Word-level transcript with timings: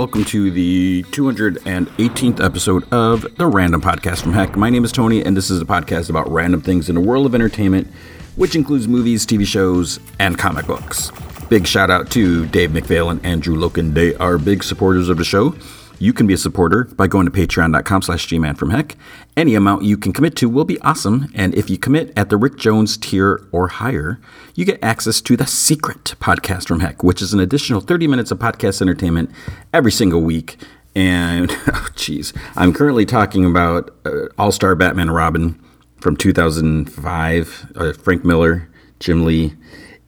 welcome 0.00 0.24
to 0.24 0.50
the 0.50 1.02
218th 1.10 2.42
episode 2.42 2.90
of 2.90 3.26
the 3.36 3.46
Random 3.46 3.82
Podcast 3.82 4.22
from 4.22 4.32
Heck. 4.32 4.56
My 4.56 4.70
name 4.70 4.82
is 4.82 4.92
Tony, 4.92 5.22
and 5.22 5.36
this 5.36 5.50
is 5.50 5.60
a 5.60 5.66
podcast 5.66 6.08
about 6.08 6.26
random 6.32 6.62
things 6.62 6.88
in 6.88 6.94
the 6.94 7.02
world 7.02 7.26
of 7.26 7.34
entertainment, 7.34 7.86
which 8.34 8.56
includes 8.56 8.88
movies, 8.88 9.26
TV 9.26 9.46
shows, 9.46 10.00
and 10.18 10.38
comic 10.38 10.66
books. 10.66 11.12
Big 11.50 11.66
shout 11.66 11.90
out 11.90 12.10
to 12.12 12.46
Dave 12.46 12.70
McPhail 12.70 13.10
and 13.10 13.22
Andrew 13.26 13.54
Loken. 13.54 13.92
They 13.92 14.14
are 14.14 14.38
big 14.38 14.64
supporters 14.64 15.10
of 15.10 15.18
the 15.18 15.24
show. 15.24 15.54
You 16.02 16.14
can 16.14 16.26
be 16.26 16.32
a 16.32 16.38
supporter 16.38 16.84
by 16.84 17.08
going 17.08 17.26
to 17.26 17.30
patreon.com 17.30 18.00
slash 18.00 18.26
gmanfromheck. 18.26 18.94
Any 19.36 19.54
amount 19.54 19.84
you 19.84 19.98
can 19.98 20.14
commit 20.14 20.34
to 20.36 20.48
will 20.48 20.64
be 20.64 20.80
awesome, 20.80 21.30
and 21.34 21.54
if 21.54 21.68
you 21.68 21.76
commit 21.76 22.10
at 22.16 22.30
the 22.30 22.38
Rick 22.38 22.56
Jones 22.56 22.96
tier 22.96 23.46
or 23.52 23.68
higher, 23.68 24.18
you 24.54 24.64
get 24.64 24.82
access 24.82 25.20
to 25.20 25.36
the 25.36 25.46
Secret 25.46 26.14
Podcast 26.18 26.68
from 26.68 26.80
Heck, 26.80 27.04
which 27.04 27.20
is 27.20 27.34
an 27.34 27.40
additional 27.40 27.82
30 27.82 28.06
minutes 28.06 28.30
of 28.30 28.38
podcast 28.38 28.80
entertainment 28.80 29.30
every 29.74 29.92
single 29.92 30.22
week. 30.22 30.56
And, 30.96 31.50
oh, 31.66 31.88
jeez, 31.96 32.34
I'm 32.56 32.72
currently 32.72 33.04
talking 33.04 33.44
about 33.44 33.94
uh, 34.06 34.28
All 34.38 34.52
Star 34.52 34.74
Batman 34.74 35.08
and 35.08 35.14
Robin 35.14 35.62
from 36.00 36.16
2005, 36.16 37.72
uh, 37.76 37.92
Frank 37.92 38.24
Miller, 38.24 38.70
Jim 39.00 39.26
Lee. 39.26 39.52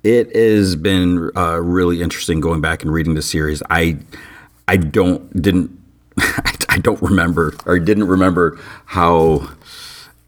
It 0.02 0.34
has 0.34 0.74
been 0.74 1.30
uh, 1.36 1.60
really 1.60 2.00
interesting 2.00 2.40
going 2.40 2.62
back 2.62 2.82
and 2.82 2.90
reading 2.90 3.12
the 3.14 3.20
series. 3.20 3.62
I 3.68 3.98
I 4.66 4.78
don't 4.78 5.30
didn't 5.40 5.81
I 6.68 6.78
don't 6.78 7.00
remember 7.02 7.54
or 7.66 7.78
didn't 7.78 8.08
remember 8.08 8.58
how 8.86 9.50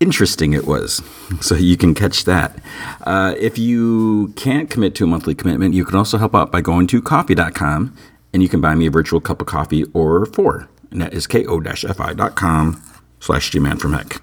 interesting 0.01 0.53
it 0.53 0.67
was. 0.67 1.03
So 1.41 1.55
you 1.55 1.77
can 1.77 1.95
catch 1.95 2.25
that. 2.25 2.59
Uh, 3.03 3.35
if 3.39 3.59
you 3.59 4.33
can't 4.37 4.69
commit 4.69 4.95
to 4.97 5.05
a 5.05 5.07
monthly 5.07 5.35
commitment, 5.35 5.75
you 5.75 5.85
can 5.85 5.97
also 5.97 6.19
help 6.19 6.35
out 6.35 6.53
by 6.53 6.61
going 6.61 6.87
to 6.89 7.01
ko-fi.com 7.01 7.97
and 8.33 8.43
you 8.43 8.49
can 8.49 8.61
buy 8.61 8.75
me 8.75 8.87
a 8.87 8.91
virtual 8.91 9.21
cup 9.21 9.41
of 9.41 9.47
coffee 9.47 9.85
or 9.95 10.27
four. 10.27 10.69
And 10.91 11.01
that 11.01 11.15
is 11.15 11.27
ko-fi.com 11.27 12.83
slash 13.21 13.51
gman 13.51 13.81
from 13.81 13.95
heck. 13.95 14.21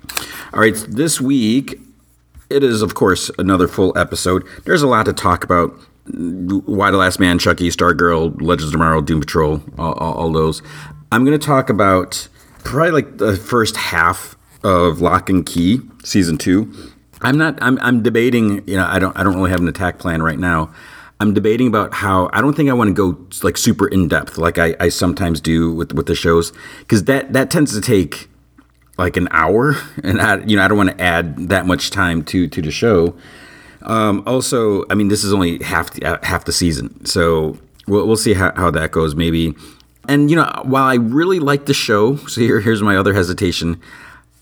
All 0.53 0.59
right, 0.59 0.75
this 0.88 1.19
week 1.19 1.80
it 2.52 2.63
is, 2.63 2.81
of 2.81 2.94
course, 2.94 3.31
another 3.39 3.67
full 3.67 3.97
episode. 3.97 4.45
There's 4.66 4.81
a 4.81 4.88
lot 4.88 5.06
to 5.06 5.13
talk 5.13 5.44
about. 5.44 5.73
Y: 6.08 6.91
The 6.91 6.97
Last 6.97 7.19
Man, 7.19 7.39
Chucky, 7.39 7.69
Stargirl, 7.69 8.41
Legends 8.41 8.66
of 8.66 8.72
Tomorrow, 8.73 9.02
Doom 9.02 9.22
Patrol, 9.22 9.61
all, 9.78 9.94
all, 9.94 10.13
all 10.16 10.31
those. 10.31 10.61
I'm 11.12 11.26
going 11.26 11.38
to 11.38 11.45
talk 11.45 11.70
about 11.70 12.28
probably 12.64 12.92
like 12.92 13.17
the 13.17 13.36
first 13.36 13.76
half 13.76 14.38
of 14.64 15.02
Locke 15.02 15.30
and 15.30 15.45
Key 15.45 15.81
season 16.03 16.38
two. 16.38 16.73
I'm 17.22 17.38
not. 17.38 17.62
I'm. 17.62 17.78
I'm 17.81 18.02
debating. 18.02 18.68
You 18.68 18.78
know, 18.78 18.88
I 18.88 18.98
don't. 18.98 19.16
I 19.18 19.23
don't 19.23 19.36
really 19.36 19.52
have 19.52 19.59
an 19.59 19.68
attack 19.68 20.00
plan 20.00 20.23
right 20.23 20.40
now. 20.40 20.73
I'm 21.20 21.36
debating 21.36 21.68
about 21.68 21.94
how 21.94 22.30
I 22.34 22.42
don't 22.42 22.56
think 22.56 22.70
I 22.70 22.73
want 22.73 22.88
to 22.88 22.94
go 22.94 23.28
like 23.44 23.58
super 23.58 23.88
in 23.88 24.08
depth 24.08 24.40
like 24.40 24.58
I, 24.58 24.76
I 24.80 24.90
sometimes 24.90 25.40
do 25.40 25.72
with 25.72 25.94
with 25.94 26.08
the 26.08 26.16
shows 26.16 26.52
because 26.80 27.03
that 27.03 27.34
that 27.34 27.52
tends 27.52 27.73
to 27.73 27.81
take 27.81 28.28
like 28.98 29.18
an 29.18 29.28
hour 29.30 29.75
and 30.03 30.20
I 30.20 30.44
you 30.46 30.56
know 30.56 30.64
I 30.64 30.68
don't 30.68 30.78
want 30.78 30.98
to 30.98 31.02
add 31.02 31.50
that 31.50 31.68
much 31.68 31.92
time 31.92 32.23
to 32.25 32.48
to 32.48 32.62
the 32.62 32.72
show. 32.72 33.16
Um, 33.84 34.23
also, 34.25 34.86
I 34.90 34.96
mean 34.96 35.09
this 35.09 35.23
is 35.23 35.31
only 35.31 35.62
half 35.62 35.92
the, 35.92 36.06
uh, 36.06 36.18
half 36.23 36.46
the 36.46 36.52
season, 36.52 37.06
so 37.06 37.58
we'll 37.88 38.08
we'll 38.08 38.18
see 38.18 38.34
how, 38.34 38.52
how 38.56 38.72
that 38.72 38.92
goes. 38.92 39.14
Maybe 39.14 39.53
and 40.12 40.30
you 40.30 40.36
know, 40.36 40.62
while 40.64 40.84
I 40.84 40.95
really 40.95 41.40
like 41.40 41.67
the 41.67 41.73
show, 41.73 42.17
so 42.17 42.42
here 42.42 42.59
here's 42.59 42.81
my 42.81 42.98
other 42.98 43.14
hesitation. 43.14 43.80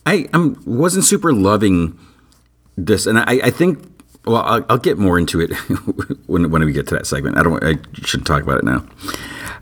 I 0.04 0.28
I'm, 0.34 0.60
wasn't 0.66 1.06
super 1.06 1.32
loving 1.32 1.98
this, 2.76 3.06
and 3.06 3.20
I, 3.20 3.40
I 3.44 3.50
think. 3.52 3.86
Well, 4.26 4.42
I'll, 4.42 4.66
I'll, 4.70 4.78
get 4.78 4.98
more 4.98 5.18
into 5.18 5.40
it 5.40 5.54
when 6.28 6.52
when 6.52 6.66
we 6.66 6.74
get 6.74 6.88
to 6.88 6.96
that 6.96 7.06
segment. 7.08 7.38
I 7.38 7.44
don't. 7.44 7.64
I 7.64 7.76
shouldn't 7.94 8.28
talk 8.28 8.42
about 8.42 8.58
it 8.58 8.64
now. 8.66 8.86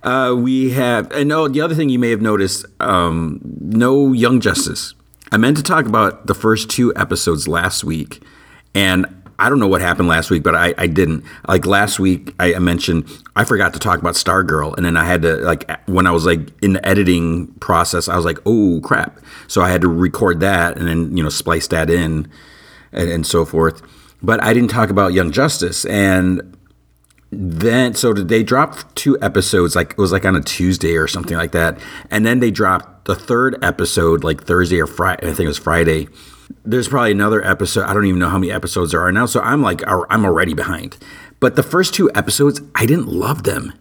Uh, 0.04 0.34
we 0.34 0.72
have, 0.72 1.12
and 1.12 1.32
oh, 1.32 1.48
the 1.48 1.62
other 1.62 1.76
thing 1.76 1.90
you 1.90 2.00
may 2.00 2.10
have 2.10 2.22
noticed, 2.22 2.66
um, 2.80 3.40
no 3.60 4.14
Young 4.14 4.40
Justice. 4.40 4.94
I 5.32 5.38
meant 5.38 5.58
to 5.58 5.64
talk 5.64 5.86
about 5.86 6.28
the 6.28 6.34
first 6.34 6.70
two 6.70 6.94
episodes 6.96 7.48
last 7.48 7.84
week, 7.84 8.24
and 8.74 9.06
I 9.40 9.50
don't 9.50 9.60
know 9.60 9.68
what 9.68 9.82
happened 9.82 10.08
last 10.08 10.32
week, 10.32 10.42
but 10.42 10.56
I, 10.56 10.74
I 10.78 10.88
didn't. 10.88 11.24
Like 11.48 11.66
last 11.66 12.00
week, 12.00 12.34
I 12.40 12.58
mentioned 12.58 13.08
I 13.36 13.44
forgot 13.44 13.74
to 13.74 13.80
talk 13.80 14.00
about 14.00 14.16
Stargirl, 14.16 14.76
and 14.78 14.86
then 14.86 14.98
I 14.98 15.04
had 15.04 15.22
to 15.22 15.36
like 15.38 15.70
when 15.88 16.08
I 16.08 16.12
was 16.12 16.26
like 16.26 16.40
in 16.64 16.74
the 16.74 16.86
editing 16.86 17.48
process, 17.60 18.08
I 18.08 18.16
was 18.16 18.26
like, 18.26 18.40
oh 18.46 18.82
crap! 18.84 19.20
So 19.48 19.62
I 19.62 19.70
had 19.70 19.82
to 19.82 19.88
record 19.88 20.40
that 20.40 20.78
and 20.78 20.88
then 20.88 21.16
you 21.16 21.22
know 21.22 21.30
splice 21.30 21.68
that 21.68 21.90
in 21.90 22.32
and, 22.92 23.10
and 23.10 23.28
so 23.28 23.46
forth. 23.46 23.82
But 24.24 24.44
I 24.44 24.54
didn't 24.54 24.72
talk 24.72 24.90
about 24.90 25.14
Young 25.14 25.32
Justice, 25.32 25.86
and 25.86 26.58
then 27.32 27.94
so 27.94 28.14
they 28.14 28.42
dropped 28.42 28.96
two 28.96 29.20
episodes 29.22 29.76
like 29.76 29.92
it 29.92 29.98
was 30.00 30.12
like 30.12 30.26
on 30.26 30.36
a 30.36 30.42
Tuesday 30.42 30.96
or 30.96 31.08
something 31.08 31.38
like 31.38 31.52
that, 31.52 31.80
and 32.10 32.26
then 32.26 32.40
they 32.40 32.50
dropped 32.50 33.06
the 33.06 33.16
third 33.16 33.64
episode 33.64 34.24
like 34.24 34.46
Thursday 34.46 34.82
or 34.82 34.88
Friday. 34.88 35.30
I 35.30 35.34
think 35.34 35.46
it 35.46 35.48
was 35.48 35.60
Friday 35.60 36.08
there's 36.64 36.88
probably 36.88 37.12
another 37.12 37.44
episode. 37.46 37.86
I 37.86 37.94
don't 37.94 38.06
even 38.06 38.20
know 38.20 38.30
how 38.30 38.38
many 38.38 38.52
episodes 38.52 38.92
there 38.92 39.02
are 39.02 39.12
now. 39.12 39.26
So 39.26 39.42
I'm 39.42 39.62
like, 39.62 39.82
I'm 39.88 40.26
already 40.26 40.54
behind. 40.54 40.98
But 41.40 41.56
the 41.56 41.64
first 41.64 41.94
two 41.94 42.10
episodes, 42.16 42.62
I 42.76 42.86
didn't 42.86 43.08
love 43.08 43.44
them. 43.44 43.74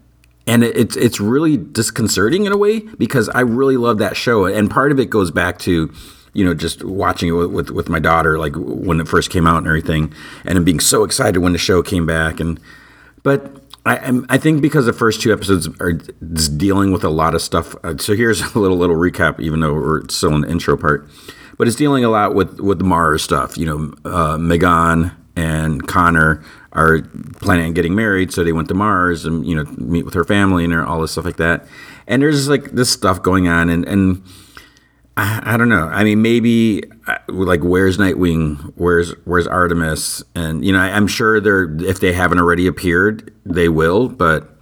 And 0.47 0.63
it's 0.63 0.97
it's 0.97 1.19
really 1.19 1.57
disconcerting 1.57 2.47
in 2.47 2.53
a 2.53 2.57
way 2.57 2.79
because 2.79 3.29
I 3.31 3.41
really 3.41 3.77
love 3.77 3.99
that 3.99 4.17
show, 4.17 4.47
and 4.47 4.71
part 4.71 4.93
of 4.93 5.01
it 5.01 5.11
goes 5.11 5.33
back 5.33 5.59
to, 5.61 5.93
you 6.35 6.45
know, 6.45 6.55
just 6.55 6.85
watching 6.85 7.31
it 7.31 7.33
with, 7.33 7.51
with, 7.51 7.71
with 7.71 7.89
my 7.89 7.99
daughter, 7.99 8.39
like 8.39 8.55
when 8.55 9.01
it 9.01 9.09
first 9.09 9.31
came 9.31 9.45
out 9.45 9.59
and 9.59 9.67
everything, 9.67 10.15
and 10.45 10.65
being 10.65 10.79
so 10.79 11.03
excited 11.03 11.41
when 11.41 11.51
the 11.51 11.59
show 11.59 11.83
came 11.83 12.07
back. 12.07 12.39
And 12.39 12.61
but 13.25 13.61
I, 13.85 14.21
I 14.29 14.39
think 14.39 14.63
because 14.63 14.87
the 14.87 14.93
first 14.93 15.21
two 15.21 15.33
episodes 15.33 15.69
are 15.81 15.95
dealing 15.95 16.93
with 16.93 17.03
a 17.03 17.11
lot 17.11 17.35
of 17.35 17.43
stuff. 17.43 17.75
Uh, 17.83 17.97
so 17.99 18.15
here's 18.15 18.41
a 18.55 18.59
little 18.61 18.79
little 18.79 18.95
recap, 18.95 19.41
even 19.41 19.59
though 19.59 19.75
we're 19.75 20.09
still 20.11 20.33
in 20.33 20.43
the 20.43 20.49
intro 20.49 20.77
part 20.77 21.09
but 21.59 21.67
it's 21.67 21.77
dealing 21.77 22.05
a 22.05 22.11
lot 22.11 22.35
with 22.35 22.61
with 22.61 22.79
the 22.79 22.85
Mars 22.85 23.23
stuff. 23.23 23.57
You 23.57 23.67
know, 23.67 23.95
uh, 24.05 24.37
M'gann 24.37 25.15
and 25.37 25.87
Conner 25.87 26.43
are 26.73 27.01
planning 27.41 27.67
on 27.67 27.73
getting 27.73 27.95
married, 27.95 28.33
so 28.33 28.45
they 28.45 28.53
went 28.53 28.69
to 28.69 28.75
Mars 28.75 29.25
and 29.25 29.47
you 29.47 29.55
know 29.55 29.65
meet 29.77 30.05
with 30.05 30.15
her 30.15 30.25
family 30.25 30.65
and 30.65 30.75
all 30.75 31.01
this 31.01 31.13
stuff 31.13 31.25
like 31.25 31.37
that. 31.37 31.67
And 32.07 32.23
there's 32.23 32.49
like 32.49 32.73
this 32.73 32.91
stuff 32.91 33.23
going 33.23 33.49
on, 33.49 33.69
and 33.69 33.87
and 33.87 34.23
I, 35.17 35.55
I 35.55 35.57
don't 35.57 35.69
know. 35.69 35.89
I 35.89 36.05
mean, 36.05 36.23
maybe 36.23 36.83
uh, 37.07 37.19
like 37.29 37.63
where's 37.63 37.99
Nightwing? 37.99 38.73
Where's 38.77 39.13
where's 39.25 39.47
Artemis? 39.47 40.23
And 40.35 40.65
you 40.65 40.73
know, 40.73 40.81
I, 40.81 40.91
I'm 40.91 41.07
sure 41.07 41.41
they're 41.41 41.75
if 41.81 42.01
they 42.01 42.13
haven't 42.13 42.39
already 42.39 42.67
appeared, 42.67 43.33
they 43.45 43.69
will, 43.69 44.09
but 44.09 44.57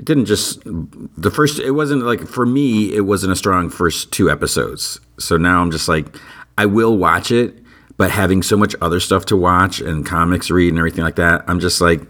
it 0.00 0.06
didn't 0.06 0.24
just 0.24 0.62
the 0.64 1.30
first 1.30 1.58
it 1.58 1.72
wasn't 1.72 2.02
like 2.02 2.26
for 2.26 2.46
me 2.46 2.94
it 2.94 3.02
wasn't 3.02 3.30
a 3.30 3.36
strong 3.36 3.68
first 3.68 4.10
two 4.10 4.30
episodes 4.30 4.98
so 5.18 5.36
now 5.36 5.60
i'm 5.60 5.70
just 5.70 5.88
like 5.88 6.16
I 6.60 6.66
will 6.66 6.94
watch 6.94 7.30
it, 7.30 7.56
but 7.96 8.10
having 8.10 8.42
so 8.42 8.54
much 8.54 8.76
other 8.82 9.00
stuff 9.00 9.24
to 9.26 9.36
watch 9.36 9.80
and 9.80 10.04
comics 10.04 10.50
read 10.50 10.68
and 10.68 10.78
everything 10.78 11.02
like 11.02 11.16
that, 11.16 11.42
I'm 11.48 11.58
just 11.58 11.80
like, 11.80 12.02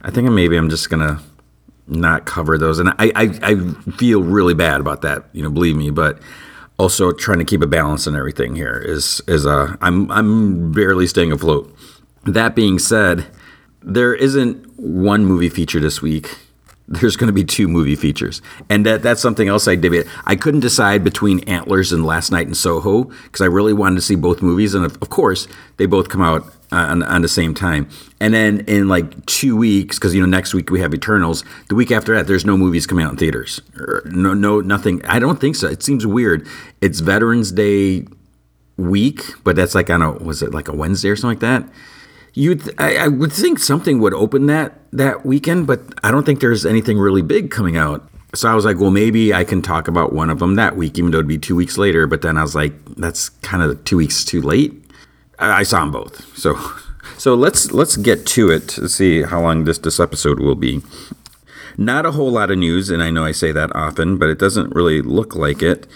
I 0.00 0.10
think 0.10 0.28
maybe 0.28 0.56
I'm 0.56 0.68
just 0.68 0.90
gonna 0.90 1.20
not 1.86 2.26
cover 2.26 2.58
those, 2.58 2.80
and 2.80 2.88
I, 2.98 3.12
I, 3.14 3.38
I 3.42 3.92
feel 3.92 4.20
really 4.20 4.54
bad 4.54 4.80
about 4.80 5.02
that. 5.02 5.26
You 5.32 5.44
know, 5.44 5.50
believe 5.50 5.76
me, 5.76 5.90
but 5.90 6.18
also 6.78 7.12
trying 7.12 7.38
to 7.38 7.44
keep 7.44 7.62
a 7.62 7.66
balance 7.68 8.08
and 8.08 8.16
everything 8.16 8.56
here 8.56 8.76
is 8.84 9.22
is 9.28 9.46
uh 9.46 9.76
I'm 9.80 10.10
I'm 10.10 10.72
barely 10.72 11.06
staying 11.06 11.30
afloat. 11.30 11.72
That 12.24 12.56
being 12.56 12.80
said, 12.80 13.28
there 13.82 14.14
isn't 14.14 14.80
one 14.80 15.24
movie 15.24 15.48
feature 15.48 15.78
this 15.78 16.02
week 16.02 16.38
there's 16.88 17.16
going 17.16 17.28
to 17.28 17.32
be 17.32 17.44
two 17.44 17.68
movie 17.68 17.94
features, 17.94 18.42
and 18.68 18.84
that 18.86 19.02
that's 19.02 19.20
something 19.20 19.48
else 19.48 19.68
I 19.68 19.76
did. 19.76 20.06
I 20.24 20.36
couldn't 20.36 20.60
decide 20.60 21.04
between 21.04 21.40
Antlers 21.40 21.92
and 21.92 22.04
Last 22.04 22.30
Night 22.30 22.46
in 22.46 22.54
Soho 22.54 23.04
because 23.04 23.40
I 23.40 23.46
really 23.46 23.72
wanted 23.72 23.96
to 23.96 24.02
see 24.02 24.14
both 24.14 24.42
movies, 24.42 24.74
and 24.74 24.84
of, 24.84 24.96
of 25.00 25.08
course 25.08 25.48
they 25.76 25.86
both 25.86 26.08
come 26.08 26.20
out 26.20 26.44
on, 26.72 27.02
on, 27.02 27.22
the 27.22 27.28
same 27.28 27.54
time. 27.54 27.88
And 28.20 28.34
then 28.34 28.60
in 28.60 28.88
like 28.88 29.26
two 29.26 29.56
weeks, 29.56 29.98
because 29.98 30.14
you 30.14 30.20
know 30.20 30.26
next 30.26 30.54
week 30.54 30.70
we 30.70 30.80
have 30.80 30.94
Eternals. 30.94 31.44
The 31.68 31.74
week 31.74 31.90
after 31.90 32.14
that, 32.16 32.26
there's 32.26 32.44
no 32.44 32.56
movies 32.56 32.86
coming 32.86 33.04
out 33.04 33.12
in 33.12 33.18
theaters. 33.18 33.60
Er, 33.76 34.02
no, 34.06 34.34
no, 34.34 34.60
nothing. 34.60 35.04
I 35.06 35.18
don't 35.18 35.40
think 35.40 35.56
so. 35.56 35.68
It 35.68 35.82
seems 35.82 36.06
weird. 36.06 36.46
It's 36.80 37.00
Veterans 37.00 37.52
Day 37.52 38.06
week, 38.76 39.22
but 39.44 39.54
that's 39.54 39.74
like 39.74 39.90
on 39.90 40.02
a 40.02 40.12
was 40.12 40.42
it 40.42 40.52
like 40.52 40.68
a 40.68 40.74
Wednesday 40.74 41.10
or 41.10 41.16
something 41.16 41.40
like 41.40 41.64
that 41.64 41.72
you 42.34 42.60
I, 42.78 42.96
I, 42.96 43.08
would 43.08 43.32
think 43.32 43.58
something 43.58 44.00
would 44.00 44.14
open 44.14 44.46
that 44.46 44.78
that 44.92 45.24
weekend, 45.26 45.66
but 45.66 45.80
I 46.02 46.10
don't 46.10 46.24
think 46.24 46.40
there's 46.40 46.64
anything 46.64 46.98
really 46.98 47.22
big 47.22 47.50
coming 47.50 47.76
out. 47.76 48.08
So 48.34 48.50
I 48.50 48.54
was 48.54 48.64
like, 48.64 48.78
well, 48.78 48.90
maybe 48.90 49.34
I 49.34 49.44
can 49.44 49.60
talk 49.60 49.88
about 49.88 50.14
one 50.14 50.30
of 50.30 50.38
them 50.38 50.54
that 50.54 50.74
week, 50.74 50.98
even 50.98 51.10
though 51.10 51.18
it'd 51.18 51.28
be 51.28 51.36
two 51.36 51.54
weeks 51.54 51.76
later. 51.76 52.06
But 52.06 52.22
then 52.22 52.38
I 52.38 52.42
was 52.42 52.54
like, 52.54 52.72
that's 52.96 53.28
kind 53.28 53.62
of 53.62 53.84
two 53.84 53.98
weeks 53.98 54.24
too 54.24 54.40
late. 54.40 54.82
I, 55.38 55.60
I 55.60 55.62
saw 55.62 55.80
them 55.80 55.92
both, 55.92 56.36
so 56.36 56.58
so 57.18 57.34
let's 57.34 57.72
let's 57.72 57.96
get 57.96 58.26
to 58.26 58.50
it 58.50 58.68
to 58.68 58.88
see 58.88 59.22
how 59.22 59.40
long 59.40 59.64
this 59.64 59.78
this 59.78 60.00
episode 60.00 60.40
will 60.40 60.54
be. 60.54 60.82
Not 61.76 62.04
a 62.04 62.12
whole 62.12 62.30
lot 62.30 62.50
of 62.50 62.58
news, 62.58 62.90
and 62.90 63.02
I 63.02 63.10
know 63.10 63.24
I 63.24 63.32
say 63.32 63.52
that 63.52 63.74
often, 63.74 64.18
but 64.18 64.28
it 64.28 64.38
doesn't 64.38 64.74
really 64.74 65.00
look 65.00 65.34
like 65.34 65.62
it. 65.62 65.86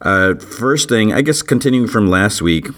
Uh, 0.00 0.34
first 0.34 0.88
thing, 0.88 1.12
I 1.12 1.22
guess, 1.22 1.42
continuing 1.42 1.88
from 1.88 2.08
last 2.08 2.40
week, 2.42 2.68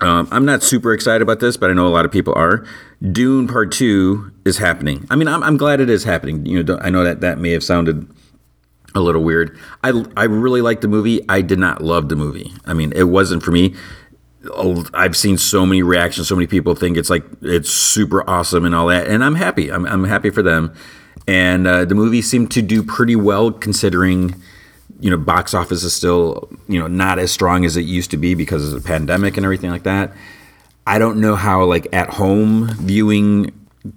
um, 0.00 0.28
I'm 0.30 0.44
not 0.44 0.62
super 0.62 0.92
excited 0.92 1.22
about 1.22 1.40
this, 1.40 1.56
but 1.56 1.70
I 1.70 1.72
know 1.72 1.86
a 1.86 1.88
lot 1.88 2.04
of 2.04 2.12
people 2.12 2.32
are. 2.36 2.64
Dune 3.12 3.48
Part 3.48 3.72
Two 3.72 4.32
is 4.44 4.58
happening. 4.58 5.06
I 5.10 5.16
mean, 5.16 5.28
I'm, 5.28 5.42
I'm 5.42 5.56
glad 5.56 5.80
it 5.80 5.90
is 5.90 6.04
happening. 6.04 6.44
You 6.46 6.62
know, 6.62 6.78
I 6.80 6.90
know 6.90 7.04
that 7.04 7.20
that 7.20 7.38
may 7.38 7.50
have 7.50 7.64
sounded 7.64 8.08
a 8.94 9.00
little 9.00 9.22
weird. 9.22 9.58
I 9.82 10.04
I 10.16 10.24
really 10.24 10.62
liked 10.62 10.82
the 10.82 10.88
movie. 10.88 11.20
I 11.28 11.42
did 11.42 11.58
not 11.58 11.82
love 11.82 12.08
the 12.08 12.16
movie. 12.16 12.52
I 12.64 12.74
mean, 12.74 12.92
it 12.94 13.04
wasn't 13.04 13.42
for 13.42 13.52
me. 13.52 13.74
I've 14.94 15.16
seen 15.16 15.36
so 15.36 15.66
many 15.66 15.82
reactions. 15.82 16.28
So 16.28 16.34
many 16.34 16.46
people 16.46 16.74
think 16.74 16.96
it's 16.96 17.10
like 17.10 17.24
it's 17.42 17.70
super 17.70 18.28
awesome 18.28 18.64
and 18.64 18.74
all 18.74 18.86
that, 18.86 19.06
and 19.06 19.22
I'm 19.22 19.34
happy. 19.34 19.70
I'm 19.70 19.86
I'm 19.86 20.04
happy 20.04 20.30
for 20.30 20.42
them. 20.42 20.72
And 21.26 21.66
uh, 21.66 21.84
the 21.84 21.94
movie 21.94 22.22
seemed 22.22 22.50
to 22.52 22.62
do 22.62 22.82
pretty 22.82 23.14
well 23.14 23.52
considering, 23.52 24.34
you 25.00 25.10
know, 25.10 25.16
box 25.16 25.54
office 25.54 25.82
is 25.82 25.94
still 25.94 26.48
you 26.68 26.78
know 26.78 26.86
not 26.86 27.18
as 27.18 27.32
strong 27.32 27.64
as 27.64 27.76
it 27.76 27.82
used 27.82 28.10
to 28.12 28.16
be 28.16 28.34
because 28.34 28.72
of 28.72 28.82
the 28.82 28.86
pandemic 28.86 29.36
and 29.36 29.44
everything 29.44 29.70
like 29.70 29.84
that. 29.84 30.12
I 30.86 30.98
don't 30.98 31.20
know 31.20 31.36
how 31.36 31.64
like 31.64 31.86
at 31.92 32.10
home 32.10 32.68
viewing 32.74 33.52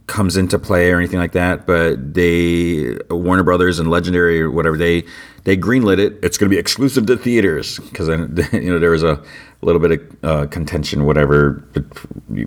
comes 0.08 0.38
into 0.38 0.58
play 0.58 0.92
or 0.92 0.98
anything 0.98 1.20
like 1.20 1.34
that, 1.34 1.66
but 1.66 2.14
they 2.14 2.98
Warner 3.10 3.44
Brothers 3.44 3.80
and 3.80 3.90
Legendary 3.90 4.42
or 4.42 4.50
whatever 4.50 4.78
they 4.78 5.04
they 5.44 5.58
greenlit 5.58 6.00
it. 6.00 6.18
It's 6.24 6.38
going 6.38 6.50
to 6.50 6.54
be 6.54 6.60
exclusive 6.60 7.06
to 7.08 7.18
theaters 7.18 7.80
because 7.80 8.08
you 8.54 8.72
know 8.72 8.80
there 8.80 8.92
was 8.92 9.04
a 9.04 9.22
little 9.62 9.82
bit 9.82 9.92
of 9.92 10.24
uh, 10.24 10.48
contention, 10.48 11.06
whatever, 11.06 11.52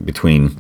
between 0.05 0.57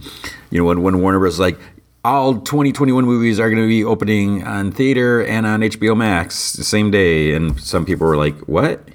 you 0.50 0.58
know 0.58 0.64
when 0.64 0.82
when 0.82 1.00
Warner 1.00 1.18
Bros. 1.18 1.38
like 1.38 1.58
all 2.06 2.34
2021 2.38 3.04
movies 3.04 3.40
are 3.40 3.50
going 3.50 3.60
to 3.60 3.66
be 3.66 3.82
opening 3.82 4.44
on 4.44 4.70
theater 4.70 5.24
and 5.24 5.44
on 5.44 5.60
HBO 5.60 5.96
Max 5.96 6.52
the 6.52 6.62
same 6.62 6.92
day, 6.92 7.34
and 7.34 7.60
some 7.60 7.84
people 7.84 8.06
were 8.06 8.16
like, 8.16 8.38
"What?" 8.48 8.88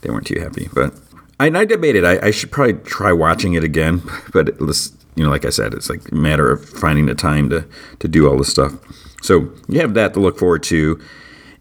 They 0.00 0.10
weren't 0.10 0.26
too 0.26 0.40
happy, 0.40 0.70
but 0.72 0.94
I, 1.38 1.46
I 1.48 1.64
debated. 1.66 2.04
I, 2.04 2.26
I 2.26 2.30
should 2.30 2.50
probably 2.50 2.74
try 2.84 3.12
watching 3.12 3.52
it 3.52 3.62
again, 3.62 4.02
but 4.32 4.48
it 4.48 4.60
you 5.14 5.24
know, 5.24 5.30
like 5.30 5.44
I 5.44 5.50
said, 5.50 5.74
it's 5.74 5.90
like 5.90 6.10
a 6.10 6.14
matter 6.14 6.50
of 6.50 6.66
finding 6.66 7.04
the 7.04 7.14
time 7.14 7.50
to 7.50 7.66
to 7.98 8.08
do 8.08 8.26
all 8.28 8.38
this 8.38 8.48
stuff. 8.48 8.72
So 9.20 9.52
you 9.68 9.80
have 9.80 9.92
that 9.94 10.14
to 10.14 10.20
look 10.20 10.38
forward 10.38 10.62
to 10.64 10.98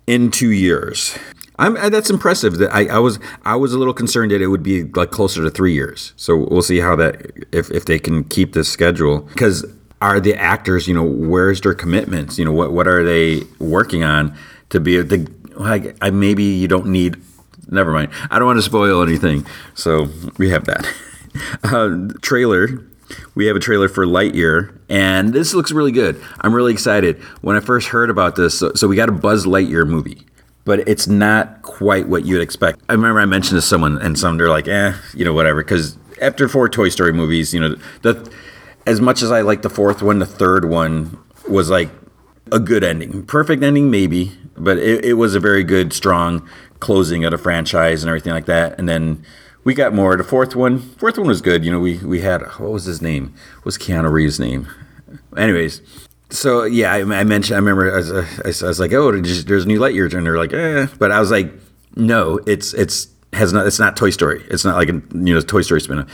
in 0.08 0.32
two 0.32 0.52
years. 0.52 1.18
I'm, 1.60 1.76
uh, 1.78 1.90
that's 1.90 2.10
impressive. 2.10 2.58
That 2.58 2.74
I, 2.74 2.88
I, 2.88 2.98
was 2.98 3.20
I 3.44 3.56
was 3.56 3.74
a 3.74 3.78
little 3.78 3.94
concerned 3.94 4.32
that 4.32 4.42
it 4.42 4.48
would 4.48 4.64
be 4.64 4.86
like 4.86 5.12
closer 5.12 5.44
to 5.44 5.52
three 5.52 5.74
years. 5.74 6.14
So 6.16 6.48
we'll 6.50 6.64
see 6.64 6.80
how 6.80 6.96
that 6.96 7.30
if 7.52 7.70
if 7.72 7.86
they 7.86 8.00
can 8.00 8.24
keep 8.24 8.54
this 8.54 8.70
schedule 8.70 9.20
because 9.20 9.66
are 10.02 10.20
the 10.20 10.36
actors 10.36 10.88
you 10.88 10.94
know 10.94 11.04
where's 11.04 11.62
their 11.62 11.74
commitments 11.74 12.38
you 12.38 12.46
know 12.46 12.52
what 12.52 12.72
what 12.72 12.88
are 12.88 13.04
they 13.04 13.42
working 13.60 14.04
on 14.04 14.36
to 14.70 14.80
be 14.80 15.02
the 15.02 15.32
like 15.56 15.96
I, 16.02 16.10
maybe 16.10 16.44
you 16.44 16.68
don't 16.68 16.88
need 16.88 17.18
never 17.70 17.92
mind 17.92 18.12
I 18.30 18.40
don't 18.40 18.48
want 18.48 18.58
to 18.58 18.64
spoil 18.64 19.02
anything 19.02 19.46
so 19.76 20.10
we 20.38 20.50
have 20.50 20.66
that 20.66 20.88
uh, 21.64 22.14
trailer 22.22 22.86
we 23.36 23.48
have 23.48 23.58
a 23.58 23.60
trailer 23.60 23.90
for 23.90 24.06
Lightyear, 24.06 24.80
and 24.88 25.34
this 25.34 25.54
looks 25.54 25.74
really 25.74 25.92
good. 25.92 26.22
I'm 26.40 26.54
really 26.54 26.72
excited. 26.72 27.18
When 27.42 27.58
I 27.58 27.60
first 27.60 27.90
heard 27.90 28.10
about 28.10 28.38
this, 28.38 28.58
so, 28.58 28.72
so 28.74 28.88
we 28.88 28.96
got 28.96 29.10
a 29.10 29.12
Buzz 29.12 29.46
Lightyear 29.46 29.86
movie 29.86 30.26
but 30.64 30.88
it's 30.88 31.08
not 31.08 31.62
quite 31.64 32.08
what 32.08 32.26
you'd 32.26 32.42
expect. 32.42 32.80
I 32.90 32.94
remember 32.94 33.20
I 33.20 33.26
mentioned 33.26 33.58
to 33.58 33.62
someone, 33.62 33.98
and 34.02 34.18
some 34.18 34.38
they're 34.38 34.50
like, 34.50 34.68
"eh, 34.68 34.94
you 35.14 35.26
know, 35.26 35.34
whatever." 35.34 35.64
Because 35.64 35.98
after 36.22 36.48
four 36.48 36.70
Toy 36.70 36.90
Story 36.90 37.14
movies, 37.14 37.54
you 37.54 37.60
know, 37.60 37.76
the 38.04 38.32
as 38.86 39.02
much 39.02 39.22
as 39.22 39.32
I 39.32 39.42
like 39.42 39.62
the 39.62 39.70
fourth 39.70 40.02
one, 40.02 40.20
the 40.20 40.26
third 40.26 40.66
one 40.66 41.20
was 41.48 41.70
like 41.70 41.90
a 42.52 42.60
good 42.60 42.84
ending, 42.84 43.26
perfect 43.26 43.64
ending 43.64 43.90
maybe, 43.90 44.32
but 44.58 44.78
it, 44.78 45.06
it 45.06 45.14
was 45.14 45.36
a 45.36 45.40
very 45.40 45.64
good, 45.64 45.94
strong 45.94 46.48
closing 46.80 47.24
of 47.26 47.32
the 47.32 47.38
franchise 47.38 48.04
and 48.04 48.10
everything 48.10 48.34
like 48.34 48.46
that. 48.46 48.78
And 48.78 48.90
then 48.90 49.24
we 49.64 49.74
got 49.74 49.94
more. 49.94 50.18
The 50.18 50.24
fourth 50.24 50.56
one, 50.56 50.80
fourth 50.80 51.18
one 51.18 51.28
was 51.28 51.42
good. 51.42 51.64
You 51.64 51.72
know, 51.72 51.80
we 51.80 51.98
we 52.00 52.22
had 52.22 52.42
what 52.42 52.72
was 52.72 52.86
his 52.86 53.02
name? 53.02 53.34
Was 53.64 53.78
Keanu 53.78 54.12
Reeves' 54.12 54.40
name? 54.40 54.68
Anyways, 55.38 55.82
so 56.30 56.64
yeah, 56.64 56.92
I, 56.92 57.00
I, 57.02 57.24
mentioned. 57.24 57.56
I 57.56 57.60
remember 57.60 57.92
I 57.94 57.98
was, 57.98 58.64
I 58.64 58.68
was 58.68 58.80
like, 58.80 58.94
"Oh, 58.94 59.12
there's 59.12 59.66
a 59.66 59.68
new 59.68 59.80
Lightyear," 59.80 60.14
and 60.16 60.26
they're 60.26 60.38
like, 60.38 60.54
"Eh," 60.54 60.88
but 60.98 61.12
I 61.12 61.20
was 61.20 61.30
like, 61.30 61.52
"No, 61.96 62.40
it's 62.48 62.74
it's 62.74 63.08
has 63.34 63.54
not. 63.54 63.68
It's 63.68 63.80
not 63.80 63.96
Toy 63.96 64.10
Story. 64.10 64.44
It's 64.50 64.66
not 64.66 64.76
like 64.76 64.90
a 64.90 64.94
you 64.94 65.36
know 65.36 65.42
Toy 65.42 65.62
Story 65.62 65.82
spinoff, 65.82 66.10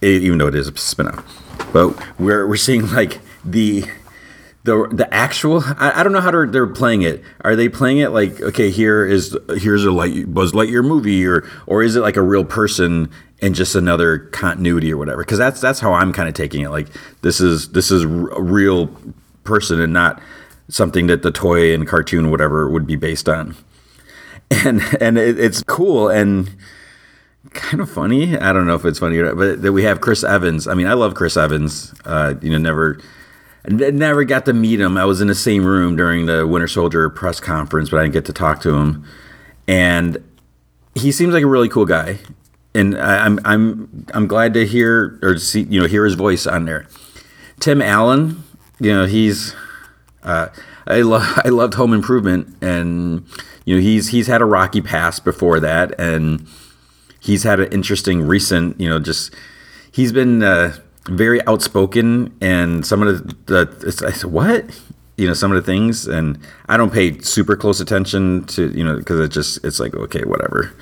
even 0.00 0.38
though 0.38 0.48
it 0.48 0.54
is 0.54 0.68
a 0.68 0.72
spinoff. 0.72 1.24
But 1.72 2.18
we're 2.18 2.46
we're 2.46 2.56
seeing 2.56 2.90
like 2.90 3.20
the 3.44 3.84
the 4.64 4.88
the 4.92 5.12
actual. 5.12 5.62
I, 5.64 6.00
I 6.00 6.02
don't 6.02 6.12
know 6.12 6.20
how 6.20 6.30
they're, 6.30 6.46
they're 6.46 6.66
playing 6.66 7.02
it. 7.02 7.22
Are 7.42 7.56
they 7.56 7.68
playing 7.68 7.98
it 7.98 8.10
like 8.10 8.40
okay, 8.40 8.70
here 8.70 9.04
is 9.04 9.36
here's 9.56 9.84
a 9.84 9.90
Light 9.90 10.32
Buzz 10.32 10.52
Lightyear 10.52 10.84
movie, 10.84 11.26
or 11.26 11.48
or 11.66 11.82
is 11.82 11.96
it 11.96 12.00
like 12.00 12.16
a 12.16 12.22
real 12.22 12.44
person 12.44 13.10
and 13.40 13.54
just 13.54 13.74
another 13.74 14.18
continuity 14.18 14.92
or 14.92 14.96
whatever? 14.96 15.22
Because 15.24 15.38
that's 15.38 15.60
that's 15.60 15.80
how 15.80 15.92
I'm 15.92 16.12
kind 16.12 16.28
of 16.28 16.34
taking 16.34 16.62
it. 16.62 16.70
Like 16.70 16.88
this 17.22 17.40
is 17.40 17.70
this 17.70 17.90
is 17.90 18.04
a 18.04 18.08
real 18.08 18.88
person 19.44 19.80
and 19.80 19.92
not 19.92 20.22
something 20.68 21.08
that 21.08 21.22
the 21.22 21.32
toy 21.32 21.74
and 21.74 21.86
cartoon 21.86 22.30
whatever 22.30 22.68
would 22.68 22.86
be 22.86 22.96
based 22.96 23.28
on. 23.28 23.56
And 24.50 24.82
and 25.00 25.16
it, 25.16 25.40
it's 25.40 25.62
cool 25.62 26.10
and 26.10 26.54
kind 27.54 27.80
of 27.80 27.90
funny. 27.90 28.36
I 28.36 28.52
don't 28.52 28.66
know 28.66 28.74
if 28.74 28.84
it's 28.84 28.98
funny 28.98 29.18
or 29.18 29.26
not, 29.26 29.36
but 29.36 29.62
that 29.62 29.72
we 29.72 29.84
have 29.84 30.00
Chris 30.00 30.24
Evans. 30.24 30.66
I 30.66 30.74
mean, 30.74 30.86
I 30.86 30.94
love 30.94 31.14
Chris 31.14 31.36
Evans. 31.36 31.94
Uh, 32.04 32.34
you 32.40 32.50
know, 32.50 32.58
never 32.58 33.00
never 33.68 34.24
got 34.24 34.44
to 34.46 34.52
meet 34.52 34.80
him. 34.80 34.96
I 34.96 35.04
was 35.04 35.20
in 35.20 35.28
the 35.28 35.34
same 35.34 35.64
room 35.64 35.96
during 35.96 36.26
the 36.26 36.46
Winter 36.46 36.68
Soldier 36.68 37.08
press 37.10 37.40
conference, 37.40 37.90
but 37.90 37.98
I 37.98 38.02
didn't 38.02 38.14
get 38.14 38.24
to 38.26 38.32
talk 38.32 38.60
to 38.62 38.74
him. 38.74 39.04
And 39.68 40.18
he 40.94 41.12
seems 41.12 41.32
like 41.32 41.44
a 41.44 41.46
really 41.46 41.68
cool 41.68 41.86
guy, 41.86 42.18
and 42.74 42.96
I, 42.96 43.24
I'm 43.24 43.38
I'm 43.44 44.06
I'm 44.14 44.26
glad 44.26 44.54
to 44.54 44.66
hear 44.66 45.18
or 45.22 45.38
see 45.38 45.62
you 45.62 45.80
know 45.80 45.86
hear 45.86 46.04
his 46.04 46.14
voice 46.14 46.46
on 46.46 46.64
there. 46.64 46.86
Tim 47.60 47.80
Allen, 47.80 48.42
you 48.80 48.92
know, 48.92 49.06
he's 49.06 49.54
uh, 50.22 50.48
I 50.86 51.02
love 51.02 51.22
I 51.44 51.48
loved 51.48 51.74
Home 51.74 51.92
Improvement, 51.92 52.56
and 52.60 53.26
you 53.64 53.76
know 53.76 53.80
he's 53.80 54.08
he's 54.08 54.26
had 54.26 54.42
a 54.42 54.46
rocky 54.46 54.80
past 54.80 55.24
before 55.24 55.60
that, 55.60 55.98
and 55.98 56.46
he's 57.22 57.44
had 57.44 57.60
an 57.60 57.72
interesting 57.72 58.22
recent. 58.22 58.78
You 58.80 58.88
know, 58.88 58.98
just 58.98 59.34
he's 59.92 60.12
been 60.12 60.42
uh, 60.42 60.76
very 61.08 61.44
outspoken, 61.46 62.36
and 62.40 62.84
some 62.84 63.02
of 63.02 63.46
the, 63.46 63.64
the 63.64 64.06
I 64.06 64.10
said 64.10 64.30
what 64.30 64.80
you 65.16 65.26
know 65.26 65.34
some 65.34 65.52
of 65.52 65.56
the 65.56 65.62
things, 65.62 66.06
and 66.06 66.38
I 66.68 66.76
don't 66.76 66.92
pay 66.92 67.18
super 67.20 67.56
close 67.56 67.80
attention 67.80 68.44
to 68.46 68.70
you 68.76 68.84
know 68.84 68.96
because 68.96 69.20
it 69.20 69.28
just 69.30 69.64
it's 69.64 69.80
like 69.80 69.94
okay 69.94 70.24
whatever. 70.24 70.72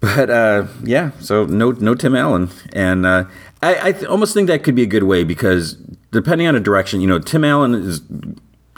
But 0.00 0.30
uh, 0.30 0.66
yeah, 0.82 1.12
so 1.20 1.44
no 1.44 1.70
no 1.72 1.94
Tim 1.94 2.16
Allen, 2.16 2.50
and 2.72 3.06
uh, 3.06 3.24
I, 3.62 3.88
I 3.88 3.92
th- 3.92 4.06
almost 4.06 4.34
think 4.34 4.48
that 4.48 4.64
could 4.64 4.74
be 4.74 4.82
a 4.82 4.86
good 4.86 5.04
way 5.04 5.22
because 5.22 5.74
depending 6.10 6.48
on 6.48 6.56
a 6.56 6.60
direction, 6.60 7.00
you 7.00 7.06
know, 7.06 7.18
Tim 7.18 7.44
Allen 7.44 7.74
is. 7.74 8.02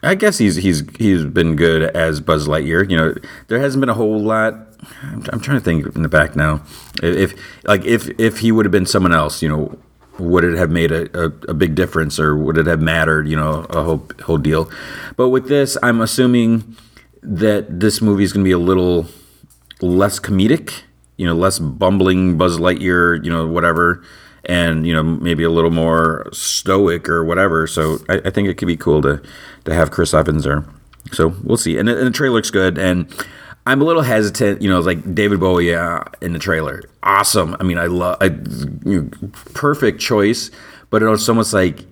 I 0.03 0.17
guess 0.17 0.37
he's 0.37 0.57
he's 0.57 0.83
he's 0.99 1.25
been 1.25 1.57
good 1.57 1.83
as 1.97 2.21
Buzz 2.21 2.47
Lightyear. 2.47 2.91
You 2.91 2.97
know, 2.99 3.15
there 3.49 3.59
hasn't 3.59 3.81
been 3.81 3.89
a 3.89 3.95
whole 3.95 4.21
lot. 4.21 4.55
I'm, 5.03 5.25
I'm 5.33 5.41
trying 5.41 5.59
to 5.59 5.65
think 5.65 5.95
in 5.95 6.03
the 6.03 6.09
back 6.09 6.37
now. 6.37 6.63
If 7.03 7.35
like 7.65 7.85
if 7.85 8.09
if 8.19 8.39
he 8.39 8.53
would 8.53 8.65
have 8.65 8.73
been 8.73 8.87
someone 8.87 9.13
else, 9.13 9.43
you 9.43 9.49
know, 9.49 9.79
would 10.19 10.45
it 10.45 10.57
have 10.57 10.71
made 10.71 10.93
a, 10.93 11.09
a, 11.19 11.27
a, 11.49 11.55
big 11.55 11.75
difference 11.75 12.19
or 12.19 12.37
would 12.37 12.57
it 12.57 12.67
have 12.67 12.81
mattered? 12.81 13.29
You 13.29 13.37
know, 13.37 13.67
a 13.71 13.83
whole 13.83 14.09
whole 14.23 14.39
deal. 14.39 14.71
But 15.17 15.31
with 15.31 15.49
this, 15.49 15.77
I'm 15.83 16.01
assuming 16.01 16.77
that 17.23 17.81
this 17.81 18.01
movie 18.01 18.25
is 18.25 18.33
going 18.33 18.45
to 18.45 18.49
be 18.49 18.53
a 18.53 18.59
little 18.59 19.07
less 19.81 20.21
comedic. 20.21 20.83
You 21.17 21.27
know, 21.27 21.35
less 21.35 21.59
bumbling 21.59 22.37
Buzz 22.37 22.59
Lightyear. 22.59 23.25
You 23.25 23.31
know, 23.31 23.47
whatever 23.47 24.03
and 24.47 24.87
you 24.87 24.93
know 24.93 25.03
maybe 25.03 25.43
a 25.43 25.51
little 25.51 25.71
more 25.71 26.29
stoic 26.33 27.09
or 27.09 27.25
whatever. 27.25 27.67
So 27.67 27.99
I, 28.09 28.21
I 28.27 28.31
think 28.31 28.49
it 28.49 28.55
could 28.55 28.69
be 28.69 28.77
cool 28.77 29.03
to 29.03 29.23
to 29.65 29.75
have 29.75 29.91
Chris 29.91 30.15
Evans 30.15 30.45
there. 30.45 30.65
So 31.13 31.35
we'll 31.43 31.57
see. 31.57 31.79
And, 31.79 31.89
and 31.89 32.07
the 32.07 32.11
trailer 32.11 32.35
looks 32.35 32.51
good. 32.51 32.79
And 32.79 33.13
I'm 33.67 33.81
a 33.81 33.85
little 33.85 34.03
hesitant. 34.03 34.63
You 34.63 34.69
know, 34.69 34.81
like 34.81 35.15
David 35.15 35.41
Bowie 35.41 35.75
uh, 35.75 36.05
in 36.21 36.33
the 36.33 36.39
trailer, 36.39 36.83
awesome. 37.03 37.57
I 37.61 37.63
mean, 37.63 37.79
I 37.79 37.87
love, 37.87 38.19
you 38.85 39.03
know, 39.03 39.29
perfect 39.55 40.01
choice. 40.01 40.51
But 40.91 41.03
it's 41.03 41.29
almost 41.29 41.53
like, 41.53 41.85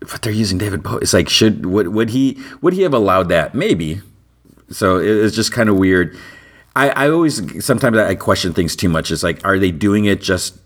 but 0.00 0.22
they're 0.22 0.32
using 0.32 0.58
David 0.58 0.82
Bowie. 0.82 1.00
It's 1.02 1.12
like, 1.12 1.28
should 1.28 1.66
would 1.66 1.88
would 1.88 2.10
he 2.10 2.40
would 2.60 2.74
he 2.74 2.82
have 2.82 2.94
allowed 2.94 3.28
that? 3.30 3.54
Maybe. 3.54 4.02
So 4.70 4.98
it's 4.98 5.34
just 5.34 5.52
kind 5.52 5.68
of 5.68 5.76
weird. 5.76 6.16
I, 6.76 6.90
I 6.90 7.10
always 7.10 7.64
sometimes 7.64 7.98
I 7.98 8.14
question 8.14 8.52
things 8.52 8.76
too 8.76 8.88
much. 8.88 9.10
It's 9.10 9.24
like, 9.24 9.44
are 9.44 9.58
they 9.58 9.72
doing 9.72 10.04
it 10.04 10.20
just 10.20 10.56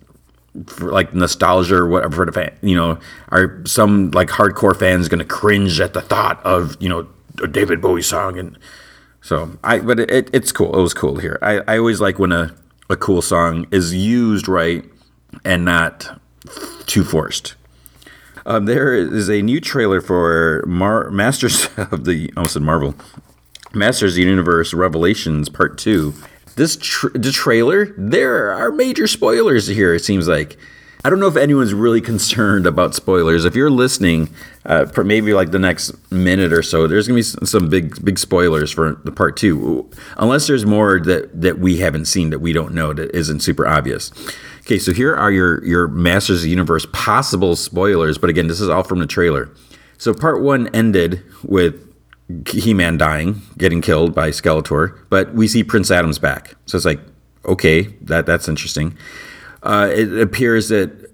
for 0.67 0.93
like 0.93 1.15
nostalgia 1.15 1.77
or 1.77 1.89
whatever 1.89 2.17
for 2.17 2.27
the 2.27 2.33
fan, 2.33 2.57
you 2.63 2.77
know, 2.77 2.99
are 3.31 3.61
some 3.67 4.11
like 4.13 4.29
hardcore 4.29 4.77
fans 4.77 5.09
going 5.09 5.19
to 5.19 5.25
cringe 5.25 5.81
at 5.81 5.95
the 5.95 6.01
thought 6.01 6.45
of 6.45 6.77
you 6.81 6.89
know 6.89 7.07
a 7.43 7.49
David 7.49 7.81
Bowie 7.81 8.03
song 8.03 8.39
and 8.39 8.57
so 9.25 9.59
I 9.65 9.79
but 9.81 9.99
it, 9.99 10.29
it's 10.33 10.53
cool. 10.53 10.79
It 10.79 10.83
was 10.83 10.93
cool 10.93 11.17
here. 11.17 11.39
I, 11.41 11.61
I 11.67 11.79
always 11.79 12.01
like 12.01 12.19
when 12.19 12.31
a 12.31 12.55
a 12.91 12.97
cool 12.97 13.23
song 13.23 13.67
is 13.71 13.95
used 13.95 14.47
right 14.47 14.85
and 15.45 15.65
not 15.65 16.21
too 16.87 17.03
forced. 17.03 17.55
Um, 18.47 18.67
there 18.67 18.93
is 18.93 19.31
a 19.31 19.41
new 19.41 19.59
trailer 19.59 20.03
for 20.03 20.63
Mar- 20.67 21.11
Masters 21.11 21.69
of 21.77 22.05
the 22.05 22.31
I 22.37 22.41
almost 22.41 22.53
said 22.53 22.63
Marvel 22.63 22.95
Masters 23.73 24.13
of 24.13 24.17
the 24.17 24.23
Universe 24.23 24.75
Revelations 24.75 25.49
Part 25.49 25.79
Two 25.79 26.13
this 26.57 26.77
the 27.15 27.33
trailer, 27.33 27.87
there 27.97 28.53
are 28.53 28.71
major 28.71 29.07
spoilers 29.07 29.67
here. 29.67 29.95
It 29.95 30.05
seems 30.05 30.29
like 30.29 30.57
I 31.05 31.11
don't 31.11 31.21
know 31.21 31.29
if 31.29 31.37
anyone's 31.37 31.75
really 31.75 32.01
concerned 32.13 32.67
about 32.67 32.95
spoilers. 32.95 33.45
If 33.45 33.55
you're 33.55 33.71
listening, 33.71 34.31
uh, 34.65 34.87
for 34.87 35.05
maybe 35.05 35.35
like 35.35 35.51
the 35.51 35.59
next 35.59 35.93
minute 36.11 36.53
or 36.53 36.63
so, 36.63 36.87
there's 36.87 37.07
gonna 37.07 37.19
be 37.19 37.23
some 37.23 37.69
big 37.69 38.03
big 38.05 38.19
spoilers 38.19 38.73
for 38.73 39.01
the 39.05 39.13
part 39.13 39.37
two, 39.37 39.89
unless 40.17 40.47
there's 40.47 40.65
more 40.65 40.99
that 41.01 41.41
that 41.41 41.59
we 41.59 41.79
haven't 41.79 42.07
seen 42.07 42.31
that 42.31 42.39
we 42.39 42.53
don't 42.53 42.75
know 42.75 42.93
that 42.93 43.15
isn't 43.15 43.41
super 43.41 43.67
obvious. 43.67 44.11
Okay, 44.61 44.79
so 44.79 44.93
here 44.95 45.15
are 45.15 45.31
your 45.31 45.63
your 45.65 45.89
Masters 45.89 46.39
of 46.39 46.45
the 46.45 46.51
Universe 46.51 46.87
possible 46.93 47.55
spoilers, 47.55 48.17
but 48.17 48.31
again, 48.31 48.47
this 48.47 48.61
is 48.61 48.71
all 48.71 48.83
from 48.83 48.99
the 48.99 49.07
trailer. 49.07 49.51
So 49.99 50.15
part 50.15 50.43
one 50.43 50.69
ended 50.69 51.23
with 51.43 51.93
He-Man 52.49 52.97
dying, 52.97 53.43
getting 53.59 53.81
killed 53.83 54.15
by 54.15 54.31
Skeletor, 54.31 54.99
but 55.11 55.35
we 55.35 55.47
see 55.49 55.63
Prince 55.63 55.91
Adam's 55.91 56.19
back. 56.19 56.55
So 56.67 56.77
it's 56.77 56.87
like, 56.87 57.01
okay, 57.45 57.83
that 58.01 58.25
that's 58.25 58.49
interesting. 58.49 58.97
Uh, 59.65 59.91
it 59.93 60.17
appears 60.21 60.69
that 60.69 61.11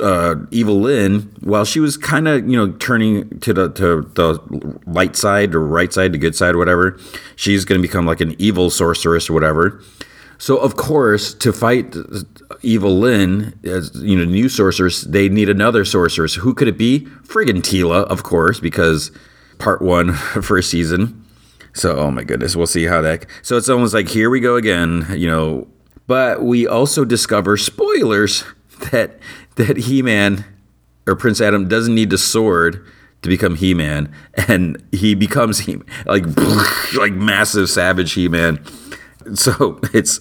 uh, 0.00 0.36
Evil 0.50 0.80
Lynn, 0.80 1.32
while 1.40 1.64
she 1.64 1.80
was 1.80 1.96
kind 1.96 2.28
of 2.28 2.48
you 2.48 2.56
know 2.56 2.72
turning 2.74 3.40
to 3.40 3.52
the 3.52 3.70
to 3.70 4.02
the 4.14 4.80
light 4.86 5.16
side 5.16 5.54
or 5.54 5.66
right 5.66 5.92
side, 5.92 6.12
the 6.12 6.18
good 6.18 6.36
side, 6.36 6.54
or 6.54 6.58
whatever, 6.58 6.98
she's 7.36 7.64
going 7.64 7.80
to 7.80 7.86
become 7.86 8.06
like 8.06 8.20
an 8.20 8.36
evil 8.38 8.70
sorceress 8.70 9.28
or 9.28 9.32
whatever. 9.32 9.82
So 10.38 10.58
of 10.58 10.76
course, 10.76 11.32
to 11.34 11.52
fight 11.52 11.96
Evil 12.62 12.98
Lynn, 12.98 13.58
as 13.64 13.90
you 13.94 14.16
know, 14.16 14.24
new 14.24 14.48
sorceress, 14.48 15.02
they 15.02 15.28
need 15.28 15.48
another 15.48 15.84
sorceress. 15.84 16.34
Who 16.34 16.54
could 16.54 16.68
it 16.68 16.78
be? 16.78 17.06
Friggin' 17.22 17.62
Teela, 17.62 18.04
of 18.04 18.22
course, 18.22 18.60
because 18.60 19.10
part 19.58 19.80
one, 19.80 20.12
first 20.42 20.70
season. 20.70 21.24
So, 21.72 21.96
oh 21.96 22.10
my 22.10 22.22
goodness, 22.22 22.54
we'll 22.54 22.68
see 22.68 22.84
how 22.84 23.00
that. 23.00 23.26
So 23.42 23.56
it's 23.56 23.68
almost 23.68 23.94
like 23.94 24.08
here 24.08 24.30
we 24.30 24.40
go 24.40 24.56
again, 24.56 25.06
you 25.16 25.26
know. 25.26 25.68
But 26.06 26.42
we 26.42 26.66
also 26.66 27.04
discover 27.04 27.56
spoilers 27.56 28.44
that 28.90 29.18
that 29.56 29.76
He 29.76 30.02
Man 30.02 30.44
or 31.06 31.16
Prince 31.16 31.40
Adam 31.40 31.68
doesn't 31.68 31.94
need 31.94 32.10
the 32.10 32.18
sword 32.18 32.84
to 33.22 33.28
become 33.28 33.56
He 33.56 33.74
Man, 33.74 34.12
and 34.48 34.82
he 34.92 35.14
becomes 35.14 35.60
he 35.60 35.78
like 36.06 36.24
like 36.96 37.12
massive 37.12 37.70
savage 37.70 38.12
He 38.12 38.28
Man. 38.28 38.62
So 39.34 39.80
it's, 39.94 40.20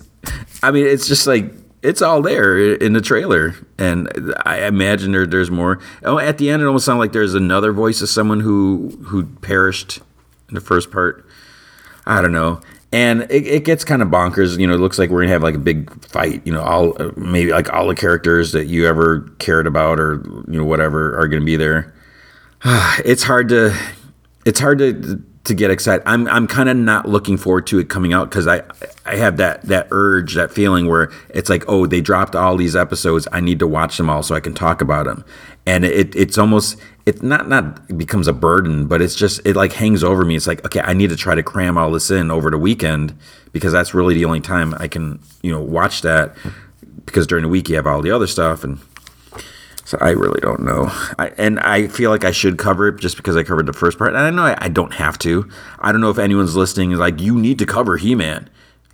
I 0.61 0.71
mean, 0.71 0.85
it's 0.85 1.07
just 1.07 1.27
like 1.27 1.53
it's 1.81 2.01
all 2.01 2.21
there 2.21 2.73
in 2.75 2.93
the 2.93 3.01
trailer, 3.01 3.55
and 3.77 4.33
I 4.45 4.65
imagine 4.65 5.11
there, 5.11 5.27
there's 5.27 5.51
more. 5.51 5.79
Oh, 6.03 6.17
at 6.17 6.37
the 6.37 6.49
end, 6.49 6.61
it 6.61 6.65
almost 6.65 6.85
sounds 6.85 6.99
like 6.99 7.11
there's 7.11 7.33
another 7.33 7.73
voice 7.73 8.01
of 8.01 8.07
someone 8.07 8.39
who 8.39 8.97
who 9.07 9.25
perished 9.25 9.99
in 10.47 10.55
the 10.55 10.61
first 10.61 10.91
part. 10.91 11.27
I 12.05 12.21
don't 12.21 12.31
know, 12.31 12.61
and 12.93 13.23
it, 13.23 13.47
it 13.47 13.65
gets 13.65 13.83
kind 13.83 14.01
of 14.03 14.07
bonkers. 14.09 14.57
You 14.59 14.67
know, 14.67 14.75
it 14.75 14.79
looks 14.79 14.99
like 14.99 15.09
we're 15.09 15.23
gonna 15.23 15.33
have 15.33 15.43
like 15.43 15.55
a 15.55 15.59
big 15.59 15.91
fight. 16.05 16.45
You 16.45 16.53
know, 16.53 16.61
all 16.61 16.95
maybe 17.17 17.51
like 17.51 17.73
all 17.73 17.87
the 17.87 17.95
characters 17.95 18.51
that 18.53 18.67
you 18.67 18.87
ever 18.87 19.21
cared 19.39 19.65
about 19.65 19.99
or 19.99 20.21
you 20.47 20.59
know 20.59 20.63
whatever 20.63 21.19
are 21.19 21.27
gonna 21.27 21.43
be 21.43 21.57
there. 21.57 21.93
It's 23.03 23.23
hard 23.23 23.49
to, 23.49 23.75
it's 24.45 24.59
hard 24.59 24.77
to 24.77 25.21
to 25.45 25.53
get 25.53 25.71
excited. 25.71 26.03
I'm 26.05 26.27
I'm 26.27 26.47
kind 26.47 26.69
of 26.69 26.77
not 26.77 27.07
looking 27.07 27.37
forward 27.37 27.67
to 27.67 27.79
it 27.79 27.89
coming 27.89 28.13
out 28.13 28.29
because 28.29 28.47
I 28.47 28.63
I 29.05 29.17
have 29.17 29.37
that 29.37 29.61
that 29.63 29.87
urge, 29.91 30.35
that 30.35 30.51
feeling 30.51 30.87
where 30.87 31.11
it's 31.29 31.49
like, 31.49 31.65
oh, 31.67 31.85
they 31.85 32.01
dropped 32.01 32.35
all 32.35 32.55
these 32.55 32.75
episodes. 32.75 33.27
I 33.31 33.41
need 33.41 33.59
to 33.59 33.67
watch 33.67 33.97
them 33.97 34.09
all 34.09 34.23
so 34.23 34.35
I 34.35 34.39
can 34.39 34.53
talk 34.53 34.81
about 34.81 35.05
them. 35.05 35.25
And 35.65 35.83
it 35.83 36.15
it's 36.15 36.37
almost 36.37 36.77
it's 37.05 37.21
not 37.21 37.49
not 37.49 37.97
becomes 37.97 38.27
a 38.27 38.33
burden, 38.33 38.87
but 38.87 39.01
it's 39.01 39.15
just 39.15 39.45
it 39.45 39.55
like 39.55 39.73
hangs 39.73 40.03
over 40.03 40.23
me. 40.23 40.35
It's 40.35 40.47
like, 40.47 40.63
okay, 40.65 40.79
I 40.79 40.93
need 40.93 41.09
to 41.09 41.17
try 41.17 41.35
to 41.35 41.43
cram 41.43 41.77
all 41.77 41.91
this 41.91 42.09
in 42.09 42.31
over 42.31 42.49
the 42.49 42.57
weekend 42.57 43.17
because 43.51 43.73
that's 43.73 43.93
really 43.93 44.13
the 44.13 44.25
only 44.25 44.41
time 44.41 44.73
I 44.79 44.87
can 44.87 45.19
you 45.41 45.51
know 45.51 45.61
watch 45.61 46.03
that 46.03 46.35
because 47.05 47.27
during 47.27 47.43
the 47.43 47.49
week 47.49 47.67
you 47.67 47.75
have 47.75 47.87
all 47.87 48.01
the 48.01 48.11
other 48.11 48.27
stuff 48.27 48.63
and 48.63 48.79
so 49.93 49.99
I 50.01 50.09
really 50.09 50.41
don't 50.41 50.61
know. 50.61 50.87
I, 51.19 51.31
and 51.37 51.59
I 51.59 51.87
feel 51.87 52.09
like 52.09 52.23
I 52.25 52.31
should 52.31 52.57
cover 52.57 52.87
it 52.87 52.99
just 52.99 53.15
because 53.15 53.37
I 53.37 53.43
covered 53.43 53.67
the 53.67 53.73
first 53.73 53.99
part. 53.99 54.15
And 54.15 54.17
I 54.17 54.31
know 54.31 54.43
I, 54.43 54.57
I 54.59 54.69
don't 54.69 54.93
have 54.93 55.19
to. 55.19 55.47
I 55.79 55.91
don't 55.91 56.01
know 56.01 56.09
if 56.09 56.17
anyone's 56.17 56.55
listening 56.55 56.91
is 56.91 56.99
like, 56.99 57.21
you 57.21 57.39
need 57.39 57.59
to 57.59 57.67
cover 57.67 57.97
He 57.97 58.15
Man. 58.15 58.49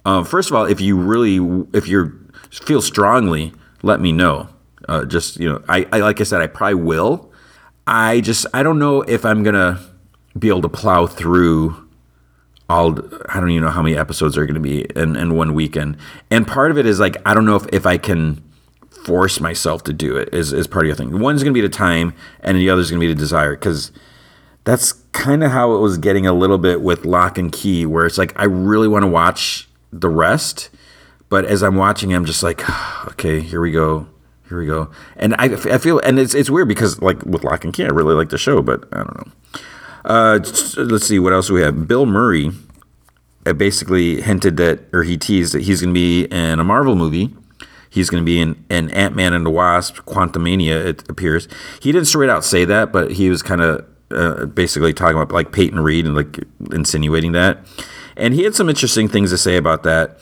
Uh, 0.06 0.26
first 0.26 0.50
of 0.50 0.58
all, 0.58 0.66
if 0.66 0.82
you 0.82 0.98
really, 0.98 1.38
if 1.72 1.88
you 1.88 2.28
feel 2.52 2.82
strongly, 2.82 3.54
let 3.82 4.02
me 4.02 4.12
know. 4.12 4.50
Uh, 4.90 5.06
just, 5.06 5.40
you 5.40 5.48
know, 5.48 5.64
I, 5.70 5.88
I, 5.94 6.00
like 6.00 6.20
I 6.20 6.24
said, 6.26 6.42
I 6.42 6.48
probably 6.48 6.76
will. 6.76 7.32
I 7.88 8.20
just, 8.20 8.46
I 8.54 8.62
don't 8.62 8.78
know 8.78 9.02
if 9.04 9.24
I'm 9.24 9.42
going 9.42 9.56
to 9.56 9.80
be 10.38 10.50
able 10.50 10.64
to 10.64 10.70
plow 10.70 11.08
through 11.08 11.88
all, 12.68 13.00
I 13.30 13.40
don't 13.40 13.52
even 13.52 13.64
know 13.64 13.70
how 13.70 13.82
many 13.82 13.96
episodes 13.96 14.38
are 14.38 14.46
going 14.46 14.56
to 14.56 14.60
be 14.60 14.82
in, 14.98 15.16
in 15.16 15.34
one 15.34 15.54
weekend. 15.54 15.96
And 16.30 16.46
part 16.46 16.72
of 16.72 16.78
it 16.78 16.86
is 16.86 17.00
like, 17.00 17.16
I 17.26 17.34
don't 17.34 17.46
know 17.46 17.56
if, 17.56 17.68
if 17.72 17.86
I 17.86 17.98
can 17.98 18.44
force 19.10 19.40
myself 19.40 19.84
to 19.84 19.92
do 19.92 20.16
it 20.18 20.32
is, 20.32 20.54
is 20.54 20.68
part 20.68 20.86
of 20.86 20.90
your 20.90 20.96
thing. 20.96 21.18
One's 21.18 21.42
going 21.42 21.52
to 21.52 21.58
be 21.58 21.66
the 21.66 21.68
time, 21.68 22.14
and 22.42 22.56
the 22.56 22.70
other's 22.70 22.92
going 22.92 23.02
to 23.02 23.08
be 23.08 23.12
the 23.12 23.20
desire. 23.20 23.56
Because 23.56 23.92
that's 24.66 24.92
kind 25.14 25.44
of 25.44 25.50
how 25.50 25.74
it 25.74 25.80
was 25.80 25.98
getting 25.98 26.28
a 26.28 26.32
little 26.32 26.60
bit 26.60 26.82
with 26.82 27.06
Locke 27.06 27.40
and 27.40 27.52
Key, 27.52 27.88
where 27.88 28.06
it's 28.06 28.20
like 28.20 28.40
I 28.40 28.44
really 28.44 28.88
want 28.88 29.02
to 29.02 29.08
watch 29.08 29.68
the 29.92 30.10
rest, 30.10 30.70
but 31.28 31.44
as 31.44 31.64
I'm 31.64 31.76
watching, 31.76 32.14
I'm 32.14 32.24
just 32.24 32.44
like, 32.44 32.62
okay, 33.08 33.40
here 33.40 33.62
we 33.62 33.72
go, 33.72 34.08
here 34.48 34.60
we 34.60 34.68
go. 34.68 34.92
And 35.18 35.34
I, 35.40 35.46
I 35.46 35.80
feel, 35.80 35.98
and 36.02 36.20
it's 36.20 36.36
it's 36.36 36.52
weird 36.52 36.68
because 36.68 37.02
like 37.02 37.26
with 37.26 37.44
Locke 37.44 37.64
and 37.64 37.74
Key, 37.74 37.86
I 37.86 37.88
really 37.88 38.14
like 38.14 38.30
the 38.30 38.38
show, 38.38 38.62
but 38.62 38.88
I 38.92 38.98
don't 38.98 39.18
know. 39.18 39.34
Uh, 40.06 40.40
let's 40.78 41.08
see 41.08 41.18
what 41.18 41.34
else 41.34 41.50
we 41.50 41.64
have. 41.64 41.88
Bill 41.88 42.06
Murray 42.06 42.52
uh, 43.48 43.54
basically 43.54 44.22
hinted 44.22 44.58
that, 44.58 44.82
or 44.94 45.02
he 45.02 45.18
teased 45.18 45.56
that 45.56 45.64
he's 45.64 45.82
going 45.82 45.96
to 45.96 46.00
be 46.00 46.26
in 46.26 46.60
a 46.60 46.64
Marvel 46.64 46.96
movie 46.96 47.34
he's 47.90 48.10
going 48.10 48.22
to 48.22 48.26
be 48.26 48.40
in, 48.40 48.64
in 48.70 48.90
Ant 48.92 49.16
Man 49.16 49.34
and 49.34 49.46
the 49.46 49.50
Wasp, 49.50 49.98
Quantumania, 50.06 50.86
it 50.86 51.10
appears. 51.10 51.48
He 51.82 51.92
didn't 51.92 52.08
straight 52.08 52.30
out 52.30 52.46
say 52.46 52.66
that, 52.66 52.92
but 52.92 53.12
he 53.12 53.30
was 53.30 53.42
kind 53.42 53.62
of 53.62 53.86
uh, 54.12 54.46
basically 54.46 54.94
talking 54.94 55.18
about 55.18 55.32
like 55.32 55.52
Peyton 55.52 55.80
Reed 55.80 56.06
and 56.06 56.16
like 56.16 56.40
insinuating 56.72 57.32
that. 57.34 57.66
And 58.16 58.34
he 58.34 58.44
had 58.44 58.56
some 58.56 58.70
interesting 58.70 59.08
things 59.08 59.32
to 59.32 59.38
say 59.38 59.56
about 59.56 59.84
that. 59.84 60.20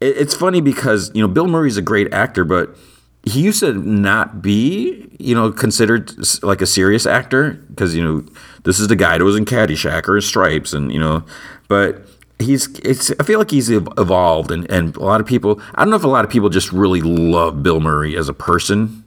It, 0.00 0.16
it's 0.16 0.34
funny 0.34 0.60
because, 0.60 1.10
you 1.14 1.22
know, 1.22 1.28
Bill 1.28 1.46
Murray's 1.46 1.76
a 1.76 1.82
great 1.82 2.12
actor, 2.12 2.44
but 2.44 2.76
he 3.22 3.40
used 3.40 3.60
to 3.60 3.74
not 3.74 4.40
be, 4.40 5.08
you 5.18 5.34
know, 5.34 5.52
considered 5.52 6.12
like 6.42 6.60
a 6.60 6.66
serious 6.66 7.06
actor 7.06 7.52
because, 7.68 7.94
you 7.94 8.02
know, 8.02 8.24
this 8.64 8.80
is 8.80 8.88
the 8.88 8.96
guy 8.96 9.18
that 9.18 9.24
was 9.24 9.36
in 9.36 9.44
Caddyshack 9.44 10.08
or 10.08 10.20
Stripes 10.20 10.72
and, 10.72 10.92
you 10.92 10.98
know, 10.98 11.24
but 11.68 12.02
he's 12.40 12.68
it's 12.80 13.12
I 13.18 13.24
feel 13.24 13.38
like 13.38 13.50
he's 13.50 13.70
evolved 13.70 14.50
and 14.50 14.70
and 14.70 14.96
a 14.96 15.04
lot 15.04 15.20
of 15.20 15.26
people 15.26 15.60
I 15.74 15.82
don't 15.82 15.90
know 15.90 15.96
if 15.96 16.04
a 16.04 16.08
lot 16.08 16.24
of 16.24 16.30
people 16.30 16.48
just 16.48 16.72
really 16.72 17.00
love 17.00 17.62
Bill 17.62 17.80
Murray 17.80 18.16
as 18.16 18.28
a 18.28 18.34
person 18.34 19.04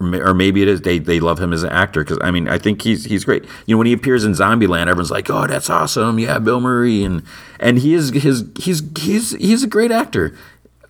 or 0.00 0.34
maybe 0.34 0.62
it 0.62 0.68
is 0.68 0.82
they, 0.82 0.98
they 0.98 1.20
love 1.20 1.40
him 1.40 1.52
as 1.52 1.62
an 1.62 1.70
actor 1.70 2.04
because 2.04 2.18
I 2.20 2.30
mean 2.30 2.48
I 2.48 2.58
think 2.58 2.82
he's 2.82 3.04
he's 3.04 3.24
great. 3.24 3.44
You 3.66 3.74
know 3.74 3.78
when 3.78 3.86
he 3.86 3.92
appears 3.92 4.24
in 4.24 4.32
Zombieland, 4.32 4.88
everyone's 4.88 5.10
like, 5.10 5.30
"Oh, 5.30 5.46
that's 5.46 5.70
awesome! 5.70 6.18
Yeah, 6.18 6.38
Bill 6.38 6.60
Murray," 6.60 7.02
and 7.02 7.22
and 7.58 7.78
he 7.78 7.94
is 7.94 8.10
his 8.10 8.44
he's 8.58 8.82
he's 8.98 9.30
he's 9.32 9.62
a 9.62 9.66
great 9.66 9.90
actor. 9.90 10.36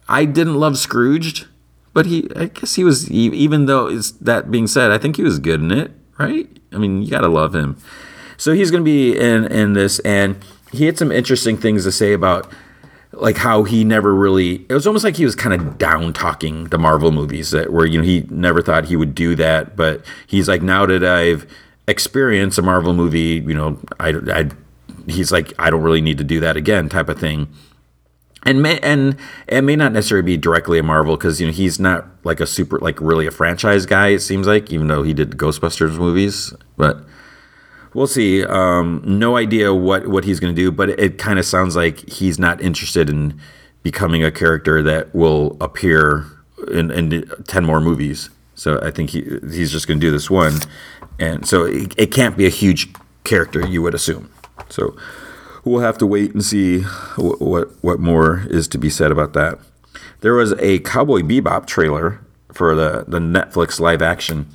I 0.08 0.24
didn't 0.24 0.56
love 0.56 0.76
Scrooged, 0.76 1.46
but 1.92 2.06
he 2.06 2.28
I 2.34 2.46
guess 2.46 2.74
he 2.74 2.84
was 2.84 3.10
even 3.10 3.66
though 3.66 3.86
it's 3.86 4.10
that 4.12 4.50
being 4.50 4.66
said, 4.66 4.90
I 4.90 4.98
think 4.98 5.16
he 5.16 5.22
was 5.22 5.38
good 5.38 5.60
in 5.60 5.70
it, 5.70 5.92
right? 6.18 6.48
I 6.72 6.78
mean, 6.78 7.02
you 7.02 7.10
gotta 7.10 7.28
love 7.28 7.54
him. 7.54 7.76
So 8.36 8.52
he's 8.52 8.72
gonna 8.72 8.82
be 8.82 9.16
in 9.16 9.44
in 9.46 9.74
this 9.74 10.00
and 10.00 10.36
he 10.76 10.86
had 10.86 10.98
some 10.98 11.10
interesting 11.12 11.56
things 11.56 11.84
to 11.84 11.92
say 11.92 12.12
about 12.12 12.50
like 13.12 13.36
how 13.36 13.62
he 13.62 13.84
never 13.84 14.14
really 14.14 14.66
it 14.68 14.72
was 14.72 14.86
almost 14.86 15.04
like 15.04 15.16
he 15.16 15.24
was 15.24 15.34
kind 15.34 15.54
of 15.54 15.78
down 15.78 16.12
talking 16.12 16.64
the 16.64 16.78
Marvel 16.78 17.10
movies 17.10 17.50
that 17.50 17.72
where 17.72 17.86
you 17.86 17.98
know 17.98 18.04
he 18.04 18.26
never 18.30 18.60
thought 18.60 18.86
he 18.86 18.96
would 18.96 19.14
do 19.14 19.34
that 19.36 19.76
but 19.76 20.04
he's 20.26 20.48
like 20.48 20.62
now 20.62 20.84
that 20.84 21.02
I've 21.02 21.46
experienced 21.88 22.58
a 22.58 22.62
Marvel 22.62 22.92
movie 22.92 23.42
you 23.46 23.54
know 23.54 23.78
I, 23.98 24.10
I 24.32 24.50
he's 25.06 25.32
like 25.32 25.52
I 25.58 25.70
don't 25.70 25.82
really 25.82 26.00
need 26.00 26.18
to 26.18 26.24
do 26.24 26.40
that 26.40 26.56
again 26.56 26.88
type 26.88 27.08
of 27.08 27.18
thing. 27.18 27.48
And 28.42 28.62
may 28.62 28.78
and 28.80 29.16
it 29.48 29.62
may 29.62 29.74
not 29.74 29.92
necessarily 29.92 30.24
be 30.24 30.36
directly 30.36 30.78
a 30.78 30.82
Marvel 30.82 31.16
because 31.16 31.40
you 31.40 31.46
know 31.46 31.52
he's 31.52 31.80
not 31.80 32.06
like 32.22 32.40
a 32.40 32.46
super 32.46 32.78
like 32.78 33.00
really 33.00 33.26
a 33.26 33.30
franchise 33.30 33.86
guy 33.86 34.08
it 34.08 34.20
seems 34.20 34.46
like 34.46 34.72
even 34.72 34.86
though 34.86 35.02
he 35.02 35.14
did 35.14 35.32
Ghostbusters 35.32 35.98
movies 35.98 36.54
but 36.76 37.04
we'll 37.96 38.06
see. 38.06 38.44
Um, 38.44 39.02
no 39.04 39.36
idea 39.36 39.74
what 39.74 40.06
what 40.06 40.24
he's 40.24 40.38
going 40.38 40.54
to 40.54 40.60
do, 40.60 40.70
but 40.70 40.90
it, 40.90 41.18
kind 41.18 41.38
of 41.38 41.46
sounds 41.46 41.74
like 41.74 42.08
he's 42.08 42.38
not 42.38 42.60
interested 42.60 43.08
in 43.08 43.40
becoming 43.82 44.22
a 44.22 44.30
character 44.30 44.82
that 44.82 45.14
will 45.14 45.56
appear 45.60 46.26
in, 46.70 46.90
in 46.90 47.24
ten 47.48 47.64
more 47.64 47.80
movies. 47.80 48.30
So 48.54 48.78
I 48.82 48.90
think 48.90 49.10
he 49.10 49.22
he's 49.50 49.72
just 49.72 49.88
going 49.88 49.98
to 49.98 50.06
do 50.06 50.12
this 50.12 50.30
one, 50.30 50.58
and 51.18 51.46
so 51.48 51.64
it, 51.64 51.94
it 51.96 52.12
can't 52.12 52.36
be 52.36 52.46
a 52.46 52.50
huge 52.50 52.92
character, 53.24 53.66
you 53.66 53.82
would 53.82 53.94
assume. 53.94 54.30
So 54.68 54.96
we'll 55.64 55.80
have 55.80 55.98
to 55.98 56.06
wait 56.06 56.32
and 56.32 56.44
see 56.44 56.82
what, 57.16 57.40
what, 57.40 57.82
what 57.82 58.00
more 58.00 58.44
is 58.48 58.68
to 58.68 58.78
be 58.78 58.90
said 58.90 59.10
about 59.10 59.32
that. 59.32 59.58
There 60.20 60.34
was 60.34 60.52
a 60.58 60.78
Cowboy 60.80 61.20
Bebop 61.20 61.66
trailer 61.66 62.20
for 62.52 62.74
the 62.74 63.04
the 63.08 63.18
Netflix 63.18 63.80
live 63.80 64.02
action, 64.02 64.46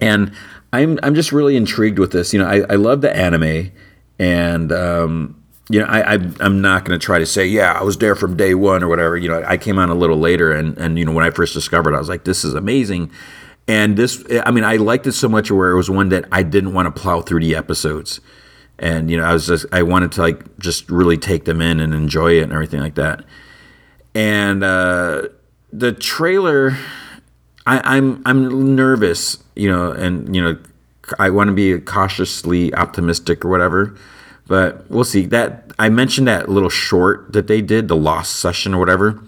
and 0.00 0.32
I'm 0.74 0.98
I'm 1.02 1.14
just 1.14 1.32
really 1.32 1.56
intrigued 1.56 1.98
with 1.98 2.12
this. 2.12 2.32
You 2.32 2.40
know, 2.40 2.46
I, 2.46 2.60
I 2.70 2.74
love 2.76 3.00
the 3.00 3.14
anime, 3.14 3.70
and 4.18 4.72
um, 4.72 5.42
you 5.68 5.80
know, 5.80 5.86
I, 5.86 6.14
I 6.14 6.14
am 6.40 6.60
not 6.60 6.84
going 6.84 6.98
to 6.98 7.04
try 7.04 7.18
to 7.18 7.26
say 7.26 7.46
yeah 7.46 7.72
I 7.72 7.82
was 7.82 7.98
there 7.98 8.14
from 8.14 8.36
day 8.36 8.54
one 8.54 8.82
or 8.82 8.88
whatever. 8.88 9.16
You 9.16 9.28
know, 9.28 9.42
I 9.46 9.56
came 9.56 9.78
on 9.78 9.90
a 9.90 9.94
little 9.94 10.18
later, 10.18 10.52
and 10.52 10.76
and 10.78 10.98
you 10.98 11.04
know 11.04 11.12
when 11.12 11.24
I 11.24 11.30
first 11.30 11.54
discovered, 11.54 11.92
it, 11.92 11.96
I 11.96 11.98
was 11.98 12.08
like, 12.08 12.24
this 12.24 12.44
is 12.44 12.54
amazing. 12.54 13.10
And 13.66 13.96
this, 13.96 14.22
I 14.44 14.50
mean, 14.50 14.64
I 14.64 14.76
liked 14.76 15.06
it 15.06 15.12
so 15.12 15.28
much 15.28 15.50
where 15.50 15.70
it 15.70 15.76
was 15.76 15.88
one 15.88 16.10
that 16.10 16.26
I 16.30 16.42
didn't 16.42 16.74
want 16.74 16.94
to 16.94 17.00
plow 17.00 17.22
through 17.22 17.40
the 17.40 17.54
episodes. 17.54 18.20
And, 18.78 19.10
you 19.10 19.16
know, 19.16 19.24
I 19.24 19.32
was 19.32 19.46
just, 19.46 19.66
I 19.72 19.82
wanted 19.82 20.12
to 20.12 20.20
like 20.20 20.58
just 20.58 20.90
really 20.90 21.16
take 21.16 21.44
them 21.44 21.62
in 21.62 21.80
and 21.80 21.94
enjoy 21.94 22.38
it 22.38 22.42
and 22.42 22.52
everything 22.52 22.80
like 22.80 22.96
that. 22.96 23.24
And 24.14 24.62
uh, 24.62 25.28
the 25.72 25.92
trailer, 25.92 26.76
I, 27.66 27.96
I'm, 27.96 28.22
I'm 28.26 28.74
nervous, 28.74 29.38
you 29.56 29.70
know, 29.70 29.90
and, 29.92 30.34
you 30.34 30.42
know, 30.42 30.58
I 31.18 31.30
want 31.30 31.48
to 31.48 31.54
be 31.54 31.78
cautiously 31.80 32.74
optimistic 32.74 33.44
or 33.44 33.48
whatever, 33.48 33.96
but 34.46 34.90
we'll 34.90 35.04
see. 35.04 35.26
That 35.26 35.72
I 35.78 35.88
mentioned 35.88 36.28
that 36.28 36.48
little 36.48 36.70
short 36.70 37.32
that 37.32 37.46
they 37.46 37.60
did, 37.62 37.88
the 37.88 37.96
Lost 37.96 38.36
Session 38.36 38.74
or 38.74 38.78
whatever 38.78 39.22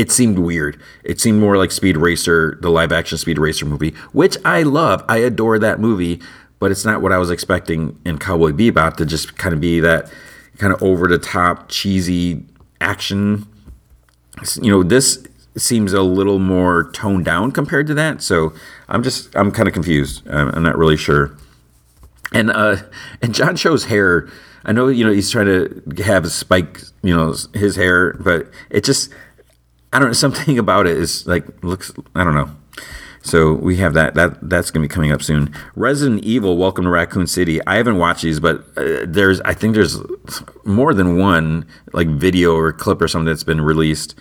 it 0.00 0.10
seemed 0.10 0.38
weird. 0.38 0.80
It 1.04 1.20
seemed 1.20 1.40
more 1.40 1.58
like 1.58 1.70
Speed 1.70 1.98
Racer, 1.98 2.58
the 2.62 2.70
live 2.70 2.90
action 2.90 3.18
Speed 3.18 3.38
Racer 3.38 3.66
movie, 3.66 3.90
which 4.12 4.38
I 4.46 4.62
love. 4.62 5.04
I 5.10 5.18
adore 5.18 5.58
that 5.58 5.78
movie, 5.78 6.22
but 6.58 6.70
it's 6.70 6.86
not 6.86 7.02
what 7.02 7.12
I 7.12 7.18
was 7.18 7.30
expecting 7.30 8.00
in 8.06 8.16
Cowboy 8.16 8.52
Bebop 8.52 8.96
to 8.96 9.04
just 9.04 9.36
kind 9.36 9.52
of 9.54 9.60
be 9.60 9.78
that 9.80 10.10
kind 10.56 10.72
of 10.72 10.82
over 10.82 11.06
the 11.06 11.18
top, 11.18 11.68
cheesy 11.68 12.46
action. 12.80 13.46
You 14.62 14.70
know, 14.70 14.82
this 14.82 15.22
seems 15.56 15.92
a 15.92 16.02
little 16.02 16.38
more 16.38 16.90
toned 16.92 17.24
down 17.24 17.52
compared 17.52 17.86
to 17.88 17.94
that. 17.94 18.22
So 18.22 18.52
I'm 18.88 19.02
just, 19.02 19.34
I'm 19.36 19.50
kind 19.50 19.68
of 19.68 19.74
confused. 19.74 20.26
I'm, 20.28 20.48
I'm 20.50 20.62
not 20.62 20.78
really 20.78 20.96
sure. 20.96 21.36
And, 22.32 22.50
uh, 22.50 22.76
and 23.22 23.34
John 23.34 23.56
Cho's 23.56 23.84
hair, 23.84 24.28
I 24.64 24.72
know, 24.72 24.88
you 24.88 25.04
know, 25.04 25.12
he's 25.12 25.30
trying 25.30 25.46
to 25.46 26.02
have 26.04 26.24
a 26.24 26.30
spike, 26.30 26.82
you 27.02 27.14
know, 27.14 27.34
his 27.54 27.76
hair, 27.76 28.12
but 28.14 28.48
it 28.68 28.84
just, 28.84 29.10
I 29.92 29.98
don't 29.98 30.08
know. 30.08 30.12
Something 30.20 30.58
about 30.58 30.86
it 30.86 30.96
is 30.96 31.26
like 31.26 31.44
looks. 31.62 31.92
I 32.14 32.24
don't 32.24 32.34
know. 32.34 32.50
So 33.22 33.52
we 33.52 33.76
have 33.76 33.94
that. 33.94 34.14
That 34.14 34.48
that's 34.48 34.70
going 34.70 34.82
to 34.82 34.88
be 34.88 34.92
coming 34.92 35.12
up 35.12 35.22
soon. 35.22 35.54
Resident 35.74 36.24
Evil: 36.24 36.56
Welcome 36.56 36.84
to 36.84 36.90
Raccoon 36.90 37.26
City. 37.26 37.64
I 37.66 37.76
haven't 37.76 37.98
watched 37.98 38.22
these, 38.22 38.40
but 38.40 38.64
uh, 38.76 39.04
there's 39.06 39.40
I 39.42 39.54
think 39.54 39.74
there's 39.74 39.98
more 40.64 40.94
than 40.94 41.18
one 41.18 41.66
like 41.92 42.08
video 42.08 42.54
or 42.54 42.72
clip 42.72 43.02
or 43.02 43.08
something 43.08 43.26
that's 43.26 43.44
been 43.44 43.60
released. 43.60 44.18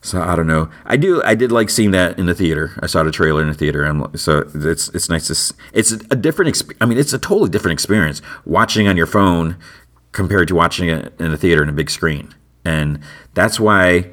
So 0.00 0.22
I 0.22 0.36
don't 0.36 0.46
know. 0.46 0.70
I 0.84 0.96
do. 0.96 1.22
I 1.24 1.34
did 1.34 1.50
like 1.50 1.70
seeing 1.70 1.90
that 1.90 2.18
in 2.18 2.26
the 2.26 2.34
theater. 2.34 2.78
I 2.80 2.86
saw 2.86 3.02
the 3.02 3.10
trailer 3.10 3.42
in 3.42 3.48
the 3.48 3.54
theater. 3.54 3.84
I'm, 3.84 4.16
so 4.16 4.48
it's 4.54 4.88
it's 4.90 5.08
nice 5.08 5.26
to. 5.26 5.54
It's 5.72 5.90
a 5.90 6.16
different. 6.16 6.54
Exp- 6.54 6.76
I 6.80 6.86
mean, 6.86 6.98
it's 6.98 7.12
a 7.12 7.18
totally 7.18 7.50
different 7.50 7.72
experience 7.72 8.22
watching 8.44 8.86
on 8.86 8.96
your 8.96 9.06
phone 9.06 9.56
compared 10.12 10.48
to 10.48 10.54
watching 10.54 10.88
it 10.88 11.12
in 11.18 11.30
the 11.30 11.36
theater 11.36 11.62
in 11.62 11.68
a 11.68 11.72
big 11.72 11.90
screen, 11.90 12.32
and 12.64 13.00
that's 13.34 13.58
why 13.58 14.10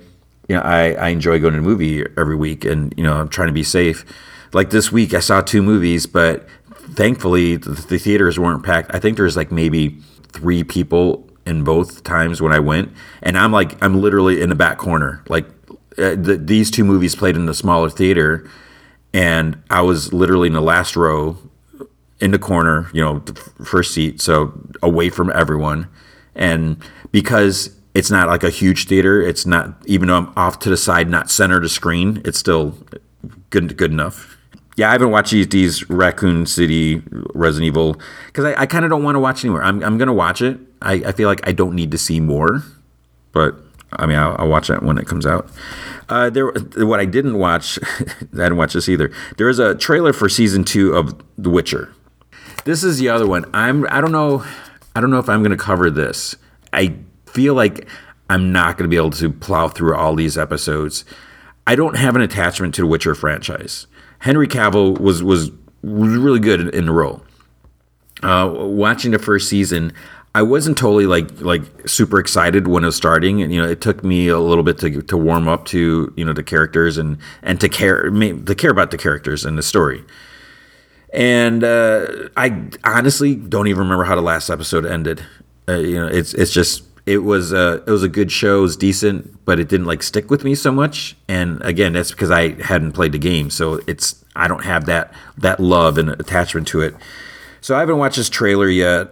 you 0.47 0.55
know, 0.55 0.61
I, 0.61 0.93
I 0.93 1.07
enjoy 1.09 1.39
going 1.39 1.53
to 1.53 1.59
a 1.59 1.63
movie 1.63 2.05
every 2.17 2.35
week 2.35 2.65
and, 2.65 2.93
you 2.97 3.03
know, 3.03 3.17
I'm 3.17 3.29
trying 3.29 3.47
to 3.47 3.53
be 3.53 3.63
safe. 3.63 4.05
Like 4.53 4.69
this 4.69 4.91
week, 4.91 5.13
I 5.13 5.19
saw 5.19 5.41
two 5.41 5.61
movies, 5.61 6.05
but 6.05 6.47
thankfully 6.91 7.57
the, 7.57 7.71
the 7.71 7.97
theaters 7.97 8.39
weren't 8.39 8.63
packed. 8.63 8.93
I 8.93 8.99
think 8.99 9.17
there's 9.17 9.35
like 9.35 9.51
maybe 9.51 9.99
three 10.31 10.63
people 10.63 11.27
in 11.45 11.63
both 11.63 12.03
times 12.03 12.41
when 12.41 12.51
I 12.51 12.59
went. 12.59 12.91
And 13.21 13.37
I'm 13.37 13.51
like, 13.51 13.83
I'm 13.83 14.01
literally 14.01 14.41
in 14.41 14.49
the 14.49 14.55
back 14.55 14.77
corner. 14.77 15.23
Like 15.27 15.47
uh, 15.97 16.15
the, 16.15 16.37
these 16.37 16.71
two 16.71 16.83
movies 16.83 17.15
played 17.15 17.35
in 17.35 17.45
the 17.45 17.53
smaller 17.53 17.89
theater. 17.89 18.49
And 19.13 19.61
I 19.69 19.81
was 19.81 20.11
literally 20.11 20.47
in 20.47 20.53
the 20.53 20.61
last 20.61 20.95
row 20.95 21.37
in 22.19 22.31
the 22.31 22.39
corner, 22.39 22.89
you 22.93 23.01
know, 23.01 23.19
the 23.19 23.33
first 23.63 23.93
seat. 23.93 24.21
So 24.21 24.53
away 24.81 25.09
from 25.09 25.31
everyone. 25.31 25.87
And 26.35 26.77
because 27.11 27.75
it's 27.95 28.11
not 28.11 28.27
like 28.27 28.43
a 28.43 28.49
huge 28.49 28.87
theater. 28.87 29.21
It's 29.21 29.45
not 29.45 29.73
even 29.85 30.09
though 30.09 30.17
I'm 30.17 30.33
off 30.35 30.59
to 30.59 30.69
the 30.69 30.77
side, 30.77 31.09
not 31.09 31.31
center 31.31 31.61
to 31.61 31.69
screen. 31.69 32.21
It's 32.25 32.37
still 32.37 32.77
good 33.49 33.75
good 33.77 33.91
enough. 33.91 34.37
Yeah, 34.75 34.89
I 34.89 34.91
haven't 34.91 35.11
watched 35.11 35.31
these, 35.31 35.47
these 35.47 35.89
Raccoon 35.89 36.45
City 36.45 37.01
Resident 37.33 37.67
Evil 37.67 37.97
because 38.27 38.43
I, 38.43 38.63
I 38.63 38.65
kind 38.65 38.83
of 38.83 38.91
don't 38.91 39.03
want 39.03 39.15
to 39.15 39.21
watch 39.21 39.45
anymore. 39.45 39.63
I'm, 39.63 39.81
I'm 39.81 39.97
gonna 39.97 40.13
watch 40.13 40.41
it. 40.41 40.59
I, 40.81 40.95
I 40.95 41.11
feel 41.13 41.29
like 41.29 41.47
I 41.47 41.53
don't 41.53 41.73
need 41.73 41.91
to 41.91 41.97
see 41.97 42.19
more, 42.19 42.63
but 43.31 43.55
I 43.97 44.05
mean 44.05 44.17
I'll, 44.17 44.35
I'll 44.39 44.47
watch 44.47 44.69
it 44.69 44.81
when 44.83 44.97
it 44.97 45.07
comes 45.07 45.25
out. 45.25 45.49
Uh, 46.07 46.29
there, 46.29 46.51
what 46.77 46.99
I 46.99 47.05
didn't 47.05 47.39
watch, 47.39 47.79
I 47.99 48.05
didn't 48.31 48.57
watch 48.57 48.73
this 48.73 48.87
either. 48.87 49.11
There 49.37 49.49
is 49.49 49.59
a 49.59 49.75
trailer 49.75 50.13
for 50.13 50.29
season 50.29 50.63
two 50.63 50.93
of 50.93 51.15
The 51.37 51.49
Witcher. 51.49 51.93
This 52.63 52.83
is 52.83 52.99
the 52.99 53.09
other 53.09 53.27
one. 53.27 53.45
I'm 53.53 53.87
I 53.89 54.01
don't 54.01 54.11
know 54.11 54.45
I 54.95 55.01
don't 55.01 55.09
know 55.09 55.19
if 55.19 55.29
I'm 55.29 55.43
gonna 55.43 55.57
cover 55.57 55.89
this. 55.89 56.35
I 56.73 56.95
feel 57.25 57.53
like 57.53 57.87
I'm 58.29 58.51
not 58.51 58.77
going 58.77 58.89
to 58.89 58.93
be 58.93 58.97
able 58.97 59.11
to 59.11 59.29
plow 59.29 59.67
through 59.67 59.95
all 59.95 60.15
these 60.15 60.37
episodes. 60.37 61.05
I 61.67 61.75
don't 61.75 61.97
have 61.97 62.15
an 62.15 62.21
attachment 62.21 62.73
to 62.75 62.81
the 62.81 62.87
Witcher 62.87 63.15
franchise. 63.15 63.87
Henry 64.19 64.47
Cavill 64.47 64.99
was 64.99 65.23
was 65.23 65.51
really 65.83 66.39
good 66.39 66.73
in 66.73 66.85
the 66.85 66.91
role. 66.91 67.21
Uh, 68.23 68.51
watching 68.51 69.11
the 69.11 69.19
first 69.19 69.49
season, 69.49 69.93
I 70.35 70.41
wasn't 70.41 70.77
totally 70.77 71.05
like 71.05 71.39
like 71.39 71.63
super 71.87 72.19
excited 72.19 72.67
when 72.67 72.83
it 72.83 72.87
was 72.87 72.97
starting, 72.97 73.41
and 73.41 73.53
you 73.53 73.61
know 73.61 73.69
it 73.69 73.79
took 73.79 74.03
me 74.03 74.27
a 74.27 74.37
little 74.37 74.65
bit 74.65 74.77
to 74.79 75.01
to 75.01 75.15
warm 75.15 75.47
up 75.47 75.63
to 75.67 76.13
you 76.17 76.25
know 76.25 76.33
the 76.33 76.43
characters 76.43 76.97
and 76.97 77.19
and 77.41 77.61
to 77.61 77.69
care 77.69 78.09
to 78.09 78.55
care 78.55 78.69
about 78.69 78.91
the 78.91 78.97
characters 78.97 79.45
and 79.45 79.57
the 79.57 79.63
story. 79.63 80.03
And 81.13 81.63
uh, 81.63 82.27
I 82.35 82.67
honestly 82.83 83.35
don't 83.35 83.67
even 83.67 83.79
remember 83.79 84.03
how 84.03 84.15
the 84.15 84.21
last 84.21 84.49
episode 84.49 84.85
ended. 84.85 85.23
Uh, 85.69 85.75
you 85.77 85.95
know, 85.95 86.07
it's 86.07 86.33
it's 86.33 86.51
just 86.51 86.83
it 87.05 87.19
was 87.19 87.53
a 87.53 87.81
it 87.87 87.89
was 87.89 88.03
a 88.03 88.09
good 88.09 88.29
show. 88.29 88.57
It 88.57 88.63
was 88.63 88.75
decent, 88.75 89.45
but 89.45 89.57
it 89.57 89.69
didn't 89.69 89.85
like 89.85 90.03
stick 90.03 90.29
with 90.29 90.43
me 90.43 90.53
so 90.53 90.69
much. 90.69 91.15
And 91.29 91.61
again, 91.61 91.93
that's 91.93 92.11
because 92.11 92.29
I 92.29 92.61
hadn't 92.61 92.91
played 92.91 93.13
the 93.13 93.19
game, 93.19 93.49
so 93.49 93.79
it's 93.87 94.25
I 94.35 94.49
don't 94.49 94.65
have 94.65 94.85
that 94.87 95.13
that 95.37 95.61
love 95.61 95.97
and 95.97 96.09
attachment 96.09 96.67
to 96.69 96.81
it. 96.81 96.93
So 97.61 97.73
I 97.73 97.79
haven't 97.79 97.99
watched 97.99 98.17
this 98.17 98.29
trailer 98.29 98.67
yet, 98.67 99.11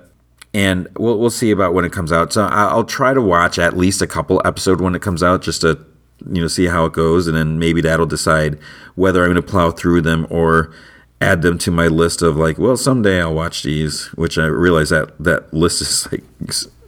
and 0.53 0.87
we'll 0.97 1.17
we'll 1.17 1.29
see 1.29 1.51
about 1.51 1.73
when 1.73 1.85
it 1.85 1.91
comes 1.91 2.11
out. 2.11 2.33
So 2.33 2.43
I'll 2.45 2.83
try 2.83 3.13
to 3.13 3.21
watch 3.21 3.57
at 3.57 3.75
least 3.75 4.01
a 4.01 4.07
couple 4.07 4.41
episode 4.45 4.81
when 4.81 4.95
it 4.95 5.01
comes 5.01 5.23
out, 5.23 5.41
just 5.41 5.61
to 5.61 5.83
you 6.31 6.41
know 6.41 6.47
see 6.47 6.67
how 6.67 6.85
it 6.85 6.93
goes, 6.93 7.27
and 7.27 7.35
then 7.35 7.57
maybe 7.57 7.81
that'll 7.81 8.05
decide 8.05 8.59
whether 8.95 9.23
I'm 9.23 9.31
going 9.31 9.43
to 9.43 9.51
plow 9.51 9.71
through 9.71 10.01
them 10.01 10.27
or 10.29 10.73
add 11.19 11.41
them 11.41 11.57
to 11.57 11.71
my 11.71 11.87
list 11.87 12.21
of 12.21 12.35
like, 12.35 12.57
well, 12.57 12.77
someday 12.77 13.21
I'll 13.21 13.33
watch 13.33 13.63
these. 13.63 14.07
Which 14.13 14.37
I 14.37 14.45
realize 14.45 14.89
that 14.89 15.17
that 15.19 15.53
list 15.53 15.81
is 15.81 16.07
like 16.11 16.23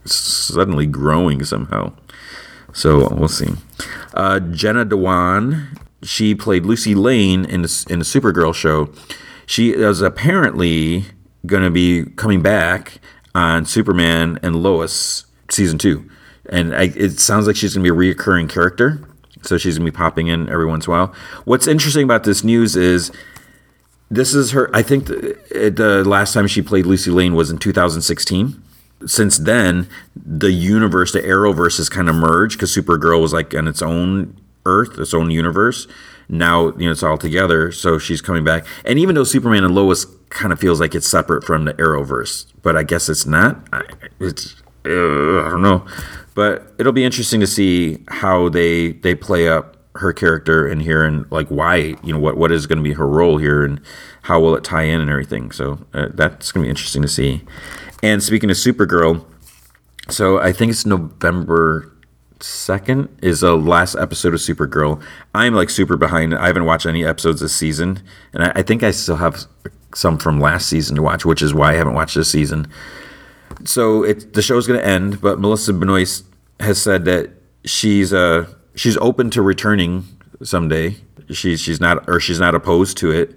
suddenly 0.06 0.86
growing 0.86 1.43
somehow. 1.43 1.93
So 2.73 3.08
we'll 3.15 3.30
see. 3.30 3.54
Uh, 4.13 4.41
Jenna 4.41 4.84
Dewan, 4.86 5.80
she 6.04 6.36
played 6.36 6.65
Lucy 6.65 6.93
Lane 6.93 7.45
in 7.45 7.62
in 7.62 7.99
the 7.99 8.06
Supergirl 8.06 8.54
show. 8.54 8.91
She 9.47 9.71
is 9.71 10.01
apparently 10.01 11.06
going 11.45 11.63
to 11.63 11.69
be 11.69 12.06
coming 12.15 12.41
back 12.41 12.99
on 13.36 13.65
Superman 13.65 14.39
and 14.41 14.56
Lois 14.56 15.26
season 15.50 15.78
two, 15.78 16.10
and 16.50 16.76
I, 16.76 16.86
it 16.95 17.19
sounds 17.19 17.45
like 17.45 17.56
she's 17.56 17.76
going 17.76 17.86
to 17.86 17.93
be 17.93 18.10
a 18.10 18.13
reoccurring 18.13 18.50
character. 18.50 19.08
So 19.43 19.60
she's 19.60 19.78
going 19.78 19.86
to 19.86 19.91
be 19.91 19.95
popping 19.95 20.26
in 20.26 20.50
every 20.50 20.65
once 20.65 20.88
in 20.88 20.93
a 20.93 20.95
while. 20.95 21.13
What's 21.43 21.67
interesting 21.67 22.04
about 22.04 22.24
this 22.24 22.43
news 22.43 22.76
is 22.76 23.12
this 24.10 24.34
is 24.34 24.52
her. 24.52 24.76
I 24.76 24.82
think 24.82 25.06
the, 25.06 25.38
the 25.52 26.04
last 26.04 26.34
time 26.34 26.48
she 26.48 26.63
played 26.63 26.88
Lucy 26.88 27.12
Lane 27.12 27.36
was 27.36 27.52
in 27.52 27.60
2016 27.60 28.63
since 29.06 29.38
then, 29.38 29.88
the 30.15 30.52
universe, 30.52 31.12
the 31.12 31.21
Arrowverse, 31.21 31.78
has 31.78 31.89
kind 31.89 32.10
of 32.10 32.15
merged 32.15 32.58
because 32.58 32.76
Supergirl 32.76 33.21
was 33.21 33.34
like 33.34 33.54
on 33.54 33.67
its 33.67 33.82
own 33.82 34.38
Earth, 34.65 34.98
its 34.98 35.13
own 35.13 35.32
universe. 35.32 35.88
Now, 36.28 36.68
you 36.78 36.86
know, 36.86 36.92
it's 36.92 37.04
all 37.04 37.18
together. 37.18 37.72
So 37.72 37.98
she's 37.98 38.22
coming 38.22 38.44
back. 38.44 38.66
And 38.84 38.98
even 39.00 39.16
though 39.16 39.24
Superman 39.24 39.64
and 39.64 39.76
Lois 39.76 40.06
kind 40.30 40.52
of 40.52 40.60
feels 40.60 40.80
like 40.80 40.96
it's 40.96 41.08
separate 41.08 41.44
from 41.44 41.66
the 41.66 41.74
Arrowverse, 41.74 42.48
but 42.62 42.76
I 42.76 42.84
guess 42.84 43.10
it's 43.10 43.26
not. 43.26 43.58
I, 43.72 43.84
it's 44.20 44.56
uh, 44.86 45.42
I 45.46 45.50
don't 45.50 45.62
know, 45.62 45.86
but 46.36 46.74
it'll 46.78 46.94
be 46.94 47.04
interesting 47.04 47.40
to 47.40 47.48
see 47.48 48.04
how 48.08 48.50
they 48.50 48.92
they 48.92 49.16
play 49.16 49.48
up 49.48 49.78
her 49.96 50.12
character 50.12 50.68
in 50.68 50.82
here 50.82 51.06
and 51.06 51.30
like 51.32 51.48
why 51.48 51.96
you 52.04 52.14
know 52.14 52.20
what 52.20 52.38
what 52.38 52.52
is 52.52 52.68
going 52.68 52.78
to 52.78 52.84
be 52.84 52.94
her 52.94 53.08
role 53.08 53.38
here 53.38 53.64
and 53.64 53.80
how 54.24 54.40
will 54.40 54.56
it 54.56 54.64
tie 54.64 54.84
in 54.84 55.02
and 55.02 55.10
everything. 55.10 55.52
So 55.52 55.80
uh, 55.94 56.10
that's 56.14 56.52
going 56.52 56.64
to 56.64 56.68
be 56.68 56.70
interesting 56.70 57.02
to 57.02 57.08
see. 57.08 57.42
And 58.04 58.22
speaking 58.22 58.50
of 58.52 58.58
Supergirl, 58.58 59.26
so 60.10 60.40
I 60.40 60.52
think 60.52 60.72
it's 60.72 60.86
November 60.86 61.92
second 62.39 63.15
is 63.21 63.41
the 63.41 63.56
last 63.56 63.95
episode 63.95 64.34
of 64.34 64.39
Supergirl. 64.39 65.02
I'm 65.34 65.54
like 65.54 65.69
super 65.69 65.98
behind. 65.98 66.34
I 66.34 66.48
haven't 66.48 66.65
watched 66.65 66.86
any 66.86 67.06
episodes 67.06 67.41
this 67.41 67.56
season, 67.56 68.02
and 68.34 68.43
I, 68.43 68.52
I, 68.56 68.62
think 68.62 68.84
I 68.84 68.91
still 68.91 69.17
have 69.17 69.45
some 69.93 70.17
from 70.17 70.39
last 70.39 70.67
season 70.67 70.95
to 70.98 71.02
watch, 71.02 71.26
which 71.26 71.41
is 71.41 71.54
why 71.54 71.71
I 71.71 71.76
haven't 71.76 71.93
watched 71.93 72.15
this 72.15 72.30
season. 72.30 72.67
So 73.63 74.04
it, 74.04 74.34
the 74.34 74.41
show's 74.41 74.67
going 74.67 74.80
to 74.80 74.86
end, 74.86 75.21
but 75.21 75.39
Melissa 75.39 75.74
Benoist 75.74 76.26
has 76.60 76.82
said 76.82 77.06
that 77.06 77.32
she's 77.63 78.13
uh 78.13 78.48
she's 78.76 78.98
open 78.98 79.30
to 79.32 79.41
returning 79.41 80.06
someday. 80.43 80.98
She's 81.32 81.60
she's 81.60 81.80
not 81.80 82.08
or 82.08 82.19
she's 82.19 82.39
not 82.39 82.54
opposed 82.54 82.98
to 82.98 83.12
it, 83.12 83.36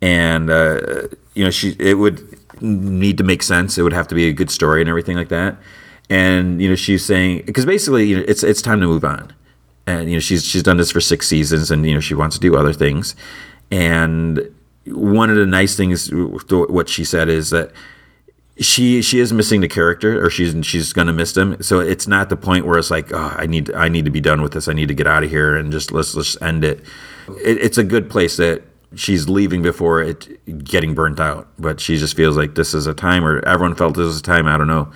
and 0.00 0.50
uh, 0.50 1.08
you 1.34 1.44
know 1.44 1.50
she 1.50 1.76
it 1.78 1.94
would 1.94 2.38
need 2.60 3.18
to 3.18 3.24
make 3.24 3.42
sense. 3.42 3.78
It 3.78 3.82
would 3.82 3.92
have 3.92 4.08
to 4.08 4.14
be 4.14 4.28
a 4.28 4.32
good 4.32 4.50
story 4.50 4.80
and 4.80 4.88
everything 4.88 5.16
like 5.16 5.28
that. 5.28 5.56
And 6.10 6.60
you 6.60 6.68
know, 6.68 6.74
she's 6.74 7.04
saying 7.04 7.44
because 7.46 7.64
basically, 7.64 8.06
you 8.06 8.16
know, 8.16 8.24
it's 8.26 8.42
it's 8.42 8.62
time 8.62 8.80
to 8.80 8.86
move 8.86 9.04
on. 9.04 9.32
And 9.86 10.08
you 10.08 10.16
know, 10.16 10.20
she's 10.20 10.44
she's 10.44 10.62
done 10.62 10.76
this 10.76 10.90
for 10.90 11.00
six 11.00 11.26
seasons, 11.26 11.70
and 11.70 11.86
you 11.86 11.94
know, 11.94 12.00
she 12.00 12.14
wants 12.14 12.36
to 12.36 12.40
do 12.40 12.56
other 12.56 12.72
things. 12.72 13.16
And 13.70 14.54
one 14.86 15.30
of 15.30 15.36
the 15.36 15.46
nice 15.46 15.76
things, 15.76 16.10
what 16.12 16.88
she 16.88 17.04
said 17.04 17.28
is 17.28 17.50
that 17.50 17.72
she 18.58 19.00
she 19.00 19.18
is 19.18 19.32
missing 19.32 19.60
the 19.60 19.68
character 19.68 20.22
or 20.22 20.28
she's 20.28 20.54
she's 20.66 20.92
gonna 20.92 21.12
miss 21.12 21.32
them. 21.32 21.60
So 21.62 21.80
it's 21.80 22.06
not 22.06 22.28
the 22.28 22.36
point 22.36 22.66
where 22.66 22.78
it's 22.78 22.90
like 22.90 23.12
oh 23.12 23.34
i 23.38 23.46
need 23.46 23.72
i 23.72 23.88
need 23.88 24.04
to 24.04 24.10
be 24.10 24.20
done 24.20 24.42
with 24.42 24.52
this. 24.52 24.68
I 24.68 24.72
need 24.72 24.88
to 24.88 24.94
get 24.94 25.06
out 25.06 25.24
of 25.24 25.30
here 25.30 25.56
and 25.56 25.72
just 25.72 25.90
let's 25.90 26.14
let's 26.14 26.40
end 26.42 26.64
it, 26.64 26.80
it 27.28 27.58
it's 27.58 27.78
a 27.78 27.84
good 27.84 28.10
place 28.10 28.36
that 28.36 28.62
she's 28.94 29.28
leaving 29.28 29.62
before 29.62 30.02
it 30.02 30.64
getting 30.64 30.94
burnt 30.94 31.18
out. 31.18 31.48
But 31.58 31.80
she 31.80 31.96
just 31.96 32.14
feels 32.14 32.36
like 32.36 32.54
this 32.54 32.74
is 32.74 32.86
a 32.86 32.94
time 32.94 33.24
or 33.24 33.40
everyone 33.46 33.74
felt 33.74 33.96
this 33.96 34.06
is 34.06 34.20
a 34.20 34.22
time 34.22 34.46
i 34.46 34.58
don't 34.58 34.68
know 34.68 34.92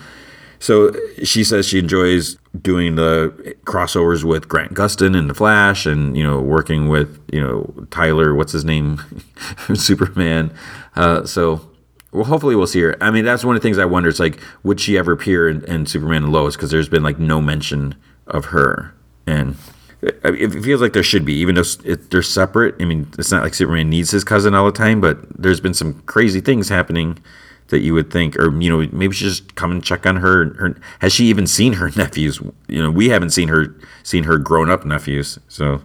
so 0.58 0.92
she 1.22 1.44
says 1.44 1.66
she 1.66 1.78
enjoys 1.78 2.36
doing 2.60 2.96
the 2.96 3.54
crossovers 3.64 4.24
with 4.24 4.48
Grant 4.48 4.74
Gustin 4.74 5.16
and 5.16 5.28
the 5.28 5.34
Flash, 5.34 5.86
and 5.86 6.16
you 6.16 6.22
know 6.22 6.40
working 6.40 6.88
with 6.88 7.20
you 7.32 7.40
know 7.40 7.86
Tyler, 7.90 8.34
what's 8.34 8.52
his 8.52 8.64
name, 8.64 9.00
Superman. 9.74 10.52
Uh, 10.94 11.24
so 11.24 11.68
well, 12.12 12.24
hopefully 12.24 12.56
we'll 12.56 12.66
see 12.66 12.80
her. 12.80 12.96
I 13.00 13.10
mean, 13.10 13.24
that's 13.24 13.44
one 13.44 13.56
of 13.56 13.62
the 13.62 13.66
things 13.66 13.78
I 13.78 13.84
wonder. 13.84 14.08
It's 14.08 14.20
like, 14.20 14.40
would 14.62 14.80
she 14.80 14.96
ever 14.96 15.12
appear 15.12 15.48
in, 15.48 15.64
in 15.64 15.86
Superman 15.86 16.24
and 16.24 16.32
Lois? 16.32 16.56
Because 16.56 16.70
there's 16.70 16.88
been 16.88 17.02
like 17.02 17.18
no 17.18 17.40
mention 17.40 17.94
of 18.26 18.46
her, 18.46 18.94
and 19.26 19.56
it 20.02 20.62
feels 20.62 20.80
like 20.80 20.92
there 20.92 21.02
should 21.02 21.24
be, 21.24 21.34
even 21.34 21.54
though 21.56 21.64
it, 21.84 22.10
they're 22.10 22.22
separate. 22.22 22.74
I 22.80 22.84
mean, 22.84 23.08
it's 23.18 23.30
not 23.30 23.42
like 23.42 23.54
Superman 23.54 23.90
needs 23.90 24.10
his 24.10 24.24
cousin 24.24 24.54
all 24.54 24.66
the 24.66 24.72
time, 24.72 25.00
but 25.00 25.18
there's 25.40 25.60
been 25.60 25.74
some 25.74 26.00
crazy 26.02 26.40
things 26.40 26.68
happening 26.68 27.18
that 27.68 27.80
you 27.80 27.94
would 27.94 28.10
think, 28.10 28.36
or 28.36 28.50
you 28.60 28.68
know, 28.70 28.88
maybe 28.92 29.14
she 29.14 29.24
just 29.24 29.54
come 29.54 29.70
and 29.70 29.82
check 29.82 30.06
on 30.06 30.16
her. 30.16 30.54
Her 30.54 30.76
has 31.00 31.12
she 31.12 31.26
even 31.26 31.46
seen 31.46 31.74
her 31.74 31.90
nephews? 31.96 32.40
You 32.68 32.82
know, 32.82 32.90
we 32.90 33.08
haven't 33.08 33.30
seen 33.30 33.48
her 33.48 33.74
seen 34.02 34.24
her 34.24 34.38
grown 34.38 34.70
up 34.70 34.84
nephews. 34.84 35.38
So 35.48 35.82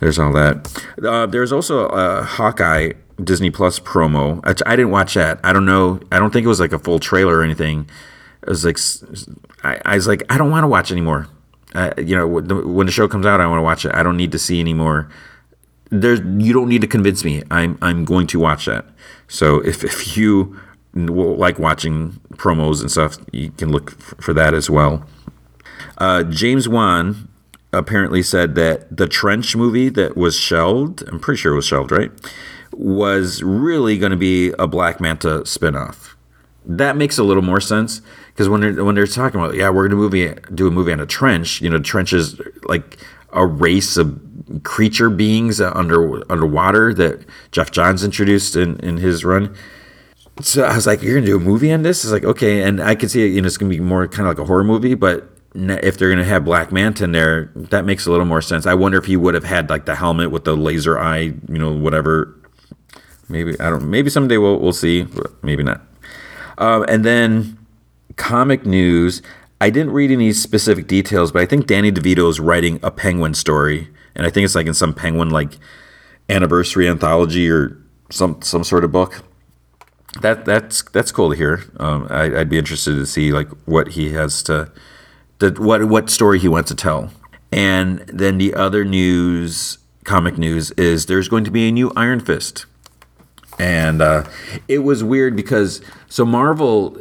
there's 0.00 0.18
all 0.18 0.32
that. 0.32 0.84
Uh, 1.02 1.26
there's 1.26 1.52
also 1.52 1.86
a 1.88 2.22
Hawkeye 2.22 2.92
Disney 3.22 3.50
Plus 3.50 3.80
promo. 3.80 4.40
I, 4.66 4.76
didn't 4.76 4.90
watch 4.90 5.14
that. 5.14 5.40
I 5.42 5.52
don't 5.52 5.66
know. 5.66 6.00
I 6.12 6.18
don't 6.18 6.32
think 6.32 6.44
it 6.44 6.48
was 6.48 6.60
like 6.60 6.72
a 6.72 6.78
full 6.78 7.00
trailer 7.00 7.38
or 7.38 7.42
anything. 7.42 7.88
It 8.42 8.48
was 8.48 8.64
like 8.64 8.78
I, 9.64 9.80
I 9.84 9.94
was 9.96 10.06
like 10.06 10.22
I 10.30 10.38
don't 10.38 10.50
want 10.50 10.64
to 10.64 10.68
watch 10.68 10.92
anymore. 10.92 11.28
Uh, 11.74 11.92
you 11.98 12.16
know, 12.16 12.26
when 12.26 12.86
the 12.86 12.92
show 12.92 13.08
comes 13.08 13.26
out, 13.26 13.40
I 13.40 13.46
want 13.46 13.58
to 13.58 13.62
watch 13.62 13.84
it. 13.84 13.94
I 13.94 14.02
don't 14.02 14.16
need 14.16 14.32
to 14.32 14.38
see 14.38 14.60
anymore. 14.60 15.10
There's 15.90 16.20
you 16.20 16.52
don't 16.52 16.68
need 16.68 16.80
to 16.82 16.86
convince 16.86 17.24
me. 17.24 17.42
I'm 17.50 17.78
I'm 17.82 18.04
going 18.04 18.26
to 18.28 18.38
watch 18.38 18.66
that. 18.66 18.86
So 19.26 19.58
if 19.60 19.82
if 19.84 20.16
you 20.16 20.58
like 20.94 21.58
watching 21.58 22.20
promos 22.32 22.80
and 22.80 22.90
stuff, 22.90 23.18
you 23.32 23.50
can 23.50 23.70
look 23.70 23.90
for 24.20 24.32
that 24.34 24.54
as 24.54 24.68
well. 24.68 25.06
Uh, 25.98 26.22
James 26.24 26.68
Wan 26.68 27.28
apparently 27.72 28.22
said 28.22 28.54
that 28.54 28.96
the 28.96 29.06
Trench 29.06 29.54
movie 29.54 29.88
that 29.90 30.16
was 30.16 30.36
shelved, 30.36 31.02
I'm 31.08 31.20
pretty 31.20 31.38
sure 31.38 31.52
it 31.52 31.56
was 31.56 31.66
shelved, 31.66 31.92
right? 31.92 32.10
was 32.78 33.42
really 33.42 33.98
going 33.98 34.12
to 34.12 34.16
be 34.16 34.52
a 34.58 34.66
Black 34.66 35.00
Manta 35.00 35.40
spinoff. 35.40 36.14
That 36.64 36.96
makes 36.96 37.18
a 37.18 37.24
little 37.24 37.42
more 37.42 37.60
sense 37.60 38.00
because 38.28 38.48
when 38.48 38.60
they're 38.60 38.84
when 38.84 38.94
they're 38.94 39.06
talking 39.06 39.40
about 39.40 39.54
yeah 39.54 39.70
we're 39.70 39.88
going 39.88 39.90
to 39.90 39.96
movie 39.96 40.34
do 40.54 40.68
a 40.68 40.70
movie 40.70 40.92
on 40.92 41.00
a 41.00 41.06
trench, 41.06 41.60
you 41.60 41.70
know, 41.70 41.80
trench 41.80 42.12
is 42.12 42.40
like 42.64 42.98
a 43.32 43.46
race 43.46 43.96
of 43.96 44.20
creature 44.62 45.10
beings 45.10 45.60
under 45.60 46.22
underwater 46.30 46.94
that 46.94 47.24
Geoff 47.52 47.70
Johns 47.70 48.04
introduced 48.04 48.54
in 48.54 48.78
in 48.80 48.98
his 48.98 49.24
run. 49.24 49.54
So 50.40 50.64
I 50.64 50.74
was 50.74 50.86
like, 50.86 51.02
you're 51.02 51.14
gonna 51.14 51.26
do 51.26 51.36
a 51.36 51.40
movie 51.40 51.72
on 51.72 51.82
this? 51.82 52.04
It's 52.04 52.12
like 52.12 52.24
okay, 52.24 52.62
and 52.62 52.80
I 52.80 52.94
can 52.94 53.08
see 53.08 53.24
it. 53.26 53.30
You 53.30 53.42
know, 53.42 53.46
it's 53.46 53.56
gonna 53.56 53.70
be 53.70 53.80
more 53.80 54.06
kind 54.06 54.28
of 54.28 54.36
like 54.36 54.42
a 54.42 54.46
horror 54.46 54.64
movie, 54.64 54.94
but 54.94 55.30
if 55.54 55.98
they're 55.98 56.14
to 56.14 56.24
have 56.24 56.44
Black 56.44 56.70
Manta 56.70 57.04
in 57.04 57.12
there, 57.12 57.50
that 57.56 57.84
makes 57.84 58.06
a 58.06 58.10
little 58.10 58.26
more 58.26 58.42
sense. 58.42 58.66
I 58.66 58.74
wonder 58.74 58.98
if 58.98 59.06
he 59.06 59.16
would 59.16 59.34
have 59.34 59.44
had 59.44 59.70
like 59.70 59.86
the 59.86 59.96
helmet 59.96 60.30
with 60.30 60.44
the 60.44 60.56
laser 60.56 60.98
eye, 60.98 61.32
you 61.48 61.58
know, 61.58 61.72
whatever 61.72 62.38
Maybe 63.28 63.58
I 63.60 63.70
don't. 63.70 63.90
Maybe 63.90 64.10
someday 64.10 64.38
we'll 64.38 64.58
we'll 64.58 64.72
see. 64.72 65.06
Maybe 65.42 65.62
not. 65.62 65.82
Um, 66.56 66.84
and 66.88 67.04
then 67.04 67.58
comic 68.16 68.64
news. 68.64 69.22
I 69.60 69.70
didn't 69.70 69.92
read 69.92 70.10
any 70.10 70.32
specific 70.32 70.86
details, 70.86 71.32
but 71.32 71.42
I 71.42 71.46
think 71.46 71.66
Danny 71.66 71.90
DeVito 71.90 72.28
is 72.30 72.38
writing 72.38 72.78
a 72.82 72.90
Penguin 72.90 73.34
story, 73.34 73.88
and 74.14 74.26
I 74.26 74.30
think 74.30 74.44
it's 74.44 74.54
like 74.54 74.66
in 74.66 74.74
some 74.74 74.94
Penguin 74.94 75.30
like 75.30 75.58
anniversary 76.28 76.88
anthology 76.88 77.50
or 77.50 77.76
some 78.10 78.40
some 78.40 78.64
sort 78.64 78.84
of 78.84 78.92
book. 78.92 79.22
That 80.20 80.44
that's 80.44 80.82
that's 80.82 81.12
cool 81.12 81.30
to 81.30 81.36
hear. 81.36 81.64
Um, 81.78 82.06
I, 82.10 82.28
would 82.28 82.48
be 82.48 82.58
interested 82.58 82.94
to 82.94 83.06
see 83.06 83.32
like 83.32 83.48
what 83.66 83.88
he 83.88 84.12
has 84.12 84.42
to, 84.44 84.70
the, 85.38 85.50
what 85.52 85.84
what 85.84 86.10
story 86.10 86.38
he 86.38 86.48
wants 86.48 86.70
to 86.70 86.74
tell. 86.74 87.10
And 87.52 88.00
then 88.00 88.38
the 88.38 88.54
other 88.54 88.84
news, 88.84 89.78
comic 90.04 90.36
news, 90.36 90.70
is 90.72 91.06
there's 91.06 91.28
going 91.28 91.44
to 91.44 91.50
be 91.50 91.68
a 91.68 91.72
new 91.72 91.92
Iron 91.96 92.20
Fist 92.20 92.66
and 93.58 94.00
uh, 94.00 94.24
it 94.68 94.78
was 94.78 95.02
weird 95.02 95.36
because 95.36 95.80
so 96.08 96.24
Marvel 96.24 96.96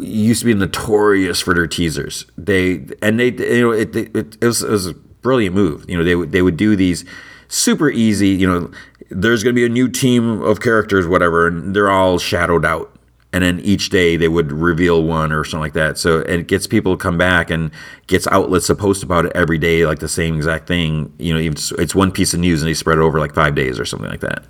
used 0.00 0.40
to 0.40 0.46
be 0.46 0.54
notorious 0.54 1.40
for 1.40 1.54
their 1.54 1.66
teasers. 1.66 2.26
They 2.36 2.86
and 3.00 3.20
they 3.20 3.30
you 3.30 3.60
know 3.60 3.70
it, 3.70 3.94
it, 3.94 4.36
it, 4.40 4.44
was, 4.44 4.62
it 4.62 4.70
was 4.70 4.86
a 4.88 4.94
brilliant 4.94 5.54
move. 5.54 5.88
You 5.88 5.96
know 5.96 6.04
they 6.04 6.16
would 6.16 6.32
they 6.32 6.42
would 6.42 6.56
do 6.56 6.74
these 6.74 7.04
super 7.46 7.88
easy. 7.90 8.30
You 8.30 8.48
know 8.48 8.70
there's 9.10 9.42
going 9.42 9.54
to 9.54 9.58
be 9.58 9.66
a 9.66 9.70
new 9.70 9.88
team 9.88 10.42
of 10.42 10.60
characters, 10.60 11.06
whatever, 11.06 11.46
and 11.46 11.74
they're 11.74 11.90
all 11.90 12.18
shadowed 12.18 12.64
out. 12.64 12.94
And 13.32 13.44
then 13.44 13.60
each 13.60 13.90
day 13.90 14.16
they 14.16 14.28
would 14.28 14.50
reveal 14.52 15.02
one 15.02 15.32
or 15.32 15.44
something 15.44 15.60
like 15.60 15.74
that. 15.74 15.98
So 15.98 16.20
it 16.20 16.48
gets 16.48 16.66
people 16.66 16.96
to 16.96 17.02
come 17.02 17.18
back 17.18 17.50
and 17.50 17.70
gets 18.06 18.26
outlets 18.28 18.68
to 18.68 18.74
post 18.74 19.02
about 19.02 19.26
it 19.26 19.32
every 19.34 19.58
day, 19.58 19.84
like 19.84 19.98
the 19.98 20.08
same 20.08 20.36
exact 20.36 20.66
thing. 20.66 21.12
You 21.18 21.34
know, 21.34 21.52
it's 21.78 21.94
one 21.94 22.10
piece 22.10 22.32
of 22.32 22.40
news 22.40 22.62
and 22.62 22.68
they 22.68 22.74
spread 22.74 22.96
it 22.96 23.02
over 23.02 23.18
like 23.18 23.34
five 23.34 23.54
days 23.54 23.78
or 23.78 23.84
something 23.84 24.08
like 24.08 24.20
that. 24.20 24.44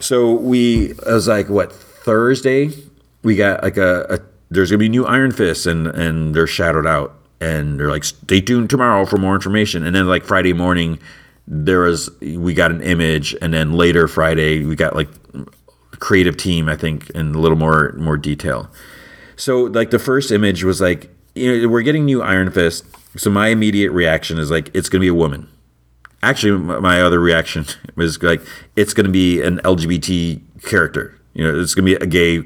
So 0.00 0.32
we, 0.32 0.92
it 0.92 1.06
was 1.06 1.28
like 1.28 1.50
what 1.50 1.70
Thursday, 1.70 2.70
we 3.22 3.36
got 3.36 3.62
like 3.62 3.76
a, 3.76 4.06
a 4.08 4.18
there's 4.50 4.70
gonna 4.70 4.78
be 4.78 4.88
new 4.88 5.06
Iron 5.06 5.30
Fists 5.30 5.66
and 5.66 5.86
and 5.86 6.34
they're 6.34 6.46
shadowed 6.46 6.86
out 6.86 7.14
and 7.40 7.78
they're 7.78 7.90
like 7.90 8.04
stay 8.04 8.40
tuned 8.40 8.70
tomorrow 8.70 9.04
for 9.06 9.16
more 9.16 9.34
information. 9.34 9.84
And 9.84 9.94
then 9.94 10.06
like 10.06 10.24
Friday 10.24 10.52
morning, 10.52 10.98
there 11.46 11.80
was 11.80 12.10
we 12.20 12.54
got 12.54 12.70
an 12.70 12.82
image, 12.82 13.34
and 13.42 13.52
then 13.52 13.72
later 13.72 14.08
Friday 14.08 14.64
we 14.64 14.76
got 14.76 14.94
like 14.94 15.08
creative 15.98 16.36
team 16.36 16.68
I 16.68 16.76
think 16.76 17.10
in 17.10 17.34
a 17.34 17.38
little 17.38 17.58
more 17.58 17.92
more 17.98 18.16
detail. 18.16 18.70
So 19.36 19.64
like 19.64 19.90
the 19.90 19.98
first 19.98 20.30
image 20.30 20.64
was 20.64 20.80
like 20.80 21.10
you 21.34 21.62
know 21.62 21.68
we're 21.68 21.82
getting 21.82 22.04
new 22.04 22.22
Iron 22.22 22.50
Fist. 22.50 22.84
So 23.16 23.30
my 23.30 23.48
immediate 23.48 23.92
reaction 23.92 24.38
is 24.38 24.50
like 24.50 24.70
it's 24.74 24.88
gonna 24.88 25.00
be 25.00 25.08
a 25.08 25.14
woman 25.14 25.48
actually 26.22 26.52
my 26.52 27.00
other 27.00 27.20
reaction 27.20 27.64
was 27.96 28.22
like 28.22 28.40
it's 28.76 28.94
going 28.94 29.06
to 29.06 29.12
be 29.12 29.42
an 29.42 29.58
lgbt 29.58 30.40
character 30.62 31.18
you 31.34 31.44
know 31.44 31.60
it's 31.60 31.74
going 31.74 31.84
to 31.86 31.98
be 31.98 32.04
a 32.04 32.06
gay 32.06 32.38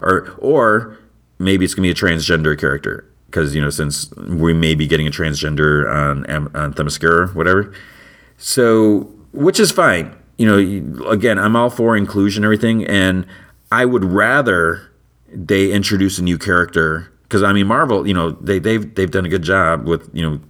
or 0.00 0.30
or 0.38 0.96
maybe 1.38 1.64
it's 1.64 1.74
going 1.74 1.88
to 1.88 1.94
be 1.94 2.08
a 2.08 2.14
transgender 2.14 2.58
character 2.58 3.08
because 3.26 3.54
you 3.54 3.60
know 3.60 3.70
since 3.70 4.12
we 4.16 4.52
may 4.52 4.74
be 4.74 4.86
getting 4.86 5.06
a 5.06 5.10
transgender 5.10 5.90
on 5.92 6.24
on 6.54 6.72
Themyscira 6.74 7.34
whatever 7.34 7.72
so 8.36 9.10
which 9.32 9.58
is 9.58 9.70
fine 9.70 10.14
you 10.36 10.46
know 10.46 11.06
again 11.08 11.38
i'm 11.38 11.56
all 11.56 11.70
for 11.70 11.96
inclusion 11.96 12.42
and 12.42 12.46
everything 12.46 12.84
and 12.86 13.26
i 13.72 13.84
would 13.84 14.04
rather 14.04 14.90
they 15.28 15.72
introduce 15.72 16.18
a 16.18 16.22
new 16.22 16.38
character 16.38 17.12
because 17.24 17.42
i 17.42 17.52
mean 17.52 17.66
marvel 17.66 18.06
you 18.06 18.14
know 18.14 18.30
they, 18.32 18.58
they've 18.58 18.94
they've 18.94 19.10
done 19.10 19.24
a 19.24 19.28
good 19.28 19.42
job 19.42 19.86
with 19.86 20.08
you 20.12 20.22
know 20.22 20.40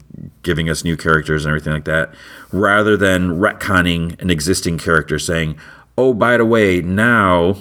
giving 0.43 0.69
us 0.69 0.85
new 0.85 0.97
characters 0.97 1.45
and 1.45 1.51
everything 1.51 1.73
like 1.73 1.85
that, 1.85 2.15
rather 2.53 2.97
than 2.97 3.39
retconning 3.39 4.21
an 4.21 4.31
existing 4.31 4.79
character 4.79 5.19
saying, 5.19 5.57
oh, 5.99 6.15
by 6.15 6.37
the 6.37 6.45
way, 6.45 6.81
now 6.81 7.57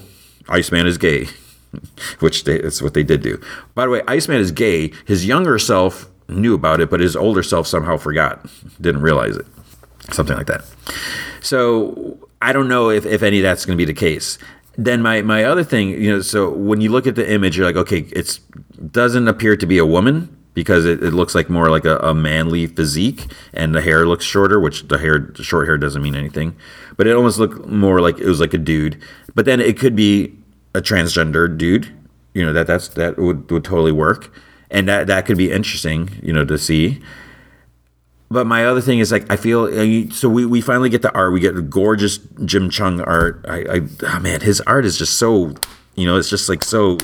Iceman 0.50 0.88
is 0.88 0.98
gay, 0.98 1.28
which 2.20 2.44
they, 2.44 2.60
that's 2.60 2.82
what 2.82 2.94
they 2.94 3.04
did 3.04 3.22
do. 3.22 3.42
By 3.76 3.86
the 3.86 3.92
way, 3.92 4.02
Iceman 4.08 4.40
is 4.40 4.52
gay. 4.52 4.92
His 5.06 5.26
younger 5.26 5.58
self 5.60 6.10
knew 6.28 6.54
about 6.54 6.80
it, 6.80 6.90
but 6.90 7.00
his 7.00 7.16
older 7.16 7.44
self 7.44 7.68
somehow 7.68 7.98
forgot, 7.98 8.46
didn't 8.82 9.02
realize 9.02 9.36
it, 9.38 9.48
something 10.12 10.36
like 10.36 10.48
that. 10.48 10.66
So 11.42 12.18
I 12.42 12.54
don't 12.54 12.68
know 12.68 12.89
if, 12.89 13.06
if 13.06 13.24
any 13.24 13.39
of 13.39 13.44
that's 13.44 13.66
going 13.66 13.78
to 13.78 13.82
be 13.82 13.92
the 13.92 13.98
case. 13.98 14.38
Then 14.76 15.02
my, 15.02 15.22
my 15.22 15.44
other 15.44 15.63
thing, 15.63 15.89
you 15.89 16.12
know, 16.12 16.22
so 16.22 16.50
when 16.50 16.82
you 16.82 16.89
look 16.89 17.06
at 17.06 17.16
the 17.16 17.32
image, 17.32 17.56
you're 17.56 17.66
like, 17.66 17.76
okay, 17.76 18.00
it 18.12 18.39
doesn't 18.92 19.28
appear 19.28 19.56
to 19.56 19.66
be 19.66 19.78
a 19.78 19.86
woman 19.86 20.36
because 20.54 20.86
it, 20.86 21.04
it 21.04 21.12
looks 21.12 21.36
like 21.36 21.50
more 21.50 21.70
like 21.70 21.86
a, 21.86 21.98
a, 22.00 22.13
manly 22.13 22.68
physique 22.68 23.32
and 23.54 23.74
the 23.74 23.82
hair 23.82 24.06
looks 24.06 24.26
shorter 24.26 24.60
which 24.60 24.88
the 24.88 24.98
hair 24.98 25.20
the 25.20 25.44
short 25.44 25.68
hair 25.68 25.78
doesn't 25.78 26.02
mean 26.02 26.16
anything 26.16 26.56
but 26.96 27.08
it 27.08 27.16
almost 27.16 27.39
looked 27.39 27.66
more 27.68 28.02
like 28.02 28.20
it 28.20 28.28
was 28.28 28.39
like 28.39 28.54
a 28.54 28.58
dude 28.58 29.02
but 29.36 29.46
then 29.46 29.60
it 29.60 29.78
could 29.78 29.96
be 29.96 30.36
a 30.76 30.82
transgender 30.82 31.58
dude 31.58 31.92
you 32.34 32.46
know 32.46 32.54
that 32.54 32.68
that's 32.68 32.89
that 32.89 33.18
would, 33.18 33.50
would 33.52 33.63
totally 33.63 33.92
work 33.92 34.32
and 34.70 34.88
that 34.88 35.08
that 35.08 35.26
could 35.26 35.38
be 35.38 35.52
interesting 35.52 36.10
you 36.22 36.34
know 36.34 36.46
to 36.46 36.58
see 36.58 37.02
but 38.30 38.48
my 38.48 38.66
other 38.66 38.82
thing 38.82 39.00
is 39.00 39.12
like 39.12 39.30
I 39.32 39.36
feel 39.36 39.66
uh, 39.66 40.12
so 40.14 40.30
we, 40.30 40.46
we 40.46 40.62
finally 40.62 40.90
get 40.90 41.02
the 41.02 41.14
art 41.14 41.34
we 41.34 41.40
get 41.40 41.70
gorgeous 41.70 42.18
Jim 42.46 42.70
Cheung 42.70 43.06
art 43.06 43.46
I, 43.48 43.60
I 43.60 43.82
oh 44.16 44.20
man 44.20 44.42
his 44.42 44.62
art 44.62 44.86
is 44.86 44.98
just 44.98 45.18
so 45.18 45.54
you 45.96 46.06
know 46.06 46.18
it's 46.18 46.30
just 46.30 46.50
like 46.50 46.64
so 46.64 46.98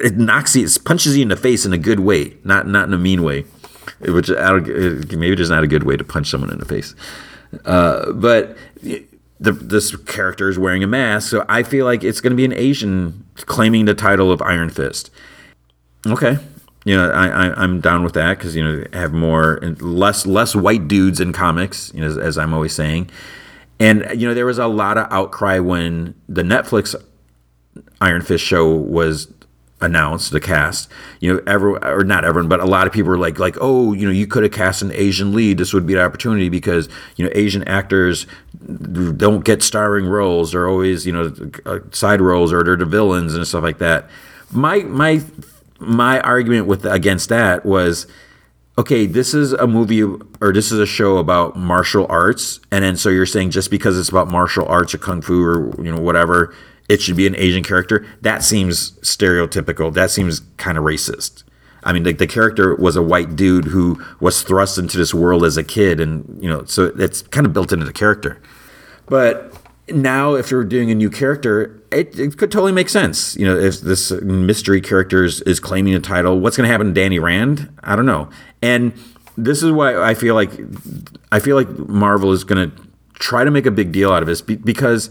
it 0.00 0.16
knocks 0.16 0.56
you, 0.56 0.64
it 0.64 0.78
punches 0.84 1.16
you 1.16 1.22
in 1.22 1.28
the 1.28 1.36
face 1.36 1.64
in 1.64 1.72
a 1.72 1.78
good 1.78 2.00
way, 2.00 2.36
not 2.44 2.66
not 2.66 2.88
in 2.88 2.94
a 2.94 2.98
mean 2.98 3.22
way, 3.22 3.44
which 4.00 4.30
I 4.30 4.48
don't, 4.48 4.66
maybe 5.16 5.36
just 5.36 5.50
not 5.50 5.62
a 5.62 5.66
good 5.66 5.84
way 5.84 5.96
to 5.96 6.04
punch 6.04 6.28
someone 6.28 6.50
in 6.50 6.58
the 6.58 6.64
face. 6.64 6.94
Uh, 7.64 8.12
but 8.12 8.56
the, 8.82 9.52
this 9.52 9.94
character 9.96 10.48
is 10.48 10.58
wearing 10.58 10.82
a 10.82 10.86
mask, 10.86 11.30
so 11.30 11.44
I 11.48 11.62
feel 11.62 11.84
like 11.84 12.04
it's 12.04 12.20
going 12.20 12.30
to 12.30 12.36
be 12.36 12.44
an 12.44 12.52
Asian 12.52 13.26
claiming 13.36 13.84
the 13.84 13.94
title 13.94 14.30
of 14.32 14.42
Iron 14.42 14.70
Fist. 14.70 15.10
Okay, 16.06 16.38
you 16.84 16.96
know 16.96 17.10
I, 17.10 17.48
I 17.48 17.64
am 17.64 17.80
down 17.80 18.04
with 18.04 18.14
that 18.14 18.38
because 18.38 18.56
you 18.56 18.64
know 18.64 18.84
have 18.92 19.12
more 19.12 19.60
less 19.80 20.26
less 20.26 20.54
white 20.54 20.88
dudes 20.88 21.20
in 21.20 21.32
comics, 21.32 21.92
you 21.94 22.00
know 22.00 22.06
as, 22.06 22.18
as 22.18 22.38
I'm 22.38 22.54
always 22.54 22.74
saying, 22.74 23.10
and 23.78 24.06
you 24.20 24.26
know 24.26 24.34
there 24.34 24.46
was 24.46 24.58
a 24.58 24.66
lot 24.66 24.98
of 24.98 25.06
outcry 25.10 25.58
when 25.58 26.14
the 26.28 26.42
Netflix 26.42 26.94
Iron 28.00 28.22
Fist 28.22 28.44
show 28.44 28.74
was 28.74 29.32
announced 29.82 30.30
the 30.32 30.40
cast. 30.40 30.88
You 31.20 31.34
know 31.34 31.42
everyone 31.46 31.84
or 31.84 32.04
not 32.04 32.24
everyone 32.24 32.48
but 32.48 32.60
a 32.60 32.66
lot 32.66 32.86
of 32.86 32.92
people 32.92 33.10
were 33.10 33.18
like 33.18 33.38
like 33.38 33.56
oh 33.60 33.92
you 33.92 34.06
know 34.06 34.12
you 34.12 34.26
could 34.26 34.42
have 34.42 34.52
cast 34.52 34.82
an 34.82 34.92
asian 34.92 35.34
lead. 35.34 35.58
This 35.58 35.72
would 35.72 35.86
be 35.86 35.94
an 35.94 36.00
opportunity 36.00 36.48
because 36.48 36.88
you 37.16 37.24
know 37.24 37.30
asian 37.34 37.62
actors 37.64 38.26
don't 39.16 39.44
get 39.44 39.62
starring 39.62 40.06
roles. 40.06 40.52
They're 40.52 40.68
always 40.68 41.06
you 41.06 41.12
know 41.12 41.34
uh, 41.66 41.80
side 41.92 42.20
roles 42.20 42.52
or 42.52 42.62
they're 42.62 42.76
the 42.76 42.84
villains 42.84 43.34
and 43.34 43.46
stuff 43.46 43.62
like 43.62 43.78
that. 43.78 44.08
My 44.52 44.78
my 44.80 45.22
my 45.80 46.20
argument 46.20 46.66
with 46.66 46.84
against 46.84 47.28
that 47.28 47.64
was 47.64 48.06
okay 48.78 49.06
this 49.06 49.34
is 49.34 49.52
a 49.54 49.66
movie 49.66 50.02
or 50.02 50.52
this 50.52 50.70
is 50.70 50.78
a 50.78 50.86
show 50.86 51.16
about 51.16 51.56
martial 51.56 52.06
arts 52.08 52.60
and 52.70 52.84
then 52.84 52.96
so 52.96 53.08
you're 53.08 53.26
saying 53.26 53.50
just 53.50 53.70
because 53.70 53.98
it's 53.98 54.08
about 54.08 54.28
martial 54.28 54.66
arts 54.66 54.94
or 54.94 54.98
kung 54.98 55.20
fu 55.20 55.42
or 55.42 55.74
you 55.82 55.90
know 55.92 56.00
whatever 56.00 56.54
it 56.90 57.00
should 57.00 57.16
be 57.16 57.28
an 57.28 57.36
Asian 57.36 57.62
character. 57.62 58.04
That 58.20 58.42
seems 58.42 58.90
stereotypical. 58.98 59.94
That 59.94 60.10
seems 60.10 60.40
kind 60.56 60.76
of 60.76 60.82
racist. 60.82 61.44
I 61.84 61.92
mean, 61.92 62.02
like 62.02 62.18
the 62.18 62.26
character 62.26 62.74
was 62.74 62.96
a 62.96 63.02
white 63.02 63.36
dude 63.36 63.66
who 63.66 64.04
was 64.18 64.42
thrust 64.42 64.76
into 64.76 64.98
this 64.98 65.14
world 65.14 65.44
as 65.44 65.56
a 65.56 65.62
kid, 65.62 66.00
and 66.00 66.42
you 66.42 66.50
know, 66.50 66.64
so 66.64 66.92
it's 66.98 67.22
kind 67.22 67.46
of 67.46 67.52
built 67.52 67.72
into 67.72 67.86
the 67.86 67.92
character. 67.92 68.42
But 69.06 69.54
now, 69.92 70.34
if 70.34 70.50
you're 70.50 70.64
doing 70.64 70.90
a 70.90 70.94
new 70.94 71.10
character, 71.10 71.82
it, 71.90 72.18
it 72.18 72.36
could 72.36 72.50
totally 72.50 72.72
make 72.72 72.88
sense. 72.88 73.36
You 73.36 73.46
know, 73.46 73.56
if 73.56 73.80
this 73.80 74.10
mystery 74.10 74.80
character 74.80 75.24
is, 75.24 75.40
is 75.42 75.60
claiming 75.60 75.94
a 75.94 76.00
title, 76.00 76.40
what's 76.40 76.56
going 76.56 76.66
to 76.66 76.70
happen 76.70 76.88
to 76.88 76.92
Danny 76.92 77.18
Rand? 77.18 77.68
I 77.82 77.96
don't 77.96 78.06
know. 78.06 78.30
And 78.62 78.92
this 79.36 79.62
is 79.62 79.72
why 79.72 80.00
I 80.00 80.14
feel 80.14 80.34
like 80.34 80.50
I 81.32 81.40
feel 81.40 81.56
like 81.56 81.68
Marvel 81.78 82.32
is 82.32 82.44
going 82.44 82.70
to 82.70 82.76
try 83.14 83.44
to 83.44 83.50
make 83.50 83.66
a 83.66 83.70
big 83.70 83.92
deal 83.92 84.12
out 84.12 84.22
of 84.22 84.26
this 84.26 84.40
because 84.40 85.10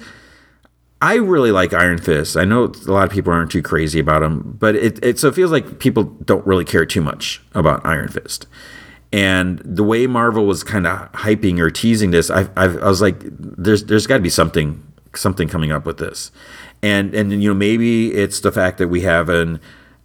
I 1.01 1.15
really 1.15 1.51
like 1.51 1.73
Iron 1.73 1.97
Fist. 1.97 2.35
I 2.35 2.43
know 2.43 2.65
a 2.65 2.91
lot 2.91 3.05
of 3.05 3.11
people 3.11 3.31
aren't 3.31 3.51
too 3.51 3.61
crazy 3.61 3.99
about 3.99 4.21
him, 4.21 4.57
but 4.59 4.75
it, 4.75 5.03
it 5.03 5.19
so 5.19 5.29
it 5.29 5.35
feels 5.35 5.51
like 5.51 5.79
people 5.79 6.03
don't 6.03 6.45
really 6.45 6.65
care 6.65 6.85
too 6.85 7.01
much 7.01 7.41
about 7.53 7.85
Iron 7.85 8.09
Fist. 8.09 8.47
And 9.11 9.59
the 9.65 9.83
way 9.83 10.05
Marvel 10.05 10.45
was 10.45 10.63
kind 10.63 10.85
of 10.85 11.11
hyping 11.13 11.59
or 11.59 11.71
teasing 11.71 12.11
this, 12.11 12.29
I, 12.29 12.41
I, 12.55 12.65
I 12.65 12.87
was 12.87 13.01
like, 13.01 13.17
there's 13.21 13.85
there's 13.85 14.05
got 14.05 14.17
to 14.17 14.23
be 14.23 14.29
something 14.29 14.83
something 15.15 15.47
coming 15.47 15.71
up 15.71 15.85
with 15.85 15.97
this, 15.97 16.31
and 16.83 17.15
and 17.15 17.31
you 17.41 17.49
know 17.49 17.55
maybe 17.55 18.13
it's 18.13 18.39
the 18.39 18.51
fact 18.51 18.77
that 18.77 18.87
we 18.89 19.01
have 19.01 19.29
an 19.29 19.59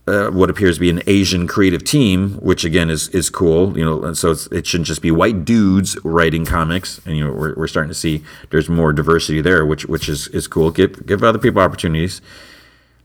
uh, 0.06 0.28
what 0.30 0.50
appears 0.50 0.76
to 0.76 0.80
be 0.80 0.90
an 0.90 1.02
Asian 1.06 1.46
creative 1.46 1.82
team, 1.82 2.34
which 2.34 2.64
again 2.64 2.90
is 2.90 3.08
is 3.08 3.30
cool. 3.30 3.76
You 3.76 3.84
know, 3.84 4.04
and 4.04 4.16
so 4.16 4.34
it 4.50 4.66
shouldn't 4.66 4.86
just 4.86 5.02
be 5.02 5.10
white 5.10 5.44
dudes 5.44 5.98
writing 6.04 6.44
comics, 6.44 7.00
and 7.06 7.16
you 7.16 7.24
know 7.24 7.32
we're, 7.32 7.54
we're 7.54 7.66
starting 7.66 7.90
to 7.90 7.94
see 7.94 8.22
there's 8.50 8.68
more 8.68 8.92
diversity 8.92 9.40
there, 9.40 9.64
which 9.64 9.86
which 9.86 10.08
is 10.08 10.28
is 10.28 10.46
cool. 10.46 10.70
Give 10.70 11.04
give 11.06 11.22
other 11.22 11.38
people 11.38 11.62
opportunities. 11.62 12.20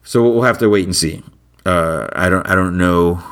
So 0.04 0.24
we'll 0.24 0.44
have 0.44 0.58
to 0.60 0.70
wait 0.70 0.86
and 0.86 0.96
see. 0.96 1.24
Uh, 1.66 2.08
I 2.14 2.30
don't 2.30 2.48
I 2.50 2.56
don't 2.56 2.78
know 2.78 3.24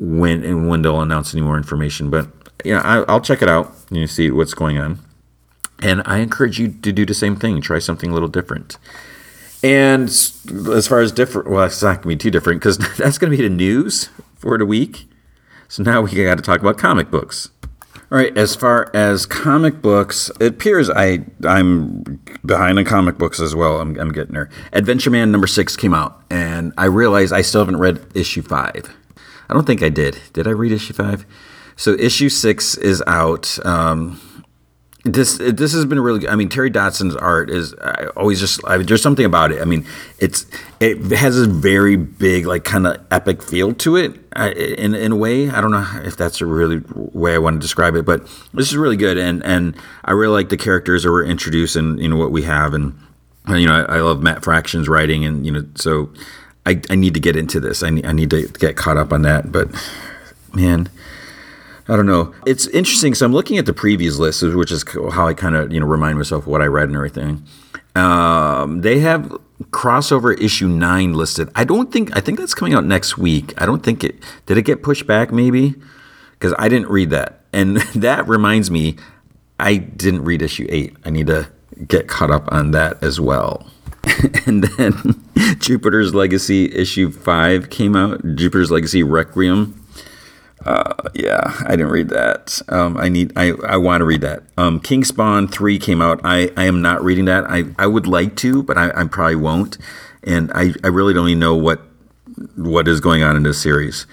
when 0.00 0.44
and 0.44 0.68
when 0.68 0.82
they'll 0.82 1.00
announce 1.00 1.34
any 1.34 1.42
more 1.42 1.56
information, 1.56 2.10
but 2.10 2.28
yeah, 2.64 2.80
I, 2.80 3.12
will 3.12 3.20
check 3.20 3.42
it 3.42 3.48
out. 3.48 3.72
And 3.88 3.98
you 3.98 4.06
see 4.06 4.30
what's 4.30 4.54
going 4.54 4.78
on, 4.78 4.98
and 5.82 6.02
I 6.06 6.18
encourage 6.18 6.58
you 6.58 6.68
to 6.68 6.92
do 6.92 7.06
the 7.06 7.14
same 7.14 7.36
thing. 7.36 7.60
Try 7.60 7.78
something 7.78 8.10
a 8.10 8.14
little 8.14 8.28
different. 8.28 8.78
And 9.62 10.04
as 10.04 10.86
far 10.86 11.00
as 11.00 11.12
different, 11.12 11.50
well, 11.50 11.64
it's 11.64 11.82
not 11.82 12.02
going 12.02 12.02
to 12.02 12.08
be 12.08 12.16
too 12.16 12.30
different 12.30 12.60
because 12.60 12.78
that's 12.96 13.18
going 13.18 13.30
to 13.30 13.36
be 13.36 13.42
the 13.42 13.54
news 13.54 14.10
for 14.36 14.58
the 14.58 14.66
week. 14.66 15.08
So 15.68 15.82
now 15.82 16.02
we 16.02 16.10
got 16.12 16.36
to 16.36 16.42
talk 16.42 16.60
about 16.60 16.78
comic 16.78 17.10
books. 17.10 17.50
All 18.12 18.18
right, 18.18 18.36
as 18.38 18.54
far 18.54 18.88
as 18.94 19.26
comic 19.26 19.82
books, 19.82 20.30
it 20.38 20.46
appears 20.46 20.88
I 20.88 21.24
I'm 21.44 22.20
behind 22.44 22.78
on 22.78 22.84
comic 22.84 23.18
books 23.18 23.40
as 23.40 23.52
well. 23.52 23.80
I'm, 23.80 23.98
I'm 23.98 24.12
getting 24.12 24.34
there. 24.34 24.48
Adventureman 24.72 25.30
number 25.30 25.48
six 25.48 25.76
came 25.76 25.92
out, 25.92 26.22
and 26.30 26.72
I 26.78 26.84
realized 26.84 27.32
I 27.32 27.42
still 27.42 27.62
haven't 27.62 27.78
read 27.78 28.06
issue 28.14 28.42
five. 28.42 28.94
I 29.48 29.54
don't 29.54 29.66
think 29.66 29.82
I 29.82 29.88
did. 29.88 30.18
Did 30.32 30.46
I 30.46 30.50
read 30.50 30.72
issue 30.72 30.92
five? 30.92 31.26
So 31.76 31.92
issue 31.94 32.28
six 32.28 32.76
is 32.76 33.02
out. 33.06 33.58
Um, 33.64 34.20
this 35.06 35.38
this 35.38 35.72
has 35.72 35.84
been 35.84 36.00
really 36.00 36.20
good. 36.20 36.30
I 36.30 36.34
mean, 36.34 36.48
Terry 36.48 36.70
Dodson's 36.70 37.14
art 37.14 37.48
is 37.48 37.74
I 37.74 38.06
always 38.16 38.40
just 38.40 38.60
I 38.66 38.78
there's 38.78 39.02
something 39.02 39.24
about 39.24 39.52
it. 39.52 39.62
I 39.62 39.64
mean, 39.64 39.86
it's 40.18 40.46
it 40.80 40.98
has 41.12 41.38
a 41.38 41.46
very 41.46 41.96
big 41.96 42.46
like 42.46 42.64
kind 42.64 42.86
of 42.86 43.04
epic 43.10 43.42
feel 43.42 43.72
to 43.74 43.96
it 43.96 44.18
in 44.36 44.94
in 44.94 45.12
a 45.12 45.16
way. 45.16 45.48
I 45.48 45.60
don't 45.60 45.70
know 45.70 45.86
if 46.04 46.16
that's 46.16 46.40
a 46.40 46.46
really 46.46 46.82
way 46.96 47.34
I 47.34 47.38
want 47.38 47.54
to 47.54 47.60
describe 47.60 47.94
it, 47.94 48.04
but 48.04 48.26
this 48.52 48.68
is 48.68 48.76
really 48.76 48.96
good 48.96 49.16
and 49.16 49.44
and 49.44 49.76
I 50.04 50.12
really 50.12 50.32
like 50.32 50.48
the 50.48 50.56
characters 50.56 51.04
that 51.04 51.10
were 51.10 51.24
introduced 51.24 51.76
and 51.76 52.00
you 52.00 52.08
know 52.08 52.16
what 52.16 52.32
we 52.32 52.42
have 52.42 52.74
and, 52.74 52.98
and 53.46 53.60
you 53.60 53.66
know 53.66 53.84
I, 53.88 53.98
I, 53.98 54.00
love 54.00 54.22
Matt 54.22 54.42
Fraction's 54.42 54.88
writing 54.88 55.24
and 55.24 55.46
you 55.46 55.52
know 55.52 55.64
so 55.76 56.10
I 56.66 56.80
I 56.90 56.94
need 56.94 57.14
to 57.14 57.20
get 57.20 57.36
into 57.36 57.60
this. 57.60 57.82
I 57.82 57.90
need, 57.90 58.04
I 58.04 58.12
need 58.12 58.30
to 58.30 58.48
get 58.48 58.76
caught 58.76 58.96
up 58.96 59.12
on 59.12 59.22
that, 59.22 59.50
but 59.50 59.68
man 60.52 60.88
I 61.88 61.94
don't 61.94 62.06
know. 62.06 62.34
It's 62.46 62.66
interesting. 62.68 63.14
So 63.14 63.24
I'm 63.24 63.32
looking 63.32 63.58
at 63.58 63.66
the 63.66 63.72
previews 63.72 64.18
list, 64.18 64.42
which 64.42 64.72
is 64.72 64.84
how 65.12 65.28
I 65.28 65.34
kind 65.34 65.54
of 65.54 65.72
you 65.72 65.78
know 65.78 65.86
remind 65.86 66.18
myself 66.18 66.46
what 66.46 66.60
I 66.60 66.66
read 66.66 66.88
and 66.88 66.96
everything. 66.96 67.44
Um, 67.94 68.80
they 68.80 68.98
have 69.00 69.32
crossover 69.70 70.38
issue 70.40 70.68
nine 70.68 71.14
listed. 71.14 71.48
I 71.54 71.64
don't 71.64 71.92
think. 71.92 72.16
I 72.16 72.20
think 72.20 72.38
that's 72.38 72.54
coming 72.54 72.74
out 72.74 72.84
next 72.84 73.16
week. 73.16 73.54
I 73.60 73.66
don't 73.66 73.84
think 73.84 74.02
it 74.02 74.16
did. 74.46 74.58
It 74.58 74.62
get 74.62 74.82
pushed 74.82 75.06
back 75.06 75.30
maybe 75.30 75.74
because 76.32 76.54
I 76.58 76.68
didn't 76.68 76.88
read 76.88 77.10
that. 77.10 77.44
And 77.52 77.76
that 77.94 78.26
reminds 78.26 78.70
me, 78.70 78.96
I 79.60 79.76
didn't 79.76 80.24
read 80.24 80.42
issue 80.42 80.66
eight. 80.68 80.96
I 81.04 81.10
need 81.10 81.28
to 81.28 81.48
get 81.86 82.08
caught 82.08 82.32
up 82.32 82.50
on 82.52 82.72
that 82.72 83.00
as 83.02 83.20
well. 83.20 83.70
and 84.46 84.64
then 84.64 85.24
Jupiter's 85.58 86.14
Legacy 86.14 86.74
issue 86.74 87.10
five 87.10 87.70
came 87.70 87.96
out. 87.96 88.36
Jupiter's 88.36 88.70
Legacy 88.70 89.02
Requiem 89.02 89.86
uh, 90.66 91.10
yeah, 91.14 91.54
I 91.60 91.70
didn't 91.70 91.90
read 91.90 92.08
that. 92.08 92.60
Um, 92.68 92.96
I 92.96 93.08
need. 93.08 93.32
I, 93.36 93.52
I 93.68 93.76
want 93.76 94.00
to 94.00 94.04
read 94.04 94.20
that. 94.22 94.42
Um, 94.56 94.80
King 94.80 95.04
Spawn 95.04 95.46
three 95.46 95.78
came 95.78 96.02
out. 96.02 96.20
I, 96.24 96.50
I 96.56 96.64
am 96.64 96.82
not 96.82 97.04
reading 97.04 97.26
that. 97.26 97.44
I, 97.48 97.66
I 97.78 97.86
would 97.86 98.08
like 98.08 98.34
to, 98.36 98.64
but 98.64 98.76
I, 98.76 98.90
I 98.90 99.04
probably 99.04 99.36
won't. 99.36 99.78
And 100.24 100.50
I, 100.54 100.72
I 100.82 100.88
really 100.88 101.14
don't 101.14 101.28
even 101.28 101.38
know 101.38 101.54
what 101.54 101.82
what 102.56 102.88
is 102.88 103.00
going 103.00 103.22
on 103.22 103.36
in 103.36 103.44
this 103.44 103.62
series. 103.62 104.06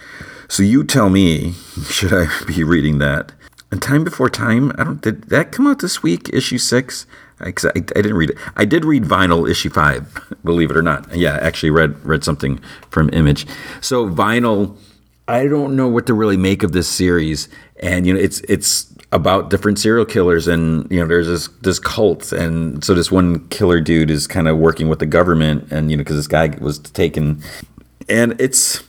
So 0.48 0.62
you 0.62 0.84
tell 0.84 1.10
me, 1.10 1.54
should 1.90 2.14
I 2.14 2.28
be 2.46 2.64
reading 2.64 3.00
that? 3.00 3.32
And 3.72 3.82
Time 3.82 4.04
Before 4.04 4.30
Time. 4.30 4.72
I 4.78 4.84
don't. 4.84 5.02
Did 5.02 5.24
that 5.30 5.52
come 5.52 5.66
out 5.66 5.80
this 5.80 6.04
week? 6.04 6.30
Issue 6.32 6.60
six. 6.60 7.08
I, 7.44 7.50
I, 7.50 7.80
didn't 7.80 8.16
read 8.16 8.32
it. 8.32 8.38
I 8.56 8.66
did 8.66 8.86
read 8.86 9.04
Vinyl 9.04 9.50
issue 9.50 9.70
five. 9.70 10.08
Believe 10.44 10.72
it 10.72 10.78
or 10.78 10.82
not. 10.82 11.14
Yeah, 11.16 11.36
I 11.36 11.40
actually 11.40 11.72
read 11.72 12.04
read 12.06 12.24
something 12.24 12.60
from 12.90 13.10
Image. 13.14 13.46
So 13.82 14.10
Vinyl 14.10 14.78
I 15.28 15.48
don't 15.48 15.76
know 15.76 15.88
what 15.88 16.06
to 16.08 16.14
really 16.14 16.38
make 16.38 16.64
of 16.64 16.74
this 16.74 16.88
series. 16.88 17.48
And 17.82 18.06
you 18.06 18.14
know, 18.14 18.20
it's 18.20 18.42
it's 18.42 18.94
about 19.12 19.50
different 19.50 19.80
serial 19.80 20.06
killers, 20.06 20.48
and 20.48 20.90
you 20.92 21.00
know, 21.00 21.08
there's 21.08 21.28
this 21.28 21.48
this 21.62 21.80
cult, 21.80 22.32
and 22.32 22.84
so 22.84 22.94
this 22.94 23.12
one 23.12 23.48
killer 23.50 23.80
dude 23.80 24.10
is 24.10 24.28
kind 24.28 24.48
of 24.48 24.58
working 24.58 24.90
with 24.90 25.00
the 25.00 25.06
government, 25.06 25.72
and 25.72 25.92
you 25.92 25.98
know, 25.98 26.02
because 26.02 26.18
this 26.18 26.28
guy 26.28 26.48
was 26.60 26.80
taken, 26.80 27.42
and 28.10 28.40
it's 28.40 28.84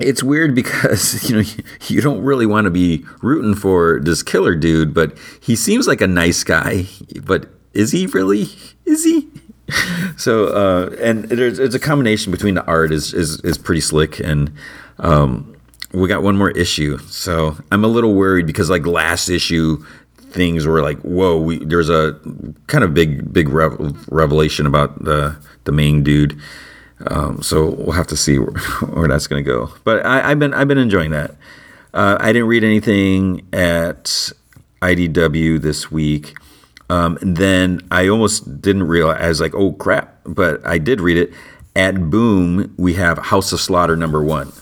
it's 0.00 0.22
weird 0.22 0.54
because 0.54 1.28
you 1.30 1.36
know 1.36 1.48
you 1.88 2.00
don't 2.00 2.22
really 2.22 2.46
want 2.46 2.66
to 2.66 2.70
be 2.70 3.04
rooting 3.20 3.54
for 3.54 4.00
this 4.02 4.22
killer 4.22 4.54
dude, 4.54 4.94
but 4.94 5.16
he 5.40 5.56
seems 5.56 5.88
like 5.88 6.00
a 6.00 6.06
nice 6.06 6.44
guy, 6.44 6.86
but 7.24 7.48
is 7.74 7.92
he 7.92 8.06
really? 8.06 8.48
Is 8.84 9.04
he? 9.04 9.28
So 10.16 10.48
uh, 10.48 10.94
and 11.00 11.24
there's, 11.24 11.56
there's 11.56 11.74
a 11.74 11.80
combination 11.80 12.30
between 12.30 12.54
the 12.54 12.64
art 12.66 12.92
is 12.92 13.14
is 13.14 13.40
is 13.40 13.56
pretty 13.56 13.80
slick 13.80 14.18
and 14.20 14.52
um, 14.98 15.56
we 15.92 16.08
got 16.08 16.22
one 16.22 16.36
more 16.36 16.50
issue. 16.50 16.98
So 16.98 17.56
I'm 17.70 17.84
a 17.84 17.88
little 17.88 18.14
worried 18.14 18.46
because 18.46 18.70
like 18.70 18.86
last 18.86 19.28
issue 19.28 19.84
things 20.32 20.66
were 20.66 20.82
like, 20.82 20.98
whoa, 21.00 21.38
we, 21.38 21.58
there's 21.64 21.90
a 21.90 22.18
kind 22.66 22.82
of 22.82 22.94
big, 22.94 23.32
big 23.32 23.48
revelation 23.50 24.66
about 24.66 25.04
the, 25.04 25.36
the 25.64 25.72
main 25.72 26.02
dude. 26.02 26.40
Um, 27.06 27.42
so 27.42 27.70
we'll 27.70 27.92
have 27.92 28.06
to 28.08 28.16
see 28.16 28.38
where, 28.38 28.58
where 28.90 29.08
that's 29.08 29.26
going 29.26 29.44
to 29.44 29.48
go. 29.48 29.70
But 29.84 30.04
I, 30.06 30.30
have 30.30 30.38
been, 30.38 30.54
I've 30.54 30.68
been 30.68 30.78
enjoying 30.78 31.10
that. 31.10 31.32
Uh, 31.92 32.16
I 32.18 32.32
didn't 32.32 32.48
read 32.48 32.64
anything 32.64 33.46
at 33.52 34.32
IDW 34.80 35.60
this 35.60 35.90
week. 35.90 36.34
Um, 36.90 37.18
and 37.20 37.36
then 37.36 37.80
I 37.90 38.08
almost 38.08 38.60
didn't 38.60 38.84
realize, 38.84 39.40
like, 39.40 39.54
oh 39.54 39.72
crap, 39.72 40.20
but 40.24 40.64
I 40.66 40.78
did 40.78 41.00
read 41.00 41.16
it. 41.16 41.32
At 41.74 42.10
Boom, 42.10 42.74
we 42.76 42.94
have 42.94 43.16
House 43.16 43.50
of 43.52 43.60
Slaughter 43.60 43.96
number 43.96 44.22
one 44.22 44.52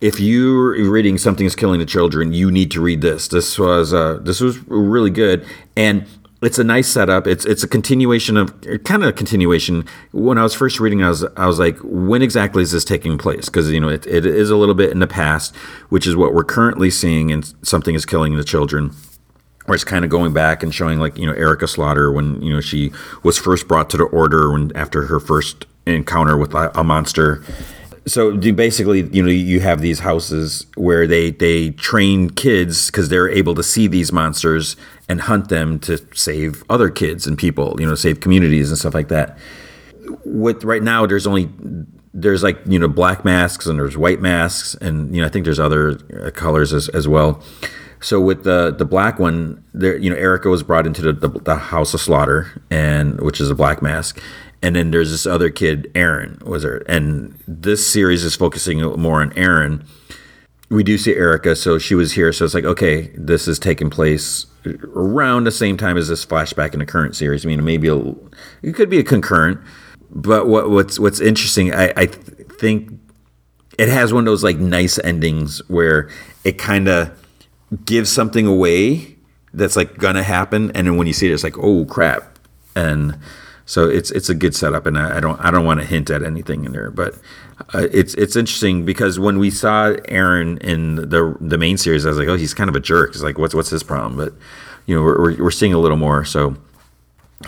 if 0.00 0.18
you're 0.18 0.90
reading 0.90 1.18
something 1.18 1.46
is 1.46 1.54
killing 1.54 1.78
the 1.78 1.86
children, 1.86 2.32
you 2.32 2.50
need 2.50 2.70
to 2.70 2.80
read 2.80 3.02
this. 3.02 3.28
This 3.28 3.58
was 3.58 3.92
uh, 3.92 4.18
this 4.22 4.40
was 4.40 4.58
really 4.66 5.10
good, 5.10 5.44
and 5.76 6.06
it's 6.42 6.58
a 6.58 6.64
nice 6.64 6.88
setup. 6.88 7.26
It's 7.26 7.44
it's 7.44 7.62
a 7.62 7.68
continuation 7.68 8.36
of 8.36 8.60
kind 8.84 9.02
of 9.02 9.10
a 9.10 9.12
continuation. 9.12 9.84
When 10.12 10.38
I 10.38 10.42
was 10.42 10.54
first 10.54 10.80
reading, 10.80 11.02
I 11.02 11.10
was 11.10 11.24
I 11.36 11.46
was 11.46 11.58
like, 11.58 11.76
when 11.82 12.22
exactly 12.22 12.62
is 12.62 12.72
this 12.72 12.84
taking 12.84 13.18
place? 13.18 13.46
Because 13.46 13.70
you 13.70 13.80
know 13.80 13.90
it, 13.90 14.06
it 14.06 14.24
is 14.24 14.48
a 14.48 14.56
little 14.56 14.74
bit 14.74 14.90
in 14.90 15.00
the 15.00 15.06
past, 15.06 15.54
which 15.90 16.06
is 16.06 16.16
what 16.16 16.32
we're 16.32 16.44
currently 16.44 16.90
seeing, 16.90 17.30
and 17.30 17.52
something 17.62 17.94
is 17.94 18.06
killing 18.06 18.36
the 18.36 18.44
children. 18.44 18.92
Where 19.70 19.76
it's 19.76 19.84
kind 19.84 20.04
of 20.04 20.10
going 20.10 20.32
back 20.32 20.64
and 20.64 20.74
showing 20.74 20.98
like 20.98 21.16
you 21.16 21.24
know 21.24 21.32
Erica 21.32 21.68
Slaughter 21.68 22.10
when 22.10 22.42
you 22.42 22.52
know 22.52 22.60
she 22.60 22.90
was 23.22 23.38
first 23.38 23.68
brought 23.68 23.88
to 23.90 23.96
the 23.96 24.02
order 24.02 24.50
when 24.50 24.76
after 24.76 25.02
her 25.06 25.20
first 25.20 25.64
encounter 25.86 26.36
with 26.36 26.52
a, 26.54 26.82
monster. 26.82 27.44
So 28.04 28.36
basically 28.36 29.02
you 29.12 29.22
know 29.22 29.28
you 29.28 29.60
have 29.60 29.80
these 29.80 30.00
houses 30.00 30.66
where 30.74 31.06
they 31.06 31.30
they 31.30 31.70
train 31.70 32.30
kids 32.30 32.90
because 32.90 33.10
they're 33.10 33.30
able 33.30 33.54
to 33.54 33.62
see 33.62 33.86
these 33.86 34.10
monsters 34.10 34.74
and 35.08 35.20
hunt 35.20 35.50
them 35.50 35.78
to 35.86 36.04
save 36.16 36.64
other 36.68 36.90
kids 36.90 37.24
and 37.28 37.38
people 37.38 37.76
you 37.78 37.86
know 37.86 37.94
save 37.94 38.18
communities 38.18 38.70
and 38.70 38.78
stuff 38.78 38.92
like 38.94 39.06
that. 39.06 39.38
With 40.24 40.64
right 40.64 40.82
now 40.82 41.06
there's 41.06 41.28
only 41.28 41.48
there's 42.12 42.42
like 42.42 42.58
you 42.66 42.80
know 42.80 42.88
black 42.88 43.24
masks 43.24 43.66
and 43.66 43.78
there's 43.78 43.96
white 43.96 44.20
masks 44.20 44.74
and 44.80 45.14
you 45.14 45.20
know 45.20 45.28
i 45.28 45.30
think 45.30 45.44
there's 45.44 45.60
other 45.60 45.96
uh, 46.20 46.32
colors 46.32 46.72
as, 46.72 46.88
as 46.88 47.06
well 47.06 47.40
so 48.00 48.20
with 48.20 48.44
the 48.44 48.74
the 48.76 48.84
black 48.84 49.18
one 49.18 49.62
there 49.74 49.96
you 49.96 50.10
know 50.10 50.16
erica 50.16 50.48
was 50.48 50.62
brought 50.62 50.86
into 50.86 51.02
the, 51.02 51.12
the, 51.12 51.28
the 51.40 51.56
house 51.56 51.94
of 51.94 52.00
slaughter 52.00 52.62
and 52.70 53.20
which 53.20 53.40
is 53.40 53.50
a 53.50 53.54
black 53.54 53.82
mask 53.82 54.20
and 54.62 54.76
then 54.76 54.90
there's 54.90 55.10
this 55.10 55.26
other 55.26 55.50
kid, 55.50 55.90
Aaron, 55.94 56.38
was 56.44 56.62
there? 56.62 56.82
And 56.86 57.38
this 57.48 57.86
series 57.86 58.24
is 58.24 58.36
focusing 58.36 58.80
more 59.00 59.22
on 59.22 59.32
Aaron. 59.34 59.84
We 60.68 60.84
do 60.84 60.98
see 60.98 61.14
Erica, 61.14 61.56
so 61.56 61.78
she 61.78 61.94
was 61.94 62.12
here. 62.12 62.32
So 62.32 62.44
it's 62.44 62.54
like, 62.54 62.64
okay, 62.64 63.10
this 63.16 63.48
is 63.48 63.58
taking 63.58 63.90
place 63.90 64.46
around 64.94 65.44
the 65.44 65.50
same 65.50 65.76
time 65.76 65.96
as 65.96 66.08
this 66.08 66.26
flashback 66.26 66.74
in 66.74 66.78
the 66.78 66.86
current 66.86 67.16
series. 67.16 67.44
I 67.44 67.48
mean, 67.48 67.64
maybe 67.64 67.88
a, 67.88 67.96
it 68.62 68.74
could 68.74 68.90
be 68.90 68.98
a 68.98 69.02
concurrent, 69.02 69.60
but 70.10 70.46
what, 70.46 70.70
what's 70.70 70.98
what's 70.98 71.20
interesting, 71.20 71.72
I, 71.72 71.92
I 71.96 72.06
think 72.06 72.92
it 73.78 73.88
has 73.88 74.12
one 74.12 74.20
of 74.20 74.26
those 74.26 74.44
like 74.44 74.58
nice 74.58 74.98
endings 74.98 75.66
where 75.68 76.10
it 76.44 76.58
kind 76.58 76.88
of 76.88 77.10
gives 77.84 78.10
something 78.10 78.46
away 78.46 79.16
that's 79.52 79.76
like 79.76 79.98
gonna 79.98 80.22
happen, 80.22 80.70
and 80.72 80.86
then 80.86 80.96
when 80.96 81.06
you 81.06 81.12
see 81.12 81.28
it, 81.28 81.32
it's 81.32 81.44
like, 81.44 81.58
oh 81.58 81.84
crap, 81.84 82.38
and 82.74 83.18
so 83.66 83.88
it's 83.88 84.10
it's 84.10 84.28
a 84.28 84.34
good 84.34 84.54
setup, 84.54 84.86
and 84.86 84.98
I, 84.98 85.18
I 85.18 85.20
don't 85.20 85.40
I 85.40 85.50
don't 85.50 85.64
want 85.64 85.80
to 85.80 85.86
hint 85.86 86.10
at 86.10 86.22
anything 86.22 86.64
in 86.64 86.72
there, 86.72 86.90
but 86.90 87.14
uh, 87.74 87.86
it's 87.92 88.14
it's 88.14 88.36
interesting 88.36 88.84
because 88.84 89.18
when 89.18 89.38
we 89.38 89.50
saw 89.50 89.94
Aaron 90.08 90.58
in 90.58 90.96
the 90.96 91.36
the 91.40 91.58
main 91.58 91.76
series, 91.76 92.06
I 92.06 92.10
was 92.10 92.18
like, 92.18 92.28
oh, 92.28 92.36
he's 92.36 92.54
kind 92.54 92.70
of 92.70 92.76
a 92.76 92.80
jerk. 92.80 93.10
It's 93.10 93.22
like, 93.22 93.38
what's 93.38 93.54
what's 93.54 93.70
his 93.70 93.82
problem? 93.82 94.16
But 94.16 94.34
you 94.86 94.96
know, 94.96 95.02
we're 95.02 95.36
we're 95.42 95.50
seeing 95.50 95.72
a 95.72 95.78
little 95.78 95.96
more. 95.96 96.24
So 96.24 96.56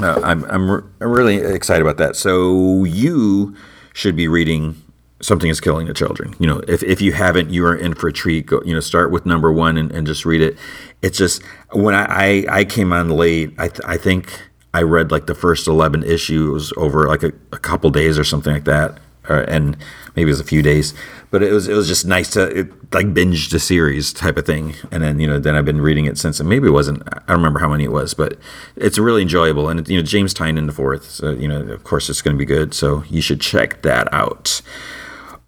uh, 0.01 0.21
I'm 0.23 0.45
I'm 0.45 0.71
re- 0.71 0.83
I'm 1.01 1.13
really 1.13 1.37
excited 1.37 1.83
about 1.83 1.99
that. 1.99 2.17
So 2.17 2.85
you 2.85 3.57
should 3.95 4.17
be 4.17 4.29
reading 4.29 4.82
something 5.23 5.49
is 5.49 5.61
killing 5.61 5.87
the 5.87 5.95
children 5.95 6.35
you 6.39 6.47
know 6.47 6.61
if, 6.69 6.83
if 6.83 7.01
you 7.01 7.13
haven't 7.13 7.51
you 7.51 7.65
are 7.65 7.75
in 7.75 7.95
for 7.95 8.09
a 8.09 8.13
treat 8.13 8.47
go 8.47 8.61
you 8.65 8.75
know 8.75 8.81
start 8.81 9.11
with 9.11 9.25
number 9.25 9.51
one 9.51 9.77
and, 9.79 9.91
and 9.93 10.07
just 10.07 10.25
read 10.25 10.43
it 10.43 10.57
it's 11.01 11.17
just 11.17 11.43
when 11.73 11.95
i 11.95 12.05
i, 12.09 12.59
I 12.59 12.65
came 12.65 12.93
on 12.93 13.09
late 13.09 13.55
i 13.59 13.69
th- 13.69 13.81
i 13.85 13.97
think 13.97 14.33
I 14.75 14.83
read 14.83 15.11
like 15.11 15.27
the 15.27 15.35
first 15.35 15.67
11 15.67 16.03
issues 16.05 16.73
over 16.77 17.07
like 17.07 17.23
a, 17.23 17.33
a 17.53 17.59
couple 17.59 17.91
days 17.91 18.19
or 18.19 18.25
something 18.25 18.53
like 18.53 18.65
that. 18.65 18.99
Uh, 19.29 19.45
and 19.47 19.77
maybe 20.17 20.31
it 20.31 20.33
was 20.33 20.41
a 20.41 20.45
few 20.45 20.63
days, 20.63 20.95
but 21.31 21.45
it 21.45 21.53
was 21.53 21.69
it 21.69 21.75
was 21.75 21.87
just 21.87 22.05
nice 22.05 22.29
to 22.31 22.43
it, 22.43 22.93
like 22.93 23.15
binge 23.15 23.51
the 23.51 23.61
series 23.61 24.13
type 24.13 24.37
of 24.37 24.45
thing. 24.45 24.75
And 24.91 25.01
then 25.01 25.21
you 25.21 25.29
know 25.29 25.39
then 25.39 25.55
I've 25.55 25.65
been 25.65 25.81
reading 25.81 26.07
it 26.07 26.19
since. 26.19 26.41
And 26.41 26.49
maybe 26.49 26.67
it 26.67 26.73
wasn't. 26.73 27.05
I 27.07 27.21
don't 27.29 27.37
remember 27.37 27.61
how 27.61 27.69
many 27.69 27.85
it 27.85 27.93
was, 27.93 28.15
but 28.15 28.37
it's 28.75 28.99
really 28.99 29.23
enjoyable. 29.23 29.69
And 29.69 29.89
you 29.89 29.97
know 29.97 30.03
James 30.03 30.35
Tynion 30.35 30.67
the 30.67 30.73
fourth, 30.73 31.09
so 31.09 31.31
you 31.31 31.47
know 31.47 31.61
of 31.61 31.85
course 31.85 32.11
it's 32.11 32.21
going 32.21 32.35
to 32.35 32.39
be 32.39 32.45
good. 32.45 32.75
So 32.75 33.05
you 33.11 33.21
should 33.23 33.41
check 33.41 33.83
that 33.83 34.13
out. 34.13 34.61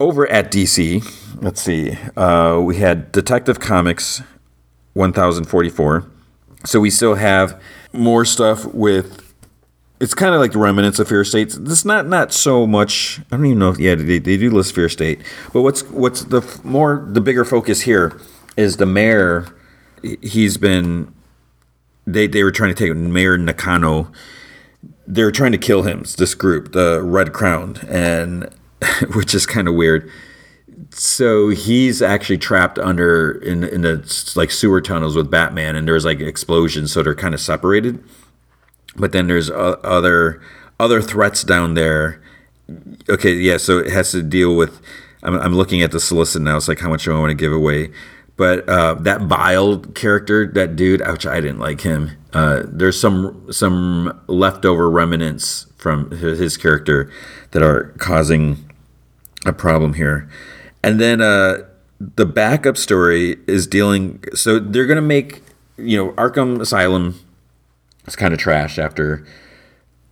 Over 0.01 0.27
at 0.29 0.51
DC, 0.51 1.41
let's 1.41 1.63
see, 1.63 1.97
uh, 2.17 2.61
we 2.61 2.77
had 2.77 3.13
Detective 3.13 3.61
Comics 3.61 4.23
1044. 4.95 6.07
So 6.65 6.81
we 6.81 6.91
still 6.91 7.15
have 7.15 7.61
more 7.93 8.25
stuff 8.25 8.65
with. 8.67 9.21
It's 10.01 10.15
kind 10.15 10.35
of 10.35 10.41
like 10.41 10.53
the 10.53 10.59
remnants 10.59 10.99
of 10.99 11.09
Fear 11.09 11.25
State. 11.25 11.55
This 11.59 11.85
not 11.85 12.07
not 12.07 12.33
so 12.33 12.67
much. 12.67 13.21
I 13.31 13.37
don't 13.37 13.47
even 13.47 13.59
know 13.59 13.71
if 13.71 13.79
yeah 13.79 13.95
they, 13.95 14.19
they 14.19 14.37
do 14.37 14.51
list 14.51 14.75
Fear 14.75 14.89
State, 14.89 15.21
but 15.53 15.63
what's 15.63 15.83
what's 15.85 16.25
the 16.25 16.43
more 16.65 17.07
the 17.09 17.21
bigger 17.21 17.45
focus 17.45 17.83
here 17.83 18.19
is 18.57 18.79
the 18.79 18.87
mayor. 18.87 19.47
He's 20.21 20.57
been 20.57 21.15
they 22.07 22.27
they 22.27 22.43
were 22.43 22.51
trying 22.51 22.75
to 22.75 22.87
take 22.87 22.97
Mayor 22.97 23.39
Nakano. 23.39 24.11
They're 25.07 25.31
trying 25.31 25.53
to 25.53 25.59
kill 25.59 25.83
him. 25.83 26.05
This 26.19 26.35
group, 26.35 26.73
the 26.73 27.01
Red 27.03 27.33
Crown, 27.33 27.79
and 27.89 28.49
which 29.15 29.35
is 29.35 29.47
kind 29.47 29.69
of 29.69 29.75
weird 29.75 30.11
so 30.91 31.49
he's 31.49 32.03
actually 32.03 32.39
trapped 32.39 32.79
under 32.79 33.33
in 33.43 33.65
in 33.65 33.83
the 33.83 34.33
like 34.37 34.51
sewer 34.51 34.81
tunnels 34.81 35.17
with 35.17 35.31
Batman, 35.31 35.77
and 35.77 35.87
there's 35.87 36.05
like 36.05 36.21
explosions, 36.21 36.93
so 36.93 37.03
they're 37.03 37.15
kind 37.15 37.35
of 37.35 37.41
separated. 37.41 38.03
But 38.97 39.13
then 39.13 39.27
there's 39.27 39.51
uh, 39.51 39.77
other 39.83 40.41
other 40.79 41.03
threats 41.03 41.43
down 41.43 41.75
there. 41.75 42.23
Okay, 43.09 43.35
yeah, 43.35 43.57
so 43.57 43.79
it 43.79 43.93
has 43.93 44.13
to 44.13 44.23
deal 44.23 44.57
with. 44.57 44.81
I'm, 45.23 45.35
I'm 45.35 45.55
looking 45.55 45.83
at 45.83 45.91
the 45.91 46.01
solicit 46.01 46.43
now. 46.43 46.57
It's 46.57 46.69
like 46.69 46.81
how 46.81 46.89
much 46.89 47.05
do 47.05 47.15
I 47.15 47.19
want 47.19 47.31
to 47.31 47.35
give 47.35 47.53
away? 47.53 47.91
But 48.37 48.69
uh, 48.69 48.95
that 48.95 49.29
Bile 49.29 49.79
character, 49.79 50.47
that 50.55 50.75
dude, 50.75 51.01
ouch, 51.03 51.25
I 51.25 51.41
didn't 51.41 51.61
like 51.61 51.83
him. 51.83 52.11
Uh, 52.33 52.63
there's 52.67 52.99
some 52.99 53.53
some 53.53 54.21
leftover 54.27 54.91
remnants 54.91 55.67
from 55.77 56.11
his 56.11 56.57
character 56.57 57.11
that 57.53 57.63
are 57.63 57.95
causing 57.99 58.71
a 59.45 59.53
problem 59.53 59.95
here. 59.95 60.29
And 60.83 61.01
then 61.01 61.21
uh, 61.21 61.65
the 61.99 62.27
backup 62.27 62.77
story 62.77 63.37
is 63.47 63.67
dealing. 63.67 64.23
So 64.35 64.59
they're 64.59 64.87
going 64.87 64.97
to 64.97 65.03
make, 65.03 65.43
you 65.77 65.97
know, 65.97 66.13
Arkham 66.13 66.61
Asylum 66.61 67.19
is 68.07 68.17
kind 68.17 68.35
of 68.35 68.41
trash 68.41 68.79
after 68.79 69.27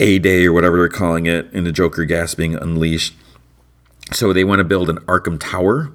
A 0.00 0.18
Day 0.18 0.46
or 0.46 0.52
whatever 0.52 0.78
they're 0.78 0.88
calling 0.88 1.26
it, 1.26 1.52
and 1.52 1.66
the 1.66 1.72
Joker 1.72 2.04
gas 2.04 2.34
being 2.34 2.54
unleashed. 2.54 3.14
So 4.12 4.32
they 4.32 4.44
want 4.44 4.60
to 4.60 4.64
build 4.64 4.90
an 4.90 4.98
Arkham 5.00 5.38
Tower. 5.38 5.92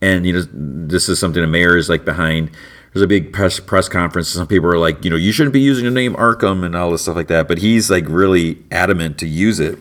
And, 0.00 0.26
you 0.26 0.32
know, 0.32 0.42
this 0.52 1.08
is 1.08 1.18
something 1.18 1.42
the 1.42 1.48
mayor 1.48 1.76
is 1.76 1.88
like 1.88 2.04
behind. 2.04 2.50
There's 2.92 3.02
a 3.02 3.08
big 3.08 3.32
press 3.32 3.60
press 3.60 3.88
conference. 3.88 4.28
Some 4.28 4.46
people 4.46 4.68
are 4.68 4.78
like, 4.78 5.04
you 5.04 5.10
know, 5.10 5.16
you 5.16 5.32
shouldn't 5.32 5.52
be 5.52 5.60
using 5.60 5.84
the 5.84 5.90
name 5.90 6.14
Arkham 6.14 6.64
and 6.64 6.74
all 6.76 6.90
this 6.90 7.02
stuff 7.02 7.16
like 7.16 7.28
that. 7.28 7.48
But 7.48 7.58
he's 7.58 7.90
like 7.90 8.04
really 8.08 8.62
adamant 8.70 9.18
to 9.18 9.26
use 9.26 9.60
it. 9.60 9.78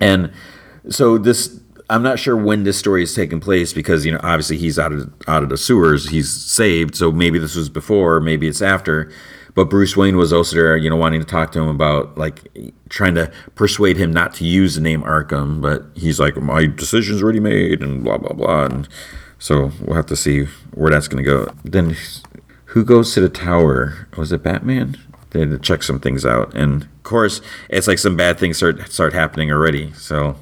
And 0.00 0.32
so 0.88 1.16
this 1.18 1.60
I'm 1.92 2.02
not 2.02 2.18
sure 2.18 2.34
when 2.34 2.62
this 2.62 2.78
story 2.78 3.02
is 3.02 3.14
taking 3.14 3.38
place 3.38 3.74
because 3.74 4.06
you 4.06 4.12
know 4.12 4.20
obviously 4.22 4.56
he's 4.56 4.78
out 4.78 4.92
of 4.92 5.12
out 5.28 5.42
of 5.42 5.50
the 5.50 5.58
sewers. 5.58 6.08
He's 6.08 6.30
saved, 6.30 6.96
so 6.96 7.12
maybe 7.12 7.38
this 7.38 7.54
was 7.54 7.68
before, 7.68 8.18
maybe 8.18 8.48
it's 8.48 8.62
after. 8.62 9.12
But 9.54 9.66
Bruce 9.66 9.94
Wayne 9.94 10.16
was 10.16 10.32
also 10.32 10.56
there, 10.56 10.74
you 10.78 10.88
know, 10.88 10.96
wanting 10.96 11.20
to 11.20 11.26
talk 11.26 11.52
to 11.52 11.60
him 11.60 11.68
about 11.68 12.16
like 12.16 12.48
trying 12.88 13.14
to 13.16 13.30
persuade 13.56 13.98
him 13.98 14.10
not 14.10 14.32
to 14.36 14.46
use 14.46 14.74
the 14.74 14.80
name 14.80 15.02
Arkham. 15.02 15.60
But 15.60 15.84
he's 15.94 16.18
like, 16.18 16.34
my 16.38 16.64
decision's 16.64 17.22
already 17.22 17.40
made, 17.40 17.82
and 17.82 18.02
blah 18.02 18.16
blah 18.16 18.32
blah. 18.32 18.64
And 18.64 18.88
so 19.38 19.70
we'll 19.82 19.96
have 19.96 20.06
to 20.06 20.16
see 20.16 20.44
where 20.72 20.90
that's 20.90 21.08
going 21.08 21.22
to 21.22 21.30
go. 21.30 21.52
Then 21.62 21.94
who 22.66 22.84
goes 22.84 23.12
to 23.12 23.20
the 23.20 23.28
tower? 23.28 24.08
Was 24.16 24.32
it 24.32 24.42
Batman? 24.42 24.96
They 25.30 25.40
had 25.40 25.50
to 25.50 25.58
check 25.58 25.82
some 25.82 26.00
things 26.00 26.24
out, 26.24 26.54
and 26.54 26.84
of 26.84 27.02
course, 27.02 27.42
it's 27.68 27.86
like 27.86 27.98
some 27.98 28.16
bad 28.16 28.38
things 28.38 28.56
start 28.56 28.90
start 28.90 29.12
happening 29.12 29.52
already. 29.52 29.92
So 29.92 30.36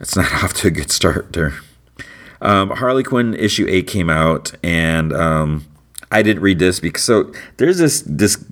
it's 0.00 0.16
not 0.16 0.32
off 0.44 0.54
to 0.54 0.68
a 0.68 0.70
good 0.70 0.90
start 0.90 1.32
there. 1.32 1.54
Um, 2.40 2.70
Harley 2.70 3.02
Quinn 3.02 3.34
issue 3.34 3.66
eight 3.68 3.86
came 3.86 4.08
out, 4.08 4.52
and 4.62 5.12
um, 5.12 5.66
I 6.10 6.22
didn't 6.22 6.42
read 6.42 6.58
this 6.58 6.80
because 6.80 7.04
so 7.04 7.32
there's 7.58 7.78
this 7.78 8.02
this 8.06 8.42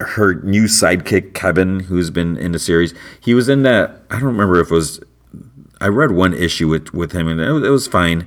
her 0.00 0.34
new 0.34 0.64
sidekick 0.64 1.34
Kevin 1.34 1.80
who's 1.80 2.10
been 2.10 2.36
in 2.36 2.52
the 2.52 2.58
series. 2.58 2.94
He 3.20 3.34
was 3.34 3.48
in 3.48 3.62
that. 3.62 4.02
I 4.10 4.14
don't 4.14 4.24
remember 4.28 4.60
if 4.60 4.70
it 4.70 4.74
was. 4.74 5.00
I 5.80 5.88
read 5.88 6.10
one 6.10 6.34
issue 6.34 6.68
with 6.68 6.92
with 6.92 7.12
him, 7.12 7.28
and 7.28 7.40
it 7.40 7.52
was, 7.52 7.62
it 7.64 7.70
was 7.70 7.86
fine. 7.86 8.26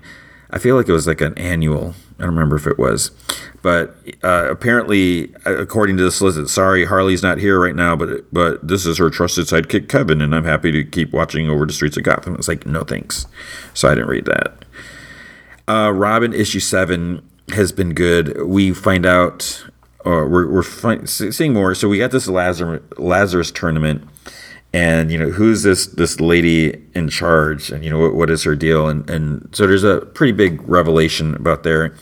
I 0.50 0.60
feel 0.60 0.76
like 0.76 0.88
it 0.88 0.94
was 0.94 1.08
like 1.08 1.22
an 1.22 1.38
annual. 1.38 1.96
I 2.20 2.24
don't 2.24 2.34
remember 2.34 2.56
if 2.56 2.68
it 2.68 2.78
was, 2.78 3.12
but 3.62 3.96
uh, 4.24 4.48
apparently, 4.50 5.34
according 5.46 5.98
to 5.98 6.04
the 6.04 6.12
solicit, 6.12 6.50
sorry, 6.50 6.86
Harley's 6.86 7.24
not 7.24 7.38
here 7.38 7.60
right 7.60 7.76
now, 7.76 7.96
but 7.96 8.32
but 8.32 8.68
this 8.68 8.86
is 8.86 8.98
her 8.98 9.10
trusted 9.10 9.46
sidekick 9.46 9.90
Kevin, 9.90 10.22
and 10.22 10.34
I'm 10.36 10.46
happy 10.46 10.72
to 10.72 10.84
keep 10.84 11.12
watching 11.12 11.50
over 11.50 11.66
the 11.66 11.74
streets 11.74 11.98
of 11.98 12.04
Gotham. 12.04 12.36
It's 12.36 12.48
like 12.48 12.66
no 12.66 12.84
thanks, 12.84 13.26
so 13.74 13.90
I 13.90 13.96
didn't 13.96 14.10
read 14.10 14.26
that. 14.26 14.66
Uh, 15.68 15.92
Robin 15.92 16.34
issue 16.34 16.60
seven 16.60 17.28
has 17.50 17.72
been 17.72 17.94
good. 17.94 18.42
We 18.44 18.74
find 18.74 19.06
out, 19.06 19.66
or 20.06 20.28
we're 20.28 20.48
we're 20.50 21.06
seeing 21.06 21.54
more. 21.54 21.74
So 21.76 21.88
we 21.88 21.98
got 21.98 22.12
this 22.12 22.28
Lazarus 22.28 22.82
Lazarus 22.98 23.52
tournament 23.52 24.08
and 24.74 25.12
you 25.12 25.20
know 25.20 25.30
who's 25.30 25.64
this 25.64 25.86
this 25.86 26.20
lady 26.20 26.82
in 26.96 27.08
charge? 27.08 27.70
And 27.70 27.84
you 27.84 27.92
know 27.92 28.00
what, 28.00 28.16
what 28.16 28.30
is 28.30 28.44
her 28.44 28.56
deal? 28.56 28.88
And 28.88 29.08
and 29.10 29.48
so 29.54 29.68
there's 29.68 29.84
a 29.84 30.02
pretty 30.02 30.34
big 30.34 30.68
revelation 30.68 31.36
about 31.36 31.64
there. 31.64 31.94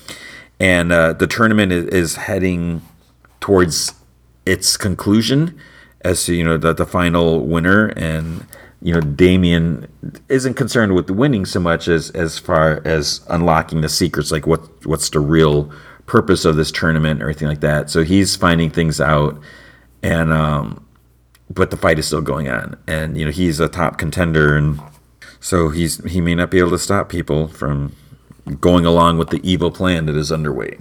And 0.60 0.92
uh, 0.92 1.14
the 1.14 1.28
tournament 1.28 1.72
is, 1.72 1.86
is, 1.88 2.16
heading 2.16 2.84
towards 3.40 3.96
its 4.46 4.78
conclusion 4.78 5.60
as 6.02 6.24
to 6.26 6.36
you 6.36 6.44
know 6.44 6.58
the, 6.58 6.74
the 6.74 6.86
final 6.86 7.46
winner. 7.46 7.88
And 7.98 8.46
you 8.82 8.94
know 8.94 9.02
Damian 9.02 9.92
isn't 10.30 10.54
concerned 10.54 10.96
with 10.96 11.10
winning 11.10 11.46
so 11.46 11.60
much 11.60 11.90
as 11.90 12.10
as 12.12 12.40
far 12.40 12.82
as 12.86 13.20
unlocking 13.30 13.82
the 13.82 13.90
secrets 13.90 14.32
like 14.32 14.48
what 14.48 14.86
what's 14.86 15.10
the 15.10 15.20
real 15.20 15.72
purpose 16.06 16.46
of 16.46 16.56
this 16.56 16.72
tournament 16.72 17.22
or 17.22 17.26
anything 17.26 17.50
like 17.50 17.62
that. 17.62 17.90
So 17.90 18.04
he's 18.04 18.38
finding 18.38 18.70
things 18.70 19.02
out. 19.02 19.38
And 20.02 20.32
um 20.32 20.86
but 21.54 21.72
the 21.72 21.78
fight 21.78 22.00
is 22.00 22.08
still 22.08 22.22
going 22.22 22.48
on. 22.48 22.78
And 22.88 23.18
you 23.18 23.26
know 23.26 23.32
he's 23.32 23.60
a 23.60 23.70
top 23.70 23.98
contender 23.98 24.56
and 24.56 24.80
so 25.40 25.70
he's 25.70 26.04
he 26.06 26.22
may 26.22 26.36
not 26.36 26.52
be 26.52 26.60
able 26.60 26.72
to 26.72 26.80
stop 26.80 27.10
people 27.10 27.48
from 27.48 27.96
going 28.60 28.86
along 28.86 29.18
with 29.18 29.30
the 29.30 29.40
evil 29.44 29.72
plan 29.72 30.06
that 30.06 30.16
is 30.16 30.32
underway. 30.32 30.80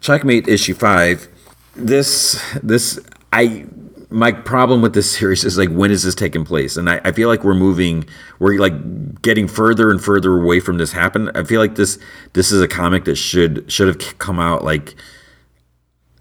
Checkmate 0.00 0.48
issue 0.48 0.74
5 0.74 1.28
this 1.76 2.42
this 2.62 2.98
I 3.32 3.66
my 4.10 4.32
problem 4.32 4.82
with 4.82 4.94
this 4.94 5.10
series 5.18 5.44
is 5.44 5.56
like 5.56 5.70
when 5.70 5.90
is 5.90 6.02
this 6.02 6.14
taking 6.14 6.44
place? 6.44 6.76
And 6.76 6.90
I, 6.90 7.00
I 7.04 7.12
feel 7.12 7.28
like 7.28 7.44
we're 7.44 7.54
moving 7.54 8.06
we're 8.38 8.58
like 8.58 9.22
getting 9.22 9.48
further 9.48 9.90
and 9.90 10.02
further 10.02 10.36
away 10.40 10.60
from 10.60 10.78
this 10.78 10.92
happen. 10.92 11.30
I 11.34 11.44
feel 11.44 11.60
like 11.60 11.76
this 11.76 11.98
this 12.32 12.52
is 12.52 12.60
a 12.60 12.68
comic 12.68 13.04
that 13.04 13.16
should 13.16 13.70
should 13.70 13.88
have 13.88 14.18
come 14.18 14.40
out 14.40 14.64
like 14.64 14.94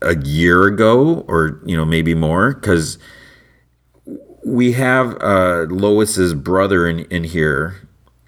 a 0.02 0.16
year 0.18 0.66
ago 0.66 1.26
or 1.28 1.60
you 1.66 1.76
know 1.76 1.86
maybe 1.86 2.14
more 2.14 2.54
because 2.54 2.98
we 4.46 4.74
have 4.74 5.16
uh 5.22 5.66
lois's 5.70 6.34
brother 6.34 6.88
in 6.88 7.00
in 7.06 7.24
here 7.24 7.76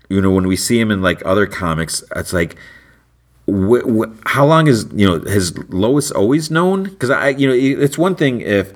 you 0.09 0.21
know 0.21 0.31
when 0.31 0.47
we 0.47 0.55
see 0.55 0.79
him 0.79 0.91
in 0.91 1.01
like 1.01 1.21
other 1.25 1.45
comics 1.47 2.03
it's 2.15 2.33
like 2.33 2.55
wh- 3.47 3.85
wh- 3.87 4.13
how 4.25 4.45
long 4.45 4.67
is 4.67 4.87
you 4.93 5.07
know 5.07 5.19
has 5.29 5.57
lois 5.69 6.11
always 6.11 6.51
known 6.51 6.83
because 6.83 7.09
i 7.09 7.29
you 7.29 7.47
know 7.47 7.53
it's 7.53 7.97
one 7.97 8.15
thing 8.15 8.41
if 8.41 8.73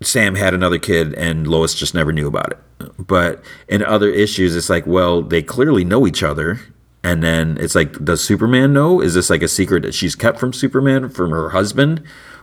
Sam 0.00 0.36
had 0.36 0.54
another 0.54 0.78
kid 0.78 1.14
and 1.14 1.46
Lois 1.48 1.74
just 1.74 1.94
never 1.94 2.12
knew 2.12 2.28
about 2.28 2.52
it. 2.52 2.58
But 3.04 3.42
in 3.68 3.82
other 3.82 4.08
issues, 4.08 4.54
it's 4.54 4.70
like, 4.70 4.86
well, 4.86 5.22
they 5.22 5.42
clearly 5.42 5.84
know 5.84 6.06
each 6.06 6.22
other. 6.22 6.60
And 7.02 7.22
then 7.22 7.56
it's 7.58 7.74
like, 7.74 8.04
does 8.04 8.22
Superman 8.22 8.72
know? 8.72 9.00
Is 9.00 9.14
this 9.14 9.30
like 9.30 9.42
a 9.42 9.48
secret 9.48 9.82
that 9.82 9.94
she's 9.94 10.14
kept 10.14 10.38
from 10.38 10.52
Superman, 10.52 11.08
from 11.08 11.30
her 11.30 11.50
husband? 11.50 12.02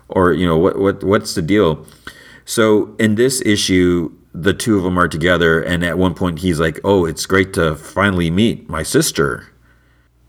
Or, 0.10 0.34
you 0.34 0.46
know, 0.46 0.58
what, 0.58 0.78
what 0.78 1.04
what's 1.04 1.34
the 1.34 1.42
deal? 1.42 1.86
So 2.46 2.96
in 3.00 3.16
this 3.16 3.42
issue, 3.42 4.12
the 4.34 4.54
two 4.54 4.78
of 4.78 4.84
them 4.84 4.98
are 4.98 5.08
together. 5.08 5.62
And 5.62 5.84
at 5.84 5.98
one 5.98 6.14
point, 6.14 6.40
he's 6.40 6.60
like, 6.60 6.80
oh, 6.84 7.06
it's 7.06 7.26
great 7.26 7.54
to 7.54 7.76
finally 7.76 8.30
meet 8.30 8.70
my 8.70 8.84
sister. 8.84 9.52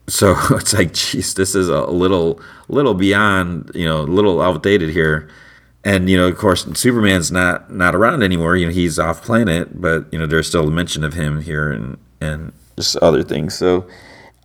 So 0.09 0.35
it's 0.51 0.73
like, 0.75 0.93
geez, 0.93 1.35
this 1.35 1.55
is 1.55 1.69
a 1.69 1.87
little, 1.87 2.41
little 2.69 2.95
beyond, 2.95 3.71
you 3.75 3.85
know, 3.85 4.01
a 4.01 4.03
little 4.03 4.41
outdated 4.41 4.91
here 4.91 5.29
and 5.87 6.11
you 6.11 6.17
know, 6.17 6.27
of 6.27 6.37
course, 6.37 6.67
Superman's 6.75 7.31
not 7.31 7.73
not 7.73 7.95
around 7.95 8.25
anymore. 8.25 8.57
You 8.57 8.67
know, 8.67 8.73
he's 8.73 8.99
off 8.99 9.23
planet, 9.23 9.81
but 9.81 10.13
you 10.13 10.19
know, 10.19 10.27
there's 10.27 10.49
still 10.49 10.67
a 10.67 10.71
mention 10.71 11.05
of 11.05 11.15
him 11.15 11.41
here 11.43 11.71
and 11.71 11.97
and 12.21 12.53
just 12.77 12.97
other 12.97 13.23
things. 13.23 13.57
So, 13.57 13.87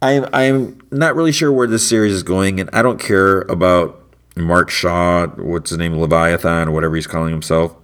I'm 0.04 0.28
I'm 0.34 0.80
not 0.92 1.16
really 1.16 1.32
sure 1.32 1.52
where 1.52 1.66
this 1.66 1.88
series 1.88 2.14
is 2.14 2.22
going, 2.22 2.60
and 2.60 2.70
I 2.74 2.84
don't 2.84 3.00
care 3.00 3.42
about 3.42 4.01
Mark 4.36 4.70
Shaw, 4.70 5.28
what's 5.28 5.70
his 5.72 5.80
name, 5.80 5.98
Leviathan, 5.98 6.70
or 6.70 6.72
whatever 6.72 6.96
he's 6.96 7.08
calling 7.08 7.32
himself. 7.32 7.76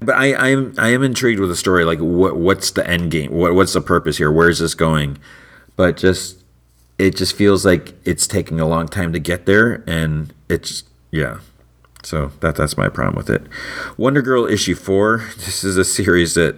But 0.00 0.16
I 0.16 0.32
I 0.32 0.48
am 0.48 0.74
I 0.78 0.88
am 0.88 1.02
intrigued 1.02 1.40
with 1.40 1.50
the 1.50 1.56
story. 1.56 1.84
Like, 1.84 2.00
what 2.00 2.36
what's 2.36 2.70
the 2.70 2.86
end 2.88 3.10
game? 3.10 3.32
What 3.32 3.54
what's 3.54 3.72
the 3.72 3.80
purpose 3.80 4.18
here? 4.18 4.30
Where 4.32 4.48
is 4.48 4.58
this 4.58 4.74
going? 4.74 5.18
But 5.76 5.96
just 5.96 6.42
it 6.98 7.16
just 7.16 7.36
feels 7.36 7.64
like 7.64 7.94
it's 8.04 8.26
taking 8.26 8.60
a 8.60 8.66
long 8.66 8.88
time 8.88 9.12
to 9.12 9.18
get 9.18 9.46
there, 9.46 9.84
and 9.86 10.32
it's 10.48 10.84
yeah. 11.10 11.38
So 12.02 12.32
that 12.40 12.56
that's 12.56 12.76
my 12.76 12.88
problem 12.88 13.16
with 13.16 13.30
it. 13.30 13.46
Wonder 13.96 14.22
Girl 14.22 14.46
issue 14.46 14.74
four. 14.74 15.24
This 15.36 15.64
is 15.64 15.76
a 15.76 15.84
series 15.84 16.34
that 16.34 16.56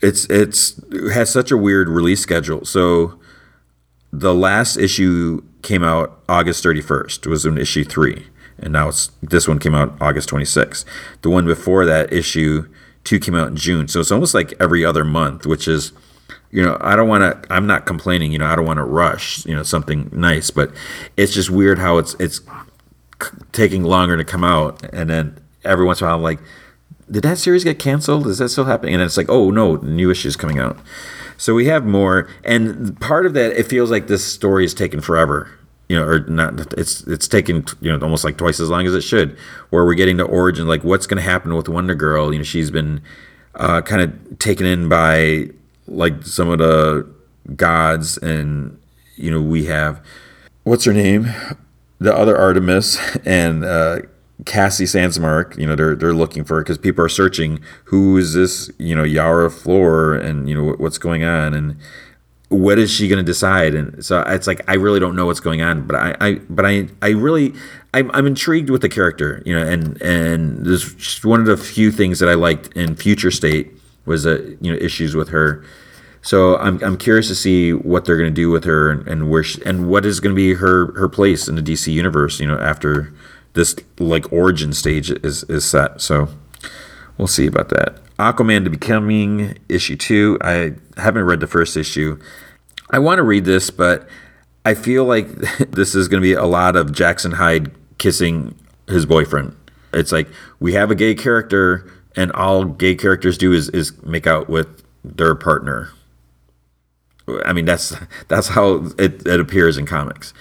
it's 0.00 0.24
it's 0.26 0.78
it 0.90 1.12
has 1.12 1.30
such 1.30 1.50
a 1.50 1.56
weird 1.56 1.88
release 1.88 2.20
schedule. 2.20 2.64
So 2.64 3.18
the 4.12 4.34
last 4.34 4.76
issue 4.76 5.42
came 5.66 5.82
out 5.82 6.22
August 6.28 6.64
31st. 6.64 7.26
It 7.26 7.28
was 7.28 7.44
in 7.44 7.58
issue 7.58 7.84
three, 7.84 8.26
and 8.58 8.72
now 8.72 8.88
it's 8.88 9.10
this 9.20 9.48
one 9.48 9.58
came 9.58 9.74
out 9.74 9.96
August 10.00 10.30
26th. 10.30 10.84
The 11.22 11.30
one 11.30 11.44
before 11.44 11.84
that 11.84 12.12
issue 12.12 12.68
two 13.02 13.18
came 13.18 13.34
out 13.34 13.48
in 13.48 13.56
June. 13.56 13.88
So 13.88 14.00
it's 14.00 14.12
almost 14.12 14.32
like 14.32 14.54
every 14.60 14.84
other 14.84 15.04
month, 15.04 15.44
which 15.44 15.66
is 15.66 15.92
you 16.52 16.62
know, 16.62 16.78
I 16.80 16.94
don't 16.94 17.08
want 17.08 17.22
to. 17.22 17.52
I'm 17.52 17.66
not 17.66 17.84
complaining. 17.84 18.32
You 18.32 18.38
know, 18.38 18.46
I 18.46 18.54
don't 18.54 18.64
want 18.64 18.78
to 18.78 18.84
rush. 18.84 19.44
You 19.44 19.54
know, 19.56 19.64
something 19.64 20.08
nice, 20.12 20.50
but 20.50 20.70
it's 21.16 21.34
just 21.34 21.50
weird 21.50 21.78
how 21.78 21.98
it's 21.98 22.14
it's 22.20 22.40
taking 23.52 23.82
longer 23.82 24.16
to 24.16 24.24
come 24.24 24.44
out, 24.44 24.82
and 24.94 25.10
then 25.10 25.38
every 25.64 25.84
once 25.84 26.00
in 26.00 26.06
a 26.06 26.08
while, 26.08 26.16
I'm 26.16 26.22
like, 26.22 26.38
did 27.10 27.24
that 27.24 27.38
series 27.38 27.64
get 27.64 27.78
canceled? 27.78 28.26
Is 28.28 28.38
that 28.38 28.50
still 28.50 28.64
happening? 28.64 28.94
And 28.94 29.02
it's 29.02 29.16
like, 29.16 29.28
oh 29.28 29.50
no, 29.50 29.76
new 29.76 30.10
issues 30.10 30.36
coming 30.36 30.58
out. 30.58 30.78
So 31.36 31.54
we 31.54 31.66
have 31.66 31.84
more, 31.84 32.28
and 32.44 32.98
part 33.00 33.26
of 33.26 33.34
that, 33.34 33.52
it 33.58 33.66
feels 33.66 33.90
like 33.90 34.06
this 34.06 34.24
story 34.24 34.64
is 34.64 34.74
taking 34.74 35.00
forever. 35.00 35.50
You 35.88 36.00
know, 36.00 36.04
or 36.04 36.20
not? 36.20 36.72
It's 36.72 37.02
it's 37.02 37.28
taking 37.28 37.64
you 37.80 37.92
know 37.92 38.02
almost 38.02 38.24
like 38.24 38.36
twice 38.36 38.58
as 38.58 38.68
long 38.68 38.86
as 38.86 38.94
it 38.94 39.02
should. 39.02 39.36
Where 39.70 39.84
we're 39.84 39.94
getting 39.94 40.16
to 40.18 40.24
origin, 40.24 40.66
like 40.66 40.82
what's 40.82 41.06
going 41.06 41.22
to 41.22 41.28
happen 41.28 41.54
with 41.54 41.68
Wonder 41.68 41.94
Girl? 41.94 42.32
You 42.32 42.40
know, 42.40 42.44
she's 42.44 42.72
been 42.72 43.02
uh, 43.54 43.82
kind 43.82 44.02
of 44.02 44.38
taken 44.40 44.66
in 44.66 44.88
by 44.88 45.50
like 45.86 46.24
some 46.24 46.48
of 46.48 46.58
the 46.58 47.08
gods, 47.54 48.18
and 48.18 48.80
you 49.14 49.30
know 49.30 49.40
we 49.40 49.66
have 49.66 50.04
what's 50.64 50.84
her 50.84 50.92
name? 50.92 51.32
the 51.98 52.14
other 52.14 52.36
Artemis 52.36 52.98
and 53.24 53.64
uh, 53.64 54.00
Cassie 54.44 54.84
Sandsmark, 54.84 55.56
you 55.56 55.66
know, 55.66 55.74
they're 55.74 55.94
they're 55.94 56.14
looking 56.14 56.44
for 56.44 56.60
because 56.60 56.78
people 56.78 57.04
are 57.04 57.08
searching 57.08 57.60
who 57.84 58.16
is 58.18 58.34
this, 58.34 58.70
you 58.78 58.94
know, 58.94 59.02
Yara 59.02 59.50
Flor, 59.50 60.14
and 60.14 60.48
you 60.48 60.54
know 60.54 60.74
what's 60.76 60.98
going 60.98 61.24
on, 61.24 61.54
and 61.54 61.76
what 62.48 62.78
is 62.78 62.90
she 62.90 63.08
going 63.08 63.18
to 63.18 63.24
decide? 63.24 63.74
And 63.74 64.04
so 64.04 64.20
it's 64.26 64.46
like 64.46 64.60
I 64.68 64.74
really 64.74 65.00
don't 65.00 65.16
know 65.16 65.26
what's 65.26 65.40
going 65.40 65.62
on, 65.62 65.86
but 65.86 65.96
I, 65.96 66.16
I 66.20 66.34
but 66.50 66.66
I 66.66 66.88
I 67.00 67.08
really 67.10 67.54
I'm, 67.94 68.10
I'm 68.12 68.26
intrigued 68.26 68.68
with 68.68 68.82
the 68.82 68.90
character, 68.90 69.42
you 69.46 69.58
know, 69.58 69.66
and 69.66 70.00
and 70.02 70.66
this 70.66 70.94
just 70.94 71.24
one 71.24 71.40
of 71.40 71.46
the 71.46 71.56
few 71.56 71.90
things 71.90 72.18
that 72.18 72.28
I 72.28 72.34
liked 72.34 72.68
in 72.76 72.94
Future 72.94 73.30
State 73.30 73.72
was 74.04 74.26
uh, 74.26 74.54
you 74.60 74.70
know 74.70 74.78
issues 74.78 75.16
with 75.16 75.30
her 75.30 75.64
so 76.26 76.56
I'm, 76.56 76.82
I'm 76.82 76.96
curious 76.96 77.28
to 77.28 77.36
see 77.36 77.72
what 77.72 78.04
they're 78.04 78.16
going 78.16 78.30
to 78.30 78.34
do 78.34 78.50
with 78.50 78.64
her 78.64 78.90
and, 78.90 79.06
and 79.06 79.30
where 79.30 79.44
she, 79.44 79.64
and 79.64 79.88
what 79.88 80.04
is 80.04 80.18
going 80.18 80.34
to 80.34 80.36
be 80.36 80.54
her 80.54 80.92
her 80.98 81.08
place 81.08 81.46
in 81.46 81.54
the 81.54 81.62
DC 81.62 81.92
universe. 81.92 82.40
You 82.40 82.48
know, 82.48 82.58
after 82.58 83.14
this 83.56 83.74
like 83.98 84.32
origin 84.32 84.72
stage 84.72 85.10
is 85.10 85.42
is 85.44 85.64
set. 85.64 86.00
So 86.00 86.28
we'll 87.18 87.26
see 87.26 87.46
about 87.46 87.70
that. 87.70 87.98
Aquaman 88.18 88.64
The 88.64 88.70
Becoming 88.70 89.58
issue 89.68 89.96
two. 89.96 90.38
I 90.40 90.74
haven't 90.96 91.24
read 91.24 91.40
the 91.40 91.48
first 91.48 91.76
issue. 91.76 92.20
I 92.90 93.00
want 93.00 93.18
to 93.18 93.24
read 93.24 93.44
this, 93.44 93.70
but 93.70 94.08
I 94.64 94.74
feel 94.74 95.04
like 95.04 95.28
this 95.70 95.96
is 95.96 96.06
going 96.06 96.22
to 96.22 96.24
be 96.26 96.34
a 96.34 96.44
lot 96.44 96.76
of 96.76 96.92
Jackson 96.92 97.32
Hyde 97.32 97.72
kissing 97.98 98.54
his 98.86 99.04
boyfriend. 99.04 99.56
It's 99.92 100.12
like 100.12 100.28
we 100.60 100.74
have 100.74 100.92
a 100.92 100.94
gay 100.94 101.14
character, 101.14 101.90
and 102.14 102.30
all 102.32 102.64
gay 102.64 102.94
characters 102.94 103.36
do 103.36 103.52
is, 103.52 103.68
is 103.70 104.00
make 104.02 104.26
out 104.26 104.48
with 104.48 104.84
their 105.02 105.34
partner 105.34 105.90
I 107.44 107.52
mean, 107.52 107.64
that's 107.64 107.94
that's 108.28 108.48
how 108.48 108.86
it, 108.98 109.26
it 109.26 109.40
appears 109.40 109.78
in 109.78 109.86
comics. 109.86 110.32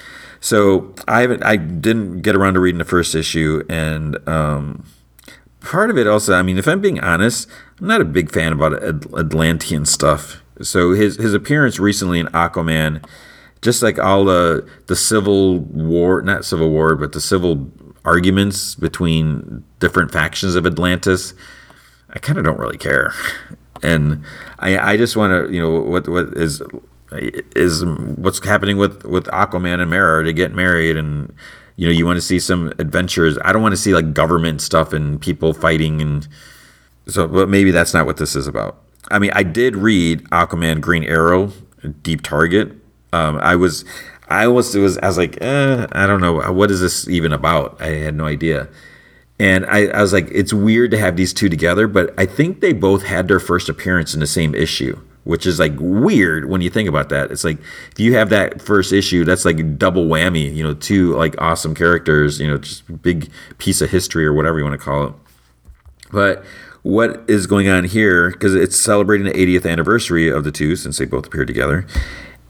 So 0.45 0.93
I 1.07 1.21
haven't, 1.21 1.43
I 1.43 1.55
didn't 1.55 2.21
get 2.21 2.35
around 2.35 2.53
to 2.53 2.59
reading 2.59 2.77
the 2.77 2.85
first 2.85 3.15
issue, 3.15 3.63
and 3.67 4.15
um, 4.29 4.85
part 5.59 5.89
of 5.89 5.97
it 5.97 6.05
also, 6.05 6.35
I 6.35 6.43
mean, 6.43 6.59
if 6.59 6.67
I'm 6.67 6.81
being 6.81 6.99
honest, 6.99 7.49
I'm 7.79 7.87
not 7.87 7.99
a 7.99 8.05
big 8.05 8.31
fan 8.31 8.53
about 8.53 8.73
Atlantean 8.83 9.85
stuff. 9.85 10.43
So 10.61 10.91
his 10.91 11.15
his 11.15 11.33
appearance 11.33 11.79
recently 11.79 12.19
in 12.19 12.27
Aquaman, 12.27 13.03
just 13.63 13.81
like 13.81 13.97
all 13.97 14.23
the 14.23 14.69
the 14.85 14.95
civil 14.95 15.61
war, 15.61 16.21
not 16.21 16.45
civil 16.45 16.69
war, 16.69 16.93
but 16.93 17.13
the 17.13 17.21
civil 17.21 17.71
arguments 18.05 18.75
between 18.75 19.63
different 19.79 20.11
factions 20.11 20.53
of 20.53 20.67
Atlantis, 20.67 21.33
I 22.11 22.19
kind 22.19 22.37
of 22.37 22.45
don't 22.45 22.59
really 22.59 22.77
care 22.77 23.15
and 23.83 24.23
I, 24.59 24.93
I 24.93 24.97
just 24.97 25.17
want 25.17 25.31
to 25.31 25.53
you 25.53 25.61
know 25.61 25.81
what 25.81 26.07
what 26.07 26.27
is 26.37 26.61
is 27.11 27.85
what's 27.85 28.43
happening 28.43 28.77
with 28.77 29.03
with 29.05 29.25
Aquaman 29.25 29.79
and 29.79 29.89
Mera 29.89 30.23
to 30.23 30.33
get 30.33 30.53
married 30.53 30.97
and 30.97 31.33
you 31.75 31.87
know 31.87 31.91
you 31.91 32.05
want 32.05 32.17
to 32.17 32.21
see 32.21 32.39
some 32.39 32.73
adventures. 32.79 33.37
I 33.43 33.53
don't 33.53 33.61
want 33.61 33.73
to 33.73 33.81
see 33.81 33.93
like 33.93 34.13
government 34.13 34.61
stuff 34.61 34.93
and 34.93 35.21
people 35.21 35.53
fighting 35.53 36.01
and 36.01 36.27
so 37.07 37.27
but 37.27 37.49
maybe 37.49 37.71
that's 37.71 37.93
not 37.93 38.05
what 38.05 38.17
this 38.17 38.35
is 38.35 38.47
about. 38.47 38.81
I 39.11 39.19
mean 39.19 39.31
I 39.33 39.43
did 39.43 39.75
read 39.75 40.23
Aquaman 40.29 40.81
Green 40.81 41.03
Arrow 41.03 41.51
Deep 42.01 42.21
Target. 42.21 42.71
Um, 43.13 43.37
I 43.37 43.55
was 43.55 43.85
I 44.27 44.47
was 44.47 44.75
it 44.75 44.79
was 44.79 44.97
I 44.97 45.07
was 45.07 45.17
like 45.17 45.37
eh, 45.41 45.87
I 45.91 46.07
don't 46.07 46.21
know 46.21 46.51
what 46.51 46.71
is 46.71 46.81
this 46.81 47.07
even 47.07 47.31
about? 47.31 47.79
I 47.81 47.87
had 47.87 48.15
no 48.15 48.25
idea. 48.25 48.67
And 49.37 49.65
I, 49.65 49.87
I, 49.87 50.01
was 50.01 50.13
like, 50.13 50.29
it's 50.31 50.53
weird 50.53 50.91
to 50.91 50.97
have 50.97 51.17
these 51.17 51.33
two 51.33 51.49
together, 51.49 51.89
but 51.89 52.13
I 52.17 52.25
think 52.25 52.61
they 52.61 52.71
both 52.71 53.03
had 53.03 53.27
their 53.27 53.41
first 53.41 53.67
appearance 53.67 54.13
in 54.13 54.21
the 54.21 54.27
same 54.27 54.55
issue. 54.55 54.97
Which 55.25 55.45
is 55.45 55.59
like 55.59 55.73
weird 55.79 56.47
when 56.49 56.61
you 56.61 56.69
think 56.69 56.87
about 56.87 57.09
that. 57.09 57.31
It's 57.31 57.43
like 57.43 57.57
if 57.91 57.99
you 57.99 58.15
have 58.15 58.29
that 58.29 58.61
first 58.61 58.93
issue, 58.93 59.25
that's 59.25 59.43
like 59.43 59.77
double 59.77 60.05
whammy. 60.05 60.55
You 60.55 60.63
know, 60.63 60.73
two 60.73 61.13
like 61.15 61.35
awesome 61.41 61.75
characters. 61.75 62.39
You 62.39 62.47
know, 62.47 62.57
just 62.57 63.01
big 63.01 63.29
piece 63.57 63.81
of 63.81 63.89
history 63.89 64.25
or 64.25 64.33
whatever 64.33 64.57
you 64.57 64.63
want 64.63 64.79
to 64.79 64.83
call 64.83 65.07
it. 65.07 65.13
But 66.11 66.45
what 66.83 67.23
is 67.27 67.47
going 67.47 67.67
on 67.67 67.83
here? 67.85 68.29
Because 68.29 68.53
it's 68.53 68.79
celebrating 68.79 69.25
the 69.25 69.33
80th 69.33 69.69
anniversary 69.69 70.29
of 70.29 70.43
the 70.43 70.51
two 70.51 70.75
since 70.75 70.99
they 70.99 71.05
both 71.05 71.25
appeared 71.25 71.47
together. 71.47 71.87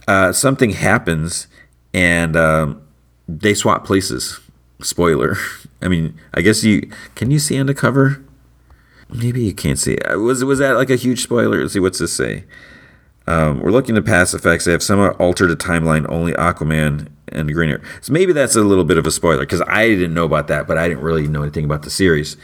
Uh, 0.08 0.34
something 0.34 0.72
happens 0.72 1.48
and 1.94 2.36
um, 2.36 2.86
they 3.30 3.54
swap 3.54 3.86
places. 3.86 4.42
Spoiler. 4.82 5.38
I 5.82 5.88
mean, 5.88 6.20
I 6.34 6.42
guess 6.42 6.64
you 6.66 6.92
can 7.16 7.32
you 7.32 7.40
see 7.40 7.58
on 7.58 7.66
the 7.66 7.74
cover? 7.74 8.25
Maybe 9.10 9.44
you 9.44 9.54
can't 9.54 9.80
see. 9.80 9.94
It. 9.94 10.16
Was 10.16 10.44
was 10.44 10.60
that 10.60 10.74
like 10.74 10.90
a 10.90 10.96
huge 10.96 11.22
spoiler? 11.24 11.62
Let's 11.62 11.74
see 11.74 11.80
what's 11.80 12.00
this 12.00 12.14
say. 12.14 12.46
Um, 13.28 13.60
we're 13.60 13.72
looking 13.72 13.98
at 13.98 14.06
past 14.06 14.34
effects. 14.34 14.66
They 14.66 14.72
have 14.72 14.84
somewhat 14.84 15.20
altered 15.20 15.48
the 15.48 15.56
timeline. 15.56 16.06
Only 16.10 16.34
Aquaman 16.34 17.08
and 17.30 17.52
Green 17.54 17.70
Arrow. 17.70 17.82
So 18.02 18.14
maybe 18.14 18.34
that's 18.34 18.56
a 18.56 18.62
little 18.62 18.84
bit 18.84 18.98
of 18.98 19.08
a 19.08 19.12
spoiler 19.12 19.42
because 19.42 19.62
I 19.68 19.88
didn't 19.88 20.14
know 20.14 20.26
about 20.26 20.48
that, 20.48 20.68
but 20.68 20.78
I 20.78 20.88
didn't 20.88 21.04
really 21.04 21.28
know 21.28 21.42
anything 21.42 21.66
about 21.66 21.84
the 21.84 21.90
series. 21.90 22.38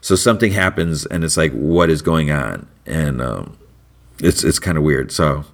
So 0.00 0.14
something 0.14 0.52
happens, 0.52 1.04
and 1.06 1.24
it's 1.24 1.36
like, 1.36 1.52
what 1.52 1.90
is 1.90 2.02
going 2.02 2.30
on? 2.30 2.68
And 2.86 3.20
um, 3.20 3.58
it's 4.20 4.44
it's 4.44 4.58
kind 4.58 4.78
of 4.78 4.84
weird. 4.84 5.10
So 5.10 5.44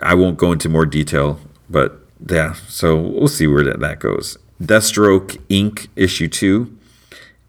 I 0.00 0.14
won't 0.14 0.38
go 0.38 0.52
into 0.52 0.68
more 0.68 0.86
detail, 0.86 1.40
but 1.68 2.00
yeah. 2.28 2.54
So 2.68 2.96
we'll 2.96 3.28
see 3.28 3.46
where 3.46 3.64
that, 3.64 3.80
that 3.80 3.98
goes. 3.98 4.38
Deathstroke 4.62 5.38
Inc. 5.48 5.88
issue 5.96 6.28
two, 6.28 6.76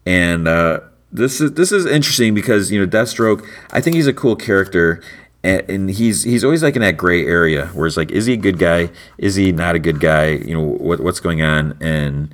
and 0.04 0.48
uh, 0.48 0.80
this 1.14 1.40
is 1.40 1.52
this 1.52 1.72
is 1.72 1.86
interesting 1.86 2.34
because 2.34 2.70
you 2.70 2.78
know 2.78 2.86
Deathstroke. 2.86 3.46
I 3.70 3.80
think 3.80 3.94
he's 3.96 4.08
a 4.08 4.12
cool 4.12 4.34
character, 4.36 5.00
and, 5.42 5.70
and, 5.70 5.90
he's 5.90 6.24
he's 6.24 6.44
always 6.44 6.62
like 6.62 6.74
in 6.74 6.82
that 6.82 6.96
gray 6.96 7.24
area 7.24 7.68
where 7.68 7.86
it's 7.86 7.96
like, 7.96 8.10
is 8.10 8.26
he 8.26 8.34
a 8.34 8.36
good 8.36 8.58
guy? 8.58 8.90
Is 9.16 9.36
he 9.36 9.52
not 9.52 9.76
a 9.76 9.78
good 9.78 10.00
guy? 10.00 10.30
You 10.30 10.54
know 10.54 10.60
what 10.60 11.00
what's 11.00 11.20
going 11.20 11.40
on 11.40 11.78
and. 11.80 12.30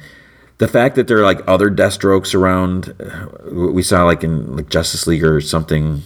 The 0.59 0.69
fact 0.69 0.95
that 0.97 1.09
there 1.09 1.17
are 1.17 1.23
like 1.23 1.41
other 1.47 1.71
Deathstrokes 1.71 2.35
around, 2.35 2.95
uh, 3.01 3.29
we 3.51 3.83
saw 3.83 4.05
like 4.05 4.23
in 4.23 4.57
like 4.57 4.69
Justice 4.69 5.07
League 5.07 5.25
or 5.25 5.41
something 5.41 6.03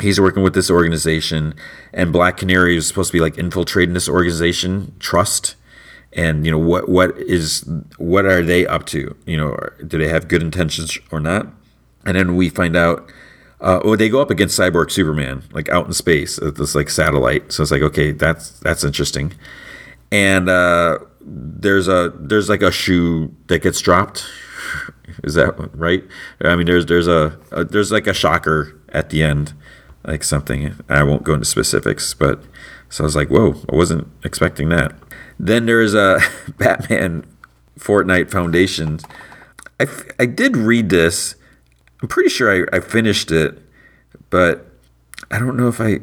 he's 0.00 0.20
working 0.20 0.44
with 0.44 0.54
this 0.54 0.70
organization 0.70 1.52
and 1.92 2.12
black 2.12 2.36
canary 2.36 2.76
is 2.76 2.86
supposed 2.86 3.08
to 3.08 3.12
be 3.12 3.20
like 3.20 3.36
infiltrating 3.36 3.94
this 3.94 4.08
organization 4.08 4.94
trust 5.00 5.56
and 6.12 6.46
you 6.46 6.52
know 6.52 6.58
what 6.58 6.88
what 6.88 7.16
is 7.18 7.68
what 7.96 8.24
are 8.24 8.42
they 8.42 8.66
up 8.66 8.86
to 8.86 9.16
you 9.26 9.36
know 9.36 9.56
do 9.84 9.98
they 9.98 10.08
have 10.08 10.28
good 10.28 10.42
intentions 10.42 10.96
or 11.10 11.18
not 11.18 11.48
and 12.08 12.16
then 12.16 12.36
we 12.36 12.48
find 12.48 12.74
out 12.74 13.12
uh, 13.60 13.80
oh 13.84 13.94
they 13.94 14.08
go 14.08 14.22
up 14.22 14.30
against 14.30 14.58
cyborg 14.58 14.90
superman 14.90 15.42
like 15.52 15.68
out 15.68 15.86
in 15.86 15.92
space 15.92 16.38
at 16.38 16.56
this 16.56 16.74
like 16.74 16.88
satellite. 16.88 17.52
So 17.52 17.62
it's 17.62 17.70
like 17.70 17.82
okay 17.82 18.12
that's 18.12 18.50
that's 18.60 18.82
interesting. 18.82 19.34
And 20.10 20.48
uh, 20.48 21.00
there's 21.20 21.86
a 21.86 22.12
there's 22.18 22.48
like 22.48 22.62
a 22.62 22.72
shoe 22.72 23.34
that 23.48 23.62
gets 23.62 23.80
dropped. 23.80 24.26
Is 25.22 25.34
that 25.34 25.54
right? 25.74 26.02
I 26.40 26.56
mean 26.56 26.66
there's 26.66 26.86
there's 26.86 27.08
a, 27.08 27.38
a 27.52 27.64
there's 27.64 27.92
like 27.92 28.06
a 28.06 28.14
shocker 28.14 28.80
at 28.88 29.10
the 29.10 29.22
end 29.22 29.52
like 30.04 30.24
something. 30.24 30.74
I 30.88 31.02
won't 31.02 31.24
go 31.24 31.34
into 31.34 31.44
specifics 31.46 32.14
but 32.14 32.42
so 32.90 33.04
i 33.04 33.06
was 33.06 33.14
like 33.14 33.28
whoa 33.28 33.54
i 33.70 33.76
wasn't 33.76 34.08
expecting 34.24 34.70
that. 34.70 34.94
Then 35.38 35.66
there's 35.66 35.94
a 35.94 36.20
Batman 36.58 37.26
Fortnite 37.78 38.30
Foundation. 38.30 39.00
I, 39.78 39.86
I 40.18 40.26
did 40.26 40.56
read 40.56 40.88
this. 40.88 41.34
I'm 42.02 42.08
pretty 42.08 42.30
sure 42.30 42.66
I, 42.72 42.76
I 42.76 42.80
finished 42.80 43.30
it, 43.30 43.58
but 44.30 44.66
I 45.30 45.38
don't 45.38 45.56
know 45.56 45.68
if 45.68 45.80
I. 45.80 46.00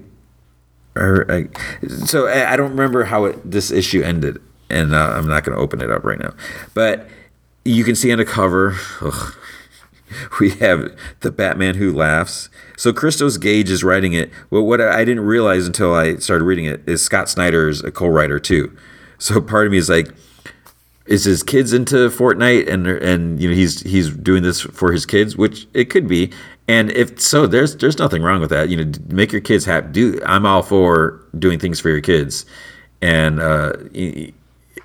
Or 0.97 1.29
I 1.29 1.49
so 1.87 2.27
I, 2.27 2.53
I 2.53 2.55
don't 2.55 2.71
remember 2.71 3.03
how 3.05 3.25
it, 3.25 3.51
this 3.51 3.69
issue 3.71 4.01
ended, 4.01 4.41
and 4.69 4.95
uh, 4.95 5.13
I'm 5.15 5.27
not 5.27 5.43
going 5.43 5.57
to 5.57 5.61
open 5.61 5.81
it 5.81 5.91
up 5.91 6.03
right 6.03 6.19
now. 6.19 6.33
But 6.73 7.07
you 7.65 7.83
can 7.83 7.95
see 7.95 8.11
on 8.11 8.19
the 8.19 8.25
cover, 8.25 8.77
ugh, 9.01 9.35
we 10.39 10.51
have 10.51 10.95
the 11.21 11.31
Batman 11.31 11.75
who 11.75 11.93
laughs. 11.93 12.49
So 12.77 12.93
Christos 12.93 13.37
Gage 13.37 13.69
is 13.69 13.83
writing 13.83 14.13
it. 14.13 14.31
Well, 14.49 14.63
what 14.63 14.79
I 14.79 15.03
didn't 15.03 15.25
realize 15.25 15.65
until 15.65 15.93
I 15.93 16.17
started 16.17 16.45
reading 16.45 16.65
it 16.65 16.87
is 16.87 17.03
Scott 17.03 17.29
Snyder 17.29 17.67
is 17.67 17.83
a 17.83 17.91
co-writer 17.91 18.39
too. 18.39 18.75
So 19.17 19.41
part 19.41 19.65
of 19.65 19.71
me 19.71 19.77
is 19.77 19.89
like, 19.89 20.09
is 21.05 21.23
his 21.23 21.43
kids 21.43 21.71
into 21.73 22.09
Fortnite 22.09 22.67
and 22.67 22.87
and 22.87 23.39
you 23.41 23.49
know 23.49 23.55
he's 23.55 23.81
he's 23.81 24.09
doing 24.09 24.43
this 24.43 24.61
for 24.61 24.91
his 24.91 25.05
kids, 25.05 25.37
which 25.37 25.67
it 25.73 25.85
could 25.85 26.07
be. 26.07 26.31
And 26.67 26.91
if 26.91 27.19
so, 27.21 27.45
there's 27.45 27.75
there's 27.77 27.99
nothing 27.99 28.23
wrong 28.23 28.41
with 28.41 28.49
that. 28.49 28.69
You 28.69 28.83
know, 28.83 28.91
make 29.09 29.31
your 29.31 29.41
kids 29.41 29.65
happy. 29.65 29.87
Do 29.91 30.19
I'm 30.25 30.45
all 30.45 30.63
for 30.63 31.21
doing 31.37 31.59
things 31.59 31.79
for 31.79 31.89
your 31.89 32.01
kids, 32.01 32.45
and 33.01 33.39
uh, 33.39 33.73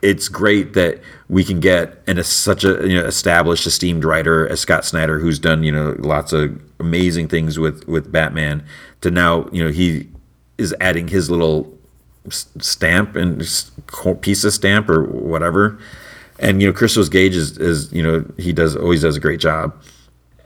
it's 0.02 0.28
great 0.28 0.74
that 0.74 1.00
we 1.28 1.42
can 1.42 1.60
get 1.60 2.02
and 2.06 2.24
such 2.24 2.64
a 2.64 2.86
you 2.86 3.00
know 3.00 3.06
established, 3.06 3.66
esteemed 3.66 4.04
writer 4.04 4.46
as 4.48 4.60
Scott 4.60 4.84
Snyder, 4.84 5.18
who's 5.18 5.38
done 5.38 5.62
you 5.62 5.72
know 5.72 5.96
lots 5.98 6.34
of 6.34 6.60
amazing 6.78 7.28
things 7.28 7.58
with 7.58 7.86
with 7.88 8.12
Batman, 8.12 8.62
to 9.00 9.10
now 9.10 9.48
you 9.52 9.64
know 9.64 9.70
he 9.70 10.08
is 10.58 10.74
adding 10.80 11.08
his 11.08 11.30
little 11.30 11.72
stamp 12.28 13.16
and 13.16 13.38
piece 14.20 14.44
of 14.44 14.52
stamp 14.52 14.90
or 14.90 15.02
whatever. 15.04 15.78
And 16.40 16.60
you 16.60 16.68
know, 16.68 16.72
Christos 16.72 17.08
Gage 17.08 17.36
is, 17.36 17.56
is 17.58 17.92
you 17.92 18.02
know 18.02 18.24
he 18.38 18.52
does 18.52 18.74
always 18.74 19.02
does 19.02 19.16
a 19.16 19.20
great 19.20 19.40
job. 19.40 19.80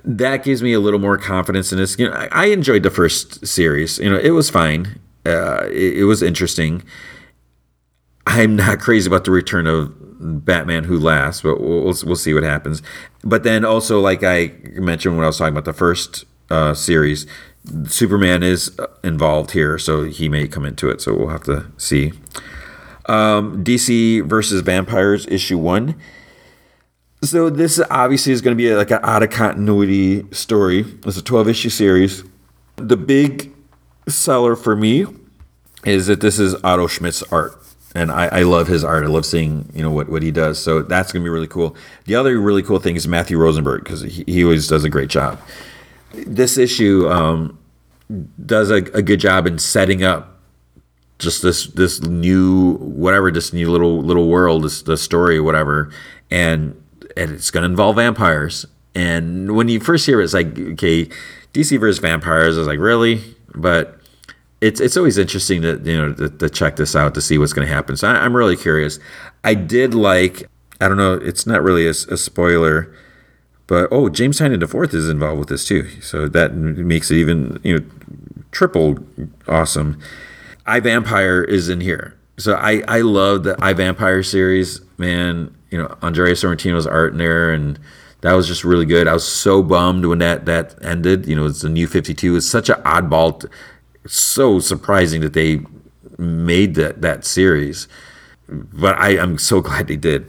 That 0.05 0.45
gives 0.45 0.63
me 0.63 0.75
a 0.75 0.81
little 0.81 1.01
more 1.01 1.17
confidence 1.17 1.73
in 1.73 1.79
this. 1.79 1.99
You 1.99 2.11
know, 2.11 2.15
I, 2.15 2.29
I 2.31 2.45
enjoyed 2.47 2.83
the 2.83 2.91
first 2.91 3.47
series. 3.47 3.99
You 3.99 4.11
know, 4.11 4.19
it 4.19 4.33
was 4.33 4.51
fine. 4.51 5.01
Uh, 5.25 5.65
it, 5.71 5.99
it 5.99 6.05
was 6.05 6.23
interesting. 6.23 6.83
I'm 8.27 8.57
not 8.57 8.81
crazy 8.81 9.09
about 9.09 9.25
the 9.25 9.31
return 9.31 9.67
of 9.67 10.45
Batman 10.45 10.85
Who 10.85 10.99
Laughs, 10.99 11.43
but 11.43 11.61
we'll, 11.61 11.95
we'll 12.05 12.17
see 12.17 12.35
what 12.35 12.43
happens. 12.43 12.83
But 13.23 13.43
then 13.45 13.65
also, 13.65 14.01
like 14.01 14.23
I 14.23 14.53
mentioned 14.75 15.17
when 15.17 15.25
I 15.25 15.29
was 15.29 15.39
talking 15.39 15.55
about 15.55 15.65
the 15.65 15.73
first 15.73 16.25
uh, 16.51 16.75
series, 16.75 17.27
Superman 17.87 18.43
is 18.43 18.77
involved 19.03 19.53
here, 19.53 19.79
so 19.79 20.05
he 20.05 20.29
may 20.29 20.49
come 20.49 20.65
into 20.65 20.91
it. 20.91 21.01
So 21.01 21.15
we'll 21.15 21.29
have 21.29 21.45
to 21.45 21.67
see. 21.77 22.13
Um, 23.07 23.63
DC 23.65 24.27
versus 24.27 24.63
Vampires 24.63 25.27
issue 25.27 25.59
one. 25.59 25.95
So 27.23 27.51
this 27.51 27.81
obviously 27.91 28.33
is 28.33 28.41
going 28.41 28.57
to 28.57 28.63
be 28.63 28.75
like 28.75 28.91
an 28.91 29.01
out 29.03 29.23
of 29.23 29.31
continuity 29.31 30.27
story. 30.33 30.85
It's 31.07 31.17
a 31.17 31.23
twelve 31.23 31.49
issue 31.49 31.71
series. 31.71 32.25
The 32.77 32.97
big 32.97 33.53
seller 34.09 34.57
for 34.57 34.75
me 34.75 35.07
is 35.85 36.07
that 36.07 36.21
this 36.21 36.39
is 36.39 36.55
Otto 36.65 36.87
Schmidt's 36.87 37.23
art. 37.25 37.61
And 37.97 38.11
I, 38.11 38.27
I 38.27 38.43
love 38.43 38.67
his 38.67 38.83
art. 38.83 39.05
I 39.05 39.07
love 39.07 39.25
seeing 39.25 39.71
you 39.73 39.83
know 39.83 39.91
what, 39.91 40.09
what 40.09 40.23
he 40.23 40.33
does. 40.33 40.59
So 40.59 40.83
that's 40.83 41.13
gonna 41.13 41.23
be 41.23 41.31
really 41.31 41.47
cool. 41.47 41.77
The 42.07 42.17
other 42.17 42.39
really 42.39 42.63
cool 42.63 42.81
thing 42.81 42.97
is 42.97 43.07
Matthew 43.07 43.39
Rosenberg 43.39 43.85
because 43.85 44.01
he, 44.01 44.25
he 44.27 44.45
always 44.45 44.67
does 44.67 44.85
a 44.85 44.91
great 44.91 45.09
job 45.09 45.39
this 46.27 46.59
issue 46.59 47.09
um, 47.09 47.59
does 48.45 48.71
a, 48.71 48.77
a, 48.77 49.03
good 49.03 49.21
job 49.21 49.47
in 49.47 49.59
setting 49.59 50.03
up 50.03 50.34
just 51.19 51.43
this 51.43 51.67
this 51.69 52.01
new 52.03 52.75
whatever 52.79 53.31
this 53.31 53.53
new 53.53 53.71
little 53.71 54.03
little 54.03 54.29
world 54.29 54.65
this 54.65 54.83
the 54.83 54.97
story 54.97 55.41
whatever. 55.41 55.91
And 56.31 56.81
and 57.17 57.31
it's 57.31 57.51
going 57.51 57.63
to 57.63 57.69
involve 57.69 57.97
vampires. 57.97 58.67
And 58.95 59.57
when 59.57 59.69
you 59.69 59.81
first 59.81 60.07
hear 60.07 60.21
it 60.21 60.25
it's 60.25 60.35
like 60.35 60.59
okay 60.59 61.09
DC 61.53 61.79
versus 61.79 61.99
vampires. 61.99 62.57
I 62.57 62.61
was 62.61 62.69
like 62.69 62.79
really? 62.79 63.23
But 63.55 63.99
it's 64.61 64.81
it's 64.81 64.97
always 64.97 65.19
interesting 65.19 65.63
to 65.63 65.81
you 65.85 66.01
know 66.01 66.15
to, 66.15 66.29
to 66.29 66.51
check 66.51 66.77
this 66.77 66.97
out 66.97 67.15
to 67.15 67.21
see 67.21 67.39
what's 67.39 67.53
going 67.53 67.67
to 67.67 67.73
happen. 67.73 67.97
So 67.97 68.09
I, 68.09 68.25
am 68.25 68.37
really 68.37 68.57
curious. 68.57 68.99
I 69.43 69.55
did 69.55 69.95
like 69.95 70.49
I 70.81 70.89
don't 70.89 70.97
know 70.97 71.15
it's 71.15 71.47
not 71.47 71.63
really 71.63 71.87
a, 71.87 71.91
a 71.91 72.17
spoiler 72.17 72.93
but 73.67 73.89
oh, 73.91 74.09
James 74.09 74.39
the 74.39 74.69
fourth 74.69 74.93
is 74.93 75.09
involved 75.09 75.39
with 75.39 75.49
this 75.49 75.65
too, 75.67 75.89
so 76.01 76.29
that 76.29 76.55
makes 76.55 77.11
it 77.11 77.17
even 77.17 77.61
you 77.63 77.79
know 77.79 77.87
triple 78.51 78.99
awesome. 79.49 79.99
I 80.67 80.81
Vampire 80.81 81.43
is 81.43 81.69
in 81.69 81.81
here, 81.81 82.17
so 82.39 82.55
I 82.55 82.83
I 82.89 83.01
love 83.01 83.45
the 83.45 83.57
I 83.61 83.73
Vampire 83.73 84.23
series, 84.23 84.81
man. 84.99 85.55
You 85.71 85.79
know 85.79 85.97
Andrea 86.03 86.35
Sorrentino's 86.35 86.87
art 86.87 87.13
in 87.13 87.19
there, 87.19 87.53
and 87.53 87.79
that 88.21 88.33
was 88.33 88.47
just 88.47 88.65
really 88.65 88.87
good. 88.87 89.09
I 89.09 89.13
was 89.13 89.27
so 89.27 89.63
bummed 89.63 90.07
when 90.07 90.19
that 90.19 90.47
that 90.47 90.75
ended. 90.83 91.27
You 91.27 91.37
know, 91.37 91.47
it's 91.47 91.63
the 91.63 91.69
new 91.69 91.87
Fifty 91.87 92.15
Two. 92.15 92.37
It's 92.37 92.49
such 92.49 92.69
an 92.69 92.81
oddball, 92.83 93.45
so 94.07 94.59
surprising 94.61 95.21
that 95.21 95.33
they 95.33 95.61
made 96.19 96.75
that 96.77 97.03
that 97.03 97.25
series, 97.25 97.89
but 98.49 98.97
I 98.97 99.19
I'm 99.19 99.39
so 99.39 99.61
glad 99.61 99.89
they 99.89 99.97
did 99.97 100.27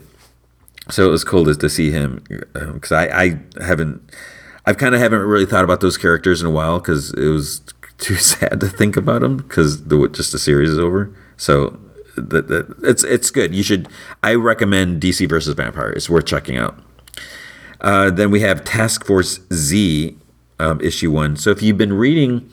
so 0.90 1.08
it 1.08 1.10
was 1.10 1.24
cool 1.24 1.44
to, 1.44 1.54
to 1.54 1.68
see 1.68 1.90
him 1.90 2.24
because 2.52 2.92
um, 2.92 2.98
I, 2.98 3.22
I 3.22 3.64
haven't 3.64 4.10
I've 4.64 4.78
kind 4.78 4.94
of 4.94 5.00
haven't 5.00 5.20
really 5.20 5.46
thought 5.46 5.64
about 5.64 5.80
those 5.80 5.96
characters 5.96 6.40
in 6.40 6.46
a 6.46 6.50
while 6.50 6.78
because 6.78 7.12
it 7.14 7.28
was 7.28 7.60
too 7.98 8.14
sad 8.16 8.60
to 8.60 8.68
think 8.68 8.96
about 8.96 9.22
them 9.22 9.38
because 9.38 9.84
the 9.84 10.08
just 10.08 10.32
the 10.32 10.38
series 10.38 10.70
is 10.70 10.78
over. 10.78 11.14
So 11.36 11.78
that 12.16 12.74
it's 12.82 13.04
it's 13.04 13.30
good. 13.30 13.54
You 13.54 13.62
should. 13.62 13.88
I 14.22 14.34
recommend 14.34 15.02
DC 15.02 15.28
versus 15.28 15.54
Vampire. 15.54 15.90
It's 15.90 16.08
worth 16.08 16.26
checking 16.26 16.56
out. 16.56 16.78
Uh, 17.80 18.10
then 18.10 18.30
we 18.30 18.40
have 18.40 18.64
Task 18.64 19.04
Force 19.04 19.40
Z 19.52 20.16
um, 20.58 20.80
issue 20.80 21.10
one. 21.10 21.36
So 21.36 21.50
if 21.50 21.62
you've 21.62 21.78
been 21.78 21.92
reading 21.92 22.50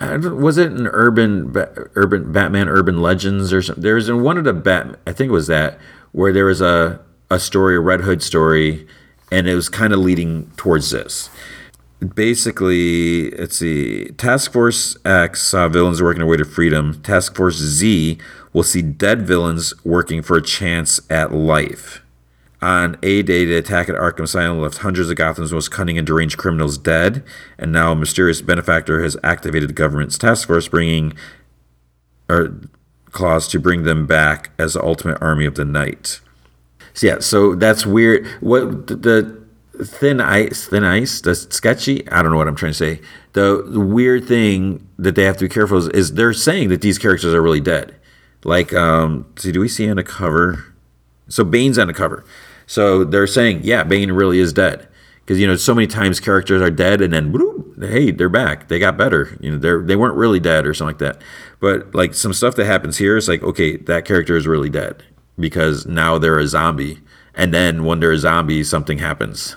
was 0.00 0.58
it 0.58 0.72
an 0.72 0.88
urban 0.88 1.54
urban 1.94 2.32
Batman 2.32 2.68
Urban 2.68 3.00
Legends 3.00 3.52
or 3.52 3.62
something? 3.62 3.82
There 3.82 3.94
was 3.94 4.10
one 4.10 4.38
of 4.38 4.44
the 4.44 4.52
Bat 4.52 4.98
I 5.06 5.12
think 5.12 5.28
it 5.28 5.32
was 5.32 5.46
that 5.46 5.78
where 6.12 6.32
there 6.32 6.46
was 6.46 6.60
a 6.60 7.00
a 7.30 7.38
story, 7.38 7.76
a 7.76 7.80
Red 7.80 8.02
Hood 8.02 8.22
story, 8.22 8.86
and 9.30 9.48
it 9.48 9.54
was 9.54 9.68
kind 9.68 9.92
of 9.92 10.00
leading 10.00 10.50
towards 10.56 10.90
this. 10.90 11.30
Basically, 12.02 13.30
let's 13.32 13.56
see. 13.56 14.06
Task 14.16 14.52
Force 14.52 14.96
X 15.04 15.42
saw 15.42 15.68
villains 15.68 16.02
working 16.02 16.18
their 16.18 16.26
way 16.26 16.36
to 16.36 16.44
freedom. 16.44 17.00
Task 17.02 17.36
Force 17.36 17.56
Z 17.56 18.18
will 18.52 18.62
see 18.62 18.82
dead 18.82 19.26
villains 19.26 19.72
working 19.84 20.20
for 20.22 20.36
a 20.36 20.42
chance 20.42 21.00
at 21.08 21.32
life. 21.32 22.02
On 22.60 22.96
A 23.02 23.22
Day, 23.22 23.44
the 23.44 23.56
attack 23.56 23.88
at 23.88 23.94
Arkham 23.94 24.22
Asylum 24.22 24.60
left 24.60 24.78
hundreds 24.78 25.10
of 25.10 25.16
Gotham's 25.16 25.52
most 25.52 25.70
cunning 25.70 25.98
and 25.98 26.06
deranged 26.06 26.38
criminals 26.38 26.78
dead, 26.78 27.24
and 27.58 27.72
now 27.72 27.92
a 27.92 27.96
mysterious 27.96 28.40
benefactor 28.40 29.02
has 29.02 29.16
activated 29.24 29.68
the 29.68 29.74
government's 29.74 30.16
task 30.16 30.46
force, 30.46 30.68
bringing 30.68 31.12
or 32.28 32.60
clause 33.10 33.48
to 33.48 33.58
bring 33.58 33.82
them 33.82 34.06
back 34.06 34.50
as 34.58 34.74
the 34.74 34.82
ultimate 34.82 35.20
army 35.20 35.44
of 35.44 35.56
the 35.56 35.64
night. 35.64 36.20
So 36.94 37.06
yeah, 37.06 37.18
so 37.18 37.54
that's 37.54 37.84
weird. 37.84 38.26
What 38.40 38.86
the 38.86 39.41
thin 39.84 40.20
ice, 40.20 40.66
thin 40.66 40.84
ice, 40.84 41.20
that's 41.20 41.54
sketchy. 41.54 42.08
I 42.10 42.22
don't 42.22 42.32
know 42.32 42.38
what 42.38 42.48
I'm 42.48 42.56
trying 42.56 42.72
to 42.72 42.78
say. 42.78 43.00
The, 43.32 43.64
the 43.66 43.80
weird 43.80 44.26
thing 44.26 44.86
that 44.98 45.14
they 45.14 45.24
have 45.24 45.36
to 45.38 45.44
be 45.44 45.48
careful 45.48 45.78
is, 45.78 45.88
is, 45.88 46.14
they're 46.14 46.32
saying 46.32 46.68
that 46.68 46.80
these 46.80 46.98
characters 46.98 47.32
are 47.32 47.42
really 47.42 47.60
dead. 47.60 47.94
Like, 48.44 48.72
um, 48.72 49.26
see, 49.36 49.52
do 49.52 49.60
we 49.60 49.68
see 49.68 49.88
on 49.88 49.96
the 49.96 50.04
cover? 50.04 50.64
So 51.28 51.44
Bane's 51.44 51.78
on 51.78 51.86
the 51.86 51.94
cover. 51.94 52.24
So 52.66 53.04
they're 53.04 53.26
saying, 53.26 53.60
yeah, 53.62 53.84
Bane 53.84 54.12
really 54.12 54.38
is 54.38 54.52
dead. 54.52 54.88
Because 55.20 55.38
you 55.38 55.46
know, 55.46 55.56
so 55.56 55.74
many 55.74 55.86
times 55.86 56.18
characters 56.18 56.60
are 56.60 56.70
dead, 56.70 57.00
and 57.00 57.12
then 57.12 57.30
whoop, 57.30 57.78
hey, 57.80 58.10
they're 58.10 58.28
back. 58.28 58.68
They 58.68 58.78
got 58.78 58.96
better. 58.96 59.36
You 59.40 59.52
know, 59.52 59.58
they're 59.58 59.80
they 59.80 59.94
weren't 59.94 60.16
really 60.16 60.40
dead 60.40 60.66
or 60.66 60.74
something 60.74 60.94
like 60.94 60.98
that. 60.98 61.22
But 61.60 61.94
like 61.94 62.14
some 62.14 62.32
stuff 62.32 62.56
that 62.56 62.64
happens 62.66 62.98
here 62.98 63.16
is 63.16 63.28
like, 63.28 63.42
okay, 63.42 63.76
that 63.76 64.04
character 64.04 64.36
is 64.36 64.48
really 64.48 64.68
dead 64.68 65.04
because 65.38 65.86
now 65.86 66.18
they're 66.18 66.40
a 66.40 66.46
zombie, 66.48 66.98
and 67.34 67.54
then 67.54 67.84
when 67.84 68.00
they're 68.00 68.12
a 68.12 68.18
zombie, 68.18 68.64
something 68.64 68.98
happens, 68.98 69.56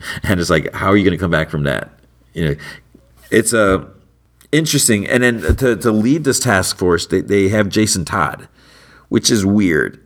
and 0.22 0.40
it's 0.40 0.50
like, 0.50 0.72
how 0.74 0.88
are 0.88 0.96
you 0.96 1.04
going 1.04 1.16
to 1.16 1.20
come 1.20 1.30
back 1.30 1.50
from 1.50 1.64
that? 1.64 1.90
You 2.34 2.48
know, 2.48 2.54
it's 3.30 3.52
a 3.52 3.74
uh, 3.74 3.88
interesting. 4.52 5.06
And 5.06 5.22
then 5.22 5.56
to 5.56 5.76
to 5.76 5.90
lead 5.90 6.24
this 6.24 6.38
task 6.38 6.76
force, 6.76 7.06
they 7.06 7.20
they 7.20 7.48
have 7.48 7.68
Jason 7.68 8.04
Todd, 8.04 8.48
which 9.08 9.30
is 9.30 9.44
weird. 9.44 10.02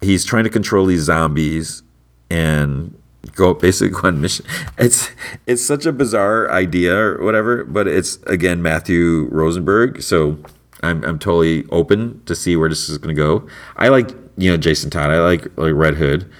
He's 0.00 0.24
trying 0.24 0.44
to 0.44 0.50
control 0.50 0.86
these 0.86 1.02
zombies 1.02 1.82
and 2.30 2.94
go 3.34 3.54
basically 3.54 4.00
go 4.00 4.08
on 4.08 4.20
mission. 4.20 4.44
It's 4.78 5.10
it's 5.46 5.64
such 5.64 5.86
a 5.86 5.92
bizarre 5.92 6.50
idea 6.50 6.96
or 6.96 7.22
whatever, 7.24 7.64
but 7.64 7.86
it's 7.88 8.16
again 8.24 8.62
Matthew 8.62 9.28
Rosenberg, 9.30 10.02
so 10.02 10.38
I'm 10.82 11.04
I'm 11.04 11.18
totally 11.18 11.64
open 11.70 12.22
to 12.26 12.34
see 12.34 12.56
where 12.56 12.68
this 12.68 12.88
is 12.88 12.98
going 12.98 13.14
to 13.14 13.20
go. 13.20 13.46
I 13.76 13.88
like 13.88 14.10
you 14.36 14.50
know 14.50 14.56
Jason 14.56 14.90
Todd. 14.90 15.10
I 15.10 15.20
like 15.20 15.46
like 15.56 15.74
Red 15.74 15.94
Hood, 15.94 16.30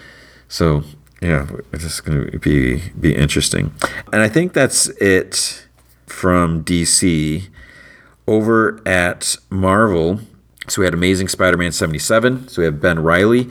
so 0.48 0.84
yeah, 1.20 1.48
it's 1.72 1.84
just 1.84 2.04
going 2.04 2.30
to 2.30 2.38
be 2.38 2.90
be 2.98 3.14
interesting. 3.14 3.72
And 4.12 4.22
I 4.22 4.28
think 4.28 4.52
that's 4.52 4.88
it 5.00 5.66
from 6.06 6.64
DC. 6.64 7.48
Over 8.26 8.80
at 8.88 9.36
Marvel, 9.50 10.18
so 10.66 10.80
we 10.80 10.86
had 10.86 10.94
Amazing 10.94 11.28
Spider-Man 11.28 11.72
77. 11.72 12.48
So 12.48 12.62
we 12.62 12.64
have 12.64 12.80
Ben 12.80 13.00
Reilly. 13.00 13.50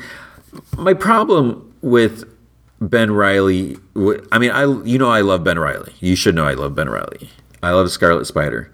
My 0.75 0.95
problem 0.95 1.75
with 1.83 2.23
Ben 2.81 3.11
Reilly, 3.11 3.77
I 4.31 4.39
mean, 4.39 4.49
I 4.49 4.63
you 4.83 4.97
know 4.97 5.11
I 5.11 5.21
love 5.21 5.43
Ben 5.43 5.59
Reilly. 5.59 5.93
You 5.99 6.15
should 6.15 6.33
know 6.33 6.45
I 6.45 6.55
love 6.55 6.73
Ben 6.73 6.89
Reilly. 6.89 7.29
I 7.61 7.69
love 7.69 7.91
Scarlet 7.91 8.25
Spider. 8.25 8.71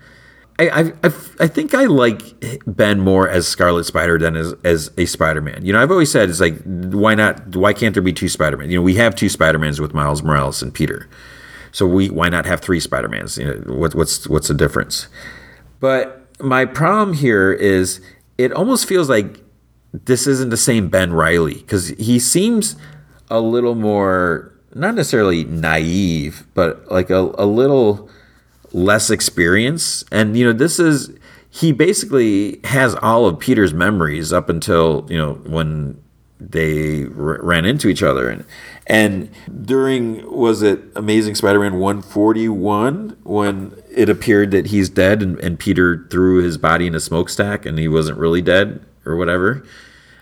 I, 0.60 0.94
I, 1.04 1.12
I 1.40 1.48
think 1.48 1.74
I 1.74 1.86
like 1.86 2.22
Ben 2.68 3.00
more 3.00 3.30
as 3.30 3.48
Scarlet 3.48 3.86
Spider 3.86 4.20
than 4.20 4.36
as, 4.36 4.54
as 4.66 4.92
a 4.98 5.06
Spider 5.06 5.42
Man. 5.42 5.66
You 5.66 5.72
know, 5.72 5.82
I've 5.82 5.92
always 5.92 6.12
said 6.12 6.30
it's 6.30 6.42
like, 6.42 6.62
why 6.66 7.16
not? 7.16 7.56
Why 7.56 7.72
can't 7.72 7.94
there 7.94 8.04
be 8.04 8.12
two 8.12 8.28
Spider 8.28 8.58
Man? 8.58 8.70
You 8.70 8.78
know, 8.78 8.82
we 8.82 8.96
have 8.96 9.16
two 9.16 9.30
Spider 9.30 9.58
Mans 9.58 9.80
with 9.80 9.94
Miles 9.94 10.22
Morales 10.22 10.62
and 10.62 10.74
Peter, 10.74 11.08
so 11.72 11.88
we 11.88 12.10
why 12.10 12.28
not 12.28 12.46
have 12.46 12.60
three 12.60 12.82
Spider 12.82 13.08
Mans? 13.08 13.38
You 13.38 13.46
know, 13.46 13.74
what, 13.74 13.96
what's 13.96 14.28
what's 14.28 14.50
the 14.50 14.54
difference? 14.54 15.08
But 15.80 16.28
my 16.42 16.66
problem 16.66 17.16
here 17.16 17.54
is 17.54 18.02
it 18.38 18.52
almost 18.52 18.86
feels 18.86 19.10
like 19.10 19.40
this 19.94 20.28
isn't 20.28 20.50
the 20.50 20.58
same 20.58 20.90
Ben 20.90 21.14
Reilly 21.14 21.56
because 21.56 21.90
he 21.90 22.20
seems 22.20 22.76
a 23.30 23.40
little 23.40 23.76
more 23.76 24.54
not 24.76 24.96
necessarily 24.96 25.46
naive, 25.46 26.46
but 26.54 26.90
like 26.92 27.10
a, 27.10 27.32
a 27.38 27.46
little 27.46 28.10
less 28.72 29.10
experience. 29.10 30.04
And 30.12 30.36
you 30.38 30.46
know, 30.46 30.54
this 30.54 30.80
is 30.80 31.12
he 31.50 31.72
basically 31.72 32.60
has 32.66 32.96
all 32.96 33.26
of 33.26 33.40
Peter's 33.40 33.74
memories 33.74 34.32
up 34.32 34.50
until 34.50 35.06
you 35.10 35.18
know 35.18 35.34
when 35.46 36.02
they 36.40 37.04
r- 37.04 37.42
ran 37.44 37.66
into 37.66 37.90
each 37.90 38.02
other 38.02 38.30
and 38.30 38.46
and 38.88 39.30
during 39.66 40.26
was 40.32 40.62
it 40.62 40.80
Amazing 40.96 41.36
Spider-Man 41.36 41.80
141 41.80 43.18
when 43.24 43.76
it 43.92 44.10
appeared 44.10 44.52
that 44.52 44.68
he's 44.68 44.88
dead 44.88 45.22
and, 45.22 45.38
and 45.40 45.60
Peter 45.60 46.08
threw 46.10 46.42
his 46.42 46.58
body 46.58 46.88
in 46.88 46.96
a 46.96 47.00
smokestack 47.02 47.66
and 47.66 47.78
he 47.78 47.90
wasn't 47.90 48.18
really 48.18 48.42
dead 48.42 48.82
or 49.06 49.18
whatever 49.18 49.66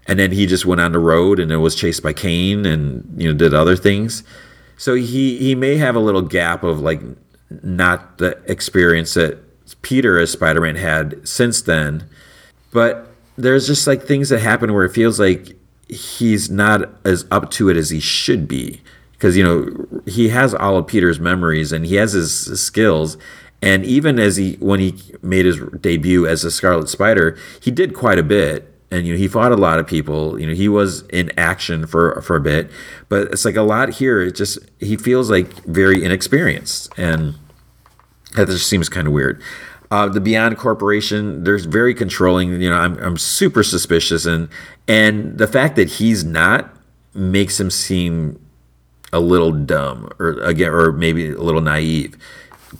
and 0.07 0.17
then 0.17 0.31
he 0.31 0.45
just 0.45 0.65
went 0.65 0.81
on 0.81 0.93
the 0.93 0.99
road 0.99 1.39
and 1.39 1.51
it 1.51 1.57
was 1.57 1.75
chased 1.75 2.01
by 2.01 2.13
Kaine 2.13 2.65
and 2.65 3.21
you 3.21 3.27
know 3.27 3.37
did 3.37 3.53
other 3.53 3.75
things. 3.75 4.23
So 4.77 4.95
he 4.95 5.37
he 5.37 5.53
may 5.53 5.75
have 5.77 5.95
a 5.95 5.99
little 5.99 6.21
gap 6.21 6.63
of 6.63 6.79
like 6.79 7.01
not 7.49 8.17
the 8.17 8.39
experience 8.45 9.13
that 9.13 9.39
Peter 9.81 10.19
as 10.19 10.31
Spider-Man 10.31 10.75
had 10.75 11.27
since 11.27 11.61
then, 11.61 12.07
but 12.71 13.07
there's 13.37 13.67
just 13.67 13.87
like 13.87 14.03
things 14.03 14.29
that 14.29 14.39
happen 14.39 14.73
where 14.73 14.85
it 14.85 14.93
feels 14.93 15.19
like 15.19 15.55
he's 15.87 16.49
not 16.49 16.89
as 17.05 17.25
up 17.31 17.49
to 17.51 17.69
it 17.69 17.77
as 17.77 17.89
he 17.89 17.99
should 17.99 18.47
be. 18.47 18.81
Because 19.13 19.35
you 19.35 19.43
know 19.43 20.01
he 20.05 20.29
has 20.29 20.53
all 20.53 20.77
of 20.77 20.87
Peter's 20.87 21.19
memories 21.19 21.71
and 21.71 21.85
he 21.85 21.95
has 21.95 22.13
his, 22.13 22.45
his 22.45 22.63
skills. 22.63 23.17
And 23.61 23.83
even 23.85 24.19
as 24.19 24.37
he 24.37 24.53
when 24.59 24.79
he 24.79 24.95
made 25.21 25.45
his 25.45 25.57
debut 25.79 26.27
as 26.27 26.43
a 26.43 26.51
Scarlet 26.51 26.89
Spider, 26.89 27.37
he 27.59 27.71
did 27.71 27.95
quite 27.95 28.19
a 28.19 28.23
bit 28.23 28.71
and 28.91 29.05
you 29.05 29.13
know 29.13 29.17
he 29.17 29.27
fought 29.27 29.51
a 29.51 29.57
lot 29.57 29.79
of 29.79 29.87
people 29.87 30.39
you 30.39 30.47
know 30.47 30.53
he 30.53 30.69
was 30.69 31.01
in 31.07 31.31
action 31.37 31.85
for 31.85 32.21
for 32.21 32.35
a 32.35 32.41
bit 32.41 32.69
but 33.09 33.23
it's 33.27 33.45
like 33.45 33.55
a 33.55 33.61
lot 33.61 33.89
here 33.89 34.21
it 34.21 34.35
just 34.35 34.59
he 34.79 34.95
feels 34.95 35.29
like 35.29 35.51
very 35.65 36.03
inexperienced 36.03 36.91
and 36.97 37.35
that 38.35 38.47
just 38.47 38.67
seems 38.67 38.89
kind 38.89 39.07
of 39.07 39.13
weird 39.13 39.41
uh, 39.89 40.09
the 40.09 40.19
Beyond 40.19 40.57
Corporation, 40.57 41.43
they're 41.43 41.59
very 41.59 41.93
controlling. 41.93 42.61
You 42.61 42.69
know, 42.69 42.75
I'm, 42.75 42.97
I'm 42.97 43.17
super 43.17 43.63
suspicious, 43.63 44.25
and 44.25 44.49
and 44.87 45.37
the 45.37 45.47
fact 45.47 45.75
that 45.77 45.89
he's 45.91 46.25
not 46.25 46.75
makes 47.13 47.59
him 47.59 47.71
seem 47.71 48.39
a 49.13 49.19
little 49.19 49.51
dumb, 49.51 50.09
or 50.19 50.31
again, 50.41 50.71
or 50.71 50.91
maybe 50.91 51.29
a 51.29 51.41
little 51.41 51.61
naive. 51.61 52.17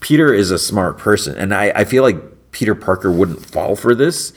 Peter 0.01 0.34
is 0.34 0.51
a 0.51 0.60
smart 0.60 0.97
person, 0.97 1.38
and 1.38 1.53
I, 1.53 1.72
I 1.74 1.86
feel 1.86 2.03
like 2.03 2.18
Peter 2.51 2.76
Parker 2.76 3.10
wouldn't 3.10 3.45
fall 3.45 3.78
for 3.78 3.95
this 3.95 4.34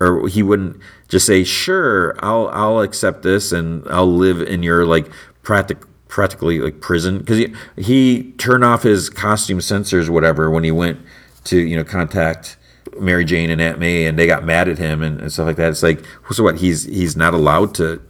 or 0.00 0.28
he 0.28 0.42
wouldn't 0.42 0.78
just 1.08 1.26
say, 1.26 1.44
"Sure, 1.44 2.16
I'll 2.20 2.48
I'll 2.48 2.80
accept 2.80 3.22
this 3.22 3.52
and 3.52 3.86
I'll 3.88 4.12
live 4.12 4.40
in 4.40 4.62
your 4.62 4.84
like 4.84 5.10
practic 5.42 5.78
practically 6.08 6.58
like 6.58 6.80
prison." 6.80 7.18
Because 7.18 7.38
he 7.38 7.54
he 7.76 8.32
turned 8.32 8.64
off 8.64 8.82
his 8.82 9.08
costume 9.08 9.58
sensors, 9.58 10.08
whatever, 10.08 10.50
when 10.50 10.64
he 10.64 10.70
went 10.70 11.00
to 11.44 11.58
you 11.58 11.76
know 11.76 11.84
contact 11.84 12.56
Mary 13.00 13.24
Jane 13.24 13.50
and 13.50 13.60
Aunt 13.60 13.78
May, 13.78 14.06
and 14.06 14.18
they 14.18 14.26
got 14.26 14.44
mad 14.44 14.68
at 14.68 14.78
him 14.78 15.02
and, 15.02 15.20
and 15.20 15.32
stuff 15.32 15.46
like 15.46 15.56
that. 15.56 15.70
It's 15.70 15.82
like, 15.82 16.04
so 16.30 16.44
what? 16.44 16.58
He's 16.58 16.84
he's 16.84 17.16
not 17.16 17.34
allowed 17.34 17.74
to 17.76 18.02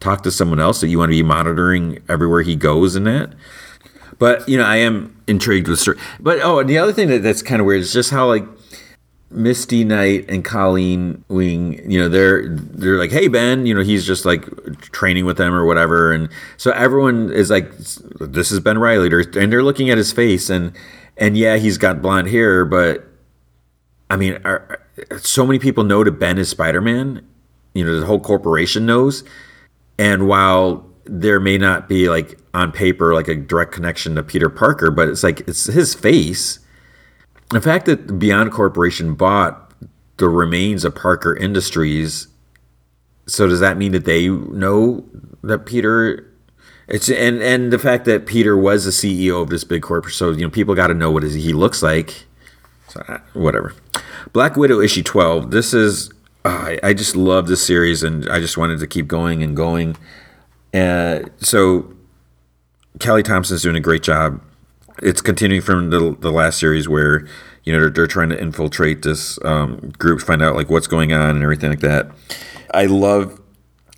talk 0.00 0.22
to 0.22 0.30
someone 0.30 0.60
else 0.60 0.80
that 0.80 0.88
you 0.88 0.98
want 0.98 1.10
to 1.10 1.16
be 1.16 1.22
monitoring 1.22 2.02
everywhere 2.08 2.42
he 2.42 2.56
goes 2.56 2.96
and 2.96 3.06
that. 3.06 3.32
But 4.18 4.48
you 4.48 4.58
know, 4.58 4.64
I 4.64 4.76
am 4.76 5.20
intrigued 5.26 5.68
with. 5.68 5.86
But 6.20 6.40
oh, 6.42 6.60
and 6.60 6.68
the 6.68 6.78
other 6.78 6.92
thing 6.92 7.08
that, 7.08 7.22
that's 7.22 7.42
kind 7.42 7.60
of 7.60 7.66
weird 7.66 7.80
is 7.80 7.92
just 7.92 8.10
how 8.10 8.26
like 8.28 8.44
Misty 9.32 9.84
Knight 9.84 10.28
and 10.28 10.44
Colleen 10.44 11.24
Wing, 11.28 11.90
you 11.90 11.98
know, 11.98 12.08
they're 12.08 12.48
they're 12.48 12.98
like, 12.98 13.10
"Hey 13.10 13.28
Ben," 13.28 13.66
you 13.66 13.74
know, 13.74 13.82
he's 13.82 14.06
just 14.06 14.24
like 14.24 14.44
training 14.92 15.24
with 15.24 15.36
them 15.36 15.54
or 15.54 15.64
whatever, 15.64 16.12
and 16.12 16.28
so 16.56 16.70
everyone 16.72 17.30
is 17.32 17.50
like, 17.50 17.76
"This 17.76 18.52
is 18.52 18.60
Ben 18.60 18.78
Reilly," 18.78 19.10
and 19.36 19.52
they're 19.52 19.62
looking 19.62 19.90
at 19.90 19.98
his 19.98 20.12
face, 20.12 20.50
and 20.50 20.72
and 21.16 21.36
yeah, 21.36 21.56
he's 21.56 21.78
got 21.78 22.02
blonde 22.02 22.28
hair, 22.28 22.64
but 22.64 23.06
I 24.10 24.16
mean, 24.16 24.38
are, 24.44 24.80
so 25.18 25.46
many 25.46 25.58
people 25.58 25.84
know 25.84 26.04
that 26.04 26.12
Ben 26.12 26.38
is 26.38 26.48
Spider 26.48 26.80
Man, 26.80 27.26
you 27.74 27.84
know, 27.84 27.98
the 27.98 28.06
whole 28.06 28.20
corporation 28.20 28.86
knows, 28.86 29.24
and 29.98 30.28
while 30.28 30.86
there 31.04 31.40
may 31.40 31.58
not 31.58 31.88
be 31.88 32.08
like 32.08 32.38
on 32.54 32.72
paper 32.72 33.14
like 33.14 33.28
a 33.28 33.34
direct 33.34 33.72
connection 33.72 34.14
to 34.14 34.22
Peter 34.22 34.48
Parker, 34.48 34.90
but 34.90 35.08
it's 35.08 35.22
like 35.22 35.40
it's 35.48 35.64
his 35.64 35.94
face 35.94 36.58
the 37.52 37.60
fact 37.60 37.86
that 37.86 38.18
Beyond 38.18 38.50
Corporation 38.50 39.14
bought 39.14 39.72
the 40.16 40.28
remains 40.28 40.84
of 40.84 40.94
Parker 40.94 41.36
Industries, 41.36 42.28
so 43.26 43.46
does 43.46 43.60
that 43.60 43.76
mean 43.76 43.92
that 43.92 44.04
they 44.04 44.28
know 44.28 45.04
that 45.42 45.66
Peter? 45.66 46.28
It's 46.88 47.08
and 47.08 47.40
and 47.42 47.72
the 47.72 47.78
fact 47.78 48.04
that 48.06 48.26
Peter 48.26 48.56
was 48.56 48.84
the 48.84 48.90
CEO 48.90 49.42
of 49.42 49.50
this 49.50 49.64
big 49.64 49.82
corporation, 49.82 50.16
so 50.16 50.30
you 50.30 50.44
know 50.44 50.50
people 50.50 50.74
got 50.74 50.88
to 50.88 50.94
know 50.94 51.10
what 51.10 51.22
he 51.22 51.52
looks 51.52 51.82
like. 51.82 52.24
So, 52.88 53.02
uh, 53.08 53.18
whatever. 53.32 53.74
Black 54.32 54.56
Widow 54.56 54.80
issue 54.80 55.02
12. 55.02 55.50
This 55.50 55.72
is 55.72 56.10
uh, 56.44 56.48
I, 56.48 56.78
I 56.82 56.94
just 56.94 57.16
love 57.16 57.46
this 57.46 57.64
series 57.64 58.02
and 58.02 58.28
I 58.28 58.40
just 58.40 58.56
wanted 58.56 58.80
to 58.80 58.86
keep 58.86 59.06
going 59.06 59.42
and 59.42 59.56
going. 59.56 59.96
Uh, 60.74 61.20
so 61.38 61.94
Kelly 62.98 63.22
Thompson's 63.22 63.62
doing 63.62 63.76
a 63.76 63.80
great 63.80 64.02
job. 64.02 64.42
It's 65.02 65.20
continuing 65.20 65.62
from 65.62 65.90
the, 65.90 66.16
the 66.20 66.30
last 66.30 66.58
series 66.58 66.88
where 66.88 67.26
you 67.64 67.72
know 67.72 67.80
they're, 67.80 67.90
they're 67.90 68.06
trying 68.06 68.30
to 68.30 68.40
infiltrate 68.40 69.02
this 69.02 69.38
um, 69.44 69.92
group, 69.98 70.20
to 70.20 70.26
find 70.26 70.42
out 70.42 70.56
like 70.56 70.70
what's 70.70 70.86
going 70.86 71.12
on 71.12 71.30
and 71.30 71.42
everything 71.42 71.70
like 71.70 71.80
that. 71.80 72.10
I 72.72 72.86
love 72.86 73.40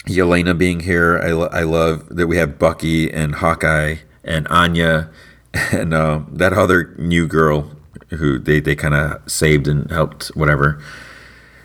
Yelena 0.07 0.57
being 0.57 0.81
here. 0.81 1.19
I, 1.19 1.33
lo- 1.33 1.51
I 1.53 1.63
love 1.63 2.09
that 2.09 2.27
we 2.27 2.37
have 2.37 2.59
Bucky 2.59 3.11
and 3.13 3.37
Hawkeye 3.37 3.97
and 4.23 4.47
Anya 4.49 5.11
and 5.73 5.95
uh, 5.95 6.23
that 6.33 6.53
other 6.53 6.95
new 6.99 7.27
girl 7.27 7.71
who 8.11 8.39
they, 8.39 8.61
they 8.61 8.75
kind 8.75 8.95
of 8.95 9.31
saved 9.31 9.67
and 9.69 9.91
helped 9.91 10.29
whatever. 10.29 10.83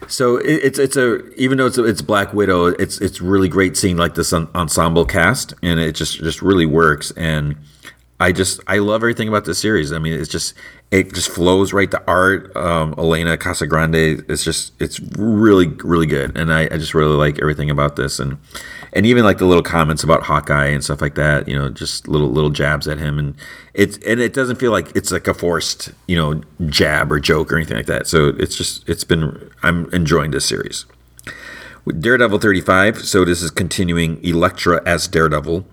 So 0.08 0.38
it, 0.38 0.64
it's 0.64 0.80
it's 0.80 0.98
a 0.98 1.28
even 1.36 1.58
though 1.58 1.68
it's 1.68 1.78
it's 1.78 2.02
Black 2.02 2.34
Widow, 2.34 2.68
it's 2.68 3.00
it's 3.00 3.22
really 3.22 3.48
great 3.48 3.78
seeing 3.78 3.98
like 3.98 4.16
this 4.16 4.34
ensemble 4.34 5.06
cast, 5.06 5.54
and 5.62 5.80
it 5.80 5.94
just 5.94 6.18
just 6.18 6.42
really 6.42 6.66
works. 6.66 7.12
And 7.12 7.56
I 8.22 8.34
just 8.34 8.60
I 8.68 8.80
love 8.80 9.02
everything 9.02 9.30
about 9.30 9.46
this 9.46 9.60
series. 9.60 9.94
I 9.94 10.00
mean, 10.00 10.12
it's 10.12 10.30
just 10.30 10.54
it 10.92 11.14
just 11.14 11.30
flows 11.30 11.72
right. 11.72 11.90
The 11.90 12.04
art, 12.06 12.54
um, 12.56 12.94
Elena 12.98 13.38
Casagrande, 13.38 14.30
it's 14.30 14.44
just 14.44 14.74
it's 14.82 15.00
really 15.18 15.68
really 15.68 16.06
good, 16.06 16.38
and 16.38 16.52
I, 16.52 16.64
I 16.64 16.78
just 16.78 16.94
really 16.94 17.16
like 17.16 17.40
everything 17.40 17.70
about 17.70 17.96
this, 17.96 18.20
and 18.20 18.38
and 18.92 19.06
even 19.06 19.24
like 19.24 19.38
the 19.38 19.46
little 19.46 19.64
comments 19.64 20.04
about 20.04 20.24
Hawkeye 20.24 20.68
and 20.68 20.84
stuff 20.84 21.02
like 21.02 21.16
that. 21.16 21.48
You 21.48 21.58
know, 21.58 21.70
just 21.70 22.10
little 22.10 22.30
little 22.30 22.50
jabs 22.50 22.90
at 22.90 22.98
him, 22.98 23.18
and 23.18 23.36
it's 23.74 23.98
and 24.00 24.20
it 24.20 24.34
doesn't 24.34 24.58
feel 24.58 24.74
like 24.74 24.94
it's 24.98 25.12
like 25.12 25.28
a 25.28 25.34
forced 25.34 25.92
you 26.08 26.18
know 26.18 26.42
jab 26.68 27.14
or 27.14 27.22
joke 27.22 27.54
or 27.54 27.56
anything 27.56 27.78
like 27.78 27.86
that. 27.86 28.06
So 28.06 28.34
it's 28.38 28.58
just 28.58 28.88
it's 28.90 29.06
been 29.06 29.50
I'm 29.64 29.90
enjoying 29.94 30.32
this 30.32 30.46
series. 30.46 30.86
With 31.86 32.02
Daredevil 32.02 32.40
35, 32.40 33.06
so 33.06 33.24
this 33.24 33.42
is 33.42 33.50
continuing 33.50 34.24
Elektra 34.24 34.82
as 34.86 35.08
Daredevil 35.08 35.66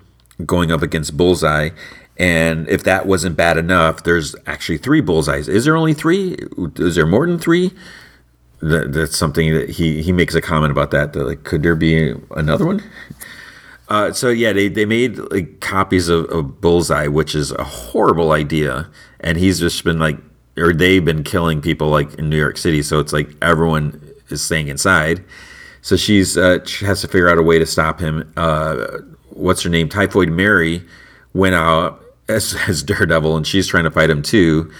going 0.46 0.70
up 0.70 0.80
against 0.80 1.16
Bullseye 1.16 1.70
and 2.18 2.68
if 2.68 2.84
that 2.84 3.06
wasn't 3.06 3.36
bad 3.36 3.58
enough, 3.58 4.04
there's 4.04 4.34
actually 4.46 4.78
three 4.78 5.00
bullseyes. 5.00 5.48
Is 5.48 5.64
there 5.64 5.76
only 5.76 5.94
three? 5.94 6.36
Is 6.76 6.94
there 6.94 7.06
more 7.06 7.26
than 7.26 7.38
three? 7.38 7.72
That, 8.62 8.92
that's 8.94 9.16
something 9.16 9.52
that 9.52 9.70
he 9.70 10.02
he 10.02 10.12
makes 10.12 10.34
a 10.34 10.40
comment 10.40 10.70
about 10.70 10.90
that. 10.92 11.12
that 11.12 11.24
like, 11.24 11.44
could 11.44 11.62
there 11.62 11.76
be 11.76 12.14
another 12.30 12.64
one? 12.64 12.82
Uh, 13.88 14.12
so 14.12 14.30
yeah, 14.30 14.52
they, 14.52 14.68
they 14.68 14.84
made 14.84 15.18
like 15.30 15.60
copies 15.60 16.08
of, 16.08 16.24
of 16.30 16.60
Bullseye, 16.60 17.06
which 17.06 17.34
is 17.34 17.52
a 17.52 17.64
horrible 17.64 18.32
idea, 18.32 18.88
and 19.20 19.38
he's 19.38 19.60
just 19.60 19.84
been 19.84 19.98
like, 19.98 20.18
or 20.56 20.72
they've 20.72 21.04
been 21.04 21.22
killing 21.22 21.60
people 21.60 21.88
like 21.88 22.12
in 22.14 22.28
New 22.28 22.38
York 22.38 22.56
City. 22.56 22.82
So 22.82 22.98
it's 22.98 23.12
like 23.12 23.28
everyone 23.42 24.00
is 24.28 24.42
staying 24.42 24.68
inside. 24.68 25.22
So 25.82 25.96
she's 25.96 26.36
uh, 26.36 26.64
she 26.64 26.84
has 26.86 27.02
to 27.02 27.08
figure 27.08 27.28
out 27.28 27.38
a 27.38 27.42
way 27.42 27.58
to 27.58 27.66
stop 27.66 28.00
him. 28.00 28.32
Uh, 28.36 29.00
what's 29.30 29.62
her 29.62 29.70
name? 29.70 29.88
Typhoid 29.88 30.30
Mary 30.30 30.82
went 31.34 31.54
out 31.54 32.02
as, 32.28 32.54
as 32.68 32.82
Daredevil, 32.82 33.36
and 33.36 33.46
she's 33.46 33.66
trying 33.66 33.84
to 33.84 33.90
fight 33.90 34.10
him 34.10 34.22
too. 34.22 34.70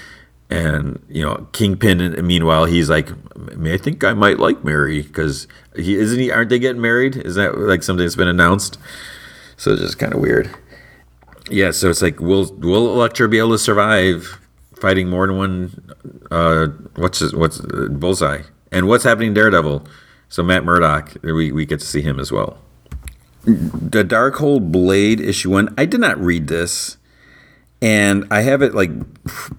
And 0.49 1.03
you 1.09 1.22
know, 1.22 1.49
Kingpin. 1.53 2.24
Meanwhile, 2.24 2.66
he's 2.66 2.88
like, 2.88 3.09
I 3.64 3.76
think 3.78 4.05
I 4.05 4.14
might 4.14 4.38
like 4.38 4.62
Mary 4.62 5.03
because 5.03 5.49
he 5.74 5.97
isn't 5.97 6.18
he. 6.18 6.30
Aren't 6.30 6.51
they 6.51 6.61
getting 6.61 6.80
married? 6.80 7.16
Is 7.16 7.34
that 7.34 7.59
like 7.59 7.82
something 7.82 8.05
that's 8.05 8.14
been 8.14 8.28
announced? 8.28 8.78
So 9.57 9.72
it's 9.72 9.82
just 9.82 9.99
kind 9.99 10.14
of 10.14 10.20
weird. 10.20 10.49
Yeah. 11.51 11.72
So 11.72 11.90
it's 11.90 12.01
like, 12.01 12.20
will 12.20 12.55
will 12.59 12.94
Elektra 12.94 13.28
be 13.28 13.38
able 13.38 13.53
to 13.53 13.59
survive 13.59 14.38
fighting 14.76 15.09
more 15.09 15.26
than 15.26 15.36
one? 15.36 15.92
Uh, 16.30 16.68
what's 16.94 17.18
his, 17.18 17.34
what's 17.34 17.59
uh, 17.59 17.88
Bullseye? 17.90 18.42
And 18.70 18.86
what's 18.86 19.03
happening 19.03 19.34
Daredevil? 19.34 19.84
So 20.28 20.44
Matt 20.44 20.64
Murdock, 20.64 21.16
we 21.24 21.51
we 21.51 21.66
get 21.66 21.80
to 21.80 21.86
see 21.86 22.03
him 22.03 22.20
as 22.20 22.30
well. 22.30 22.59
The 23.44 24.05
Darkhold 24.05 24.70
Blade 24.70 25.20
issue 25.20 25.51
one. 25.51 25.74
I 25.76 25.86
did 25.86 26.01
not 26.01 26.18
read 26.20 26.47
this 26.47 26.99
and 27.83 28.27
I 28.31 28.43
have 28.43 28.62
it 28.62 28.74
like 28.74 28.91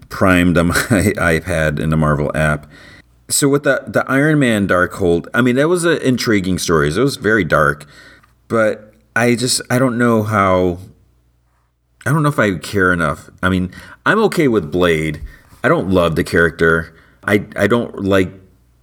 primed 0.10 0.58
on 0.58 0.68
my 0.68 0.74
iPad 1.18 1.80
in 1.80 1.90
the 1.90 1.98
Marvel 1.98 2.32
app. 2.36 2.70
So 3.30 3.50
with 3.50 3.64
the 3.64 3.84
the 3.88 4.10
Iron 4.10 4.40
Man 4.40 4.68
Darkhold, 4.68 5.28
I 5.34 5.42
mean 5.42 5.56
that 5.58 5.68
was 5.68 5.84
an 5.84 6.02
intriguing 6.02 6.58
story. 6.58 6.90
It 6.90 6.98
was 6.98 7.18
very 7.18 7.44
dark, 7.44 7.86
but 8.48 8.94
I 9.16 9.36
just 9.36 9.62
I 9.70 9.80
don't 9.80 9.98
know 9.98 10.24
how. 10.24 10.80
I 12.06 12.12
don't 12.12 12.24
know 12.24 12.30
if 12.30 12.40
I 12.40 12.56
care 12.58 12.94
enough. 12.94 13.30
I 13.44 13.50
mean, 13.50 13.74
I'm 14.06 14.20
okay 14.26 14.48
with 14.48 14.72
Blade. 14.72 15.22
I 15.64 15.68
don't 15.68 15.90
love 15.90 16.16
the 16.16 16.24
character. 16.24 16.96
I 17.26 17.46
I 17.58 17.68
don't 17.68 18.04
like 18.04 18.32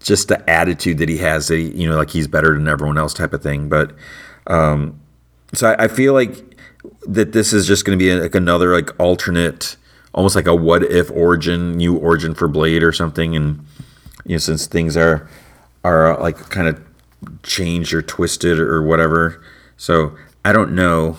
just 0.00 0.28
the 0.28 0.48
attitude 0.50 0.98
that 0.98 1.08
he 1.08 1.16
has. 1.18 1.48
That 1.48 1.56
he, 1.56 1.70
you 1.70 1.88
know, 1.88 1.96
like 1.96 2.10
he's 2.10 2.28
better 2.28 2.54
than 2.54 2.68
everyone 2.68 2.98
else 2.98 3.14
type 3.14 3.32
of 3.32 3.42
thing. 3.42 3.70
But 3.70 3.92
um, 4.46 5.00
so 5.54 5.70
I, 5.70 5.84
I 5.84 5.88
feel 5.88 6.12
like 6.12 6.53
that 7.06 7.32
this 7.32 7.52
is 7.52 7.66
just 7.66 7.84
going 7.84 7.98
to 7.98 8.02
be 8.02 8.14
like 8.14 8.34
another 8.34 8.72
like 8.74 8.98
alternate, 8.98 9.76
almost 10.12 10.36
like 10.36 10.46
a 10.46 10.54
what 10.54 10.82
if 10.82 11.10
origin, 11.10 11.76
new 11.76 11.96
origin 11.96 12.34
for 12.34 12.48
Blade 12.48 12.82
or 12.82 12.92
something. 12.92 13.36
And 13.36 13.66
you 14.24 14.34
know, 14.34 14.38
since 14.38 14.66
things 14.66 14.96
are 14.96 15.28
are 15.84 16.18
like 16.20 16.36
kind 16.50 16.68
of 16.68 16.82
changed 17.42 17.92
or 17.92 18.02
twisted 18.02 18.58
or 18.58 18.82
whatever, 18.82 19.42
so 19.76 20.16
I 20.44 20.52
don't 20.52 20.74
know. 20.74 21.16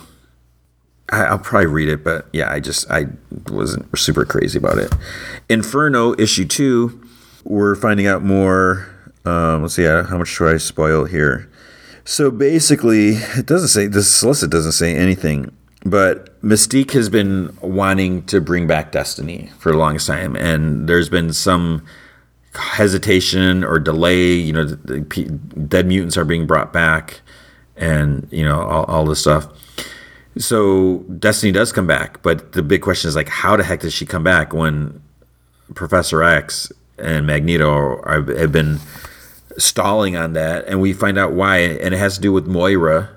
I, 1.07 1.29
will 1.29 1.38
probably 1.38 1.67
read 1.67 1.89
it, 1.89 2.03
but 2.03 2.27
yeah, 2.33 2.51
I 2.51 2.59
just 2.59 2.89
I 2.89 3.05
wasn't 3.49 3.95
super 3.97 4.25
crazy 4.25 4.57
about 4.57 4.79
it. 4.79 4.91
Inferno 5.49 6.15
issue 6.17 6.45
two, 6.45 6.99
we're 7.43 7.75
finding 7.75 8.07
out 8.07 8.23
more. 8.23 8.88
Um, 9.23 9.61
let's 9.61 9.75
see, 9.75 9.83
how 9.83 10.17
much 10.17 10.29
should 10.29 10.53
I 10.53 10.57
spoil 10.57 11.05
here? 11.05 11.49
So 12.05 12.29
basically, 12.29 13.15
it 13.15 13.45
doesn't 13.45 13.69
say 13.69 13.88
this 13.88 14.13
solicit 14.13 14.51
doesn't 14.51 14.73
say 14.73 14.95
anything, 14.95 15.55
but 15.86 16.41
Mystique 16.41 16.91
has 16.91 17.09
been 17.09 17.55
wanting 17.61 18.25
to 18.25 18.41
bring 18.41 18.65
back 18.65 18.91
Destiny 18.91 19.51
for 19.59 19.71
the 19.71 19.77
longest 19.77 20.07
time, 20.07 20.36
and 20.36 20.89
there's 20.89 21.09
been 21.09 21.31
some 21.31 21.86
hesitation 22.55 23.63
or 23.63 23.79
delay. 23.79 24.33
You 24.33 24.53
know, 24.53 24.65
the, 24.65 25.01
the 25.01 25.31
dead 25.31 25.86
mutants 25.86 26.17
are 26.17 26.25
being 26.25 26.47
brought 26.47 26.73
back, 26.73 27.21
and 27.75 28.27
you 28.31 28.43
know 28.43 28.61
all, 28.61 28.86
all 28.86 29.05
this 29.05 29.19
stuff. 29.19 29.47
So 30.38 31.05
Destiny 31.19 31.51
does 31.51 31.71
come 31.71 31.88
back, 31.88 32.21
but 32.23 32.53
the 32.53 32.63
big 32.63 32.81
question 32.81 33.07
is 33.07 33.15
like, 33.15 33.29
how 33.29 33.55
the 33.55 33.63
heck 33.63 33.81
does 33.81 33.93
she 33.93 34.05
come 34.05 34.23
back 34.23 34.53
when 34.53 35.01
Professor 35.75 36.23
X 36.23 36.71
and 36.97 37.25
Magneto 37.27 37.69
are, 37.69 38.23
have 38.38 38.51
been 38.51 38.79
stalling 39.57 40.15
on 40.15 40.33
that, 40.33 40.65
and 40.67 40.81
we 40.81 40.93
find 40.93 41.17
out 41.17 41.33
why, 41.33 41.59
and 41.59 41.93
it 41.93 41.97
has 41.97 42.15
to 42.15 42.21
do 42.21 42.33
with 42.33 42.47
Moira, 42.47 43.14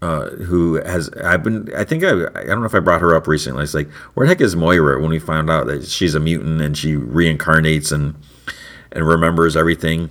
uh, 0.00 0.30
who 0.30 0.74
has 0.74 1.08
I've 1.24 1.42
been 1.42 1.68
I 1.74 1.84
think 1.84 2.04
I 2.04 2.10
I 2.10 2.44
don't 2.44 2.60
know 2.60 2.66
if 2.66 2.74
I 2.74 2.78
brought 2.80 3.00
her 3.00 3.14
up 3.14 3.26
recently. 3.26 3.64
It's 3.64 3.74
like 3.74 3.90
where 4.14 4.26
the 4.26 4.28
heck 4.28 4.40
is 4.40 4.54
Moira 4.54 5.00
when 5.00 5.10
we 5.10 5.18
found 5.18 5.50
out 5.50 5.66
that 5.66 5.86
she's 5.86 6.14
a 6.14 6.20
mutant 6.20 6.60
and 6.60 6.76
she 6.78 6.94
reincarnates 6.94 7.90
and 7.90 8.14
and 8.92 9.06
remembers 9.06 9.56
everything. 9.56 10.10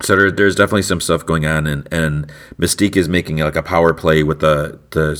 So 0.00 0.14
there, 0.16 0.30
there's 0.30 0.54
definitely 0.54 0.82
some 0.82 1.00
stuff 1.00 1.24
going 1.26 1.46
on, 1.46 1.66
and 1.66 1.86
and 1.92 2.30
Mystique 2.58 2.96
is 2.96 3.08
making 3.08 3.38
like 3.38 3.56
a 3.56 3.62
power 3.62 3.94
play 3.94 4.22
with 4.22 4.40
the 4.40 4.78
the 4.90 5.10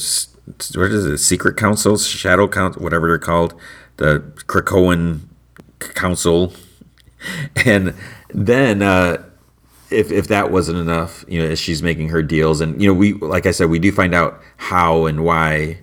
what 0.78 0.90
is 0.90 1.04
it 1.04 1.18
Secret 1.18 1.56
Council, 1.56 1.96
Shadow 1.98 2.48
Council, 2.48 2.82
whatever 2.82 3.06
they're 3.08 3.18
called, 3.18 3.54
the 3.98 4.20
Krakoan 4.46 5.20
Council, 5.78 6.52
and 7.64 7.94
then. 8.34 8.82
uh 8.82 9.24
if 9.90 10.10
if 10.10 10.28
that 10.28 10.50
wasn't 10.50 10.78
enough, 10.78 11.24
you 11.28 11.42
know, 11.42 11.54
she's 11.54 11.82
making 11.82 12.10
her 12.10 12.22
deals, 12.22 12.60
and 12.60 12.80
you 12.80 12.88
know, 12.88 12.94
we 12.94 13.14
like 13.14 13.46
I 13.46 13.50
said, 13.50 13.70
we 13.70 13.78
do 13.78 13.92
find 13.92 14.14
out 14.14 14.40
how 14.56 15.06
and 15.06 15.24
why 15.24 15.78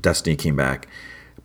Destiny 0.00 0.36
came 0.36 0.56
back. 0.56 0.88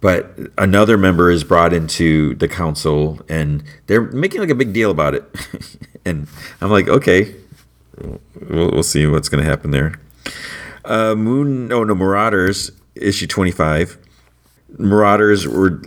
But 0.02 0.38
another 0.58 0.98
member 0.98 1.32
is 1.32 1.46
brought 1.46 1.72
into 1.72 2.36
the 2.36 2.48
council, 2.50 3.22
and 3.30 3.64
they're 3.88 4.02
making 4.02 4.42
like 4.42 4.50
a 4.50 4.56
big 4.56 4.74
deal 4.74 4.92
about 4.92 5.16
it. 5.16 5.24
and 6.06 6.28
I'm 6.60 6.70
like, 6.70 6.90
okay, 6.90 7.34
we'll, 8.50 8.72
we'll 8.72 8.84
see 8.84 9.08
what's 9.08 9.30
going 9.30 9.42
to 9.42 9.50
happen 9.50 9.72
there. 9.72 10.00
Uh, 10.84 11.16
Moon, 11.16 11.72
oh 11.72 11.86
no, 11.86 11.96
Marauders 11.96 12.72
issue 12.96 13.28
25. 13.28 13.98
Marauders 14.78 15.48
were 15.48 15.82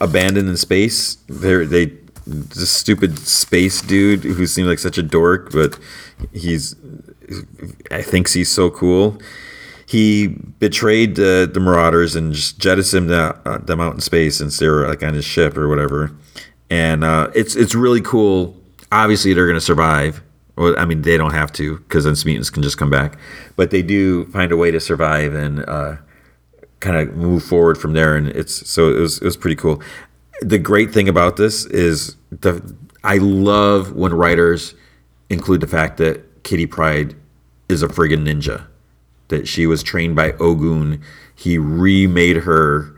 abandoned 0.00 0.48
in 0.48 0.56
space. 0.56 1.16
They 1.28 1.64
they 1.64 1.92
this 2.26 2.70
stupid 2.70 3.18
space 3.18 3.82
dude 3.82 4.24
who 4.24 4.46
seems 4.46 4.68
like 4.68 4.78
such 4.78 4.98
a 4.98 5.02
dork, 5.02 5.52
but 5.52 5.78
he's 6.32 6.74
I 7.90 8.02
thinks 8.02 8.32
he's 8.32 8.50
so 8.50 8.70
cool. 8.70 9.20
He 9.86 10.28
betrayed 10.58 11.18
uh, 11.18 11.46
the 11.46 11.60
Marauders 11.60 12.16
and 12.16 12.32
just 12.32 12.58
jettisoned 12.58 13.10
them, 13.10 13.38
uh, 13.44 13.58
them 13.58 13.80
out 13.80 13.94
in 13.94 14.00
space 14.00 14.38
since 14.38 14.58
they 14.58 14.68
were 14.68 14.88
like 14.88 15.02
on 15.02 15.14
his 15.14 15.24
ship 15.24 15.56
or 15.56 15.68
whatever. 15.68 16.10
And 16.70 17.04
uh, 17.04 17.30
it's 17.34 17.54
it's 17.54 17.74
really 17.74 18.00
cool. 18.00 18.56
Obviously, 18.90 19.34
they're 19.34 19.52
to 19.52 19.60
survive. 19.60 20.22
Well, 20.56 20.74
I 20.78 20.84
mean, 20.84 21.02
they 21.02 21.16
don't 21.16 21.32
have 21.32 21.52
to 21.54 21.78
because 21.78 22.04
then 22.04 22.14
mutants 22.24 22.48
can 22.48 22.62
just 22.62 22.78
come 22.78 22.90
back, 22.90 23.18
but 23.56 23.70
they 23.70 23.82
do 23.82 24.26
find 24.26 24.52
a 24.52 24.56
way 24.56 24.70
to 24.70 24.80
survive 24.80 25.34
and 25.34 25.68
uh, 25.68 25.96
kind 26.80 26.96
of 26.96 27.16
move 27.16 27.42
forward 27.42 27.76
from 27.76 27.92
there. 27.92 28.16
And 28.16 28.28
it's 28.28 28.68
so 28.68 28.88
it 28.88 29.00
was 29.00 29.18
it 29.18 29.24
was 29.24 29.36
pretty 29.36 29.56
cool. 29.56 29.82
The 30.40 30.58
great 30.58 30.92
thing 30.92 31.08
about 31.08 31.36
this 31.36 31.64
is 31.66 32.16
the 32.30 32.74
I 33.02 33.18
love 33.18 33.92
when 33.92 34.14
writers 34.14 34.74
include 35.28 35.60
the 35.60 35.66
fact 35.66 35.98
that 35.98 36.42
Kitty 36.42 36.66
Pryde 36.66 37.14
is 37.68 37.82
a 37.82 37.88
friggin' 37.88 38.26
ninja. 38.26 38.66
That 39.28 39.48
she 39.48 39.66
was 39.66 39.82
trained 39.82 40.16
by 40.16 40.32
Ogun. 40.32 41.02
He 41.34 41.58
remade 41.58 42.38
her 42.38 42.94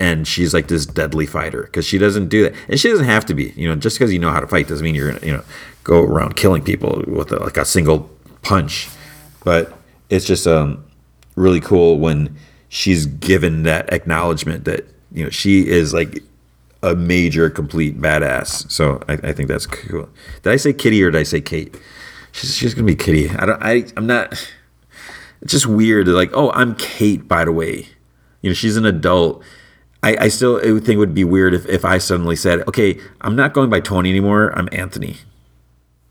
and 0.00 0.26
she's 0.26 0.54
like 0.54 0.68
this 0.68 0.86
deadly 0.86 1.26
fighter 1.26 1.62
because 1.62 1.84
she 1.84 1.98
doesn't 1.98 2.28
do 2.28 2.44
that 2.44 2.54
and 2.68 2.78
she 2.78 2.88
doesn't 2.88 3.06
have 3.06 3.26
to 3.26 3.34
be 3.34 3.52
you 3.56 3.68
know 3.68 3.74
just 3.74 3.98
because 3.98 4.12
you 4.12 4.18
know 4.18 4.30
how 4.30 4.40
to 4.40 4.46
fight 4.46 4.68
doesn't 4.68 4.84
mean 4.84 4.94
you're 4.94 5.12
gonna 5.12 5.26
you 5.26 5.32
know 5.32 5.42
go 5.84 6.02
around 6.02 6.36
killing 6.36 6.62
people 6.62 7.02
with 7.06 7.32
a, 7.32 7.36
like 7.40 7.56
a 7.56 7.64
single 7.64 8.08
punch 8.42 8.88
but 9.44 9.76
it's 10.08 10.24
just 10.24 10.46
um 10.46 10.84
really 11.34 11.60
cool 11.60 11.98
when 11.98 12.36
she's 12.68 13.06
given 13.06 13.64
that 13.64 13.92
acknowledgement 13.92 14.64
that 14.64 14.86
you 15.12 15.24
know 15.24 15.30
she 15.30 15.66
is 15.66 15.92
like 15.92 16.22
a 16.82 16.94
major 16.94 17.50
complete 17.50 18.00
badass 18.00 18.70
so 18.70 19.02
i, 19.08 19.14
I 19.14 19.32
think 19.32 19.48
that's 19.48 19.66
cool 19.66 20.08
did 20.42 20.52
i 20.52 20.56
say 20.56 20.72
kitty 20.72 21.02
or 21.02 21.10
did 21.10 21.18
i 21.18 21.24
say 21.24 21.40
kate 21.40 21.76
she's, 22.32 22.54
she's 22.54 22.74
gonna 22.74 22.86
be 22.86 22.96
kitty 22.96 23.30
i 23.30 23.46
don't 23.46 23.62
i 23.62 23.84
i'm 23.96 24.06
not 24.06 24.32
it's 25.40 25.52
just 25.52 25.66
weird 25.66 26.08
like 26.08 26.30
oh 26.34 26.50
i'm 26.52 26.74
kate 26.76 27.26
by 27.26 27.44
the 27.44 27.52
way 27.52 27.88
you 28.42 28.50
know 28.50 28.54
she's 28.54 28.76
an 28.76 28.86
adult 28.86 29.42
I, 30.02 30.16
I 30.20 30.28
still 30.28 30.60
think 30.60 30.88
it 30.88 30.96
would 30.96 31.14
be 31.14 31.24
weird 31.24 31.54
if, 31.54 31.66
if 31.66 31.84
I 31.84 31.98
suddenly 31.98 32.36
said, 32.36 32.66
okay, 32.68 33.00
I'm 33.20 33.34
not 33.34 33.52
going 33.52 33.68
by 33.68 33.80
Tony 33.80 34.10
anymore. 34.10 34.56
I'm 34.56 34.68
Anthony. 34.70 35.16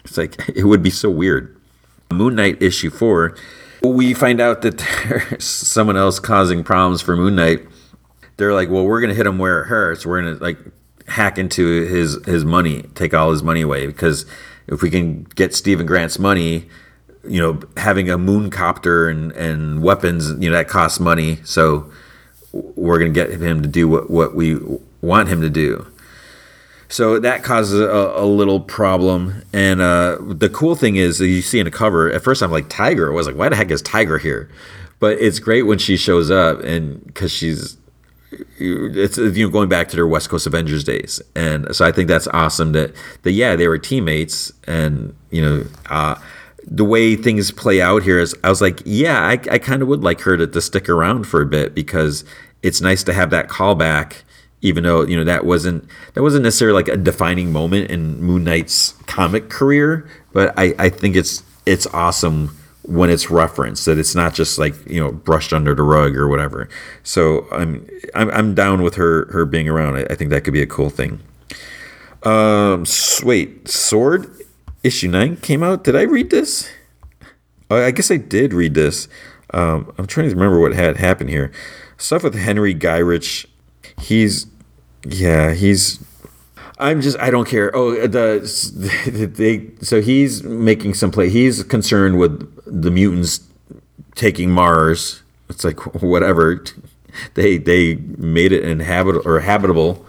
It's 0.03 0.18
like, 0.18 0.38
it 0.55 0.65
would 0.65 0.84
be 0.84 0.89
so 0.89 1.09
weird. 1.09 1.55
Moon 2.11 2.36
Knight 2.36 2.61
issue 2.61 2.89
four, 2.89 3.36
we 3.82 4.13
find 4.13 4.41
out 4.41 4.61
that 4.61 4.78
there's 5.09 5.43
someone 5.43 5.97
else 5.97 6.20
causing 6.20 6.63
problems 6.63 7.01
for 7.01 7.15
Moon 7.15 7.36
Knight. 7.36 7.65
They're 8.38 8.53
like, 8.53 8.69
well, 8.69 8.85
we're 8.85 9.01
to 9.01 9.15
hit 9.15 9.25
him 9.25 9.38
where 9.38 9.61
it 9.61 9.65
hurts. 9.65 10.05
We're 10.05 10.21
to 10.21 10.35
like 10.35 10.57
hack 11.07 11.38
into 11.38 11.85
his, 11.88 12.23
his 12.25 12.45
money, 12.45 12.83
take 12.95 13.13
all 13.13 13.31
his 13.31 13.43
money 13.43 13.61
away. 13.61 13.88
Because 13.88 14.25
if 14.67 14.81
we 14.81 14.89
can 14.89 15.23
get 15.35 15.53
Steven 15.53 15.85
Grant's 15.85 16.19
money, 16.19 16.69
you 17.27 17.41
know, 17.41 17.59
having 17.77 18.09
a 18.09 18.17
moon 18.17 18.49
copter 18.49 19.09
and, 19.09 19.31
and 19.33 19.81
weapons, 19.81 20.29
you 20.39 20.49
know, 20.49 20.55
that 20.55 20.67
costs 20.67 20.99
money. 20.99 21.39
So, 21.43 21.91
we're 22.53 22.99
to 22.99 23.09
get 23.09 23.29
him 23.29 23.61
to 23.61 23.67
do 23.67 23.88
what, 23.88 24.09
what 24.09 24.35
we 24.35 24.57
want 25.01 25.29
him 25.29 25.41
to 25.41 25.49
do. 25.49 25.85
So 26.89 27.19
that 27.19 27.43
causes 27.43 27.79
a, 27.79 28.13
a 28.15 28.25
little 28.25 28.59
problem. 28.59 29.43
And 29.53 29.81
uh, 29.81 30.17
the 30.21 30.49
cool 30.49 30.75
thing 30.75 30.95
is, 30.95 31.19
you 31.19 31.41
see 31.41 31.59
in 31.59 31.65
the 31.65 31.71
cover, 31.71 32.11
at 32.11 32.23
first 32.23 32.41
I'm 32.41 32.51
like, 32.51 32.69
Tiger. 32.69 33.11
I 33.11 33.15
was 33.15 33.27
like, 33.27 33.35
why 33.35 33.49
the 33.49 33.55
heck 33.55 33.71
is 33.71 33.81
Tiger 33.81 34.17
here? 34.17 34.49
But 34.99 35.19
it's 35.19 35.39
great 35.39 35.63
when 35.63 35.77
she 35.77 35.97
shows 35.97 36.31
up, 36.31 36.61
and 36.61 37.05
because 37.05 37.31
she's, 37.31 37.77
it's 38.59 39.17
you 39.17 39.45
know 39.45 39.51
going 39.51 39.69
back 39.69 39.88
to 39.89 39.95
their 39.95 40.07
West 40.07 40.29
Coast 40.29 40.47
Avengers 40.47 40.83
days, 40.83 41.21
and 41.35 41.75
so 41.75 41.85
I 41.85 41.91
think 41.91 42.07
that's 42.07 42.27
awesome 42.27 42.71
that 42.73 42.93
that 43.23 43.31
yeah 43.31 43.55
they 43.55 43.67
were 43.67 43.77
teammates, 43.77 44.51
and 44.65 45.15
you 45.31 45.41
know 45.41 45.65
uh, 45.89 46.15
the 46.63 46.85
way 46.85 47.15
things 47.15 47.51
play 47.51 47.81
out 47.81 48.03
here 48.03 48.19
is 48.19 48.35
I 48.43 48.49
was 48.49 48.61
like, 48.61 48.81
yeah, 48.85 49.21
I, 49.21 49.39
I 49.51 49.57
kind 49.57 49.81
of 49.81 49.88
would 49.88 50.03
like 50.03 50.21
her 50.21 50.38
to, 50.38 50.47
to 50.47 50.61
stick 50.61 50.89
around 50.89 51.25
for 51.25 51.41
a 51.41 51.45
bit 51.45 51.73
because 51.73 52.23
it's 52.63 52.81
nice 52.81 53.03
to 53.03 53.13
have 53.13 53.29
that 53.29 53.47
callback 53.47 54.23
even 54.61 54.83
though 54.83 55.03
you 55.03 55.15
know 55.15 55.23
that 55.23 55.45
wasn't 55.45 55.88
that 56.13 56.23
wasn't 56.23 56.43
necessarily 56.43 56.75
like 56.75 56.88
a 56.88 56.97
defining 56.97 57.51
moment 57.51 57.89
in 57.91 58.21
Moon 58.21 58.43
Knight's 58.43 58.93
comic 59.05 59.49
career, 59.49 60.09
but 60.33 60.53
I, 60.57 60.73
I 60.79 60.89
think 60.89 61.15
it's 61.15 61.43
it's 61.65 61.85
awesome 61.88 62.57
when 62.88 63.09
it's 63.09 63.29
referenced 63.29 63.85
that 63.85 63.97
it's 63.97 64.15
not 64.15 64.33
just 64.33 64.57
like 64.57 64.73
you 64.89 64.99
know 64.99 65.11
brushed 65.11 65.53
under 65.53 65.75
the 65.75 65.83
rug 65.83 66.15
or 66.15 66.27
whatever. 66.27 66.69
So 67.03 67.47
I'm 67.51 67.88
I'm, 68.15 68.29
I'm 68.31 68.55
down 68.55 68.81
with 68.81 68.95
her 68.95 69.31
her 69.31 69.45
being 69.45 69.69
around. 69.69 69.95
I, 69.95 70.03
I 70.09 70.15
think 70.15 70.29
that 70.31 70.43
could 70.43 70.53
be 70.53 70.61
a 70.61 70.67
cool 70.67 70.89
thing. 70.89 71.19
Um, 72.23 72.85
wait, 73.23 73.67
Sword 73.67 74.31
issue 74.83 75.07
nine 75.07 75.38
came 75.38 75.63
out. 75.63 75.83
Did 75.83 75.95
I 75.95 76.03
read 76.03 76.29
this? 76.29 76.69
I 77.69 77.91
guess 77.91 78.09
I 78.09 78.17
did 78.17 78.53
read 78.53 78.73
this. 78.73 79.07
Um, 79.53 79.93
I'm 79.97 80.07
trying 80.07 80.29
to 80.29 80.35
remember 80.35 80.59
what 80.59 80.73
had 80.73 80.97
happened 80.97 81.29
here 81.29 81.51
stuff 81.97 82.23
with 82.23 82.35
Henry 82.35 82.73
Gyrich. 82.73 83.45
He's 83.99 84.47
yeah, 85.05 85.53
he's 85.53 85.99
I'm 86.79 87.01
just 87.01 87.19
I 87.19 87.29
don't 87.29 87.47
care. 87.47 87.75
Oh, 87.75 88.07
the 88.07 89.31
they 89.35 89.71
so 89.83 90.01
he's 90.01 90.43
making 90.43 90.93
some 90.93 91.11
play. 91.11 91.29
He's 91.29 91.63
concerned 91.63 92.19
with 92.19 92.57
the 92.70 92.91
mutants 92.91 93.41
taking 94.15 94.51
Mars. 94.51 95.24
It's 95.49 95.63
like 95.63 95.80
whatever. 96.01 96.63
They 97.34 97.57
they 97.57 97.95
made 97.95 98.51
it 98.51 98.63
inhabitable 98.63 99.28
or 99.28 99.39
habitable. 99.39 100.05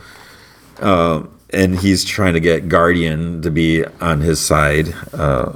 Uh, 0.81 1.25
and 1.51 1.79
he's 1.79 2.05
trying 2.05 2.35
to 2.35 2.41
get 2.41 2.69
Guardian 2.69 3.43
to 3.43 3.51
be 3.51 3.85
on 4.01 4.21
his 4.21 4.41
side. 4.41 4.95
Uh, 5.13 5.55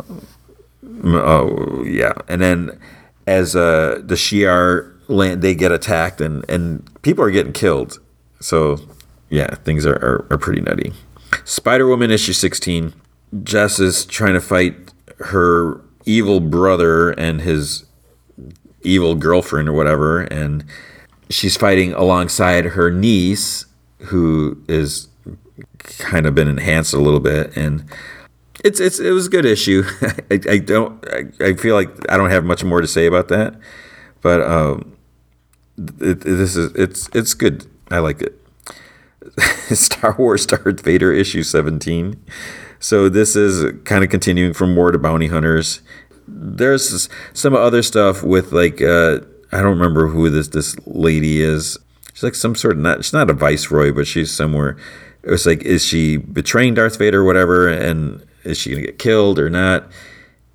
oh 1.05 1.85
yeah, 1.85 2.15
and 2.29 2.41
then 2.41 2.79
as 3.27 3.55
uh, 3.55 4.01
the 4.03 4.15
Shi'ar 4.15 4.93
land 5.09 5.43
they 5.43 5.55
get 5.55 5.73
attacked 5.73 6.21
and 6.21 6.49
and 6.49 6.89
people 7.03 7.25
are 7.25 7.31
getting 7.31 7.53
killed. 7.53 7.99
So 8.41 8.79
yeah, 9.29 9.55
things 9.57 9.87
are, 9.87 9.97
are, 9.97 10.27
are 10.31 10.39
pretty 10.39 10.61
nutty. 10.63 10.93
Spider 11.45 11.87
Woman 11.87 12.11
issue 12.11 12.33
sixteen. 12.33 12.95
Jess 13.43 13.79
is 13.79 14.05
trying 14.05 14.35
to 14.35 14.41
fight 14.41 14.75
her 15.19 15.81
evil 16.05 16.41
brother 16.41 17.11
and 17.11 17.41
his 17.41 17.85
evil 18.83 19.15
girlfriend 19.15 19.69
or 19.69 19.73
whatever, 19.73 20.23
and 20.23 20.65
she's 21.31 21.57
fighting 21.57 21.93
alongside 21.93 22.65
her 22.67 22.91
niece, 22.91 23.67
who 23.99 24.63
is 24.69 25.09
kind 25.79 26.27
of 26.27 26.35
been 26.35 26.49
enhanced 26.49 26.93
a 26.93 26.99
little 26.99 27.21
bit, 27.21 27.57
and 27.57 27.85
it's 28.65 28.81
it's 28.81 28.99
it 28.99 29.11
was 29.11 29.27
a 29.27 29.31
good 29.31 29.45
issue. 29.45 29.85
I, 30.31 30.41
I 30.49 30.59
don't 30.59 31.05
I, 31.09 31.45
I 31.45 31.55
feel 31.55 31.75
like 31.75 31.91
I 32.11 32.17
don't 32.17 32.31
have 32.31 32.45
much 32.45 32.65
more 32.65 32.81
to 32.81 32.87
say 32.87 33.07
about 33.07 33.29
that, 33.29 33.55
but 34.21 34.41
um, 34.41 34.97
it, 36.01 36.21
this 36.21 36.57
is 36.57 36.73
it's 36.75 37.09
it's 37.15 37.35
good. 37.35 37.67
I 37.91 37.99
like 37.99 38.23
it. 38.23 38.39
Star 39.77 40.15
Wars 40.19 40.47
Darth 40.47 40.81
Vader 40.81 41.13
issue 41.13 41.43
17. 41.43 42.23
So 42.83 43.09
this 43.09 43.37
is 43.37 43.73
kind 43.85 44.03
of 44.03 44.11
continuing 44.11 44.53
from 44.53 44.75
War 44.75 44.91
to 44.91 44.99
Bounty 44.99 45.29
Hunters. 45.29 45.83
There's 46.27 47.09
some 47.33 47.55
other 47.55 47.81
stuff 47.81 48.25
with 48.25 48.51
like 48.51 48.83
uh, 48.83 49.21
I 49.53 49.59
don't 49.59 49.79
remember 49.79 50.09
who 50.09 50.29
this 50.29 50.49
this 50.49 50.77
lady 50.85 51.41
is. 51.43 51.79
She's 52.13 52.25
like 52.25 52.35
some 52.35 52.57
sort 52.57 52.75
of 52.75 52.83
not 52.83 53.05
she's 53.05 53.13
not 53.13 53.31
a 53.31 53.35
viceroy, 53.35 53.93
but 53.93 54.09
she's 54.09 54.33
somewhere. 54.33 54.77
It 55.23 55.31
was 55.31 55.47
like 55.47 55.63
is 55.63 55.85
she 55.87 56.17
betraying 56.17 56.75
Darth 56.75 56.99
Vader 56.99 57.21
or 57.21 57.25
whatever, 57.25 57.69
and 57.69 58.27
is 58.43 58.59
she 58.59 58.71
gonna 58.71 58.83
get 58.83 58.99
killed 58.99 59.39
or 59.39 59.49
not? 59.49 59.89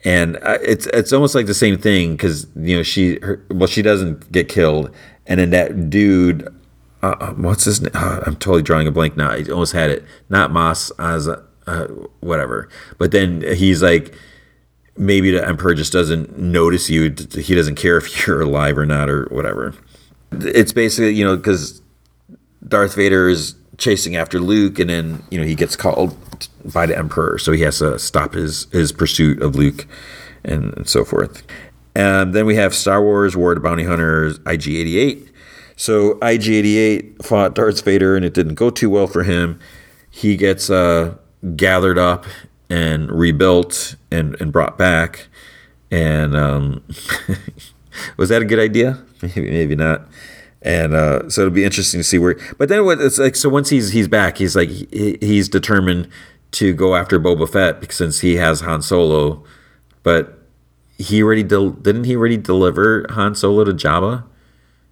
and 0.06 0.38
uh, 0.38 0.58
it's 0.62 0.86
it's 0.88 1.12
almost 1.12 1.34
like 1.36 1.48
the 1.48 1.54
same 1.54 1.78
thing 1.78 2.12
because 2.12 2.48
you 2.56 2.76
know 2.76 2.84
she 2.84 3.20
her, 3.22 3.44
well 3.50 3.68
she 3.68 3.82
doesn't 3.82 4.32
get 4.32 4.48
killed 4.48 4.92
and 5.26 5.40
then 5.40 5.50
that 5.50 5.90
dude 5.90 6.48
uh, 7.02 7.34
what's 7.34 7.64
his 7.64 7.82
name 7.82 7.92
uh, 7.96 8.22
i'm 8.26 8.36
totally 8.36 8.62
drawing 8.62 8.88
a 8.88 8.92
blank 8.92 9.18
now 9.18 9.32
i 9.32 9.44
almost 9.52 9.74
had 9.74 9.90
it 9.90 10.06
not 10.30 10.52
moss 10.52 10.92
as 10.92 11.28
uh, 11.68 11.88
whatever 12.22 12.70
but 12.98 13.12
then 13.12 13.42
he's 13.56 13.82
like 13.84 14.14
maybe 14.98 15.32
the 15.32 15.46
emperor 15.46 15.74
just 15.74 15.94
doesn't 15.94 16.38
notice 16.38 16.90
you 16.90 17.14
he 17.34 17.56
doesn't 17.56 17.76
care 17.76 17.98
if 17.98 18.28
you're 18.28 18.42
alive 18.42 18.78
or 18.78 18.86
not 18.86 19.10
or 19.10 19.26
whatever 19.26 19.74
it's 20.32 20.74
basically 20.74 21.12
you 21.12 21.24
know 21.24 21.36
because 21.38 21.82
darth 22.68 22.96
vader 22.96 23.30
is 23.30 23.56
chasing 23.78 24.16
after 24.16 24.40
luke 24.40 24.80
and 24.80 24.90
then 24.90 25.24
you 25.30 25.40
know 25.40 25.46
he 25.46 25.56
gets 25.56 25.76
called 25.76 26.18
by 26.66 26.86
the 26.86 26.98
emperor, 26.98 27.38
so 27.38 27.52
he 27.52 27.62
has 27.62 27.80
to 27.80 27.98
stop 28.00 28.34
his 28.34 28.68
his 28.72 28.92
pursuit 28.92 29.42
of 29.42 29.56
Luke 29.56 29.88
and, 30.44 30.74
and 30.78 30.88
so 30.88 31.06
forth. 31.06 31.44
And 31.96 32.34
then 32.34 32.46
we 32.46 32.56
have 32.56 32.76
Star 32.76 33.02
Wars 33.02 33.36
War 33.36 33.54
of 33.54 33.64
Bounty 33.64 33.84
Hunters 33.84 34.40
IG88. 34.40 35.30
So 35.76 36.16
IG88 36.16 37.26
fought 37.26 37.56
Darth 37.56 37.84
Vader, 37.84 38.16
and 38.16 38.26
it 38.26 38.34
didn't 38.34 38.56
go 38.56 38.70
too 38.70 38.90
well 38.90 39.08
for 39.08 39.24
him. 39.24 39.60
He 40.10 40.36
gets 40.36 40.70
uh, 40.70 41.16
gathered 41.56 41.98
up 41.98 42.26
and 42.70 43.12
rebuilt 43.12 43.96
and, 44.12 44.40
and 44.42 44.52
brought 44.52 44.78
back. 44.78 45.28
And 45.90 46.36
um, 46.36 46.84
was 48.18 48.30
that 48.30 48.42
a 48.42 48.46
good 48.46 48.60
idea? 48.60 49.04
Maybe, 49.22 49.50
maybe 49.50 49.76
not 49.76 50.08
and 50.62 50.94
uh, 50.94 51.30
so 51.30 51.42
it'll 51.42 51.54
be 51.54 51.64
interesting 51.64 52.00
to 52.00 52.04
see 52.04 52.20
where. 52.20 52.38
But 52.58 52.70
then 52.70 52.84
what 52.86 53.00
it's 53.00 53.18
like. 53.18 53.36
So 53.36 53.50
once 53.50 53.70
he's 53.70 53.92
he's 53.92 54.08
back, 54.08 54.38
he's 54.38 54.56
like 54.56 54.70
he, 54.70 55.18
he's 55.22 55.48
determined 55.48 56.10
to 56.52 56.74
go 56.74 56.96
after 56.96 57.20
Boba 57.20 57.50
Fett 57.50 57.92
since 57.92 58.20
he 58.20 58.36
has 58.36 58.62
Han 58.62 58.82
Solo, 58.82 59.44
but 60.04 60.40
he 60.98 61.22
already 61.22 61.44
del- 61.44 61.72
didn't 61.72 62.06
he 62.06 62.16
already 62.16 62.38
deliver 62.38 63.06
Han 63.12 63.36
Solo 63.36 63.64
to 63.64 63.72
Jabba, 63.72 64.24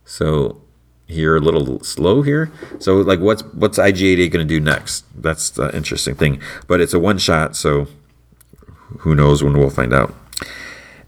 so 0.05 0.61
you're 1.07 1.37
a 1.37 1.39
little 1.39 1.83
slow 1.83 2.21
here. 2.21 2.51
So 2.79 2.97
like, 2.97 3.19
what's 3.19 3.43
what's 3.53 3.77
IG88 3.77 4.31
going 4.31 4.47
to 4.47 4.53
do 4.53 4.59
next? 4.59 5.05
That's 5.15 5.49
the 5.49 5.75
interesting 5.75 6.15
thing. 6.15 6.41
But 6.67 6.81
it's 6.81 6.93
a 6.93 6.99
one 6.99 7.17
shot, 7.17 7.55
so 7.55 7.87
who 8.99 9.15
knows 9.15 9.43
when 9.43 9.57
we'll 9.57 9.69
find 9.69 9.93
out. 9.93 10.15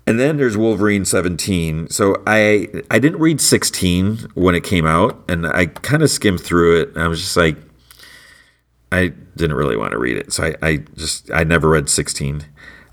And 0.05 0.19
then 0.19 0.37
there's 0.37 0.55
Wolverine 0.55 1.03
17. 1.03 1.89
So 1.89 2.21
I 2.25 2.67
I 2.89 2.99
didn't 2.99 3.19
read 3.19 3.41
16 3.41 4.29
when 4.35 4.55
it 4.55 4.63
came 4.63 4.85
out, 4.85 5.23
and 5.27 5.47
I 5.47 5.65
kind 5.65 6.03
of 6.03 6.09
skimmed 6.09 6.41
through 6.41 6.81
it. 6.81 6.97
I 6.97 7.07
was 7.07 7.19
just 7.19 7.35
like, 7.35 7.57
I 8.91 9.09
didn't 9.35 9.57
really 9.57 9.75
want 9.75 9.91
to 9.91 9.97
read 9.97 10.17
it, 10.17 10.31
so 10.31 10.45
I, 10.45 10.55
I 10.61 10.77
just 10.95 11.31
I 11.31 11.43
never 11.43 11.69
read 11.69 11.89
16. 11.89 12.45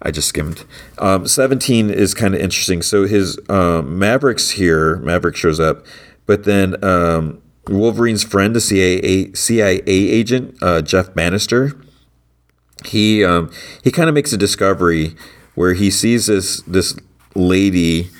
I 0.02 0.10
just 0.10 0.28
skimmed. 0.28 0.64
Um, 0.98 1.26
17 1.26 1.88
is 1.88 2.12
kind 2.12 2.34
of 2.34 2.40
interesting. 2.40 2.82
So 2.82 3.06
his 3.06 3.38
um, 3.48 3.98
Mavericks 3.98 4.50
here, 4.50 4.96
Maverick 4.96 5.34
shows 5.34 5.58
up, 5.58 5.86
but 6.26 6.44
then 6.44 6.82
um, 6.84 7.42
Wolverine's 7.68 8.24
friend, 8.24 8.54
the 8.54 8.60
CIA 8.60 9.32
CIA 9.34 9.82
agent 9.86 10.56
uh, 10.62 10.82
Jeff 10.82 11.14
Bannister, 11.14 11.72
he 12.84 13.24
um, 13.24 13.50
he 13.82 13.90
kind 13.90 14.08
of 14.08 14.14
makes 14.14 14.32
a 14.32 14.36
discovery 14.36 15.14
where 15.54 15.74
he 15.74 15.90
sees 15.90 16.26
this 16.26 16.62
this 16.62 16.96
lady 17.34 18.10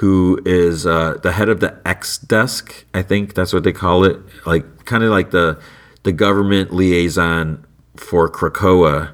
who 0.00 0.40
is 0.46 0.86
uh, 0.86 1.18
the 1.22 1.32
head 1.32 1.48
of 1.48 1.60
the 1.60 1.78
X 1.86 2.18
desk. 2.18 2.86
I 2.94 3.02
think 3.02 3.34
that's 3.34 3.52
what 3.52 3.64
they 3.64 3.72
call 3.72 4.04
it, 4.04 4.18
like 4.46 4.84
kind 4.84 5.04
of 5.04 5.10
like 5.10 5.30
the 5.30 5.60
the 6.02 6.12
government 6.12 6.72
liaison 6.72 7.66
for 7.96 8.30
Krakoa. 8.30 9.12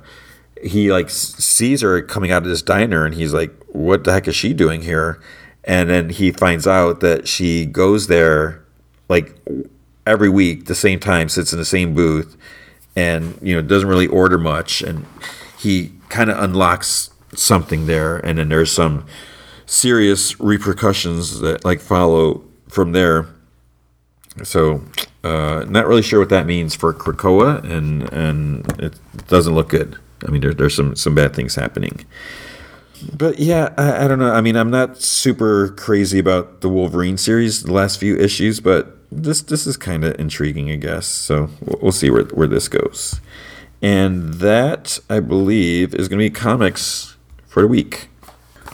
He 0.62 0.90
like 0.90 1.11
sees 1.11 1.82
her 1.82 2.01
coming 2.03 2.30
out 2.30 2.42
of 2.42 2.49
this 2.49 2.62
diner, 2.62 3.05
and 3.05 3.14
he's 3.14 3.32
like, 3.32 3.53
"What 3.68 4.05
the 4.05 4.12
heck 4.12 4.28
is 4.28 4.36
she 4.36 4.53
doing 4.55 4.82
here?" 4.82 5.20
And 5.67 5.91
then 5.91 6.11
he 6.11 6.31
finds 6.31 6.67
out 6.67 7.01
that 7.01 7.27
she 7.27 7.67
goes 7.67 8.07
there 8.07 8.62
like 9.09 9.35
every 10.07 10.29
week, 10.29 10.67
the 10.67 10.75
same 10.75 11.01
time, 11.01 11.29
sits 11.29 11.53
in 11.53 11.59
the 11.59 11.64
same 11.64 11.95
booth, 11.95 12.37
and 12.95 13.39
you 13.43 13.55
know 13.55 13.62
doesn't 13.62 13.89
really 13.89 14.07
order 14.07 14.39
much. 14.39 14.81
And 14.83 15.07
he 15.59 15.93
kind 16.09 16.31
of 16.31 16.43
unlocks 16.43 17.11
something 17.35 17.87
there, 17.87 18.19
and 18.19 18.39
then 18.39 18.49
there's 18.49 18.73
some 18.73 19.07
serious 19.67 20.39
repercussions 20.39 21.41
that 21.41 21.64
like 21.64 21.81
follow 21.81 22.45
from 22.69 22.93
there. 22.93 23.27
So, 24.45 24.83
uh, 25.25 25.64
not 25.69 25.87
really 25.87 26.03
sure 26.03 26.21
what 26.21 26.29
that 26.29 26.47
means 26.47 26.75
for 26.75 26.93
Krakoa, 26.95 27.62
and 27.64 28.12
and 28.12 28.81
it 28.81 28.99
doesn't 29.29 29.55
look 29.55 29.69
good. 29.69 29.99
I 30.27 30.31
mean, 30.31 30.41
there, 30.41 30.55
there's 30.55 30.75
some 30.75 30.95
some 30.97 31.14
bad 31.14 31.35
things 31.35 31.55
happening. 31.55 32.05
But 33.12 33.38
yeah, 33.38 33.74
I, 33.76 34.04
I 34.04 34.09
don't 34.09 34.18
know. 34.18 34.32
I 34.32 34.40
mean, 34.40 34.57
I'm 34.57 34.70
not 34.70 34.98
super 34.98 35.70
crazy 35.70 36.18
about 36.18 36.61
the 36.61 36.68
Wolverine 36.68 37.16
series, 37.16 37.62
the 37.62 37.72
last 37.72 37.98
few 37.98 38.16
issues, 38.16 38.61
but 38.61 38.96
this 39.11 39.42
this 39.42 39.66
is 39.66 39.76
kind 39.76 40.04
of 40.04 40.18
intriguing, 40.18 40.70
I 40.70 40.76
guess. 40.76 41.07
So 41.07 41.50
we'll, 41.61 41.78
we'll 41.82 41.92
see 41.92 42.11
where 42.11 42.24
where 42.24 42.48
this 42.48 42.68
goes. 42.68 43.20
And 43.82 44.34
that 44.34 44.98
I 45.11 45.20
believe 45.20 45.94
is 45.94 46.09
going 46.09 46.18
to 46.18 46.24
be 46.24 46.30
comics 46.30 47.16
for 47.46 47.61
the 47.61 47.68
week. 47.68 48.09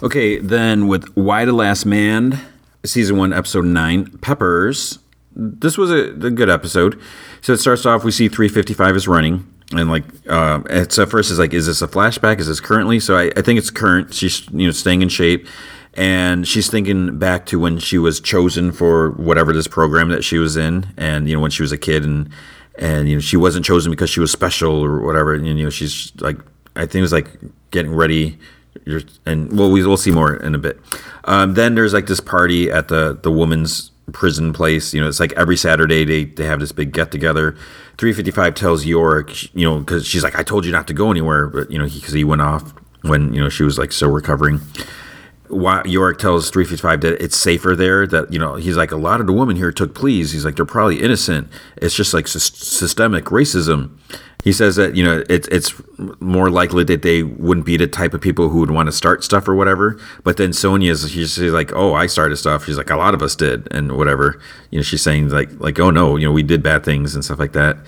Okay, 0.03 0.39
then 0.39 0.89
with 0.89 1.15
Y: 1.17 1.45
The 1.45 1.53
Last 1.53 1.85
Man, 1.85 2.41
season 2.85 3.17
one, 3.17 3.33
episode 3.33 3.65
nine, 3.65 4.07
Peppers. 4.19 4.99
This 5.35 5.79
was 5.79 5.91
a, 5.91 6.11
a 6.11 6.31
good 6.31 6.51
episode. 6.51 7.01
So 7.41 7.55
it 7.55 7.59
starts 7.59 7.87
off, 7.87 8.05
we 8.05 8.11
see 8.11 8.29
355 8.29 8.97
is 8.97 9.09
running. 9.09 9.47
And 9.73 9.91
like, 9.91 10.05
uh, 10.29 10.63
it's 10.71 10.99
at 10.99 11.09
first, 11.11 11.31
it's 11.31 11.39
like, 11.39 11.53
is 11.53 11.67
this 11.67 11.83
a 11.83 11.89
flashback? 11.89 12.39
Is 12.41 12.49
this 12.49 12.61
currently? 12.61 13.01
So 13.01 13.17
I, 13.17 13.31
I 13.37 13.43
think 13.43 13.59
it's 13.59 13.71
current. 13.71 14.15
She's, 14.15 14.49
you 14.51 14.67
know, 14.67 14.73
staying 14.73 15.03
in 15.03 15.09
shape. 15.09 15.47
And 15.95 16.49
she's 16.49 16.71
thinking 16.71 17.19
back 17.19 17.45
to 17.47 17.59
when 17.59 17.79
she 17.79 17.99
was 17.99 18.21
chosen 18.21 18.73
for 18.73 19.11
whatever 19.13 19.53
this 19.53 19.69
program 19.69 20.09
that 20.09 20.25
she 20.25 20.39
was 20.39 20.57
in. 20.57 20.87
And, 20.97 21.29
you 21.29 21.37
know, 21.37 21.41
when 21.41 21.51
she 21.51 21.63
was 21.63 21.73
a 21.73 21.79
kid 21.79 22.05
and, 22.05 22.31
and, 22.79 23.09
you 23.09 23.17
know, 23.17 23.21
she 23.21 23.37
wasn't 23.37 23.67
chosen 23.67 23.91
because 23.91 24.09
she 24.09 24.21
was 24.21 24.31
special 24.31 24.83
or 24.83 25.01
whatever. 25.01 25.35
And, 25.35 25.47
you 25.47 25.65
know, 25.65 25.71
she's 25.71 26.13
like, 26.21 26.39
I 26.77 26.81
think 26.81 26.97
it 26.97 27.03
was 27.03 27.13
like 27.13 27.29
getting 27.71 27.95
ready 27.95 28.39
and 29.27 29.57
well, 29.57 29.71
we 29.71 29.85
will 29.85 29.97
see 29.97 30.11
more 30.11 30.35
in 30.37 30.55
a 30.55 30.59
bit. 30.59 30.79
Um, 31.25 31.55
then 31.55 31.75
there's 31.75 31.93
like 31.93 32.07
this 32.07 32.21
party 32.21 32.71
at 32.71 32.89
the 32.89 33.19
the 33.23 33.31
woman's 33.31 33.91
prison 34.13 34.53
place. 34.53 34.93
You 34.95 35.01
know, 35.01 35.09
it's 35.09 35.21
like 35.21 35.33
every 35.33 35.57
Saturday 35.57 36.05
they 36.05 36.25
they 36.25 36.45
have 36.45 36.61
this 36.61 36.73
big 36.73 36.93
get 36.93 37.11
together. 37.11 37.57
355 37.99 38.55
tells 38.55 38.85
Yorick, 38.85 39.55
you 39.55 39.69
know, 39.69 39.81
because 39.81 40.07
she's 40.07 40.23
like, 40.23 40.39
I 40.39 40.43
told 40.43 40.65
you 40.65 40.73
not 40.73 40.87
to 40.89 40.95
go 40.95 41.11
anywhere, 41.11 41.47
but 41.47 41.71
you 41.71 41.79
know, 41.79 41.85
because 41.85 42.13
he, 42.13 42.21
he, 42.21 42.25
went 42.25 42.43
off 42.43 42.75
when 43.03 43.33
you 43.33 43.41
know 43.41 43.49
she 43.49 43.63
was 43.63 43.79
like 43.79 43.93
so 43.93 44.09
recovering. 44.09 44.61
Why, 45.49 45.83
Yorick 45.85 46.19
tells 46.19 46.51
355 46.51 47.01
that 47.03 47.23
it's 47.23 47.37
safer 47.37 47.77
there. 47.77 48.07
That 48.07 48.33
you 48.33 48.39
know, 48.39 48.55
he's 48.55 48.77
like, 48.77 48.91
a 48.91 48.97
lot 48.97 49.21
of 49.21 49.27
the 49.27 49.33
women 49.33 49.57
here 49.57 49.71
took 49.71 49.95
pleas. 49.95 50.33
He's 50.33 50.45
like, 50.45 50.57
they're 50.57 50.65
probably 50.65 51.03
innocent. 51.03 51.49
It's 51.77 51.95
just 51.95 52.15
like 52.15 52.27
sy- 52.27 52.39
systemic 52.39 53.27
racism 53.27 53.99
he 54.43 54.53
says 54.53 54.77
that 54.77 54.97
you 54.97 55.05
know 55.05 55.23
it's 55.31 55.47
it's 55.49 55.73
more 56.21 56.51
likely 56.51 56.83
that 56.85 57.03
they 57.03 57.23
wouldn't 57.23 57.65
be 57.65 57.77
the 57.77 57.87
type 57.87 58.13
of 58.13 58.21
people 58.21 58.49
who 58.49 58.59
would 58.59 58.73
want 58.73 58.87
to 58.87 58.93
start 58.93 59.23
stuff 59.23 59.47
or 59.47 59.55
whatever. 59.55 59.99
But 60.25 60.37
then 60.37 60.53
Sonia's 60.53 61.09
she's 61.11 61.39
like, 61.39 61.73
oh, 61.75 61.95
I 61.95 62.07
started 62.07 62.37
stuff. 62.37 62.67
She's 62.67 62.77
like, 62.77 62.91
a 62.91 62.97
lot 62.97 63.15
of 63.15 63.23
us 63.23 63.37
did, 63.37 63.69
and 63.73 63.97
whatever. 63.97 64.41
You 64.71 64.81
know, 64.81 64.83
she's 64.83 65.03
saying 65.03 65.29
like 65.29 65.51
like, 65.61 65.79
oh 65.79 65.91
no, 65.91 66.17
you 66.17 66.27
know, 66.27 66.33
we 66.33 66.43
did 66.43 66.63
bad 66.63 66.85
things 66.85 67.15
and 67.15 67.25
stuff 67.25 67.39
like 67.39 67.53
that. 67.53 67.79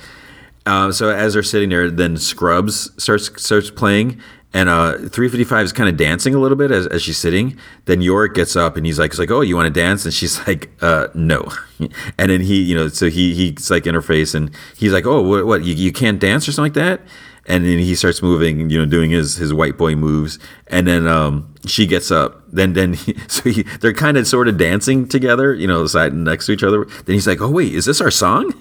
Uh, 0.67 0.93
so 0.93 1.11
as 1.11 1.35
they're 1.35 1.43
sitting 1.43 1.69
there, 1.69 1.91
then 1.91 2.17
Scrubs 2.17 2.91
starts 3.03 3.31
starts 3.43 3.71
playing, 3.71 4.21
and 4.55 4.69
uh, 4.69 4.93
355 4.93 5.65
is 5.65 5.73
kind 5.73 5.89
of 5.89 5.97
dancing 5.97 6.33
a 6.33 6.39
little 6.39 6.57
bit 6.57 6.71
as, 6.71 6.87
as 6.87 7.03
she's 7.03 7.19
sitting. 7.19 7.59
Then 7.87 8.01
Yorick 8.01 8.35
gets 8.35 8.55
up 8.55 8.77
and 8.77 8.87
he's 8.87 9.01
like, 9.01 9.11
he's 9.11 9.19
like, 9.19 9.33
oh, 9.33 9.41
you 9.41 9.57
want 9.57 9.67
to 9.67 9.81
dance? 9.81 10.05
And 10.05 10.15
she's 10.15 10.39
like, 10.47 10.71
uh, 10.81 11.09
no. 11.13 11.53
and 12.19 12.31
then 12.31 12.41
he, 12.41 12.63
you 12.63 12.77
know, 12.77 12.87
so 12.87 13.11
he 13.11 13.35
he's 13.35 13.69
like 13.69 13.85
in 13.85 13.95
her 13.95 14.01
face 14.01 14.33
and 14.33 14.55
he's 14.77 14.93
like, 14.93 15.07
oh, 15.07 15.21
what, 15.21 15.45
what 15.45 15.65
you, 15.65 15.75
you 15.75 15.93
can't 15.93 16.21
dance 16.21 16.49
or 16.49 16.53
something 16.53 16.73
like 16.73 16.99
that? 16.99 17.01
And 17.47 17.65
then 17.65 17.81
he 17.81 17.95
starts 17.97 18.23
moving, 18.23 18.71
you 18.71 18.79
know, 18.79 18.87
doing 18.87 19.11
his 19.11 19.37
his 19.37 19.53
white 19.53 19.77
boy 19.77 19.97
moves. 19.97 20.39
And 20.69 20.87
then 20.87 21.09
um, 21.09 21.53
she 21.67 21.85
gets 21.85 22.13
up. 22.13 22.45
Then 22.51 22.75
then 22.75 22.93
he, 22.95 23.19
so 23.27 23.51
he, 23.51 23.65
they're 23.81 23.93
kind 23.93 24.17
of 24.17 24.27
sort 24.27 24.47
of 24.47 24.57
dancing 24.57 25.09
together, 25.09 25.53
you 25.53 25.67
know, 25.67 25.85
side 25.89 26.15
next 26.15 26.47
to 26.47 26.53
each 26.53 26.63
other. 26.63 26.85
Then 26.85 27.15
he's 27.15 27.27
like, 27.27 27.41
oh 27.41 27.51
wait, 27.51 27.75
is 27.75 27.87
this 27.87 28.01
our 28.01 28.11
song? 28.11 28.53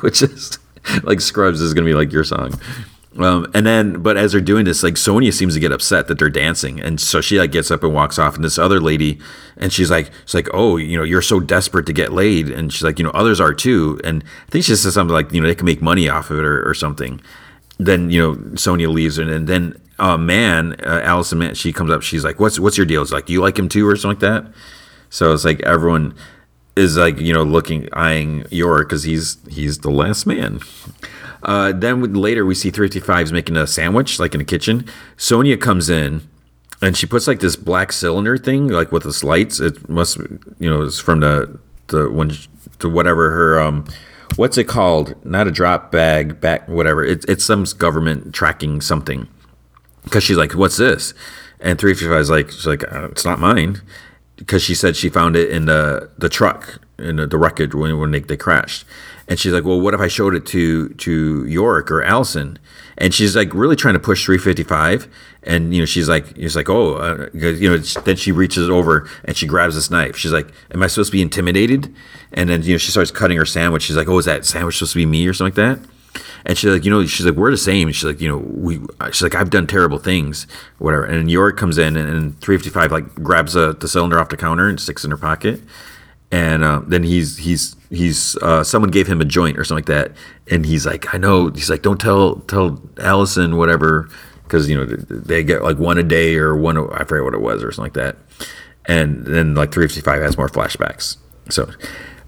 Which 0.00 0.20
is 0.20 0.58
like 1.04 1.20
Scrubs 1.20 1.60
is 1.60 1.74
gonna 1.74 1.86
be 1.86 1.94
like 1.94 2.12
your 2.12 2.24
song. 2.24 2.60
Um, 3.18 3.50
and 3.54 3.66
then, 3.66 4.02
but 4.02 4.16
as 4.16 4.32
they're 4.32 4.40
doing 4.40 4.64
this, 4.64 4.84
like 4.84 4.96
Sonia 4.96 5.32
seems 5.32 5.54
to 5.54 5.60
get 5.60 5.72
upset 5.72 6.06
that 6.06 6.18
they're 6.18 6.30
dancing, 6.30 6.80
and 6.80 7.00
so 7.00 7.20
she 7.20 7.38
like 7.40 7.50
gets 7.50 7.70
up 7.70 7.82
and 7.82 7.92
walks 7.92 8.20
off. 8.20 8.36
And 8.36 8.44
this 8.44 8.56
other 8.56 8.80
lady, 8.80 9.18
and 9.56 9.72
she's 9.72 9.90
like, 9.90 10.10
she's 10.26 10.34
like, 10.34 10.48
oh, 10.54 10.76
you 10.76 10.96
know, 10.96 11.02
you're 11.02 11.20
so 11.20 11.40
desperate 11.40 11.86
to 11.86 11.92
get 11.92 12.12
laid, 12.12 12.48
and 12.50 12.72
she's 12.72 12.84
like, 12.84 13.00
you 13.00 13.04
know, 13.04 13.10
others 13.10 13.40
are 13.40 13.52
too. 13.52 14.00
And 14.04 14.22
I 14.46 14.50
think 14.50 14.64
she 14.64 14.76
says 14.76 14.94
something 14.94 15.12
like, 15.12 15.32
you 15.32 15.40
know, 15.40 15.48
they 15.48 15.56
can 15.56 15.66
make 15.66 15.82
money 15.82 16.08
off 16.08 16.30
of 16.30 16.38
it 16.38 16.44
or, 16.44 16.68
or 16.68 16.72
something. 16.72 17.20
Then 17.78 18.10
you 18.10 18.20
know, 18.20 18.54
Sonia 18.54 18.88
leaves, 18.88 19.18
and, 19.18 19.28
and 19.28 19.48
then 19.48 19.80
uh, 19.98 20.16
man, 20.16 20.76
uh, 20.86 21.00
Allison, 21.02 21.38
man, 21.38 21.54
she 21.56 21.72
comes 21.72 21.90
up, 21.90 22.02
she's 22.02 22.24
like, 22.24 22.38
what's 22.38 22.60
what's 22.60 22.76
your 22.76 22.86
deal? 22.86 23.02
It's 23.02 23.12
like, 23.12 23.28
you 23.28 23.40
like 23.40 23.58
him 23.58 23.68
too, 23.68 23.88
or 23.88 23.96
something 23.96 24.20
like 24.20 24.44
that. 24.44 24.52
So 25.10 25.32
it's 25.34 25.44
like 25.44 25.60
everyone 25.62 26.14
is 26.76 26.96
like, 26.96 27.18
you 27.18 27.32
know, 27.32 27.42
looking 27.42 27.88
eyeing 27.92 28.46
Yor 28.50 28.84
because 28.84 29.02
he's 29.02 29.38
he's 29.48 29.78
the 29.78 29.90
last 29.90 30.26
man. 30.26 30.60
Uh, 31.42 31.72
then 31.72 32.12
later 32.14 32.44
we 32.44 32.54
see 32.54 32.70
355's 32.70 33.32
making 33.32 33.56
a 33.56 33.66
sandwich, 33.66 34.18
like 34.18 34.34
in 34.34 34.40
a 34.40 34.44
kitchen. 34.44 34.84
Sonia 35.16 35.56
comes 35.56 35.88
in 35.88 36.22
and 36.82 36.96
she 36.96 37.06
puts 37.06 37.26
like 37.26 37.40
this 37.40 37.56
black 37.56 37.92
cylinder 37.92 38.36
thing, 38.36 38.68
like 38.68 38.92
with 38.92 39.04
this 39.04 39.22
lights. 39.24 39.60
It 39.60 39.88
must, 39.88 40.18
you 40.58 40.70
know, 40.70 40.82
it's 40.82 40.98
from 40.98 41.20
the 41.20 41.58
the 41.88 42.10
when 42.10 42.32
to 42.78 42.88
whatever 42.88 43.30
her 43.30 43.60
um, 43.60 43.84
what's 44.36 44.56
it 44.58 44.64
called? 44.64 45.14
Not 45.24 45.46
a 45.46 45.50
drop 45.50 45.92
bag, 45.92 46.40
back 46.40 46.68
whatever. 46.68 47.04
It's 47.04 47.24
it's 47.26 47.44
some 47.44 47.64
government 47.78 48.34
tracking 48.34 48.80
something. 48.80 49.28
Because 50.04 50.22
she's 50.22 50.36
like, 50.36 50.52
what's 50.52 50.78
this? 50.78 51.12
And 51.60 51.78
355 51.78 52.20
is 52.20 52.30
like, 52.30 52.50
she's 52.50 52.66
like, 52.66 52.90
uh, 52.90 53.08
it's 53.10 53.24
not 53.24 53.38
mine. 53.38 53.82
Because 54.36 54.62
she 54.62 54.74
said 54.74 54.96
she 54.96 55.10
found 55.10 55.36
it 55.36 55.50
in 55.50 55.66
the 55.66 56.10
the 56.16 56.30
truck 56.30 56.80
in 56.98 57.16
the, 57.16 57.26
the 57.26 57.36
wreckage 57.36 57.74
when 57.74 57.98
when 57.98 58.10
they, 58.10 58.20
they 58.20 58.36
crashed. 58.36 58.86
And 59.30 59.38
she's 59.38 59.52
like, 59.52 59.64
well, 59.64 59.80
what 59.80 59.94
if 59.94 60.00
I 60.00 60.08
showed 60.08 60.34
it 60.34 60.44
to 60.46 60.88
to 60.88 61.46
Yorick 61.46 61.88
or 61.88 62.02
Allison? 62.02 62.58
And 62.98 63.14
she's 63.14 63.36
like 63.36 63.54
really 63.54 63.76
trying 63.76 63.94
to 63.94 64.00
push 64.00 64.26
355. 64.26 65.06
And 65.44 65.72
you 65.72 65.80
know, 65.80 65.86
she's 65.86 66.08
like, 66.08 66.34
she's 66.34 66.56
like, 66.56 66.68
oh, 66.68 66.96
uh, 66.96 67.28
you 67.32 67.70
know. 67.70 67.76
Then 67.78 68.16
she 68.16 68.32
reaches 68.32 68.68
over 68.68 69.08
and 69.24 69.36
she 69.36 69.46
grabs 69.46 69.76
this 69.76 69.88
knife. 69.88 70.16
She's 70.16 70.32
like, 70.32 70.48
am 70.72 70.82
I 70.82 70.88
supposed 70.88 71.12
to 71.12 71.16
be 71.16 71.22
intimidated? 71.22 71.94
And 72.32 72.50
then 72.50 72.62
you 72.62 72.72
know, 72.72 72.78
she 72.78 72.90
starts 72.90 73.12
cutting 73.12 73.38
her 73.38 73.46
sandwich. 73.46 73.84
She's 73.84 73.96
like, 73.96 74.08
oh, 74.08 74.18
is 74.18 74.24
that 74.24 74.44
sandwich 74.44 74.78
supposed 74.78 74.94
to 74.94 74.98
be 74.98 75.06
me 75.06 75.28
or 75.28 75.32
something 75.32 75.62
like 75.64 75.78
that? 75.78 75.88
And 76.44 76.58
she's 76.58 76.68
like, 76.68 76.84
you 76.84 76.90
know, 76.90 77.06
she's 77.06 77.24
like, 77.24 77.36
we're 77.36 77.52
the 77.52 77.56
same. 77.56 77.86
And 77.86 77.94
she's 77.94 78.04
like, 78.04 78.20
you 78.20 78.28
know, 78.28 78.38
we. 78.38 78.80
She's 79.12 79.22
like, 79.22 79.36
I've 79.36 79.50
done 79.50 79.68
terrible 79.68 79.98
things, 79.98 80.48
whatever. 80.78 81.04
And 81.04 81.30
York 81.30 81.56
comes 81.56 81.78
in 81.78 81.96
and, 81.96 82.08
and 82.08 82.40
355 82.40 82.90
like 82.90 83.14
grabs 83.22 83.54
a, 83.54 83.74
the 83.74 83.86
cylinder 83.86 84.18
off 84.18 84.28
the 84.28 84.36
counter 84.36 84.68
and 84.68 84.80
sticks 84.80 85.04
in 85.04 85.12
her 85.12 85.16
pocket 85.16 85.60
and 86.32 86.62
uh, 86.62 86.82
then 86.86 87.02
he's 87.02 87.38
he's 87.38 87.74
he's 87.90 88.36
uh, 88.36 88.64
someone 88.64 88.90
gave 88.90 89.06
him 89.06 89.20
a 89.20 89.24
joint 89.24 89.58
or 89.58 89.64
something 89.64 89.84
like 89.84 90.12
that, 90.12 90.16
and 90.50 90.64
he's 90.64 90.86
like, 90.86 91.12
I 91.14 91.18
know. 91.18 91.50
He's 91.50 91.70
like, 91.70 91.82
don't 91.82 92.00
tell 92.00 92.36
tell 92.42 92.80
Allison 92.98 93.56
whatever, 93.56 94.08
because 94.44 94.68
you 94.70 94.76
know 94.76 94.86
they 94.86 95.44
get 95.44 95.62
like 95.62 95.78
one 95.78 95.98
a 95.98 96.02
day 96.02 96.36
or 96.36 96.56
one 96.56 96.78
I 96.92 97.04
forget 97.04 97.24
what 97.24 97.34
it 97.34 97.40
was 97.40 97.62
or 97.62 97.72
something 97.72 97.92
like 97.92 98.14
that, 98.14 98.46
and 98.86 99.24
then 99.26 99.54
like 99.54 99.72
355 99.72 100.22
has 100.22 100.36
more 100.38 100.48
flashbacks. 100.48 101.16
So 101.48 101.70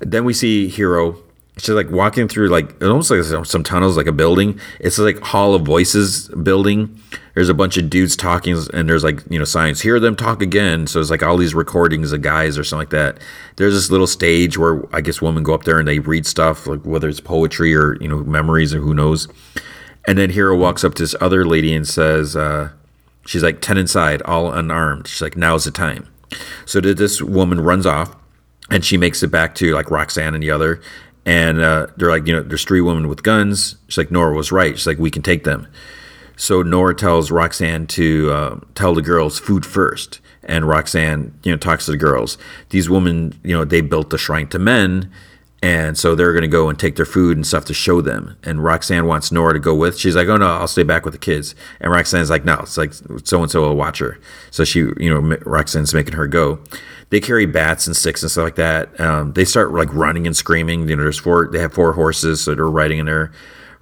then 0.01 0.25
we 0.25 0.35
see 0.35 0.69
Hero. 0.69 1.17
She's 1.59 1.71
like 1.71 1.91
walking 1.91 2.29
through 2.29 2.49
like 2.49 2.83
almost 2.83 3.11
like 3.11 3.23
some 3.47 3.63
tunnels, 3.63 3.97
like 3.97 4.07
a 4.07 4.13
building. 4.13 4.59
It's 4.81 4.99
like 4.99 5.21
Hall 5.21 5.55
of 5.55 5.63
Voices 5.63 6.29
building, 6.29 6.99
there's 7.35 7.49
a 7.49 7.55
bunch 7.55 7.77
of 7.77 7.89
dudes 7.89 8.17
talking, 8.17 8.57
and 8.75 8.89
there's 8.89 9.05
like 9.05 9.21
you 9.31 9.39
know 9.39 9.45
signs, 9.45 9.81
hear 9.81 9.99
them 9.99 10.17
talk 10.17 10.43
again. 10.43 10.87
So 10.87 11.01
it's 11.01 11.11
like 11.11 11.23
all 11.23 11.37
these 11.37 11.55
recordings 11.55 12.13
of 12.13 12.23
guys 12.23 12.59
or 12.59 12.65
something 12.65 12.83
like 12.83 12.91
that. 12.91 13.19
There's 13.57 13.75
this 13.75 13.91
little 13.91 14.07
stage 14.07 14.59
where 14.59 14.83
I 14.95 15.01
guess 15.01 15.23
women 15.23 15.43
go 15.43 15.55
up 15.55 15.65
there 15.65 15.79
and 15.79 15.89
they 15.89 15.99
read 15.99 16.27
stuff, 16.27 16.67
like 16.67 16.85
whether 16.85 17.09
it's 17.09 17.21
poetry 17.21 17.75
or 17.75 17.97
you 18.01 18.09
know 18.09 18.19
memories 18.25 18.75
or 18.75 18.81
who 18.81 18.95
knows. 18.95 19.29
And 20.07 20.19
then 20.19 20.31
Hero 20.31 20.57
walks 20.57 20.85
up 20.85 20.95
to 20.95 21.03
this 21.05 21.15
other 21.21 21.45
lady 21.45 21.73
and 21.73 21.87
says, 21.87 22.35
uh, 22.35 22.71
she's 23.25 23.43
like 23.43 23.61
ten 23.61 23.79
inside, 23.79 24.21
all 24.23 24.53
unarmed. 24.53 25.07
She's 25.07 25.23
like, 25.23 25.37
now's 25.37 25.65
the 25.65 25.71
time. 25.71 26.09
So 26.67 26.81
this 26.81 27.23
woman 27.23 27.61
runs 27.61 27.87
off, 27.87 28.17
and 28.71 28.85
she 28.85 28.97
makes 28.97 29.23
it 29.23 29.31
back 29.31 29.55
to 29.57 29.75
like 29.75 29.91
Roxanne 29.91 30.35
and 30.35 30.43
the 30.43 30.51
other, 30.51 30.81
and 31.25 31.61
uh, 31.61 31.87
they're 31.97 32.11
like, 32.11 32.27
you 32.27 32.35
know, 32.35 32.43
there's 32.43 32.65
three 32.65 32.81
women 32.81 33.09
with 33.09 33.23
guns. 33.23 33.77
She's 33.89 33.99
like, 33.99 34.11
Nora 34.11 34.35
was 34.35 34.51
right. 34.51 34.77
She's 34.77 34.87
like, 34.87 34.99
we 34.99 35.11
can 35.11 35.23
take 35.23 35.45
them. 35.45 35.69
So 36.43 36.61
Nora 36.61 36.93
tells 36.93 37.31
Roxanne 37.31 37.87
to 37.87 38.33
uh, 38.33 38.59
tell 38.75 38.97
the 38.97 39.01
girls 39.01 39.39
food 39.39 39.65
first, 39.65 40.21
and 40.43 40.67
Roxanne, 40.67 41.39
you 41.45 41.53
know, 41.53 41.57
talks 41.57 41.85
to 41.85 41.93
the 41.93 41.97
girls. 41.97 42.37
These 42.71 42.91
women, 42.91 43.39
you 43.45 43.57
know, 43.57 43.65
they 43.65 43.81
built 43.81 44.11
the 44.11 44.19
shrine 44.19 44.49
to 44.49 44.59
men, 44.59 45.09
and 45.63 45.97
so 45.97 46.17
they're 46.17 46.33
going 46.33 46.43
to 46.43 46.49
go 46.49 46.69
and 46.69 46.77
take 46.77 46.97
their 46.97 47.07
food 47.07 47.37
and 47.37 47.47
stuff 47.47 47.65
to 47.67 47.75
show 47.75 48.01
them. 48.01 48.37
And 48.43 48.65
Roxanne 48.65 49.07
wants 49.07 49.31
Nora 49.31 49.53
to 49.53 49.61
go 49.61 49.73
with. 49.73 49.97
She's 49.97 50.17
like, 50.17 50.27
"Oh 50.27 50.37
no, 50.37 50.49
I'll 50.49 50.67
stay 50.67 50.83
back 50.83 51.05
with 51.05 51.15
the 51.15 51.19
kids." 51.19 51.55
And 51.79 51.93
Roxanne's 51.93 52.29
like, 52.29 52.45
"No, 52.45 52.59
it's 52.59 52.77
like 52.77 52.93
so 53.23 53.41
and 53.41 53.49
so 53.49 53.61
will 53.61 53.77
watch 53.77 54.01
her." 54.01 54.19
So 54.51 54.65
she, 54.65 54.81
you 54.81 55.15
know, 55.15 55.37
Roxanne's 55.47 55.95
making 55.95 56.15
her 56.15 56.27
go. 56.27 56.59
They 57.11 57.21
carry 57.21 57.47
bats 57.47 57.87
and 57.87 57.97
sticks 57.97 58.21
and 58.21 58.33
stuff 58.33 58.43
like 58.43 58.57
that. 58.57 58.99
Um, 59.01 59.33
they 59.35 59.45
start 59.45 59.73
like 59.73 59.95
running 59.95 60.27
and 60.27 60.37
screaming. 60.37 60.89
You 60.89 60.97
know, 60.97 61.05
there's 61.05 61.21
four. 61.21 61.47
They 61.53 61.61
have 61.61 61.73
four 61.73 61.93
horses, 61.93 62.41
so 62.41 62.57
they're 62.57 62.67
riding 62.67 62.99
in 62.99 63.07
there. 63.07 63.31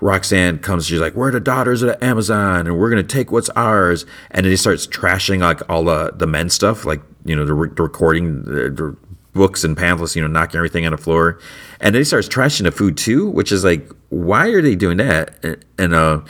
Roxanne 0.00 0.58
comes, 0.58 0.86
she's 0.86 1.00
like, 1.00 1.14
We're 1.14 1.30
the 1.30 1.40
daughters 1.40 1.82
of 1.82 1.88
the 1.88 2.04
Amazon 2.04 2.66
and 2.66 2.78
we're 2.78 2.90
going 2.90 3.06
to 3.06 3.14
take 3.14 3.30
what's 3.30 3.50
ours. 3.50 4.06
And 4.30 4.44
then 4.44 4.50
he 4.50 4.56
starts 4.56 4.86
trashing 4.86 5.40
like 5.40 5.60
all 5.68 5.84
the, 5.84 6.12
the 6.14 6.26
men 6.26 6.50
stuff, 6.50 6.84
like, 6.84 7.02
you 7.24 7.36
know, 7.36 7.44
the, 7.44 7.54
re- 7.54 7.70
the 7.74 7.82
recording, 7.82 8.42
the, 8.44 8.70
the, 8.70 8.96
books 9.32 9.62
and 9.62 9.76
pamphlets, 9.76 10.16
you 10.16 10.22
know, 10.22 10.28
knocking 10.28 10.58
everything 10.58 10.84
on 10.86 10.92
the 10.92 10.98
floor. 10.98 11.38
And 11.80 11.94
then 11.94 12.00
he 12.00 12.04
starts 12.04 12.28
trashing 12.28 12.64
the 12.64 12.72
food 12.72 12.96
too, 12.96 13.28
which 13.30 13.52
is 13.52 13.64
like, 13.64 13.88
why 14.08 14.48
are 14.48 14.60
they 14.60 14.74
doing 14.74 14.96
that? 14.96 15.38
And, 15.44 15.64
and 15.78 15.94
uh, 15.94 16.20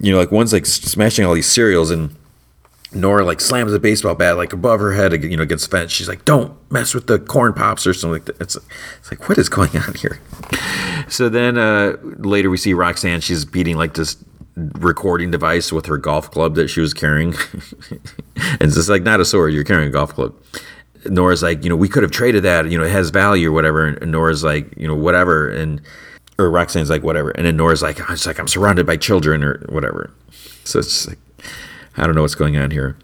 you 0.00 0.12
know, 0.12 0.18
like 0.18 0.30
one's 0.30 0.52
like 0.52 0.66
smashing 0.66 1.24
all 1.24 1.34
these 1.34 1.50
cereals 1.50 1.90
and 1.90 2.14
Nora 2.92 3.24
like 3.24 3.40
slams 3.40 3.72
a 3.72 3.80
baseball 3.80 4.14
bat 4.14 4.36
like 4.36 4.52
above 4.52 4.80
her 4.80 4.92
head, 4.92 5.22
you 5.24 5.36
know, 5.36 5.42
against 5.42 5.70
the 5.70 5.76
fence. 5.76 5.92
She's 5.92 6.08
like, 6.08 6.24
"Don't 6.24 6.54
mess 6.70 6.94
with 6.94 7.06
the 7.06 7.18
corn 7.18 7.52
pops 7.52 7.86
or 7.86 7.92
something 7.92 8.12
like 8.12 8.24
that." 8.26 8.40
It's, 8.40 8.56
it's 8.56 9.10
like, 9.10 9.28
what 9.28 9.38
is 9.38 9.48
going 9.48 9.76
on 9.76 9.94
here? 9.94 10.20
So 11.08 11.28
then 11.28 11.58
uh, 11.58 11.96
later 12.02 12.50
we 12.50 12.56
see 12.56 12.74
Roxanne. 12.74 13.20
She's 13.20 13.44
beating 13.44 13.76
like 13.76 13.94
this 13.94 14.16
recording 14.56 15.30
device 15.30 15.72
with 15.72 15.86
her 15.86 15.98
golf 15.98 16.30
club 16.30 16.54
that 16.54 16.68
she 16.68 16.80
was 16.80 16.94
carrying, 16.94 17.34
and 17.90 18.62
it's 18.62 18.74
just 18.74 18.88
like 18.88 19.02
not 19.02 19.20
a 19.20 19.24
sword. 19.24 19.52
You're 19.52 19.64
carrying 19.64 19.88
a 19.88 19.92
golf 19.92 20.14
club. 20.14 20.34
Nora's 21.04 21.42
like, 21.42 21.62
you 21.62 21.70
know, 21.70 21.76
we 21.76 21.88
could 21.88 22.02
have 22.02 22.12
traded 22.12 22.42
that. 22.44 22.70
You 22.70 22.78
know, 22.78 22.84
it 22.84 22.90
has 22.90 23.10
value 23.10 23.50
or 23.50 23.52
whatever. 23.52 23.86
And 23.86 24.10
Nora's 24.10 24.42
like, 24.42 24.76
you 24.76 24.88
know, 24.88 24.94
whatever. 24.94 25.48
And 25.48 25.80
or 26.38 26.50
Roxanne's 26.50 26.90
like, 26.90 27.02
whatever. 27.02 27.30
And 27.30 27.46
then 27.46 27.56
Nora's 27.56 27.82
like, 27.82 27.98
it's 28.10 28.26
like 28.26 28.38
I'm 28.38 28.48
surrounded 28.48 28.86
by 28.86 28.96
children 28.96 29.42
or 29.42 29.64
whatever. 29.68 30.10
So 30.64 30.78
it's 30.80 30.88
just 30.88 31.08
like 31.08 31.18
I 31.96 32.06
don't 32.06 32.14
know 32.14 32.22
what's 32.22 32.34
going 32.34 32.56
on 32.56 32.70
here. 32.70 32.96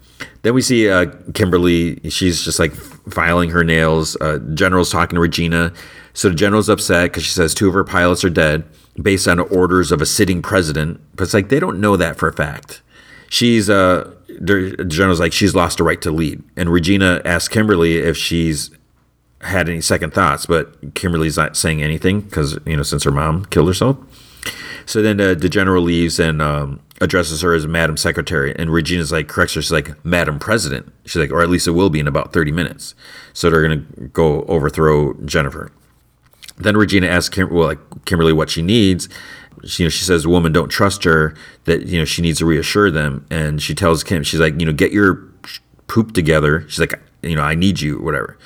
Then 0.43 0.53
we 0.53 0.61
see 0.61 0.89
uh, 0.89 1.07
Kimberly. 1.33 1.99
She's 2.09 2.43
just 2.43 2.59
like 2.59 2.73
filing 2.73 3.49
her 3.49 3.63
nails. 3.63 4.15
Uh, 4.21 4.39
General's 4.53 4.91
talking 4.91 5.15
to 5.15 5.21
Regina. 5.21 5.73
So 6.13 6.29
the 6.29 6.35
general's 6.35 6.69
upset 6.69 7.11
because 7.11 7.23
she 7.23 7.31
says 7.31 7.53
two 7.53 7.67
of 7.67 7.73
her 7.73 7.83
pilots 7.83 8.23
are 8.23 8.29
dead 8.29 8.63
based 9.01 9.27
on 9.27 9.39
orders 9.39 9.91
of 9.91 10.01
a 10.01 10.05
sitting 10.05 10.41
president. 10.41 11.01
But 11.15 11.23
it's 11.23 11.33
like 11.33 11.49
they 11.49 11.59
don't 11.59 11.81
know 11.81 11.97
that 11.97 12.17
for 12.17 12.27
a 12.27 12.33
fact. 12.33 12.81
She's 13.29 13.69
uh, 13.69 14.13
the 14.27 14.85
general's 14.87 15.19
like 15.19 15.33
she's 15.33 15.55
lost 15.55 15.79
the 15.79 15.83
right 15.83 16.01
to 16.03 16.11
lead, 16.11 16.43
and 16.55 16.69
Regina 16.69 17.19
asks 17.25 17.47
Kimberly 17.47 17.97
if 17.97 18.15
she's 18.15 18.69
had 19.41 19.67
any 19.67 19.81
second 19.81 20.13
thoughts, 20.13 20.45
but 20.45 20.93
Kimberly's 20.93 21.35
not 21.35 21.57
saying 21.57 21.81
anything 21.81 22.21
because 22.21 22.59
you 22.65 22.77
know 22.77 22.83
since 22.83 23.03
her 23.03 23.11
mom 23.11 23.45
killed 23.45 23.67
herself. 23.67 23.97
So 24.85 25.01
then 25.01 25.19
uh, 25.19 25.33
the 25.33 25.49
general 25.49 25.81
leaves 25.81 26.19
and 26.19 26.41
um, 26.41 26.79
addresses 27.03 27.41
her 27.41 27.53
as 27.53 27.67
Madam 27.67 27.97
Secretary, 27.97 28.55
and 28.57 28.71
Regina's 28.71 29.11
like 29.11 29.27
corrects 29.27 29.53
her. 29.53 29.61
She's 29.61 29.71
like 29.71 30.03
Madam 30.05 30.39
President. 30.39 30.91
She's 31.05 31.17
like, 31.17 31.31
or 31.31 31.41
at 31.41 31.49
least 31.49 31.67
it 31.67 31.71
will 31.71 31.89
be 31.89 31.99
in 31.99 32.07
about 32.07 32.33
thirty 32.33 32.51
minutes. 32.51 32.95
So 33.33 33.49
they're 33.49 33.61
gonna 33.61 34.07
go 34.13 34.43
overthrow 34.43 35.13
Jennifer. 35.25 35.71
Then 36.57 36.77
Regina 36.77 37.07
asks 37.07 37.33
Kim, 37.33 37.53
well, 37.53 37.67
like 37.67 38.05
Kimberly 38.05 38.33
what 38.33 38.49
she 38.49 38.61
needs. 38.61 39.09
She, 39.65 39.83
you 39.83 39.87
know, 39.87 39.89
she 39.89 40.03
says, 40.03 40.23
the 40.23 40.29
"Woman, 40.29 40.51
don't 40.51 40.69
trust 40.69 41.03
her. 41.03 41.35
That 41.65 41.87
you 41.87 41.99
know 41.99 42.05
she 42.05 42.21
needs 42.21 42.39
to 42.39 42.45
reassure 42.45 42.89
them." 42.89 43.25
And 43.29 43.61
she 43.61 43.75
tells 43.75 44.03
Kim, 44.03 44.23
she's 44.23 44.39
like, 44.39 44.59
"You 44.59 44.65
know, 44.65 44.73
get 44.73 44.91
your 44.91 45.15
poop 45.87 46.13
together." 46.13 46.65
She's 46.67 46.79
like, 46.79 46.99
"You 47.21 47.35
know, 47.35 47.43
I 47.43 47.55
need 47.55 47.81
you, 47.81 47.99
whatever." 47.99 48.37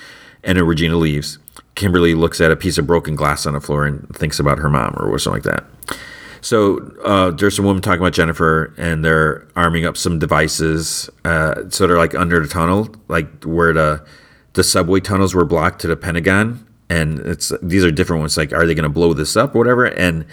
And 0.44 0.58
then 0.58 0.66
Regina 0.66 0.98
leaves. 0.98 1.40
Kimberly 1.76 2.16
looks 2.16 2.42
at 2.42 2.52
a 2.52 2.56
piece 2.56 2.78
of 2.78 2.88
broken 2.88 3.16
glass 3.16 3.46
on 3.46 3.54
the 3.54 3.62
floor 3.62 3.86
and 3.86 4.08
thinks 4.16 4.40
about 4.40 4.58
her 4.60 4.70
mom 4.70 4.96
or 4.98 5.18
something 5.20 5.44
like 5.44 5.56
that. 5.56 5.98
So 6.42 6.80
uh, 7.04 7.32
there's 7.32 7.56
some 7.56 7.66
woman 7.66 7.82
talking 7.82 8.02
about 8.02 8.14
Jennifer, 8.14 8.74
and 8.78 9.04
they're 9.04 9.48
arming 9.56 9.86
up 9.86 9.98
some 9.98 10.20
devices. 10.20 11.10
Uh, 11.26 11.70
so 11.70 11.88
they're 11.88 11.98
like 11.98 12.16
under 12.16 12.40
the 12.40 12.48
tunnel, 12.48 12.90
like 13.08 13.44
where 13.44 13.74
the 13.74 14.06
the 14.54 14.64
subway 14.64 15.00
tunnels 15.00 15.36
were 15.36 15.46
blocked 15.46 15.82
to 15.82 15.88
the 15.88 15.96
Pentagon, 15.96 16.66
and 16.90 17.20
it's 17.20 17.52
these 17.62 17.84
are 17.84 17.92
different 17.92 18.22
ones. 18.22 18.38
Like, 18.38 18.54
are 18.54 18.66
they 18.66 18.74
going 18.74 18.84
to 18.84 18.90
blow 18.90 19.14
this 19.14 19.38
up 19.38 19.56
or 19.56 19.60
whatever? 19.60 19.86
And 19.86 20.26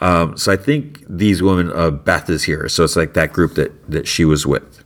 um, 0.00 0.36
so 0.36 0.52
I 0.52 0.56
think 0.56 1.02
these 1.08 1.42
women, 1.42 1.72
uh, 1.72 1.90
Beth 1.90 2.28
is 2.30 2.44
here, 2.44 2.68
so 2.68 2.84
it's 2.84 2.96
like 2.96 3.14
that 3.14 3.32
group 3.32 3.54
that 3.54 3.90
that 3.90 4.06
she 4.06 4.24
was 4.24 4.46
with. 4.46 4.84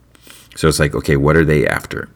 So 0.56 0.68
it's 0.68 0.78
like, 0.78 0.94
okay, 0.94 1.16
what 1.16 1.36
are 1.36 1.44
they 1.44 1.66
after? 1.66 2.08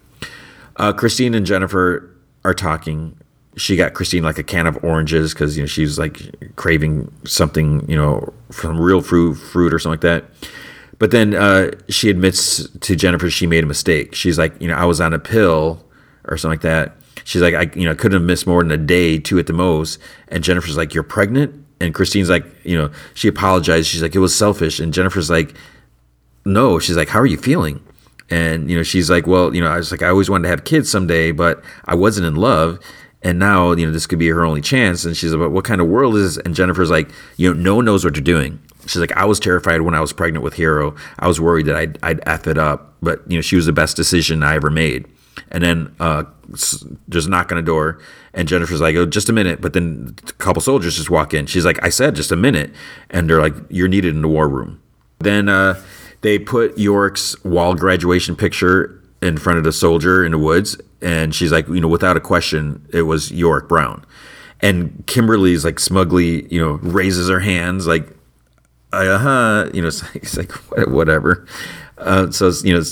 Uh, 0.77 0.93
Christine 0.93 1.35
and 1.35 1.45
Jennifer 1.45 2.15
are 2.45 2.55
talking 2.55 3.18
she 3.59 3.77
got 3.77 3.95
Christine 3.95 4.23
like 4.23 4.39
a 4.39 4.43
can 4.43 4.67
of 4.67 4.83
oranges 4.83 5.35
because 5.35 5.57
you 5.57 5.63
know 5.63 5.67
she's 5.67 5.99
like 5.99 6.55
craving 6.57 7.13
something 7.25 7.89
you 7.89 7.97
know 7.97 8.33
from 8.51 8.81
real 8.81 9.03
fruit 9.03 9.35
fruit 9.35 9.75
or 9.75 9.79
something 9.79 10.01
like 10.01 10.23
that. 10.23 10.25
But 10.99 11.11
then 11.11 11.35
uh, 11.35 11.73
she 11.89 12.11
admits 12.11 12.69
to 12.69 12.97
Jennifer 12.97 13.31
she 13.31 13.47
made 13.47 13.63
a 13.63 13.67
mistake. 13.67 14.15
She's 14.15 14.39
like, 14.39 14.61
you 14.61 14.67
know, 14.67 14.75
I 14.75 14.85
was 14.85 15.01
on 15.01 15.13
a 15.13 15.19
pill 15.19 15.85
or 16.25 16.37
something 16.37 16.55
like 16.55 16.63
that. 16.63 16.97
She's 17.25 17.43
like, 17.43 17.55
I 17.55 17.71
you 17.79 17.85
know 17.85 17.95
couldn't 17.95 18.21
have 18.21 18.27
missed 18.27 18.47
more 18.47 18.63
than 18.63 18.73
a 18.73 18.77
day, 18.83 19.19
two 19.19 19.39
at 19.39 19.47
the 19.47 19.53
most. 19.53 19.99
And 20.29 20.43
Jennifer's 20.43 20.77
like, 20.77 20.95
you're 20.95 21.03
pregnant. 21.03 21.65
And 21.81 21.95
Christine's 21.95 22.31
like, 22.31 22.45
you 22.65 22.77
know, 22.77 22.91
she 23.15 23.29
apologized. 23.29 23.87
She's 23.87 24.03
like, 24.03 24.15
it 24.15 24.19
was 24.19 24.35
selfish. 24.35 24.81
And 24.81 24.93
Jennifer's 24.93 25.31
like, 25.31 25.55
no. 26.45 26.79
She's 26.79 26.97
like, 26.97 27.09
how 27.09 27.21
are 27.21 27.27
you 27.27 27.37
feeling? 27.37 27.85
And 28.31 28.71
you 28.71 28.77
know, 28.77 28.83
she's 28.83 29.11
like, 29.11 29.27
well, 29.27 29.55
you 29.55 29.61
know, 29.61 29.69
I 29.69 29.77
was 29.77 29.91
like, 29.91 30.03
I 30.03 30.09
always 30.09 30.29
wanted 30.29 30.45
to 30.45 30.49
have 30.51 30.65
kids 30.65 30.91
someday, 30.91 31.33
but 31.33 31.63
I 31.87 31.95
wasn't 31.95 32.27
in 32.27 32.35
love 32.37 32.79
and 33.23 33.39
now 33.39 33.73
you 33.73 33.87
know 33.87 33.93
this 33.93 34.07
could 34.07 34.19
be 34.19 34.29
her 34.29 34.45
only 34.45 34.61
chance. 34.61 35.05
And 35.05 35.17
she's 35.17 35.35
like 35.35 35.51
what 35.51 35.65
kind 35.65 35.81
of 35.81 35.89
world 35.89 36.17
is 36.17 36.37
this? 36.37 36.45
And 36.45 36.55
jennifer's 36.55 36.91
like 36.91 37.11
you 37.37 37.53
know 37.53 37.61
no 37.61 37.75
one 37.77 37.85
knows 37.85 38.05
what 38.05 38.17
you're 38.17 38.23
doing. 38.23 38.61
She's 38.83 38.99
like 39.01 39.13
i 39.13 39.25
was 39.25 39.41
terrified 39.41 39.83
when 39.83 39.95
i 39.95 40.01
was 40.01 40.13
pregnant 40.13 40.45
with 40.45 40.55
hero. 40.55 40.95
I 41.19 41.29
was 41.29 41.41
worried 41.41 41.67
that 41.67 41.77
i'd, 41.77 41.99
I'd 42.03 42.21
f 42.27 42.47
it 42.47 42.59
up. 42.59 42.95
But 43.03 43.23
you 43.31 43.39
know 43.39 43.43
she 43.43 43.57
was 43.57 43.67
the 43.67 43.73
best 43.73 43.97
decision 43.97 44.43
i 44.43 44.55
ever 44.55 44.71
made. 44.71 45.07
And 45.51 45.63
then 45.63 45.95
uh, 46.01 46.25
just 47.09 47.29
knock 47.29 47.53
on 47.53 47.59
a 47.59 47.63
door. 47.63 48.01
And 48.35 48.47
jennifer's 48.47 48.81
like 48.81 48.97
oh 48.97 49.07
just 49.07 49.29
a 49.29 49.33
minute. 49.33 49.61
But 49.61 49.73
then 49.73 50.15
a 50.29 50.33
couple 50.35 50.63
soldiers 50.63 50.97
just 50.97 51.11
walk 51.11 51.35
in. 51.35 51.47
She's 51.47 51.65
like 51.65 51.83
i 51.83 51.89
said 51.89 52.15
just 52.15 52.33
a 52.33 52.37
minute. 52.37 52.73
And 53.11 53.29
they're 53.29 53.41
like 53.41 53.55
you're 53.69 53.89
needed 53.89 54.15
in 54.15 54.23
the 54.23 54.29
war 54.29 54.49
room. 54.49 54.81
Then 55.19 55.49
uh, 55.49 55.81
they 56.21 56.39
put 56.39 56.79
york's 56.79 57.43
wall 57.45 57.75
graduation 57.75 58.37
picture 58.37 59.03
in 59.21 59.37
front 59.37 59.59
of 59.59 59.65
the 59.65 59.73
soldier 59.73 60.25
in 60.25 60.31
the 60.31 60.39
woods 60.39 60.77
and 61.01 61.35
she's 61.35 61.53
like, 61.53 61.69
you 61.69 61.81
know, 61.81 61.89
without 61.89 62.17
a 62.17 62.21
question, 62.21 62.87
it 62.93 63.03
was 63.03 63.31
York 63.31 63.69
Brown. 63.69 64.05
And 64.61 65.07
Kimberly's 65.07 65.65
like 65.65 65.79
smugly, 65.79 66.53
you 66.53 66.61
know, 66.61 66.73
raises 66.83 67.29
her 67.29 67.41
hands 67.41 67.87
like, 67.87 68.09
uh 68.93 69.19
huh, 69.19 69.71
you 69.73 69.83
know, 69.83 69.89
it's 70.15 70.37
like 70.37 70.53
whatever. 70.89 71.47
Uh, 71.97 72.31
so 72.31 72.51
you 72.65 72.75
know, 72.75 72.83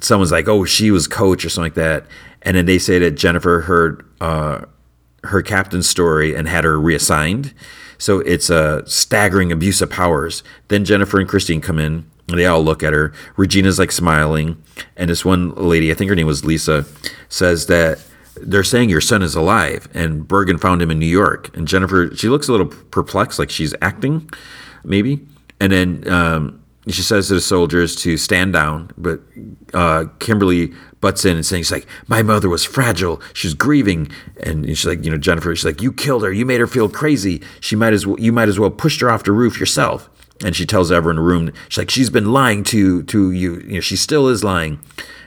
someone's 0.00 0.32
like, 0.32 0.48
oh, 0.48 0.64
she 0.64 0.90
was 0.90 1.06
coach 1.08 1.44
or 1.44 1.48
something 1.48 1.66
like 1.66 1.74
that, 1.74 2.06
and 2.42 2.56
then 2.56 2.66
they 2.66 2.78
say 2.78 2.98
that 2.98 3.12
Jennifer 3.12 3.60
heard 3.60 4.04
uh, 4.20 4.64
her 5.24 5.42
captain's 5.42 5.88
story 5.88 6.34
and 6.34 6.48
had 6.48 6.64
her 6.64 6.78
reassigned. 6.78 7.54
So 7.98 8.20
it's 8.20 8.48
a 8.48 8.82
staggering 8.86 9.52
abuse 9.52 9.82
of 9.82 9.90
powers. 9.90 10.42
Then 10.68 10.86
Jennifer 10.86 11.20
and 11.20 11.28
Christine 11.28 11.60
come 11.60 11.78
in 11.78 12.09
they 12.38 12.46
all 12.46 12.62
look 12.62 12.82
at 12.82 12.92
her. 12.92 13.12
Regina's 13.36 13.78
like 13.78 13.92
smiling, 13.92 14.62
and 14.96 15.10
this 15.10 15.24
one 15.24 15.54
lady, 15.54 15.90
I 15.90 15.94
think 15.94 16.08
her 16.08 16.16
name 16.16 16.26
was 16.26 16.44
Lisa, 16.44 16.84
says 17.28 17.66
that 17.66 18.00
they're 18.42 18.64
saying 18.64 18.90
your 18.90 19.00
son 19.00 19.22
is 19.22 19.34
alive, 19.34 19.88
and 19.94 20.26
Bergen 20.26 20.58
found 20.58 20.82
him 20.82 20.90
in 20.90 20.98
New 20.98 21.06
York. 21.06 21.54
And 21.56 21.66
Jennifer, 21.68 22.14
she 22.14 22.28
looks 22.28 22.48
a 22.48 22.52
little 22.52 22.66
perplexed, 22.66 23.38
like 23.38 23.50
she's 23.50 23.74
acting, 23.82 24.30
maybe. 24.84 25.20
And 25.60 25.72
then 25.72 26.10
um, 26.10 26.62
she 26.88 27.02
says 27.02 27.28
to 27.28 27.34
the 27.34 27.40
soldiers 27.40 27.94
to 27.96 28.16
stand 28.16 28.52
down, 28.52 28.90
but 28.96 29.20
uh, 29.74 30.06
Kimberly 30.18 30.72
butts 31.00 31.24
in 31.24 31.36
and 31.36 31.44
saying, 31.44 31.64
"She's 31.64 31.72
like, 31.72 31.86
my 32.08 32.22
mother 32.22 32.48
was 32.48 32.64
fragile. 32.64 33.20
She's 33.34 33.54
grieving." 33.54 34.10
And 34.42 34.66
she's 34.66 34.86
like, 34.86 35.04
"You 35.04 35.10
know, 35.10 35.18
Jennifer." 35.18 35.54
She's 35.54 35.64
like, 35.64 35.82
"You 35.82 35.92
killed 35.92 36.22
her. 36.22 36.32
You 36.32 36.46
made 36.46 36.60
her 36.60 36.66
feel 36.66 36.88
crazy. 36.88 37.42
She 37.60 37.76
might 37.76 37.92
as 37.92 38.06
well. 38.06 38.18
You 38.18 38.32
might 38.32 38.48
as 38.48 38.58
well 38.58 38.70
pushed 38.70 39.00
her 39.00 39.10
off 39.10 39.24
the 39.24 39.32
roof 39.32 39.60
yourself." 39.60 40.08
And 40.44 40.56
she 40.56 40.64
tells 40.64 40.90
everyone 40.90 41.18
in 41.18 41.22
the 41.22 41.28
room, 41.28 41.52
she's 41.68 41.78
like, 41.78 41.90
she's 41.90 42.10
been 42.10 42.32
lying 42.32 42.64
to 42.64 43.02
to 43.04 43.30
you. 43.30 43.56
You 43.60 43.74
know, 43.74 43.80
she 43.80 43.96
still 43.96 44.28
is 44.28 44.42
lying. 44.42 44.80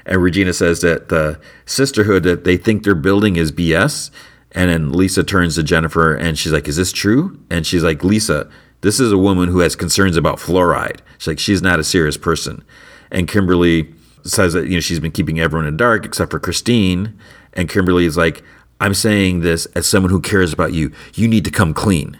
And 0.06 0.22
Regina 0.22 0.54
says 0.54 0.82
that 0.82 1.10
the 1.10 1.40
sisterhood 1.66 2.24
that 2.24 2.44
they 2.44 2.58
think 2.58 2.84
they're 2.84 2.96
building 2.96 3.36
is 3.36 3.52
BS. 3.52 4.12
And 4.52 4.70
then 4.70 4.92
Lisa 4.92 5.24
turns 5.24 5.56
to 5.56 5.64
Jennifer 5.64 6.16
and 6.16 6.38
she's 6.38 6.52
like, 6.52 6.68
Is 6.68 6.78
this 6.78 6.92
true? 6.92 7.40
And 7.50 7.66
she's 7.66 7.84
like, 7.84 8.04
Lisa, 8.04 8.50
this 8.82 9.00
is 9.00 9.12
a 9.12 9.18
woman 9.18 9.50
who 9.50 9.60
has 9.60 9.76
concerns 9.76 10.18
about 10.18 10.38
fluoride. 10.38 11.00
She's 11.18 11.28
like, 11.28 11.40
She's 11.40 11.62
not 11.62 11.80
a 11.80 11.84
serious 11.84 12.18
person. 12.18 12.64
And 13.12 13.28
Kimberly 13.28 13.94
says 14.24 14.54
that, 14.54 14.68
you 14.68 14.76
know, 14.76 14.80
she's 14.80 15.00
been 15.00 15.12
keeping 15.12 15.40
everyone 15.40 15.68
in 15.68 15.74
the 15.74 15.78
dark 15.78 16.06
except 16.06 16.32
for 16.32 16.40
Christine. 16.40 17.18
And 17.54 17.70
Kimberly 17.70 18.06
is 18.06 18.18
like, 18.18 18.44
I'm 18.80 18.94
saying 18.94 19.42
this 19.42 19.66
as 19.68 19.86
someone 19.86 20.10
who 20.10 20.22
cares 20.22 20.52
about 20.52 20.74
you. 20.74 20.92
You 21.14 21.28
need 21.28 21.46
to 21.46 21.52
come 21.52 21.74
clean. 21.74 22.20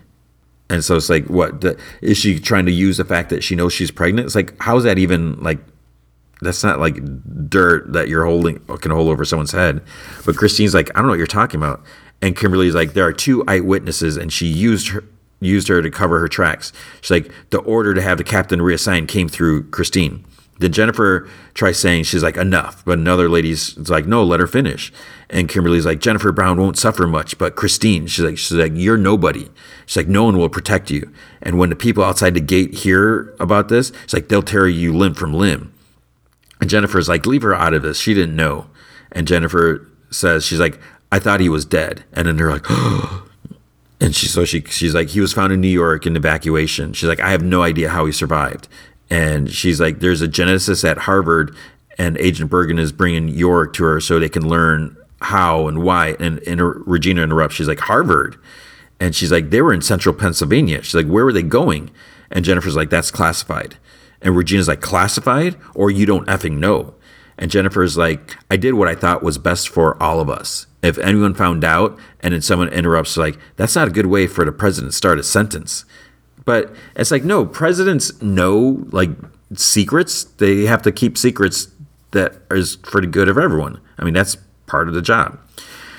And 0.70 0.84
so 0.84 0.96
it's 0.96 1.10
like, 1.10 1.26
what 1.28 1.62
the, 1.62 1.78
is 2.02 2.18
she 2.18 2.40
trying 2.40 2.66
to 2.66 2.72
use 2.72 2.98
the 2.98 3.06
fact 3.06 3.30
that 3.30 3.44
she 3.44 3.56
knows 3.56 3.74
she's 3.74 3.92
pregnant? 3.92 4.26
It's 4.26 4.36
like, 4.36 4.60
how 4.62 4.78
is 4.78 4.84
that 4.84 4.98
even 4.98 5.40
like? 5.42 5.60
That's 6.42 6.64
not 6.64 6.80
like 6.80 6.98
dirt 7.50 7.94
that 7.94 8.10
you're 8.10 8.26
holding 8.26 8.60
can 8.60 8.92
hold 8.92 9.10
over 9.10 9.24
someone's 9.24 9.54
head. 9.54 9.82
But 10.26 10.36
Christine's 10.36 10.74
like, 10.74 10.90
I 10.90 10.94
don't 10.96 11.04
know 11.04 11.12
what 11.12 11.18
you're 11.18 11.28
talking 11.28 11.60
about. 11.60 11.82
And 12.22 12.36
Kimberly's 12.36 12.76
like, 12.76 12.94
there 12.94 13.06
are 13.06 13.14
two 13.14 13.44
eyewitnesses, 13.48 14.18
and 14.18 14.32
she 14.32 14.48
used 14.48 14.90
her 14.90 15.04
used 15.40 15.68
her 15.68 15.82
to 15.82 15.92
cover 15.92 16.20
her 16.20 16.28
tracks. 16.28 16.72
She's 17.02 17.12
like, 17.12 17.32
the 17.50 17.60
order 17.60 17.94
to 17.94 18.02
have 18.02 18.18
the 18.18 18.24
captain 18.24 18.62
reassigned 18.62 19.10
came 19.10 19.28
through 19.28 19.70
Christine. 19.70 20.26
Then 20.60 20.72
Jennifer 20.72 21.28
tries 21.54 21.80
saying 21.80 22.04
she's 22.04 22.24
like 22.24 22.38
enough, 22.38 22.86
but 22.86 23.00
another 23.00 23.28
lady's 23.28 23.78
like, 23.90 24.06
no, 24.06 24.24
let 24.24 24.40
her 24.40 24.48
finish. 24.48 24.94
And 25.30 25.50
Kimberly's 25.50 25.86
like, 25.86 26.00
Jennifer 26.00 26.32
Brown 26.32 26.60
won't 26.60 26.78
suffer 26.78 27.08
much, 27.08 27.38
but 27.38 27.56
Christine, 27.56 28.06
she's 28.08 28.24
like, 28.24 28.38
she's 28.38 28.52
like, 28.52 28.72
you're 28.76 28.98
nobody. 28.98 29.50
She's 29.86 29.98
like, 29.98 30.08
no 30.08 30.24
one 30.24 30.38
will 30.38 30.50
protect 30.50 30.92
you. 30.92 31.12
And 31.42 31.58
when 31.58 31.70
the 31.70 31.76
people 31.76 32.04
outside 32.04 32.36
the 32.36 32.40
gate 32.40 32.76
hear 32.76 33.34
about 33.40 33.70
this, 33.70 33.92
it's 34.04 34.14
like 34.14 34.30
they'll 34.30 34.44
tear 34.44 34.68
you 34.68 34.96
limb 34.96 35.16
from 35.16 35.34
limb. 35.34 35.74
And 36.62 36.70
Jennifer's 36.70 37.10
like, 37.10 37.26
leave 37.26 37.42
her 37.42 37.56
out 37.56 37.74
of 37.74 37.82
this. 37.82 38.00
She 38.00 38.14
didn't 38.14 38.36
know. 38.36 38.68
And 39.12 39.28
Jennifer 39.28 39.88
says, 40.12 40.46
she's 40.46 40.60
like, 40.60 40.80
I 41.12 41.20
thought 41.20 41.40
he 41.40 41.50
was 41.50 41.66
dead. 41.66 42.04
And 42.14 42.28
then 42.28 42.38
they're 42.38 42.52
like, 42.52 42.66
oh. 42.70 43.28
And 44.00 44.14
she, 44.14 44.28
so 44.28 44.44
she, 44.44 44.60
she's 44.64 44.94
like, 44.94 45.10
he 45.10 45.22
was 45.22 45.32
found 45.32 45.54
in 45.54 45.62
New 45.62 45.70
York 45.70 46.06
in 46.06 46.18
evacuation. 46.18 46.92
She's 46.92 47.08
like, 47.08 47.22
I 47.22 47.32
have 47.32 47.42
no 47.42 47.62
idea 47.62 47.90
how 47.90 48.06
he 48.06 48.12
survived. 48.12 48.68
And 49.14 49.52
she's 49.52 49.80
like, 49.80 50.00
there's 50.00 50.24
a 50.24 50.28
geneticist 50.28 50.84
at 50.84 50.98
Harvard, 50.98 51.56
and 52.00 52.18
Agent 52.18 52.50
Bergen 52.50 52.80
is 52.80 52.92
bringing 52.92 53.28
York 53.28 53.74
to 53.74 53.84
her 53.84 54.00
so 54.00 54.18
they 54.18 54.28
can 54.28 54.50
learn 54.50 54.98
how 55.22 55.68
and 55.68 55.84
why. 55.84 56.16
And, 56.20 56.40
and 56.48 56.60
Regina 56.88 57.22
interrupts. 57.22 57.56
She's 57.56 57.68
like, 57.68 57.82
Harvard. 57.82 58.38
And 59.00 59.16
she's 59.16 59.32
like, 59.32 59.52
they 59.52 59.62
were 59.62 59.72
in 59.72 59.84
central 59.84 60.16
Pennsylvania. 60.16 60.82
She's 60.82 60.96
like, 60.96 61.06
where 61.06 61.26
were 61.26 61.32
they 61.32 61.44
going? 61.44 61.92
And 62.32 62.44
Jennifer's 62.44 62.76
like, 62.76 62.90
that's 62.90 63.12
classified. 63.12 63.78
And 64.20 64.36
Regina's 64.36 64.68
like, 64.68 64.82
classified? 64.82 65.58
Or 65.76 65.92
you 65.92 66.08
don't 66.08 66.28
effing 66.28 66.58
know. 66.58 66.96
And 67.38 67.52
Jennifer's 67.52 67.96
like, 67.96 68.36
I 68.50 68.58
did 68.58 68.74
what 68.74 68.88
I 68.88 68.96
thought 68.96 69.22
was 69.22 69.38
best 69.38 69.70
for 69.70 70.02
all 70.02 70.22
of 70.22 70.30
us. 70.30 70.66
If 70.82 70.98
anyone 70.98 71.36
found 71.36 71.64
out 71.64 72.00
and 72.20 72.34
then 72.34 72.42
someone 72.42 72.70
interrupts, 72.70 73.16
like, 73.16 73.38
that's 73.58 73.76
not 73.76 73.90
a 73.90 73.92
good 73.92 74.08
way 74.08 74.26
for 74.26 74.44
the 74.44 74.52
president 74.52 74.94
to 74.94 74.98
start 74.98 75.20
a 75.20 75.24
sentence. 75.24 75.86
But 76.46 76.74
it's 76.96 77.12
like, 77.12 77.24
no, 77.24 77.46
presidents 77.46 78.22
know 78.22 78.86
like 78.92 79.12
secrets. 79.56 80.24
They 80.26 80.64
have 80.66 80.82
to 80.84 80.92
keep 80.92 81.18
secrets 81.18 81.70
that 82.12 82.36
is 82.52 82.76
for 82.84 83.02
the 83.02 83.08
good 83.08 83.30
of 83.30 83.38
everyone. 83.38 83.80
I 83.98 84.04
mean, 84.04 84.14
that's 84.14 84.38
part 84.66 84.88
of 84.88 84.94
the 84.94 85.02
job. 85.02 85.40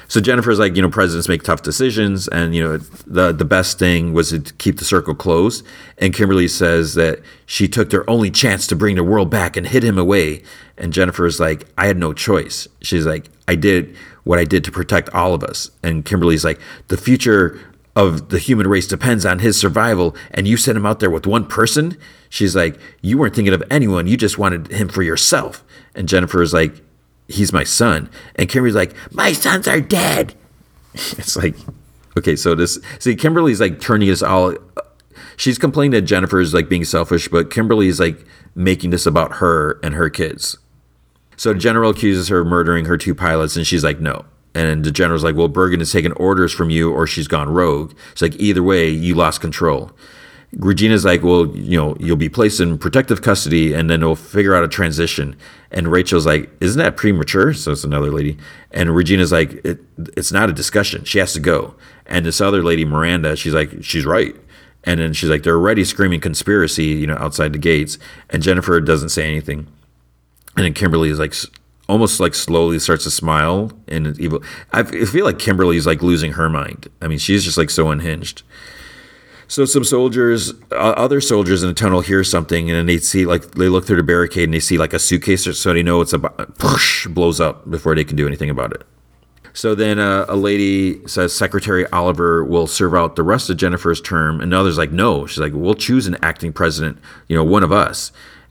So 0.07 0.21
Jennifer's 0.21 0.59
like, 0.59 0.77
you 0.77 0.83
know, 0.83 0.91
presidents 0.91 1.29
make 1.29 1.43
tough 1.43 1.63
decisions, 1.63 2.29
and 2.29 2.55
you 2.55 2.63
know, 2.63 2.77
the 2.77 3.33
the 3.33 3.45
best 3.45 3.79
thing 3.79 4.13
was 4.13 4.31
to 4.31 4.41
keep 4.59 4.79
the 4.79 4.85
circle 4.85 5.15
closed. 5.15 5.67
And 5.99 6.15
Kimberly 6.15 6.47
says 6.47 6.95
that 6.95 7.21
she 7.47 7.67
took 7.67 7.91
their 7.91 8.09
only 8.09 8.31
chance 8.31 8.67
to 8.69 8.77
bring 8.77 8.97
the 8.97 9.05
world 9.05 9.31
back 9.31 9.57
and 9.57 9.67
hid 9.67 9.83
him 9.83 9.99
away. 9.99 10.43
And 10.77 10.93
Jennifer's 10.93 11.41
like, 11.41 11.67
I 11.79 11.87
had 11.87 11.97
no 11.97 12.13
choice. 12.13 12.69
She's 12.83 13.07
like, 13.07 13.31
I 13.49 13.55
did 13.55 13.97
what 14.25 14.39
I 14.39 14.45
did 14.45 14.65
to 14.65 14.73
protect 14.73 15.09
all 15.11 15.35
of 15.35 15.43
us. 15.43 15.71
And 15.83 16.05
Kimberly's 16.05 16.45
like, 16.45 16.61
the 16.89 16.97
future 16.97 17.61
of 17.97 18.29
the 18.31 18.39
human 18.39 18.67
race 18.67 18.87
depends 18.87 19.25
on 19.25 19.39
his 19.39 19.59
survival, 19.59 20.17
and 20.33 20.49
you 20.49 20.57
sent 20.57 20.77
him 20.77 20.87
out 20.87 21.01
there 21.01 21.11
with 21.11 21.27
one 21.27 21.47
person. 21.47 21.97
She's 22.29 22.57
like, 22.57 22.79
you 23.03 23.19
weren't 23.19 23.35
thinking 23.35 23.55
of 23.55 23.63
anyone. 23.71 24.07
You 24.07 24.17
just 24.17 24.39
wanted 24.39 24.69
him 24.69 24.89
for 24.89 25.03
yourself. 25.03 25.65
And 25.95 26.09
jennifer 26.09 26.43
is 26.43 26.53
like, 26.53 26.83
he's 27.29 27.53
my 27.53 27.65
son. 27.65 28.11
And 28.35 28.49
Kimberly's 28.49 28.75
like, 28.75 28.95
my 29.13 29.33
sons 29.33 29.69
are 29.69 29.81
dead. 29.81 30.35
It's 30.95 31.37
like, 31.37 31.57
okay, 32.17 32.37
so 32.37 32.55
this, 32.55 32.79
see, 33.01 33.17
Kimberly's 33.17 33.61
like 33.61 33.81
turning 33.81 34.09
us 34.11 34.23
all, 34.23 34.55
she's 35.37 35.59
complaining 35.59 35.91
that 35.91 36.03
Jennifer's 36.03 36.55
like 36.55 36.69
being 36.69 36.85
selfish, 36.85 37.27
but 37.27 37.51
Kimberly's 37.51 37.99
like 37.99 38.25
making 38.55 38.91
this 38.91 39.05
about 39.05 39.35
her 39.35 39.81
and 39.83 39.95
her 39.95 40.09
kids. 40.09 40.57
So 41.37 41.53
general 41.53 41.91
accuses 41.91 42.29
her 42.29 42.41
of 42.41 42.47
murdering 42.47 42.85
her 42.85 42.97
two 42.97 43.13
pilots, 43.13 43.57
and 43.57 43.67
she's 43.67 43.83
like, 43.83 43.99
no. 43.99 44.25
And 44.55 44.85
the 44.85 44.93
general's 44.93 45.25
like, 45.25 45.35
well, 45.35 45.49
Bergen 45.49 45.81
has 45.81 45.91
taken 45.91 46.13
orders 46.13 46.53
from 46.53 46.71
you 46.71 46.93
or 46.93 47.07
she's 47.07 47.27
gone 47.27 47.49
rogue. 47.49 47.93
It's 48.13 48.23
like, 48.23 48.37
either 48.37 48.63
way, 48.63 48.89
you 48.89 49.15
lost 49.15 49.41
control. 49.41 49.91
Regina's 50.57 51.05
like, 51.05 51.25
well, 51.25 51.47
you 51.57 51.77
know, 51.77 51.97
you'll 51.99 52.17
be 52.17 52.29
placed 52.29 52.61
in 52.61 52.79
protective 52.79 53.23
custody 53.23 53.73
and 53.73 53.91
then 53.91 54.01
we'll 54.01 54.15
figure 54.15 54.55
out 54.55 54.63
a 54.63 54.69
transition. 54.69 55.37
And 55.73 55.91
Rachel's 55.91 56.27
like, 56.27 56.51
isn't 56.61 56.79
that 56.79 56.97
premature? 56.97 57.53
So 57.55 57.73
it's 57.73 57.83
another 57.83 58.13
lady. 58.13 58.39
And 58.71 58.95
Regina's 58.95 59.33
like, 59.33 59.55
it, 59.65 59.81
it's 60.17 60.31
not 60.31 60.49
a 60.49 60.53
discussion. 60.53 61.05
She 61.05 61.19
has 61.19 61.33
to 61.33 61.41
go. 61.41 61.75
And 62.07 62.25
this 62.25 62.41
other 62.41 62.63
lady, 62.63 62.85
Miranda, 62.85 63.35
she's 63.35 63.55
like, 63.55 63.83
she's 63.83 64.07
right. 64.07 64.37
And 64.85 65.01
then 65.01 65.13
she's 65.15 65.31
like, 65.31 65.43
they're 65.43 65.57
already 65.57 65.85
screaming 65.85 66.21
conspiracy, 66.21 66.85
you 66.85 67.07
know, 67.07 67.17
outside 67.17 67.53
the 67.53 67.59
gates. 67.59 67.99
And 68.31 68.43
Jennifer 68.43 68.81
doesn't 68.81 69.09
say 69.09 69.27
anything. 69.27 69.67
And 70.57 70.65
then 70.65 70.75
Kimberly 70.75 71.09
is 71.09 71.19
like, 71.19 71.35
almost 71.89 72.21
like 72.21 72.35
slowly 72.35 72.79
starts 72.79 73.05
to 73.05 73.11
smile 73.11 73.71
and 73.89 74.19
evil. 74.19 74.43
I 74.73 74.83
feel 74.83 75.25
like 75.25 75.39
Kimberly's 75.39 75.87
like 75.87 76.03
losing 76.03 76.33
her 76.33 76.49
mind. 76.49 76.89
I 77.01 77.09
mean, 77.09 77.19
she's 77.19 77.45
just 77.45 77.59
like 77.59 77.71
so 77.71 77.91
unhinged. 77.91 78.43
So 79.47 79.67
some 79.67 79.85
soldiers, 79.85 80.55
other 80.73 81.21
soldiers 81.21 81.63
in 81.63 81.69
the 81.69 81.75
tunnel 81.75 82.01
hear 82.01 82.25
something, 82.25 82.71
and 82.71 82.79
then 82.79 82.87
they 82.87 82.99
see 82.99 83.27
like 83.27 83.51
they 83.53 83.69
look 83.69 83.85
through 83.87 83.99
the 83.99 84.03
barricade 84.03 84.45
and 84.45 84.55
they 84.55 84.61
see 84.61 84.79
like 84.79 84.95
a 84.95 84.99
suitcase, 84.99 85.47
or 85.47 85.53
so 85.53 85.75
they 85.75 85.83
know 85.83 86.01
it's 86.01 86.15
about 86.15 86.59
push 86.59 87.07
blows 87.07 87.41
up 87.41 87.71
before 87.71 87.95
they 87.95 88.05
can 88.05 88.17
do 88.17 88.27
anything 88.27 88.49
about 88.49 88.73
it. 88.73 88.85
So 89.53 89.75
then 89.75 90.01
uh, 90.01 90.25
a 90.29 90.35
lady 90.35 91.07
says 91.07 91.33
Secretary 91.33 91.87
Oliver 91.91 92.43
will 92.45 92.67
serve 92.67 92.95
out 92.95 93.15
the 93.15 93.23
rest 93.23 93.49
of 93.51 93.57
Jennifer's 93.57 94.01
term, 94.01 94.41
and 94.41 94.53
the 94.53 94.59
other's 94.59 94.79
like, 94.79 94.91
no. 94.91 95.27
She's 95.27 95.39
like, 95.39 95.53
we'll 95.55 95.75
choose 95.75 96.09
an 96.09 96.17
acting 96.23 96.53
president, 96.53 96.99
you 97.29 97.37
know, 97.37 97.45
one 97.45 97.63
of 97.63 97.71
us 97.71 98.11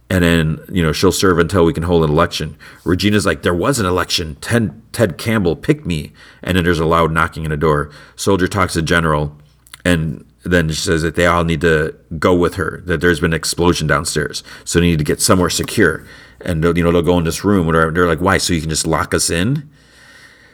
and 0.10 0.24
then 0.24 0.60
you 0.72 0.84
know 0.84 0.92
she'll 0.92 1.12
serve 1.12 1.40
until 1.40 1.66
we 1.66 1.74
can 1.74 1.84
hold 1.84 2.04
an 2.04 2.10
election. 2.10 2.58
Regina's 2.84 3.26
like, 3.26 3.42
there 3.42 3.54
was 3.54 3.80
an 3.80 3.86
election. 3.86 4.36
Ted, 4.36 4.82
Ted 4.94 5.18
Campbell 5.18 5.56
picked 5.56 5.86
me, 5.86 6.12
and 6.42 6.58
then 6.58 6.64
there's 6.64 6.80
a 6.80 6.86
loud 6.86 7.12
knocking 7.12 7.46
on 7.46 7.50
the 7.50 7.58
door. 7.58 7.92
Soldier 8.16 8.48
talks 8.48 8.74
to 8.74 8.82
general, 8.82 9.38
and 9.84 10.26
then 10.44 10.70
she 10.70 10.76
says 10.76 11.02
that 11.02 11.16
they 11.16 11.26
all 11.26 11.44
need 11.44 11.62
to 11.62 11.96
go 12.20 12.36
with 12.36 12.56
her. 12.56 12.82
That 12.86 13.02
there's 13.02 13.20
been 13.20 13.32
an 13.32 13.38
explosion 13.38 13.88
downstairs, 13.88 14.44
so 14.66 14.80
they 14.80 14.88
need 14.88 15.00
to 15.00 15.06
get 15.06 15.22
somewhere 15.22 15.50
secure. 15.50 16.06
And 16.42 16.64
you 16.64 16.84
know 16.84 16.92
they'll 16.92 17.02
go 17.02 17.18
in 17.18 17.24
this 17.24 17.44
room. 17.44 17.66
Whatever. 17.66 17.92
They're 17.92 18.08
like, 18.08 18.20
why? 18.20 18.38
So 18.38 18.54
you 18.54 18.62
can 18.62 18.70
just 18.70 18.86
lock 18.86 19.14
us 19.14 19.30
in. 19.30 19.70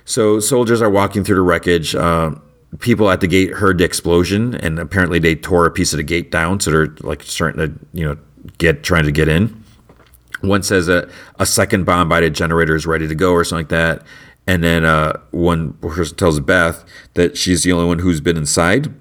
So 0.05 0.39
soldiers 0.39 0.81
are 0.81 0.89
walking 0.89 1.23
through 1.23 1.35
the 1.35 1.41
wreckage. 1.41 1.95
Uh, 1.95 2.31
people 2.79 3.09
at 3.09 3.21
the 3.21 3.27
gate 3.27 3.51
heard 3.51 3.79
the 3.79 3.83
explosion, 3.83 4.55
and 4.55 4.79
apparently 4.79 5.19
they 5.19 5.35
tore 5.35 5.65
a 5.65 5.71
piece 5.71 5.93
of 5.93 5.97
the 5.97 6.03
gate 6.03 6.31
down. 6.31 6.59
So 6.59 6.71
they're 6.71 6.95
like 7.01 7.23
starting 7.23 7.59
to 7.59 7.79
you 7.93 8.05
know 8.05 8.17
get 8.57 8.83
trying 8.83 9.05
to 9.05 9.11
get 9.11 9.27
in. 9.27 9.63
One 10.41 10.63
says 10.63 10.87
a, 10.87 11.09
a 11.37 11.45
second 11.45 11.85
bomb 11.85 12.07
by 12.07 12.21
the 12.21 12.29
generator 12.29 12.75
is 12.75 12.85
ready 12.85 13.07
to 13.07 13.15
go 13.15 13.33
or 13.33 13.43
something 13.43 13.65
like 13.65 13.69
that. 13.69 14.03
And 14.47 14.63
then 14.63 14.85
uh, 14.85 15.19
one 15.31 15.73
person 15.73 16.17
tells 16.17 16.39
Beth 16.39 16.83
that 17.13 17.37
she's 17.37 17.63
the 17.63 17.71
only 17.71 17.85
one 17.85 17.99
who's 17.99 18.21
been 18.21 18.37
inside. 18.37 18.93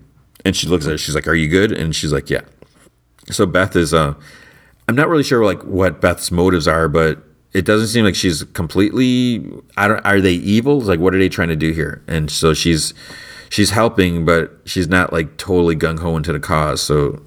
And 0.45 0.55
she 0.55 0.67
looks 0.67 0.87
at 0.87 0.95
it. 0.95 0.99
She's 0.99 1.15
like, 1.15 1.27
"Are 1.27 1.35
you 1.35 1.49
good?" 1.49 1.73
And 1.73 1.95
she's 1.95 2.13
like, 2.13 2.31
"Yeah." 2.31 2.43
So 3.31 3.47
Beth 3.47 3.75
is. 3.75 3.93
Uh, 3.93 4.15
I'm 4.89 4.95
not 4.95 5.09
really 5.09 5.23
sure 5.23 5.45
like 5.45 5.63
what 5.65 6.01
Beth's 6.01 6.31
motives 6.31 6.69
are, 6.69 6.89
but 6.89 7.23
it 7.53 7.65
doesn't 7.65 7.89
seem 7.89 8.05
like 8.05 8.15
she's 8.15 8.45
completely. 8.45 9.51
I 9.77 9.89
don't. 9.89 10.05
Are 10.05 10.21
they 10.21 10.35
evil? 10.35 10.81
Like, 10.81 11.01
what 11.01 11.15
are 11.15 11.19
they 11.19 11.29
trying 11.29 11.49
to 11.49 11.57
do 11.57 11.73
here? 11.73 12.03
And 12.07 12.31
so 12.31 12.55
she's 12.55 12.95
she's 13.49 13.71
helping, 13.71 14.25
but 14.25 14.59
she's 14.65 14.89
not 14.89 15.13
like 15.13 15.37
totally 15.39 15.77
gung 15.77 15.99
ho 15.99 16.17
into 16.17 16.33
the 16.33 16.41
cause. 16.41 16.81
So 16.83 17.23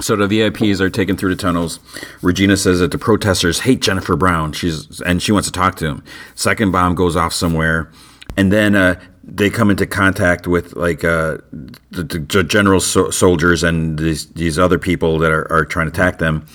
so 0.00 0.16
the 0.16 0.26
VIPs 0.26 0.80
are 0.80 0.90
taken 0.90 1.16
through 1.16 1.34
the 1.34 1.40
tunnels. 1.40 1.80
Regina 2.22 2.56
says 2.56 2.80
that 2.80 2.90
the 2.90 2.98
protesters 2.98 3.60
hate 3.60 3.80
Jennifer 3.80 4.16
Brown. 4.16 4.52
She's 4.52 5.00
and 5.02 5.22
she 5.22 5.32
wants 5.32 5.48
to 5.48 5.52
talk 5.52 5.76
to 5.76 5.86
him. 5.86 6.04
Second 6.34 6.72
bomb 6.72 6.94
goes 6.94 7.16
off 7.16 7.32
somewhere, 7.32 7.90
and 8.36 8.52
then 8.52 8.74
uh, 8.74 9.00
they 9.30 9.50
come 9.50 9.70
into 9.70 9.86
contact 9.86 10.46
with 10.46 10.74
like 10.74 11.04
uh, 11.04 11.38
the, 11.90 12.02
the, 12.02 12.42
general 12.42 12.80
so- 12.80 13.10
soldiers 13.10 13.62
and 13.62 13.98
these, 13.98 14.26
these 14.30 14.58
other 14.58 14.78
people 14.78 15.18
that 15.18 15.30
are, 15.30 15.50
are 15.52 15.64
trying 15.66 15.86
to 15.86 15.92
attack 15.92 16.18
them. 16.18 16.46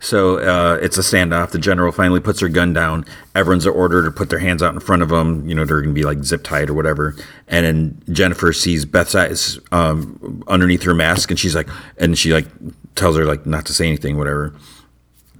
So 0.00 0.38
uh, 0.38 0.78
it's 0.82 0.96
a 0.96 1.02
standoff. 1.02 1.50
The 1.50 1.58
general 1.58 1.92
finally 1.92 2.20
puts 2.20 2.40
her 2.40 2.48
gun 2.48 2.72
down. 2.72 3.04
Everyone's 3.34 3.66
ordered 3.66 4.04
to 4.04 4.10
put 4.10 4.30
their 4.30 4.38
hands 4.38 4.62
out 4.62 4.74
in 4.74 4.80
front 4.80 5.02
of 5.02 5.10
them. 5.10 5.46
You 5.48 5.54
know, 5.54 5.64
they're 5.64 5.80
going 5.80 5.94
to 5.94 5.98
be 5.98 6.04
like 6.04 6.24
zip 6.24 6.42
tied 6.44 6.70
or 6.70 6.74
whatever. 6.74 7.14
And 7.48 7.66
then 7.66 8.02
Jennifer 8.14 8.52
sees 8.52 8.84
Beth's 8.84 9.14
eyes 9.14 9.58
um, 9.72 10.42
underneath 10.46 10.82
her 10.82 10.94
mask, 10.94 11.30
and 11.30 11.38
she's 11.38 11.54
like, 11.54 11.68
and 11.98 12.18
she 12.18 12.32
like 12.32 12.46
tells 12.94 13.16
her 13.16 13.24
like 13.24 13.46
not 13.46 13.66
to 13.66 13.74
say 13.74 13.86
anything, 13.86 14.16
whatever. 14.16 14.54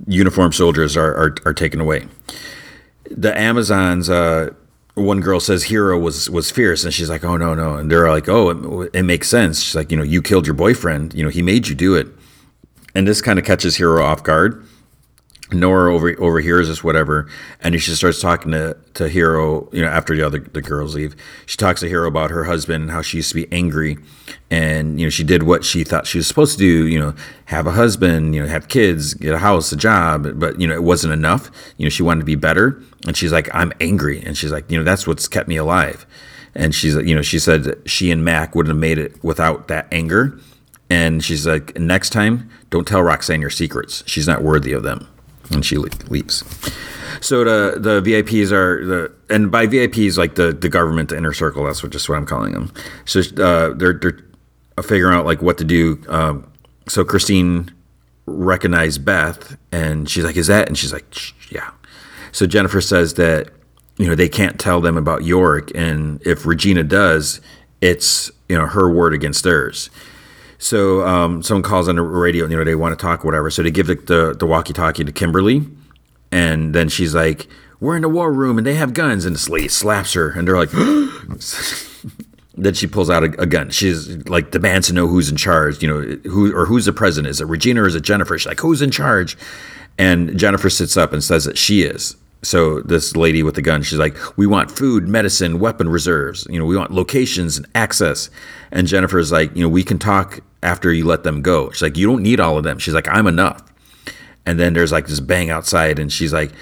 Uniformed 0.06 0.54
soldiers 0.54 0.96
are 0.96 1.14
are, 1.14 1.34
are 1.46 1.54
taken 1.54 1.80
away. 1.80 2.06
The 3.10 3.36
Amazons. 3.38 4.10
Uh, 4.10 4.50
one 4.94 5.18
girl 5.20 5.40
says 5.40 5.64
Hero 5.64 5.98
was 5.98 6.30
was 6.30 6.52
fierce, 6.52 6.84
and 6.84 6.94
she's 6.94 7.10
like, 7.10 7.24
"Oh 7.24 7.36
no, 7.36 7.52
no," 7.54 7.74
and 7.74 7.90
they're 7.90 8.08
like, 8.10 8.28
"Oh, 8.28 8.82
it, 8.82 8.90
it 8.94 9.02
makes 9.02 9.28
sense." 9.28 9.60
She's 9.60 9.74
like, 9.74 9.90
"You 9.90 9.96
know, 9.96 10.04
you 10.04 10.22
killed 10.22 10.46
your 10.46 10.54
boyfriend. 10.54 11.14
You 11.14 11.24
know, 11.24 11.30
he 11.30 11.42
made 11.42 11.66
you 11.66 11.74
do 11.74 11.96
it," 11.96 12.06
and 12.94 13.06
this 13.06 13.20
kind 13.20 13.38
of 13.38 13.44
catches 13.44 13.76
Hero 13.76 14.04
off 14.04 14.22
guard 14.22 14.64
Nora 15.52 15.94
over 15.94 16.16
overhears 16.20 16.68
this, 16.68 16.82
whatever, 16.82 17.28
and 17.60 17.80
she 17.80 17.90
starts 17.94 18.20
talking 18.20 18.52
to, 18.52 18.76
to 18.94 19.08
Hero. 19.08 19.68
You 19.72 19.82
know, 19.82 19.88
after 19.88 20.16
the 20.16 20.22
other 20.22 20.38
the 20.38 20.62
girls 20.62 20.94
leave, 20.94 21.14
she 21.44 21.56
talks 21.56 21.80
to 21.80 21.88
Hero 21.88 22.08
about 22.08 22.30
her 22.30 22.44
husband 22.44 22.82
and 22.82 22.90
how 22.90 23.02
she 23.02 23.18
used 23.18 23.28
to 23.30 23.34
be 23.34 23.52
angry, 23.52 23.98
and 24.50 24.98
you 24.98 25.06
know 25.06 25.10
she 25.10 25.22
did 25.22 25.42
what 25.42 25.62
she 25.62 25.84
thought 25.84 26.06
she 26.06 26.18
was 26.18 26.26
supposed 26.26 26.52
to 26.52 26.58
do. 26.58 26.86
You 26.86 26.98
know, 26.98 27.14
have 27.46 27.66
a 27.66 27.72
husband, 27.72 28.34
you 28.34 28.40
know, 28.40 28.48
have 28.48 28.68
kids, 28.68 29.12
get 29.12 29.34
a 29.34 29.38
house, 29.38 29.70
a 29.70 29.76
job, 29.76 30.38
but 30.38 30.58
you 30.58 30.66
know 30.66 30.74
it 30.74 30.82
wasn't 30.82 31.12
enough. 31.12 31.50
You 31.76 31.84
know, 31.84 31.90
she 31.90 32.02
wanted 32.02 32.20
to 32.20 32.26
be 32.26 32.36
better, 32.36 32.82
and 33.06 33.14
she's 33.14 33.32
like, 33.32 33.54
I'm 33.54 33.72
angry, 33.80 34.22
and 34.22 34.38
she's 34.38 34.52
like, 34.52 34.70
you 34.70 34.78
know, 34.78 34.84
that's 34.84 35.06
what's 35.06 35.28
kept 35.28 35.48
me 35.48 35.56
alive. 35.56 36.06
And 36.54 36.74
she's, 36.74 36.94
you 36.94 37.14
know, 37.16 37.22
she 37.22 37.40
said 37.40 37.82
she 37.84 38.12
and 38.12 38.24
Mac 38.24 38.54
wouldn't 38.54 38.70
have 38.70 38.80
made 38.80 38.96
it 38.96 39.22
without 39.24 39.66
that 39.68 39.88
anger. 39.90 40.38
And 40.88 41.24
she's 41.24 41.48
like, 41.48 41.76
next 41.76 42.10
time, 42.10 42.48
don't 42.70 42.86
tell 42.86 43.02
Roxanne 43.02 43.40
your 43.40 43.50
secrets. 43.50 44.04
She's 44.06 44.28
not 44.28 44.42
worthy 44.42 44.72
of 44.72 44.84
them 44.84 45.08
and 45.50 45.64
she 45.64 45.76
leaves. 45.76 46.42
So 47.20 47.44
the 47.44 47.78
the 47.78 48.00
VIPs 48.02 48.52
are 48.52 48.84
the 48.84 49.12
and 49.30 49.50
by 49.50 49.66
VIPs 49.66 50.18
like 50.18 50.34
the 50.34 50.52
the 50.52 50.68
government 50.68 51.08
the 51.10 51.16
inner 51.16 51.32
circle. 51.32 51.64
That's 51.64 51.82
what 51.82 51.92
just 51.92 52.08
what 52.08 52.16
I'm 52.16 52.26
calling 52.26 52.52
them. 52.52 52.72
So 53.04 53.20
uh, 53.20 53.74
they're 53.74 53.94
they're 53.94 54.18
figuring 54.82 55.14
out 55.14 55.24
like 55.24 55.42
what 55.42 55.58
to 55.58 55.64
do. 55.64 56.02
Um, 56.08 56.50
so 56.88 57.04
Christine 57.04 57.70
recognized 58.26 59.04
Beth 59.04 59.56
and 59.72 60.08
she's 60.08 60.24
like, 60.24 60.36
"Is 60.36 60.48
that?" 60.48 60.68
And 60.68 60.76
she's 60.76 60.92
like, 60.92 61.06
"Yeah." 61.50 61.70
So 62.32 62.46
Jennifer 62.46 62.80
says 62.80 63.14
that 63.14 63.50
you 63.96 64.06
know 64.06 64.14
they 64.14 64.28
can't 64.28 64.58
tell 64.58 64.80
them 64.80 64.96
about 64.96 65.24
York, 65.24 65.70
and 65.74 66.20
if 66.26 66.44
Regina 66.44 66.82
does, 66.82 67.40
it's 67.80 68.30
you 68.48 68.58
know 68.58 68.66
her 68.66 68.90
word 68.90 69.14
against 69.14 69.44
theirs. 69.44 69.88
So 70.58 71.06
um, 71.06 71.42
someone 71.42 71.62
calls 71.62 71.88
on 71.88 71.96
the 71.96 72.02
radio, 72.02 72.46
you 72.46 72.56
know, 72.56 72.64
they 72.64 72.74
want 72.74 72.98
to 72.98 73.02
talk, 73.02 73.24
or 73.24 73.28
whatever. 73.28 73.50
So 73.50 73.62
they 73.62 73.70
give 73.70 73.86
the, 73.86 73.96
the, 73.96 74.36
the 74.38 74.46
walkie-talkie 74.46 75.04
to 75.04 75.12
Kimberly, 75.12 75.66
and 76.30 76.74
then 76.74 76.88
she's 76.88 77.14
like, 77.14 77.48
"We're 77.80 77.96
in 77.96 78.02
the 78.02 78.08
war 78.08 78.32
room, 78.32 78.58
and 78.58 78.66
they 78.66 78.74
have 78.74 78.94
guns." 78.94 79.24
And 79.24 79.36
this 79.36 79.72
slaps 79.74 80.12
her, 80.14 80.30
and 80.30 80.46
they're 80.46 80.56
like, 80.56 80.70
then 82.56 82.74
she 82.74 82.86
pulls 82.86 83.10
out 83.10 83.24
a, 83.24 83.40
a, 83.40 83.46
gun. 83.46 83.70
She's 83.70 84.16
like 84.28 84.50
demands 84.50 84.86
to 84.88 84.94
know 84.94 85.06
who's 85.06 85.28
in 85.30 85.36
charge, 85.36 85.82
you 85.82 85.88
know, 85.88 86.00
who 86.24 86.54
or 86.54 86.66
who's 86.66 86.84
the 86.84 86.92
president? 86.92 87.30
Is 87.30 87.40
it 87.40 87.46
Regina 87.46 87.82
or 87.82 87.86
is 87.86 87.94
it 87.94 88.02
Jennifer? 88.02 88.38
She's 88.38 88.46
like, 88.46 88.60
"Who's 88.60 88.82
in 88.82 88.90
charge?" 88.90 89.36
And 89.98 90.38
Jennifer 90.38 90.70
sits 90.70 90.96
up 90.96 91.12
and 91.12 91.22
says 91.22 91.44
that 91.44 91.58
she 91.58 91.82
is. 91.82 92.16
So 92.44 92.80
this 92.82 93.16
lady 93.16 93.42
with 93.42 93.54
the 93.54 93.62
gun, 93.62 93.82
she's 93.82 93.98
like, 93.98 94.16
"We 94.36 94.46
want 94.46 94.70
food, 94.70 95.08
medicine, 95.08 95.58
weapon 95.58 95.88
reserves. 95.88 96.46
You 96.50 96.58
know, 96.58 96.66
we 96.66 96.76
want 96.76 96.92
locations 96.92 97.56
and 97.56 97.66
access." 97.74 98.30
And 98.70 98.86
Jennifer's 98.86 99.32
like, 99.32 99.54
"You 99.56 99.62
know, 99.62 99.68
we 99.68 99.82
can 99.82 99.98
talk 99.98 100.40
after 100.62 100.92
you 100.92 101.04
let 101.04 101.24
them 101.24 101.42
go." 101.42 101.70
She's 101.70 101.82
like, 101.82 101.96
"You 101.96 102.06
don't 102.06 102.22
need 102.22 102.40
all 102.40 102.56
of 102.58 102.64
them." 102.64 102.78
She's 102.78 102.94
like, 102.94 103.08
"I'm 103.08 103.26
enough." 103.26 103.62
And 104.46 104.60
then 104.60 104.74
there's 104.74 104.92
like 104.92 105.06
this 105.06 105.20
bang 105.20 105.50
outside, 105.50 105.98
and 105.98 106.12
she's 106.12 106.32
like, 106.32 106.52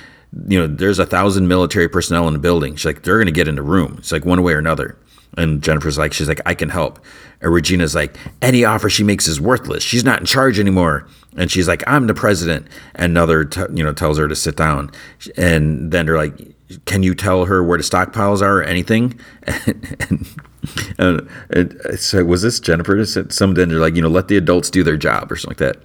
"You 0.49 0.61
know, 0.61 0.67
there's 0.67 0.99
a 0.99 1.07
thousand 1.07 1.49
military 1.49 1.89
personnel 1.89 2.27
in 2.29 2.33
the 2.33 2.39
building." 2.39 2.77
She's 2.77 2.87
like, 2.87 3.03
"They're 3.03 3.19
gonna 3.19 3.33
get 3.33 3.49
in 3.49 3.57
the 3.57 3.63
room." 3.63 3.97
It's 3.99 4.13
like 4.13 4.25
one 4.25 4.43
way 4.43 4.55
or 4.55 4.59
another. 4.59 4.97
And 5.37 5.63
Jennifer's 5.63 5.97
like, 5.97 6.13
she's 6.13 6.29
like, 6.29 6.41
I 6.45 6.55
can 6.55 6.69
help. 6.69 6.99
And 7.41 7.53
Regina's 7.53 7.95
like, 7.95 8.17
any 8.43 8.65
offer 8.65 8.91
she 8.91 9.03
makes 9.03 9.27
is 9.27 9.41
worthless. 9.41 9.83
She's 9.83 10.05
not 10.05 10.21
in 10.21 10.27
charge 10.27 10.59
anymore. 10.59 11.07
And 11.37 11.51
she's 11.51 11.67
like, 11.67 11.83
I'm 11.87 12.07
the 12.07 12.15
president. 12.15 12.67
And 12.95 13.13
another, 13.13 13.45
t- 13.45 13.63
you 13.73 13.83
know, 13.83 13.93
tells 13.93 14.19
her 14.19 14.29
to 14.29 14.37
sit 14.37 14.57
down. 14.57 14.91
And 15.37 15.91
then 15.91 16.07
they're 16.07 16.17
like, 16.17 16.35
can 16.85 17.03
you 17.03 17.15
tell 17.15 17.47
her 17.47 17.63
where 17.63 17.79
the 17.79 17.85
stockpiles 17.85 18.43
are 18.43 18.59
or 18.59 18.63
anything? 18.63 19.19
and, 19.47 20.39
and, 20.99 21.31
and 21.51 21.99
so 21.99 22.25
was 22.25 22.43
this 22.43 22.61
Jennifer? 22.61 23.05
Some 23.05 23.55
then 23.55 23.69
they're 23.69 23.79
like, 23.79 23.97
you 23.97 24.03
know, 24.03 24.09
let 24.09 24.29
the 24.29 24.37
adults 24.37 24.71
do 24.71 24.83
their 24.83 24.97
job 24.97 25.33
or 25.33 25.37
something 25.37 25.65
like 25.67 25.77
that. 25.77 25.83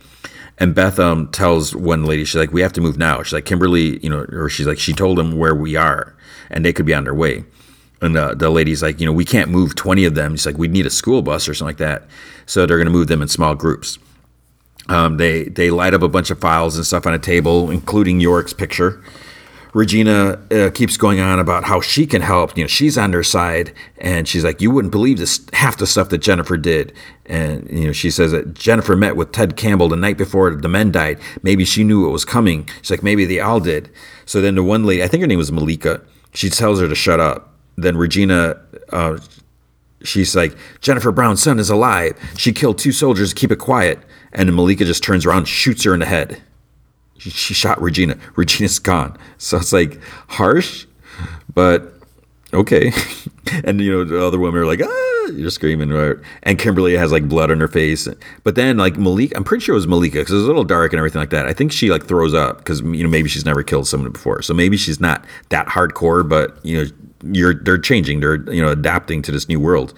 And 0.60 0.74
Beth 0.74 0.99
um, 0.99 1.30
tells 1.30 1.76
one 1.76 2.06
lady, 2.06 2.26
she's 2.26 2.36
like, 2.36 2.52
we 2.52 2.61
have 2.61 2.74
to 2.74 2.82
move 2.82 2.98
now. 2.98 3.22
She's 3.22 3.34
like, 3.34 3.45
Kimberly, 3.45 3.99
you 4.03 4.10
know, 4.10 4.26
or 4.32 4.49
she's 4.49 4.65
like, 4.65 4.80
she 4.80 4.91
told 4.91 5.18
them 5.18 5.38
where 5.38 5.53
we 5.53 5.76
are 5.76 6.15
and 6.49 6.65
they 6.65 6.74
could 6.74 6.86
be 6.86 6.94
on 6.94 7.03
their 7.03 7.14
way. 7.14 7.44
And 8.02 8.15
the, 8.15 8.36
the 8.36 8.49
lady's 8.49 8.82
like, 8.84 8.99
you 8.99 9.06
know, 9.06 9.14
we 9.14 9.26
can't 9.26 9.49
move 9.49 9.76
20 9.76 10.06
of 10.06 10.15
them. 10.15 10.36
She's 10.36 10.45
like, 10.45 10.57
we 10.57 10.68
need 10.68 10.86
a 10.86 10.91
school 10.91 11.22
bus 11.22 11.48
or 11.48 11.53
something 11.53 11.69
like 11.69 11.78
that. 11.78 12.07
So 12.45 12.65
they're 12.65 12.78
going 12.78 12.88
to 12.88 12.91
move 12.91 13.07
them 13.07 13.22
in 13.22 13.28
small 13.28 13.56
groups. 13.56 13.98
Um, 14.89 15.18
they 15.18 15.45
they 15.45 15.69
light 15.69 15.93
up 15.93 16.01
a 16.01 16.07
bunch 16.07 16.30
of 16.30 16.39
files 16.39 16.76
and 16.76 16.85
stuff 16.85 17.05
on 17.05 17.14
a 17.14 17.19
table, 17.19 17.69
including 17.69 18.19
York's 18.19 18.53
picture. 18.53 19.03
Regina 19.73 20.41
uh, 20.49 20.72
keeps 20.73 20.97
going 20.97 21.19
on 21.19 21.39
about 21.39 21.65
how 21.65 21.81
she 21.81 22.07
can 22.07 22.22
help. 22.22 22.57
You 22.57 22.64
know, 22.64 22.68
she's 22.68 22.97
on 22.97 23.11
their 23.11 23.22
side, 23.23 23.73
and 23.97 24.27
she's 24.27 24.43
like, 24.43 24.61
"You 24.61 24.72
wouldn't 24.72 24.91
believe 24.91 25.18
this 25.18 25.45
half 25.53 25.77
the 25.77 25.85
stuff 25.85 26.09
that 26.09 26.19
Jennifer 26.19 26.57
did." 26.57 26.93
And 27.26 27.69
you 27.69 27.88
know, 27.88 27.91
she 27.91 28.09
says 28.09 28.31
that 28.31 28.53
Jennifer 28.53 28.95
met 28.95 29.15
with 29.15 29.34
Ted 29.34 29.57
Campbell 29.57 29.89
the 29.89 29.95
night 29.95 30.18
before 30.18 30.55
the 30.55 30.69
men 30.69 30.91
died. 30.91 31.19
Maybe 31.43 31.65
she 31.65 31.84
knew 31.84 32.07
it 32.07 32.11
was 32.11 32.26
coming. 32.26 32.68
She's 32.81 32.91
like, 32.91 33.03
maybe 33.03 33.26
they 33.26 33.41
all 33.41 33.59
did. 33.59 33.91
So 34.26 34.41
then 34.41 34.55
the 34.55 34.64
one 34.64 34.85
lady, 34.85 35.03
I 35.03 35.07
think 35.07 35.22
her 35.22 35.27
name 35.27 35.38
was 35.38 35.51
Malika, 35.51 36.01
she 36.34 36.49
tells 36.49 36.80
her 36.80 36.88
to 36.88 36.95
shut 36.95 37.19
up 37.19 37.57
then 37.77 37.95
Regina, 37.95 38.59
uh, 38.91 39.19
she's 40.03 40.35
like, 40.35 40.55
Jennifer 40.81 41.11
Brown's 41.11 41.41
son 41.41 41.59
is 41.59 41.69
alive. 41.69 42.19
She 42.38 42.51
killed 42.51 42.77
two 42.80 42.91
soldiers 42.91 43.34
keep 43.34 43.51
it 43.51 43.59
quiet. 43.59 43.99
And 44.38 44.55
Malika 44.55 44.85
just 44.85 45.03
turns 45.03 45.26
around, 45.26 45.47
shoots 45.47 45.84
her 45.84 45.95
in 45.95 45.99
the 45.99 46.05
head. 46.05 46.41
She, 47.18 47.55
shot 47.55 47.81
Regina. 47.81 48.15
Regina's 48.35 48.77
gone. 48.77 49.18
So 49.39 49.57
it's 49.57 49.73
like 49.73 49.99
harsh, 50.27 50.85
but 51.53 51.93
okay. 52.53 52.91
and 53.64 53.81
you 53.81 53.91
know 53.91 54.03
the 54.03 54.23
other 54.23 54.38
women 54.38 54.61
are 54.61 54.65
like, 54.68 54.81
ah, 54.84 55.31
you're 55.31 55.49
screaming, 55.49 55.89
right? 55.89 56.15
And 56.43 56.59
Kimberly 56.59 56.95
has 56.95 57.11
like 57.11 57.27
blood 57.27 57.49
on 57.49 57.59
her 57.59 57.68
face. 57.68 58.07
But 58.43 58.53
then 58.53 58.77
like 58.77 58.95
Malika, 58.97 59.35
I'm 59.35 59.43
pretty 59.43 59.65
sure 59.65 59.73
it 59.73 59.77
was 59.77 59.88
Malika 59.88 60.19
because 60.19 60.34
it 60.34 60.35
was 60.35 60.43
a 60.43 60.47
little 60.47 60.64
dark 60.64 60.93
and 60.93 60.99
everything 60.99 61.19
like 61.19 61.31
that. 61.31 61.47
I 61.47 61.53
think 61.53 61.72
she 61.72 61.89
like 61.89 62.05
throws 62.05 62.35
up 62.35 62.59
because 62.59 62.81
you 62.81 63.03
know 63.03 63.09
maybe 63.09 63.30
she's 63.30 63.45
never 63.45 63.64
killed 63.64 63.88
someone 63.88 64.11
before, 64.11 64.43
so 64.43 64.53
maybe 64.53 64.77
she's 64.77 64.99
not 64.99 65.26
that 65.49 65.65
hardcore. 65.65 66.27
But 66.27 66.64
you 66.64 66.77
know 66.77 66.91
you're 67.23 67.55
they're 67.55 67.80
changing, 67.80 68.19
they're 68.19 68.47
you 68.53 68.61
know 68.61 68.69
adapting 68.69 69.23
to 69.23 69.31
this 69.31 69.49
new 69.49 69.59
world. 69.59 69.95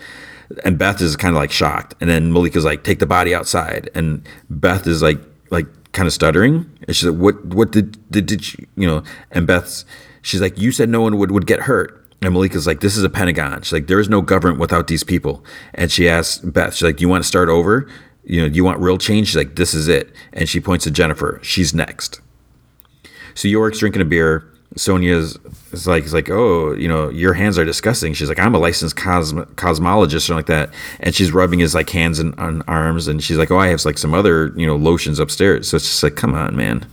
And 0.65 0.77
Beth 0.77 1.01
is 1.01 1.15
kind 1.15 1.35
of 1.35 1.39
like 1.39 1.51
shocked, 1.51 1.95
and 2.01 2.09
then 2.09 2.31
Malika's 2.31 2.65
like, 2.65 2.83
"Take 2.83 2.99
the 2.99 3.05
body 3.05 3.35
outside," 3.35 3.89
and 3.93 4.27
Beth 4.49 4.87
is 4.87 5.01
like 5.01 5.19
like 5.51 5.67
kind 5.91 6.07
of 6.07 6.13
stuttering, 6.13 6.69
and 6.87 6.95
she's 6.95 7.09
like, 7.09 7.19
"What 7.19 7.45
what 7.45 7.71
did 7.71 7.97
did, 8.09 8.25
did 8.25 8.53
you 8.53 8.67
you 8.75 8.87
know?" 8.87 9.03
And 9.31 9.45
Beth's 9.45 9.85
she's 10.21 10.41
like, 10.41 10.57
"You 10.57 10.71
said 10.71 10.89
no 10.89 11.01
one 11.01 11.17
would 11.17 11.31
would 11.31 11.45
get 11.45 11.61
hurt." 11.61 11.99
And 12.21 12.33
Malika's 12.33 12.67
like, 12.67 12.81
this 12.81 12.97
is 12.97 13.03
a 13.03 13.09
Pentagon. 13.09 13.61
She's 13.61 13.71
like, 13.71 13.87
there 13.87 13.99
is 13.99 14.09
no 14.09 14.21
government 14.21 14.59
without 14.59 14.87
these 14.87 15.03
people. 15.03 15.43
And 15.73 15.91
she 15.91 16.09
asks 16.09 16.43
Beth, 16.43 16.73
she's 16.73 16.83
like, 16.83 16.97
do 16.97 17.01
you 17.01 17.09
want 17.09 17.23
to 17.23 17.27
start 17.27 17.47
over? 17.47 17.87
You 18.25 18.41
know, 18.41 18.49
do 18.49 18.55
you 18.55 18.63
want 18.63 18.79
real 18.79 18.97
change? 18.97 19.27
She's 19.27 19.37
like, 19.37 19.55
this 19.55 19.73
is 19.73 19.87
it. 19.87 20.11
And 20.33 20.49
she 20.49 20.59
points 20.59 20.83
to 20.83 20.91
Jennifer. 20.91 21.39
She's 21.41 21.73
next. 21.73 22.19
So 23.35 23.47
York's 23.47 23.79
drinking 23.79 24.01
a 24.01 24.05
beer. 24.05 24.51
Sonia's 24.79 25.37
is 25.73 25.87
like, 25.87 26.05
is 26.05 26.13
like, 26.13 26.29
oh, 26.29 26.71
you 26.71 26.87
know, 26.87 27.09
your 27.09 27.33
hands 27.33 27.59
are 27.59 27.65
disgusting. 27.65 28.13
She's 28.13 28.29
like, 28.29 28.39
I'm 28.39 28.55
a 28.55 28.59
licensed 28.59 28.95
cosm- 28.95 29.45
cosmologist 29.55 30.29
or 30.29 30.35
like 30.35 30.45
that. 30.45 30.73
And 31.01 31.13
she's 31.13 31.33
rubbing 31.33 31.59
his 31.59 31.75
like 31.75 31.89
hands 31.89 32.17
and, 32.17 32.33
and 32.37 32.63
arms. 32.65 33.09
And 33.09 33.21
she's 33.21 33.37
like, 33.37 33.51
oh, 33.51 33.59
I 33.59 33.67
have 33.67 33.83
like 33.83 33.97
some 33.97 34.13
other, 34.13 34.53
you 34.55 34.65
know, 34.65 34.77
lotions 34.77 35.19
upstairs. 35.19 35.67
So 35.67 35.75
it's 35.75 35.85
just 35.85 36.01
like, 36.01 36.15
come 36.15 36.33
on, 36.33 36.55
man. 36.55 36.87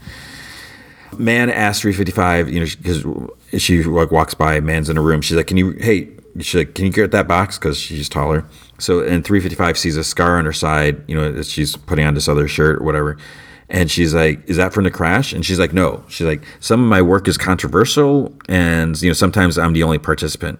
Man 1.17 1.49
asks 1.49 1.81
355, 1.81 2.49
you 2.49 2.59
know, 2.59 2.65
because 2.77 3.61
she 3.61 3.83
like 3.83 4.11
walks 4.11 4.33
by, 4.33 4.59
man's 4.59 4.89
in 4.89 4.97
a 4.97 5.01
room. 5.01 5.21
She's 5.21 5.37
like, 5.37 5.47
can 5.47 5.55
you, 5.55 5.71
hey, 5.71 6.09
she's 6.39 6.55
like, 6.55 6.75
can 6.75 6.85
you 6.85 6.91
get 6.91 7.11
that 7.11 7.27
box? 7.29 7.57
Because 7.57 7.79
she's 7.79 8.09
taller. 8.09 8.43
So, 8.79 8.99
and 8.99 9.23
355 9.23 9.77
sees 9.77 9.95
a 9.95 10.03
scar 10.03 10.37
on 10.37 10.43
her 10.43 10.53
side, 10.53 11.01
you 11.07 11.15
know, 11.15 11.31
that 11.31 11.45
she's 11.45 11.77
putting 11.77 12.05
on 12.05 12.15
this 12.15 12.27
other 12.27 12.49
shirt 12.49 12.81
or 12.81 12.83
whatever. 12.83 13.17
And 13.69 13.91
she's 13.91 14.13
like, 14.13 14.47
"Is 14.49 14.57
that 14.57 14.73
from 14.73 14.85
the 14.85 14.91
crash?" 14.91 15.33
And 15.33 15.45
she's 15.45 15.59
like, 15.59 15.73
"No." 15.73 16.03
She's 16.07 16.25
like, 16.25 16.43
"Some 16.59 16.81
of 16.81 16.87
my 16.87 17.01
work 17.01 17.27
is 17.27 17.37
controversial, 17.37 18.33
and 18.47 18.99
you 19.01 19.09
know, 19.09 19.13
sometimes 19.13 19.57
I'm 19.57 19.73
the 19.73 19.83
only 19.83 19.97
participant." 19.97 20.59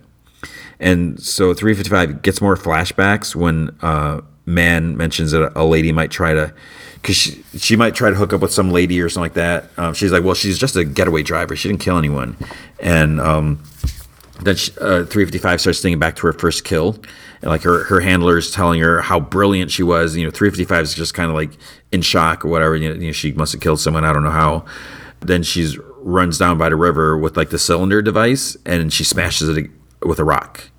And 0.80 1.20
so 1.20 1.54
355 1.54 2.22
gets 2.22 2.42
more 2.42 2.56
flashbacks 2.56 3.36
when 3.36 3.76
uh, 3.82 4.22
Man 4.46 4.96
mentions 4.96 5.32
that 5.32 5.52
a 5.56 5.66
lady 5.66 5.92
might 5.92 6.12
try 6.12 6.34
to, 6.34 6.54
because 6.96 7.16
she, 7.16 7.44
she 7.58 7.76
might 7.76 7.96
try 7.96 8.10
to 8.10 8.16
hook 8.16 8.32
up 8.32 8.42
with 8.42 8.54
some 8.54 8.72
lady 8.72 9.02
or 9.02 9.10
something 9.10 9.26
like 9.26 9.34
that. 9.34 9.70
Um, 9.78 9.94
she's 9.94 10.12
like, 10.12 10.24
well, 10.24 10.36
she's 10.36 10.58
just 10.58 10.76
a 10.76 10.86
getaway 10.86 11.24
driver. 11.24 11.56
She 11.56 11.68
didn't 11.68 11.82
kill 11.82 11.98
anyone. 11.98 12.38
And 12.80 13.20
um, 13.20 13.64
then 14.42 14.56
she, 14.56 14.72
uh, 14.74 15.06
355 15.06 15.62
starts 15.62 15.82
thinking 15.82 16.00
back 16.00 16.16
to 16.18 16.28
her 16.28 16.34
first 16.34 16.64
kill. 16.64 16.98
And 17.42 17.52
like 17.52 17.62
her 17.64 17.84
her 17.86 18.00
handler 18.00 18.38
is 18.38 18.52
telling 18.52 18.82
her 18.82 19.02
how 19.02 19.20
brilliant 19.20 19.72
she 19.72 19.84
was. 19.84 20.16
You 20.16 20.26
know 20.26 20.32
355 20.32 20.84
is 20.84 20.94
just 20.94 21.14
kind 21.14 21.30
of 21.30 21.36
like 21.36 21.52
in 21.92 22.02
shock 22.02 22.44
or 22.44 22.48
whatever. 22.50 22.76
You 22.76 22.94
know, 22.94 23.12
she 23.12 23.32
must 23.34 23.52
have 23.52 23.62
killed 23.62 23.80
someone. 23.80 24.06
I 24.06 24.14
don't 24.14 24.24
know 24.24 24.32
how. 24.32 24.66
Then 25.20 25.44
she's 25.44 25.78
runs 26.00 26.38
down 26.38 26.58
by 26.58 26.70
the 26.70 26.76
river 26.76 27.18
with 27.18 27.36
like 27.36 27.50
the 27.50 27.60
cylinder 27.60 28.02
device 28.02 28.56
and 28.66 28.94
she 28.94 29.04
smashes 29.04 29.56
it 29.56 29.70
with 30.02 30.20
a 30.20 30.24
rock. 30.24 30.70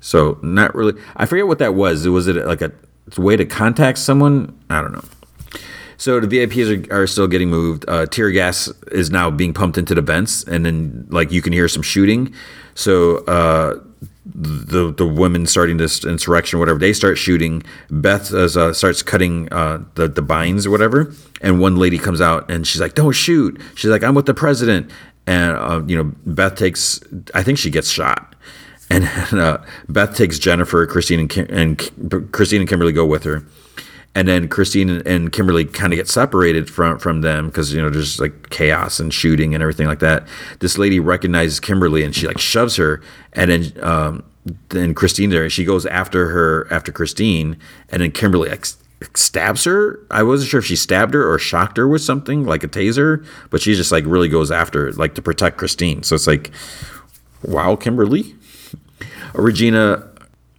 So 0.00 0.38
not 0.42 0.74
really 0.74 1.00
i 1.16 1.24
forget 1.24 1.46
what 1.46 1.58
that 1.60 1.74
was. 1.74 2.06
Was 2.06 2.28
it 2.28 2.36
like 2.44 2.60
a 2.60 2.72
way 3.16 3.36
to 3.36 3.44
contact 3.44 3.98
someone? 3.98 4.58
I 4.68 4.82
don't 4.82 4.92
know. 4.92 5.04
So 5.96 6.20
the 6.20 6.26
VIPs 6.26 6.90
are, 6.90 7.02
are 7.02 7.06
still 7.06 7.28
getting 7.28 7.48
moved. 7.48 7.84
Uh, 7.88 8.06
tear 8.06 8.30
gas 8.30 8.68
is 8.92 9.10
now 9.10 9.30
being 9.30 9.54
pumped 9.54 9.78
into 9.78 9.94
the 9.94 10.02
vents, 10.02 10.44
and 10.44 10.66
then 10.66 11.06
like 11.08 11.30
you 11.30 11.40
can 11.40 11.52
hear 11.52 11.68
some 11.68 11.82
shooting. 11.82 12.34
So 12.74 13.18
uh, 13.24 13.80
the 14.26 14.92
the 14.92 15.06
women 15.06 15.46
starting 15.46 15.76
this 15.76 16.04
insurrection, 16.04 16.58
whatever, 16.58 16.78
they 16.78 16.92
start 16.92 17.18
shooting. 17.18 17.62
Beth 17.90 18.32
uh, 18.32 18.72
starts 18.72 19.02
cutting 19.02 19.52
uh, 19.52 19.84
the 19.94 20.08
the 20.08 20.22
binds 20.22 20.66
or 20.66 20.70
whatever, 20.70 21.12
and 21.40 21.60
one 21.60 21.76
lady 21.76 21.98
comes 21.98 22.20
out 22.20 22.50
and 22.50 22.66
she's 22.66 22.80
like, 22.80 22.94
"Don't 22.94 23.12
shoot!" 23.12 23.60
She's 23.74 23.90
like, 23.90 24.02
"I'm 24.02 24.14
with 24.14 24.26
the 24.26 24.34
president," 24.34 24.90
and 25.26 25.56
uh, 25.56 25.82
you 25.86 25.96
know 25.96 26.12
Beth 26.26 26.56
takes, 26.56 27.00
I 27.34 27.42
think 27.42 27.58
she 27.58 27.70
gets 27.70 27.90
shot, 27.90 28.34
and 28.90 29.04
uh, 29.32 29.58
Beth 29.88 30.16
takes 30.16 30.38
Jennifer, 30.38 30.86
Christine, 30.86 31.20
and, 31.20 31.30
Kim, 31.30 31.46
and 31.50 32.32
Christine 32.32 32.60
and 32.60 32.68
Kimberly 32.68 32.92
go 32.92 33.04
with 33.06 33.24
her 33.24 33.44
and 34.14 34.28
then 34.28 34.48
Christine 34.48 35.02
and 35.06 35.32
Kimberly 35.32 35.64
kind 35.64 35.92
of 35.92 35.96
get 35.96 36.08
separated 36.08 36.70
from 36.70 36.98
from 36.98 37.22
them 37.22 37.46
because 37.46 37.72
you 37.72 37.82
know 37.82 37.90
there's 37.90 38.20
like 38.20 38.50
chaos 38.50 39.00
and 39.00 39.12
shooting 39.12 39.54
and 39.54 39.62
everything 39.62 39.86
like 39.86 39.98
that. 39.98 40.26
This 40.60 40.78
lady 40.78 41.00
recognizes 41.00 41.60
Kimberly 41.60 42.04
and 42.04 42.14
she 42.14 42.26
like 42.26 42.38
shoves 42.38 42.76
her, 42.76 43.02
and 43.32 43.50
then 43.50 43.72
um, 43.82 44.24
then 44.68 44.94
Christine 44.94 45.30
there 45.30 45.48
she 45.50 45.64
goes 45.64 45.84
after 45.86 46.28
her 46.28 46.68
after 46.72 46.92
Christine, 46.92 47.56
and 47.88 48.02
then 48.02 48.12
Kimberly 48.12 48.50
like 48.50 48.66
stabs 49.14 49.64
her. 49.64 49.98
I 50.10 50.22
wasn't 50.22 50.50
sure 50.50 50.60
if 50.60 50.66
she 50.66 50.76
stabbed 50.76 51.14
her 51.14 51.30
or 51.30 51.38
shocked 51.38 51.76
her 51.76 51.88
with 51.88 52.02
something 52.02 52.44
like 52.44 52.62
a 52.62 52.68
taser, 52.68 53.26
but 53.50 53.60
she 53.60 53.74
just 53.74 53.90
like 53.90 54.04
really 54.06 54.28
goes 54.28 54.50
after 54.50 54.92
like 54.92 55.14
to 55.16 55.22
protect 55.22 55.58
Christine. 55.58 56.04
So 56.04 56.14
it's 56.14 56.28
like, 56.28 56.52
wow, 57.42 57.74
Kimberly, 57.74 58.36
Regina, 59.34 60.08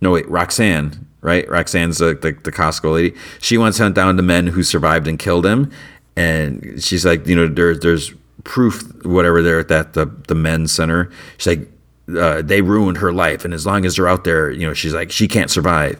no 0.01 0.11
wait, 0.11 0.29
Roxanne 0.29 1.04
right? 1.25 1.49
Roxanne's 1.49 1.97
the, 1.97 2.13
the, 2.13 2.31
the 2.43 2.51
Costco 2.51 2.93
lady. 2.93 3.15
She 3.41 3.57
wants 3.57 3.77
to 3.77 3.83
hunt 3.83 3.95
down 3.95 4.15
the 4.15 4.23
men 4.23 4.47
who 4.47 4.63
survived 4.63 5.07
and 5.07 5.17
killed 5.17 5.45
him. 5.45 5.71
And 6.15 6.81
she's 6.81 7.05
like, 7.05 7.27
you 7.27 7.35
know, 7.35 7.47
there, 7.47 7.75
there's 7.75 8.13
proof, 8.43 8.83
whatever, 9.03 9.41
there 9.41 9.59
at 9.59 9.67
that, 9.67 9.93
the, 9.93 10.05
the 10.27 10.35
men's 10.35 10.71
center. 10.71 11.11
She's 11.37 11.57
like, 11.57 11.69
uh, 12.17 12.43
they 12.43 12.61
ruined 12.61 12.97
her 12.97 13.11
life. 13.11 13.43
And 13.43 13.53
as 13.53 13.65
long 13.65 13.85
as 13.85 13.95
they're 13.95 14.07
out 14.07 14.23
there, 14.23 14.51
you 14.51 14.65
know, 14.65 14.73
she's 14.73 14.93
like, 14.93 15.11
she 15.11 15.27
can't 15.27 15.49
survive. 15.49 15.99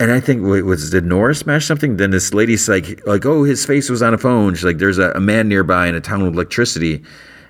And 0.00 0.12
I 0.12 0.20
think 0.20 0.46
wait, 0.46 0.62
was 0.62 0.90
did 0.90 1.04
Nora 1.04 1.34
smash 1.34 1.66
something? 1.66 1.96
Then 1.96 2.10
this 2.10 2.32
lady's 2.32 2.68
like, 2.68 3.06
like, 3.06 3.26
oh, 3.26 3.44
his 3.44 3.66
face 3.66 3.90
was 3.90 4.00
on 4.00 4.14
a 4.14 4.18
phone. 4.18 4.54
She's 4.54 4.64
like, 4.64 4.78
there's 4.78 4.98
a, 4.98 5.10
a 5.12 5.20
man 5.20 5.48
nearby 5.48 5.88
in 5.88 5.94
a 5.94 6.00
town 6.00 6.24
with 6.24 6.34
electricity. 6.34 7.02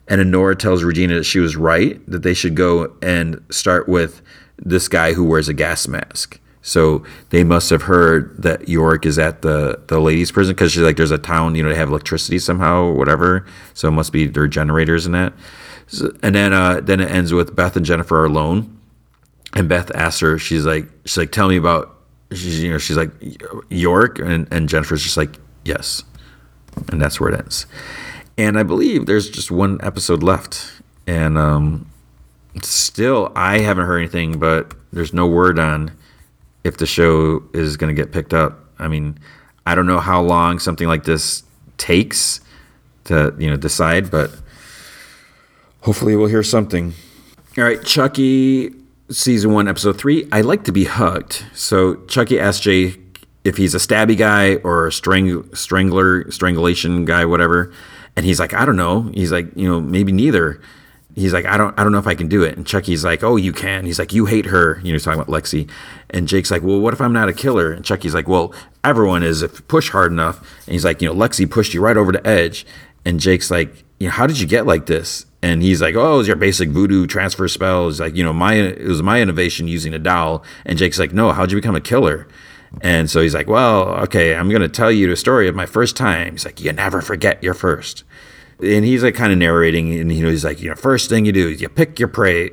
And 0.08 0.30
Nora 0.30 0.56
tells 0.56 0.82
Regina 0.82 1.14
that 1.14 1.24
she 1.24 1.38
was 1.38 1.54
right, 1.56 2.00
that 2.10 2.22
they 2.22 2.34
should 2.34 2.54
go 2.54 2.96
and 3.02 3.44
start 3.50 3.88
with 3.88 4.22
this 4.58 4.88
guy 4.88 5.12
who 5.12 5.24
wears 5.24 5.48
a 5.48 5.54
gas 5.54 5.86
mask. 5.86 6.40
So 6.62 7.04
they 7.30 7.44
must 7.44 7.70
have 7.70 7.82
heard 7.82 8.42
that 8.42 8.68
York 8.68 9.06
is 9.06 9.18
at 9.18 9.42
the, 9.42 9.80
the 9.86 10.00
ladies' 10.00 10.32
prison 10.32 10.54
because 10.54 10.72
she's 10.72 10.82
like, 10.82 10.96
there's 10.96 11.10
a 11.10 11.18
town, 11.18 11.54
you 11.54 11.62
know, 11.62 11.68
they 11.68 11.76
have 11.76 11.88
electricity 11.88 12.38
somehow 12.38 12.82
or 12.82 12.94
whatever. 12.94 13.46
So 13.74 13.88
it 13.88 13.92
must 13.92 14.12
be 14.12 14.26
their 14.26 14.48
generators 14.48 15.06
and 15.06 15.14
that. 15.14 15.32
So, 15.88 16.12
and 16.22 16.34
then 16.34 16.52
uh, 16.52 16.80
then 16.80 17.00
it 17.00 17.10
ends 17.10 17.32
with 17.32 17.56
Beth 17.56 17.74
and 17.76 17.84
Jennifer 17.84 18.20
are 18.20 18.26
alone, 18.26 18.78
and 19.54 19.68
Beth 19.68 19.90
asks 19.94 20.20
her, 20.20 20.38
she's 20.38 20.66
like, 20.66 20.86
she's 21.06 21.16
like, 21.16 21.32
tell 21.32 21.48
me 21.48 21.56
about, 21.56 21.96
she's 22.30 22.62
you 22.62 22.70
know, 22.70 22.78
she's 22.78 22.96
like 22.96 23.10
York, 23.70 24.18
and 24.18 24.46
and 24.52 24.68
Jennifer's 24.68 25.02
just 25.02 25.16
like, 25.16 25.38
yes, 25.64 26.04
and 26.92 27.00
that's 27.00 27.18
where 27.18 27.30
it 27.30 27.40
ends. 27.40 27.64
And 28.36 28.58
I 28.58 28.62
believe 28.62 29.06
there's 29.06 29.30
just 29.30 29.50
one 29.50 29.78
episode 29.82 30.22
left, 30.22 30.72
and 31.06 31.38
um, 31.38 31.90
still 32.62 33.32
I 33.34 33.60
haven't 33.60 33.86
heard 33.86 33.98
anything, 33.98 34.38
but 34.38 34.74
there's 34.92 35.14
no 35.14 35.26
word 35.26 35.58
on 35.58 35.92
if 36.68 36.76
the 36.76 36.86
show 36.86 37.42
is 37.52 37.76
going 37.76 37.94
to 37.94 38.00
get 38.00 38.12
picked 38.12 38.32
up. 38.32 38.64
I 38.78 38.86
mean, 38.86 39.18
I 39.66 39.74
don't 39.74 39.86
know 39.86 39.98
how 39.98 40.22
long 40.22 40.58
something 40.60 40.86
like 40.86 41.04
this 41.04 41.42
takes 41.78 42.40
to 43.04 43.34
you 43.38 43.50
know 43.50 43.56
decide, 43.56 44.10
but 44.10 44.30
hopefully 45.80 46.14
we'll 46.14 46.28
hear 46.28 46.42
something. 46.42 46.94
All 47.56 47.64
right, 47.64 47.82
Chucky 47.82 48.72
season 49.10 49.52
one, 49.52 49.66
episode 49.66 49.98
three. 49.98 50.28
I 50.30 50.42
like 50.42 50.64
to 50.64 50.72
be 50.72 50.84
hugged. 50.84 51.44
So 51.54 51.96
Chucky 52.06 52.38
asks 52.38 52.60
Jay 52.60 52.94
if 53.44 53.56
he's 53.56 53.74
a 53.74 53.78
stabby 53.78 54.16
guy 54.16 54.56
or 54.56 54.86
a 54.86 54.92
strang- 54.92 55.52
strangler, 55.54 56.30
strangulation 56.30 57.04
guy, 57.04 57.24
whatever. 57.24 57.72
And 58.14 58.26
he's 58.26 58.38
like, 58.38 58.52
I 58.52 58.64
don't 58.64 58.76
know. 58.76 59.10
He's 59.14 59.32
like, 59.32 59.46
you 59.56 59.68
know, 59.68 59.80
maybe 59.80 60.12
neither 60.12 60.60
he's 61.18 61.32
like, 61.32 61.46
I 61.46 61.56
don't, 61.56 61.78
I 61.78 61.82
don't 61.82 61.92
know 61.92 61.98
if 61.98 62.06
I 62.06 62.14
can 62.14 62.28
do 62.28 62.42
it. 62.42 62.56
And 62.56 62.66
Chucky's 62.66 63.04
like, 63.04 63.22
Oh, 63.22 63.36
you 63.36 63.52
can. 63.52 63.84
He's 63.84 63.98
like, 63.98 64.12
You 64.12 64.26
hate 64.26 64.46
her. 64.46 64.78
You 64.82 64.92
know, 64.92 64.94
he's 64.94 65.04
talking 65.04 65.20
about 65.20 65.32
Lexi. 65.32 65.68
And 66.10 66.28
Jake's 66.28 66.50
like, 66.50 66.62
Well, 66.62 66.80
what 66.80 66.94
if 66.94 67.00
I'm 67.00 67.12
not 67.12 67.28
a 67.28 67.32
killer? 67.32 67.72
And 67.72 67.84
Chucky's 67.84 68.14
like, 68.14 68.28
Well, 68.28 68.54
everyone 68.84 69.22
is 69.22 69.42
if 69.42 69.58
you 69.58 69.64
push 69.64 69.90
hard 69.90 70.12
enough. 70.12 70.38
And 70.66 70.72
he's 70.72 70.84
like, 70.84 71.02
You 71.02 71.08
know, 71.08 71.14
Lexi 71.14 71.50
pushed 71.50 71.74
you 71.74 71.80
right 71.80 71.96
over 71.96 72.12
the 72.12 72.26
edge. 72.26 72.66
And 73.04 73.20
Jake's 73.20 73.50
like, 73.50 73.84
You 73.98 74.08
know, 74.08 74.12
how 74.12 74.26
did 74.26 74.40
you 74.40 74.46
get 74.46 74.66
like 74.66 74.86
this? 74.86 75.26
And 75.42 75.62
he's 75.62 75.82
like, 75.82 75.94
Oh, 75.94 76.14
it 76.14 76.18
was 76.18 76.26
your 76.26 76.36
basic 76.36 76.70
voodoo 76.70 77.06
transfer 77.06 77.48
spell. 77.48 77.86
He's 77.86 78.00
like, 78.00 78.16
You 78.16 78.24
know, 78.24 78.32
my 78.32 78.54
it 78.54 78.86
was 78.86 79.02
my 79.02 79.20
innovation 79.20 79.68
using 79.68 79.94
a 79.94 79.98
doll. 79.98 80.44
And 80.64 80.78
Jake's 80.78 80.98
like, 80.98 81.12
No, 81.12 81.32
how'd 81.32 81.50
you 81.50 81.58
become 81.58 81.76
a 81.76 81.80
killer? 81.80 82.28
And 82.82 83.10
so 83.10 83.22
he's 83.22 83.34
like, 83.34 83.48
Well, 83.48 83.88
okay, 84.04 84.34
I'm 84.34 84.48
going 84.48 84.62
to 84.62 84.68
tell 84.68 84.92
you 84.92 85.08
the 85.08 85.16
story 85.16 85.48
of 85.48 85.54
my 85.54 85.66
first 85.66 85.96
time. 85.96 86.32
He's 86.32 86.44
like, 86.44 86.60
You 86.60 86.72
never 86.72 87.00
forget 87.00 87.42
your 87.42 87.54
first 87.54 88.04
and 88.60 88.84
he's 88.84 89.02
like 89.02 89.14
kind 89.14 89.32
of 89.32 89.38
narrating, 89.38 89.98
and 89.98 90.12
you 90.12 90.22
know, 90.22 90.30
he's 90.30 90.44
like, 90.44 90.60
you 90.60 90.68
know, 90.68 90.74
first 90.74 91.08
thing 91.08 91.24
you 91.24 91.32
do 91.32 91.48
is 91.48 91.60
you 91.60 91.68
pick 91.68 91.98
your 91.98 92.08
prey. 92.08 92.50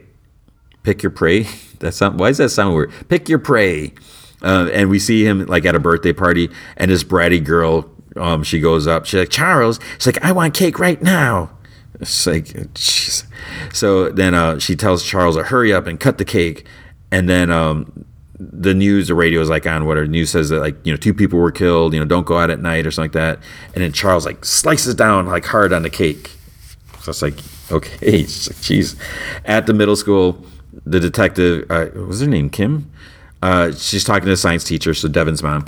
Pick 0.83 1.01
your 1.01 1.09
prey. 1.09 1.47
That's 1.79 1.99
not. 2.01 2.15
Why 2.15 2.29
does 2.29 2.37
that 2.37 2.49
sound 2.49 2.75
weird? 2.75 2.91
Pick 3.09 3.27
your 3.29 3.39
prey. 3.39 3.93
Uh, 4.41 4.69
and 4.73 4.89
we 4.89 4.99
see 4.99 5.25
him 5.25 5.45
like 5.45 5.65
at 5.65 5.75
a 5.75 5.79
birthday 5.79 6.13
party, 6.13 6.49
and 6.77 6.91
this 6.91 7.03
bratty 7.03 7.43
girl, 7.43 7.89
um, 8.15 8.43
she 8.43 8.59
goes 8.59 8.85
up. 8.85 9.05
She's 9.05 9.19
like, 9.19 9.29
Charles. 9.29 9.79
She's 9.97 10.07
like, 10.07 10.23
I 10.23 10.31
want 10.31 10.53
cake 10.53 10.77
right 10.79 11.01
now. 11.01 11.51
It's 11.99 12.27
like. 12.27 12.47
So 13.73 14.09
then 14.09 14.33
uh, 14.33 14.59
she 14.59 14.75
tells 14.75 15.03
Charles 15.03 15.37
to 15.37 15.43
hurry 15.43 15.73
up 15.73 15.87
and 15.87 15.99
cut 15.99 16.17
the 16.17 16.25
cake, 16.25 16.67
and 17.11 17.27
then 17.27 17.49
um, 17.49 18.05
the 18.37 18.73
news, 18.73 19.07
the 19.07 19.15
radio 19.15 19.39
is 19.41 19.49
like 19.49 19.65
on 19.65 19.85
whatever 19.85 20.07
news 20.07 20.31
says 20.31 20.49
that 20.49 20.59
like 20.59 20.75
you 20.85 20.91
know 20.91 20.97
two 20.97 21.13
people 21.13 21.39
were 21.39 21.51
killed. 21.51 21.93
You 21.93 21.99
know, 21.99 22.05
don't 22.05 22.25
go 22.25 22.37
out 22.37 22.49
at 22.49 22.59
night 22.59 22.85
or 22.85 22.91
something 22.91 23.19
like 23.19 23.39
that. 23.39 23.39
And 23.73 23.83
then 23.83 23.91
Charles 23.91 24.25
like 24.25 24.43
slices 24.43 24.95
down 24.95 25.25
like 25.25 25.45
hard 25.45 25.71
on 25.71 25.83
the 25.83 25.89
cake. 25.89 26.31
So 27.01 27.11
it's 27.11 27.21
like 27.21 27.35
okay, 27.71 28.23
jeez. 28.23 28.97
At 29.45 29.67
the 29.67 29.73
middle 29.73 29.95
school, 29.95 30.43
the 30.85 30.99
detective 30.99 31.69
uh, 31.69 31.87
was 31.95 32.21
her 32.21 32.27
name 32.27 32.49
Kim. 32.49 32.91
Uh, 33.41 33.71
she's 33.73 34.03
talking 34.03 34.23
to 34.23 34.29
the 34.29 34.37
science 34.37 34.63
teacher, 34.63 34.93
so 34.93 35.07
Devin's 35.07 35.43
mom, 35.43 35.65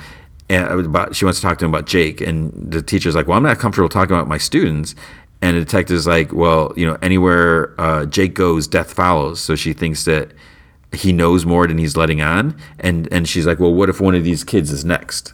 and 0.50 0.68
about 0.68 1.16
she 1.16 1.26
wants 1.26 1.40
to 1.40 1.46
talk 1.46 1.60
to 1.60 1.66
him 1.66 1.74
about 1.74 1.86
Jake. 1.86 2.22
And 2.22 2.52
the 2.72 2.82
teacher's 2.82 3.16
like, 3.16 3.28
"Well, 3.28 3.38
I'm 3.38 3.44
not 3.44 3.60
comfortable 3.60 3.90
talking 3.90 4.16
about 4.16 4.28
my 4.28 4.38
students." 4.38 4.96
And 5.42 5.56
the 5.56 5.62
detective's 5.62 6.08
like, 6.08 6.34
"Well, 6.34 6.74
you 6.76 6.86
know, 6.86 6.98
anywhere 7.02 7.80
uh, 7.80 8.06
Jake 8.06 8.34
goes, 8.34 8.68
death 8.68 8.94
follows." 8.94 9.40
So 9.40 9.56
she 9.56 9.74
thinks 9.74 10.06
that 10.06 10.32
he 10.94 11.12
knows 11.12 11.46
more 11.46 11.68
than 11.68 11.78
he's 11.78 11.98
letting 11.98 12.22
on. 12.22 12.58
And 12.80 13.08
and 13.12 13.28
she's 13.28 13.46
like, 13.46 13.60
well, 13.60 13.74
what 13.74 13.90
if 13.90 14.00
one 14.00 14.16
of 14.16 14.24
these 14.24 14.44
kids 14.44 14.72
is 14.72 14.86
next? 14.86 15.34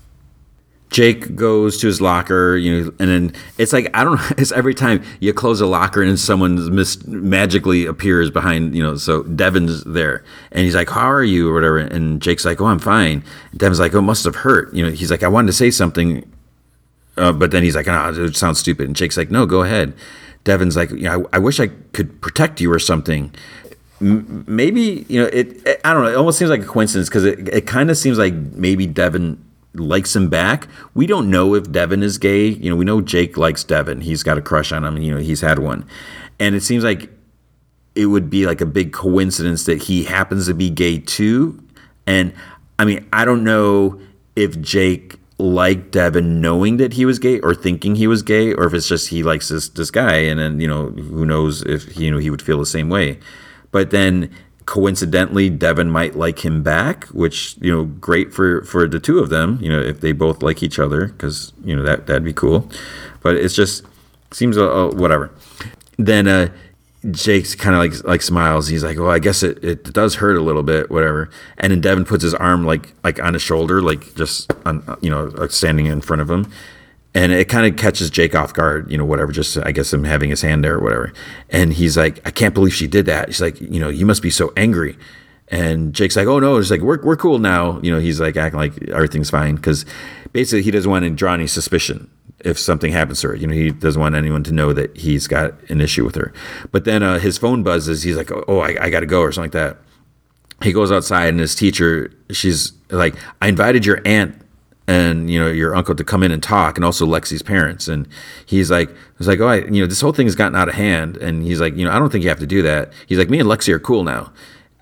Jake 0.94 1.36
goes 1.36 1.80
to 1.80 1.88
his 1.88 2.00
locker, 2.02 2.56
you 2.56 2.84
know, 2.84 2.94
and 3.00 3.10
then 3.10 3.34
it's 3.58 3.74
like 3.74 3.90
I 3.96 4.04
don't 4.04 4.16
know. 4.16 4.28
It's 4.38 4.52
every 4.52 4.76
time 4.76 5.04
you 5.20 5.34
close 5.34 5.60
a 5.60 5.66
locker 5.66 6.04
and 6.04 6.20
someone 6.20 6.74
mis- 6.74 7.04
magically 7.08 7.88
appears 7.88 8.30
behind, 8.30 8.76
you 8.76 8.84
know. 8.84 8.96
So 8.96 9.24
Devin's 9.24 9.84
there, 9.86 10.24
and 10.52 10.64
he's 10.64 10.76
like, 10.76 10.92
"How 10.92 11.10
are 11.12 11.24
you?" 11.24 11.50
or 11.50 11.54
whatever. 11.56 11.80
And 11.80 12.22
Jake's 12.22 12.46
like, 12.46 12.62
"Oh, 12.62 12.66
I'm 12.66 12.78
fine." 12.78 13.24
Devin's 13.58 13.80
like, 13.80 13.96
"Oh, 13.96 14.02
must 14.02 14.24
have 14.26 14.36
hurt." 14.36 14.72
You 14.72 14.86
know, 14.86 14.92
he's 14.92 15.10
like, 15.10 15.24
"I 15.24 15.28
wanted 15.30 15.48
to 15.48 15.54
say 15.54 15.72
something," 15.72 16.32
uh, 17.18 17.32
but 17.32 17.50
then 17.50 17.64
he's 17.64 17.76
like, 17.76 17.88
"Ah, 17.88 18.12
oh, 18.14 18.26
it 18.26 18.36
sounds 18.36 18.60
stupid." 18.60 18.86
And 18.86 18.96
Jake's 18.96 19.18
like, 19.18 19.32
"No, 19.32 19.48
go 19.48 19.64
ahead." 19.64 19.94
Devin's 20.44 20.76
like, 20.76 20.92
"You 20.92 21.04
know, 21.04 21.28
I, 21.34 21.38
I 21.38 21.40
wish 21.40 21.60
I 21.60 21.68
could 21.94 22.22
protect 22.22 22.62
you 22.62 22.72
or 22.72 22.78
something." 22.78 23.34
Maybe 24.04 25.06
you 25.08 25.22
know 25.22 25.28
it, 25.28 25.66
it, 25.66 25.82
I 25.84 25.94
don't 25.94 26.04
know. 26.04 26.12
It 26.12 26.16
almost 26.16 26.38
seems 26.38 26.50
like 26.50 26.62
a 26.62 26.66
coincidence 26.66 27.10
because 27.10 27.26
it 27.26 27.48
it 27.50 27.68
kind 27.68 27.90
of 27.90 27.98
seems 27.98 28.18
like 28.18 28.34
maybe 28.34 28.86
Devin 28.86 29.44
likes 29.74 30.16
him 30.16 30.30
back. 30.30 30.68
We 30.94 31.08
don't 31.08 31.30
know 31.30 31.56
if 31.56 31.72
Devin 31.72 32.04
is 32.04 32.18
gay. 32.18 32.48
You 32.48 32.70
know, 32.70 32.76
we 32.76 32.86
know 32.86 33.02
Jake 33.02 33.38
likes 33.38 33.64
Devin. 33.64 34.02
He's 34.02 34.22
got 34.24 34.38
a 34.38 34.42
crush 34.42 34.72
on 34.72 34.84
him. 34.84 34.98
You 34.98 35.14
know, 35.16 35.20
he's 35.20 35.42
had 35.42 35.60
one, 35.60 35.88
and 36.40 36.56
it 36.56 36.62
seems 36.62 36.84
like 36.84 37.10
it 37.96 38.08
would 38.08 38.30
be 38.30 38.46
like 38.46 38.62
a 38.62 38.66
big 38.66 38.92
coincidence 38.92 39.66
that 39.66 39.84
he 39.84 40.04
happens 40.04 40.48
to 40.48 40.54
be 40.54 40.70
gay 40.70 41.00
too. 41.00 41.64
And 42.06 42.34
I 42.80 42.86
mean, 42.86 43.08
I 43.14 43.26
don't 43.26 43.44
know 43.44 44.00
if 44.36 44.60
Jake 44.60 45.18
liked 45.38 45.92
Devin 45.92 46.42
knowing 46.42 46.78
that 46.78 46.94
he 46.94 47.06
was 47.06 47.20
gay 47.20 47.40
or 47.42 47.54
thinking 47.54 47.96
he 47.96 48.08
was 48.08 48.22
gay, 48.22 48.54
or 48.54 48.66
if 48.66 48.74
it's 48.74 48.88
just 48.88 49.10
he 49.10 49.24
likes 49.24 49.50
this 49.50 49.70
this 49.70 49.92
guy, 49.92 50.16
and 50.16 50.40
then 50.40 50.60
you 50.60 50.68
know 50.68 50.90
who 50.90 51.26
knows 51.26 51.62
if 51.64 51.98
you 51.98 52.12
know 52.12 52.18
he 52.18 52.30
would 52.30 52.42
feel 52.42 52.60
the 52.60 52.66
same 52.66 52.90
way. 52.90 53.20
But 53.74 53.90
then 53.92 54.34
coincidentally, 54.66 55.50
Devin 55.50 55.90
might 55.90 56.16
like 56.16 56.46
him 56.46 56.64
back, 56.64 57.06
which 57.08 57.58
you 57.60 57.72
know, 57.72 57.86
great 57.86 58.34
for 58.34 58.64
for 58.64 58.88
the 58.88 59.00
two 59.00 59.20
of 59.20 59.30
them. 59.30 59.60
You 59.62 59.70
know, 59.70 59.82
if 59.82 60.00
they 60.00 60.14
both 60.14 60.42
like 60.42 60.64
each 60.64 60.80
other, 60.80 61.08
because 61.08 61.52
you 61.66 61.76
know 61.76 61.84
that 61.84 62.08
that'd 62.08 62.24
be 62.24 62.34
cool. 62.34 62.70
But 63.22 63.36
it's 63.36 63.56
just 63.56 63.84
seems 64.32 64.56
a, 64.56 64.64
a 64.64 64.96
whatever. 64.96 65.32
Then 65.98 66.28
uh, 66.28 66.50
Jake's 67.12 67.56
kind 67.56 67.76
of 67.76 67.80
like 67.80 68.08
like 68.08 68.22
smiles. 68.22 68.68
He's 68.68 68.84
like, 68.84 68.98
"Well, 68.98 69.10
I 69.10 69.20
guess 69.20 69.44
it, 69.44 69.64
it 69.64 69.92
does 69.92 70.16
hurt 70.16 70.38
a 70.38 70.42
little 70.42 70.64
bit, 70.64 70.92
whatever." 70.92 71.30
And 71.58 71.72
then 71.72 71.82
Devin 71.82 72.06
puts 72.06 72.24
his 72.24 72.36
arm 72.36 72.64
like 72.64 72.94
like 73.04 73.20
on 73.22 73.34
his 73.34 73.42
shoulder, 73.42 73.82
like 73.82 74.16
just 74.16 74.54
on 74.66 74.98
you 75.02 75.10
know 75.10 75.26
like 75.26 75.52
standing 75.52 75.88
in 75.88 76.02
front 76.02 76.22
of 76.22 76.30
him. 76.30 76.52
And 77.16 77.32
it 77.32 77.48
kind 77.48 77.68
of 77.68 77.78
catches 77.78 78.10
Jake 78.10 78.34
off 78.34 78.54
guard, 78.54 78.90
you 78.92 78.98
know, 78.98 79.06
whatever, 79.06 79.32
just 79.32 79.58
I 79.58 79.72
guess 79.72 79.94
him 79.94 80.04
having 80.04 80.30
his 80.30 80.42
hand 80.42 80.64
there 80.64 80.76
or 80.76 80.82
whatever. 80.82 81.14
And 81.50 81.74
he's 81.74 81.96
like, 81.96 82.26
I 82.28 82.32
can't 82.32 82.54
believe 82.54 82.74
she 82.74 82.88
did 82.88 83.06
that. 83.06 83.28
He's 83.28 83.42
like, 83.42 83.60
you 83.62 83.80
know, 83.80 83.90
you 83.90 84.06
must 84.06 84.22
be 84.22 84.32
so 84.32 84.52
angry. 84.58 84.98
And 85.50 85.94
Jake's 85.94 86.16
like, 86.16 86.28
oh 86.28 86.40
no, 86.40 86.58
it's 86.58 86.72
like, 86.72 86.82
we're, 86.82 87.02
we're 87.04 87.18
cool 87.18 87.38
now. 87.38 87.80
You 87.82 87.92
know, 87.92 88.00
he's 88.00 88.20
like 88.20 88.36
acting 88.36 88.60
like 88.60 88.82
everything's 88.90 89.30
fine 89.30 89.56
because 89.56 89.86
basically 90.32 90.64
he 90.64 90.72
doesn't 90.72 90.90
want 90.90 91.04
to 91.06 91.12
draw 91.12 91.34
any 91.34 91.46
suspicion 91.46 92.10
if 92.40 92.58
something 92.58 92.92
happens 92.92 93.22
to 93.22 93.30
her. 93.30 93.36
You 93.36 93.46
know, 93.46 93.54
he 93.54 93.70
doesn't 93.70 94.02
want 94.02 94.16
anyone 94.16 94.44
to 94.44 94.52
know 94.52 94.74
that 94.74 94.98
he's 94.98 95.28
got 95.28 95.54
an 95.70 95.82
issue 95.82 96.04
with 96.04 96.16
her. 96.16 96.34
But 96.72 96.86
then 96.86 97.04
uh, 97.04 97.20
his 97.20 97.38
phone 97.38 97.62
buzzes. 97.62 98.02
He's 98.02 98.18
like, 98.18 98.32
oh, 98.48 98.60
I, 98.60 98.76
I 98.86 98.90
got 98.90 99.02
to 99.02 99.06
go 99.06 99.22
or 99.22 99.32
something 99.32 99.52
like 99.52 99.76
that. 99.76 99.78
He 100.64 100.72
goes 100.72 100.92
outside 100.92 101.28
and 101.28 101.40
his 101.40 101.56
teacher, 101.56 102.12
she's 102.32 102.72
like, 102.90 103.16
I 103.42 103.50
invited 103.50 103.86
your 103.86 104.02
aunt 104.06 104.43
and 104.88 105.30
you 105.30 105.40
know 105.40 105.48
your 105.48 105.76
uncle 105.76 105.96
to 105.96 106.04
come 106.04 106.24
in 106.24 106.32
and 106.32 106.44
talk 106.44 106.78
and 106.78 106.84
also 106.84 107.06
lexi's 107.06 107.42
parents. 107.42 107.88
And 107.88 108.08
he's 108.46 108.70
like 108.70 108.90
he's 109.18 109.28
like 109.28 109.40
oh 109.40 109.48
I, 109.48 109.58
you 109.66 109.82
know 109.82 109.88
this 109.88 110.02
whole 110.02 110.12
thing 110.12 110.28
has 110.28 110.36
gotten 110.36 110.56
out 110.56 110.68
of 110.68 110.76
hand. 110.76 111.18
And 111.18 111.44
he's 111.44 111.62
like 111.62 111.76
you 111.76 111.86
know 111.86 111.92
i 111.92 112.00
don't 112.00 112.12
think 112.12 112.24
you 112.24 112.30
have 112.30 112.40
to 112.40 112.48
do 112.48 112.62
that. 112.64 112.92
He's 113.08 113.18
like 113.18 113.30
me 113.30 113.40
and 113.40 113.48
lexi 113.50 113.74
are 113.74 113.80
cool 113.80 114.04
now. 114.04 114.32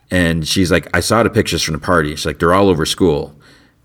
And 0.10 0.48
she's 0.48 0.72
like 0.72 0.88
i 0.96 1.00
saw 1.00 1.24
the 1.24 1.30
pictures 1.30 1.62
from 1.62 1.74
the 1.74 1.80
party. 1.80 2.12
She's 2.12 2.26
like 2.26 2.40
they're 2.40 2.54
all 2.54 2.70
over 2.70 2.86
school. 2.86 3.36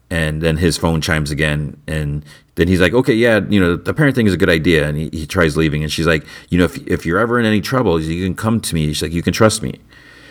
And 0.08 0.40
then 0.40 0.56
his 0.56 0.78
phone 0.78 1.00
chimes 1.00 1.32
again. 1.32 1.80
And 1.86 2.24
then 2.54 2.68
he's 2.68 2.80
like 2.80 2.94
okay 2.94 3.14
yeah 3.14 3.40
you 3.48 3.60
know 3.60 3.76
the 3.76 3.92
parent 3.92 4.16
thing 4.16 4.26
is 4.26 4.32
a 4.32 4.38
good 4.38 4.50
idea. 4.50 4.88
And 4.88 4.96
he, 4.96 5.10
he 5.12 5.26
tries 5.26 5.56
leaving. 5.56 5.82
And 5.82 5.92
she's 5.92 6.06
like 6.06 6.24
you 6.48 6.58
know 6.58 6.64
if, 6.64 6.78
if 6.86 7.04
you're 7.04 7.18
ever 7.18 7.38
in 7.38 7.44
any 7.44 7.60
trouble 7.60 8.00
you 8.00 8.24
can 8.24 8.34
come 8.34 8.60
to 8.60 8.74
me. 8.74 8.88
She's 8.88 9.02
like 9.02 9.12
you 9.12 9.22
can 9.22 9.34
trust 9.34 9.62
me. 9.62 9.80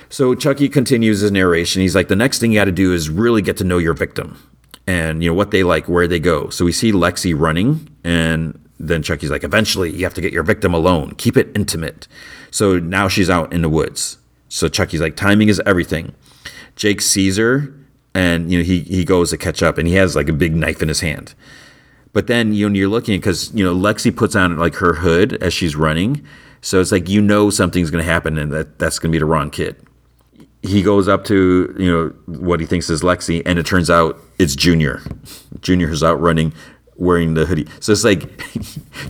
So 0.10 0.34
chucky 0.34 0.70
continues 0.70 1.20
his 1.20 1.32
narration. 1.32 1.82
He's 1.84 1.96
like 1.96 2.08
the 2.08 2.16
next 2.16 2.40
thing 2.40 2.52
you 2.52 2.60
got 2.60 2.66
to 2.66 2.72
do 2.72 2.92
is 2.94 3.10
really 3.10 3.44
get 3.44 3.58
to 3.58 3.64
know 3.64 3.78
your 3.78 3.94
victim 3.94 4.40
and 4.88 5.24
you 5.24 5.30
know 5.30 5.34
what 5.34 5.52
they 5.52 5.64
like, 5.64 5.88
where 5.88 6.08
they 6.08 6.20
go. 6.20 6.50
So 6.50 6.66
we 6.66 6.72
see 6.72 6.92
Lexi 6.92 7.38
running, 7.38 7.90
and 8.04 8.60
then 8.80 9.02
Chucky's 9.02 9.32
like, 9.32 9.44
eventually 9.44 9.92
you 9.92 10.04
have 10.04 10.14
to 10.16 10.22
get 10.22 10.34
your 10.34 10.44
victim 10.44 10.74
alone, 10.74 11.16
keep 11.16 11.38
it 11.38 11.50
intimate. 11.56 12.08
So 12.52 12.80
now 12.80 13.08
she's 13.08 13.30
out 13.30 13.52
in 13.52 13.62
the 13.62 13.70
woods. 13.70 14.18
So 14.50 14.68
Chucky's 14.68 15.02
like, 15.02 15.16
timing 15.16 15.50
is 15.50 15.62
everything. 15.66 16.14
Jake 16.76 17.02
sees 17.02 17.38
her, 17.38 17.74
and 18.14 18.52
you 18.52 18.60
know 18.60 18.64
he 18.64 18.82
he 18.82 19.04
goes 19.04 19.32
to 19.32 19.38
catch 19.38 19.64
up, 19.64 19.78
and 19.78 19.88
he 19.88 19.96
has 19.96 20.16
like 20.16 20.30
a 20.30 20.34
big 20.34 20.56
knife 20.56 20.82
in 20.82 20.88
his 20.88 21.02
hand. 21.02 21.34
But 22.14 22.28
then 22.28 22.54
you 22.54 22.70
know 22.70 22.76
you're 22.76 22.90
looking 22.90 23.20
because 23.20 23.54
you 23.54 23.64
know 23.64 23.76
Lexi 23.76 24.16
puts 24.16 24.36
on 24.36 24.58
like 24.58 24.76
her 24.76 24.94
hood 24.94 25.34
as 25.42 25.54
she's 25.54 25.76
running, 25.76 26.26
so 26.62 26.80
it's 26.80 26.92
like 26.92 27.10
you 27.10 27.22
know 27.22 27.50
something's 27.50 27.92
going 27.92 28.04
to 28.04 28.10
happen, 28.10 28.38
and 28.38 28.52
that 28.52 28.78
that's 28.78 29.00
going 29.00 29.12
to 29.12 29.16
be 29.16 29.20
the 29.20 29.26
wrong 29.26 29.50
kid 29.50 29.85
he 30.66 30.82
goes 30.82 31.08
up 31.08 31.24
to 31.26 31.76
you 31.78 31.92
know 31.92 32.10
what 32.40 32.60
he 32.60 32.66
thinks 32.66 32.90
is 32.90 33.02
Lexi, 33.02 33.42
and 33.46 33.60
it 33.60 33.66
turns 33.66 33.90
out 33.90 34.20
it's 34.40 34.56
Junior. 34.56 35.02
Junior 35.62 35.90
is 35.90 36.04
out 36.04 36.20
running 36.20 36.54
wearing 36.98 37.34
the 37.34 37.46
hoodie. 37.46 37.68
So 37.80 37.92
it's 37.92 38.04
like 38.04 38.30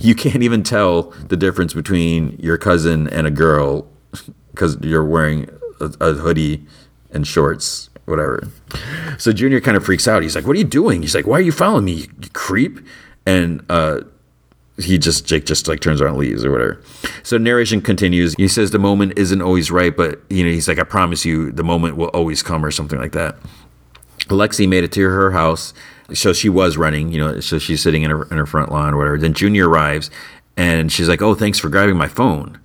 you 0.00 0.14
can't 0.14 0.42
even 0.42 0.62
tell 0.62 1.10
the 1.28 1.36
difference 1.36 1.72
between 1.72 2.36
your 2.40 2.58
cousin 2.58 3.08
and 3.08 3.26
a 3.26 3.30
girl 3.30 3.86
because 4.50 4.76
you're 4.80 5.04
wearing 5.04 5.48
a, 5.80 5.92
a, 6.00 6.12
hoodie 6.14 6.64
and 7.10 7.26
shorts, 7.26 7.90
whatever. 8.06 8.48
So 9.18 9.32
Junior 9.32 9.60
kind 9.60 9.76
of 9.76 9.84
freaks 9.84 10.08
out. 10.08 10.22
He's 10.22 10.34
like, 10.34 10.46
"What 10.46 10.56
are 10.56 10.58
you 10.58 10.64
doing?" 10.64 11.02
He's 11.02 11.14
like, 11.14 11.26
"Why 11.26 11.38
are 11.38 11.42
you 11.42 11.52
following 11.52 11.84
me, 11.84 11.92
you 11.92 12.30
creep?" 12.32 12.80
And 13.24 13.64
uh, 13.68 14.00
he 14.78 14.98
just 14.98 15.26
Jake 15.26 15.46
just 15.46 15.68
like 15.68 15.80
turns 15.80 16.00
around 16.00 16.14
and 16.14 16.20
leaves 16.20 16.44
or 16.44 16.50
whatever. 16.50 16.82
So 17.22 17.38
narration 17.38 17.80
continues. 17.80 18.34
He 18.34 18.48
says 18.48 18.70
the 18.70 18.78
moment 18.78 19.14
isn't 19.16 19.40
always 19.40 19.70
right, 19.70 19.96
but 19.96 20.20
you 20.28 20.44
know 20.44 20.50
he's 20.50 20.68
like 20.68 20.78
I 20.78 20.84
promise 20.84 21.24
you 21.24 21.50
the 21.52 21.64
moment 21.64 21.96
will 21.96 22.08
always 22.08 22.42
come 22.42 22.64
or 22.64 22.70
something 22.70 22.98
like 22.98 23.12
that. 23.12 23.36
Alexi 24.26 24.68
made 24.68 24.84
it 24.84 24.92
to 24.92 25.02
her 25.02 25.30
house, 25.30 25.72
so 26.12 26.32
she 26.32 26.48
was 26.48 26.76
running. 26.76 27.10
You 27.10 27.18
know, 27.18 27.40
so 27.40 27.58
she's 27.58 27.80
sitting 27.82 28.02
in 28.02 28.10
her 28.10 28.24
in 28.24 28.36
her 28.36 28.46
front 28.46 28.70
lawn 28.70 28.92
or 28.92 28.98
whatever. 28.98 29.18
Then 29.18 29.32
Junior 29.32 29.68
arrives, 29.68 30.10
and 30.56 30.92
she's 30.92 31.08
like, 31.08 31.22
"Oh, 31.22 31.34
thanks 31.34 31.58
for 31.58 31.68
grabbing 31.68 31.96
my 31.96 32.08
phone." 32.08 32.58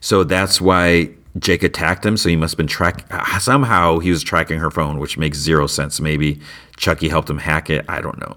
So 0.00 0.24
that's 0.24 0.60
why 0.60 1.10
Jake 1.38 1.62
attacked 1.62 2.04
him. 2.04 2.16
So 2.16 2.28
he 2.28 2.36
must 2.36 2.52
have 2.52 2.58
been 2.58 2.66
track 2.66 3.06
uh, 3.10 3.38
somehow 3.38 3.98
he 3.98 4.10
was 4.10 4.22
tracking 4.22 4.58
her 4.58 4.70
phone, 4.70 4.98
which 4.98 5.16
makes 5.16 5.38
zero 5.38 5.66
sense. 5.66 6.00
Maybe 6.00 6.40
Chucky 6.76 7.08
helped 7.08 7.30
him 7.30 7.38
hack 7.38 7.70
it. 7.70 7.84
I 7.88 8.00
don't 8.00 8.18
know. 8.18 8.36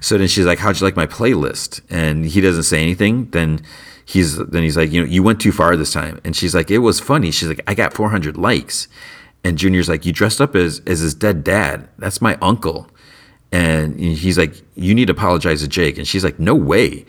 So 0.00 0.16
then 0.16 0.28
she's 0.28 0.46
like, 0.46 0.58
"How'd 0.58 0.78
you 0.80 0.84
like 0.86 0.96
my 0.96 1.06
playlist?" 1.06 1.80
And 1.90 2.24
he 2.24 2.40
doesn't 2.40 2.62
say 2.64 2.80
anything. 2.80 3.30
Then 3.30 3.62
he's 4.04 4.36
then 4.36 4.62
he's 4.62 4.76
like, 4.76 4.92
"You 4.92 5.02
know, 5.02 5.06
you 5.06 5.22
went 5.22 5.40
too 5.40 5.52
far 5.52 5.76
this 5.76 5.92
time." 5.92 6.20
And 6.24 6.36
she's 6.36 6.54
like, 6.54 6.70
"It 6.70 6.78
was 6.78 7.00
funny." 7.00 7.30
She's 7.30 7.48
like, 7.48 7.60
"I 7.66 7.74
got 7.74 7.92
400 7.92 8.36
likes." 8.36 8.88
And 9.42 9.58
Junior's 9.58 9.88
like, 9.88 10.06
"You 10.06 10.12
dressed 10.12 10.40
up 10.40 10.54
as 10.54 10.80
as 10.86 11.00
his 11.00 11.14
dead 11.14 11.42
dad. 11.42 11.88
That's 11.98 12.20
my 12.20 12.38
uncle." 12.40 12.88
And 13.52 13.98
he's 13.98 14.38
like, 14.38 14.54
"You 14.76 14.94
need 14.94 15.06
to 15.06 15.12
apologize 15.12 15.62
to 15.62 15.68
Jake." 15.68 15.98
And 15.98 16.06
she's 16.06 16.22
like, 16.24 16.38
"No 16.38 16.54
way." 16.54 17.04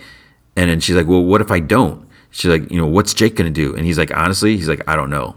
And 0.56 0.70
then 0.70 0.80
she's 0.80 0.96
like, 0.96 1.08
"Well, 1.08 1.24
what 1.24 1.42
if 1.42 1.52
I 1.52 1.60
don't?" 1.60 2.08
She's 2.32 2.50
like, 2.50 2.72
"You 2.72 2.78
know, 2.78 2.88
what's 2.88 3.14
Jake 3.14 3.36
gonna 3.36 3.52
do?" 3.52 3.76
And 3.76 3.86
he's 3.86 3.98
like, 3.98 4.16
"Honestly, 4.18 4.58
he's 4.58 4.68
like, 4.68 4.82
I 4.88 4.96
don't 4.96 5.10
know." 5.10 5.36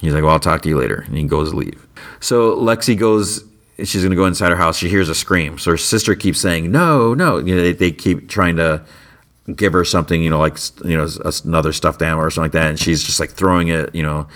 He's 0.00 0.12
like, 0.14 0.22
"Well, 0.22 0.32
I'll 0.32 0.40
talk 0.40 0.62
to 0.62 0.68
you 0.68 0.78
later." 0.78 1.04
And 1.06 1.16
he 1.16 1.24
goes 1.24 1.50
to 1.50 1.56
leave. 1.56 1.86
So 2.20 2.56
Lexi 2.56 2.96
goes 2.96 3.44
she's 3.78 4.02
going 4.02 4.10
to 4.10 4.16
go 4.16 4.26
inside 4.26 4.50
her 4.50 4.56
house. 4.56 4.78
She 4.78 4.88
hears 4.88 5.08
a 5.08 5.14
scream. 5.14 5.58
So 5.58 5.72
her 5.72 5.76
sister 5.76 6.14
keeps 6.14 6.40
saying, 6.40 6.70
"No, 6.70 7.14
no." 7.14 7.38
You 7.38 7.56
know, 7.56 7.62
they, 7.62 7.72
they 7.72 7.92
keep 7.92 8.28
trying 8.28 8.56
to 8.56 8.84
give 9.54 9.72
her 9.72 9.84
something, 9.84 10.22
you 10.22 10.30
know, 10.30 10.38
like 10.38 10.58
you 10.84 10.96
know, 10.96 11.08
another 11.44 11.72
stuffed 11.72 12.00
animal 12.02 12.24
or 12.24 12.30
something 12.30 12.46
like 12.46 12.52
that, 12.52 12.68
and 12.70 12.78
she's 12.78 13.02
just 13.02 13.20
like 13.20 13.30
throwing 13.30 13.68
it, 13.68 13.94
you 13.94 14.02
know. 14.02 14.26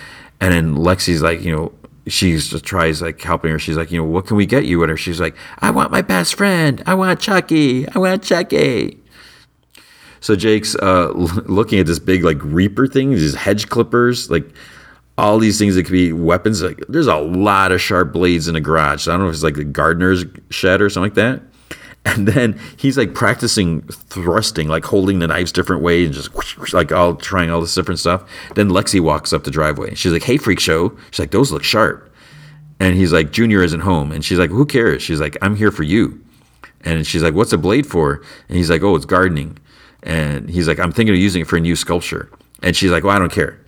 And 0.41 0.53
then 0.53 0.77
Lexi's 0.77 1.23
like, 1.23 1.43
you 1.43 1.55
know, 1.55 1.73
she's 2.07 2.49
just 2.49 2.65
tries 2.65 3.03
like 3.03 3.21
helping 3.21 3.51
her. 3.51 3.59
She's 3.59 3.77
like, 3.77 3.91
you 3.91 3.99
know, 3.99 4.05
what 4.09 4.27
can 4.27 4.37
we 4.37 4.47
get 4.47 4.65
you? 4.65 4.83
And 4.83 4.99
she's 4.99 5.21
like, 5.21 5.37
I 5.59 5.71
want 5.71 5.91
my 5.91 6.03
best 6.03 6.35
friend. 6.35 6.83
I 6.87 6.95
want 6.95 7.21
Chucky. 7.21 7.89
I 7.89 7.99
want 7.99 8.23
Chucky. 8.23 8.99
So 10.21 10.37
Jake's 10.37 10.75
uh, 10.77 11.11
looking 11.15 11.81
at 11.81 11.87
this 11.87 11.99
big 11.99 12.25
like 12.25 12.43
reaper 12.43 12.87
thing, 12.87 13.11
these 13.11 13.35
hedge 13.35 13.69
clippers, 13.69 14.31
like 14.31 14.47
all 15.19 15.41
these 15.41 15.59
things 15.59 15.75
that 15.75 15.83
could 15.83 15.93
be 15.93 16.13
weapons. 16.13 16.63
Like 16.63 16.79
there's 16.89 17.09
a 17.09 17.17
lot 17.17 17.73
of 17.73 17.81
sharp 17.81 18.13
blades 18.13 18.47
in 18.47 18.55
the 18.55 18.61
garage. 18.61 19.03
So 19.03 19.13
I 19.13 19.17
don't 19.17 19.25
know 19.25 19.29
if 19.29 19.35
it's 19.35 19.43
like 19.43 19.57
the 19.57 19.65
gardener's 19.65 20.25
shed 20.49 20.81
or 20.81 20.89
something 20.89 21.11
like 21.11 21.15
that. 21.15 21.43
And 22.05 22.27
then 22.29 22.59
he's 22.79 22.97
like 22.97 23.13
practicing 23.13 23.83
thrusting, 23.83 24.69
like 24.69 24.85
holding 24.85 25.19
the 25.19 25.27
knives 25.27 25.53
different 25.53 25.83
ways 25.83 26.07
and 26.07 26.15
just 26.15 26.35
whoosh, 26.35 26.57
whoosh, 26.57 26.73
like 26.73 26.93
all 26.93 27.17
trying 27.17 27.51
all 27.51 27.61
this 27.61 27.75
different 27.75 27.99
stuff. 27.99 28.31
Then 28.55 28.71
Lexi 28.71 29.01
walks 29.01 29.33
up 29.33 29.45
the 29.45 29.51
driveway. 29.51 29.95
She's 29.95 30.13
like, 30.13 30.23
"Hey, 30.23 30.39
freak 30.39 30.61
show!" 30.61 30.97
She's 31.11 31.19
like, 31.19 31.33
"Those 31.33 31.53
look 31.53 31.65
sharp." 31.65 32.11
And 32.81 32.95
he's 32.95 33.13
like, 33.13 33.33
"Junior 33.33 33.63
isn't 33.63 33.81
home." 33.81 34.13
And 34.13 34.25
she's 34.25 34.39
like, 34.39 34.51
"Who 34.51 34.65
cares?" 34.65 35.03
She's 35.03 35.21
like, 35.21 35.37
"I'm 35.43 35.57
here 35.57 35.73
for 35.73 35.83
you." 35.83 36.19
And 36.83 37.05
she's 37.07 37.23
like, 37.23 37.35
"What's 37.35 37.53
a 37.53 37.59
blade 37.59 37.87
for?" 37.87 38.23
And 38.49 38.57
he's 38.57 38.71
like, 38.71 38.83
"Oh, 38.83 38.95
it's 38.95 39.05
gardening." 39.05 39.59
And 40.05 40.49
he's 40.49 40.69
like, 40.69 40.79
"I'm 40.79 40.93
thinking 40.93 41.15
of 41.15 41.21
using 41.21 41.43
it 41.43 41.49
for 41.49 41.57
a 41.57 41.61
new 41.61 41.77
sculpture." 41.77 42.31
And 42.63 42.75
she's 42.75 42.93
like, 42.93 43.03
"Well, 43.03 43.15
I 43.15 43.19
don't 43.19 43.33
care." 43.33 43.59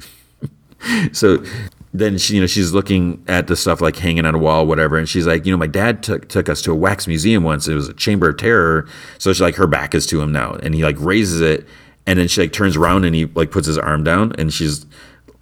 so 1.13 1.45
then 1.93 2.19
she, 2.19 2.37
you 2.37 2.41
know, 2.41 2.47
she's 2.47 2.73
looking 2.73 3.23
at 3.27 3.49
the 3.49 3.57
stuff 3.57 3.81
like 3.81 3.97
hanging 3.97 4.25
on 4.25 4.35
a 4.35 4.39
wall, 4.39 4.67
whatever, 4.67 4.97
and 4.97 5.09
she's 5.09 5.27
like, 5.27 5.45
you 5.45 5.53
know, 5.53 5.59
my 5.59 5.67
dad 5.67 6.03
took 6.03 6.29
took 6.29 6.49
us 6.49 6.63
to 6.63 6.73
a 6.73 6.75
wax 6.75 7.07
museum 7.07 7.43
once. 7.43 7.67
It 7.67 7.75
was 7.75 7.89
a 7.89 7.95
chamber 7.95 8.29
of 8.31 8.37
terror. 8.37 8.89
So 9.19 9.33
she's 9.33 9.41
like, 9.41 9.57
her 9.57 9.67
back 9.67 9.95
is 9.95 10.07
to 10.09 10.21
him 10.21 10.33
now, 10.33 10.53
and 10.63 10.75
he 10.75 10.85
like 10.85 10.97
raises 11.01 11.41
it, 11.41 11.67
and 12.07 12.19
then 12.19 12.29
she 12.29 12.43
like 12.43 12.53
turns 12.53 12.77
around 12.77 13.05
and 13.05 13.15
he 13.15 13.27
like 13.27 13.51
puts 13.51 13.67
his 13.67 13.79
arm 13.79 14.05
down, 14.05 14.33
and 14.39 14.53
she's 14.53 14.87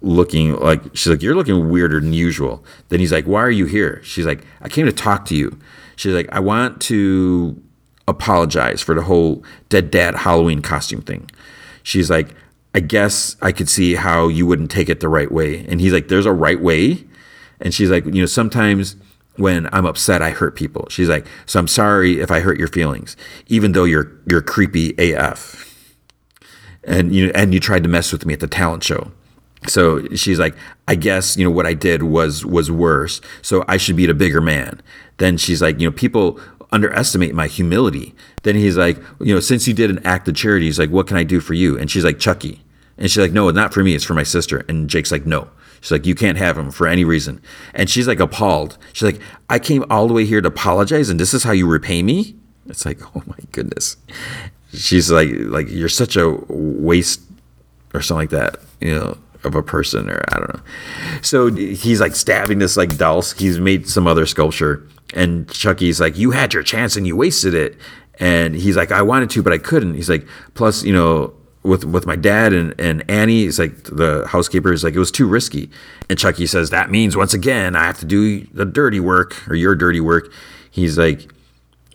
looking 0.01 0.55
like 0.55 0.81
she's 0.93 1.07
like, 1.07 1.21
you're 1.21 1.35
looking 1.35 1.69
weirder 1.69 1.99
than 1.99 2.13
usual. 2.13 2.63
Then 2.89 2.99
he's 2.99 3.11
like, 3.11 3.25
why 3.25 3.41
are 3.41 3.51
you 3.51 3.65
here? 3.65 4.01
She's 4.03 4.25
like, 4.25 4.43
I 4.61 4.69
came 4.69 4.85
to 4.85 4.91
talk 4.91 5.25
to 5.25 5.35
you. 5.35 5.57
She's 5.97 6.13
like, 6.13 6.29
I 6.31 6.39
want 6.39 6.81
to 6.83 7.61
apologize 8.07 8.81
for 8.81 8.95
the 8.95 9.03
whole 9.03 9.43
dead 9.69 9.91
dad 9.91 10.15
Halloween 10.15 10.61
costume 10.61 11.01
thing. 11.01 11.29
She's 11.83 12.09
like, 12.09 12.33
I 12.79 12.81
guess 12.81 13.35
I 13.41 13.51
could 13.51 13.67
see 13.67 13.95
how 13.95 14.29
you 14.29 14.45
wouldn't 14.45 14.71
take 14.71 14.87
it 14.87 15.01
the 15.01 15.09
right 15.09 15.29
way. 15.29 15.65
And 15.67 15.81
he's 15.81 15.91
like, 15.91 16.07
there's 16.07 16.25
a 16.25 16.31
right 16.31 16.61
way. 16.61 17.03
And 17.59 17.73
she's 17.73 17.89
like, 17.89 18.05
you 18.05 18.21
know, 18.21 18.25
sometimes 18.25 18.95
when 19.35 19.67
I'm 19.73 19.85
upset, 19.85 20.21
I 20.21 20.29
hurt 20.29 20.55
people. 20.55 20.87
She's 20.89 21.09
like, 21.09 21.27
so 21.45 21.59
I'm 21.59 21.67
sorry 21.67 22.21
if 22.21 22.31
I 22.31 22.39
hurt 22.39 22.57
your 22.57 22.69
feelings, 22.69 23.17
even 23.47 23.73
though 23.73 23.83
you're 23.83 24.09
you're 24.31 24.41
creepy 24.41 24.95
AF. 24.97 25.93
And 26.85 27.13
you 27.13 27.33
and 27.35 27.53
you 27.53 27.59
tried 27.59 27.83
to 27.83 27.89
mess 27.89 28.13
with 28.13 28.25
me 28.25 28.33
at 28.33 28.39
the 28.39 28.47
talent 28.47 28.85
show. 28.85 29.11
So 29.67 30.07
she's 30.15 30.39
like, 30.39 30.55
I 30.87 30.95
guess 30.95 31.35
you 31.35 31.43
know 31.43 31.51
what 31.51 31.65
I 31.65 31.73
did 31.73 32.03
was 32.03 32.45
was 32.45 32.71
worse. 32.71 33.19
So 33.41 33.65
I 33.67 33.75
should 33.75 33.97
be 33.97 34.09
a 34.09 34.13
bigger 34.13 34.39
man. 34.39 34.81
Then 35.17 35.35
she's 35.35 35.61
like, 35.61 35.81
you 35.81 35.89
know, 35.89 35.91
people 35.91 36.39
underestimate 36.71 37.35
my 37.35 37.47
humility. 37.47 38.15
Then 38.43 38.55
he's 38.55 38.77
like, 38.77 38.97
you 39.19 39.33
know, 39.33 39.41
since 39.41 39.67
you 39.67 39.73
did 39.73 39.89
an 39.89 39.99
act 40.05 40.29
of 40.29 40.35
charity, 40.35 40.67
he's 40.67 40.79
like, 40.79 40.91
what 40.91 41.07
can 41.07 41.17
I 41.17 41.25
do 41.25 41.41
for 41.41 41.53
you? 41.53 41.77
And 41.77 41.91
she's 41.91 42.05
like, 42.05 42.19
Chucky. 42.19 42.63
And 42.99 43.09
she's 43.09 43.17
like, 43.17 43.31
no, 43.31 43.49
not 43.49 43.73
for 43.73 43.83
me. 43.83 43.95
It's 43.95 44.03
for 44.03 44.13
my 44.13 44.23
sister. 44.23 44.65
And 44.69 44.89
Jake's 44.89 45.11
like, 45.11 45.25
no. 45.25 45.49
She's 45.81 45.91
like, 45.91 46.05
you 46.05 46.13
can't 46.13 46.37
have 46.37 46.57
him 46.57 46.69
for 46.69 46.85
any 46.85 47.05
reason. 47.05 47.41
And 47.73 47.89
she's 47.89 48.07
like 48.07 48.19
appalled. 48.19 48.77
She's 48.91 49.13
like, 49.13 49.21
I 49.49 49.57
came 49.57 49.85
all 49.89 50.07
the 50.07 50.13
way 50.13 50.25
here 50.25 50.41
to 50.41 50.47
apologize, 50.49 51.09
and 51.09 51.19
this 51.19 51.33
is 51.33 51.43
how 51.43 51.53
you 51.53 51.65
repay 51.65 52.03
me. 52.03 52.35
It's 52.67 52.85
like, 52.85 52.99
oh 53.15 53.23
my 53.25 53.37
goodness. 53.53 53.95
She's 54.73 55.09
like, 55.09 55.29
like 55.31 55.67
you're 55.69 55.89
such 55.89 56.17
a 56.17 56.37
waste 56.49 57.21
or 57.93 58.01
something 58.01 58.23
like 58.23 58.29
that, 58.31 58.59
you 58.81 58.93
know, 58.93 59.17
of 59.43 59.55
a 59.55 59.63
person 59.63 60.09
or 60.09 60.21
I 60.31 60.37
don't 60.37 60.53
know. 60.53 60.61
So 61.21 61.51
he's 61.51 62.01
like 62.01 62.13
stabbing 62.13 62.59
this 62.59 62.75
like 62.77 62.97
doll. 62.97 63.21
He's 63.21 63.59
made 63.59 63.87
some 63.87 64.05
other 64.05 64.25
sculpture 64.25 64.85
and 65.13 65.49
Chucky's 65.49 65.99
like, 65.99 66.17
"You 66.17 66.31
had 66.31 66.53
your 66.53 66.61
chance 66.61 66.95
and 66.95 67.07
you 67.07 67.15
wasted 67.15 67.53
it." 67.53 67.77
And 68.19 68.53
he's 68.53 68.75
like, 68.75 68.91
"I 68.91 69.01
wanted 69.01 69.29
to, 69.31 69.41
but 69.41 69.53
I 69.53 69.57
couldn't." 69.57 69.95
He's 69.95 70.09
like, 70.09 70.27
"Plus, 70.53 70.83
you 70.83 70.93
know." 70.93 71.33
With, 71.61 71.83
with 71.83 72.05
my 72.05 72.15
dad 72.15 72.53
and, 72.53 72.73
and 72.79 73.03
Annie, 73.09 73.43
it's 73.43 73.59
like 73.59 73.83
the 73.83 74.25
housekeeper 74.27 74.71
is 74.71 74.83
like, 74.83 74.93
it 74.93 74.99
was 74.99 75.11
too 75.11 75.27
risky. 75.27 75.69
And 76.09 76.17
Chucky 76.17 76.45
says, 76.45 76.69
That 76.69 76.89
means 76.89 77.17
once 77.17 77.33
again, 77.33 77.75
I 77.75 77.85
have 77.85 77.99
to 77.99 78.05
do 78.05 78.45
the 78.53 78.65
dirty 78.65 78.99
work 79.01 79.47
or 79.49 79.55
your 79.55 79.75
dirty 79.75 79.99
work. 79.99 80.31
He's 80.71 80.97
like, 80.97 81.29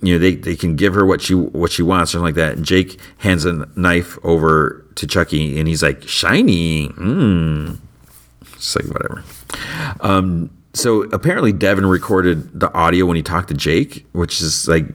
you 0.04 0.12
know, 0.12 0.18
they, 0.18 0.34
they 0.34 0.54
can 0.54 0.76
give 0.76 0.92
her 0.94 1.06
what 1.06 1.22
she 1.22 1.34
what 1.34 1.72
she 1.72 1.82
wants, 1.82 2.12
something 2.12 2.24
like 2.24 2.34
that. 2.34 2.56
And 2.56 2.64
Jake 2.64 3.00
hands 3.18 3.46
a 3.46 3.66
knife 3.74 4.18
over 4.22 4.84
to 4.96 5.06
Chucky, 5.06 5.58
and 5.58 5.66
he's 5.66 5.82
like, 5.82 6.06
"Shiny, 6.06 6.88
mmm." 6.88 7.78
It's 8.54 8.76
like 8.76 8.86
whatever. 8.86 9.24
Um, 10.00 10.50
so 10.74 11.04
apparently, 11.04 11.52
Devin 11.52 11.86
recorded 11.86 12.58
the 12.58 12.72
audio 12.74 13.06
when 13.06 13.16
he 13.16 13.22
talked 13.22 13.48
to 13.48 13.54
Jake, 13.54 14.06
which 14.12 14.42
is 14.42 14.68
like 14.68 14.86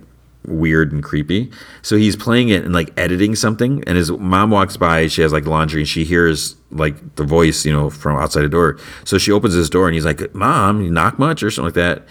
weird 0.50 0.92
and 0.92 1.04
creepy. 1.04 1.52
So 1.82 1.96
he's 1.96 2.16
playing 2.16 2.50
it 2.50 2.64
and 2.64 2.74
like 2.74 2.92
editing 2.98 3.36
something, 3.36 3.84
and 3.86 3.98
his 3.98 4.12
mom 4.12 4.52
walks 4.52 4.78
by. 4.78 5.08
She 5.08 5.22
has 5.22 5.32
like 5.32 5.46
laundry, 5.46 5.82
and 5.82 5.88
she 5.88 6.04
hears 6.04 6.56
like 6.72 7.16
the 7.16 7.24
voice, 7.24 7.66
you 7.66 7.72
know, 7.72 7.90
from 7.90 8.18
outside 8.18 8.42
the 8.42 8.50
door. 8.50 8.78
So 9.06 9.18
she 9.18 9.32
opens 9.32 9.54
his 9.54 9.70
door, 9.70 9.88
and 9.88 9.94
he's 9.96 10.06
like, 10.06 10.34
"Mom, 10.36 10.82
you 10.82 10.92
knock 10.92 11.18
much?" 11.20 11.44
or 11.44 11.52
something 11.52 11.68
like 11.68 11.74
that. 11.76 12.08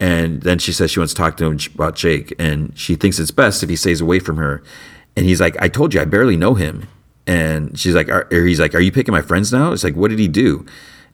And 0.00 0.42
then 0.42 0.58
she 0.58 0.72
says 0.72 0.90
she 0.90 1.00
wants 1.00 1.12
to 1.12 1.18
talk 1.18 1.36
to 1.38 1.46
him 1.46 1.58
about 1.74 1.96
Jake, 1.96 2.34
and 2.38 2.76
she 2.78 2.94
thinks 2.94 3.18
it's 3.18 3.32
best 3.32 3.62
if 3.62 3.68
he 3.68 3.76
stays 3.76 4.00
away 4.00 4.20
from 4.20 4.36
her. 4.36 4.62
And 5.16 5.26
he's 5.26 5.40
like, 5.40 5.56
"I 5.60 5.68
told 5.68 5.94
you, 5.94 6.00
I 6.00 6.04
barely 6.04 6.36
know 6.36 6.54
him." 6.54 6.86
And 7.26 7.78
she's 7.78 7.94
like, 7.94 8.08
or 8.08 8.26
he's 8.30 8.60
like, 8.60 8.74
"Are 8.74 8.80
you 8.80 8.92
picking 8.92 9.12
my 9.12 9.22
friends 9.22 9.52
now?" 9.52 9.72
It's 9.72 9.84
like, 9.84 9.96
"What 9.96 10.10
did 10.10 10.18
he 10.18 10.28
do?" 10.28 10.64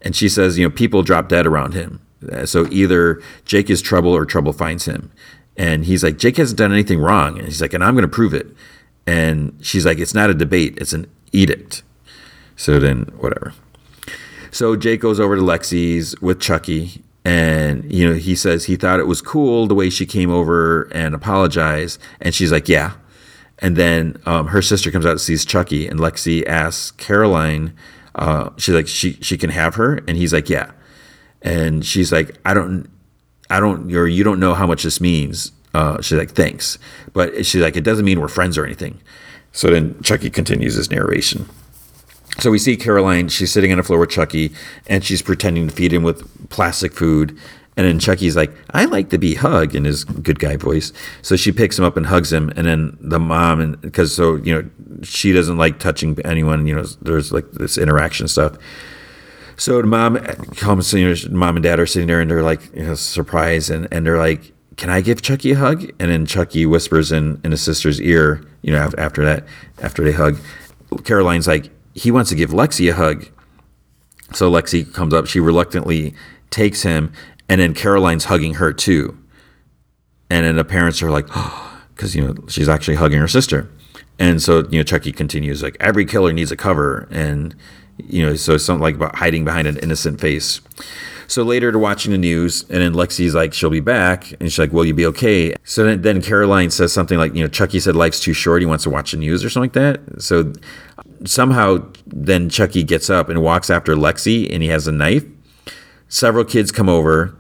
And 0.03 0.15
she 0.15 0.29
says, 0.29 0.59
"You 0.59 0.67
know, 0.67 0.71
people 0.71 1.03
drop 1.03 1.29
dead 1.29 1.47
around 1.47 1.73
him, 1.73 2.01
uh, 2.31 2.45
so 2.47 2.69
either 2.71 3.23
Jake 3.47 3.71
is 3.71 3.81
trouble 3.81 4.13
or 4.13 4.27
trouble 4.27 4.53
finds 4.53 4.85
him." 4.85 5.11
And 5.57 5.85
he's 5.85 6.03
like, 6.03 6.19
"Jake 6.19 6.37
hasn't 6.37 6.59
done 6.59 6.73
anything 6.73 6.99
wrong," 6.99 7.39
and 7.39 7.47
he's 7.47 7.61
like, 7.61 7.73
"And 7.73 7.85
I'm 7.85 7.95
going 7.95 8.03
to 8.03 8.09
prove 8.09 8.35
it." 8.35 8.49
And 9.07 9.57
she's 9.61 9.87
like, 9.87 9.99
"It's 9.99 10.15
not 10.15 10.31
a 10.31 10.35
debate; 10.35 10.77
it's 10.79 10.93
an 10.93 11.07
edict." 11.33 11.83
So 12.57 12.79
then, 12.79 13.13
whatever. 13.19 13.53
So 14.51 14.77
Jake 14.77 15.01
goes 15.01 15.19
over 15.19 15.37
to 15.37 15.43
Lexi's 15.43 16.21
with 16.21 16.41
Chucky, 16.41 17.05
and 17.25 17.91
you 17.91 18.09
know 18.09 18.15
he 18.15 18.35
says 18.35 18.67
he 18.67 18.77
thought 18.77 19.01
it 19.01 19.07
was 19.07 19.23
cool 19.23 19.67
the 19.67 19.75
way 19.75 19.89
she 19.89 20.05
came 20.05 20.31
over 20.31 20.83
and 20.93 21.15
apologized 21.15 21.99
and 22.21 22.35
she's 22.35 22.53
like 22.53 22.69
yeah 22.69 22.93
and 23.61 23.77
then 23.77 24.17
um, 24.27 24.49
her 24.49 24.61
sister 24.61 24.91
comes 24.91 25.07
out 25.07 25.13
and 25.13 25.21
sees 25.21 25.45
chucky 25.45 25.89
and 25.89 25.99
lexi 25.99 26.47
asks 26.47 26.91
caroline 26.93 27.75
uh, 28.17 28.51
she's 28.57 28.75
like 28.75 28.87
she 28.87 29.15
she 29.15 29.39
can 29.39 29.51
have 29.51 29.77
her 29.77 29.97
and 30.07 30.17
he's 30.17 30.33
like 30.33 30.49
yeah 30.51 30.71
and 31.43 31.85
she's 31.85 32.13
like 32.13 32.37
i 32.45 32.53
don't 32.53 32.89
i 33.55 33.61
don't 33.61 33.93
or 33.95 34.07
you 34.07 34.25
don't 34.25 34.41
know 34.41 34.55
how 34.55 34.67
much 34.67 34.83
this 34.83 35.01
means 35.01 35.53
uh, 35.75 36.01
she's 36.01 36.19
like 36.19 36.31
thanks 36.31 36.79
but 37.13 37.45
she's 37.45 37.61
like 37.61 37.77
it 37.77 37.83
doesn't 37.83 38.05
mean 38.05 38.21
we're 38.21 38.29
friends 38.29 38.57
or 38.57 38.65
anything 38.65 39.01
so 39.53 39.71
then 39.71 40.01
chucky 40.03 40.31
continues 40.31 40.75
his 40.75 40.91
narration 40.91 41.49
so 42.39 42.51
we 42.51 42.59
see 42.59 42.77
Caroline, 42.77 43.29
she's 43.29 43.53
sitting 43.53 43.71
on 43.71 43.79
the 43.79 43.85
floor 43.85 44.01
with 44.01 44.11
Chucky, 44.11 44.53
and 44.87 45.05
she's 45.05 45.23
pretending 45.23 45.69
to 45.69 45.75
feed 45.75 45.93
him 45.93 46.03
with 46.03 46.49
plastic 46.51 46.93
food. 46.93 47.39
And 47.77 47.87
then 47.87 47.99
Chucky's 47.99 48.37
like, 48.37 48.53
I 48.71 48.85
like 48.85 49.11
to 49.11 49.19
be 49.19 49.35
hugged 49.35 49.75
in 49.75 49.85
his 49.85 50.05
good 50.05 50.39
guy 50.39 50.57
voice. 50.57 50.93
So 51.23 51.37
she 51.37 51.51
picks 51.51 51.79
him 51.79 51.85
up 51.85 51.97
and 51.97 52.07
hugs 52.07 52.33
him. 52.33 52.53
And 52.57 52.67
then 52.67 52.97
the 53.01 53.19
mom, 53.19 53.61
and 53.61 53.81
because 53.81 54.15
so, 54.15 54.37
you 54.37 54.55
know, 54.55 54.69
she 55.03 55.33
doesn't 55.33 55.57
like 55.57 55.79
touching 55.81 56.17
anyone, 56.25 56.67
you 56.67 56.75
know, 56.75 56.85
there's 57.03 57.33
like 57.33 57.51
this 57.53 57.79
interaction 57.79 58.29
stuff. 58.29 58.57
So 59.57 59.81
the 59.81 59.87
mom 59.87 60.17
comes, 60.57 60.93
you 60.93 61.09
know, 61.09 61.15
mom 61.31 61.57
and 61.57 61.63
dad 61.63 61.79
are 61.79 61.87
sitting 61.87 62.09
there 62.09 62.21
and 62.21 62.31
they're 62.31 62.43
like, 62.43 62.75
you 62.75 62.85
know, 62.85 62.95
surprised. 62.95 63.71
And, 63.71 63.87
and 63.93 64.07
they're 64.07 64.19
like, 64.19 64.53
can 64.77 64.91
I 64.91 65.01
give 65.01 65.23
Chucky 65.23 65.53
a 65.53 65.57
hug? 65.57 65.85
And 66.01 66.11
then 66.11 66.27
Chucky 66.27 66.67
whispers 66.67 67.13
in, 67.13 67.41
in 67.45 67.53
his 67.53 67.63
sister's 67.63 68.01
ear, 68.01 68.45
you 68.63 68.73
know, 68.73 68.91
after 68.99 69.25
that, 69.25 69.45
after 69.81 70.03
they 70.03 70.13
hug, 70.13 70.39
Caroline's 71.05 71.47
like, 71.47 71.71
he 71.95 72.11
wants 72.11 72.31
to 72.31 72.37
give 72.37 72.51
Lexi 72.51 72.91
a 72.91 72.95
hug. 72.95 73.27
So 74.33 74.51
Lexi 74.51 74.93
comes 74.93 75.15
up, 75.15 75.27
she 75.27 75.39
reluctantly 75.39 76.15
takes 76.51 76.83
him, 76.83 77.13
and 77.49 77.61
then 77.61 77.75
Caroline's 77.75 78.25
hugging 78.25 78.55
her 78.55 78.73
too. 78.73 79.17
And 80.31 80.45
then 80.45 80.57
the 80.57 80.65
parents 80.65 81.03
are 81.03 81.11
like, 81.11 81.27
because, 81.95 82.17
you 82.17 82.27
know, 82.27 82.35
she's 82.49 82.69
actually 82.69 82.97
hugging 82.97 83.21
her 83.21 83.29
sister. 83.29 83.71
And 84.19 84.43
so, 84.43 84.67
you 84.71 84.79
know, 84.79 84.83
Chucky 84.85 85.13
continues, 85.13 85.63
like, 85.63 85.77
every 85.81 86.05
killer 86.05 86.33
needs 86.33 86.51
a 86.51 86.57
cover. 86.57 87.09
And, 87.11 87.55
you 87.99 88.25
know, 88.25 88.35
so 88.37 88.57
something 88.57 88.83
like 88.83 88.95
about 88.95 89.17
hiding 89.17 89.45
behind 89.45 89.67
an 89.67 89.79
innocent 89.79 90.21
face. 90.21 90.61
So 91.27 91.43
later 91.43 91.73
to 91.73 91.79
watching 91.79 92.13
the 92.13 92.19
news, 92.19 92.63
and 92.69 92.83
then 92.83 92.93
Lexi's 92.93 93.35
like, 93.35 93.55
she'll 93.55 93.71
be 93.71 93.81
back. 93.81 94.31
And 94.33 94.43
she's 94.43 94.59
like, 94.59 94.73
will 94.73 94.85
you 94.85 94.95
be 94.95 95.07
okay? 95.07 95.55
So 95.65 95.85
then, 95.85 96.03
then 96.03 96.21
Caroline 96.21 96.71
says 96.71 96.93
something 96.93 97.19
like, 97.19 97.35
you 97.35 97.43
know, 97.43 97.49
Chucky 97.49 97.81
said 97.81 97.97
life's 97.97 98.21
too 98.21 98.35
short. 98.35 98.61
He 98.61 98.67
wants 98.67 98.85
to 98.85 98.91
watch 98.91 99.13
the 99.13 99.17
news 99.17 99.45
or 99.45 99.49
something 99.49 99.71
like 99.71 99.99
that. 100.07 100.23
So 100.23 100.53
somehow 101.25 101.87
then 102.07 102.51
Chucky 102.51 102.83
gets 102.83 103.09
up 103.09 103.29
and 103.29 103.43
walks 103.43 103.71
after 103.71 103.95
Lexi 103.95 104.53
and 104.53 104.63
he 104.63 104.69
has 104.69 104.87
a 104.87 104.93
knife. 104.93 105.25
Several 106.09 106.45
kids 106.45 106.71
come 106.71 106.89
over. 106.89 107.35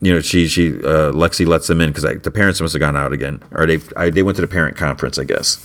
You 0.00 0.12
know, 0.12 0.20
she 0.20 0.46
she 0.46 0.74
uh, 0.74 1.10
Lexi 1.12 1.46
lets 1.46 1.68
them 1.68 1.80
in 1.80 1.90
because 1.90 2.04
the 2.22 2.30
parents 2.30 2.60
must 2.60 2.74
have 2.74 2.80
gone 2.80 2.96
out 2.96 3.14
again, 3.14 3.42
or 3.50 3.66
they 3.66 3.80
I, 3.96 4.10
they 4.10 4.22
went 4.22 4.36
to 4.36 4.42
the 4.42 4.48
parent 4.48 4.76
conference, 4.76 5.18
I 5.18 5.24
guess. 5.24 5.64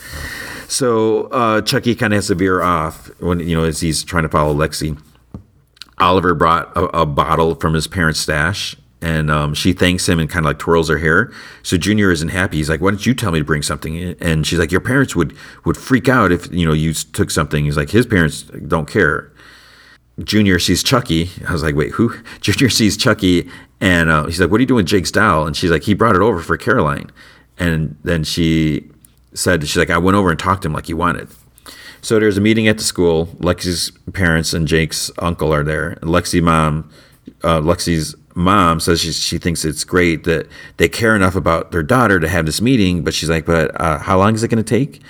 So 0.72 1.24
uh, 1.26 1.62
Chucky 1.64 1.96
kind 1.96 2.14
of 2.14 2.20
has 2.20 2.28
to 2.28 2.36
veer 2.36 2.62
off 2.62 3.12
when 3.20 3.42
you 3.42 3.58
know 3.58 3.66
as 3.66 3.82
he's 3.82 4.06
trying 4.06 4.24
to 4.24 4.30
follow 4.30 4.56
Lexi. 4.56 4.98
Oliver 5.98 6.34
brought 6.34 6.76
a, 6.78 7.02
a 7.02 7.06
bottle 7.06 7.56
from 7.56 7.74
his 7.74 7.88
parents' 7.88 8.22
stash, 8.22 8.78
and 9.02 9.30
um, 9.30 9.54
she 9.54 9.74
thanks 9.74 10.08
him 10.08 10.18
and 10.18 10.30
kind 10.30 10.46
of 10.46 10.50
like 10.50 10.60
twirls 10.60 10.88
her 10.88 10.98
hair. 10.98 11.30
So 11.62 11.76
Junior 11.76 12.10
isn't 12.10 12.30
happy. 12.30 12.56
He's 12.56 12.70
like, 12.70 12.80
"Why 12.80 12.92
don't 12.92 13.06
you 13.06 13.14
tell 13.14 13.34
me 13.34 13.40
to 13.40 13.46
bring 13.46 13.64
something?" 13.64 14.16
And 14.22 14.48
she's 14.48 14.60
like, 14.60 14.72
"Your 14.72 14.80
parents 14.80 15.14
would 15.14 15.36
would 15.66 15.76
freak 15.76 16.08
out 16.08 16.32
if 16.32 16.50
you 16.54 16.66
know 16.66 16.72
you 16.72 16.94
took 16.94 17.32
something." 17.32 17.66
He's 17.66 17.76
like, 17.76 17.90
"His 17.90 18.06
parents 18.06 18.44
don't 18.44 18.90
care." 18.90 19.30
Junior 20.24 20.58
sees 20.58 20.84
Chucky. 20.84 21.32
I 21.50 21.52
was 21.52 21.64
like, 21.64 21.76
"Wait, 21.76 21.92
who?" 21.92 22.16
Junior 22.40 22.70
sees 22.70 22.96
Chucky, 22.96 23.50
and 23.82 24.10
uh, 24.10 24.26
he's 24.26 24.40
like, 24.40 24.50
"What 24.50 24.60
are 24.60 24.62
you 24.62 24.68
doing, 24.68 24.86
Jake's 24.86 25.12
doll?" 25.12 25.46
And 25.46 25.58
she's 25.58 25.70
like, 25.70 25.84
"He 25.84 25.94
brought 25.94 26.16
it 26.16 26.22
over 26.22 26.40
for 26.40 26.56
Caroline." 26.56 27.12
And 27.58 27.98
then 28.06 28.24
she 28.24 28.90
said, 29.34 29.68
"She's 29.68 29.78
like, 29.78 29.90
I 29.90 29.98
went 29.98 30.16
over 30.16 30.30
and 30.30 30.40
talked 30.40 30.64
to 30.64 30.68
him 30.68 30.74
like 30.74 30.88
he 30.88 30.94
wanted." 30.94 31.30
So 32.02 32.20
there's 32.20 32.38
a 32.38 32.42
meeting 32.42 32.68
at 32.68 32.78
the 32.78 32.84
school. 32.84 33.28
Lexi's 33.40 33.92
parents 34.14 34.54
and 34.54 34.68
Jake's 34.68 35.12
uncle 35.20 35.54
are 35.54 35.64
there. 35.64 35.90
And 36.02 36.10
Lexi 36.10 36.42
mom, 36.42 36.90
uh, 37.44 37.62
Lexi's 37.62 38.16
mom 38.34 38.80
says 38.80 39.02
she, 39.02 39.12
she 39.12 39.38
thinks 39.38 39.64
it's 39.64 39.84
great 39.84 40.24
that 40.24 40.48
they 40.78 40.90
care 40.90 41.16
enough 41.16 41.36
about 41.36 41.72
their 41.72 41.84
daughter 41.84 42.20
to 42.20 42.28
have 42.28 42.48
this 42.48 42.60
meeting. 42.60 43.04
But 43.04 43.14
she's 43.14 43.30
like, 43.30 43.46
but 43.46 43.80
uh, 43.80 44.00
how 44.00 44.18
long 44.18 44.34
is 44.34 44.42
it 44.42 44.48
going 44.48 44.64
to 44.64 44.68
take? 44.68 45.02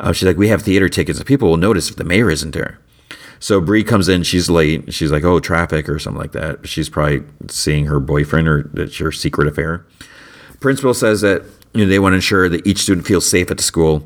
Uh, 0.00 0.12
she's 0.12 0.26
like, 0.26 0.38
we 0.38 0.48
have 0.48 0.62
theater 0.62 0.88
tickets. 0.88 1.18
And 1.18 1.26
people 1.26 1.50
will 1.50 1.58
notice 1.58 1.90
if 1.90 1.96
the 1.96 2.04
mayor 2.04 2.30
isn't 2.30 2.52
there. 2.52 2.80
So 3.38 3.60
Bree 3.60 3.84
comes 3.84 4.08
in. 4.08 4.22
She's 4.22 4.48
late. 4.48 4.94
She's 4.94 5.12
like, 5.12 5.24
oh, 5.24 5.40
traffic 5.40 5.90
or 5.90 5.98
something 5.98 6.20
like 6.20 6.32
that. 6.32 6.66
She's 6.66 6.88
probably 6.88 7.22
seeing 7.48 7.86
her 7.86 8.00
boyfriend 8.00 8.48
or 8.48 8.62
that's 8.72 8.96
her 8.96 9.12
secret 9.12 9.46
affair. 9.46 9.84
Principal 10.60 10.94
says 10.94 11.20
that 11.20 11.42
you 11.74 11.84
know 11.84 11.90
they 11.90 11.98
want 11.98 12.12
to 12.12 12.16
ensure 12.16 12.48
that 12.48 12.66
each 12.66 12.78
student 12.78 13.06
feels 13.06 13.28
safe 13.28 13.50
at 13.50 13.56
the 13.56 13.62
school 13.62 14.04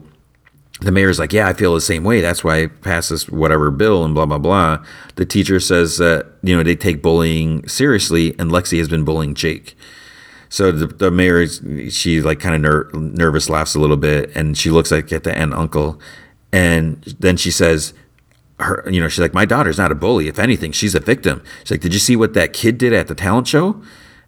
the 0.81 0.91
mayor's 0.91 1.19
like, 1.19 1.33
yeah, 1.33 1.49
I 1.49 1.53
feel 1.53 1.75
the 1.75 1.81
same 1.81 2.05
way. 2.05 2.21
That's 2.21 2.43
why 2.43 2.63
I 2.63 2.67
pass 2.67 3.09
this 3.09 3.29
whatever 3.29 3.71
bill 3.71 4.05
and 4.05 4.15
blah 4.15 4.27
blah 4.27 4.39
blah. 4.39 4.85
The 5.15 5.25
teacher 5.25 5.61
says 5.61 5.99
that 5.99 6.27
you 6.43 6.57
know 6.57 6.63
they 6.63 6.77
take 6.77 7.03
bullying 7.03 7.67
seriously, 7.69 8.35
and 8.39 8.51
Lexi 8.51 8.79
has 8.79 8.89
been 8.89 9.05
bullying 9.05 9.35
Jake. 9.35 9.77
So 10.49 10.71
the, 10.71 10.87
the 10.87 11.11
mayor, 11.11 11.47
she 11.91 12.21
like 12.21 12.41
kind 12.41 12.55
of 12.55 12.61
ner- 12.61 12.91
nervous, 12.93 13.49
laughs 13.49 13.75
a 13.75 13.81
little 13.81 13.97
bit, 13.97 14.31
and 14.35 14.57
she 14.59 14.71
looks 14.71 14.91
like 14.91 15.13
at 15.13 15.25
the 15.25 15.37
aunt 15.37 15.55
uncle, 15.55 16.01
and 16.53 17.03
then 17.19 17.37
she 17.37 17.51
says, 17.51 17.95
her, 18.61 18.89
you 18.89 19.01
know, 19.01 19.09
she's 19.09 19.21
like, 19.21 19.35
my 19.35 19.45
daughter's 19.45 19.79
not 19.79 19.91
a 19.91 19.97
bully. 19.97 20.29
If 20.29 20.39
anything, 20.39 20.71
she's 20.71 20.95
a 20.95 21.01
victim. 21.01 21.43
She's 21.61 21.73
like, 21.73 21.81
did 21.81 21.93
you 21.93 21.99
see 21.99 22.15
what 22.15 22.35
that 22.35 22.53
kid 22.53 22.79
did 22.79 22.93
at 22.93 23.09
the 23.09 23.15
talent 23.15 23.49
show? 23.49 23.83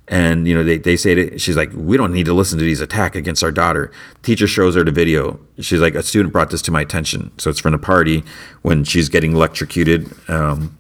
And 0.09 0.47
you 0.47 0.55
know 0.55 0.62
they, 0.62 0.78
they 0.78 0.97
say 0.97 1.15
to 1.15 1.39
she's 1.39 1.57
like 1.57 1.70
we 1.74 1.97
don't 1.97 2.12
need 2.12 2.27
to 2.27 2.33
listen 2.33 2.59
to 2.59 2.65
these 2.65 2.81
attack 2.81 3.16
against 3.16 3.43
our 3.43 3.51
daughter. 3.51 3.91
Teacher 4.23 4.47
shows 4.47 4.77
her 4.77 4.85
the 4.85 4.93
video. 4.93 5.41
She's 5.59 5.81
like 5.81 5.95
a 5.97 6.03
student 6.03 6.33
brought 6.33 6.51
this 6.51 6.62
to 6.62 6.70
my 6.70 6.81
attention. 6.81 7.33
So 7.39 7.51
it's 7.51 7.59
from 7.59 7.74
a 7.74 7.78
party 7.78 8.23
when 8.62 8.85
she's 8.85 9.09
getting 9.09 9.33
electrocuted. 9.33 10.12
Um, 10.28 10.78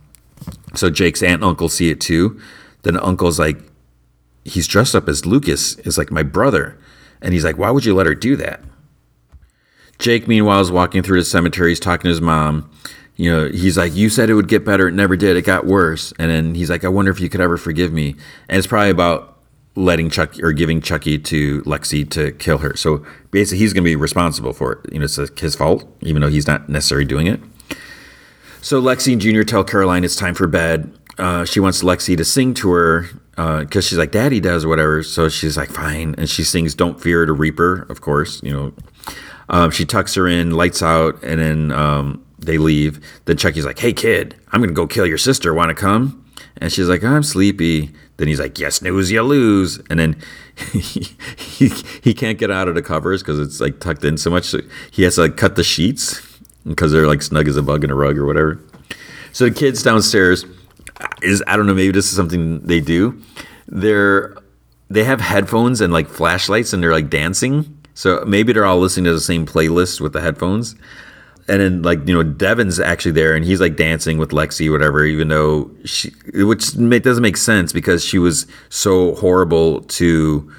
so 0.74 0.90
Jake's 0.90 1.22
aunt 1.22 1.34
and 1.34 1.44
uncle 1.44 1.68
see 1.68 1.90
it 1.90 2.00
too. 2.00 2.40
Then 2.82 2.96
uncle's 2.96 3.38
like 3.38 3.58
he's 4.44 4.68
dressed 4.68 4.94
up 4.94 5.08
as 5.08 5.26
Lucas 5.26 5.74
is 5.80 5.98
like 5.98 6.12
my 6.12 6.22
brother, 6.22 6.78
and 7.20 7.34
he's 7.34 7.44
like 7.44 7.58
why 7.58 7.70
would 7.70 7.84
you 7.84 7.94
let 7.94 8.06
her 8.06 8.14
do 8.14 8.36
that? 8.36 8.62
Jake 9.98 10.28
meanwhile 10.28 10.60
is 10.60 10.70
walking 10.70 11.02
through 11.02 11.18
the 11.18 11.24
cemetery. 11.24 11.70
He's 11.70 11.80
talking 11.80 12.04
to 12.04 12.10
his 12.10 12.20
mom 12.20 12.70
you 13.16 13.30
know, 13.30 13.48
he's 13.48 13.76
like, 13.76 13.94
You 13.94 14.08
said 14.10 14.30
it 14.30 14.34
would 14.34 14.48
get 14.48 14.64
better. 14.64 14.88
It 14.88 14.92
never 14.92 15.16
did. 15.16 15.36
It 15.36 15.42
got 15.42 15.66
worse. 15.66 16.12
And 16.18 16.30
then 16.30 16.54
he's 16.54 16.70
like, 16.70 16.84
I 16.84 16.88
wonder 16.88 17.10
if 17.10 17.18
you 17.20 17.28
could 17.28 17.40
ever 17.40 17.56
forgive 17.56 17.92
me. 17.92 18.14
And 18.48 18.58
it's 18.58 18.66
probably 18.66 18.90
about 18.90 19.32
letting 19.74 20.08
Chuck 20.08 20.38
or 20.42 20.52
giving 20.52 20.80
Chucky 20.80 21.18
to 21.18 21.60
Lexi 21.62 22.08
to 22.10 22.32
kill 22.32 22.58
her. 22.58 22.76
So 22.76 23.04
basically, 23.30 23.58
he's 23.58 23.72
going 23.72 23.84
to 23.84 23.88
be 23.90 23.96
responsible 23.96 24.52
for 24.52 24.72
it. 24.72 24.92
You 24.92 24.98
know, 24.98 25.04
it's 25.04 25.16
his 25.38 25.54
fault, 25.54 25.84
even 26.00 26.22
though 26.22 26.28
he's 26.30 26.46
not 26.46 26.68
necessarily 26.68 27.04
doing 27.04 27.26
it. 27.26 27.40
So 28.60 28.80
Lexi 28.82 29.12
and 29.12 29.20
Junior 29.20 29.44
tell 29.44 29.64
Caroline 29.64 30.02
it's 30.02 30.16
time 30.16 30.34
for 30.34 30.46
bed. 30.46 30.92
uh, 31.18 31.44
she 31.44 31.60
wants 31.60 31.82
Lexi 31.82 32.16
to 32.16 32.24
sing 32.24 32.54
to 32.54 32.72
her 32.72 33.02
because 33.30 33.76
uh, 33.76 33.88
she's 33.88 33.98
like, 33.98 34.12
Daddy 34.12 34.40
does 34.40 34.64
or 34.64 34.68
whatever. 34.68 35.02
So 35.02 35.28
she's 35.28 35.56
like, 35.56 35.70
fine. 35.70 36.14
And 36.18 36.28
she 36.28 36.42
sings 36.44 36.74
Don't 36.74 37.00
Fear 37.00 37.26
the 37.26 37.32
Reaper, 37.32 37.86
of 37.88 38.00
course, 38.00 38.42
you 38.42 38.52
know. 38.52 38.72
Um, 39.48 39.70
she 39.70 39.84
tucks 39.84 40.14
her 40.14 40.26
in, 40.26 40.50
lights 40.50 40.82
out, 40.82 41.22
and 41.22 41.40
then 41.40 41.70
um, 41.70 42.25
they 42.38 42.58
leave. 42.58 43.00
Then 43.24 43.36
Chucky's 43.36 43.64
like, 43.64 43.78
Hey, 43.78 43.92
kid, 43.92 44.36
I'm 44.52 44.62
to 44.62 44.68
go 44.68 44.86
kill 44.86 45.06
your 45.06 45.18
sister. 45.18 45.54
Want 45.54 45.70
to 45.70 45.74
come? 45.74 46.24
And 46.58 46.72
she's 46.72 46.88
like, 46.88 47.04
I'm 47.04 47.22
sleepy. 47.22 47.92
Then 48.16 48.28
he's 48.28 48.40
like, 48.40 48.58
Yes, 48.58 48.76
snooze, 48.76 49.10
you 49.10 49.22
lose. 49.22 49.80
And 49.90 49.98
then 49.98 50.16
he, 50.72 51.08
he, 51.36 51.68
he 52.02 52.14
can't 52.14 52.38
get 52.38 52.50
out 52.50 52.68
of 52.68 52.74
the 52.74 52.82
covers 52.82 53.22
because 53.22 53.38
it's 53.38 53.60
like 53.60 53.80
tucked 53.80 54.04
in 54.04 54.16
so 54.18 54.30
much. 54.30 54.44
So 54.44 54.60
he 54.90 55.02
has 55.02 55.16
to 55.16 55.22
like 55.22 55.36
cut 55.36 55.56
the 55.56 55.64
sheets 55.64 56.20
because 56.66 56.92
they're 56.92 57.06
like 57.06 57.22
snug 57.22 57.48
as 57.48 57.56
a 57.56 57.62
bug 57.62 57.84
in 57.84 57.90
a 57.90 57.94
rug 57.94 58.18
or 58.18 58.26
whatever. 58.26 58.60
So 59.32 59.44
the 59.44 59.50
kids 59.54 59.82
downstairs 59.82 60.44
uh, 61.00 61.06
is 61.22 61.42
I 61.46 61.56
don't 61.56 61.66
know 61.66 61.74
maybe 61.74 61.92
this 61.92 62.06
is 62.06 62.16
something 62.16 62.60
they 62.60 62.80
do. 62.80 63.20
They're 63.68 64.36
they 64.88 65.04
have 65.04 65.20
headphones 65.20 65.80
and 65.80 65.92
like 65.92 66.08
flashlights 66.08 66.72
and 66.72 66.82
they're 66.82 66.92
like 66.92 67.10
dancing. 67.10 67.72
So 67.94 68.24
maybe 68.26 68.52
they're 68.52 68.66
all 68.66 68.78
listening 68.78 69.06
to 69.06 69.12
the 69.12 69.20
same 69.20 69.46
playlist 69.46 70.00
with 70.00 70.12
the 70.12 70.20
headphones. 70.20 70.76
And 71.48 71.60
then 71.60 71.82
like 71.82 72.06
you 72.08 72.14
know 72.14 72.22
Devin's 72.22 72.80
actually 72.80 73.12
there 73.12 73.34
and 73.36 73.44
he's 73.44 73.60
like 73.60 73.76
dancing 73.76 74.18
with 74.18 74.30
Lexi 74.30 74.70
whatever 74.70 75.04
even 75.04 75.28
though 75.28 75.70
she 75.84 76.12
which 76.34 76.72
doesn't 76.74 77.22
make 77.22 77.36
sense 77.36 77.72
because 77.72 78.04
she 78.04 78.18
was 78.18 78.48
so 78.68 79.14
horrible 79.14 79.82
to 79.82 80.52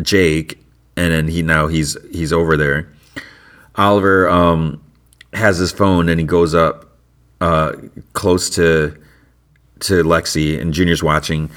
Jake 0.00 0.58
and 0.96 1.12
then 1.12 1.28
he 1.28 1.42
now 1.42 1.66
he's 1.66 1.96
he's 2.10 2.32
over 2.32 2.56
there. 2.56 2.88
Oliver 3.76 4.28
um 4.30 4.82
has 5.34 5.58
his 5.58 5.72
phone 5.72 6.08
and 6.08 6.18
he 6.18 6.24
goes 6.26 6.54
up 6.54 6.84
uh, 7.40 7.72
close 8.14 8.48
to 8.50 8.96
to 9.80 10.02
Lexi 10.02 10.60
and 10.60 10.72
Junior's 10.72 11.02
watching. 11.02 11.50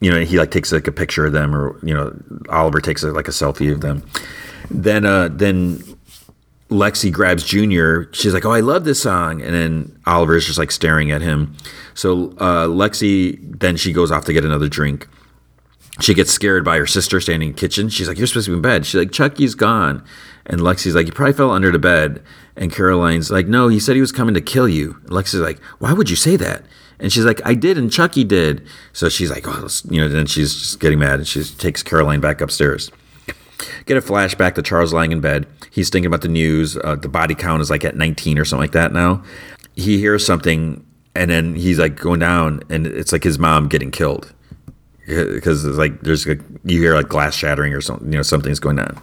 You 0.00 0.10
know, 0.10 0.20
he 0.20 0.38
like 0.38 0.50
takes 0.50 0.72
like 0.72 0.88
a 0.88 0.92
picture 0.92 1.26
of 1.26 1.32
them, 1.32 1.54
or 1.54 1.78
you 1.86 1.94
know, 1.94 2.14
Oliver 2.48 2.80
takes 2.80 3.02
like 3.02 3.28
a 3.28 3.32
selfie 3.32 3.72
of 3.72 3.80
them. 3.80 4.02
Then, 4.70 5.04
uh, 5.04 5.28
then 5.28 5.82
Lexi 6.70 7.12
grabs 7.12 7.44
Junior. 7.44 8.08
She's 8.12 8.32
like, 8.32 8.44
"Oh, 8.44 8.52
I 8.52 8.60
love 8.60 8.84
this 8.84 9.02
song," 9.02 9.42
and 9.42 9.54
then 9.54 10.00
Oliver's 10.06 10.46
just 10.46 10.58
like 10.58 10.70
staring 10.70 11.10
at 11.10 11.20
him. 11.20 11.56
So 11.94 12.30
uh, 12.38 12.66
Lexi 12.66 13.38
then 13.58 13.76
she 13.76 13.92
goes 13.92 14.10
off 14.10 14.24
to 14.26 14.32
get 14.32 14.44
another 14.44 14.68
drink. 14.68 15.08
She 16.00 16.14
gets 16.14 16.30
scared 16.30 16.64
by 16.64 16.78
her 16.78 16.86
sister 16.86 17.20
standing 17.20 17.50
in 17.50 17.54
the 17.54 17.60
kitchen. 17.60 17.88
She's 17.88 18.08
like, 18.08 18.18
"You're 18.18 18.26
supposed 18.26 18.46
to 18.46 18.52
be 18.52 18.56
in 18.56 18.62
bed." 18.62 18.86
She's 18.86 18.94
like, 18.94 19.10
"Chucky's 19.10 19.54
gone," 19.54 20.04
and 20.46 20.60
Lexi's 20.60 20.94
like, 20.94 21.06
"He 21.06 21.12
probably 21.12 21.34
fell 21.34 21.50
under 21.50 21.72
the 21.72 21.78
bed." 21.78 22.22
And 22.56 22.72
Caroline's 22.72 23.30
like, 23.30 23.48
"No, 23.48 23.68
he 23.68 23.80
said 23.80 23.96
he 23.96 24.00
was 24.00 24.12
coming 24.12 24.34
to 24.34 24.40
kill 24.40 24.68
you." 24.68 24.96
And 25.02 25.10
Lexi's 25.10 25.34
like, 25.40 25.60
"Why 25.78 25.92
would 25.92 26.08
you 26.08 26.16
say 26.16 26.36
that?" 26.36 26.62
And 27.00 27.10
she's 27.10 27.24
like, 27.24 27.40
I 27.46 27.54
did, 27.54 27.78
and 27.78 27.90
Chucky 27.90 28.24
did. 28.24 28.66
So 28.92 29.08
she's 29.08 29.30
like, 29.30 29.48
oh, 29.48 29.66
you 29.88 30.02
know, 30.02 30.08
then 30.08 30.26
she's 30.26 30.54
just 30.54 30.80
getting 30.80 30.98
mad 30.98 31.14
and 31.14 31.26
she 31.26 31.42
takes 31.42 31.82
Caroline 31.82 32.20
back 32.20 32.42
upstairs. 32.42 32.90
Get 33.86 33.96
a 33.96 34.00
flashback 34.00 34.54
to 34.54 34.62
Charles 34.62 34.92
lying 34.92 35.12
in 35.12 35.20
bed. 35.20 35.46
He's 35.70 35.90
thinking 35.90 36.06
about 36.06 36.22
the 36.22 36.28
news. 36.28 36.76
Uh, 36.76 36.96
the 36.96 37.08
body 37.08 37.34
count 37.34 37.62
is 37.62 37.70
like 37.70 37.84
at 37.84 37.96
19 37.96 38.38
or 38.38 38.44
something 38.44 38.62
like 38.62 38.72
that 38.72 38.92
now. 38.92 39.22
He 39.76 39.98
hears 39.98 40.24
something 40.24 40.84
and 41.14 41.30
then 41.30 41.54
he's 41.54 41.78
like 41.78 41.96
going 41.96 42.20
down 42.20 42.62
and 42.68 42.86
it's 42.86 43.12
like 43.12 43.24
his 43.24 43.38
mom 43.38 43.68
getting 43.68 43.90
killed 43.90 44.32
because 45.06 45.64
it's 45.64 45.78
like 45.78 46.00
there's 46.02 46.26
like 46.26 46.40
you 46.64 46.80
hear 46.80 46.94
like 46.94 47.08
glass 47.08 47.34
shattering 47.34 47.74
or 47.74 47.80
something 47.80 48.12
you 48.12 48.16
know 48.16 48.22
something's 48.22 48.60
going 48.60 48.78
on 48.78 48.96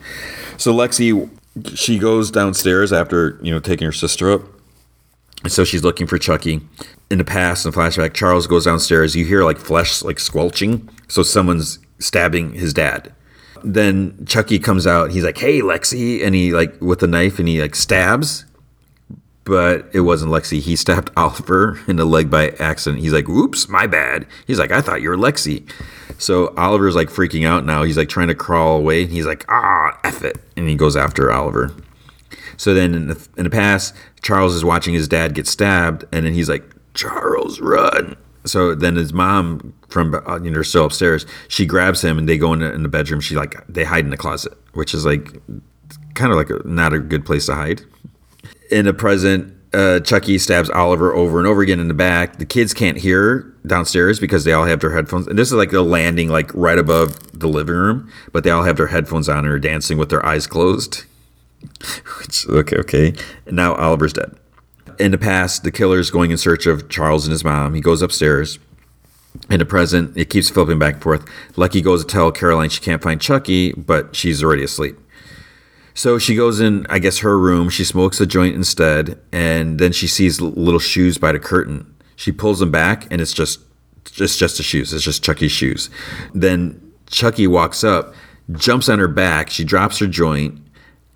so 0.56 0.74
lexi 0.74 1.30
she 1.76 2.00
goes 2.00 2.32
downstairs 2.32 2.94
after 2.94 3.38
you 3.42 3.52
know 3.52 3.60
taking 3.60 3.84
her 3.84 3.92
sister 3.92 4.32
up 4.32 4.42
and 5.44 5.52
so 5.52 5.66
she's 5.66 5.84
looking 5.84 6.08
for 6.08 6.18
chucky 6.18 6.62
in 7.10 7.18
the 7.18 7.24
past 7.24 7.66
in 7.66 7.72
the 7.72 7.78
flashback, 7.78 8.14
Charles 8.14 8.48
goes 8.48 8.66
downstairs. 8.66 9.16
You 9.16 9.26
hear 9.26 9.44
like 9.44 9.58
flesh 9.58 10.04
like 10.04 10.20
squelching, 10.20 10.90
so 11.08 11.24
someone's 11.24 11.80
stabbing 12.00 12.54
his 12.54 12.74
dad. 12.74 13.14
Then 13.64 14.26
Chucky 14.26 14.60
comes 14.60 14.88
out. 14.88 15.12
He's 15.12 15.24
like, 15.24 15.38
"Hey, 15.38 15.62
Lexi," 15.62 16.26
and 16.26 16.34
he 16.36 16.54
like 16.54 16.80
with 16.82 17.04
a 17.04 17.08
knife 17.08 17.40
and 17.40 17.48
he 17.48 17.62
like 17.62 17.76
stabs, 17.76 18.46
but 19.44 19.90
it 19.94 20.02
wasn't 20.02 20.32
Lexi. 20.32 20.60
He 20.60 20.76
stabbed 20.76 21.12
Oliver 21.18 21.80
in 21.88 21.96
the 21.96 22.06
leg 22.06 22.30
by 22.30 22.50
accident. 22.60 23.02
He's 23.02 23.14
like, 23.14 23.28
"Whoops, 23.28 23.68
my 23.70 23.88
bad." 23.88 24.26
He's 24.46 24.60
like, 24.60 24.72
"I 24.72 24.82
thought 24.82 25.02
you 25.02 25.10
were 25.10 25.18
Lexi." 25.18 25.70
So 26.20 26.54
Oliver's 26.58 26.96
like 26.96 27.10
freaking 27.10 27.46
out 27.46 27.66
now. 27.66 27.84
He's 27.84 27.98
like 27.98 28.10
trying 28.10 28.30
to 28.30 28.36
crawl 28.36 28.78
away. 28.78 29.06
He's 29.06 29.26
like, 29.26 29.46
"Ah, 29.50 30.00
f 30.04 30.24
it," 30.24 30.38
and 30.56 30.68
he 30.68 30.76
goes 30.76 30.96
after 30.96 31.32
Oliver. 31.32 31.74
So 32.58 32.74
then 32.74 32.96
in 32.96 33.08
the, 33.08 33.28
in 33.38 33.44
the 33.44 33.50
past, 33.52 33.94
Charles 34.22 34.56
is 34.56 34.66
watching 34.66 34.96
his 34.96 35.08
dad 35.08 35.36
get 35.36 35.48
stabbed, 35.48 36.06
and 36.12 36.26
then 36.26 36.34
he's 36.34 36.50
like, 36.50 36.64
Charles, 36.94 37.60
run. 37.62 38.16
So 38.48 38.76
then 38.76 38.95
his 38.95 39.14
mom 39.14 39.74
from 39.90 40.14
uh, 40.14 40.40
you 40.41 40.52
know 40.52 40.61
still 40.61 40.86
upstairs. 40.86 41.26
She 41.48 41.65
grabs 41.65 42.03
him 42.03 42.18
and 42.18 42.28
they 42.28 42.38
go 42.38 42.53
in 42.53 42.60
the, 42.60 42.74
in 42.74 42.84
the 42.84 42.90
bedroom. 42.90 43.22
She 43.22 43.36
like 43.36 43.56
they 43.68 43.84
hide 43.84 44.06
in 44.06 44.11
the 44.11 44.18
closet, 44.18 44.53
which 44.74 44.94
is 44.94 45.06
like 45.06 45.34
kind 46.14 46.32
of 46.32 46.38
like 46.38 46.49
a, 46.49 46.61
not 46.68 46.94
a 46.94 46.99
good 46.99 47.26
place 47.26 47.45
to 47.48 47.56
hide. 47.56 47.82
In 48.72 48.86
the 48.86 48.94
present, 48.94 49.53
uh, 49.74 49.99
Chucky 49.99 50.38
stabs 50.38 50.69
Oliver 50.69 51.14
over 51.14 51.40
and 51.40 51.48
over 51.48 51.61
again 51.61 51.80
in 51.80 51.88
the 51.88 51.94
back. 51.94 52.38
The 52.38 52.45
kids 52.45 52.74
can't 52.74 52.98
hear 52.98 53.53
downstairs 53.65 54.19
because 54.19 54.44
they 54.44 54.53
all 54.53 54.65
have 54.65 54.80
their 54.80 54.94
headphones. 54.94 55.28
And 55.28 55.38
this 55.38 55.49
is 55.49 55.53
like 55.53 55.72
the 55.72 55.82
landing 55.82 56.30
like 56.30 56.53
right 56.53 56.78
above 56.78 57.40
the 57.40 57.48
living 57.48 57.76
room, 57.76 58.11
but 58.32 58.44
they 58.44 58.49
all 58.49 58.64
have 58.64 58.78
their 58.78 58.88
headphones 58.88 59.30
on 59.30 59.40
and 59.40 59.48
are 59.48 59.60
dancing 59.60 59.98
with 59.98 60.10
their 60.10 60.26
eyes 60.26 60.48
closed. 60.48 61.03
Which 62.19 62.48
okay, 62.48 62.78
okay. 62.78 63.14
And 63.45 63.56
now 63.56 63.76
Oliver's 63.76 64.14
dead 64.14 64.36
in 64.99 65.11
the 65.11 65.18
past, 65.18 65.64
the 65.64 65.72
killer 65.72 65.99
is 65.99 66.11
going 66.11 66.32
in 66.32 66.38
search 66.38 66.65
of 66.65 66.90
Charles 66.90 67.26
and 67.26 67.32
his 67.32 67.44
mom. 67.44 67.74
He 67.74 67.82
goes 67.82 68.02
upstairs. 68.02 68.60
In 69.49 69.60
the 69.60 69.65
present, 69.65 70.18
it 70.18 70.30
keeps 70.30 70.49
flipping 70.49 70.80
back 70.80 70.95
and 70.95 71.03
forth. 71.03 71.26
Lucky 71.56 71.82
goes 71.82 72.03
to 72.03 72.11
tell 72.11 72.32
Caroline 72.32 72.69
she 72.69 72.82
can't 72.82 73.03
find 73.03 73.22
Chucky, 73.22 73.72
but 73.74 74.15
she's 74.15 74.44
already 74.44 74.64
asleep. 74.64 74.98
So 75.94 76.18
she 76.18 76.36
goes 76.36 76.60
in, 76.60 76.86
I 76.90 76.99
guess, 76.99 77.19
her 77.19 77.38
room. 77.40 77.69
She 77.69 77.84
smokes 77.84 78.19
a 78.22 78.26
joint 78.26 78.56
instead, 78.56 79.19
and 79.32 79.80
then 79.80 79.91
she 79.91 80.07
sees 80.07 80.41
little 80.41 80.80
shoes 80.80 81.18
by 81.18 81.32
the 81.32 81.40
curtain. 81.40 81.95
She 82.15 82.32
pulls 82.32 82.60
them 82.60 82.72
back, 82.72 83.07
and 83.11 83.22
it's 83.22 83.34
just, 83.34 83.60
just, 84.06 84.40
just 84.40 84.57
the 84.57 84.64
shoes. 84.64 84.94
It's 84.94 85.03
just 85.03 85.24
Chucky's 85.24 85.52
shoes. 85.52 85.90
Then 86.34 86.82
Chucky 87.07 87.48
walks 87.48 87.84
up, 87.84 88.14
jumps 88.53 88.90
on 88.90 88.99
her 88.99 89.07
back. 89.07 89.49
She 89.49 89.64
drops 89.64 89.98
her 89.99 90.07
joint, 90.07 90.61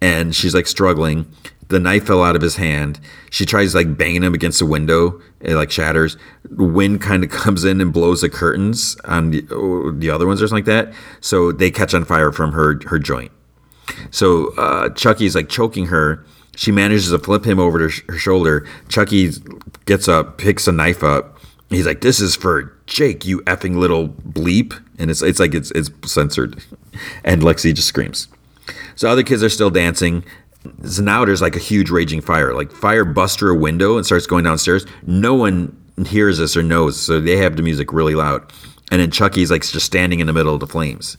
and 0.01 0.35
she's 0.35 0.55
like 0.55 0.67
struggling. 0.67 1.31
The 1.71 1.79
knife 1.79 2.07
fell 2.07 2.21
out 2.21 2.35
of 2.35 2.41
his 2.41 2.57
hand. 2.57 2.99
She 3.29 3.45
tries 3.45 3.73
like 3.73 3.97
banging 3.97 4.23
him 4.23 4.33
against 4.33 4.61
a 4.61 4.65
window. 4.65 5.21
It 5.39 5.55
like 5.55 5.71
shatters. 5.71 6.17
The 6.43 6.65
wind 6.65 7.01
kind 7.01 7.23
of 7.23 7.29
comes 7.43 7.63
in 7.63 7.79
and 7.79 7.93
blows 7.93 8.19
the 8.21 8.29
curtains 8.29 8.97
on 9.05 9.31
the, 9.31 9.47
oh, 9.49 9.91
the 9.91 10.09
other 10.09 10.27
ones 10.27 10.41
or 10.41 10.47
something 10.49 10.65
like 10.65 10.89
that. 10.89 10.93
So 11.21 11.53
they 11.53 11.71
catch 11.71 11.93
on 11.93 12.03
fire 12.03 12.33
from 12.33 12.51
her 12.51 12.79
her 12.87 12.99
joint. 12.99 13.31
So 14.11 14.53
uh, 14.57 14.89
Chucky's 14.89 15.33
like 15.33 15.47
choking 15.47 15.85
her. 15.87 16.25
She 16.57 16.73
manages 16.73 17.09
to 17.11 17.19
flip 17.19 17.45
him 17.45 17.57
over 17.57 17.79
to 17.79 17.89
sh- 17.89 18.03
her 18.09 18.17
shoulder. 18.17 18.67
Chucky 18.89 19.31
gets 19.85 20.09
up, 20.09 20.37
picks 20.37 20.67
a 20.67 20.73
knife 20.73 21.03
up. 21.05 21.39
He's 21.69 21.85
like, 21.85 22.01
"This 22.01 22.19
is 22.19 22.35
for 22.35 22.77
Jake, 22.85 23.25
you 23.25 23.39
effing 23.43 23.77
little 23.77 24.09
bleep," 24.09 24.77
and 24.99 25.09
it's 25.09 25.21
it's 25.21 25.39
like 25.39 25.53
it's 25.53 25.71
it's 25.71 25.89
censored. 26.05 26.61
And 27.23 27.41
Lexi 27.41 27.73
just 27.73 27.87
screams. 27.87 28.27
So 28.95 29.09
other 29.09 29.23
kids 29.23 29.41
are 29.43 29.49
still 29.49 29.69
dancing. 29.69 30.25
So 30.83 31.01
now 31.01 31.25
there's 31.25 31.41
like 31.41 31.55
a 31.55 31.59
huge 31.59 31.89
raging 31.89 32.21
fire. 32.21 32.53
Like 32.53 32.71
fire 32.71 33.05
busts 33.05 33.37
through 33.37 33.55
a 33.55 33.59
window 33.59 33.97
and 33.97 34.05
starts 34.05 34.27
going 34.27 34.43
downstairs. 34.43 34.85
No 35.05 35.33
one 35.33 35.75
hears 36.05 36.37
this 36.37 36.55
or 36.55 36.63
knows, 36.63 36.99
so 36.99 37.19
they 37.19 37.37
have 37.37 37.55
the 37.55 37.63
music 37.63 37.91
really 37.93 38.15
loud. 38.15 38.51
And 38.91 39.01
then 39.01 39.11
Chucky's 39.11 39.51
like 39.51 39.63
just 39.63 39.85
standing 39.85 40.19
in 40.19 40.27
the 40.27 40.33
middle 40.33 40.53
of 40.53 40.59
the 40.59 40.67
flames. 40.67 41.17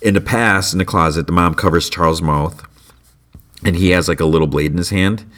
In 0.00 0.14
the 0.14 0.20
past, 0.20 0.72
in 0.72 0.78
the 0.78 0.84
closet, 0.84 1.26
the 1.26 1.32
mom 1.32 1.54
covers 1.54 1.90
Charles' 1.90 2.22
mouth, 2.22 2.64
and 3.64 3.76
he 3.76 3.90
has 3.90 4.08
like 4.08 4.20
a 4.20 4.24
little 4.24 4.46
blade 4.46 4.70
in 4.70 4.78
his 4.78 4.90
hand. 4.90 5.30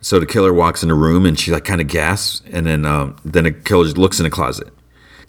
So 0.00 0.18
the 0.18 0.26
killer 0.26 0.54
walks 0.54 0.82
in 0.82 0.88
the 0.88 0.94
room, 0.94 1.26
and 1.26 1.38
she 1.38 1.50
like 1.50 1.64
kind 1.64 1.80
of 1.80 1.88
gasps, 1.88 2.42
and 2.50 2.66
then 2.66 2.86
um, 2.86 3.16
then 3.24 3.44
the 3.44 3.52
killer 3.52 3.84
just 3.84 3.98
looks 3.98 4.18
in 4.18 4.24
the 4.24 4.30
closet. 4.30 4.72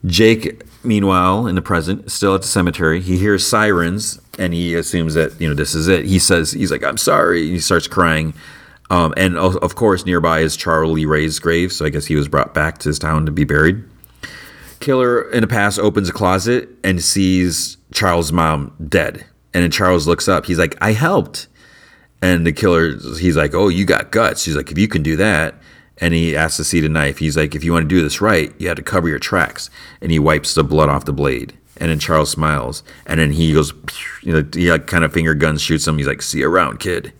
Jake, 0.06 0.64
meanwhile, 0.84 1.48
in 1.48 1.56
the 1.56 1.62
present, 1.62 2.12
still 2.12 2.36
at 2.36 2.42
the 2.42 2.48
cemetery, 2.48 3.02
he 3.02 3.18
hears 3.18 3.46
sirens 3.46 4.20
and 4.40 4.54
he 4.54 4.74
assumes 4.74 5.14
that 5.14 5.40
you 5.40 5.48
know 5.48 5.54
this 5.54 5.76
is 5.76 5.88
it. 5.88 6.06
He 6.06 6.18
says 6.18 6.52
he's 6.52 6.72
like 6.72 6.84
I'm 6.84 6.98
sorry. 6.98 7.48
He 7.48 7.60
starts 7.60 7.88
crying, 7.88 8.34
um, 8.90 9.14
and 9.18 9.38
of 9.38 9.76
course 9.76 10.06
nearby 10.06 10.40
is 10.40 10.56
Charles 10.56 10.94
Lee 10.94 11.06
Ray's 11.06 11.38
grave. 11.38 11.72
So 11.74 11.86
I 11.86 11.90
guess 11.90 12.06
he 12.06 12.16
was 12.16 12.28
brought 12.28 12.54
back 12.54 12.80
to 12.80 12.90
his 12.90 12.98
town 12.98 13.26
to 13.26 13.32
be 13.32 13.44
buried. 13.44 13.84
Killer 14.80 15.30
in 15.32 15.42
the 15.42 15.48
past 15.48 15.78
opens 15.78 16.08
a 16.08 16.14
closet 16.14 16.70
and 16.86 17.04
sees 17.04 17.78
Charles' 17.92 18.32
mom 18.32 18.74
dead, 18.88 19.26
and 19.54 19.64
then 19.64 19.72
Charles 19.72 20.08
looks 20.08 20.30
up. 20.30 20.46
He's 20.46 20.58
like 20.58 20.78
I 20.82 20.94
helped, 20.94 21.48
and 22.22 22.48
the 22.48 22.54
killer 22.54 22.96
he's 23.18 23.36
like 23.36 23.54
oh 23.54 23.68
you 23.68 23.84
got 23.84 24.12
guts. 24.12 24.46
He's 24.46 24.56
like 24.56 24.72
if 24.72 24.78
you 24.78 24.88
can 24.88 25.04
do 25.04 25.18
that. 25.18 25.56
And 26.02 26.14
he 26.14 26.36
asks 26.36 26.58
to 26.58 26.64
see 26.64 26.80
the 26.80 26.90
knife. 26.90 27.18
He's 27.18 27.36
like, 27.36 27.56
if 27.56 27.64
you 27.64 27.74
want 27.74 27.84
to 27.84 27.96
do 27.96 28.02
this 28.02 28.22
right, 28.22 28.54
you 28.58 28.68
have 28.68 28.78
to 28.78 28.84
cover 28.84 29.10
your 29.10 29.20
tracks. 29.20 29.70
And 30.02 30.12
he 30.12 30.20
wipes 30.20 30.54
the 30.54 30.64
blood 30.64 30.90
off 30.90 31.06
the 31.06 31.14
blade. 31.14 31.58
And 31.78 31.90
then 31.90 32.00
Charles 32.00 32.32
smiles, 32.32 32.84
and 33.06 33.22
then 33.22 33.32
he 33.32 33.54
goes, 33.54 33.74
you 34.22 34.34
know, 34.34 34.48
he 34.54 34.70
like 34.72 34.88
kind 34.88 35.04
of 35.04 35.14
finger 35.14 35.34
guns 35.34 35.62
shoots 35.62 35.88
him. 35.88 35.98
He's 35.98 36.08
like, 36.08 36.22
"See 36.22 36.40
you 36.40 36.50
around, 36.50 36.80
kid." 36.80 37.14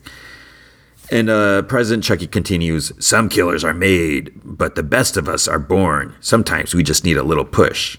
And 1.10 1.28
uh, 1.28 1.62
President 1.62 2.04
Chucky 2.04 2.26
continues 2.26 2.92
Some 3.04 3.28
killers 3.28 3.64
are 3.64 3.74
made, 3.74 4.32
but 4.44 4.76
the 4.76 4.82
best 4.82 5.16
of 5.16 5.28
us 5.28 5.48
are 5.48 5.58
born. 5.58 6.14
Sometimes 6.20 6.74
we 6.74 6.82
just 6.82 7.04
need 7.04 7.16
a 7.16 7.22
little 7.22 7.44
push. 7.44 7.98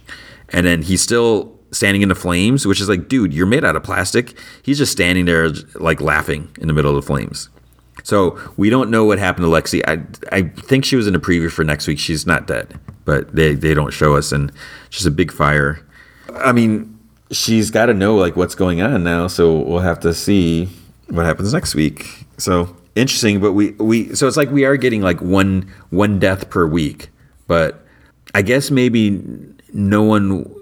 And 0.50 0.66
then 0.66 0.84
he's 0.84 1.02
still 1.02 1.60
standing 1.72 2.02
in 2.02 2.10
the 2.10 2.16
flames, 2.16 2.66
which 2.66 2.82
is 2.82 2.90
like, 2.90 3.08
dude, 3.08 3.34
you're 3.34 3.46
made 3.46 3.64
out 3.64 3.76
of 3.76 3.84
plastic. 3.84 4.38
He's 4.64 4.78
just 4.78 4.92
standing 4.92 5.26
there, 5.26 5.50
like 5.76 6.02
laughing 6.02 6.56
in 6.60 6.68
the 6.68 6.74
middle 6.74 6.96
of 6.96 7.04
the 7.04 7.08
flames. 7.08 7.50
So 8.04 8.40
we 8.58 8.70
don't 8.70 8.90
know 8.90 9.06
what 9.06 9.20
happened 9.20 9.46
to 9.46 9.50
Lexi. 9.50 9.82
I, 9.88 10.02
I 10.36 10.44
think 10.44 10.86
she 10.86 10.96
was 10.96 11.08
in 11.08 11.16
a 11.16 11.20
preview 11.20 11.52
for 11.52 11.64
next 11.64 11.88
week. 11.88 12.00
She's 12.00 12.26
not 12.26 12.48
dead, 12.48 12.80
but 13.06 13.36
they, 13.36 13.56
they 13.56 13.74
don't 13.74 13.92
show 13.92 14.16
us. 14.16 14.32
And 14.32 14.52
just 14.90 15.06
a 15.06 15.12
big 15.12 15.32
fire. 15.32 15.86
I 16.36 16.52
mean, 16.52 17.00
she's 17.32 17.72
got 17.72 17.88
to 17.88 17.94
know 17.94 18.16
like 18.16 18.36
what's 18.36 18.56
going 18.56 18.82
on 18.82 19.04
now. 19.04 19.28
So 19.28 19.60
we'll 19.60 19.80
have 19.80 20.00
to 20.02 20.14
see 20.14 20.70
what 21.10 21.26
happens 21.26 21.54
next 21.54 21.76
week. 21.76 22.26
So 22.38 22.76
interesting, 22.96 23.40
but 23.40 23.54
we 23.54 23.72
we 23.72 24.16
so 24.16 24.28
it's 24.28 24.38
like 24.38 24.50
we 24.50 24.66
are 24.66 24.78
getting 24.78 25.02
like 25.02 25.22
one 25.22 25.72
one 25.90 26.20
death 26.20 26.50
per 26.50 26.66
week, 26.66 27.10
but 27.48 27.86
I 28.34 28.42
guess 28.42 28.72
maybe 28.72 29.22
no 29.74 30.04
one 30.04 30.54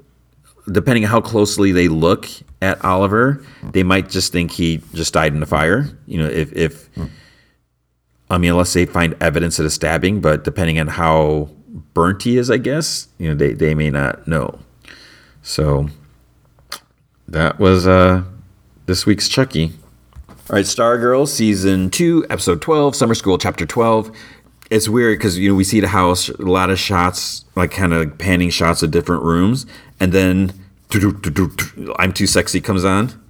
depending 0.71 1.03
on 1.05 1.09
how 1.09 1.21
closely 1.21 1.71
they 1.71 1.87
look 1.87 2.27
at 2.61 2.83
Oliver, 2.83 3.43
they 3.71 3.83
might 3.83 4.09
just 4.09 4.31
think 4.31 4.51
he 4.51 4.81
just 4.93 5.13
died 5.13 5.33
in 5.33 5.39
the 5.39 5.45
fire. 5.45 5.89
You 6.05 6.19
know, 6.19 6.27
if 6.27 6.53
if 6.53 6.87
hmm. 6.87 7.05
I 8.29 8.37
mean, 8.37 8.51
unless 8.51 8.73
they 8.73 8.85
find 8.85 9.15
evidence 9.21 9.59
of 9.59 9.65
a 9.65 9.69
stabbing, 9.69 10.21
but 10.21 10.43
depending 10.43 10.79
on 10.79 10.87
how 10.87 11.49
burnt 11.93 12.23
he 12.23 12.37
is, 12.37 12.51
I 12.51 12.57
guess 12.57 13.07
you 13.17 13.29
know 13.29 13.35
they 13.35 13.53
they 13.53 13.73
may 13.73 13.89
not 13.89 14.27
know. 14.27 14.59
So 15.41 15.89
that 17.27 17.59
was 17.59 17.87
uh 17.87 18.23
this 18.85 19.05
week's 19.05 19.29
Chucky. 19.29 19.73
All 20.49 20.55
right, 20.55 20.65
Stargirl, 20.65 21.27
season 21.27 21.91
two, 21.91 22.25
episode 22.27 22.59
12, 22.59 22.95
Summer 22.95 23.13
School, 23.13 23.37
chapter 23.37 23.67
12. 23.67 24.11
It's 24.71 24.89
weird 24.89 25.19
because, 25.19 25.37
you 25.37 25.49
know, 25.49 25.55
we 25.55 25.63
see 25.63 25.79
the 25.79 25.89
house, 25.89 26.29
a 26.29 26.41
lot 26.41 26.71
of 26.71 26.79
shots, 26.79 27.45
like 27.55 27.69
kind 27.69 27.93
of 27.93 28.17
panning 28.17 28.49
shots 28.49 28.81
of 28.81 28.89
different 28.89 29.21
rooms. 29.21 29.67
And 29.99 30.11
then 30.11 30.53
I'm 31.99 32.13
Too 32.13 32.25
Sexy 32.25 32.61
comes 32.61 32.83
on. 32.83 33.11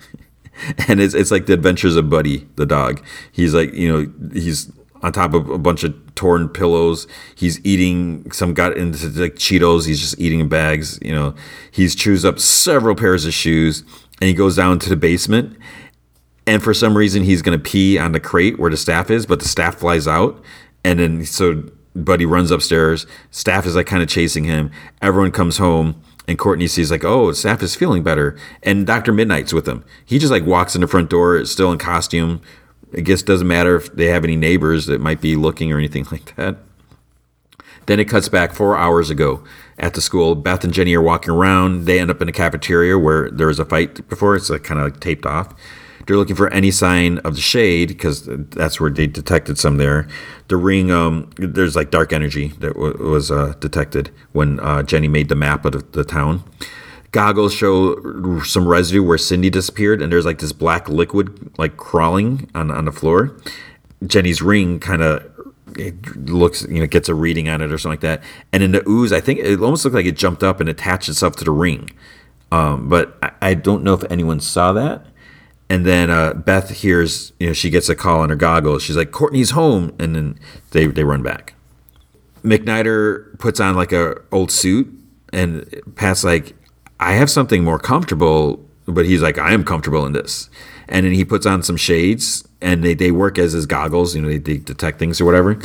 And 0.90 1.00
it's, 1.00 1.14
it's 1.14 1.32
like 1.32 1.46
the 1.46 1.54
adventures 1.54 1.96
of 1.96 2.10
Buddy, 2.10 2.46
the 2.58 2.66
dog. 2.66 3.02
He's 3.32 3.54
like, 3.54 3.74
you 3.74 3.88
know, 3.88 4.12
he's 4.34 4.70
on 5.02 5.12
top 5.12 5.34
of 5.34 5.50
a 5.50 5.58
bunch 5.58 5.84
of 5.84 5.94
torn 6.16 6.50
pillows. 6.50 7.08
He's 7.36 7.64
eating 7.66 8.32
some 8.32 8.54
got 8.54 8.78
into 8.78 9.08
like 9.20 9.36
Cheetos. 9.36 9.88
He's 9.88 10.00
just 10.00 10.20
eating 10.20 10.48
bags. 10.50 11.00
You 11.02 11.14
know, 11.14 11.36
he's 11.72 11.96
chews 11.96 12.26
up 12.26 12.40
several 12.40 12.96
pairs 12.96 13.26
of 13.26 13.34
shoes 13.34 13.84
and 14.22 14.28
he 14.28 14.34
goes 14.34 14.56
down 14.56 14.80
to 14.80 14.90
the 14.90 14.98
basement 14.98 15.58
and 16.50 16.64
for 16.64 16.74
some 16.74 16.98
reason 16.98 17.24
he's 17.24 17.44
to 17.44 17.60
pee 17.60 18.00
on 18.00 18.12
the 18.12 18.20
crate 18.20 18.58
where 18.58 18.72
the 18.72 18.78
staff 18.78 19.12
is, 19.12 19.28
but 19.28 19.40
the 19.40 19.48
staff 19.48 19.76
flies 19.76 20.08
out, 20.08 20.44
and 20.84 21.00
then 21.00 21.24
so 21.24 21.64
Buddy 21.96 22.26
runs 22.26 22.50
upstairs. 22.50 23.06
Staff 23.30 23.68
is 23.68 23.76
like 23.76 23.86
kind 23.86 24.02
of 24.02 24.10
chasing 24.10 24.46
him. 24.46 24.72
Everyone 25.00 25.32
comes 25.32 25.60
home, 25.60 26.02
and 26.28 26.40
Courtney 26.40 26.68
sees 26.68 26.90
like, 26.90 27.04
oh, 27.04 27.32
Staff 27.34 27.62
is 27.62 27.76
feeling 27.76 28.02
better, 28.02 28.36
and 28.64 28.88
Doctor 28.88 29.14
Midnight's 29.14 29.54
with 29.54 29.68
him. 29.68 29.84
He 30.04 30.18
just 30.18 30.32
like 30.32 30.44
walks 30.44 30.74
in 30.74 30.82
the 30.82 30.88
front 30.88 31.12
door, 31.12 31.46
still 31.46 31.72
in 31.72 31.78
costume. 31.78 32.42
I 32.96 33.02
guess 33.02 33.22
doesn't 33.22 33.48
matter 33.48 33.76
if 33.76 33.94
they 33.94 34.08
have 34.08 34.24
any 34.24 34.36
neighbors 34.36 34.88
that 34.88 35.00
might 35.02 35.22
be 35.22 35.36
looking 35.36 35.72
or 35.72 35.78
anything 35.78 36.06
like 36.12 36.36
that. 36.36 36.58
Then 37.86 38.00
it 38.00 38.06
cuts 38.06 38.30
back 38.30 38.54
four 38.54 38.78
hours 38.78 39.10
ago 39.10 39.44
at 39.80 39.96
the 39.96 40.02
school. 40.02 40.36
Beth 40.36 40.64
and 40.64 40.74
Jenny 40.74 40.94
are 40.94 41.02
walking 41.02 41.32
around. 41.32 41.86
They 41.86 42.00
end 42.00 42.12
up 42.12 42.22
in 42.22 42.30
a 42.30 42.32
cafeteria 42.32 43.00
where 43.00 43.32
there 43.32 43.48
was 43.48 43.60
a 43.60 43.66
fight 43.66 44.08
before. 44.08 44.36
It's 44.36 44.50
like 44.50 44.64
kind 44.64 44.80
of 44.80 44.92
like 44.92 45.00
taped 45.00 45.26
off. 45.26 45.56
They're 46.06 46.18
looking 46.18 46.36
for 46.36 46.52
any 46.52 46.72
sign 46.72 47.20
of 47.20 47.36
the 47.36 47.42
shade 47.42 47.90
because 47.90 48.24
that's 48.26 48.80
where 48.80 48.90
they 48.90 49.06
detected 49.08 49.60
some 49.60 49.78
there. 49.78 50.08
The 50.48 50.58
ring, 50.58 50.92
um, 50.92 51.30
there's 51.38 51.76
like 51.76 51.92
dark 51.92 52.14
energy 52.14 52.50
that 52.60 52.74
w- 52.74 52.98
was 52.98 53.30
uh, 53.30 53.54
detected 53.60 54.10
when 54.32 54.60
uh, 54.60 54.82
Jenny 54.84 55.08
made 55.08 55.30
the 55.30 55.36
map 55.36 55.66
of 55.66 55.72
the, 55.74 55.80
the 55.92 56.04
town. 56.04 56.44
Goggles 57.12 57.54
show 57.54 58.42
some 58.42 58.68
residue 58.68 59.04
where 59.04 59.18
Cindy 59.18 59.50
disappeared, 59.50 60.02
and 60.02 60.12
there's 60.12 60.26
like 60.26 60.40
this 60.40 60.52
black 60.52 60.88
liquid 60.88 61.58
like 61.58 61.78
crawling 61.78 62.50
on 62.54 62.70
on 62.72 62.86
the 62.86 62.92
floor. 62.92 63.36
Jenny's 64.06 64.42
ring 64.42 64.80
kind 64.80 65.02
of 65.02 65.24
looks, 66.16 66.64
you 66.64 66.80
know, 66.80 66.88
gets 66.88 67.10
a 67.10 67.14
reading 67.14 67.50
on 67.50 67.62
it 67.62 67.72
or 67.72 67.78
something 67.78 67.94
like 67.94 68.02
that. 68.02 68.24
And 68.52 68.64
in 68.64 68.72
the 68.72 68.88
ooze, 68.88 69.12
I 69.12 69.22
think 69.22 69.40
it 69.40 69.60
almost 69.60 69.86
looked 69.86 69.96
like 69.96 70.06
it 70.06 70.18
jumped 70.18 70.44
up 70.44 70.60
and 70.60 70.70
attached 70.70 71.10
itself 71.10 71.36
to 71.38 71.44
the 71.44 71.52
ring. 71.52 71.90
Um, 72.52 72.90
but 72.90 73.18
I, 73.22 73.32
I, 73.42 73.54
don't 73.54 73.84
know 73.84 73.94
if 73.94 74.04
anyone 74.10 74.40
saw 74.40 74.74
that. 74.74 75.06
And 75.70 75.86
then 75.86 76.10
uh, 76.10 76.34
Beth 76.34 76.72
hears, 76.72 77.32
you 77.40 77.48
know, 77.48 77.54
she 77.54 77.70
gets 77.70 77.90
a 77.90 77.96
call 77.96 78.22
on 78.22 78.30
her 78.30 78.36
goggles. 78.36 78.82
She's 78.82 78.98
like, 78.98 79.12
Courtney's 79.12 79.52
home. 79.52 79.94
And 80.00 80.16
then 80.16 80.40
they, 80.72 80.88
they 80.88 81.04
run 81.04 81.22
back. 81.22 81.54
McNider 82.44 83.38
puts 83.38 83.60
on 83.60 83.76
like 83.76 83.92
a 83.92 84.16
old 84.32 84.50
suit. 84.50 84.92
And 85.32 85.70
Pat's 85.96 86.24
like, 86.24 86.56
I 87.00 87.14
have 87.14 87.30
something 87.30 87.64
more 87.64 87.80
comfortable. 87.80 88.66
But 88.86 89.06
he's 89.06 89.22
like, 89.22 89.38
I 89.38 89.54
am 89.54 89.64
comfortable 89.64 90.06
in 90.08 90.14
this. 90.14 90.50
And 90.88 91.06
then 91.06 91.14
he 91.14 91.24
puts 91.24 91.46
on 91.46 91.62
some 91.62 91.78
shades 91.78 92.48
and 92.60 92.84
they, 92.84 92.96
they 92.96 93.12
work 93.12 93.38
as 93.38 93.54
his 93.54 93.68
goggles. 93.68 94.16
You 94.16 94.24
know, 94.24 94.30
they, 94.30 94.40
they 94.40 94.58
detect 94.58 94.98
things 94.98 95.22
or 95.22 95.26
whatever. 95.26 95.60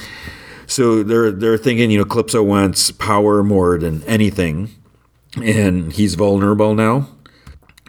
So 0.66 1.02
they're 1.02 1.30
they're 1.30 1.58
thinking, 1.58 1.90
you 1.90 1.98
know, 1.98 2.04
Eclipso 2.04 2.44
wants 2.44 2.90
power 2.90 3.42
more 3.42 3.78
than 3.78 4.02
anything, 4.04 4.70
and 5.42 5.92
he's 5.92 6.14
vulnerable 6.14 6.74
now 6.74 7.08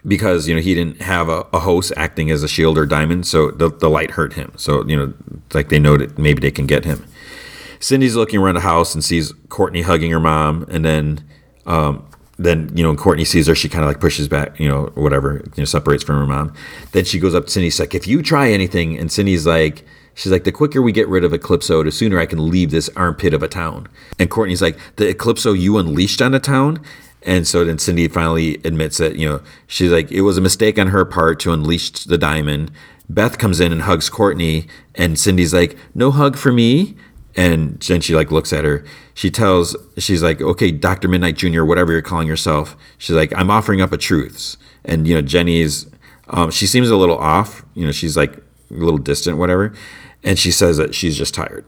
because 0.06 0.46
you 0.46 0.54
know 0.54 0.60
he 0.60 0.74
didn't 0.74 1.02
have 1.02 1.28
a, 1.28 1.46
a, 1.52 1.60
host 1.60 1.92
acting 1.96 2.30
as 2.30 2.42
a 2.42 2.48
shield 2.48 2.78
or 2.78 2.86
diamond, 2.86 3.26
so 3.26 3.50
the, 3.50 3.70
the 3.70 3.88
light 3.88 4.12
hurt 4.12 4.34
him. 4.34 4.52
So 4.56 4.86
you 4.86 4.96
know, 4.96 5.14
like 5.54 5.68
they 5.68 5.78
know 5.78 5.96
that 5.96 6.18
maybe 6.18 6.40
they 6.40 6.50
can 6.50 6.66
get 6.66 6.84
him. 6.84 7.04
Cindy's 7.80 8.16
looking 8.16 8.40
around 8.40 8.54
the 8.54 8.60
house 8.60 8.94
and 8.94 9.04
sees 9.04 9.32
Courtney 9.48 9.82
hugging 9.82 10.10
her 10.10 10.20
mom, 10.20 10.66
and 10.70 10.84
then 10.84 11.24
um, 11.66 12.06
then 12.38 12.70
you 12.74 12.82
know 12.82 12.94
Courtney 12.94 13.24
sees 13.24 13.46
her, 13.46 13.54
she 13.54 13.68
kind 13.68 13.84
of 13.84 13.88
like 13.88 14.00
pushes 14.00 14.28
back, 14.28 14.58
you 14.60 14.68
know, 14.68 14.92
whatever, 14.94 15.42
you 15.56 15.62
know, 15.62 15.64
separates 15.64 16.04
from 16.04 16.16
her 16.16 16.26
mom. 16.26 16.52
Then 16.92 17.04
she 17.04 17.18
goes 17.18 17.34
up 17.34 17.46
to 17.46 17.50
Cindy, 17.50 17.70
she's 17.70 17.80
like, 17.80 17.94
"If 17.94 18.06
you 18.06 18.22
try 18.22 18.50
anything," 18.50 18.96
and 18.98 19.10
Cindy's 19.10 19.46
like. 19.46 19.84
She's 20.18 20.32
like, 20.32 20.44
the 20.44 20.50
quicker 20.50 20.80
we 20.80 20.92
get 20.92 21.08
rid 21.08 21.24
of 21.24 21.32
Eclipso, 21.32 21.84
the 21.84 21.92
sooner 21.92 22.18
I 22.18 22.24
can 22.24 22.48
leave 22.48 22.70
this 22.70 22.88
armpit 22.96 23.34
of 23.34 23.42
a 23.42 23.48
town. 23.48 23.86
And 24.18 24.30
Courtney's 24.30 24.62
like, 24.62 24.78
the 24.96 25.12
Eclipso 25.12 25.52
you 25.52 25.76
unleashed 25.76 26.22
on 26.22 26.32
the 26.32 26.40
town? 26.40 26.80
And 27.22 27.46
so 27.46 27.66
then 27.66 27.78
Cindy 27.78 28.08
finally 28.08 28.54
admits 28.64 28.96
that, 28.96 29.16
you 29.16 29.28
know, 29.28 29.42
she's 29.66 29.90
like, 29.90 30.10
it 30.10 30.22
was 30.22 30.38
a 30.38 30.40
mistake 30.40 30.78
on 30.78 30.86
her 30.86 31.04
part 31.04 31.38
to 31.40 31.52
unleash 31.52 31.90
the 31.90 32.16
diamond. 32.16 32.70
Beth 33.10 33.36
comes 33.36 33.60
in 33.60 33.72
and 33.72 33.82
hugs 33.82 34.08
Courtney, 34.08 34.68
and 34.94 35.18
Cindy's 35.18 35.52
like, 35.52 35.76
no 35.94 36.10
hug 36.10 36.38
for 36.38 36.50
me. 36.50 36.96
And 37.36 37.80
then 37.80 38.00
she 38.00 38.14
like 38.14 38.30
looks 38.30 38.52
at 38.52 38.64
her. 38.64 38.84
She 39.14 39.30
tells, 39.30 39.76
she's 39.98 40.22
like, 40.22 40.40
okay, 40.40 40.70
Dr. 40.70 41.06
Midnight 41.06 41.36
Jr., 41.36 41.64
whatever 41.64 41.92
you're 41.92 42.02
calling 42.02 42.26
yourself. 42.26 42.76
She's 42.96 43.14
like, 43.14 43.32
I'm 43.36 43.50
offering 43.50 43.82
up 43.82 43.92
a 43.92 43.98
truths. 43.98 44.56
And, 44.84 45.06
you 45.06 45.14
know, 45.14 45.22
Jenny's, 45.22 45.86
um, 46.28 46.50
she 46.50 46.66
seems 46.66 46.88
a 46.88 46.96
little 46.96 47.18
off. 47.18 47.64
You 47.74 47.84
know, 47.84 47.92
she's 47.92 48.16
like 48.16 48.38
a 48.38 48.42
little 48.70 48.98
distant, 48.98 49.36
whatever. 49.36 49.74
And 50.24 50.38
she 50.38 50.50
says 50.50 50.78
that 50.78 50.94
she's 50.94 51.16
just 51.16 51.34
tired. 51.34 51.66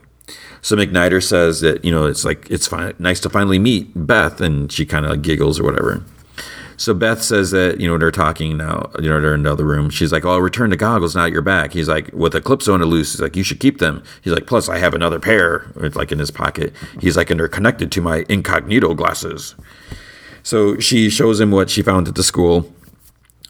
So 0.61 0.75
McNider 0.75 1.23
says 1.23 1.61
that 1.61 1.85
you 1.85 1.91
know 1.91 2.05
it's 2.05 2.25
like 2.25 2.49
it's 2.49 2.67
fine, 2.67 2.93
nice 2.99 3.19
to 3.21 3.29
finally 3.29 3.59
meet 3.59 3.91
Beth, 3.95 4.41
and 4.41 4.71
she 4.71 4.85
kind 4.85 5.05
of 5.05 5.21
giggles 5.21 5.59
or 5.59 5.63
whatever. 5.63 6.03
So 6.79 6.93
Beth 6.93 7.21
says 7.21 7.51
that 7.51 7.81
you 7.81 7.89
know 7.89 7.97
they're 7.97 8.09
talking 8.09 8.55
now. 8.55 8.89
You 8.99 9.09
know 9.09 9.19
they're 9.19 9.35
in 9.35 9.43
the 9.43 9.51
other 9.51 9.65
room. 9.65 9.89
She's 9.89 10.13
like, 10.13 10.23
"Oh, 10.23 10.31
I'll 10.31 10.41
return 10.41 10.69
the 10.69 10.77
goggles 10.77 11.13
now. 11.13 11.25
You're 11.25 11.41
back." 11.41 11.73
He's 11.73 11.89
like, 11.89 12.09
"With 12.13 12.33
Eclipso 12.33 12.73
on 12.73 12.79
the 12.79 12.85
loose." 12.85 13.11
He's 13.11 13.21
like, 13.21 13.35
"You 13.35 13.43
should 13.43 13.59
keep 13.59 13.79
them." 13.79 14.01
He's 14.21 14.31
like, 14.31 14.47
"Plus, 14.47 14.69
I 14.69 14.77
have 14.77 14.93
another 14.93 15.19
pair." 15.19 15.65
It's 15.75 15.97
like 15.97 16.13
in 16.13 16.19
his 16.19 16.31
pocket. 16.31 16.73
He's 17.01 17.17
like, 17.17 17.29
"And 17.29 17.37
they're 17.37 17.49
connected 17.49 17.91
to 17.91 18.01
my 18.01 18.23
incognito 18.29 18.93
glasses." 18.93 19.55
So 20.41 20.79
she 20.79 21.09
shows 21.09 21.41
him 21.41 21.51
what 21.51 21.69
she 21.69 21.81
found 21.81 22.07
at 22.07 22.15
the 22.15 22.23
school, 22.23 22.73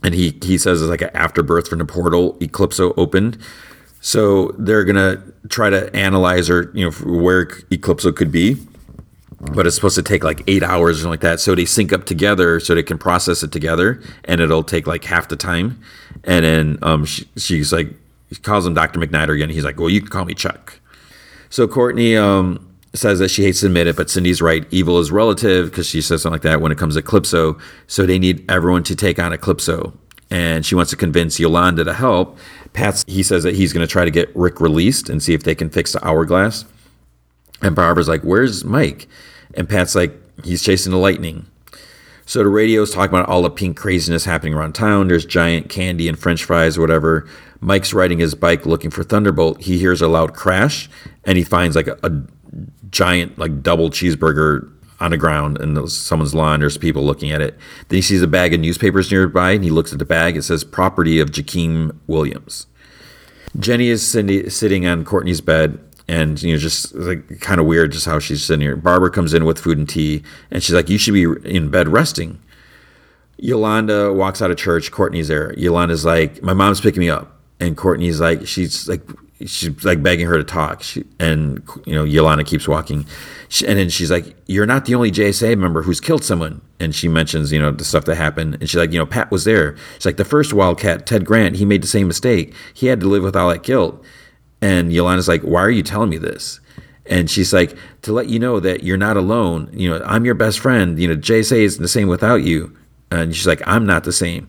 and 0.03 0.15
he 0.15 0.35
he 0.41 0.57
says 0.57 0.81
it's 0.81 0.89
like 0.89 1.03
an 1.03 1.11
afterbirth 1.14 1.68
from 1.68 1.77
the 1.77 1.85
portal 1.85 2.35
Eclipso 2.39 2.95
opened. 2.97 3.38
So 4.01 4.56
they're 4.57 4.85
gonna 4.85 5.22
try 5.49 5.69
to 5.69 5.95
analyze 5.95 6.49
or 6.49 6.72
you 6.73 6.85
know 6.85 6.91
where 7.22 7.45
Eclipso 7.45 8.15
could 8.15 8.31
be, 8.31 8.57
but 9.40 9.66
it's 9.66 9.76
supposed 9.76 9.95
to 9.95 10.03
take 10.03 10.24
like 10.24 10.44
eight 10.48 10.64
hours 10.64 10.98
or 10.98 11.02
something 11.02 11.11
like 11.11 11.22
that. 11.22 11.40
So 11.40 11.56
they 11.56 11.66
sync 11.66 11.94
up 11.94 12.06
together 12.06 12.60
so 12.60 12.76
they 12.76 12.84
can 12.84 12.98
process 12.98 13.44
it 13.44 13.52
together, 13.52 14.02
and 14.26 14.41
it'll 14.41 14.64
take 14.64 14.88
like 14.88 15.03
half 15.06 15.28
the 15.28 15.36
time. 15.36 15.82
And 16.24 16.44
then 16.45 16.80
um, 16.82 17.06
she, 17.06 17.28
she's 17.38 17.72
like, 17.72 17.90
he 18.30 18.36
calls 18.36 18.66
him 18.66 18.74
Doctor 18.74 18.99
McNider 18.99 19.36
again. 19.36 19.49
He's 19.49 19.64
like, 19.64 19.80
well, 19.80 19.90
you 19.90 20.02
can 20.02 20.10
call 20.10 20.26
me 20.26 20.34
Chuck. 20.34 20.80
So 21.49 21.68
Courtney 21.68 22.16
um, 22.16 22.70
says 22.94 23.20
that 23.20 23.30
she 23.30 23.44
hates 23.44 23.61
to 23.61 23.68
admit 23.68 23.88
it, 23.88 23.95
but 23.95 24.10
Cindy's 24.10 24.41
right. 24.41 24.66
Evil 24.72 24.99
is 24.99 25.11
relative 25.11 25.70
because 25.70 25.88
she 25.88 26.02
says 26.02 26.22
something 26.22 26.36
like 26.36 26.44
that 26.44 26.61
when 26.61 26.72
it 26.72 26.78
comes 26.78 26.95
to 26.95 27.02
Eclipso. 27.02 27.60
So 27.88 28.06
they 28.06 28.20
need 28.20 28.49
everyone 28.52 28.84
to 28.84 28.95
take 28.95 29.20
on 29.20 29.32
Eclipso. 29.32 29.94
And 30.30 30.64
she 30.64 30.76
wants 30.76 30.91
to 30.91 30.98
convince 30.98 31.40
Yolanda 31.40 31.84
to 31.84 31.94
help. 31.94 32.38
Pat's 32.74 33.03
he 33.07 33.24
says 33.24 33.41
that 33.44 33.56
he's 33.56 33.74
going 33.74 33.86
to 33.86 33.91
try 33.91 34.06
to 34.06 34.11
get 34.11 34.30
Rick 34.36 34.61
released 34.61 35.10
and 35.10 35.24
see 35.24 35.34
if 35.34 35.44
they 35.44 35.56
can 35.56 35.72
fix 35.72 35.94
the 35.94 36.06
hourglass. 36.06 36.66
And 37.64 37.76
Barbara's 37.76 38.07
like, 38.07 38.22
"Where's 38.22 38.64
Mike?" 38.64 39.07
And 39.53 39.67
Pat's 39.67 39.95
like, 39.95 40.15
"He's 40.43 40.63
chasing 40.63 40.91
the 40.91 40.97
lightning." 40.97 41.45
So 42.30 42.43
the 42.43 42.49
radio's 42.49 42.93
talking 42.93 43.09
about 43.09 43.27
all 43.27 43.41
the 43.41 43.49
pink 43.49 43.76
craziness 43.76 44.23
happening 44.23 44.53
around 44.53 44.73
town. 44.73 45.07
There's 45.07 45.26
giant 45.26 45.67
candy 45.67 46.07
and 46.07 46.17
french 46.17 46.43
fries 46.43 46.77
or 46.77 46.81
whatever. 46.81 47.27
Mike's 47.59 47.91
riding 47.91 48.19
his 48.19 48.35
bike 48.35 48.67
looking 48.67 48.91
for 48.91 49.03
Thunderbolt. 49.03 49.61
He 49.63 49.80
hears 49.80 49.99
a 49.99 50.07
loud 50.07 50.35
crash 50.35 50.89
and 51.26 51.39
he 51.39 51.43
finds 51.43 51.76
like 51.76 51.88
a, 51.88 51.97
a 52.03 52.11
giant 52.91 53.39
like 53.39 53.63
double 53.63 53.89
cheeseburger 53.89 54.71
on 54.99 55.09
the 55.09 55.17
ground 55.17 55.59
in 55.59 55.88
someone's 55.88 56.35
lawn. 56.35 56.59
There's 56.59 56.77
people 56.77 57.03
looking 57.03 57.31
at 57.31 57.41
it. 57.41 57.57
Then 57.88 57.97
he 57.97 58.01
sees 58.03 58.21
a 58.21 58.27
bag 58.27 58.53
of 58.53 58.59
newspapers 58.59 59.11
nearby 59.11 59.53
and 59.53 59.63
he 59.63 59.71
looks 59.71 59.91
at 59.91 59.97
the 59.97 60.05
bag. 60.05 60.38
It 60.38 60.43
says 60.43 60.63
property 60.63 61.19
of 61.19 61.31
Jakeem 61.31 61.95
Williams. 62.05 62.67
Jenny 63.57 63.89
is 63.89 64.05
sitting 64.07 64.85
on 64.85 65.03
Courtney's 65.03 65.41
bed 65.41 65.80
and 66.10 66.41
you 66.41 66.52
know 66.52 66.57
just 66.57 66.94
like 66.95 67.40
kind 67.40 67.61
of 67.61 67.68
weird 67.68 67.91
just 67.91 68.07
how 68.07 68.18
she's 68.18 68.44
sitting 68.44 68.61
here. 68.61 68.76
Barbara 68.76 69.11
comes 69.11 69.34
in 69.34 69.45
with 69.45 69.60
food 69.60 69.77
and 69.77 69.88
tea 69.88 70.23
and 70.49 70.64
she's 70.64 70.73
like, 70.73 70.90
"You 70.90 70.98
should 70.98 71.14
be 71.14 71.23
in 71.48 71.69
bed 71.69 71.88
resting." 71.88 72.40
Yolanda 73.38 74.11
walks 74.11 74.41
out 74.41 74.52
of 74.52 74.57
church. 74.57 74.91
Courtney's 74.91 75.27
there. 75.27 75.53
Yolanda's 75.53 76.03
like, 76.03 76.41
"My 76.41 76.53
mom's 76.53 76.81
picking 76.81 76.99
me 76.99 77.10
up," 77.10 77.40
and 77.60 77.77
Courtney's 77.77 78.19
like, 78.19 78.48
she's 78.48 78.90
like, 78.90 79.02
she's 79.45 79.86
like 79.86 80.02
begging 80.02 80.26
her 80.26 80.38
to 80.38 80.44
talk. 80.44 80.81
She, 80.81 81.06
and 81.19 81.61
you 81.86 81.94
know, 81.94 82.03
Yolanda 82.03 82.44
keeps 82.44 82.68
walking, 82.68 83.06
she, 83.48 83.68
and 83.68 83.77
then 83.77 83.90
she's 83.90 84.10
like, 84.10 84.36
"You're 84.48 84.65
not 84.65 84.86
the 84.86 84.95
only 84.95 85.11
JSA 85.11 85.57
member 85.57 85.84
who's 85.84 86.02
killed 86.02 86.23
someone." 86.23 86.60
And 86.80 86.95
she 86.95 87.07
mentions, 87.07 87.52
you 87.52 87.60
know, 87.60 87.72
the 87.72 87.86
stuff 87.86 88.06
that 88.06 88.15
happened, 88.15 88.57
and 88.60 88.68
she's 88.68 88.77
like, 88.77 88.91
"You 88.91 88.98
know, 88.98 89.06
Pat 89.06 89.30
was 89.30 89.44
there." 89.44 89.76
She's 89.95 90.07
like, 90.07 90.18
"The 90.18 90.26
first 90.26 90.53
Wildcat, 90.53 91.06
Ted 91.06 91.23
Grant, 91.23 91.57
he 91.57 91.65
made 91.65 91.84
the 91.84 91.88
same 91.88 92.07
mistake. 92.07 92.53
He 92.73 92.88
had 92.88 92.99
to 93.02 93.07
live 93.07 93.22
with 93.22 93.36
all 93.36 93.49
that 93.49 93.64
guilt." 93.64 94.03
And 94.61 94.91
Yolanda's 94.91 95.27
like, 95.27 95.41
"Why 95.41 95.61
are 95.61 95.72
you 95.72 95.84
telling 95.84 96.10
me 96.10 96.18
this?" 96.18 96.60
And 97.06 97.30
she's 97.30 97.53
like, 97.53 97.76
"To 98.03 98.14
let 98.14 98.27
you 98.27 98.40
know 98.40 98.60
that 98.60 98.84
you're 98.84 98.98
not 98.98 99.18
alone. 99.18 99.69
You 99.73 99.90
know, 99.90 100.03
I'm 100.06 100.26
your 100.26 100.36
best 100.36 100.60
friend. 100.60 100.99
You 100.99 101.07
know, 101.07 101.15
JSA 101.15 101.61
is 101.61 101.77
the 101.77 101.88
same 101.88 102.07
without 102.07 102.44
you." 102.44 102.76
And 103.11 103.36
she's 103.36 103.48
like, 103.48 103.61
"I'm 103.65 103.86
not 103.86 104.03
the 104.03 104.14
same." 104.14 104.48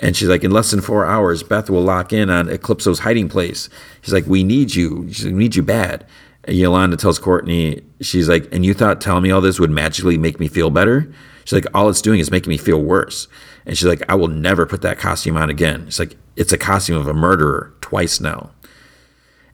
And 0.00 0.16
she's 0.16 0.28
like, 0.28 0.42
in 0.42 0.50
less 0.50 0.70
than 0.70 0.80
four 0.80 1.04
hours, 1.04 1.42
Beth 1.42 1.68
will 1.68 1.82
lock 1.82 2.12
in 2.12 2.30
on 2.30 2.48
Eclipso's 2.48 3.00
hiding 3.00 3.28
place. 3.28 3.68
She's 4.00 4.14
like, 4.14 4.26
we 4.26 4.42
need 4.42 4.74
you. 4.74 5.06
She's 5.12 5.26
like, 5.26 5.34
we 5.34 5.38
need 5.38 5.54
you 5.54 5.62
bad. 5.62 6.06
And 6.44 6.56
Yolanda 6.56 6.96
tells 6.96 7.18
Courtney, 7.18 7.82
she's 8.00 8.28
like, 8.28 8.52
and 8.52 8.64
you 8.64 8.72
thought 8.72 9.02
telling 9.02 9.22
me 9.22 9.30
all 9.30 9.42
this 9.42 9.60
would 9.60 9.70
magically 9.70 10.16
make 10.16 10.40
me 10.40 10.48
feel 10.48 10.70
better? 10.70 11.12
She's 11.44 11.52
like, 11.52 11.66
all 11.74 11.90
it's 11.90 12.00
doing 12.00 12.18
is 12.18 12.30
making 12.30 12.48
me 12.48 12.56
feel 12.56 12.82
worse. 12.82 13.28
And 13.66 13.76
she's 13.76 13.86
like, 13.86 14.02
I 14.08 14.14
will 14.14 14.28
never 14.28 14.64
put 14.64 14.80
that 14.82 14.98
costume 14.98 15.36
on 15.36 15.50
again. 15.50 15.84
It's 15.86 15.98
like, 15.98 16.16
it's 16.34 16.52
a 16.52 16.58
costume 16.58 16.96
of 16.96 17.06
a 17.06 17.14
murderer 17.14 17.74
twice 17.82 18.20
now. 18.20 18.50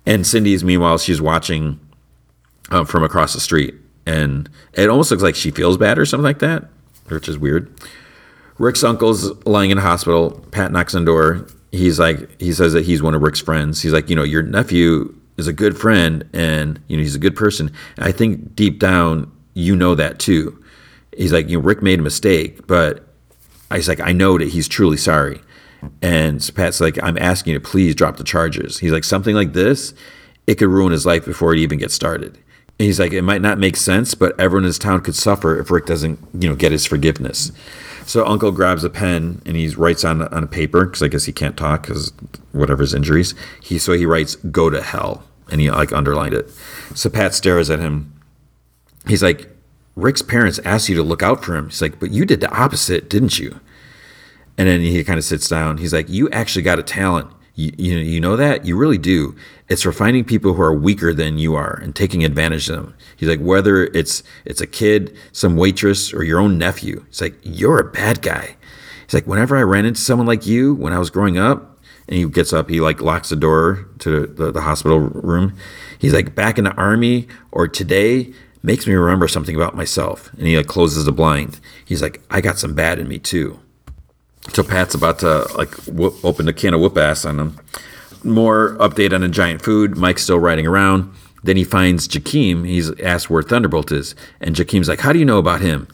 And 0.07 0.27
Cindy's, 0.27 0.63
meanwhile, 0.63 0.99
she's 0.99 1.21
watching 1.21 1.81
uh, 2.71 2.85
from 2.85 3.03
across 3.03 3.35
the 3.35 3.41
street. 3.41 3.75
And 4.07 4.49
it 4.73 4.89
almost 4.89 5.11
looks 5.11 5.23
like 5.23 5.35
she 5.35 5.51
feels 5.51 5.77
bad 5.77 5.99
or 5.99 6.07
something 6.07 6.25
like 6.25 6.39
that, 6.39 6.69
which 7.09 7.29
is 7.29 7.39
weird. 7.39 7.73
Rick's 8.59 8.85
uncle's 8.85 9.33
lying 9.45 9.71
in 9.71 9.79
a 9.79 9.83
hospital. 9.83 10.45
Pat 10.53 10.73
knocks 10.73 10.95
on 10.95 11.05
the 11.05 11.07
door. 11.07 11.47
He's 11.73 11.99
like, 11.99 12.41
he 12.41 12.53
says 12.53 12.73
that 12.73 12.85
he's 12.85 13.03
one 13.03 13.15
of 13.15 13.23
Rick's 13.23 13.41
friends. 13.41 13.83
He's 13.83 13.93
like, 13.93 14.09
you 14.09 14.17
know, 14.17 14.23
your 14.23 14.43
nephew 14.43 15.15
is 15.37 15.47
a 15.47 15.53
good 15.53 15.77
friend 15.77 16.29
and, 16.33 16.81
you 16.89 16.97
know, 16.97 17.03
he's 17.03 17.15
a 17.15 17.19
good 17.21 17.37
person. 17.37 17.71
And 17.97 18.07
I 18.07 18.13
think 18.13 18.55
deep 18.55 18.79
down, 18.79 19.31
you 19.55 19.77
know 19.77 19.95
that 19.95 20.19
too. 20.19 20.63
He's 21.17 21.33
like, 21.33 21.49
you 21.49 21.59
know, 21.59 21.65
Rick 21.65 21.83
made 21.83 21.99
a 21.99 22.03
mistake, 22.03 22.67
but 22.67 23.07
he's 23.73 23.89
like, 23.89 24.01
I 24.01 24.13
know 24.13 24.39
that 24.39 24.49
he's 24.49 24.69
truly 24.69 24.97
sorry. 24.97 25.41
And 26.03 26.51
Pat's 26.55 26.81
like, 26.81 27.03
I'm 27.03 27.19
asking 27.19 27.53
you 27.53 27.59
to 27.59 27.65
please 27.65 27.95
drop 27.95 28.17
the 28.17 28.25
charges. 28.25 28.79
He's 28.79 28.93
like, 28.93 29.05
something 29.05 29.35
like 29.35 29.53
this, 29.53 29.95
it 30.47 30.57
could 30.57 30.69
ruin 30.69 30.93
his 30.93 31.07
life 31.07 31.25
before 31.25 31.55
it 31.55 31.59
even 31.59 31.79
gets 31.79 31.95
started. 31.95 32.39
And 32.79 32.85
he's 32.87 33.01
like, 33.01 33.13
it 33.13 33.23
might 33.23 33.41
not 33.41 33.59
make 33.59 33.77
sense, 33.77 34.15
but 34.15 34.39
everyone 34.39 34.65
in 34.65 34.69
his 34.69 34.79
town 34.79 35.01
could 35.01 35.15
suffer 35.15 35.59
if 35.59 35.71
Rick 35.71 35.87
doesn't, 35.87 36.19
you 36.39 36.49
know, 36.49 36.55
get 36.55 36.73
his 36.73 36.85
forgiveness. 36.85 37.53
So 38.07 38.25
Uncle 38.25 38.53
grabs 38.53 38.85
a 38.85 38.91
pen 38.91 39.43
and 39.45 39.57
he 39.57 39.69
writes 39.71 40.05
on 40.05 40.23
on 40.23 40.45
a 40.45 40.47
paper 40.47 40.87
because 40.87 41.03
I 41.03 41.09
guess 41.09 41.25
he 41.25 41.33
can't 41.33 41.57
talk 41.57 41.83
because 41.83 42.13
whatever 42.53 42.83
his 42.83 42.95
injuries. 42.95 43.35
He 43.61 43.79
so 43.79 43.95
he 43.95 44.07
writes 44.07 44.37
"Go 44.37 44.71
to 44.71 44.81
hell" 44.81 45.25
and 45.51 45.61
he 45.61 45.71
like 45.71 45.93
underlined 45.93 46.33
it. 46.33 46.49
So 46.95 47.11
Pat 47.11 47.35
stares 47.35 47.69
at 47.69 47.81
him. 47.81 48.13
He's 49.09 49.25
like, 49.25 49.51
"Rick's 49.97 50.23
parents 50.23 50.61
asked 50.65 50.89
you 50.89 50.95
to 50.95 51.03
look 51.03 51.23
out 51.23 51.45
for 51.45 51.57
him." 51.57 51.69
He's 51.69 51.83
like, 51.83 51.99
"But 51.99 52.13
you 52.13 52.25
did 52.25 52.41
the 52.41 52.51
opposite, 52.57 53.11
didn't 53.11 53.41
you?" 53.41 53.59
And 54.59 54.69
then 54.69 54.81
he 54.81 55.03
kind 55.05 55.19
of 55.19 55.25
sits 55.25 55.49
down. 55.49 55.79
He's 55.79 55.93
like, 55.93 56.09
"You 56.09 56.31
actually 56.31 56.63
got 56.63 56.79
a 56.79 56.83
talent. 56.83 57.31
You, 57.55 57.73
you, 57.79 57.99
you 57.99 58.21
know 58.21 58.37
that? 58.37 58.67
You 58.67 58.77
really 58.77 58.99
do. 58.99 59.35
It's 59.69 59.83
for 59.83 59.93
finding 59.93 60.25
people 60.25 60.55
who 60.55 60.63
are 60.63 60.75
weaker 60.75 61.15
than 61.15 61.39
you 61.39 61.55
are 61.55 61.79
and 61.83 61.95
taking 61.95 62.23
advantage 62.25 62.69
of 62.69 62.77
them. 62.77 62.95
He's 63.17 63.29
like, 63.29 63.41
whether 63.41 63.85
it's 63.85 64.23
it's 64.45 64.61
a 64.61 64.67
kid, 64.67 65.17
some 65.33 65.57
waitress, 65.57 66.13
or 66.13 66.23
your 66.23 66.39
own 66.39 66.59
nephew. 66.59 67.05
He's 67.09 67.23
like, 67.23 67.39
you're 67.43 67.79
a 67.79 67.91
bad 67.91 68.21
guy. 68.21 68.57
He's 69.07 69.15
like, 69.15 69.27
whenever 69.27 69.57
I 69.57 69.63
ran 69.63 69.87
into 69.87 70.01
someone 70.01 70.27
like 70.27 70.47
you 70.47 70.75
when 70.75 70.93
I 70.93 70.99
was 70.99 71.11
growing 71.11 71.39
up, 71.39 71.79
and 72.09 72.17
he 72.17 72.29
gets 72.29 72.53
up, 72.53 72.69
he 72.69 72.81
like 72.81 73.01
locks 73.01 73.31
the 73.31 73.37
door 73.37 73.89
to 74.01 74.27
the, 74.27 74.53
the 74.53 74.61
hospital 74.61 75.01
room. 75.01 75.57
He's 75.99 76.13
like, 76.13 76.35
back 76.35 76.59
in 76.59 76.65
the 76.65 76.75
army 76.75 77.27
or 77.51 77.67
today 77.69 78.33
makes 78.63 78.87
me 78.87 78.95
remember 78.95 79.29
something 79.29 79.57
about 79.57 79.75
myself. 79.75 80.33
And 80.35 80.47
he 80.47 80.57
like 80.57 80.67
closes 80.67 81.05
the 81.05 81.13
blind. 81.13 81.59
He's 81.85 82.03
like, 82.03 82.21
I 82.31 82.41
got 82.41 82.59
some 82.59 82.75
bad 82.75 82.99
in 82.99 83.09
me 83.09 83.19
too. 83.19 83.61
So 84.53 84.63
Pat's 84.63 84.95
about 84.95 85.19
to 85.21 85.47
like 85.57 85.75
whoop, 85.87 86.15
open 86.25 86.49
a 86.49 86.53
can 86.53 86.75
of 86.75 86.81
whoop 86.81 86.97
ass 86.97 87.25
on 87.25 87.39
him. 87.39 87.59
More 88.25 88.77
update 88.79 89.13
on 89.13 89.23
a 89.23 89.29
giant 89.29 89.63
food. 89.63 89.97
Mike's 89.97 90.23
still 90.23 90.39
riding 90.39 90.67
around. 90.67 91.13
Then 91.43 91.57
he 91.57 91.65
finds 91.65 92.09
Jakeem. 92.09 92.67
He's 92.67 92.91
asked 93.01 93.31
where 93.31 93.43
Thunderbolt 93.43 93.93
is, 93.93 94.15
and 94.41 94.57
Jakeem's 94.57 94.89
like, 94.89 95.01
"How 95.01 95.13
do 95.13 95.19
you 95.19 95.25
know 95.25 95.39
about 95.39 95.61
him?" 95.61 95.87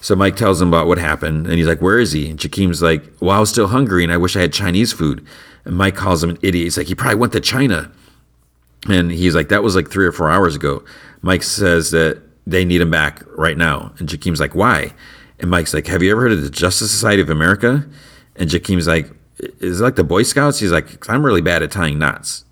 So 0.00 0.14
Mike 0.14 0.36
tells 0.36 0.60
him 0.60 0.68
about 0.68 0.86
what 0.86 0.98
happened, 0.98 1.46
and 1.46 1.56
he's 1.56 1.66
like, 1.66 1.80
"Where 1.80 1.98
is 1.98 2.12
he?" 2.12 2.28
And 2.30 2.38
Jakeem's 2.38 2.82
like, 2.82 3.04
"Well, 3.20 3.36
I 3.36 3.40
was 3.40 3.50
still 3.50 3.68
hungry, 3.68 4.04
and 4.04 4.12
I 4.12 4.16
wish 4.16 4.36
I 4.36 4.40
had 4.40 4.52
Chinese 4.52 4.92
food." 4.92 5.24
And 5.64 5.76
Mike 5.76 5.96
calls 5.96 6.22
him 6.22 6.30
an 6.30 6.38
idiot. 6.42 6.64
He's 6.64 6.76
like, 6.76 6.88
"He 6.88 6.94
probably 6.94 7.18
went 7.18 7.32
to 7.32 7.40
China." 7.40 7.90
And 8.88 9.10
he's 9.10 9.34
like, 9.34 9.48
"That 9.48 9.62
was 9.62 9.74
like 9.76 9.90
three 9.90 10.06
or 10.06 10.12
four 10.12 10.28
hours 10.28 10.54
ago." 10.56 10.82
Mike 11.22 11.42
says 11.42 11.92
that 11.92 12.18
they 12.46 12.64
need 12.64 12.80
him 12.80 12.90
back 12.90 13.22
right 13.36 13.56
now, 13.56 13.92
and 13.98 14.08
Jakeem's 14.08 14.40
like, 14.40 14.54
"Why?" 14.54 14.92
And 15.42 15.50
Mike's 15.50 15.74
like, 15.74 15.88
Have 15.88 16.02
you 16.02 16.10
ever 16.12 16.22
heard 16.22 16.32
of 16.32 16.42
the 16.42 16.48
Justice 16.48 16.90
Society 16.90 17.20
of 17.20 17.28
America? 17.28 17.86
And 18.36 18.48
Jakeem's 18.48 18.86
like, 18.86 19.10
Is 19.60 19.80
it 19.80 19.84
like 19.84 19.96
the 19.96 20.04
Boy 20.04 20.22
Scouts? 20.22 20.60
He's 20.60 20.72
like, 20.72 21.08
I'm 21.10 21.26
really 21.26 21.42
bad 21.42 21.62
at 21.62 21.70
tying 21.72 21.98
knots. 21.98 22.44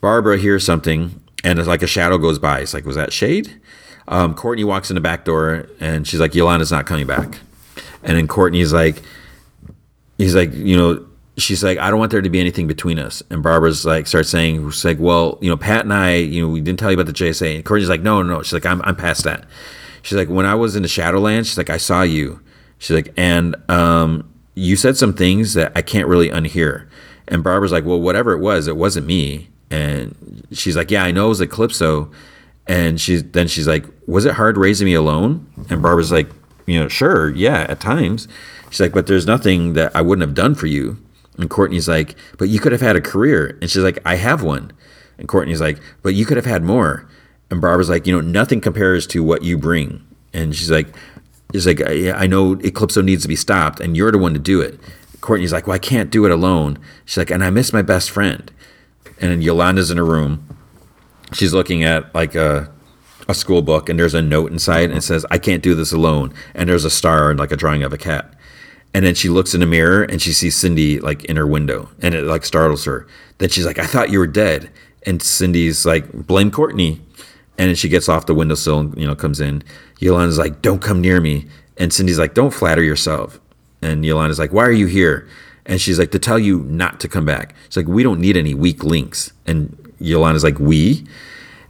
Barbara 0.00 0.38
hears 0.38 0.64
something 0.64 1.20
and 1.44 1.58
it's 1.58 1.68
like 1.68 1.82
a 1.82 1.86
shadow 1.86 2.18
goes 2.18 2.38
by. 2.38 2.60
It's 2.60 2.72
like, 2.72 2.86
Was 2.86 2.96
that 2.96 3.12
Shade? 3.12 3.60
Um, 4.08 4.34
Courtney 4.34 4.64
walks 4.64 4.90
in 4.90 4.94
the 4.94 5.00
back 5.00 5.24
door 5.24 5.68
and 5.80 6.06
she's 6.06 6.20
like, 6.20 6.34
Yolanda's 6.34 6.72
not 6.72 6.86
coming 6.86 7.06
back. 7.06 7.40
And 8.02 8.16
then 8.16 8.28
Courtney's 8.28 8.72
like, 8.72 9.02
He's 10.18 10.36
like, 10.36 10.54
You 10.54 10.76
know, 10.76 11.06
she's 11.36 11.64
like, 11.64 11.78
I 11.78 11.90
don't 11.90 11.98
want 11.98 12.12
there 12.12 12.22
to 12.22 12.30
be 12.30 12.38
anything 12.38 12.68
between 12.68 13.00
us. 13.00 13.24
And 13.28 13.42
Barbara's 13.42 13.84
like, 13.84 14.06
starts 14.06 14.28
saying, 14.28 14.70
she's 14.70 14.84
like, 14.84 14.98
well, 15.00 15.38
you 15.40 15.48
know, 15.48 15.56
Pat 15.56 15.80
and 15.80 15.92
I, 15.92 16.16
you 16.16 16.42
know, 16.42 16.52
we 16.52 16.60
didn't 16.60 16.78
tell 16.78 16.90
you 16.90 17.00
about 17.00 17.06
the 17.06 17.12
JSA. 17.12 17.56
And 17.56 17.64
Courtney's 17.64 17.88
like, 17.88 18.02
no, 18.02 18.22
no, 18.22 18.36
no. 18.36 18.42
She's 18.42 18.52
like, 18.52 18.66
I'm, 18.66 18.82
I'm 18.82 18.96
past 18.96 19.24
that. 19.24 19.46
She's 20.02 20.18
like, 20.18 20.28
when 20.28 20.46
I 20.46 20.54
was 20.54 20.76
in 20.76 20.82
the 20.82 20.88
Shadowlands, 20.88 21.46
she's 21.46 21.58
like, 21.58 21.70
I 21.70 21.76
saw 21.76 22.02
you. 22.02 22.40
She's 22.78 22.94
like, 22.94 23.12
and 23.16 23.54
um, 23.70 24.28
you 24.54 24.76
said 24.76 24.96
some 24.96 25.14
things 25.14 25.54
that 25.54 25.72
I 25.74 25.82
can't 25.82 26.08
really 26.08 26.28
unhear. 26.28 26.88
And 27.28 27.44
Barbara's 27.44 27.72
like, 27.72 27.84
well, 27.84 28.00
whatever 28.00 28.32
it 28.32 28.40
was, 28.40 28.66
it 28.66 28.76
wasn't 28.76 29.06
me. 29.06 29.48
And 29.70 30.46
she's 30.52 30.76
like, 30.76 30.90
yeah, 30.90 31.04
I 31.04 31.12
know 31.12 31.26
it 31.26 31.30
was 31.30 31.40
Eclipso. 31.40 32.12
And 32.66 33.00
she's 33.00 33.22
then 33.22 33.48
she's 33.48 33.66
like, 33.66 33.86
was 34.06 34.24
it 34.24 34.34
hard 34.34 34.56
raising 34.56 34.86
me 34.86 34.94
alone? 34.94 35.46
And 35.70 35.82
Barbara's 35.82 36.12
like, 36.12 36.28
you 36.66 36.78
know, 36.78 36.88
sure, 36.88 37.30
yeah, 37.30 37.66
at 37.68 37.80
times. 37.80 38.28
She's 38.70 38.80
like, 38.80 38.92
but 38.92 39.06
there's 39.06 39.26
nothing 39.26 39.72
that 39.74 39.94
I 39.94 40.00
wouldn't 40.00 40.26
have 40.26 40.34
done 40.34 40.54
for 40.54 40.66
you. 40.66 40.98
And 41.38 41.48
Courtney's 41.48 41.88
like, 41.88 42.14
but 42.38 42.48
you 42.48 42.60
could 42.60 42.72
have 42.72 42.80
had 42.80 42.96
a 42.96 43.00
career. 43.00 43.58
And 43.60 43.70
she's 43.70 43.82
like, 43.82 43.98
I 44.04 44.16
have 44.16 44.42
one. 44.42 44.72
And 45.18 45.28
Courtney's 45.28 45.60
like, 45.60 45.78
but 46.02 46.14
you 46.14 46.26
could 46.26 46.36
have 46.36 46.46
had 46.46 46.62
more. 46.62 47.08
And 47.52 47.60
Barbara's 47.60 47.90
like, 47.90 48.06
you 48.06 48.14
know, 48.14 48.22
nothing 48.22 48.62
compares 48.62 49.06
to 49.08 49.22
what 49.22 49.42
you 49.42 49.58
bring. 49.58 50.02
And 50.32 50.56
she's 50.56 50.70
like, 50.70 50.88
she's 51.52 51.66
like, 51.66 51.82
I, 51.82 52.10
I 52.12 52.26
know 52.26 52.56
Eclipso 52.56 53.04
needs 53.04 53.20
to 53.22 53.28
be 53.28 53.36
stopped, 53.36 53.78
and 53.78 53.94
you're 53.94 54.10
the 54.10 54.16
one 54.16 54.32
to 54.32 54.40
do 54.40 54.62
it. 54.62 54.80
Courtney's 55.20 55.52
like, 55.52 55.66
well, 55.66 55.76
I 55.76 55.78
can't 55.78 56.10
do 56.10 56.24
it 56.24 56.30
alone. 56.30 56.78
She's 57.04 57.18
like, 57.18 57.30
and 57.30 57.44
I 57.44 57.50
miss 57.50 57.70
my 57.70 57.82
best 57.82 58.10
friend. 58.10 58.50
And 59.20 59.44
Yolanda's 59.44 59.90
in 59.90 59.98
her 59.98 60.04
room. 60.04 60.48
She's 61.34 61.52
looking 61.52 61.84
at 61.84 62.14
like 62.14 62.34
a 62.34 62.72
a 63.28 63.34
school 63.34 63.60
book, 63.60 63.90
and 63.90 63.98
there's 63.98 64.14
a 64.14 64.22
note 64.22 64.50
inside, 64.50 64.88
and 64.88 64.96
it 64.96 65.02
says, 65.02 65.26
I 65.30 65.36
can't 65.36 65.62
do 65.62 65.74
this 65.74 65.92
alone. 65.92 66.32
And 66.54 66.70
there's 66.70 66.86
a 66.86 66.90
star 66.90 67.30
and 67.30 67.38
like 67.38 67.52
a 67.52 67.56
drawing 67.56 67.82
of 67.82 67.92
a 67.92 67.98
cat. 67.98 68.32
And 68.94 69.04
then 69.04 69.14
she 69.14 69.28
looks 69.28 69.52
in 69.52 69.60
the 69.60 69.66
mirror 69.66 70.02
and 70.02 70.20
she 70.20 70.32
sees 70.32 70.56
Cindy 70.56 71.00
like 71.00 71.24
in 71.26 71.36
her 71.36 71.46
window, 71.46 71.90
and 72.00 72.14
it 72.14 72.24
like 72.24 72.46
startles 72.46 72.86
her. 72.86 73.06
Then 73.36 73.50
she's 73.50 73.66
like, 73.66 73.78
I 73.78 73.84
thought 73.84 74.08
you 74.08 74.20
were 74.20 74.26
dead. 74.26 74.70
And 75.04 75.22
Cindy's 75.22 75.84
like, 75.84 76.10
blame 76.12 76.50
Courtney. 76.50 77.02
And 77.58 77.68
then 77.68 77.74
she 77.74 77.88
gets 77.88 78.08
off 78.08 78.26
the 78.26 78.34
windowsill 78.34 78.80
and, 78.80 78.98
you 78.98 79.06
know, 79.06 79.14
comes 79.14 79.40
in. 79.40 79.62
Yolanda's 79.98 80.38
like, 80.38 80.62
don't 80.62 80.80
come 80.80 81.00
near 81.00 81.20
me. 81.20 81.46
And 81.76 81.92
Cindy's 81.92 82.18
like, 82.18 82.34
don't 82.34 82.52
flatter 82.52 82.82
yourself. 82.82 83.40
And 83.82 84.04
Yolanda's 84.04 84.38
like, 84.38 84.52
why 84.52 84.64
are 84.64 84.72
you 84.72 84.86
here? 84.86 85.28
And 85.66 85.80
she's 85.80 85.98
like, 85.98 86.10
to 86.12 86.18
tell 86.18 86.38
you 86.38 86.60
not 86.64 87.00
to 87.00 87.08
come 87.08 87.24
back. 87.24 87.54
She's 87.68 87.76
like, 87.76 87.86
we 87.86 88.02
don't 88.02 88.20
need 88.20 88.36
any 88.36 88.54
weak 88.54 88.82
links. 88.84 89.32
And 89.46 89.92
Yolanda's 89.98 90.44
like, 90.44 90.58
we? 90.58 91.06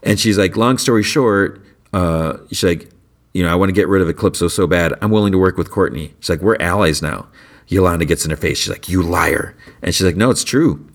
And 0.03 0.19
she's 0.19 0.39
like, 0.39 0.57
long 0.57 0.79
story 0.79 1.03
short, 1.03 1.63
uh, 1.93 2.39
she's 2.49 2.65
like, 2.65 2.91
you 3.35 3.43
know, 3.43 3.51
I 3.51 3.55
want 3.55 3.69
to 3.69 3.75
get 3.75 3.89
rid 3.89 4.03
of 4.03 4.09
Eclipso 4.15 4.51
so 4.51 4.67
bad. 4.67 4.95
I'm 5.01 5.11
willing 5.11 5.33
to 5.33 5.39
work 5.39 5.57
with 5.57 5.71
Courtney. 5.71 6.15
She's 6.21 6.31
like, 6.31 6.41
we're 6.41 6.57
allies 6.61 7.03
now. 7.03 7.29
Yolanda 7.69 8.05
gets 8.05 8.25
in 8.25 8.31
her 8.31 8.37
face. 8.37 8.59
She's 8.59 8.71
like, 8.71 8.89
you 8.89 9.03
liar. 9.03 9.57
And 9.83 9.95
she's 9.95 10.05
like, 10.05 10.17
no, 10.17 10.31
it's 10.31 10.45
true. 10.45 10.87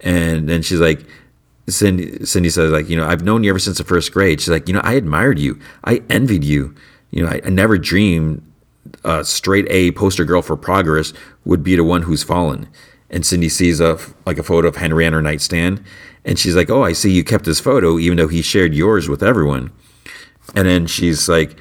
And 0.00 0.48
then 0.48 0.62
she's 0.62 0.80
like, 0.80 1.06
Cindy, 1.68 2.24
Cindy 2.24 2.50
says, 2.50 2.70
like, 2.70 2.88
you 2.88 2.96
know, 2.96 3.06
I've 3.06 3.22
known 3.22 3.42
you 3.42 3.50
ever 3.50 3.58
since 3.58 3.78
the 3.78 3.84
first 3.84 4.12
grade. 4.12 4.40
She's 4.40 4.50
like, 4.50 4.68
you 4.68 4.74
know, 4.74 4.80
I 4.84 4.92
admired 4.92 5.38
you. 5.38 5.58
I 5.84 6.02
envied 6.08 6.44
you. 6.44 6.74
You 7.10 7.24
know, 7.24 7.28
I, 7.28 7.40
I 7.44 7.48
never 7.48 7.76
dreamed 7.76 8.42
a 9.04 9.24
straight 9.24 9.66
A 9.70 9.92
poster 9.92 10.24
girl 10.24 10.42
for 10.42 10.56
progress 10.56 11.12
would 11.44 11.62
be 11.62 11.76
the 11.76 11.84
one 11.84 12.02
who's 12.02 12.22
fallen. 12.22 12.68
And 13.10 13.24
Cindy 13.24 13.48
sees 13.48 13.80
a 13.80 13.98
like 14.24 14.38
a 14.38 14.42
photo 14.42 14.68
of 14.68 14.76
Henry 14.76 15.06
on 15.06 15.12
her 15.12 15.22
nightstand, 15.22 15.82
and 16.24 16.38
she's 16.38 16.56
like, 16.56 16.68
"Oh, 16.68 16.82
I 16.82 16.92
see 16.92 17.12
you 17.12 17.22
kept 17.22 17.44
this 17.44 17.60
photo, 17.60 17.98
even 17.98 18.18
though 18.18 18.26
he 18.26 18.42
shared 18.42 18.74
yours 18.74 19.08
with 19.08 19.22
everyone." 19.22 19.70
And 20.56 20.66
then 20.66 20.86
she's 20.86 21.28
like, 21.28 21.56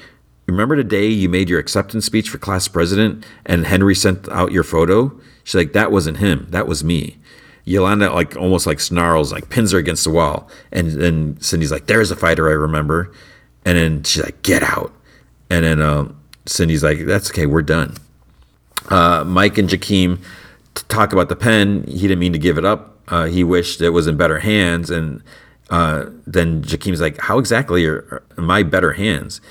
"Remember 0.47 0.75
the 0.75 0.83
day 0.83 1.07
you 1.07 1.29
made 1.29 1.49
your 1.49 1.59
acceptance 1.59 2.05
speech 2.05 2.29
for 2.29 2.39
class 2.39 2.67
president, 2.67 3.23
and 3.45 3.67
Henry 3.67 3.93
sent 3.93 4.27
out 4.29 4.51
your 4.51 4.63
photo?" 4.63 5.19
She's 5.43 5.55
like, 5.55 5.73
"That 5.73 5.91
wasn't 5.91 6.17
him. 6.17 6.47
That 6.49 6.67
was 6.67 6.83
me." 6.83 7.19
Yolanda 7.65 8.11
like 8.13 8.35
almost 8.37 8.67
like 8.67 8.79
snarls, 8.79 9.31
like 9.31 9.49
pins 9.49 9.71
her 9.71 9.79
against 9.79 10.03
the 10.03 10.11
wall, 10.11 10.47
and 10.71 10.91
then 10.91 11.37
Cindy's 11.41 11.71
like, 11.71 11.87
"There's 11.87 12.11
a 12.11 12.15
fighter 12.15 12.47
I 12.47 12.53
remember," 12.53 13.11
and 13.65 13.77
then 13.77 14.03
she's 14.03 14.23
like, 14.23 14.41
"Get 14.43 14.63
out," 14.63 14.93
and 15.49 15.65
then 15.65 15.81
um, 15.81 16.15
Cindy's 16.45 16.83
like, 16.83 17.05
"That's 17.05 17.31
okay, 17.31 17.47
we're 17.47 17.63
done." 17.63 17.95
Uh, 18.89 19.23
Mike 19.25 19.57
and 19.57 19.67
Jakeem 19.67 20.19
talk 20.87 21.11
about 21.11 21.29
the 21.29 21.35
pen. 21.35 21.83
He 21.87 22.01
didn't 22.01 22.19
mean 22.19 22.33
to 22.33 22.39
give 22.39 22.59
it 22.59 22.65
up. 22.65 22.99
Uh, 23.07 23.25
he 23.25 23.43
wished 23.43 23.81
it 23.81 23.89
was 23.89 24.05
in 24.05 24.15
better 24.15 24.39
hands, 24.39 24.91
and 24.91 25.23
uh, 25.71 26.05
then 26.27 26.61
Jakeem's 26.61 27.01
like, 27.01 27.17
"How 27.17 27.39
exactly 27.39 27.85
are, 27.85 28.23
are 28.37 28.43
my 28.43 28.61
better 28.61 28.93
hands?" 28.93 29.41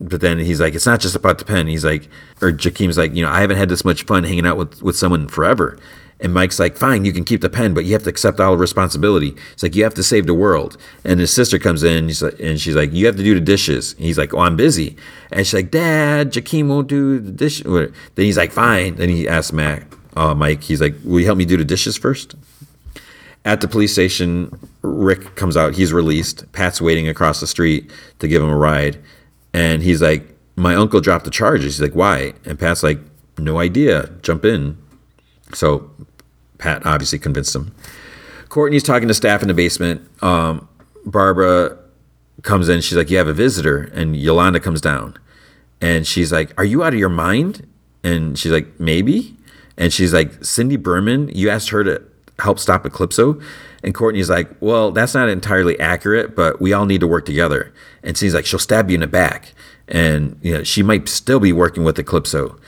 But 0.00 0.22
then 0.22 0.38
he's 0.38 0.60
like, 0.60 0.74
"It's 0.74 0.86
not 0.86 1.00
just 1.00 1.16
about 1.16 1.38
the 1.38 1.44
pen." 1.44 1.66
He's 1.66 1.84
like, 1.84 2.08
or 2.40 2.50
Jakeem's 2.50 2.96
like, 2.96 3.14
"You 3.14 3.22
know, 3.22 3.30
I 3.30 3.42
haven't 3.42 3.58
had 3.58 3.68
this 3.68 3.84
much 3.84 4.04
fun 4.04 4.24
hanging 4.24 4.46
out 4.46 4.56
with 4.56 4.82
with 4.82 4.96
someone 4.96 5.28
forever." 5.28 5.78
And 6.20 6.34
Mike's 6.34 6.58
like, 6.58 6.76
fine, 6.76 7.04
you 7.04 7.12
can 7.12 7.24
keep 7.24 7.42
the 7.42 7.48
pen, 7.48 7.74
but 7.74 7.84
you 7.84 7.92
have 7.92 8.02
to 8.02 8.10
accept 8.10 8.40
all 8.40 8.52
the 8.52 8.58
responsibility. 8.58 9.36
It's 9.52 9.62
like, 9.62 9.76
you 9.76 9.84
have 9.84 9.94
to 9.94 10.02
save 10.02 10.26
the 10.26 10.34
world. 10.34 10.76
And 11.04 11.20
his 11.20 11.32
sister 11.32 11.58
comes 11.58 11.84
in 11.84 12.10
and 12.40 12.60
she's 12.60 12.74
like, 12.74 12.92
you 12.92 13.06
have 13.06 13.16
to 13.16 13.22
do 13.22 13.34
the 13.34 13.40
dishes. 13.40 13.92
And 13.94 14.04
he's 14.04 14.18
like, 14.18 14.34
oh, 14.34 14.40
I'm 14.40 14.56
busy. 14.56 14.96
And 15.30 15.46
she's 15.46 15.54
like, 15.54 15.70
Dad, 15.70 16.32
Jakeem 16.32 16.68
won't 16.68 16.88
do 16.88 17.20
the 17.20 17.30
dishes. 17.30 17.64
Then 17.64 17.92
he's 18.24 18.36
like, 18.36 18.50
fine. 18.50 18.96
Then 18.96 19.08
he 19.08 19.28
asks 19.28 19.52
Mac, 19.52 19.94
uh, 20.16 20.34
Mike, 20.34 20.64
he's 20.64 20.80
like, 20.80 20.94
will 21.04 21.20
you 21.20 21.26
help 21.26 21.38
me 21.38 21.44
do 21.44 21.56
the 21.56 21.64
dishes 21.64 21.96
first? 21.96 22.34
At 23.44 23.60
the 23.60 23.68
police 23.68 23.92
station, 23.92 24.58
Rick 24.82 25.36
comes 25.36 25.56
out. 25.56 25.74
He's 25.74 25.92
released. 25.92 26.50
Pat's 26.52 26.80
waiting 26.80 27.08
across 27.08 27.38
the 27.40 27.46
street 27.46 27.90
to 28.18 28.26
give 28.26 28.42
him 28.42 28.48
a 28.48 28.56
ride. 28.56 28.98
And 29.54 29.82
he's 29.82 30.02
like, 30.02 30.34
my 30.56 30.74
uncle 30.74 31.00
dropped 31.00 31.24
the 31.24 31.30
charges. 31.30 31.76
He's 31.76 31.80
like, 31.80 31.94
why? 31.94 32.34
And 32.44 32.58
Pat's 32.58 32.82
like, 32.82 32.98
no 33.38 33.60
idea. 33.60 34.10
Jump 34.22 34.44
in. 34.44 34.76
So 35.54 35.90
Pat 36.58 36.84
obviously 36.84 37.18
convinced 37.18 37.54
him. 37.54 37.74
Courtney's 38.48 38.82
talking 38.82 39.08
to 39.08 39.14
staff 39.14 39.42
in 39.42 39.48
the 39.48 39.54
basement. 39.54 40.08
Um, 40.22 40.68
Barbara 41.04 41.78
comes 42.42 42.68
in. 42.68 42.80
She's 42.80 42.96
like, 42.96 43.10
"You 43.10 43.18
have 43.18 43.28
a 43.28 43.32
visitor," 43.32 43.90
and 43.94 44.16
Yolanda 44.16 44.60
comes 44.60 44.80
down, 44.80 45.16
and 45.80 46.06
she's 46.06 46.32
like, 46.32 46.52
"Are 46.58 46.64
you 46.64 46.82
out 46.82 46.92
of 46.92 46.98
your 46.98 47.08
mind?" 47.08 47.66
And 48.02 48.38
she's 48.38 48.52
like, 48.52 48.78
"Maybe." 48.78 49.36
And 49.76 49.92
she's 49.92 50.12
like, 50.12 50.44
"Cindy 50.44 50.76
Berman, 50.76 51.30
you 51.32 51.50
asked 51.50 51.70
her 51.70 51.84
to 51.84 52.02
help 52.38 52.58
stop 52.58 52.84
Eclipso," 52.84 53.40
and 53.84 53.94
Courtney's 53.94 54.30
like, 54.30 54.50
"Well, 54.60 54.90
that's 54.92 55.14
not 55.14 55.28
entirely 55.28 55.78
accurate, 55.78 56.34
but 56.34 56.60
we 56.60 56.72
all 56.72 56.86
need 56.86 57.00
to 57.00 57.06
work 57.06 57.26
together." 57.26 57.72
And 58.02 58.16
she's 58.16 58.34
like, 58.34 58.46
"She'll 58.46 58.58
stab 58.58 58.90
you 58.90 58.94
in 58.94 59.00
the 59.00 59.06
back," 59.06 59.52
and 59.86 60.38
you 60.42 60.54
know, 60.54 60.62
she 60.64 60.82
might 60.82 61.08
still 61.08 61.40
be 61.40 61.52
working 61.52 61.84
with 61.84 61.96
Eclipso. 61.96 62.58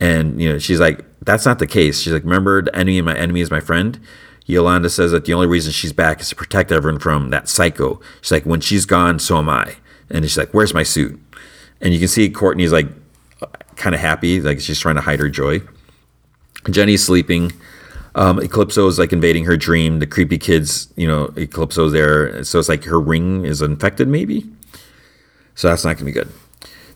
And 0.00 0.40
you 0.40 0.52
know, 0.52 0.58
she's 0.58 0.80
like, 0.80 1.04
that's 1.26 1.44
not 1.44 1.58
the 1.58 1.66
case. 1.66 2.00
She's 2.00 2.12
like, 2.12 2.24
remember, 2.24 2.62
the 2.62 2.74
enemy 2.74 2.98
of 2.98 3.04
my 3.04 3.16
enemy 3.16 3.42
is 3.42 3.50
my 3.50 3.60
friend. 3.60 4.00
Yolanda 4.46 4.88
says 4.88 5.10
that 5.10 5.24
the 5.24 5.34
only 5.34 5.46
reason 5.46 5.72
she's 5.72 5.92
back 5.92 6.20
is 6.20 6.28
to 6.30 6.36
protect 6.36 6.72
everyone 6.72 7.00
from 7.00 7.30
that 7.30 7.48
psycho. 7.48 8.00
She's 8.22 8.30
like, 8.30 8.46
when 8.46 8.60
she's 8.60 8.86
gone, 8.86 9.18
so 9.18 9.38
am 9.38 9.48
I. 9.48 9.76
And 10.08 10.24
she's 10.24 10.38
like, 10.38 10.54
where's 10.54 10.72
my 10.72 10.84
suit? 10.84 11.20
And 11.80 11.92
you 11.92 11.98
can 11.98 12.08
see 12.08 12.30
Courtney's 12.30 12.72
like, 12.72 12.86
kind 13.74 13.94
of 13.94 14.00
happy, 14.00 14.40
like 14.40 14.60
she's 14.60 14.78
trying 14.80 14.94
to 14.94 15.00
hide 15.00 15.18
her 15.18 15.28
joy. 15.28 15.60
Jenny's 16.70 17.04
sleeping. 17.04 17.52
Um, 18.14 18.38
Eclipso 18.38 18.88
is 18.88 18.98
like 18.98 19.12
invading 19.12 19.44
her 19.44 19.56
dream. 19.56 19.98
The 19.98 20.06
creepy 20.06 20.38
kids, 20.38 20.92
you 20.96 21.06
know, 21.06 21.28
Eclipso's 21.28 21.92
there. 21.92 22.42
So 22.44 22.58
it's 22.58 22.68
like 22.68 22.84
her 22.84 23.00
ring 23.00 23.44
is 23.44 23.60
infected, 23.60 24.08
maybe. 24.08 24.46
So 25.54 25.68
that's 25.68 25.84
not 25.84 25.96
going 25.96 25.98
to 25.98 26.04
be 26.04 26.12
good. 26.12 26.28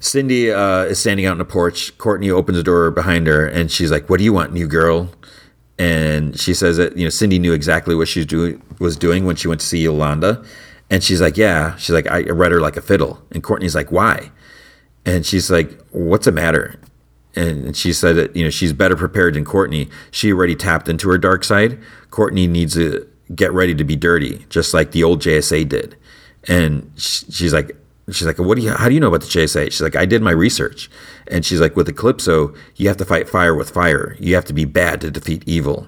Cindy 0.00 0.50
uh, 0.50 0.84
is 0.84 0.98
standing 0.98 1.26
out 1.26 1.32
on 1.32 1.38
the 1.38 1.44
porch. 1.44 1.96
Courtney 1.98 2.30
opens 2.30 2.56
the 2.56 2.64
door 2.64 2.90
behind 2.90 3.26
her, 3.26 3.46
and 3.46 3.70
she's 3.70 3.90
like, 3.90 4.08
"What 4.08 4.18
do 4.18 4.24
you 4.24 4.32
want, 4.32 4.52
new 4.52 4.66
girl?" 4.66 5.10
And 5.78 6.38
she 6.38 6.54
says 6.54 6.78
that 6.78 6.96
you 6.96 7.04
know 7.04 7.10
Cindy 7.10 7.38
knew 7.38 7.52
exactly 7.52 7.94
what 7.94 8.08
she 8.08 8.24
doing 8.24 8.62
was 8.78 8.96
doing 8.96 9.24
when 9.24 9.36
she 9.36 9.46
went 9.46 9.60
to 9.60 9.66
see 9.66 9.78
Yolanda, 9.78 10.42
and 10.90 11.04
she's 11.04 11.20
like, 11.20 11.36
"Yeah." 11.36 11.76
She's 11.76 11.94
like, 11.94 12.10
"I 12.10 12.22
read 12.22 12.52
her 12.52 12.60
like 12.60 12.76
a 12.76 12.82
fiddle." 12.82 13.22
And 13.30 13.42
Courtney's 13.42 13.74
like, 13.74 13.92
"Why?" 13.92 14.30
And 15.04 15.24
she's 15.24 15.50
like, 15.50 15.78
"What's 15.90 16.24
the 16.24 16.32
matter?" 16.32 16.80
And 17.36 17.76
she 17.76 17.92
said 17.92 18.16
that 18.16 18.34
you 18.34 18.42
know 18.42 18.50
she's 18.50 18.72
better 18.72 18.96
prepared 18.96 19.34
than 19.34 19.44
Courtney. 19.44 19.88
She 20.10 20.32
already 20.32 20.56
tapped 20.56 20.88
into 20.88 21.08
her 21.10 21.18
dark 21.18 21.44
side. 21.44 21.78
Courtney 22.10 22.46
needs 22.46 22.74
to 22.74 23.06
get 23.34 23.52
ready 23.52 23.74
to 23.74 23.84
be 23.84 23.96
dirty, 23.96 24.46
just 24.48 24.74
like 24.74 24.92
the 24.92 25.04
old 25.04 25.20
JSA 25.20 25.68
did. 25.68 25.96
And 26.48 26.90
she's 26.96 27.52
like, 27.52 27.76
she's 28.14 28.26
like, 28.26 28.38
"What 28.38 28.56
do 28.56 28.62
you? 28.62 28.70
How 28.70 28.88
do 28.88 28.94
you 28.94 29.00
know 29.00 29.08
about 29.08 29.22
the 29.22 29.26
JSA?" 29.26 29.66
She's 29.66 29.80
like, 29.80 29.96
"I 29.96 30.06
did 30.06 30.22
my 30.22 30.30
research." 30.30 30.90
And 31.28 31.44
she's 31.44 31.60
like, 31.60 31.76
"With 31.76 31.88
Eclipso, 31.88 32.54
you 32.76 32.88
have 32.88 32.96
to 32.98 33.04
fight 33.04 33.28
fire 33.28 33.54
with 33.54 33.70
fire. 33.70 34.16
You 34.18 34.34
have 34.34 34.44
to 34.46 34.52
be 34.52 34.64
bad 34.64 35.00
to 35.02 35.10
defeat 35.10 35.42
evil." 35.46 35.86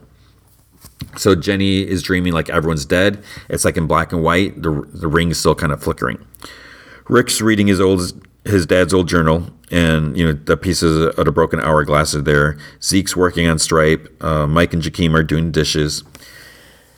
So 1.17 1.35
Jenny 1.35 1.81
is 1.81 2.03
dreaming 2.03 2.33
like 2.33 2.49
everyone's 2.49 2.85
dead. 2.87 3.23
It's 3.49 3.65
like 3.65 3.77
in 3.77 3.87
black 3.87 4.13
and 4.13 4.23
white. 4.23 4.63
The 4.63 4.87
the 4.93 5.09
ring 5.09 5.31
is 5.31 5.39
still 5.39 5.55
kind 5.55 5.73
of 5.73 5.83
flickering. 5.83 6.25
Rick's 7.09 7.41
reading 7.41 7.67
his 7.67 7.81
old 7.81 8.13
his 8.45 8.67
dad's 8.67 8.95
old 8.95 9.09
journal, 9.09 9.51
and 9.71 10.17
you 10.17 10.25
know 10.25 10.33
the 10.33 10.57
pieces 10.57 11.15
of 11.17 11.25
the 11.25 11.33
broken 11.33 11.61
hourglass 11.61 12.15
are 12.15 12.23
there. 12.23 12.57
Zeke's 12.83 13.17
working 13.17 13.47
on 13.47 13.59
Stripe. 13.59 14.09
Uh, 14.23 14.47
Mike 14.47 14.73
and 14.73 14.83
Jakeem 14.83 15.15
are 15.15 15.23
doing 15.23 15.51
dishes. 15.51 16.05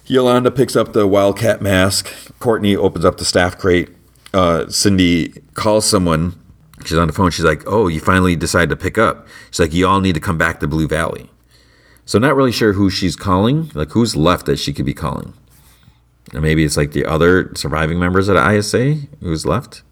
Yolanda 0.07 0.51
picks 0.51 0.77
up 0.77 0.93
the 0.93 1.07
wildcat 1.07 1.63
mask. 1.63 2.13
Courtney 2.39 2.77
opens 2.77 3.05
up 3.05 3.17
the 3.17 3.25
staff 3.25 3.57
crate 3.59 3.89
uh, 4.35 4.69
Cindy 4.69 5.29
calls 5.55 5.87
someone. 5.87 6.35
She's 6.85 6.99
on 6.99 7.07
the 7.07 7.13
phone. 7.13 7.31
She's 7.31 7.45
like, 7.45 7.63
"Oh, 7.67 7.89
you 7.89 8.01
finally 8.01 8.37
decided 8.37 8.71
to 8.71 8.77
pick 8.77 8.99
up." 8.99 9.27
She's 9.51 9.61
like, 9.61 9.73
"You 9.73 9.87
all 9.87 10.01
need 10.01 10.15
to 10.15 10.21
come 10.21 10.37
back 10.37 10.61
to 10.61 10.69
Blue 10.69 10.89
Valley." 10.89 11.31
So 12.05 12.19
not 12.19 12.37
really 12.37 12.53
sure 12.53 12.75
who 12.75 12.91
she's 12.91 13.17
calling. 13.17 13.71
Like 13.75 13.91
who's 13.91 14.15
left 14.17 14.47
that 14.47 14.59
she 14.59 14.73
could 14.73 14.85
be 14.85 14.93
calling. 14.93 15.33
And 16.33 16.43
maybe 16.43 16.65
it's 16.65 16.77
like 16.77 16.93
the 16.93 17.07
other 17.07 17.53
surviving 17.55 17.99
members 17.99 18.29
of 18.29 18.37
the 18.37 18.51
ISA 18.51 18.95
who's 19.21 19.47
left. 19.47 19.83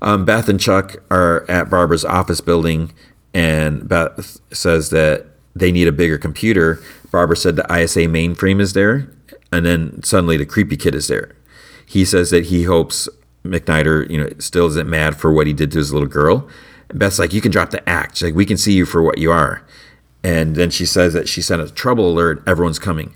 Um, 0.00 0.24
Beth 0.24 0.48
and 0.48 0.60
Chuck 0.60 0.96
are 1.10 1.44
at 1.50 1.70
Barbara's 1.70 2.04
office 2.04 2.40
building, 2.40 2.92
and 3.34 3.88
Beth 3.88 4.38
says 4.52 4.90
that 4.90 5.26
they 5.56 5.72
need 5.72 5.88
a 5.88 5.92
bigger 5.92 6.18
computer. 6.18 6.80
Barbara 7.10 7.36
said 7.36 7.56
the 7.56 7.66
ISA 7.74 8.00
mainframe 8.00 8.60
is 8.60 8.74
there, 8.74 9.10
and 9.50 9.66
then 9.66 10.02
suddenly 10.04 10.36
the 10.36 10.46
creepy 10.46 10.76
kid 10.76 10.94
is 10.94 11.08
there. 11.08 11.34
He 11.84 12.04
says 12.04 12.30
that 12.30 12.46
he 12.46 12.64
hopes 12.64 13.08
McNider, 13.48 14.08
you 14.10 14.18
know, 14.18 14.30
still 14.38 14.66
isn't 14.66 14.88
mad 14.88 15.16
for 15.16 15.32
what 15.32 15.46
he 15.46 15.52
did 15.52 15.70
to 15.72 15.78
his 15.78 15.92
little 15.92 16.08
girl. 16.08 16.48
And 16.88 16.98
Beth's 16.98 17.18
like, 17.18 17.32
you 17.32 17.40
can 17.40 17.50
drop 17.50 17.70
the 17.70 17.86
act. 17.88 18.16
She's 18.16 18.28
like, 18.28 18.34
we 18.34 18.46
can 18.46 18.56
see 18.56 18.72
you 18.72 18.86
for 18.86 19.02
what 19.02 19.18
you 19.18 19.30
are. 19.30 19.64
And 20.22 20.56
then 20.56 20.70
she 20.70 20.86
says 20.86 21.14
that 21.14 21.28
she 21.28 21.42
sent 21.42 21.62
a 21.62 21.70
trouble 21.70 22.10
alert. 22.10 22.42
Everyone's 22.46 22.78
coming. 22.78 23.14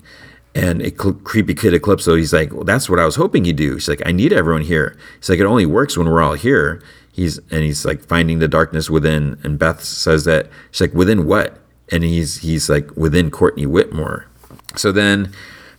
And 0.55 0.81
a 0.81 0.91
cl- 0.91 1.15
creepy 1.15 1.55
kid 1.55 1.73
Eclipso, 1.73 2.17
he's 2.17 2.33
like, 2.33 2.53
well, 2.53 2.63
that's 2.63 2.89
what 2.89 2.99
I 2.99 3.05
was 3.05 3.15
hoping 3.15 3.45
you'd 3.45 3.55
do. 3.55 3.79
She's 3.79 3.89
like, 3.89 4.03
I 4.05 4.11
need 4.11 4.31
everyone 4.31 4.61
here. 4.61 4.97
He's 5.17 5.29
like, 5.29 5.39
it 5.39 5.45
only 5.45 5.65
works 5.65 5.97
when 5.97 6.07
we're 6.07 6.21
all 6.21 6.33
here. 6.33 6.81
He's 7.11 7.37
and 7.51 7.63
he's 7.63 7.85
like 7.85 8.03
finding 8.03 8.39
the 8.39 8.47
darkness 8.47 8.89
within. 8.89 9.39
And 9.43 9.59
Beth 9.59 9.83
says 9.83 10.25
that 10.25 10.49
she's 10.71 10.81
like, 10.81 10.93
within 10.93 11.25
what? 11.25 11.59
And 11.91 12.03
he's 12.03 12.37
he's 12.37 12.69
like 12.69 12.95
within 12.95 13.31
Courtney 13.31 13.65
Whitmore. 13.65 14.27
So 14.75 14.91
then 14.91 15.31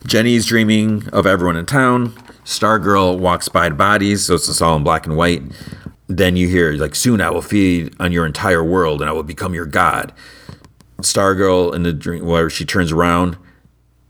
Jenny's 0.05 0.45
dreaming 0.45 1.07
of 1.09 1.25
everyone 1.25 1.57
in 1.57 1.65
town. 1.65 2.13
Stargirl 2.45 3.17
walks 3.17 3.49
by 3.49 3.69
bodies, 3.69 4.25
so 4.25 4.35
it's 4.35 4.61
all 4.61 4.77
in 4.77 4.83
black 4.83 5.05
and 5.05 5.17
white. 5.17 5.43
Then 6.07 6.37
you 6.37 6.47
hear 6.47 6.73
like, 6.73 6.95
"Soon 6.95 7.19
I 7.19 7.31
will 7.31 7.41
feed 7.41 7.93
on 7.99 8.11
your 8.11 8.25
entire 8.25 8.63
world, 8.63 9.01
and 9.01 9.09
I 9.09 9.13
will 9.13 9.23
become 9.23 9.53
your 9.53 9.65
god." 9.65 10.13
Stargirl 11.01 11.73
in 11.73 11.83
the 11.83 11.91
dream, 11.91 12.25
where 12.25 12.49
she 12.49 12.63
turns 12.63 12.91
around, 12.91 13.37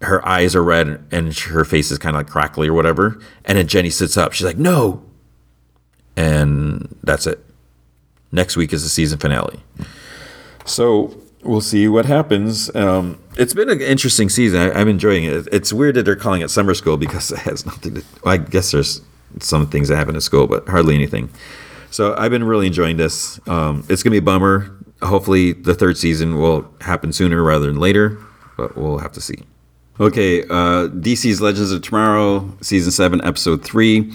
her 0.01 0.25
eyes 0.27 0.55
are 0.55 0.63
red 0.63 1.03
and 1.09 1.33
her 1.33 1.63
face 1.63 1.89
is 1.89 1.97
kind 1.97 2.15
of 2.15 2.19
like 2.19 2.29
crackly 2.29 2.67
or 2.67 2.73
whatever. 2.73 3.17
And 3.45 3.57
then 3.57 3.67
Jenny 3.67 3.89
sits 3.89 4.17
up. 4.17 4.33
She's 4.33 4.45
like, 4.45 4.57
"No," 4.57 5.01
and 6.17 6.93
that's 7.03 7.25
it. 7.25 7.43
Next 8.31 8.57
week 8.57 8.73
is 8.73 8.83
the 8.83 8.89
season 8.89 9.17
finale. 9.17 9.63
So 10.65 11.15
we'll 11.45 11.61
see 11.61 11.87
what 11.87 12.05
happens. 12.05 12.73
Um, 12.75 13.21
it's 13.37 13.53
been 13.53 13.69
an 13.69 13.81
interesting 13.81 14.29
season. 14.29 14.59
I, 14.59 14.81
am 14.81 14.87
enjoying 14.87 15.23
it. 15.23 15.47
It's 15.51 15.71
weird 15.71 15.95
that 15.95 16.03
they're 16.03 16.15
calling 16.15 16.41
it 16.41 16.49
summer 16.49 16.73
school 16.73 16.97
because 16.97 17.31
it 17.31 17.39
has 17.39 17.65
nothing 17.65 17.95
to. 17.95 18.03
I 18.25 18.37
guess 18.37 18.71
there's 18.71 19.01
some 19.39 19.67
things 19.67 19.89
that 19.89 19.97
happen 19.97 20.15
at 20.15 20.23
school, 20.23 20.47
but 20.47 20.67
hardly 20.67 20.95
anything. 20.95 21.29
So 21.91 22.15
I've 22.17 22.31
been 22.31 22.43
really 22.43 22.67
enjoying 22.67 22.97
this. 22.97 23.39
Um, 23.47 23.85
it's 23.89 24.03
gonna 24.03 24.11
be 24.11 24.17
a 24.17 24.21
bummer. 24.21 24.71
Hopefully, 25.01 25.53
the 25.53 25.73
third 25.73 25.97
season 25.97 26.37
will 26.37 26.69
happen 26.81 27.13
sooner 27.13 27.41
rather 27.43 27.67
than 27.67 27.79
later, 27.79 28.17
but 28.57 28.75
we'll 28.75 28.99
have 28.99 29.11
to 29.13 29.21
see. 29.21 29.43
Okay, 29.99 30.43
uh, 30.43 30.89
DC's 30.89 31.39
Legends 31.39 31.71
of 31.71 31.81
Tomorrow, 31.81 32.51
season 32.61 32.91
seven, 32.91 33.23
episode 33.23 33.63
three. 33.63 34.11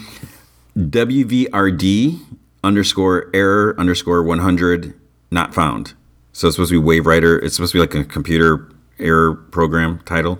WVRD 0.77 2.19
underscore 2.63 3.29
error 3.33 3.75
underscore 3.77 4.23
100 4.23 4.93
not 5.31 5.53
found. 5.55 5.93
So 6.33 6.47
it's 6.47 6.55
supposed 6.55 6.71
to 6.71 6.81
be 6.81 6.87
Waverider. 6.87 7.43
It's 7.43 7.55
supposed 7.55 7.73
to 7.73 7.77
be 7.77 7.81
like 7.81 7.93
a 7.93 8.03
computer 8.03 8.69
error 8.99 9.35
program 9.35 9.99
title. 10.05 10.39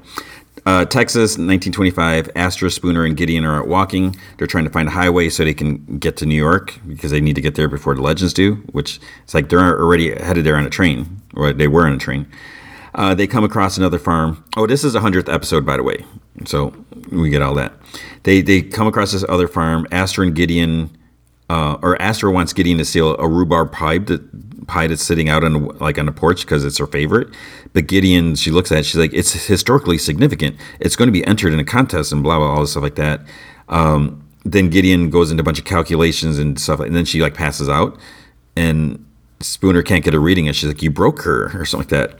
Uh, 0.66 0.86
Texas, 0.86 1.32
1925. 1.32 2.30
Astra, 2.36 2.70
Spooner, 2.70 3.04
and 3.04 3.18
Gideon 3.18 3.46
are 3.46 3.62
out 3.62 3.68
walking. 3.68 4.16
They're 4.38 4.48
trying 4.48 4.66
to 4.66 4.70
find 4.70 4.88
a 4.88 4.92
highway 4.92 5.30
so 5.30 5.44
they 5.44 5.54
can 5.54 5.98
get 5.98 6.18
to 6.18 6.26
New 6.26 6.36
York 6.36 6.80
because 6.88 7.12
they 7.12 7.22
need 7.22 7.36
to 7.36 7.42
get 7.42 7.56
there 7.56 7.68
before 7.68 7.96
the 7.96 8.02
legends 8.02 8.34
do. 8.34 8.56
Which 8.72 9.00
it's 9.24 9.34
like 9.34 9.50
they're 9.50 9.60
already 9.60 10.12
headed 10.22 10.46
there 10.46 10.56
on 10.56 10.66
a 10.66 10.70
train, 10.70 11.22
or 11.36 11.52
they 11.52 11.68
were 11.68 11.88
on 11.88 11.94
a 11.94 11.98
train. 11.98 12.28
Uh, 12.94 13.16
they 13.16 13.26
come 13.26 13.44
across 13.44 13.78
another 13.78 13.98
farm. 13.98 14.44
Oh, 14.56 14.68
this 14.68 14.84
is 14.84 14.94
a 14.96 15.00
hundredth 15.00 15.30
episode, 15.30 15.66
by 15.66 15.78
the 15.78 15.84
way. 15.84 16.06
So 16.46 16.74
we 17.10 17.30
get 17.30 17.42
all 17.42 17.56
that. 17.56 17.74
They 18.24 18.42
they 18.42 18.62
come 18.62 18.86
across 18.86 19.14
this 19.14 19.26
other 19.28 19.48
farm. 19.48 19.88
Astra 19.92 20.26
and 20.28 20.36
Gideon, 20.36 20.96
uh, 21.52 21.78
or 21.82 22.02
Astra 22.02 22.32
wants 22.32 22.54
Gideon 22.54 22.78
to 22.78 22.86
steal 22.86 23.18
a 23.18 23.28
rhubarb 23.28 23.74
pie 23.74 23.98
that 23.98 24.68
pie 24.68 24.88
that's 24.88 25.04
sitting 25.04 25.28
out 25.28 25.44
on 25.44 25.68
like 25.80 25.98
on 25.98 26.06
the 26.06 26.14
porch 26.14 26.42
because 26.42 26.64
it's 26.64 26.78
her 26.78 26.88
favorite. 26.88 27.28
But 27.74 27.88
Gideon, 27.88 28.36
she 28.36 28.52
looks 28.52 28.72
at 28.72 28.80
it, 28.80 28.86
she's 28.86 28.96
like, 28.96 29.14
it's 29.14 29.34
historically 29.48 29.98
significant. 29.98 30.56
It's 30.80 30.96
going 30.96 31.10
to 31.10 31.12
be 31.12 31.26
entered 31.26 31.52
in 31.52 31.60
a 31.60 31.66
contest 31.66 32.14
and 32.14 32.24
blah 32.24 32.38
blah 32.38 32.48
all 32.48 32.62
this 32.62 32.72
stuff 32.72 32.84
like 32.84 32.96
that. 32.96 33.20
Um, 33.68 34.26
then 34.46 34.70
Gideon 34.70 35.10
goes 35.10 35.30
into 35.30 35.42
a 35.42 35.44
bunch 35.44 35.60
of 35.60 35.66
calculations 35.66 36.40
and 36.40 36.58
stuff, 36.58 36.80
and 36.80 36.96
then 36.96 37.04
she 37.04 37.22
like 37.22 37.34
passes 37.34 37.68
out, 37.68 38.00
and 38.56 39.06
Spooner 39.42 39.84
can't 39.84 40.06
get 40.06 40.14
a 40.14 40.20
reading, 40.22 40.48
and 40.48 40.56
she's 40.56 40.70
like, 40.70 40.82
"You 40.82 40.90
broke 40.90 41.24
her" 41.24 41.52
or 41.60 41.66
something 41.66 42.00
like 42.00 42.10
that. 42.10 42.20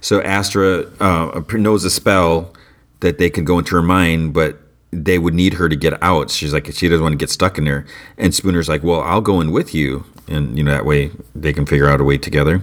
So 0.00 0.22
Astra 0.22 0.86
uh, 0.98 1.42
knows 1.52 1.84
a 1.84 1.90
spell 1.90 2.54
that 3.00 3.18
they 3.18 3.28
can 3.28 3.44
go 3.44 3.58
into 3.58 3.74
her 3.76 3.82
mind, 3.82 4.32
but 4.32 4.61
they 4.92 5.18
would 5.18 5.34
need 5.34 5.54
her 5.54 5.68
to 5.68 5.76
get 5.76 6.00
out. 6.02 6.30
She's 6.30 6.52
like, 6.52 6.66
she 6.72 6.88
doesn't 6.88 7.02
want 7.02 7.14
to 7.14 7.16
get 7.16 7.30
stuck 7.30 7.58
in 7.58 7.64
there. 7.64 7.86
And 8.18 8.32
Spooner's 8.32 8.68
like, 8.68 8.82
well, 8.82 9.00
I'll 9.00 9.22
go 9.22 9.40
in 9.40 9.50
with 9.50 9.74
you, 9.74 10.04
and 10.28 10.56
you 10.56 10.62
know 10.62 10.72
that 10.72 10.84
way 10.84 11.10
they 11.34 11.52
can 11.52 11.66
figure 11.66 11.88
out 11.88 12.00
a 12.00 12.04
way 12.04 12.18
together. 12.18 12.62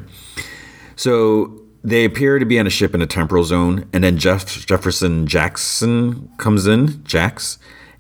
So 0.96 1.60
they 1.84 2.06
appear 2.06 2.40
to 2.40 2.46
be 2.46 2.60
on 2.60 2.68
a 2.68 2.70
ship 2.70 2.94
in 2.94 3.02
a 3.02 3.08
temporal 3.08 3.44
zone, 3.44 3.90
and 3.92 4.04
then 4.04 4.18
Jeff 4.18 4.66
Jefferson 4.66 5.28
Jackson 5.28 6.30
comes 6.38 6.68
in, 6.68 7.04
Jax, 7.04 7.58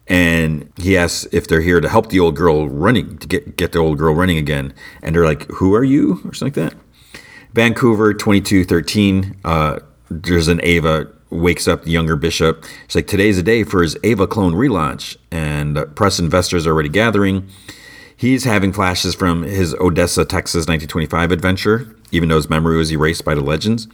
and 0.08 0.72
he 0.78 0.98
asks 0.98 1.28
if 1.32 1.48
they're 1.48 1.62
here 1.62 1.82
to 1.82 1.90
help 1.90 2.10
the 2.10 2.20
old 2.20 2.36
girl 2.36 2.70
running 2.70 3.18
to 3.18 3.28
get 3.28 3.58
get 3.58 3.72
the 3.72 3.80
old 3.80 3.98
girl 3.98 4.14
running 4.14 4.38
again. 4.38 4.74
And 5.02 5.16
they're 5.16 5.26
like, 5.26 5.50
"Who 5.54 5.74
are 5.74 5.84
you?" 5.84 6.22
or 6.26 6.34
something 6.34 6.64
like 6.64 6.74
that. 6.74 7.22
Vancouver, 7.54 8.14
twenty 8.14 8.42
two 8.42 8.64
thirteen. 8.64 9.38
Uh, 9.44 9.80
there's 10.10 10.48
an 10.48 10.60
Ava 10.62 11.08
wakes 11.30 11.68
up 11.68 11.84
the 11.84 11.92
younger 11.92 12.16
bishop. 12.16 12.66
It's 12.86 12.96
like 12.96 13.08
today's 13.08 13.38
a 13.38 13.44
day 13.44 13.64
for 13.64 13.82
his 13.82 13.98
Ava 14.04 14.28
clone 14.28 14.54
relaunch, 14.54 15.18
and 15.32 15.96
press 15.96 16.20
investors 16.20 16.66
are 16.66 16.72
already 16.72 16.90
gathering. 16.90 17.48
He's 18.16 18.44
having 18.44 18.74
flashes 18.74 19.16
from 19.16 19.44
his 19.44 19.74
Odessa, 19.76 20.26
Texas 20.26 20.68
1925 20.68 21.32
adventure, 21.32 21.96
even 22.12 22.30
though 22.30 22.36
his 22.36 22.50
memory 22.50 22.78
was 22.78 22.92
erased 22.92 23.24
by 23.24 23.34
the 23.34 23.42
legends. 23.42 23.88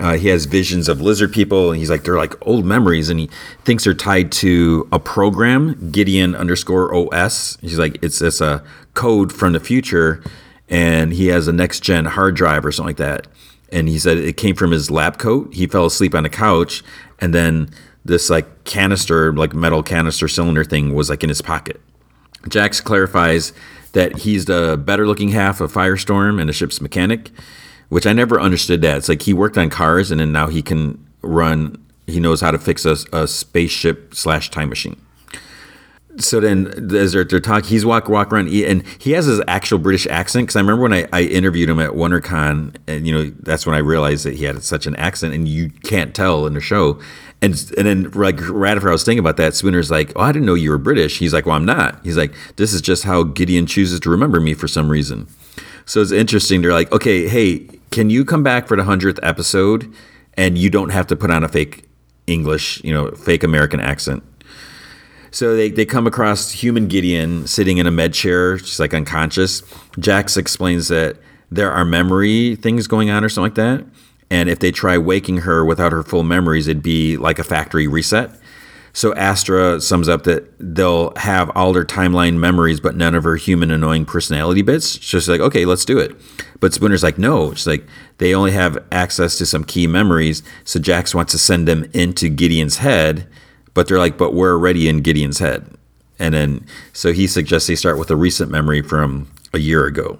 Uh, 0.00 0.16
he 0.16 0.28
has 0.28 0.46
visions 0.46 0.88
of 0.88 1.00
lizard 1.00 1.32
people, 1.32 1.70
and 1.70 1.78
he's 1.78 1.90
like, 1.90 2.02
they're 2.02 2.16
like 2.16 2.34
old 2.46 2.64
memories, 2.64 3.08
and 3.08 3.20
he 3.20 3.30
thinks 3.64 3.84
they're 3.84 3.94
tied 3.94 4.32
to 4.32 4.88
a 4.90 4.98
program, 4.98 5.90
Gideon 5.92 6.34
underscore 6.34 6.94
OS. 6.94 7.58
He's 7.60 7.78
like, 7.78 8.02
it's, 8.02 8.22
it's 8.22 8.40
a 8.40 8.64
code 8.94 9.32
from 9.32 9.52
the 9.52 9.60
future, 9.60 10.24
and 10.68 11.12
he 11.12 11.26
has 11.26 11.46
a 11.46 11.52
next 11.52 11.80
gen 11.80 12.06
hard 12.06 12.34
drive 12.34 12.64
or 12.64 12.72
something 12.72 12.88
like 12.88 12.96
that. 12.96 13.26
And 13.72 13.88
he 13.88 13.98
said 13.98 14.18
it 14.18 14.36
came 14.36 14.54
from 14.54 14.70
his 14.70 14.90
lab 14.90 15.18
coat. 15.18 15.52
He 15.54 15.66
fell 15.66 15.86
asleep 15.86 16.14
on 16.14 16.22
the 16.22 16.28
couch, 16.28 16.84
and 17.18 17.34
then 17.34 17.70
this 18.04 18.30
like 18.30 18.64
canister, 18.64 19.32
like 19.32 19.54
metal 19.54 19.82
canister 19.82 20.28
cylinder 20.28 20.64
thing 20.64 20.94
was 20.94 21.08
like 21.08 21.22
in 21.22 21.28
his 21.28 21.42
pocket. 21.42 21.80
Jax 22.48 22.80
clarifies 22.80 23.52
that 23.92 24.18
he's 24.18 24.46
the 24.46 24.76
better 24.76 25.06
looking 25.06 25.30
half 25.30 25.60
of 25.60 25.72
Firestorm 25.72 26.40
and 26.40 26.48
the 26.48 26.52
ship's 26.52 26.80
mechanic, 26.80 27.30
which 27.88 28.06
I 28.06 28.12
never 28.12 28.40
understood 28.40 28.82
that. 28.82 28.98
It's 28.98 29.08
like 29.08 29.22
he 29.22 29.32
worked 29.32 29.58
on 29.58 29.70
cars 29.70 30.10
and 30.10 30.20
then 30.20 30.32
now 30.32 30.48
he 30.48 30.62
can 30.62 31.04
run, 31.22 31.82
he 32.06 32.20
knows 32.20 32.40
how 32.40 32.50
to 32.50 32.58
fix 32.58 32.84
a, 32.84 32.96
a 33.12 33.28
spaceship 33.28 34.14
slash 34.14 34.50
time 34.50 34.68
machine. 34.68 35.00
So 36.18 36.40
then, 36.40 36.66
as 36.94 37.12
they're, 37.12 37.24
they're 37.24 37.40
talking, 37.40 37.68
he's 37.68 37.86
walk 37.86 38.08
walk 38.08 38.32
around, 38.32 38.48
and 38.48 38.86
he 38.98 39.12
has 39.12 39.24
his 39.24 39.40
actual 39.48 39.78
British 39.78 40.06
accent. 40.08 40.44
Because 40.44 40.56
I 40.56 40.60
remember 40.60 40.82
when 40.82 40.92
I, 40.92 41.08
I 41.12 41.22
interviewed 41.22 41.70
him 41.70 41.80
at 41.80 41.92
WonderCon, 41.92 42.76
and 42.86 43.06
you 43.06 43.14
know 43.14 43.30
that's 43.40 43.66
when 43.66 43.74
I 43.74 43.78
realized 43.78 44.26
that 44.26 44.34
he 44.34 44.44
had 44.44 44.62
such 44.62 44.86
an 44.86 44.94
accent, 44.96 45.32
and 45.34 45.48
you 45.48 45.70
can't 45.84 46.14
tell 46.14 46.46
in 46.46 46.52
the 46.52 46.60
show. 46.60 47.00
And 47.40 47.54
and 47.78 47.86
then 47.86 48.10
like 48.12 48.38
right 48.48 48.76
after 48.76 48.90
I 48.90 48.92
was 48.92 49.04
thinking 49.04 49.20
about 49.20 49.38
that, 49.38 49.54
Spooner's 49.54 49.90
like, 49.90 50.12
"Oh, 50.14 50.20
I 50.20 50.32
didn't 50.32 50.44
know 50.44 50.54
you 50.54 50.70
were 50.70 50.78
British." 50.78 51.18
He's 51.18 51.32
like, 51.32 51.46
"Well, 51.46 51.56
I'm 51.56 51.64
not." 51.64 52.00
He's 52.04 52.16
like, 52.16 52.34
"This 52.56 52.74
is 52.74 52.82
just 52.82 53.04
how 53.04 53.22
Gideon 53.22 53.66
chooses 53.66 53.98
to 54.00 54.10
remember 54.10 54.38
me 54.38 54.52
for 54.52 54.68
some 54.68 54.90
reason." 54.90 55.28
So 55.86 56.02
it's 56.02 56.12
interesting. 56.12 56.60
They're 56.60 56.72
like, 56.72 56.92
"Okay, 56.92 57.26
hey, 57.26 57.66
can 57.90 58.10
you 58.10 58.24
come 58.24 58.42
back 58.42 58.68
for 58.68 58.76
the 58.76 58.84
hundredth 58.84 59.18
episode, 59.22 59.92
and 60.34 60.58
you 60.58 60.68
don't 60.68 60.90
have 60.90 61.06
to 61.06 61.16
put 61.16 61.30
on 61.30 61.42
a 61.42 61.48
fake 61.48 61.88
English, 62.26 62.84
you 62.84 62.92
know, 62.92 63.10
fake 63.12 63.42
American 63.42 63.80
accent." 63.80 64.22
So 65.32 65.56
they, 65.56 65.70
they 65.70 65.86
come 65.86 66.06
across 66.06 66.50
human 66.50 66.88
Gideon 66.88 67.46
sitting 67.46 67.78
in 67.78 67.86
a 67.86 67.90
med 67.90 68.12
chair, 68.12 68.58
she's 68.58 68.78
like 68.78 68.94
unconscious. 68.94 69.62
Jax 69.98 70.36
explains 70.36 70.88
that 70.88 71.16
there 71.50 71.72
are 71.72 71.84
memory 71.84 72.56
things 72.56 72.86
going 72.86 73.10
on 73.10 73.24
or 73.24 73.28
something 73.28 73.50
like 73.50 73.54
that. 73.54 73.86
And 74.30 74.48
if 74.48 74.60
they 74.60 74.70
try 74.70 74.96
waking 74.98 75.38
her 75.38 75.64
without 75.64 75.92
her 75.92 76.02
full 76.02 76.22
memories, 76.22 76.68
it'd 76.68 76.82
be 76.82 77.16
like 77.16 77.38
a 77.38 77.44
factory 77.44 77.86
reset. 77.86 78.30
So 78.94 79.14
Astra 79.14 79.80
sums 79.80 80.06
up 80.06 80.24
that 80.24 80.50
they'll 80.58 81.14
have 81.16 81.50
all 81.54 81.72
their 81.72 81.84
timeline 81.84 82.36
memories, 82.36 82.78
but 82.78 82.94
none 82.94 83.14
of 83.14 83.24
her 83.24 83.36
human 83.36 83.70
annoying 83.70 84.04
personality 84.04 84.60
bits. 84.60 85.00
She's 85.00 85.28
like, 85.28 85.40
okay, 85.40 85.64
let's 85.64 85.86
do 85.86 85.98
it. 85.98 86.14
But 86.60 86.72
Spooner's 86.72 87.02
like, 87.02 87.16
no. 87.16 87.54
She's 87.54 87.66
like, 87.66 87.86
they 88.18 88.34
only 88.34 88.52
have 88.52 88.78
access 88.92 89.38
to 89.38 89.46
some 89.46 89.64
key 89.64 89.86
memories. 89.86 90.42
So 90.64 90.78
Jax 90.78 91.14
wants 91.14 91.32
to 91.32 91.38
send 91.38 91.66
them 91.66 91.88
into 91.94 92.28
Gideon's 92.28 92.78
head, 92.78 93.26
but 93.74 93.88
they're 93.88 93.98
like, 93.98 94.18
but 94.18 94.34
we're 94.34 94.52
already 94.52 94.88
in 94.88 95.00
Gideon's 95.00 95.38
head. 95.38 95.66
And 96.18 96.34
then, 96.34 96.66
so 96.92 97.12
he 97.12 97.26
suggests 97.26 97.68
they 97.68 97.74
start 97.74 97.98
with 97.98 98.10
a 98.10 98.16
recent 98.16 98.50
memory 98.50 98.82
from 98.82 99.30
a 99.52 99.58
year 99.58 99.86
ago. 99.86 100.18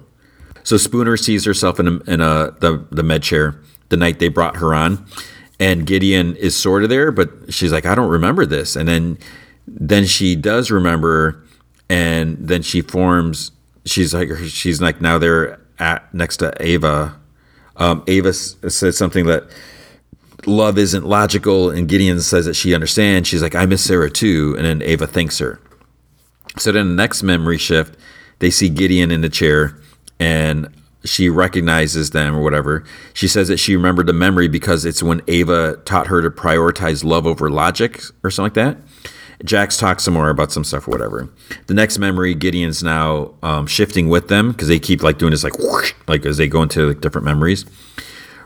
So 0.63 0.77
Spooner 0.77 1.17
sees 1.17 1.45
herself 1.45 1.79
in, 1.79 1.87
a, 1.87 2.11
in 2.11 2.21
a, 2.21 2.51
the, 2.59 2.85
the 2.89 3.03
med 3.03 3.23
chair 3.23 3.59
the 3.89 3.97
night 3.97 4.19
they 4.19 4.27
brought 4.27 4.57
her 4.57 4.73
on. 4.73 5.05
And 5.59 5.85
Gideon 5.85 6.35
is 6.35 6.55
sort 6.55 6.83
of 6.83 6.89
there, 6.89 7.11
but 7.11 7.53
she's 7.53 7.71
like, 7.71 7.85
I 7.85 7.95
don't 7.95 8.09
remember 8.09 8.45
this. 8.45 8.75
And 8.75 8.87
then 8.87 9.17
then 9.65 10.05
she 10.05 10.35
does 10.35 10.71
remember, 10.71 11.43
and 11.89 12.37
then 12.37 12.61
she 12.61 12.81
forms. 12.81 13.51
She's 13.85 14.13
like, 14.13 14.29
she's 14.47 14.81
like 14.81 15.01
now 15.01 15.17
they're 15.17 15.59
at 15.79 16.13
next 16.13 16.37
to 16.37 16.53
Ava. 16.59 17.19
Um, 17.77 18.03
Ava 18.07 18.33
said 18.33 18.93
something 18.93 19.25
that 19.25 19.45
love 20.47 20.77
isn't 20.77 21.05
logical, 21.05 21.69
and 21.69 21.87
Gideon 21.87 22.19
says 22.21 22.45
that 22.45 22.55
she 22.55 22.73
understands. 22.73 23.27
She's 23.27 23.41
like, 23.41 23.55
I 23.55 23.65
miss 23.65 23.83
Sarah 23.83 24.09
too, 24.09 24.55
and 24.57 24.65
then 24.65 24.81
Ava 24.81 25.07
thanks 25.07 25.39
her. 25.39 25.59
So 26.57 26.71
then 26.71 26.89
the 26.89 26.95
next 26.95 27.23
memory 27.23 27.57
shift, 27.57 27.97
they 28.39 28.49
see 28.49 28.69
Gideon 28.69 29.11
in 29.11 29.21
the 29.21 29.29
chair, 29.29 29.77
and 30.19 30.69
she 31.05 31.29
recognizes 31.29 32.11
them 32.11 32.35
or 32.35 32.41
whatever. 32.41 32.83
She 33.13 33.27
says 33.27 33.47
that 33.49 33.57
she 33.57 33.75
remembered 33.75 34.07
the 34.07 34.13
memory 34.13 34.47
because 34.47 34.85
it's 34.85 35.03
when 35.03 35.21
Ava 35.27 35.77
taught 35.85 36.07
her 36.07 36.21
to 36.21 36.29
prioritize 36.29 37.03
love 37.03 37.25
over 37.25 37.49
logic 37.49 38.01
or 38.23 38.31
something 38.31 38.63
like 38.63 38.77
that. 38.77 38.77
Jax 39.43 39.75
talks 39.77 40.03
some 40.03 40.13
more 40.13 40.29
about 40.29 40.51
some 40.53 40.63
stuff 40.63 40.87
or 40.87 40.91
whatever. 40.91 41.27
The 41.67 41.73
next 41.73 41.97
memory, 41.97 42.33
Gideon's 42.33 42.81
now 42.81 43.33
um, 43.43 43.67
shifting 43.67 44.07
with 44.07 44.29
them 44.29 44.51
because 44.51 44.69
they 44.69 44.79
keep 44.79 45.03
like 45.03 45.17
doing 45.17 45.31
this 45.31 45.43
like 45.43 45.59
whoosh, 45.59 45.93
like 46.07 46.25
as 46.25 46.37
they 46.37 46.47
go 46.47 46.61
into 46.61 46.87
like, 46.87 47.01
different 47.01 47.25
memories. 47.25 47.65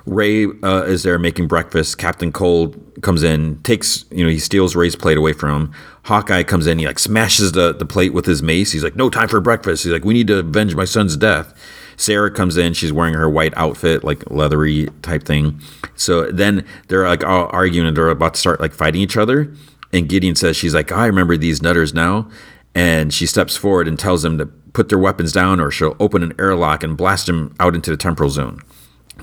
Ray 0.08 0.46
uh, 0.64 0.84
is 0.84 1.04
there 1.04 1.20
making 1.20 1.48
breakfast. 1.48 1.98
Captain 1.98 2.32
Cold 2.32 2.82
comes 3.02 3.24
in, 3.24 3.62
takes 3.64 4.06
you 4.10 4.24
know 4.24 4.30
he 4.30 4.40
steals 4.40 4.76
Ray's 4.76 4.96
plate 4.96 5.18
away 5.18 5.34
from 5.34 5.62
him. 5.62 5.74
Hawkeye 6.06 6.44
comes 6.44 6.66
in, 6.66 6.80
he 6.80 6.88
like 6.88 6.98
smashes 6.98 7.52
the 7.52 7.74
the 7.74 7.86
plate 7.86 8.14
with 8.14 8.26
his 8.26 8.42
mace. 8.42 8.72
He's 8.72 8.84
like, 8.84 8.96
"No 8.96 9.10
time 9.10 9.28
for 9.28 9.42
breakfast." 9.42 9.84
He's 9.84 9.92
like, 9.92 10.06
"We 10.06 10.14
need 10.14 10.28
to 10.28 10.40
avenge 10.40 10.76
my 10.76 10.86
son's 10.86 11.18
death." 11.18 11.54
Sarah 11.98 12.32
comes 12.32 12.56
in. 12.58 12.74
She's 12.74 12.94
wearing 12.94 13.16
her 13.16 13.30
white 13.30 13.54
outfit, 13.58 14.04
like 14.04 14.30
leathery 14.30 14.88
type 15.02 15.24
thing. 15.24 15.60
So 15.96 16.32
then 16.32 16.64
they're 16.88 17.08
like 17.08 17.24
all 17.24 17.50
arguing 17.52 17.88
and 17.88 17.98
they're 17.98 18.10
about 18.10 18.36
to 18.36 18.40
start 18.40 18.62
like 18.62 18.74
fighting 18.74 19.02
each 19.02 19.18
other. 19.18 19.52
And 19.92 20.08
Gideon 20.08 20.36
says, 20.36 20.56
she's 20.56 20.76
like, 20.76 20.92
I 20.92 21.08
remember 21.08 21.38
these 21.38 21.62
nutters 21.62 21.94
now. 21.94 22.30
And 22.76 23.12
she 23.12 23.26
steps 23.26 23.58
forward 23.58 23.88
and 23.88 23.98
tells 23.98 24.22
them 24.22 24.38
to 24.38 24.46
put 24.46 24.90
their 24.90 25.00
weapons 25.00 25.32
down 25.32 25.60
or 25.60 25.72
she'll 25.72 25.96
open 26.00 26.22
an 26.22 26.34
airlock 26.38 26.84
and 26.84 26.96
blast 26.96 27.26
them 27.26 27.56
out 27.60 27.74
into 27.74 27.90
the 27.90 27.98
temporal 27.98 28.30
zone. 28.30 28.62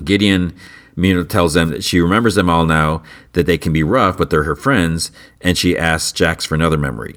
Gideon 0.03 0.53
Mina 0.95 1.23
tells 1.23 1.53
them 1.53 1.69
that 1.69 1.83
she 1.83 1.99
remembers 1.99 2.35
them 2.35 2.49
all 2.49 2.65
now, 2.65 3.03
that 3.33 3.45
they 3.45 3.57
can 3.57 3.73
be 3.73 3.83
rough, 3.83 4.17
but 4.17 4.29
they're 4.29 4.43
her 4.43 4.55
friends, 4.55 5.11
and 5.41 5.57
she 5.57 5.77
asks 5.77 6.11
Jax 6.11 6.45
for 6.45 6.55
another 6.55 6.77
memory. 6.77 7.15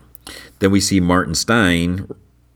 Then 0.59 0.71
we 0.71 0.81
see 0.81 1.01
Martin 1.01 1.35
Stein 1.35 2.09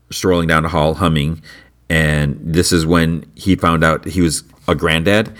strolling 0.09 0.47
down 0.47 0.63
the 0.63 0.69
hall 0.69 0.95
humming, 0.95 1.41
and 1.89 2.37
this 2.41 2.71
is 2.71 2.85
when 2.85 3.25
he 3.35 3.55
found 3.55 3.83
out 3.83 4.05
he 4.05 4.21
was 4.21 4.43
a 4.67 4.75
granddad. 4.75 5.33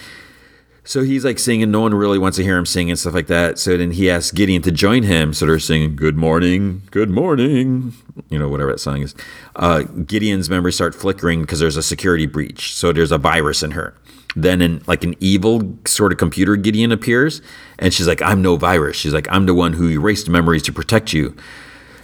So 0.86 1.02
he's 1.02 1.24
like 1.24 1.40
singing. 1.40 1.72
No 1.72 1.80
one 1.80 1.94
really 1.94 2.20
wants 2.20 2.36
to 2.38 2.44
hear 2.44 2.58
him 2.58 2.66
sing 2.66 2.90
and 2.90 3.00
stuff 3.00 3.14
like 3.14 3.28
that. 3.28 3.58
So 3.58 3.78
then 3.78 3.92
he 3.92 4.10
asks 4.10 4.32
Gideon 4.32 4.62
to 4.64 4.72
join 4.72 5.04
him. 5.04 5.34
So 5.34 5.46
they're 5.46 5.60
singing 5.60 5.96
"Good 5.96 6.18
Morning, 6.18 6.82
Good 6.92 7.10
Morning," 7.10 7.94
you 8.30 8.38
know, 8.38 8.50
whatever 8.50 8.72
that 8.72 8.80
song 8.80 9.02
is. 9.02 9.16
Uh, 9.56 9.84
Gideon's 9.84 10.50
memories 10.50 10.76
start 10.76 10.94
flickering 10.94 11.42
because 11.42 11.60
there's 11.62 11.78
a 11.78 11.84
security 11.84 12.26
breach. 12.26 12.74
So 12.74 12.92
there's 12.92 13.14
a 13.14 13.18
virus 13.18 13.64
in 13.64 13.72
her. 13.72 13.96
Then 14.36 14.62
in 14.62 14.82
like 14.88 15.04
an 15.04 15.16
evil 15.20 15.78
sort 15.86 16.12
of 16.12 16.18
computer, 16.18 16.56
Gideon 16.56 16.92
appears, 16.92 17.42
and 17.78 17.94
she's 17.94 18.08
like, 18.08 18.22
"I'm 18.22 18.42
no 18.42 18.56
virus." 18.56 18.96
She's 18.98 19.14
like, 19.14 19.28
"I'm 19.30 19.46
the 19.46 19.54
one 19.54 19.74
who 19.74 19.90
erased 19.90 20.30
memories 20.30 20.64
to 20.64 20.74
protect 20.74 21.14
you." 21.14 21.36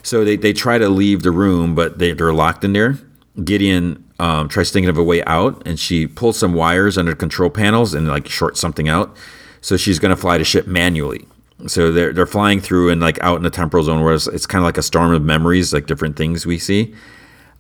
So 0.04 0.24
they, 0.24 0.36
they 0.36 0.54
try 0.54 0.78
to 0.78 0.90
leave 0.90 1.24
the 1.24 1.32
room, 1.32 1.76
but 1.76 2.00
they, 2.00 2.14
they're 2.14 2.34
locked 2.34 2.64
in 2.64 2.74
there. 2.74 2.98
Gideon 3.44 4.04
um, 4.20 4.48
tries 4.50 4.72
thinking 4.72 4.90
of 4.90 4.98
a 4.98 5.04
way 5.04 5.24
out, 5.26 5.62
and 5.66 5.80
she 5.80 6.08
pulls 6.08 6.38
some 6.38 6.54
wires 6.54 6.98
under 6.98 7.16
control 7.16 7.50
panels 7.50 7.94
and 7.94 8.08
like 8.08 8.28
shorts 8.28 8.60
something 8.60 8.88
out. 8.90 9.16
So 9.62 9.78
she's 9.78 10.00
going 10.00 10.16
to 10.16 10.20
fly 10.20 10.38
the 10.38 10.44
ship 10.46 10.68
manually. 10.68 11.28
So 11.68 11.92
they're 11.92 12.14
they're 12.14 12.26
flying 12.26 12.62
through 12.62 12.90
and 12.90 13.02
like 13.02 13.20
out 13.22 13.38
in 13.38 13.44
the 13.44 13.50
temporal 13.50 13.84
zone 13.84 14.02
where 14.04 14.14
it's, 14.14 14.28
it's 14.28 14.46
kind 14.46 14.62
of 14.62 14.66
like 14.66 14.78
a 14.78 14.82
storm 14.84 15.14
of 15.14 15.22
memories, 15.22 15.74
like 15.74 15.88
different 15.88 16.16
things 16.16 16.46
we 16.46 16.58
see. 16.58 16.94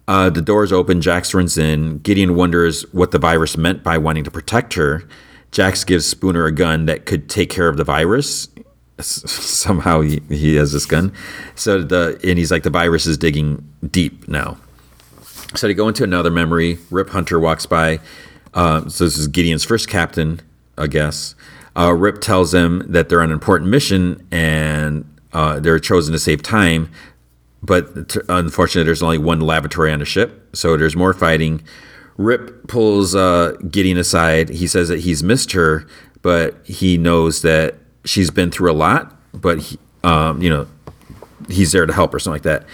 Uh, 0.10 0.28
the 0.28 0.42
doors 0.42 0.72
open. 0.72 1.02
Jax 1.02 1.36
runs 1.36 1.56
in. 1.56 2.00
Gideon 2.00 2.34
wonders 2.34 2.82
what 2.92 3.12
the 3.12 3.20
virus 3.20 3.56
meant 3.56 3.84
by 3.84 3.96
wanting 4.00 4.24
to 4.24 4.32
protect 4.32 4.74
her. 4.74 5.04
Jax 5.52 5.84
gives 5.84 6.08
Spooner 6.08 6.48
a 6.48 6.52
gun 6.52 6.88
that 6.88 7.06
could 7.06 7.30
take 7.30 7.52
care 7.52 7.70
of 7.70 7.78
the 7.78 7.84
virus. 7.84 8.48
Somehow 9.00 10.02
he, 10.02 10.20
he 10.28 10.56
has 10.56 10.72
this 10.72 10.88
gun. 10.88 11.14
So 11.54 11.84
the 11.84 12.20
and 12.24 12.40
he's 12.40 12.50
like 12.50 12.64
the 12.64 12.72
virus 12.72 13.06
is 13.06 13.20
digging 13.20 13.64
deep 13.92 14.28
now. 14.28 14.58
So 15.54 15.68
they 15.68 15.76
go 15.76 15.88
into 15.88 16.04
another 16.04 16.32
memory. 16.32 16.80
Rip 16.90 17.10
Hunter 17.10 17.40
walks 17.40 17.68
by. 17.68 18.00
Uh, 18.56 18.90
so 18.90 19.04
this 19.04 19.16
is 19.16 19.28
Gideon's 19.28 19.64
first 19.64 19.90
captain, 19.90 20.42
I 20.76 20.88
guess. 20.88 21.36
Uh, 21.78 21.94
Rip 21.94 22.20
tells 22.20 22.52
them 22.52 22.84
that 22.88 23.10
they're 23.10 23.22
on 23.22 23.30
an 23.30 23.34
important 23.34 23.70
mission 23.70 24.28
and 24.32 25.06
uh, 25.34 25.60
they're 25.60 25.78
chosen 25.78 26.14
to 26.14 26.20
save 26.20 26.42
time. 26.42 26.90
But 27.62 28.16
unfortunately, 28.30 28.86
there's 28.86 29.04
only 29.04 29.18
one 29.18 29.42
lavatory 29.42 29.92
on 29.92 30.00
the 30.00 30.06
ship, 30.06 30.56
so 30.56 30.78
there's 30.78 30.96
more 30.96 31.14
fighting. 31.14 31.62
Rip 32.18 32.68
pulls 32.68 33.16
uh, 33.16 33.54
Gideon 33.70 33.98
aside. 33.98 34.50
He 34.50 34.68
says 34.68 34.90
that 34.90 35.00
he's 35.00 35.24
missed 35.24 35.52
her, 35.52 35.86
but 36.22 36.56
he 36.66 36.98
knows 36.98 37.42
that 37.42 37.76
she's 38.06 38.32
been 38.32 38.52
through 38.52 38.72
a 38.72 38.74
lot. 38.74 39.16
But 39.34 39.60
he, 39.60 39.80
um, 40.04 40.42
you 40.42 40.50
know, 40.50 40.68
he's 41.50 41.72
there 41.72 41.86
to 41.86 41.94
help 41.94 42.14
her, 42.14 42.20
something 42.20 42.36
like 42.36 42.44
that. 42.44 42.66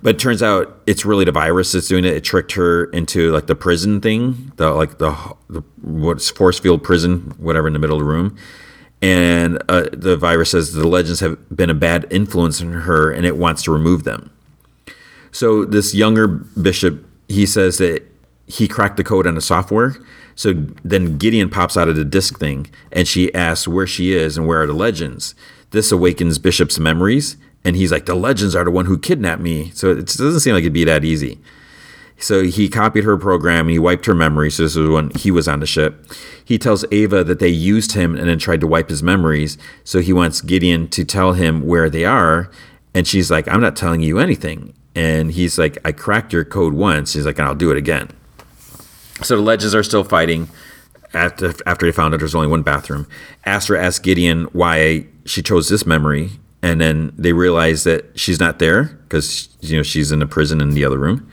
But 0.00 0.18
turns 0.18 0.42
out 0.42 0.80
it's 0.86 1.04
really 1.04 1.24
the 1.24 1.32
virus 1.32 1.72
that's 1.72 1.88
doing 1.88 2.04
it. 2.04 2.14
It 2.14 2.22
tricked 2.22 2.52
her 2.52 2.84
into 2.90 3.32
like 3.32 3.48
the 3.48 3.56
prison 3.56 4.00
thing, 4.00 4.52
the 4.56 4.70
like 4.70 4.98
the, 4.98 5.10
the 5.48 5.62
what's 5.82 6.30
force 6.30 6.60
field 6.60 6.84
prison, 6.84 7.32
whatever, 7.38 7.66
in 7.66 7.72
the 7.72 7.80
middle 7.80 7.96
of 7.96 8.00
the 8.00 8.08
room. 8.08 8.36
And 9.00 9.62
uh, 9.68 9.88
the 9.92 10.16
virus 10.16 10.50
says 10.50 10.72
the 10.72 10.88
legends 10.88 11.20
have 11.20 11.38
been 11.54 11.70
a 11.70 11.74
bad 11.74 12.06
influence 12.10 12.60
on 12.60 12.72
her, 12.72 13.12
and 13.12 13.24
it 13.24 13.36
wants 13.36 13.62
to 13.64 13.72
remove 13.72 14.04
them. 14.04 14.30
So 15.30 15.64
this 15.64 15.94
younger 15.94 16.26
bishop, 16.26 17.04
he 17.28 17.46
says 17.46 17.78
that 17.78 18.02
he 18.46 18.66
cracked 18.66 18.96
the 18.96 19.04
code 19.04 19.26
on 19.26 19.34
the 19.34 19.40
software. 19.40 19.96
So 20.34 20.52
then 20.84 21.18
Gideon 21.18 21.50
pops 21.50 21.76
out 21.76 21.88
of 21.88 21.96
the 21.96 22.04
disk 22.04 22.38
thing, 22.38 22.70
and 22.90 23.06
she 23.06 23.32
asks 23.34 23.68
where 23.68 23.86
she 23.86 24.12
is 24.12 24.36
and 24.36 24.46
where 24.46 24.62
are 24.62 24.66
the 24.66 24.72
legends. 24.72 25.34
This 25.70 25.92
awakens 25.92 26.38
Bishop's 26.38 26.78
memories, 26.78 27.36
and 27.64 27.76
he's 27.76 27.92
like, 27.92 28.06
the 28.06 28.14
legends 28.14 28.56
are 28.56 28.64
the 28.64 28.70
one 28.70 28.86
who 28.86 28.98
kidnapped 28.98 29.42
me. 29.42 29.70
So 29.74 29.90
it 29.92 30.06
doesn't 30.06 30.40
seem 30.40 30.54
like 30.54 30.62
it'd 30.62 30.72
be 30.72 30.84
that 30.84 31.04
easy. 31.04 31.38
So 32.18 32.42
he 32.42 32.68
copied 32.68 33.04
her 33.04 33.16
program 33.16 33.60
and 33.60 33.70
he 33.70 33.78
wiped 33.78 34.06
her 34.06 34.14
memory. 34.14 34.50
So 34.50 34.64
this 34.64 34.74
was 34.74 34.90
when 34.90 35.10
he 35.10 35.30
was 35.30 35.46
on 35.46 35.60
the 35.60 35.66
ship. 35.66 36.04
He 36.44 36.58
tells 36.58 36.84
Ava 36.90 37.22
that 37.24 37.38
they 37.38 37.48
used 37.48 37.92
him 37.92 38.16
and 38.16 38.28
then 38.28 38.38
tried 38.38 38.60
to 38.60 38.66
wipe 38.66 38.88
his 38.88 39.02
memories. 39.02 39.56
So 39.84 40.00
he 40.00 40.12
wants 40.12 40.40
Gideon 40.40 40.88
to 40.88 41.04
tell 41.04 41.34
him 41.34 41.64
where 41.64 41.88
they 41.88 42.04
are. 42.04 42.50
And 42.92 43.06
she's 43.06 43.30
like, 43.30 43.46
I'm 43.46 43.60
not 43.60 43.76
telling 43.76 44.00
you 44.00 44.18
anything. 44.18 44.74
And 44.96 45.30
he's 45.30 45.58
like, 45.58 45.78
I 45.84 45.92
cracked 45.92 46.32
your 46.32 46.44
code 46.44 46.74
once. 46.74 47.12
He's 47.12 47.24
like, 47.24 47.38
and 47.38 47.46
I'll 47.46 47.54
do 47.54 47.70
it 47.70 47.76
again. 47.76 48.08
So 49.22 49.36
the 49.36 49.42
legends 49.42 49.74
are 49.74 49.84
still 49.84 50.04
fighting. 50.04 50.48
After, 51.14 51.54
after 51.64 51.86
they 51.86 51.92
found 51.92 52.12
out 52.12 52.20
there's 52.20 52.34
only 52.34 52.48
one 52.48 52.62
bathroom, 52.62 53.06
Astra 53.46 53.82
asks 53.82 53.98
Gideon 53.98 54.44
why 54.52 55.06
she 55.24 55.40
chose 55.40 55.68
this 55.68 55.86
memory 55.86 56.32
and 56.62 56.80
then 56.80 57.12
they 57.16 57.32
realize 57.32 57.84
that 57.84 58.18
she's 58.18 58.40
not 58.40 58.58
there 58.58 58.84
because 58.84 59.48
you 59.60 59.76
know 59.76 59.82
she's 59.82 60.10
in 60.10 60.20
a 60.22 60.26
prison 60.26 60.60
in 60.60 60.70
the 60.70 60.84
other 60.84 60.98
room 60.98 61.30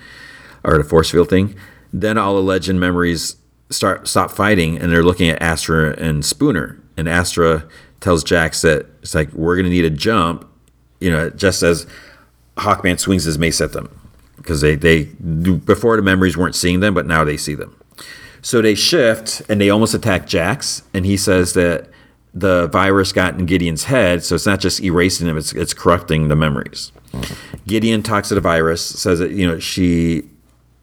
or 0.66 0.78
the 0.78 0.84
force 0.84 1.10
field 1.10 1.30
thing. 1.30 1.56
Then 1.94 2.18
all 2.18 2.36
the 2.36 2.42
legend 2.42 2.80
memories 2.80 3.38
start 3.70 4.08
stop 4.08 4.32
fighting, 4.32 4.78
and 4.78 4.92
they're 4.92 5.04
looking 5.04 5.30
at 5.30 5.42
Astra 5.42 5.96
and 5.98 6.26
Spooner. 6.26 6.82
And 6.98 7.08
Astra 7.08 7.66
tells 8.02 8.24
Jax 8.24 8.62
that 8.62 8.88
it's 9.02 9.16
like 9.16 9.32
we're 9.34 9.56
gonna 9.56 9.70
need 9.70 9.86
a 9.86 9.90
jump, 9.90 10.48
you 11.00 11.10
know, 11.10 11.30
just 11.30 11.64
as 11.64 11.88
Hawkman 12.58 13.00
swings 13.00 13.24
his 13.24 13.38
mace 13.38 13.62
at 13.62 13.74
them 13.74 13.90
because 14.38 14.62
they 14.62 14.76
they 14.76 15.06
before 15.06 15.96
the 15.96 16.02
memories 16.02 16.38
weren't 16.38 16.56
seeing 16.56 16.80
them, 16.80 16.94
but 16.94 17.06
now 17.06 17.24
they 17.24 17.38
see 17.38 17.56
them. 17.56 17.76
So 18.42 18.62
they 18.62 18.76
shift 18.76 19.42
and 19.50 19.60
they 19.60 19.70
almost 19.70 19.94
attack 19.94 20.28
Jax, 20.28 20.84
and 20.94 21.06
he 21.06 21.18
says 21.18 21.54
that 21.54 21.90
the 22.34 22.68
virus 22.68 23.12
got 23.12 23.40
in 23.40 23.46
Gideon's 23.46 23.86
head, 23.86 24.24
so 24.24 24.36
it's 24.36 24.46
not 24.46 24.60
just 24.60 24.82
erasing 24.82 25.28
them; 25.28 25.38
it's 25.38 25.54
it's 25.54 25.74
corrupting 25.74 26.28
the 26.28 26.36
memories. 26.36 26.92
Mm-hmm. 27.12 27.58
Gideon 27.66 28.04
talks 28.04 28.30
to 28.30 28.36
the 28.36 28.42
virus, 28.42 28.86
says 28.86 29.20
that 29.20 29.32
you 29.32 29.48
know 29.48 29.58
she 29.58 30.30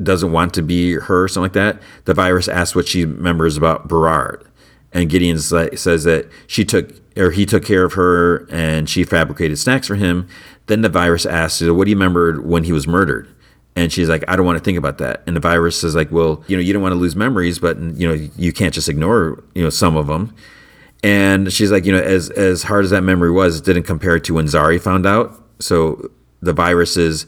doesn't 0.03 0.33
want 0.33 0.55
to 0.55 0.63
be 0.63 0.95
her, 0.95 1.25
or 1.25 1.29
something 1.29 1.45
like 1.45 1.53
that. 1.53 1.83
The 2.05 2.15
virus 2.15 2.49
asks 2.49 2.75
what 2.75 2.89
she 2.89 3.05
remembers 3.05 3.57
about 3.57 3.89
Behrad, 3.89 4.45
and 4.93 5.09
Gideon 5.09 5.39
says 5.39 6.05
that 6.05 6.29
she 6.47 6.65
took 6.65 6.91
or 7.17 7.31
he 7.31 7.45
took 7.45 7.65
care 7.65 7.85
of 7.85 7.93
her 7.93 8.47
and 8.51 8.89
she 8.89 9.05
fabricated 9.05 9.59
snacks 9.59 9.87
for 9.87 9.97
him. 9.97 10.27
Then 10.67 10.83
the 10.83 10.89
virus 10.89 11.27
asks, 11.27 11.63
"What 11.63 11.85
do 11.85 11.91
you 11.91 11.97
remember 11.97 12.41
when 12.41 12.65
he 12.65 12.73
was 12.73 12.87
murdered?" 12.87 13.29
And 13.75 13.93
she's 13.93 14.09
like, 14.09 14.25
"I 14.29 14.37
don't 14.37 14.47
want 14.47 14.59
to 14.59 14.65
think 14.65 14.79
about 14.79 14.99
that." 14.99 15.23
And 15.27 15.35
the 15.37 15.41
virus 15.41 15.83
is 15.85 15.95
like, 15.95 16.11
"Well, 16.13 16.45
you 16.47 16.57
know, 16.57 16.63
you 16.63 16.73
don't 16.73 16.83
want 16.83 16.93
to 16.93 16.99
lose 16.99 17.17
memories, 17.17 17.59
but 17.59 17.79
you 17.79 18.09
know, 18.09 18.29
you 18.37 18.53
can't 18.53 18.73
just 18.73 18.89
ignore 18.89 19.43
you 19.55 19.63
know 19.63 19.71
some 19.71 19.97
of 19.97 20.07
them." 20.07 20.35
And 21.03 21.53
she's 21.53 21.73
like, 21.73 21.85
you 21.85 21.93
know, 21.93 21.99
as 21.99 22.31
as 22.31 22.63
hard 22.63 22.85
as 22.85 22.91
that 22.91 23.03
memory 23.03 23.31
was, 23.31 23.59
it 23.59 23.65
didn't 23.65 23.85
compare 23.85 24.19
to 24.21 24.35
when 24.35 24.47
Zari 24.47 24.81
found 24.81 25.05
out. 25.05 25.43
So 25.59 26.11
the 26.41 26.53
virus 26.53 26.97
is 26.97 27.27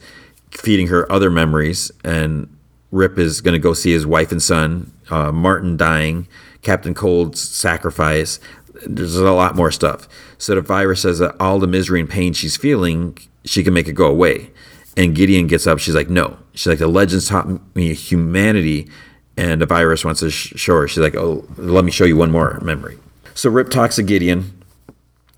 feeding 0.51 0.87
her 0.87 1.11
other 1.11 1.29
memories, 1.29 1.91
and 2.03 2.47
Rip 2.95 3.19
is 3.19 3.41
going 3.41 3.53
to 3.53 3.59
go 3.59 3.73
see 3.73 3.91
his 3.91 4.05
wife 4.05 4.31
and 4.31 4.41
son, 4.41 4.91
uh, 5.09 5.31
Martin 5.31 5.77
dying, 5.77 6.27
Captain 6.61 6.93
Cold's 6.93 7.41
sacrifice. 7.41 8.39
There's 8.85 9.15
a 9.17 9.31
lot 9.31 9.55
more 9.55 9.71
stuff. 9.71 10.07
So 10.37 10.55
the 10.55 10.61
virus 10.61 11.01
says 11.01 11.19
that 11.19 11.35
all 11.39 11.59
the 11.59 11.67
misery 11.67 11.99
and 11.99 12.09
pain 12.09 12.33
she's 12.33 12.57
feeling, 12.57 13.17
she 13.43 13.63
can 13.63 13.73
make 13.73 13.87
it 13.87 13.93
go 13.93 14.07
away. 14.07 14.51
And 14.97 15.13
Gideon 15.13 15.47
gets 15.47 15.67
up. 15.67 15.79
She's 15.79 15.95
like, 15.95 16.09
no. 16.09 16.37
She's 16.53 16.67
like, 16.67 16.79
the 16.79 16.87
legends 16.87 17.27
taught 17.27 17.47
me 17.75 17.93
humanity, 17.93 18.89
and 19.35 19.61
the 19.61 19.65
virus 19.65 20.05
wants 20.05 20.21
to 20.21 20.29
show 20.29 20.79
her. 20.79 20.87
She's 20.87 20.99
like, 20.99 21.15
oh, 21.15 21.45
let 21.57 21.83
me 21.83 21.91
show 21.91 22.05
you 22.05 22.15
one 22.15 22.31
more 22.31 22.59
memory. 22.61 22.97
So 23.33 23.49
Rip 23.49 23.69
talks 23.69 23.97
to 23.97 24.03
Gideon. 24.03 24.63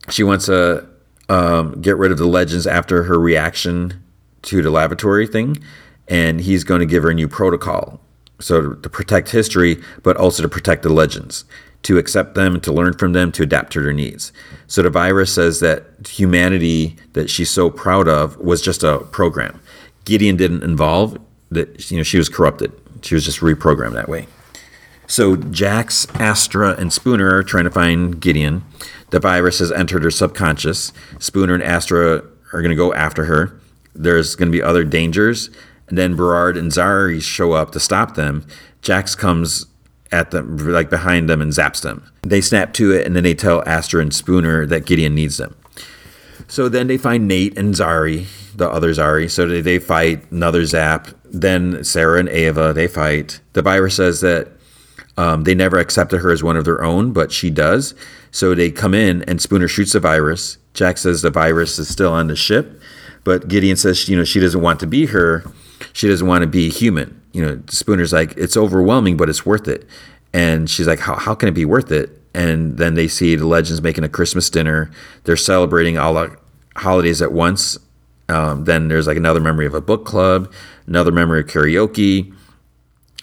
She 0.10 0.24
wants 0.24 0.46
to 0.46 0.88
um, 1.28 1.82
get 1.82 1.98
rid 1.98 2.12
of 2.12 2.20
the 2.20 2.28
legends 2.28 2.68
after 2.68 3.04
her 3.04 3.20
reaction 3.20 4.04
to 4.44 4.62
the 4.62 4.70
lavatory 4.70 5.26
thing, 5.28 5.58
and 6.08 6.42
he's 6.42 6.64
going 6.64 6.80
to 6.80 6.86
give 6.86 7.04
her 7.04 7.10
a 7.10 7.14
new 7.14 7.28
protocol. 7.28 8.00
So 8.40 8.74
to, 8.74 8.90
protect 8.90 9.30
history, 9.30 9.82
but 10.04 10.16
also 10.16 10.44
to 10.44 10.50
protect 10.50 10.84
the 10.84 10.90
legends, 10.90 11.46
to 11.84 11.98
accept 11.98 12.36
them, 12.36 12.62
to 12.62 12.72
learn 12.72 12.94
from 12.94 13.14
them, 13.14 13.32
to 13.32 13.44
adapt 13.44 13.74
to 13.74 13.82
their 13.82 13.94
needs. 13.94 14.32
So 14.68 14.84
the 14.84 14.90
virus 14.90 15.34
says 15.34 15.60
that 15.62 15.86
humanity 16.08 16.98
that 17.14 17.30
she's 17.30 17.50
so 17.50 17.70
proud 17.70 18.08
of 18.08 18.38
was 18.38 18.62
just 18.62 18.84
a 18.84 19.00
program. 19.00 19.60
Gideon 20.06 20.38
didn't 20.38 20.64
involve 20.64 21.18
that. 21.50 21.90
You 21.90 21.98
know, 21.98 22.04
she 22.04 22.18
was 22.18 22.30
corrupted. 22.30 22.72
She 23.02 23.16
was 23.16 23.26
just 23.26 23.40
reprogrammed 23.40 23.94
that 23.94 24.10
way. 24.10 24.28
So 25.08 25.36
Jax, 25.38 26.06
Astra, 26.16 26.76
and 26.78 26.92
Spooner 26.92 27.38
are 27.38 27.44
trying 27.44 27.64
to 27.64 27.72
find 27.72 28.20
Gideon. 28.20 28.64
The 29.10 29.20
virus 29.20 29.60
has 29.60 29.72
entered 29.72 30.04
her 30.04 30.12
subconscious. 30.12 30.92
Spooner 31.18 31.54
and 31.54 31.64
Astra 31.64 32.24
are 32.54 32.62
going 32.62 32.70
to 32.70 32.76
go 32.76 32.94
after 32.94 33.26
her. 33.26 33.58
There's 33.96 34.36
going 34.36 34.52
to 34.52 34.56
be 34.56 34.62
other 34.62 34.84
dangers. 34.84 35.50
And 35.88 35.98
then 35.98 36.16
Behrad 36.16 36.58
and 36.58 36.72
Zari 36.72 37.22
show 37.22 37.54
up 37.54 37.72
to 37.72 37.80
stop 37.80 38.16
them. 38.16 38.46
Jax 38.82 39.16
comes 39.16 39.66
at 40.12 40.32
them, 40.32 40.58
like 40.58 40.90
behind 40.90 41.30
them, 41.30 41.42
and 41.42 41.52
zaps 41.52 41.82
them. 41.82 42.10
They 42.22 42.42
snap 42.42 42.74
to 42.74 42.92
it, 42.92 43.06
and 43.06 43.16
then 43.16 43.24
they 43.24 43.34
tell 43.34 43.64
Astra 43.68 44.02
and 44.02 44.14
Spooner 44.14 44.66
that 44.66 44.86
Gideon 44.86 45.16
needs 45.16 45.38
them. 45.38 45.56
So 46.48 46.70
then 46.70 46.88
they 46.88 46.98
find 46.98 47.28
Nate 47.28 47.58
and 47.58 47.74
Zari, 47.74 48.28
the 48.56 48.70
other 48.70 48.92
Zari. 48.92 49.30
So 49.30 49.48
they, 49.48 49.62
they 49.62 49.80
fight, 49.80 50.30
another 50.32 50.66
zap. 50.66 51.10
Then 51.26 51.84
Sara 51.84 52.20
and 52.20 52.30
Ava, 52.30 52.74
they 52.74 52.88
fight. 52.88 53.42
The 53.54 53.62
virus 53.62 53.96
says 53.96 54.22
that 54.22 54.50
um, 55.18 55.44
they 55.44 55.56
never 55.56 55.78
accepted 55.78 56.20
her 56.20 56.32
as 56.32 56.44
one 56.44 56.56
of 56.56 56.64
their 56.64 56.84
own, 56.84 57.12
but 57.12 57.32
she 57.32 57.50
does. 57.50 57.96
So 58.32 58.54
they 58.54 58.72
come 58.72 58.94
in, 58.94 59.24
and 59.24 59.42
Spooner 59.42 59.68
shoots 59.68 59.94
the 59.94 60.00
virus. 60.00 60.58
Jax 60.74 61.02
says 61.02 61.22
the 61.22 61.32
virus 61.32 61.80
is 61.80 61.90
still 61.90 62.14
on 62.14 62.28
the 62.28 62.36
ship, 62.36 62.80
but 63.24 63.48
Gideon 63.48 63.76
says 63.76 64.08
you 64.08 64.16
know 64.16 64.24
she 64.24 64.40
doesn't 64.40 64.62
want 64.62 64.80
to 64.82 64.88
be 64.88 65.08
her. 65.08 65.44
She 65.98 66.08
doesn't 66.08 66.28
want 66.28 66.44
to 66.44 66.48
be 66.48 66.70
human. 66.70 67.20
you 67.34 67.44
know, 67.44 67.60
Spooner's 67.70 68.14
like, 68.14 68.38
it's 68.38 68.56
overwhelming, 68.56 69.18
but 69.18 69.30
it's 69.30 69.48
worth 69.48 69.68
it. 69.68 69.88
And 70.32 70.70
she's 70.70 70.86
like, 70.86 71.00
how, 71.00 71.16
how 71.16 71.34
can 71.34 71.50
it 71.50 71.54
be 71.54 71.66
worth 71.66 71.92
it? 71.92 72.12
And 72.36 72.78
then 72.78 72.94
they 72.94 73.08
see 73.08 73.36
the 73.36 73.48
legends 73.48 73.82
making 73.82 74.04
a 74.04 74.10
Christmas 74.10 74.48
dinner. 74.52 74.92
They're 75.24 75.36
celebrating 75.36 75.98
all 75.98 76.14
the 76.14 76.38
holidays 76.76 77.20
at 77.20 77.32
once. 77.32 77.80
Um, 78.30 78.66
then 78.66 78.90
there's 78.90 79.08
like 79.08 79.18
another 79.18 79.40
memory 79.40 79.66
of 79.66 79.74
a 79.74 79.82
book 79.82 80.06
club, 80.06 80.54
another 80.86 81.12
memory 81.12 81.40
of 81.40 81.48
karaoke. 81.48 82.32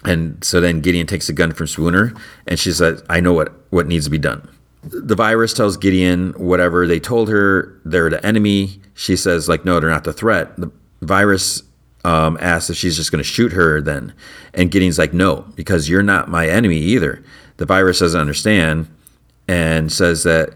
And 0.03 0.43
so 0.43 0.59
then 0.59 0.81
Gideon 0.81 1.07
takes 1.07 1.29
a 1.29 1.33
gun 1.33 1.53
from 1.53 1.67
Spooner 1.67 2.13
and 2.45 2.59
she 2.59 2.73
says, 2.73 3.01
I 3.09 3.21
know 3.21 3.31
what, 3.31 3.53
what 3.69 3.87
needs 3.87 4.03
to 4.03 4.11
be 4.11 4.17
done. 4.17 4.49
The 4.83 5.15
virus 5.15 5.53
tells 5.53 5.77
Gideon 5.77 6.33
whatever 6.33 6.85
they 6.85 6.99
told 6.99 7.29
her, 7.29 7.79
they're 7.85 8.09
the 8.09 8.23
enemy. 8.25 8.81
She 8.95 9.15
says, 9.15 9.47
like, 9.47 9.63
no, 9.63 9.79
they're 9.79 9.89
not 9.89 10.03
the 10.03 10.11
threat. 10.11 10.53
The 10.57 10.69
virus 11.01 11.63
um, 12.05 12.37
asks 12.39 12.69
if 12.69 12.77
she's 12.77 12.95
just 12.95 13.11
going 13.11 13.23
to 13.23 13.27
shoot 13.27 13.51
her 13.53 13.81
then. 13.81 14.13
And 14.53 14.69
Gideon's 14.69 14.99
like, 14.99 15.11
no, 15.11 15.37
because 15.55 15.89
you're 15.89 16.03
not 16.03 16.29
my 16.29 16.47
enemy 16.47 16.77
either. 16.77 17.23
The 17.57 17.65
virus 17.65 17.99
doesn't 17.99 18.19
understand 18.19 18.87
and 19.47 19.91
says 19.91 20.21
that, 20.21 20.53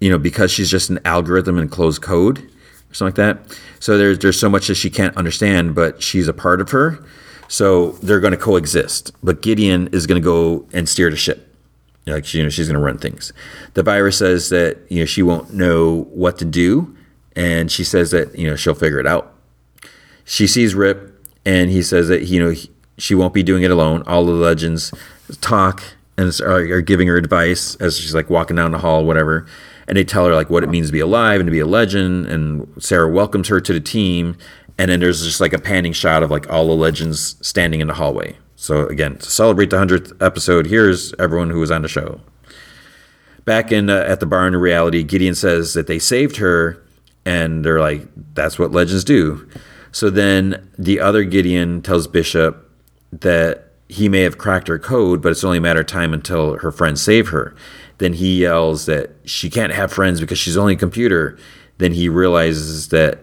you 0.00 0.10
know, 0.10 0.18
because 0.18 0.50
she's 0.50 0.68
just 0.68 0.90
an 0.90 0.98
algorithm 1.04 1.58
in 1.58 1.68
closed 1.68 2.02
code 2.02 2.38
or 2.40 2.94
something 2.94 3.24
like 3.24 3.38
that. 3.38 3.58
So 3.78 3.96
there's, 3.96 4.18
there's 4.18 4.40
so 4.40 4.48
much 4.48 4.66
that 4.66 4.74
she 4.74 4.90
can't 4.90 5.16
understand, 5.16 5.76
but 5.76 6.02
she's 6.02 6.26
a 6.26 6.32
part 6.32 6.60
of 6.60 6.70
her. 6.72 7.04
So 7.46 7.92
they're 8.02 8.20
going 8.20 8.32
to 8.32 8.36
coexist. 8.36 9.12
But 9.22 9.42
Gideon 9.42 9.88
is 9.92 10.08
going 10.08 10.20
to 10.20 10.24
go 10.24 10.66
and 10.72 10.88
steer 10.88 11.08
the 11.08 11.16
ship. 11.16 11.54
Like, 12.04 12.34
you 12.34 12.42
know, 12.42 12.48
she's 12.48 12.66
going 12.66 12.80
to 12.80 12.84
run 12.84 12.98
things. 12.98 13.32
The 13.74 13.84
virus 13.84 14.18
says 14.18 14.48
that, 14.48 14.78
you 14.88 14.98
know, 14.98 15.04
she 15.04 15.22
won't 15.22 15.54
know 15.54 16.08
what 16.10 16.36
to 16.38 16.44
do. 16.44 16.96
And 17.36 17.70
she 17.70 17.84
says 17.84 18.10
that, 18.10 18.36
you 18.36 18.50
know, 18.50 18.56
she'll 18.56 18.74
figure 18.74 18.98
it 18.98 19.06
out 19.06 19.36
she 20.30 20.46
sees 20.46 20.76
Rip, 20.76 21.26
and 21.44 21.70
he 21.70 21.82
says 21.82 22.06
that 22.06 22.28
you 22.28 22.40
know 22.40 22.54
she 22.98 23.16
won't 23.16 23.34
be 23.34 23.42
doing 23.42 23.64
it 23.64 23.72
alone. 23.72 24.04
All 24.06 24.24
the 24.24 24.30
legends 24.30 24.92
talk 25.40 25.82
and 26.16 26.40
are, 26.40 26.80
giving 26.80 27.08
her 27.08 27.16
advice 27.16 27.74
as 27.76 27.98
she's 27.98 28.14
like 28.14 28.30
walking 28.30 28.54
down 28.54 28.70
the 28.70 28.78
hall, 28.78 29.04
whatever. 29.04 29.46
And 29.88 29.96
they 29.96 30.04
tell 30.04 30.26
her 30.26 30.34
like 30.34 30.48
what 30.48 30.62
it 30.62 30.68
means 30.68 30.86
to 30.86 30.92
be 30.92 31.00
alive 31.00 31.40
and 31.40 31.48
to 31.48 31.50
be 31.50 31.58
a 31.58 31.66
legend. 31.66 32.26
And 32.26 32.72
Sara 32.80 33.10
welcomes 33.10 33.48
her 33.48 33.60
to 33.60 33.72
the 33.72 33.80
team. 33.80 34.36
And 34.78 34.88
then 34.88 35.00
there's 35.00 35.24
just 35.24 35.40
like 35.40 35.52
a 35.52 35.58
panning 35.58 35.92
shot 35.92 36.22
of 36.22 36.30
like 36.30 36.48
all 36.48 36.68
the 36.68 36.74
legends 36.74 37.34
standing 37.44 37.80
in 37.80 37.88
the 37.88 37.94
hallway. 37.94 38.36
So 38.54 38.86
again, 38.86 39.16
to 39.16 39.28
celebrate 39.28 39.70
the 39.70 39.78
hundredth 39.78 40.12
episode, 40.22 40.66
here's 40.66 41.12
everyone 41.14 41.50
who 41.50 41.58
was 41.58 41.72
on 41.72 41.82
the 41.82 41.88
show. 41.88 42.20
Back 43.46 43.72
in 43.72 43.90
uh, 43.90 44.04
at 44.06 44.20
the 44.20 44.26
barn 44.26 44.54
in 44.54 44.60
reality, 44.60 45.02
Gideon 45.02 45.34
says 45.34 45.74
that 45.74 45.88
they 45.88 45.98
saved 45.98 46.36
her, 46.36 46.80
and 47.24 47.64
they're 47.64 47.80
like, 47.80 48.06
"That's 48.34 48.58
what 48.58 48.70
legends 48.70 49.02
do." 49.02 49.48
So 49.92 50.10
then 50.10 50.70
the 50.78 51.00
other 51.00 51.24
Gideon 51.24 51.82
tells 51.82 52.06
Bishop 52.06 52.70
that 53.12 53.72
he 53.88 54.08
may 54.08 54.20
have 54.20 54.38
cracked 54.38 54.68
her 54.68 54.78
code, 54.78 55.20
but 55.20 55.32
it's 55.32 55.42
only 55.42 55.58
a 55.58 55.60
matter 55.60 55.80
of 55.80 55.86
time 55.86 56.14
until 56.14 56.58
her 56.58 56.70
friends 56.70 57.02
save 57.02 57.28
her. 57.28 57.56
Then 57.98 58.12
he 58.14 58.42
yells 58.42 58.86
that 58.86 59.10
she 59.24 59.50
can't 59.50 59.72
have 59.72 59.92
friends 59.92 60.20
because 60.20 60.38
she's 60.38 60.56
only 60.56 60.74
a 60.74 60.78
computer. 60.78 61.36
Then 61.78 61.92
he 61.92 62.08
realizes 62.08 62.88
that 62.88 63.18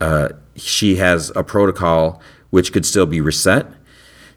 uh, 0.00 0.30
she 0.56 0.96
has 0.96 1.30
a 1.36 1.44
protocol 1.44 2.20
which 2.50 2.72
could 2.72 2.84
still 2.84 3.06
be 3.06 3.20
reset. 3.20 3.66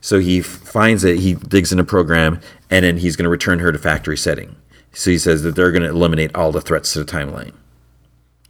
So 0.00 0.20
he 0.20 0.40
finds 0.40 1.02
it, 1.02 1.18
he 1.18 1.34
digs 1.34 1.72
in 1.72 1.80
a 1.80 1.84
program, 1.84 2.40
and 2.70 2.84
then 2.84 2.98
he's 2.98 3.16
going 3.16 3.24
to 3.24 3.30
return 3.30 3.58
her 3.58 3.72
to 3.72 3.78
factory 3.78 4.16
setting. 4.16 4.54
So 4.92 5.10
he 5.10 5.18
says 5.18 5.42
that 5.42 5.56
they're 5.56 5.72
going 5.72 5.82
to 5.82 5.88
eliminate 5.88 6.34
all 6.36 6.52
the 6.52 6.60
threats 6.60 6.92
to 6.92 7.02
the 7.02 7.10
timeline. 7.10 7.54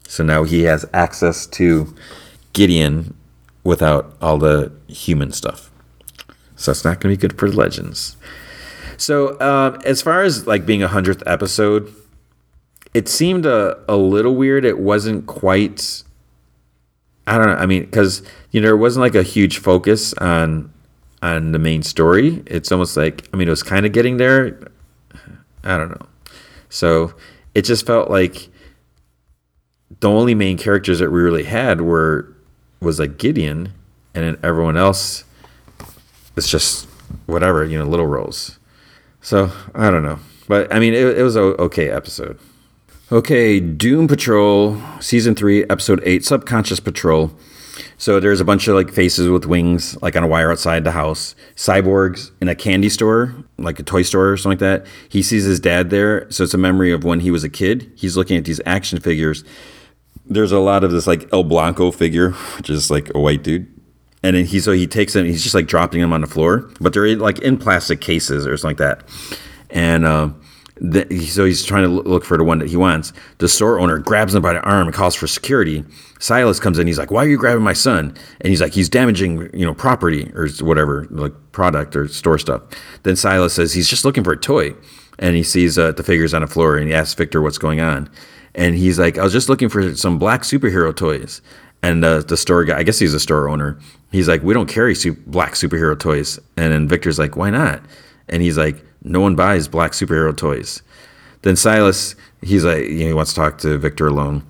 So 0.07 0.23
now 0.23 0.43
he 0.43 0.65
has 0.65 0.85
access 0.93 1.47
to 1.47 1.95
Gideon 2.55 3.15
without 3.63 4.17
all 4.23 4.39
the 4.39 4.73
human 4.89 5.33
stuff. 5.33 5.71
So 6.57 6.71
it's 6.71 6.85
not 6.85 7.01
going 7.01 7.15
to 7.15 7.19
be 7.19 7.29
good 7.29 7.39
for 7.39 7.49
Legends. 7.49 8.17
So 8.97 9.39
um, 9.41 9.81
as 9.85 10.01
far 10.01 10.23
as 10.23 10.47
like 10.47 10.65
being 10.65 10.83
a 10.83 10.89
hundredth 10.89 11.23
episode, 11.27 11.93
it 12.95 13.09
seemed 13.09 13.45
a, 13.45 13.79
a 13.89 13.97
little 13.97 14.35
weird. 14.35 14.65
It 14.65 14.79
wasn't 14.79 15.27
quite. 15.27 16.03
I 17.27 17.37
don't 17.37 17.49
know. 17.49 17.55
I 17.55 17.67
mean, 17.67 17.85
because 17.85 18.23
you 18.51 18.61
know, 18.61 18.69
there 18.69 18.77
wasn't 18.77 19.03
like 19.03 19.15
a 19.15 19.23
huge 19.23 19.59
focus 19.59 20.15
on 20.15 20.73
on 21.23 21.53
the 21.53 21.59
main 21.59 21.83
story. 21.83 22.43
It's 22.47 22.71
almost 22.71 22.97
like 22.97 23.29
I 23.33 23.37
mean, 23.37 23.49
it 23.49 23.51
was 23.51 23.63
kind 23.63 23.85
of 23.85 23.93
getting 23.93 24.19
there. 24.19 24.59
I 25.65 25.77
don't 25.77 25.91
know. 25.91 26.07
So 26.69 27.15
it 27.55 27.63
just 27.63 27.87
felt 27.87 28.11
like 28.11 28.49
the 30.01 30.09
only 30.09 30.35
main 30.35 30.59
characters 30.59 30.99
that 30.99 31.11
we 31.11 31.21
really 31.21 31.45
had 31.45 31.81
were 31.81 32.34
was 32.85 32.99
like 32.99 33.19
Gideon, 33.19 33.73
and 34.15 34.25
then 34.25 34.39
everyone 34.43 34.77
else 34.77 35.25
is 36.37 36.49
just 36.49 36.87
whatever, 37.27 37.65
you 37.65 37.79
know, 37.79 37.85
little 37.85 38.07
roles. 38.07 38.59
So 39.21 39.51
I 39.75 39.91
don't 39.91 40.03
know, 40.03 40.19
but 40.47 40.73
I 40.73 40.79
mean, 40.79 40.95
it, 40.95 41.19
it 41.19 41.23
was 41.23 41.37
a 41.37 41.41
okay 41.41 41.91
episode. 41.91 42.39
Okay, 43.13 43.61
Doom 43.61 44.09
Patrol 44.09 44.81
season 45.01 45.35
three, 45.35 45.65
episode 45.65 46.03
eight, 46.05 46.25
Subconscious 46.25 46.81
Patrol. 46.81 47.31
So 47.99 48.21
there's 48.21 48.41
a 48.41 48.45
bunch 48.45 48.69
of 48.69 48.75
like 48.75 48.93
faces 48.93 49.29
with 49.29 49.47
wings, 49.47 50.01
like 50.01 50.17
on 50.17 50.23
a 50.23 50.27
wire 50.27 50.51
outside 50.51 50.85
the 50.85 50.93
house. 50.93 51.35
Cyborgs 51.57 52.31
in 52.41 52.49
a 52.49 52.55
candy 52.55 52.89
store, 52.89 53.35
like 53.59 53.79
a 53.79 53.83
toy 53.83 54.03
store 54.03 54.31
or 54.31 54.37
something 54.37 54.59
like 54.59 54.85
that. 54.85 54.87
He 55.09 55.23
sees 55.23 55.45
his 55.45 55.61
dad 55.61 55.91
there, 55.91 56.31
so 56.31 56.45
it's 56.45 56.55
a 56.55 56.59
memory 56.59 56.93
of 56.93 57.05
when 57.05 57.21
he 57.21 57.31
was 57.31 57.45
a 57.45 57.49
kid. 57.49 57.91
He's 57.95 58.17
looking 58.17 58.37
at 58.37 58.45
these 58.45 58.61
action 58.65 59.01
figures, 59.01 59.45
there's 60.27 60.53
a 60.53 60.59
lot 60.59 60.85
of 60.85 60.91
this 60.91 61.07
like 61.07 61.29
El 61.33 61.45
Blanco 61.45 61.91
figure, 61.91 62.31
which 62.57 62.71
is 62.71 62.91
like 62.91 63.15
a 63.15 63.19
white 63.19 63.43
dude. 63.43 63.71
And 64.23 64.37
then 64.37 64.47
he 64.47 64.59
so 64.59 64.73
he 64.73 64.87
takes 64.87 65.13
them, 65.13 65.27
he's 65.27 65.43
just 65.43 65.55
like 65.55 65.67
dropping 65.67 66.01
them 66.01 66.13
on 66.13 66.23
the 66.23 66.27
floor, 66.27 66.71
but 66.81 66.95
they're 66.95 67.15
like 67.17 67.41
in 67.41 67.59
plastic 67.59 68.01
cases 68.01 68.47
or 68.47 68.57
something 68.57 68.79
like 68.79 68.99
that. 68.99 69.09
And 69.69 70.07
uh, 70.07 70.31
the, 70.77 71.27
so 71.27 71.45
he's 71.45 71.63
trying 71.65 71.83
to 71.83 71.89
look 71.89 72.25
for 72.25 72.39
the 72.39 72.45
one 72.45 72.59
that 72.59 72.71
he 72.71 72.77
wants. 72.77 73.13
The 73.39 73.49
store 73.49 73.79
owner 73.79 73.99
grabs 73.99 74.35
him 74.35 74.41
by 74.41 74.55
the 74.55 74.63
arm 74.63 74.87
and 74.87 74.97
calls 74.97 75.15
for 75.15 75.27
security. 75.27 75.85
Silas 76.21 76.59
comes 76.59 76.79
in. 76.79 76.87
He's 76.87 76.99
like, 76.99 77.11
"Why 77.11 77.25
are 77.25 77.29
you 77.29 77.37
grabbing 77.37 77.63
my 77.63 77.75
son?" 77.75 78.17
And 78.41 78.49
he's 78.49 78.63
like, 78.63 78.73
"He's 78.73 78.89
damaging, 78.89 79.51
you 79.53 79.67
know, 79.67 79.75
property 79.75 80.33
or 80.35 80.49
whatever, 80.63 81.07
like 81.11 81.35
product 81.53 81.95
or 81.95 82.09
store 82.09 82.39
stuff." 82.39 82.63
Then 83.03 83.17
Silas 83.17 83.53
says 83.53 83.75
he's 83.75 83.89
just 83.89 84.05
looking 84.05 84.25
for 84.25 84.33
a 84.33 84.39
toy, 84.39 84.75
and 85.19 85.37
he 85.37 85.43
sees 85.43 85.79
uh, 85.79 85.93
the 85.93 86.03
figures 86.03 86.33
on 86.35 86.41
the 86.41 86.49
floor 86.49 86.77
and 86.77 86.89
he 86.89 86.95
asks 86.95 87.15
Victor 87.15 87.43
what's 87.43 87.59
going 87.59 87.81
on 87.81 88.09
and 88.55 88.75
he's 88.75 88.99
like, 88.99 89.19
I 89.19 89.25
was 89.25 89.33
just 89.33 89.49
looking 89.49 89.69
for 89.69 89.97
some 89.97 90.19
black 90.19 90.43
superhero 90.43 90.95
toys. 90.95 91.43
And 91.83 92.05
uh, 92.05 92.21
the 92.21 92.37
store 92.37 92.65
guy, 92.65 92.79
I 92.79 92.83
guess 92.83 92.99
he's 92.99 93.13
a 93.13 93.21
store 93.21 93.49
owner. 93.49 93.79
He's 94.11 94.29
like, 94.29 94.43
we 94.43 94.55
don't 94.55 94.69
carry 94.69 94.95
black 95.27 95.53
superhero 95.53 95.99
toys. 95.99 96.39
And 96.57 96.73
then 96.73 96.89
Victor's 96.89 97.19
like, 97.19 97.37
why 97.37 97.51
not? 97.51 97.83
And 98.29 98.43
he's 98.43 98.57
like, 98.57 98.83
no 99.03 99.21
one 99.21 99.35
buys 99.35 99.69
black 99.69 99.93
superhero 99.93 100.35
toys. 100.35 100.83
Then 101.43 101.57
Silas, 101.57 102.17
he's 102.41 102.65
like, 102.65 102.85
you 102.85 103.01
know, 103.01 103.07
he 103.09 103.13
wants 103.13 103.35
to 103.35 103.41
talk 103.41 103.59
to 103.59 103.77
Victor 103.77 104.07
alone. 104.07 104.43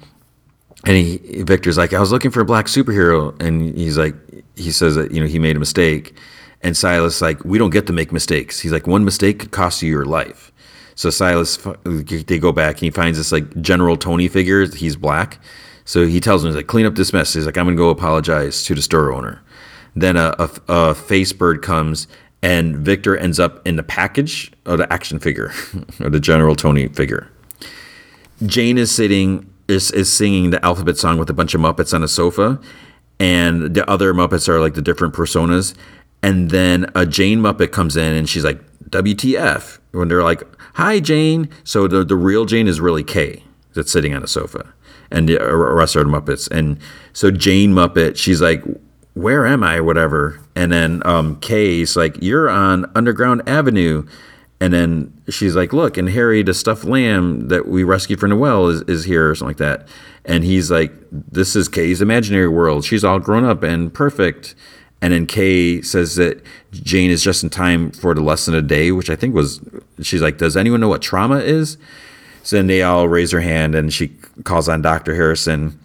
And 0.84 0.96
he, 0.96 1.42
Victor's 1.42 1.76
like, 1.76 1.92
I 1.92 1.98
was 1.98 2.12
looking 2.12 2.30
for 2.30 2.40
a 2.40 2.44
black 2.44 2.66
superhero. 2.66 3.40
And 3.42 3.76
he's 3.76 3.98
like, 3.98 4.14
he 4.54 4.70
says 4.70 4.94
that, 4.94 5.10
you 5.10 5.20
know, 5.20 5.26
he 5.26 5.40
made 5.40 5.56
a 5.56 5.58
mistake. 5.60 6.16
And 6.62 6.76
Silas, 6.76 7.20
like, 7.20 7.44
we 7.44 7.58
don't 7.58 7.70
get 7.70 7.88
to 7.88 7.92
make 7.92 8.12
mistakes. 8.12 8.60
He's 8.60 8.70
like, 8.70 8.86
one 8.86 9.04
mistake 9.04 9.40
could 9.40 9.50
cost 9.50 9.82
you 9.82 9.90
your 9.90 10.04
life. 10.04 10.52
So 10.94 11.10
Silas, 11.10 11.58
they 11.84 12.38
go 12.38 12.52
back 12.52 12.76
and 12.76 12.82
he 12.82 12.90
finds 12.90 13.18
this 13.18 13.32
like 13.32 13.60
General 13.60 13.96
Tony 13.96 14.28
figure. 14.28 14.66
He's 14.66 14.96
black. 14.96 15.40
So 15.84 16.06
he 16.06 16.20
tells 16.20 16.42
him, 16.42 16.48
he's 16.48 16.56
like, 16.56 16.66
clean 16.66 16.86
up 16.86 16.94
this 16.94 17.12
mess. 17.12 17.34
He's 17.34 17.46
like, 17.46 17.58
I'm 17.58 17.66
going 17.66 17.76
to 17.76 17.80
go 17.80 17.90
apologize 17.90 18.62
to 18.64 18.74
the 18.74 18.82
store 18.82 19.12
owner. 19.12 19.42
Then 19.94 20.16
a, 20.16 20.34
a, 20.38 20.50
a 20.68 20.94
face 20.94 21.32
bird 21.32 21.62
comes 21.62 22.08
and 22.42 22.76
Victor 22.76 23.16
ends 23.16 23.40
up 23.40 23.66
in 23.66 23.76
the 23.76 23.82
package 23.82 24.52
of 24.66 24.78
the 24.78 24.92
action 24.92 25.18
figure, 25.18 25.52
or 26.00 26.10
the 26.10 26.20
General 26.20 26.54
Tony 26.54 26.88
figure. 26.88 27.30
Jane 28.44 28.76
is 28.76 28.90
sitting, 28.90 29.50
is, 29.68 29.90
is 29.92 30.12
singing 30.12 30.50
the 30.50 30.62
alphabet 30.64 30.98
song 30.98 31.18
with 31.18 31.30
a 31.30 31.32
bunch 31.32 31.54
of 31.54 31.60
Muppets 31.60 31.94
on 31.94 32.02
a 32.02 32.08
sofa. 32.08 32.60
And 33.18 33.74
the 33.74 33.88
other 33.88 34.12
Muppets 34.12 34.48
are 34.48 34.60
like 34.60 34.74
the 34.74 34.82
different 34.82 35.14
personas. 35.14 35.74
And 36.22 36.50
then 36.50 36.90
a 36.94 37.06
Jane 37.06 37.40
Muppet 37.40 37.72
comes 37.72 37.96
in 37.96 38.14
and 38.14 38.28
she's 38.28 38.44
like, 38.44 38.60
WTF? 38.90 39.78
When 39.94 40.08
they're 40.08 40.22
like, 40.22 40.42
hi, 40.74 41.00
Jane. 41.00 41.48
So 41.62 41.88
the, 41.88 42.04
the 42.04 42.16
real 42.16 42.44
Jane 42.44 42.68
is 42.68 42.80
really 42.80 43.04
Kay 43.04 43.44
that's 43.74 43.90
sitting 43.90 44.14
on 44.14 44.22
a 44.22 44.28
sofa 44.28 44.74
and 45.14 45.28
the 45.28 45.38
rest 45.38 45.96
are 45.96 46.04
the 46.04 46.10
Muppets. 46.10 46.50
And 46.50 46.78
so 47.12 47.30
Jane 47.30 47.72
Muppet, 47.72 48.16
she's 48.16 48.42
like, 48.42 48.62
where 49.14 49.46
am 49.46 49.62
I? 49.62 49.80
Whatever. 49.80 50.40
And 50.56 50.72
then 50.72 51.02
um, 51.06 51.38
Kay's 51.40 51.96
like, 51.96 52.20
you're 52.20 52.50
on 52.50 52.90
Underground 52.94 53.42
Avenue. 53.46 54.06
And 54.60 54.72
then 54.72 55.22
she's 55.28 55.54
like, 55.54 55.72
look, 55.72 55.96
and 55.96 56.08
Harry, 56.08 56.42
the 56.42 56.54
stuffed 56.54 56.84
lamb 56.84 57.48
that 57.48 57.68
we 57.68 57.84
rescued 57.84 58.18
from 58.18 58.30
Noel 58.30 58.68
is, 58.68 58.82
is 58.82 59.04
here 59.04 59.30
or 59.30 59.34
something 59.34 59.50
like 59.50 59.56
that. 59.58 59.88
And 60.24 60.42
he's 60.42 60.70
like, 60.70 60.92
this 61.12 61.54
is 61.54 61.68
Kay's 61.68 62.00
imaginary 62.00 62.48
world. 62.48 62.84
She's 62.84 63.04
all 63.04 63.18
grown 63.18 63.44
up 63.44 63.62
and 63.62 63.92
perfect. 63.92 64.54
And 65.00 65.12
then 65.12 65.26
Kay 65.26 65.82
says 65.82 66.16
that 66.16 66.42
Jane 66.72 67.10
is 67.10 67.22
just 67.22 67.42
in 67.42 67.50
time 67.50 67.90
for 67.90 68.14
the 68.14 68.22
lesson 68.22 68.54
of 68.54 68.62
the 68.62 68.68
day, 68.68 68.90
which 68.90 69.10
I 69.10 69.16
think 69.16 69.34
was, 69.34 69.60
she's 70.00 70.22
like, 70.22 70.38
Does 70.38 70.56
anyone 70.56 70.80
know 70.80 70.88
what 70.88 71.02
trauma 71.02 71.38
is? 71.38 71.76
So 72.42 72.56
then 72.56 72.66
they 72.66 72.82
all 72.82 73.08
raise 73.08 73.30
their 73.30 73.40
hand 73.40 73.74
and 73.74 73.92
she 73.92 74.08
calls 74.44 74.68
on 74.68 74.82
Dr. 74.82 75.14
Harrison. 75.14 75.78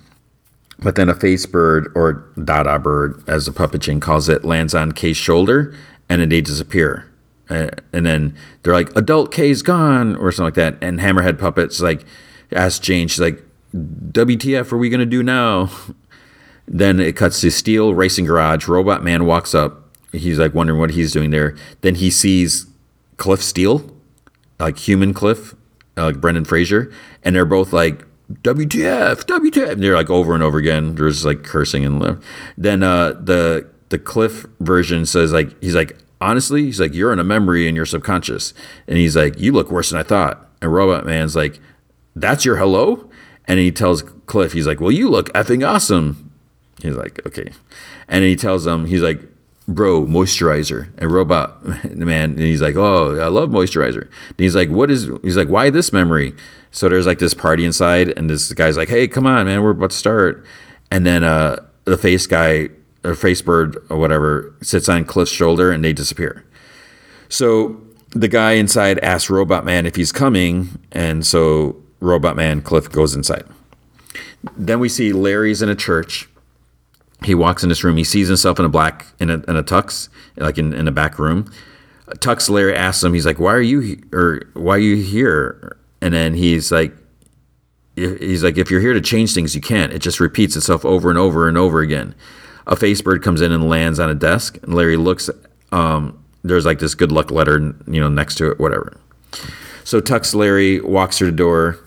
But 0.82 0.96
then 0.96 1.10
a 1.10 1.14
face 1.14 1.46
bird 1.46 1.92
or 1.96 2.26
Dada 2.42 2.80
bird, 2.80 3.22
as 3.28 3.46
the 3.46 3.52
puppet 3.52 3.82
Jane 3.82 4.00
calls 4.00 4.30
it, 4.30 4.46
lands 4.46 4.74
on 4.74 4.94
Kay's 4.94 5.18
shoulder 5.18 5.76
and 6.08 6.22
then 6.22 6.30
they 6.30 6.42
disappear. 6.42 7.10
And 7.50 7.82
then 7.92 8.36
they're 8.62 8.74
like, 8.74 8.96
adult 8.96 9.32
Kay's 9.32 9.62
gone 9.62 10.16
or 10.16 10.32
something 10.32 10.46
like 10.46 10.54
that. 10.56 10.78
And 10.82 11.00
Hammerhead 11.00 11.40
Puppets 11.40 11.82
like 11.82 12.06
Ask 12.52 12.82
Jane, 12.82 13.08
she's 13.08 13.20
like, 13.20 13.44
WTF 13.76 14.72
are 14.72 14.78
we 14.78 14.90
going 14.90 15.00
to 15.00 15.06
do 15.06 15.24
now? 15.24 15.70
Then 16.72 17.00
it 17.00 17.16
cuts 17.16 17.42
to 17.42 17.50
Steele 17.50 17.96
Racing 17.96 18.26
Garage. 18.26 18.68
Robot 18.68 19.04
Man 19.04 19.26
walks 19.26 19.56
up. 19.56 19.90
He's 20.12 20.38
like 20.38 20.54
wondering 20.54 20.80
what 20.80 20.92
he's 20.92 21.12
doing 21.12 21.32
there. 21.32 21.58
Then 21.82 21.96
he 21.96 22.12
sees 22.12 22.68
Cliff 23.18 23.42
Steele, 23.42 23.92
like 24.60 24.78
human 24.78 25.14
Cliff, 25.14 25.56
uh, 25.98 26.06
like 26.06 26.22
Brendan 26.22 26.46
Fraser, 26.46 26.92
and 27.24 27.36
they're 27.36 27.46
both 27.46 27.74
like 27.74 28.06
WTF, 28.32 29.24
WTF. 29.24 29.72
And 29.72 29.84
they're 29.84 29.96
like 29.96 30.12
over 30.12 30.36
and 30.36 30.44
over 30.44 30.60
again. 30.60 30.94
There's 30.94 31.26
like 31.26 31.44
cursing 31.44 31.84
and 31.86 32.22
then 32.56 32.84
uh, 32.84 33.14
the 33.14 33.68
the 33.90 33.98
Cliff 33.98 34.46
version 34.60 35.08
says 35.08 35.34
like 35.34 35.60
he's 35.62 35.76
like 35.76 35.98
honestly 36.22 36.66
he's 36.66 36.80
like 36.80 36.94
you're 36.94 37.12
in 37.12 37.20
a 37.20 37.24
memory 37.24 37.68
in 37.68 37.76
your 37.76 37.88
subconscious, 37.88 38.54
and 38.88 38.98
he's 38.98 39.16
like 39.16 39.40
you 39.40 39.52
look 39.52 39.72
worse 39.72 39.90
than 39.90 40.00
I 40.00 40.04
thought. 40.04 40.48
And 40.62 40.72
Robot 40.72 41.06
Man's 41.06 41.36
like 41.36 41.60
that's 42.16 42.46
your 42.46 42.58
hello, 42.58 43.10
and 43.48 43.60
he 43.60 43.72
tells 43.72 44.04
Cliff 44.28 44.54
he's 44.54 44.68
like 44.68 44.80
well 44.80 44.92
you 44.92 45.10
look 45.10 45.30
effing 45.34 45.68
awesome. 45.68 46.29
He's 46.82 46.96
like, 46.96 47.26
okay. 47.26 47.52
And 48.08 48.24
he 48.24 48.36
tells 48.36 48.66
him, 48.66 48.86
he's 48.86 49.02
like, 49.02 49.22
bro, 49.68 50.06
moisturizer. 50.06 50.90
And 50.98 51.12
robot 51.12 51.64
man, 51.96 52.32
and 52.32 52.40
he's 52.40 52.62
like, 52.62 52.76
oh, 52.76 53.20
I 53.20 53.28
love 53.28 53.50
moisturizer. 53.50 54.04
And 54.04 54.40
he's 54.40 54.56
like, 54.56 54.70
what 54.70 54.90
is, 54.92 55.10
he's 55.24 55.38
like, 55.38 55.50
why 55.50 55.70
this 55.70 55.94
memory? 55.94 56.34
So 56.72 56.90
there's 56.90 57.08
like 57.08 57.20
this 57.20 57.34
party 57.34 57.66
inside, 57.66 58.10
and 58.18 58.30
this 58.30 58.52
guy's 58.54 58.78
like, 58.78 58.90
hey, 58.90 59.08
come 59.08 59.26
on, 59.26 59.46
man, 59.46 59.64
we're 59.64 59.72
about 59.72 59.92
to 59.92 59.96
start. 59.96 60.46
And 60.92 61.06
then 61.06 61.24
uh, 61.24 61.66
the 61.86 61.98
face 61.98 62.28
guy, 62.28 62.70
or 63.04 63.16
face 63.16 63.42
bird, 63.42 63.78
or 63.90 63.98
whatever, 63.98 64.54
sits 64.62 64.90
on 64.90 65.06
Cliff's 65.06 65.32
shoulder 65.32 65.72
and 65.72 65.84
they 65.84 65.94
disappear. 65.94 66.46
So 67.28 67.82
the 68.12 68.28
guy 68.28 68.54
inside 68.54 69.00
asks 69.00 69.30
Robot 69.30 69.66
Man 69.66 69.86
if 69.86 69.96
he's 69.96 70.12
coming, 70.12 70.80
and 70.92 71.26
so 71.26 71.78
Robot 72.00 72.36
Man 72.36 72.62
Cliff 72.62 72.92
goes 72.92 73.16
inside. 73.16 73.46
Then 74.56 74.80
we 74.80 74.90
see 74.90 75.12
Larry's 75.12 75.62
in 75.62 75.70
a 75.70 75.76
church 75.76 76.29
he 77.24 77.36
walks 77.36 77.64
in 77.64 77.70
this 77.70 77.84
room. 77.84 77.98
He 77.98 78.04
sees 78.04 78.28
himself 78.28 78.60
in 78.60 78.66
a 78.66 78.70
black 78.70 79.08
in 79.20 79.30
a, 79.30 79.36
in 79.48 79.56
a 79.56 79.64
tux, 79.64 80.10
like 80.38 80.58
in, 80.58 80.74
in 80.74 80.88
a 80.88 80.92
back 80.92 81.20
room. 81.20 81.52
Tux 82.16 82.50
Larry 82.50 82.76
asks 82.76 83.04
him, 83.04 83.14
he's 83.14 83.26
like, 83.26 83.40
"Why 83.40 83.54
are 83.54 83.62
you 83.62 83.80
he- 83.82 84.04
or 84.14 84.42
why 84.54 84.76
are 84.76 84.80
you 84.80 84.96
here?" 84.96 85.78
And 86.02 86.14
then 86.14 86.34
he's 86.34 86.72
like, 86.72 86.96
"He's 87.96 88.44
like, 88.44 88.58
if 88.58 88.72
you're 88.72 88.80
here 88.80 88.94
to 88.94 89.02
change 89.02 89.34
things, 89.34 89.54
you 89.54 89.62
can't. 89.62 89.92
It 89.94 90.00
just 90.00 90.20
repeats 90.20 90.56
itself 90.56 90.86
over 90.86 91.10
and 91.10 91.20
over 91.20 91.48
and 91.48 91.58
over 91.58 91.82
again." 91.82 92.16
A 92.68 92.76
face 92.76 93.02
bird 93.02 93.24
comes 93.24 93.42
in 93.42 93.52
and 93.52 93.68
lands 93.68 94.00
on 94.00 94.10
a 94.10 94.16
desk, 94.16 94.58
and 94.64 94.74
Larry 94.74 94.98
looks. 94.98 95.30
Um, 95.72 96.24
there's 96.44 96.66
like 96.66 96.80
this 96.80 96.96
good 96.96 97.12
luck 97.12 97.32
letter, 97.32 97.76
you 97.88 98.00
know, 98.00 98.10
next 98.10 98.36
to 98.36 98.52
it, 98.52 98.60
whatever. 98.60 98.98
So 99.84 100.00
Tux 100.00 100.34
Larry 100.34 100.80
walks 100.80 101.18
through 101.18 101.32
the 101.32 101.38
door, 101.38 101.80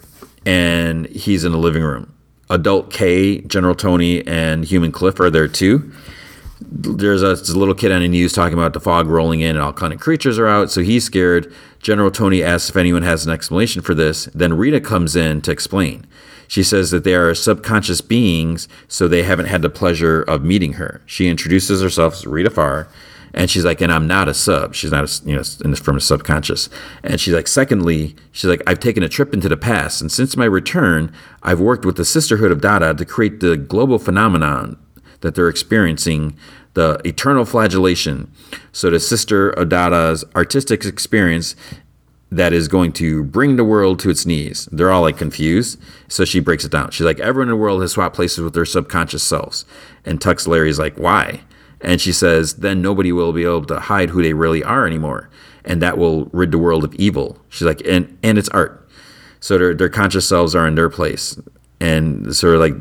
and 0.45 1.07
he's 1.07 1.45
in 1.45 1.53
the 1.53 1.59
living 1.59 1.83
room 1.83 2.13
adult 2.53 2.91
Kay, 2.91 3.41
General 3.41 3.75
Tony, 3.75 4.25
and 4.27 4.65
Human 4.65 4.93
Cliff 4.93 5.19
are 5.19 5.31
there 5.31 5.49
too. 5.49 5.93
There's 6.61 7.23
a, 7.23 7.33
a, 7.33 7.59
little 7.59 7.75
kid 7.75 7.91
on 7.91 8.03
the 8.03 8.09
news 8.09 8.33
talking 8.33 8.57
about 8.57 8.73
the 8.73 8.81
fog 8.81 9.09
rolling 9.09 9.41
in 9.41 9.57
and 9.57 9.59
all 9.59 9.73
kind 9.73 9.93
of 9.93 9.99
creatures 9.99 10.39
are 10.39 10.47
out, 10.47 10.71
so 10.71 10.81
he's 10.81 11.05
scared. 11.05 11.53
General 11.81 12.11
Tony 12.11 12.43
asks 12.43 12.71
if 12.71 12.77
anyone 12.77 13.03
has 13.03 13.27
an 13.27 13.33
explanation 13.33 13.83
for 13.83 13.95
this. 13.95 14.27
Then 14.27 14.57
Rita 14.57 14.81
comes 14.81 15.17
in 15.17 15.41
to 15.43 15.51
explain. 15.51 16.07
She 16.47 16.63
says 16.63 16.91
that 16.91 17.03
they 17.03 17.15
are 17.15 17.35
subconscious 17.35 18.01
beings, 18.01 18.69
so 18.87 19.09
they 19.09 19.23
haven't 19.23 19.47
had 19.47 19.63
the 19.63 19.71
pleasure 19.71 20.23
of 20.23 20.45
meeting 20.45 20.75
her. 20.75 21.01
She 21.07 21.29
introduces 21.29 21.83
herself 21.83 22.15
as 22.15 22.27
Rita 22.27 22.51
Farr 22.51 22.87
and 23.35 23.51
she's 23.51 23.65
like, 23.65 23.81
and 23.81 23.93
I'm 23.93 24.07
not 24.07 24.29
a 24.29 24.35
sub. 24.35 24.75
She's 24.75 24.91
not, 24.91 25.05
a, 25.05 25.29
you 25.29 25.37
know, 25.37 25.75
from 25.75 25.97
a 25.97 26.01
subconscious. 26.01 26.69
And 27.03 27.21
she's 27.21 27.35
like, 27.35 27.49
secondly, 27.49 28.15
she's 28.31 28.49
like, 28.49 28.63
I've 28.67 28.81
taken 28.81 29.03
a 29.03 29.09
trip 29.09 29.33
into 29.33 29.49
the 29.49 29.57
past. 29.57 30.01
And 30.01 30.13
since 30.13 30.37
my 30.37 30.45
return, 30.45 31.13
I've 31.43 31.61
worked 31.61 31.85
with 31.85 31.97
the 31.97 32.05
Sisterhood 32.05 32.53
of 32.53 32.61
Dada 32.61 32.95
to 32.95 33.05
create 33.05 33.41
the 33.41 33.57
global 33.57 33.99
phenomenon 33.99 34.77
that 35.21 35.35
they're 35.35 35.49
experiencing, 35.49 36.37
the 36.75 37.01
eternal 37.05 37.45
flagellation. 37.45 38.31
So 38.73 38.91
the 38.91 39.01
Sister 39.01 39.51
of 39.51 39.69
Dada's 39.69 40.25
artistic 40.37 40.85
experience 40.85 41.57
that 42.31 42.55
is 42.55 42.67
going 42.67 42.93
to 42.93 43.23
bring 43.25 43.57
the 43.57 43.65
world 43.65 43.99
to 44.01 44.09
its 44.09 44.25
knees. 44.25 44.67
They're 44.73 44.91
all 44.91 45.03
like 45.03 45.19
confused. 45.19 45.79
So 46.09 46.25
she 46.25 46.41
breaks 46.41 46.65
it 46.65 46.73
down. 46.73 46.91
She's 46.91 47.05
like, 47.05 47.21
everyone 47.21 47.49
in 47.49 47.57
the 47.57 47.61
world 47.61 47.83
has 47.83 47.93
swapped 47.93 48.17
places 48.17 48.43
with 48.43 48.55
their 48.55 48.65
subconscious 48.65 49.23
selves. 49.23 49.67
And 50.07 50.19
Tux 50.19 50.47
Larry's 50.47 50.79
like, 50.79 50.97
why? 50.99 51.43
And 51.83 52.01
she 52.01 52.13
says, 52.13 52.55
then 52.55 52.81
nobody 52.81 53.13
will 53.13 53.33
be 53.33 53.43
able 53.43 53.65
to 53.67 53.81
hide 53.81 54.11
who 54.11 54.23
they 54.23 54.33
really 54.33 54.63
are 54.63 54.87
anymore. 54.87 55.29
And 55.65 55.83
that 55.83 55.99
will 55.99 56.27
rid 56.27 56.53
the 56.53 56.59
world 56.59 56.85
of 56.85 56.95
evil. 56.95 57.39
She's 57.49 57.67
like, 57.67 57.83
and, 57.87 58.17
and 58.23 58.39
it's 58.39 58.49
art. 58.51 58.89
So 59.41 59.59
their, 59.59 59.75
their 59.75 59.89
conscious 59.89 60.29
selves 60.29 60.55
are 60.55 60.67
in 60.67 60.77
their 60.77 60.89
place. 60.89 61.39
And 61.81 62.35
so 62.35 62.57
like, 62.57 62.75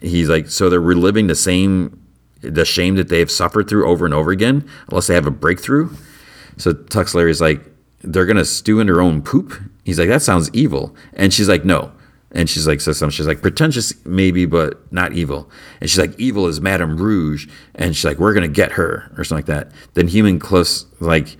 he's 0.00 0.28
like, 0.28 0.48
so 0.48 0.68
they're 0.68 0.80
reliving 0.80 1.28
the 1.28 1.36
same, 1.36 2.04
the 2.40 2.64
shame 2.64 2.96
that 2.96 3.08
they've 3.08 3.30
suffered 3.30 3.68
through 3.68 3.88
over 3.88 4.04
and 4.04 4.12
over 4.12 4.32
again, 4.32 4.68
unless 4.88 5.06
they 5.06 5.14
have 5.14 5.26
a 5.26 5.30
breakthrough. 5.30 5.90
So 6.56 6.72
Tux 6.72 7.14
Larry's 7.14 7.40
like, 7.40 7.64
they're 8.02 8.26
going 8.26 8.36
to 8.36 8.44
stew 8.44 8.80
in 8.80 8.88
their 8.88 9.00
own 9.00 9.22
poop. 9.22 9.54
He's 9.84 9.98
like, 9.98 10.08
that 10.08 10.22
sounds 10.22 10.50
evil. 10.52 10.94
And 11.14 11.32
she's 11.32 11.48
like, 11.48 11.64
no, 11.64 11.92
and 12.32 12.48
she's 12.48 12.66
like, 12.66 12.80
says 12.80 12.98
something. 12.98 13.14
She's 13.14 13.26
like, 13.26 13.40
pretentious 13.40 13.92
maybe, 14.04 14.44
but 14.44 14.80
not 14.92 15.12
evil. 15.12 15.50
And 15.80 15.88
she's 15.88 15.98
like, 15.98 16.18
evil 16.18 16.46
is 16.46 16.60
Madame 16.60 16.96
Rouge. 16.96 17.48
And 17.74 17.96
she's 17.96 18.04
like, 18.04 18.18
we're 18.18 18.34
going 18.34 18.48
to 18.48 18.54
get 18.54 18.72
her 18.72 19.10
or 19.16 19.24
something 19.24 19.36
like 19.36 19.46
that. 19.46 19.72
Then 19.94 20.08
Human 20.08 20.38
close, 20.38 20.86
like, 21.00 21.36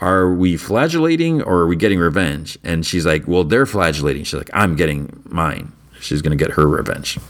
are 0.00 0.32
we 0.32 0.56
flagellating 0.56 1.42
or 1.42 1.58
are 1.58 1.66
we 1.66 1.76
getting 1.76 2.00
revenge? 2.00 2.58
And 2.64 2.84
she's 2.84 3.06
like, 3.06 3.28
well, 3.28 3.44
they're 3.44 3.66
flagellating. 3.66 4.24
She's 4.24 4.38
like, 4.38 4.50
I'm 4.52 4.74
getting 4.74 5.22
mine. 5.26 5.72
She's 6.00 6.20
going 6.22 6.36
to 6.36 6.44
get 6.44 6.54
her 6.56 6.66
revenge. 6.66 7.20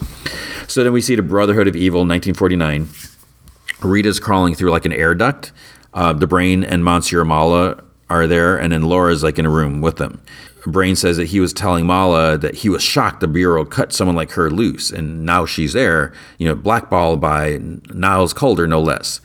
So 0.67 0.83
then 0.83 0.95
we 0.95 1.03
see 1.03 1.15
the 1.15 1.23
Brotherhood 1.23 1.69
of 1.69 1.77
Evil, 1.77 2.01
1949. 2.01 2.89
Rita's 3.83 4.19
crawling 4.19 4.55
through 4.55 4.71
like 4.71 4.87
an 4.87 4.93
air 4.93 5.15
duct. 5.15 5.53
Uh, 5.93 6.15
the 6.15 6.27
Brain 6.27 6.65
and 6.65 6.83
Monsieur 6.83 7.25
Mallah 7.25 7.85
are 8.09 8.27
there, 8.27 8.57
and 8.57 8.73
then 8.73 8.83
Laura's 8.83 9.23
like 9.23 9.39
in 9.39 9.45
a 9.45 9.51
room 9.51 9.83
with 9.83 9.97
them. 9.97 10.23
Brain 10.67 10.95
says 10.95 11.17
that 11.17 11.27
he 11.27 11.41
was 11.41 11.53
telling 11.53 11.87
Mallah 11.87 12.39
that 12.39 12.57
he 12.57 12.69
was 12.69 12.83
shocked 12.83 13.21
the 13.21 13.29
Bureau 13.29 13.65
cut 13.65 13.93
someone 13.93 14.17
like 14.17 14.33
her 14.33 14.51
loose, 14.51 14.91
and 14.91 15.25
now 15.25 15.45
she's 15.45 15.73
there, 15.73 16.13
you 16.39 16.47
know, 16.47 16.55
blackballed 16.55 17.21
by 17.21 17.59
Niles 17.93 18.33
Caulder, 18.33 18.67
no 18.67 18.81
less. 18.81 19.21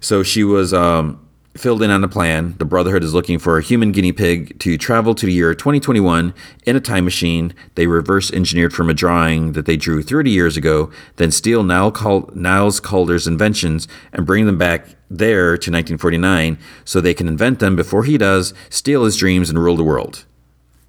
So 0.00 0.22
she 0.22 0.44
was 0.44 0.72
um, 0.72 1.26
filled 1.56 1.82
in 1.82 1.90
on 1.90 2.00
the 2.00 2.08
plan. 2.08 2.54
The 2.58 2.64
Brotherhood 2.64 3.02
is 3.02 3.14
looking 3.14 3.38
for 3.38 3.58
a 3.58 3.62
human 3.62 3.92
guinea 3.92 4.12
pig 4.12 4.58
to 4.60 4.78
travel 4.78 5.14
to 5.14 5.26
the 5.26 5.32
year 5.32 5.54
2021 5.54 6.34
in 6.64 6.76
a 6.76 6.80
time 6.80 7.04
machine. 7.04 7.54
They 7.74 7.86
reverse 7.86 8.30
engineered 8.32 8.72
from 8.72 8.90
a 8.90 8.94
drawing 8.94 9.52
that 9.52 9.66
they 9.66 9.76
drew 9.76 10.02
30 10.02 10.30
years 10.30 10.56
ago, 10.56 10.90
then 11.16 11.30
steal 11.30 11.62
Niles 11.62 12.80
Caulder's 12.80 13.26
inventions 13.26 13.88
and 14.12 14.26
bring 14.26 14.46
them 14.46 14.58
back 14.58 14.88
there 15.10 15.56
to 15.56 15.70
1949 15.70 16.58
so 16.84 17.00
they 17.00 17.14
can 17.14 17.28
invent 17.28 17.58
them 17.58 17.76
before 17.76 18.04
he 18.04 18.18
does, 18.18 18.52
steal 18.70 19.04
his 19.04 19.16
dreams, 19.16 19.48
and 19.50 19.58
rule 19.58 19.76
the 19.76 19.84
world. 19.84 20.24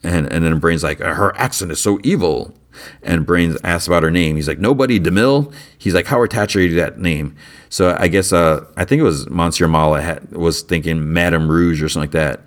And 0.03 0.32
and 0.32 0.45
then 0.45 0.60
Brain's 0.60 0.84
like, 0.84 0.99
her 0.99 1.36
accent 1.38 1.72
is 1.72 1.80
so 1.80 1.99
evil. 2.03 2.53
And 3.02 3.26
Brains 3.26 3.57
asks 3.64 3.88
about 3.88 4.03
her 4.03 4.11
name. 4.11 4.36
He's 4.36 4.48
like, 4.48 4.60
nobody 4.60 4.99
DeMille. 4.99 5.52
He's 5.78 5.95
like, 5.95 6.06
how 6.06 6.22
attached 6.22 6.56
are 6.56 6.61
you 6.61 6.69
to 6.69 6.76
that 6.76 6.99
name? 6.99 7.36
So 7.69 7.98
I 7.99 8.07
guess 8.07 8.32
uh, 8.32 8.65
I 8.78 8.86
think 8.86 8.99
it 8.99 9.03
was 9.03 9.28
Monsieur 9.30 9.68
Mallah 9.68 10.02
had, 10.02 10.32
was 10.32 10.61
thinking 10.61 11.11
Madame 11.11 11.49
Rouge 11.49 11.82
or 11.82 11.90
something 11.90 12.03
like 12.03 12.11
that. 12.11 12.41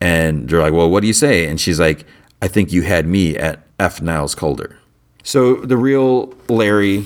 And 0.00 0.48
they're 0.48 0.60
like, 0.60 0.72
well, 0.72 0.90
what 0.90 1.00
do 1.00 1.06
you 1.06 1.12
say? 1.12 1.46
And 1.46 1.60
she's 1.60 1.78
like, 1.78 2.06
I 2.40 2.48
think 2.48 2.72
you 2.72 2.82
had 2.82 3.06
me 3.06 3.36
at 3.36 3.66
F. 3.78 4.00
Niles 4.00 4.34
Caulder. 4.34 4.78
So 5.22 5.56
the 5.56 5.76
real 5.76 6.34
Larry 6.48 7.04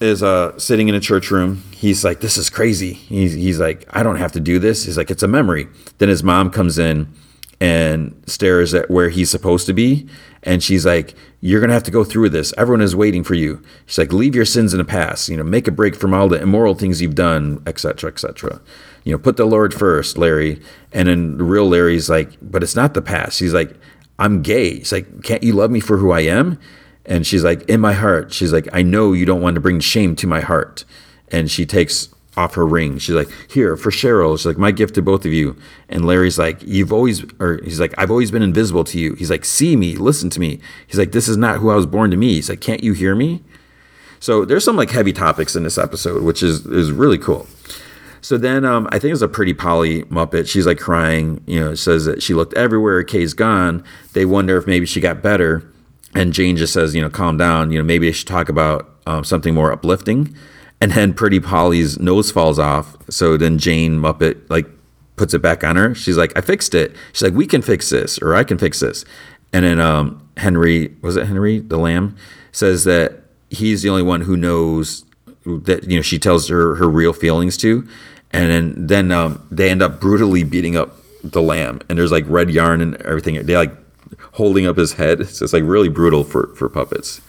is 0.00 0.22
uh, 0.22 0.58
sitting 0.58 0.88
in 0.88 0.94
a 0.94 1.00
church 1.00 1.30
room. 1.30 1.62
He's 1.70 2.04
like, 2.04 2.20
this 2.20 2.36
is 2.36 2.48
crazy. 2.50 2.94
He's, 2.94 3.34
he's 3.34 3.58
like, 3.58 3.86
I 3.90 4.02
don't 4.02 4.16
have 4.16 4.32
to 4.32 4.40
do 4.40 4.58
this. 4.58 4.84
He's 4.84 4.96
like, 4.96 5.10
it's 5.10 5.22
a 5.22 5.28
memory. 5.28 5.68
Then 5.98 6.08
his 6.08 6.22
mom 6.22 6.50
comes 6.50 6.78
in 6.78 7.12
and 7.60 8.22
stares 8.26 8.74
at 8.74 8.90
where 8.90 9.08
he's 9.08 9.30
supposed 9.30 9.66
to 9.66 9.72
be. 9.72 10.06
And 10.42 10.62
she's 10.62 10.86
like, 10.86 11.14
You're 11.40 11.60
going 11.60 11.68
to 11.68 11.74
have 11.74 11.82
to 11.84 11.90
go 11.90 12.04
through 12.04 12.30
this. 12.30 12.52
Everyone 12.56 12.82
is 12.82 12.94
waiting 12.94 13.24
for 13.24 13.34
you. 13.34 13.62
She's 13.86 13.98
like, 13.98 14.12
Leave 14.12 14.34
your 14.34 14.44
sins 14.44 14.74
in 14.74 14.78
the 14.78 14.84
past. 14.84 15.28
You 15.28 15.36
know, 15.36 15.44
make 15.44 15.66
a 15.66 15.72
break 15.72 15.96
from 15.96 16.14
all 16.14 16.28
the 16.28 16.40
immoral 16.40 16.74
things 16.74 17.00
you've 17.00 17.14
done, 17.14 17.62
etc., 17.66 18.10
etc. 18.10 18.60
You 19.04 19.12
know, 19.12 19.18
put 19.18 19.36
the 19.36 19.46
Lord 19.46 19.72
first, 19.72 20.18
Larry. 20.18 20.60
And 20.92 21.08
then 21.08 21.38
the 21.38 21.44
real 21.44 21.68
Larry's 21.68 22.10
like, 22.10 22.36
But 22.42 22.62
it's 22.62 22.76
not 22.76 22.94
the 22.94 23.02
past. 23.02 23.40
He's 23.40 23.54
like, 23.54 23.74
I'm 24.18 24.42
gay. 24.42 24.78
He's 24.78 24.92
like, 24.92 25.22
Can't 25.22 25.42
you 25.42 25.52
love 25.52 25.70
me 25.70 25.80
for 25.80 25.96
who 25.96 26.10
I 26.10 26.20
am? 26.20 26.58
And 27.04 27.26
she's 27.26 27.44
like, 27.44 27.68
In 27.68 27.80
my 27.80 27.92
heart. 27.94 28.32
She's 28.32 28.52
like, 28.52 28.68
I 28.72 28.82
know 28.82 29.12
you 29.12 29.24
don't 29.24 29.40
want 29.40 29.54
to 29.54 29.60
bring 29.60 29.80
shame 29.80 30.14
to 30.16 30.26
my 30.26 30.40
heart. 30.40 30.84
And 31.28 31.50
she 31.50 31.66
takes 31.66 32.08
off 32.36 32.54
her 32.54 32.66
ring. 32.66 32.98
She's 32.98 33.14
like, 33.14 33.28
"Here 33.48 33.76
for 33.76 33.90
Cheryl." 33.90 34.36
She's 34.36 34.46
like, 34.46 34.58
"My 34.58 34.70
gift 34.70 34.94
to 34.96 35.02
both 35.02 35.24
of 35.24 35.32
you." 35.32 35.56
And 35.88 36.04
Larry's 36.04 36.38
like, 36.38 36.62
"You've 36.62 36.92
always," 36.92 37.24
or 37.40 37.60
he's 37.64 37.80
like, 37.80 37.94
"I've 37.98 38.10
always 38.10 38.30
been 38.30 38.42
invisible 38.42 38.84
to 38.84 38.98
you." 38.98 39.14
He's 39.14 39.30
like, 39.30 39.44
"See 39.44 39.76
me, 39.76 39.96
listen 39.96 40.30
to 40.30 40.40
me." 40.40 40.60
He's 40.86 40.98
like, 40.98 41.12
"This 41.12 41.28
is 41.28 41.36
not 41.36 41.58
who 41.58 41.70
I 41.70 41.74
was 41.74 41.86
born 41.86 42.10
to 42.10 42.16
me." 42.16 42.34
He's 42.34 42.48
like, 42.48 42.60
"Can't 42.60 42.82
you 42.82 42.92
hear 42.92 43.14
me?" 43.14 43.42
So 44.20 44.44
there's 44.44 44.64
some 44.64 44.76
like 44.76 44.90
heavy 44.90 45.12
topics 45.12 45.56
in 45.56 45.62
this 45.62 45.78
episode, 45.78 46.22
which 46.22 46.42
is 46.42 46.66
is 46.66 46.92
really 46.92 47.18
cool. 47.18 47.46
So 48.20 48.36
then 48.36 48.64
um, 48.64 48.88
I 48.90 48.98
think 48.98 49.12
it's 49.12 49.22
a 49.22 49.28
pretty 49.28 49.54
Polly 49.54 50.02
Muppet. 50.04 50.48
She's 50.48 50.66
like 50.66 50.78
crying, 50.78 51.42
you 51.46 51.60
know, 51.60 51.74
says 51.76 52.06
that 52.06 52.24
she 52.24 52.34
looked 52.34 52.54
everywhere, 52.54 53.04
Kay's 53.04 53.34
gone. 53.34 53.84
They 54.14 54.24
wonder 54.24 54.56
if 54.56 54.66
maybe 54.66 54.84
she 54.84 55.00
got 55.00 55.22
better. 55.22 55.62
And 56.12 56.32
Jane 56.32 56.56
just 56.56 56.72
says, 56.72 56.92
you 56.92 57.00
know, 57.00 57.10
calm 57.10 57.36
down. 57.36 57.70
You 57.70 57.78
know, 57.78 57.84
maybe 57.84 58.08
they 58.08 58.12
should 58.12 58.26
talk 58.26 58.48
about 58.48 58.90
um, 59.06 59.22
something 59.22 59.54
more 59.54 59.70
uplifting. 59.70 60.34
And 60.80 60.92
then 60.92 61.14
Pretty 61.14 61.40
Polly's 61.40 61.98
nose 61.98 62.30
falls 62.30 62.58
off. 62.58 62.96
So 63.08 63.36
then 63.36 63.58
Jane 63.58 63.98
Muppet 63.98 64.48
like 64.50 64.66
puts 65.16 65.32
it 65.32 65.40
back 65.40 65.64
on 65.64 65.76
her. 65.76 65.94
She's 65.94 66.18
like, 66.18 66.36
I 66.36 66.42
fixed 66.42 66.74
it. 66.74 66.94
She's 67.12 67.22
like, 67.22 67.32
we 67.32 67.46
can 67.46 67.62
fix 67.62 67.88
this, 67.88 68.18
or 68.18 68.34
I 68.34 68.44
can 68.44 68.58
fix 68.58 68.80
this. 68.80 69.04
And 69.52 69.64
then 69.64 69.80
um, 69.80 70.28
Henry, 70.36 70.94
was 71.00 71.16
it 71.16 71.26
Henry 71.26 71.60
the 71.60 71.78
Lamb, 71.78 72.16
says 72.52 72.84
that 72.84 73.22
he's 73.48 73.82
the 73.82 73.88
only 73.88 74.02
one 74.02 74.22
who 74.22 74.36
knows 74.36 75.04
that 75.44 75.84
you 75.84 75.96
know 75.96 76.02
she 76.02 76.18
tells 76.18 76.48
her 76.48 76.74
her 76.74 76.88
real 76.88 77.12
feelings 77.12 77.56
to 77.56 77.86
and 78.36 78.50
then 78.50 78.86
then 78.86 79.12
um, 79.12 79.46
they 79.50 79.70
end 79.70 79.82
up 79.82 80.00
brutally 80.00 80.44
beating 80.44 80.76
up 80.76 80.96
the 81.22 81.42
lamb, 81.42 81.80
and 81.88 81.98
there's 81.98 82.12
like 82.12 82.24
red 82.28 82.50
yarn 82.50 82.80
and 82.80 82.96
everything. 82.96 83.44
They 83.46 83.56
like 83.56 83.72
holding 84.32 84.66
up 84.66 84.76
his 84.76 84.92
head. 84.92 85.26
So 85.28 85.44
it's 85.44 85.52
like 85.52 85.64
really 85.64 85.88
brutal 85.88 86.24
for 86.24 86.48
for 86.54 86.68
puppets. 86.68 87.20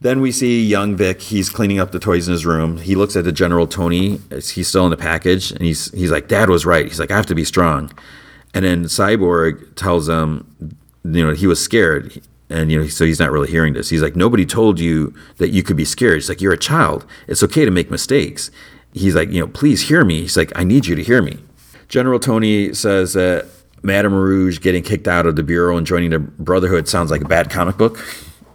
Then 0.00 0.20
we 0.20 0.32
see 0.32 0.64
young 0.64 0.96
Vic. 0.96 1.20
He's 1.20 1.50
cleaning 1.50 1.78
up 1.78 1.92
the 1.92 1.98
toys 1.98 2.26
in 2.26 2.32
his 2.32 2.46
room. 2.46 2.78
He 2.78 2.94
looks 2.94 3.16
at 3.16 3.24
the 3.24 3.32
General 3.32 3.66
Tony. 3.66 4.18
He's 4.30 4.68
still 4.68 4.84
in 4.84 4.90
the 4.90 4.96
package, 4.96 5.50
and 5.50 5.60
he's 5.60 5.90
he's 5.92 6.10
like, 6.10 6.28
"Dad 6.28 6.48
was 6.48 6.64
right." 6.64 6.86
He's 6.86 6.98
like, 6.98 7.10
"I 7.10 7.16
have 7.16 7.26
to 7.26 7.34
be 7.34 7.44
strong." 7.44 7.92
And 8.54 8.64
then 8.64 8.84
Cyborg 8.84 9.74
tells 9.76 10.08
him, 10.08 10.74
you 11.04 11.24
know, 11.24 11.34
he 11.34 11.46
was 11.46 11.62
scared, 11.62 12.20
and 12.48 12.72
you 12.72 12.80
know, 12.80 12.88
so 12.88 13.04
he's 13.04 13.20
not 13.20 13.30
really 13.30 13.50
hearing 13.50 13.74
this. 13.74 13.90
He's 13.90 14.02
like, 14.02 14.16
"Nobody 14.16 14.46
told 14.46 14.80
you 14.80 15.14
that 15.36 15.50
you 15.50 15.62
could 15.62 15.76
be 15.76 15.84
scared." 15.84 16.14
He's 16.14 16.28
like, 16.30 16.40
"You're 16.40 16.54
a 16.54 16.58
child. 16.58 17.04
It's 17.28 17.42
okay 17.42 17.66
to 17.66 17.70
make 17.70 17.90
mistakes." 17.90 18.50
he's 18.92 19.14
like, 19.14 19.30
you 19.30 19.40
know, 19.40 19.46
please 19.46 19.88
hear 19.88 20.04
me. 20.04 20.22
He's 20.22 20.36
like, 20.36 20.52
I 20.56 20.64
need 20.64 20.86
you 20.86 20.94
to 20.96 21.02
hear 21.02 21.22
me. 21.22 21.38
General 21.88 22.18
Tony 22.18 22.72
says 22.74 23.14
that 23.14 23.46
Madame 23.82 24.14
Rouge 24.14 24.60
getting 24.60 24.82
kicked 24.82 25.08
out 25.08 25.26
of 25.26 25.36
the 25.36 25.42
bureau 25.42 25.76
and 25.76 25.86
joining 25.86 26.10
the 26.10 26.18
Brotherhood 26.18 26.88
sounds 26.88 27.10
like 27.10 27.22
a 27.22 27.28
bad 27.28 27.50
comic 27.50 27.76
book. 27.76 27.98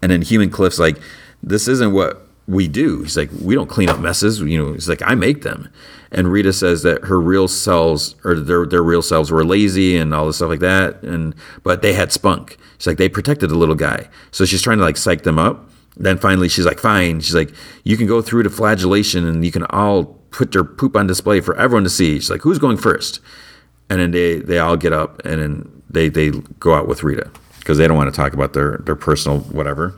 And 0.01 0.11
then 0.11 0.21
Human 0.21 0.49
Cliff's 0.49 0.79
like, 0.79 0.97
this 1.45 1.67
isn't 1.67 1.93
what 1.93 2.27
we 2.47 2.67
do. 2.67 3.03
He's 3.03 3.17
like, 3.17 3.29
we 3.41 3.55
don't 3.55 3.69
clean 3.69 3.89
up 3.89 3.99
messes. 3.99 4.41
You 4.41 4.63
know, 4.63 4.73
he's 4.73 4.89
like, 4.89 5.01
I 5.03 5.15
make 5.15 5.43
them. 5.43 5.69
And 6.11 6.31
Rita 6.31 6.53
says 6.53 6.83
that 6.83 7.05
her 7.05 7.19
real 7.19 7.47
cells 7.47 8.15
or 8.23 8.35
their 8.35 8.65
their 8.65 8.83
real 8.83 9.01
cells 9.01 9.31
were 9.31 9.43
lazy 9.43 9.97
and 9.97 10.13
all 10.13 10.27
this 10.27 10.37
stuff 10.37 10.49
like 10.49 10.59
that. 10.59 11.01
And 11.03 11.35
but 11.63 11.81
they 11.81 11.93
had 11.93 12.11
spunk. 12.11 12.57
She's 12.77 12.87
like, 12.87 12.97
they 12.97 13.09
protected 13.09 13.49
the 13.49 13.57
little 13.57 13.75
guy. 13.75 14.09
So 14.31 14.45
she's 14.45 14.61
trying 14.61 14.77
to 14.77 14.83
like 14.83 14.97
psych 14.97 15.23
them 15.23 15.39
up. 15.39 15.69
Then 15.97 16.17
finally 16.17 16.49
she's 16.49 16.65
like, 16.65 16.79
fine. 16.79 17.21
She's 17.21 17.35
like, 17.35 17.53
you 17.83 17.97
can 17.97 18.07
go 18.07 18.21
through 18.21 18.43
the 18.43 18.49
flagellation 18.49 19.25
and 19.25 19.45
you 19.45 19.51
can 19.51 19.63
all 19.65 20.05
put 20.31 20.53
your 20.53 20.63
poop 20.65 20.95
on 20.95 21.07
display 21.07 21.39
for 21.39 21.55
everyone 21.57 21.83
to 21.83 21.89
see. 21.89 22.15
She's 22.15 22.29
like, 22.29 22.41
who's 22.41 22.59
going 22.59 22.77
first? 22.77 23.21
And 23.89 23.99
then 23.99 24.11
they, 24.11 24.39
they 24.39 24.59
all 24.59 24.75
get 24.75 24.93
up 24.93 25.21
and 25.25 25.41
then 25.41 25.83
they, 25.89 26.09
they 26.09 26.31
go 26.59 26.73
out 26.73 26.87
with 26.87 27.03
Rita 27.03 27.31
because 27.59 27.77
they 27.77 27.87
don't 27.87 27.97
want 27.97 28.13
to 28.13 28.15
talk 28.15 28.33
about 28.33 28.53
their, 28.53 28.77
their 28.79 28.95
personal 28.95 29.39
whatever. 29.39 29.95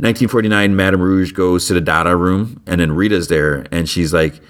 1949, 0.00 0.74
Madame 0.74 1.02
Rouge 1.02 1.32
goes 1.32 1.66
to 1.66 1.74
the 1.74 1.80
Dada 1.80 2.16
room 2.16 2.62
and 2.66 2.80
then 2.80 2.92
Rita's 2.92 3.28
there 3.28 3.66
and 3.70 3.88
she's 3.88 4.12
like, 4.12 4.40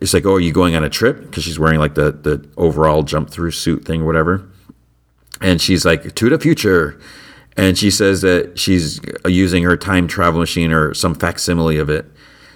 it's 0.00 0.14
like, 0.14 0.24
oh, 0.26 0.34
are 0.34 0.40
you 0.40 0.52
going 0.52 0.74
on 0.74 0.84
a 0.84 0.90
trip? 0.90 1.20
Because 1.20 1.44
she's 1.44 1.58
wearing 1.58 1.78
like 1.78 1.94
the, 1.94 2.12
the 2.12 2.48
overall 2.56 3.02
jump 3.02 3.30
through 3.30 3.50
suit 3.52 3.84
thing 3.84 4.02
or 4.02 4.04
whatever. 4.04 4.48
And 5.40 5.60
she's 5.60 5.84
like, 5.84 6.14
to 6.14 6.28
the 6.28 6.38
future. 6.38 7.00
And 7.56 7.76
she 7.76 7.90
says 7.90 8.22
that 8.22 8.58
she's 8.58 9.00
uh, 9.24 9.28
using 9.28 9.62
her 9.64 9.76
time 9.76 10.06
travel 10.06 10.40
machine 10.40 10.72
or 10.72 10.94
some 10.94 11.14
facsimile 11.14 11.78
of 11.78 11.90
it. 11.90 12.06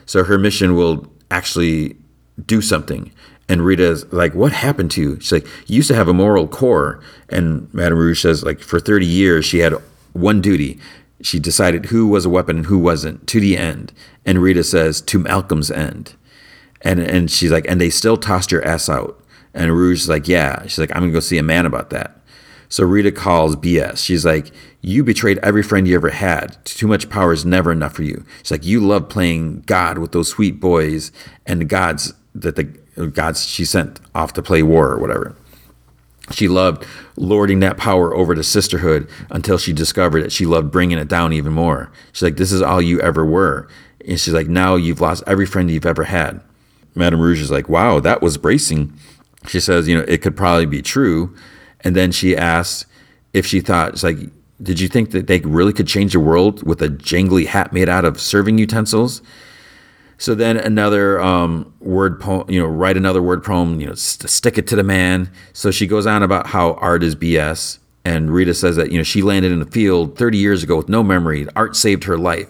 So 0.06 0.24
her 0.24 0.38
mission 0.38 0.74
will 0.74 1.06
actually 1.30 1.96
do 2.46 2.62
something. 2.62 3.12
And 3.48 3.64
Rita's 3.64 4.10
like, 4.12 4.34
What 4.34 4.52
happened 4.52 4.90
to 4.92 5.00
you? 5.00 5.20
She's 5.20 5.32
like, 5.32 5.46
You 5.66 5.76
used 5.76 5.88
to 5.88 5.94
have 5.94 6.08
a 6.08 6.14
moral 6.14 6.48
core. 6.48 7.00
And 7.28 7.72
Madame 7.74 7.98
Rouge 7.98 8.22
says, 8.22 8.42
like, 8.42 8.60
for 8.60 8.80
30 8.80 9.06
years, 9.06 9.44
she 9.44 9.58
had 9.58 9.74
one 10.12 10.40
duty. 10.40 10.78
She 11.22 11.38
decided 11.38 11.86
who 11.86 12.06
was 12.06 12.24
a 12.24 12.30
weapon 12.30 12.58
and 12.58 12.66
who 12.66 12.78
wasn't 12.78 13.26
to 13.28 13.40
the 13.40 13.56
end. 13.56 13.92
And 14.24 14.42
Rita 14.42 14.64
says, 14.64 15.00
To 15.02 15.18
Malcolm's 15.18 15.70
end. 15.70 16.14
And, 16.82 17.00
and 17.00 17.30
she's 17.30 17.50
like, 17.50 17.66
And 17.68 17.80
they 17.80 17.90
still 17.90 18.16
tossed 18.16 18.52
your 18.52 18.64
ass 18.64 18.88
out. 18.88 19.22
And 19.54 19.72
Rouge 19.72 20.02
is 20.02 20.08
like, 20.08 20.28
Yeah. 20.28 20.62
She's 20.62 20.78
like, 20.78 20.90
I'm 20.90 21.02
going 21.02 21.12
to 21.12 21.16
go 21.16 21.20
see 21.20 21.38
a 21.38 21.42
man 21.42 21.66
about 21.66 21.90
that. 21.90 22.20
So 22.68 22.84
Rita 22.84 23.12
calls 23.12 23.56
BS. 23.56 23.98
She's 23.98 24.26
like, 24.26 24.50
You 24.82 25.04
betrayed 25.04 25.38
every 25.38 25.62
friend 25.62 25.88
you 25.88 25.94
ever 25.94 26.10
had. 26.10 26.62
Too 26.64 26.86
much 26.86 27.08
power 27.08 27.32
is 27.32 27.46
never 27.46 27.72
enough 27.72 27.94
for 27.94 28.02
you. 28.02 28.24
She's 28.42 28.50
like, 28.50 28.64
You 28.64 28.80
love 28.80 29.08
playing 29.08 29.62
God 29.62 29.98
with 29.98 30.12
those 30.12 30.28
sweet 30.28 30.60
boys 30.60 31.12
and 31.46 31.60
the 31.60 31.64
gods 31.64 32.12
that 32.34 32.56
the 32.56 32.64
gods 33.08 33.46
she 33.46 33.64
sent 33.64 34.00
off 34.14 34.32
to 34.34 34.42
play 34.42 34.62
war 34.62 34.90
or 34.90 34.98
whatever. 34.98 35.36
She 36.32 36.48
loved 36.48 36.84
lording 37.16 37.60
that 37.60 37.76
power 37.76 38.14
over 38.14 38.34
the 38.34 38.44
sisterhood 38.44 39.08
until 39.30 39.58
she 39.58 39.72
discovered 39.72 40.22
that 40.22 40.32
she 40.32 40.46
loved 40.46 40.70
bringing 40.70 40.98
it 40.98 41.08
down 41.08 41.32
even 41.32 41.52
more. 41.52 41.90
She's 42.12 42.22
like, 42.22 42.36
This 42.36 42.52
is 42.52 42.62
all 42.62 42.82
you 42.82 43.00
ever 43.00 43.24
were. 43.24 43.68
And 44.06 44.20
she's 44.20 44.34
like, 44.34 44.48
Now 44.48 44.76
you've 44.76 45.00
lost 45.00 45.24
every 45.26 45.46
friend 45.46 45.70
you've 45.70 45.86
ever 45.86 46.04
had. 46.04 46.40
Madame 46.94 47.20
Rouge 47.20 47.40
is 47.40 47.50
like, 47.50 47.68
Wow, 47.68 48.00
that 48.00 48.22
was 48.22 48.38
bracing. 48.38 48.92
She 49.46 49.60
says, 49.60 49.88
You 49.88 49.98
know, 49.98 50.04
it 50.08 50.22
could 50.22 50.36
probably 50.36 50.66
be 50.66 50.82
true. 50.82 51.34
And 51.80 51.94
then 51.94 52.12
she 52.12 52.36
asks 52.36 52.86
if 53.32 53.46
she 53.46 53.60
thought, 53.60 53.92
it's 53.92 54.02
like, 54.02 54.18
did 54.62 54.80
you 54.80 54.88
think 54.88 55.10
that 55.10 55.26
they 55.26 55.40
really 55.40 55.72
could 55.72 55.86
change 55.86 56.14
the 56.14 56.20
world 56.20 56.62
with 56.66 56.80
a 56.80 56.88
jangly 56.88 57.46
hat 57.46 57.72
made 57.72 57.88
out 57.88 58.06
of 58.06 58.18
serving 58.20 58.56
utensils? 58.56 59.20
So 60.18 60.34
then 60.34 60.56
another 60.56 61.20
um, 61.20 61.72
word 61.80 62.20
poem, 62.20 62.50
you 62.50 62.60
know, 62.60 62.66
write 62.66 62.96
another 62.96 63.22
word 63.22 63.44
poem, 63.44 63.80
you 63.80 63.86
know, 63.86 63.94
st- 63.94 64.30
stick 64.30 64.56
it 64.56 64.66
to 64.68 64.76
the 64.76 64.82
man. 64.82 65.30
So 65.52 65.70
she 65.70 65.86
goes 65.86 66.06
on 66.06 66.22
about 66.22 66.48
how 66.48 66.74
art 66.74 67.02
is 67.02 67.14
BS. 67.14 67.78
And 68.04 68.30
Rita 68.32 68.54
says 68.54 68.76
that, 68.76 68.92
you 68.92 68.98
know, 68.98 69.02
she 69.02 69.20
landed 69.20 69.52
in 69.52 69.58
the 69.58 69.66
field 69.66 70.16
30 70.16 70.38
years 70.38 70.62
ago 70.62 70.76
with 70.76 70.88
no 70.88 71.02
memory. 71.02 71.46
Art 71.56 71.76
saved 71.76 72.04
her 72.04 72.16
life. 72.16 72.48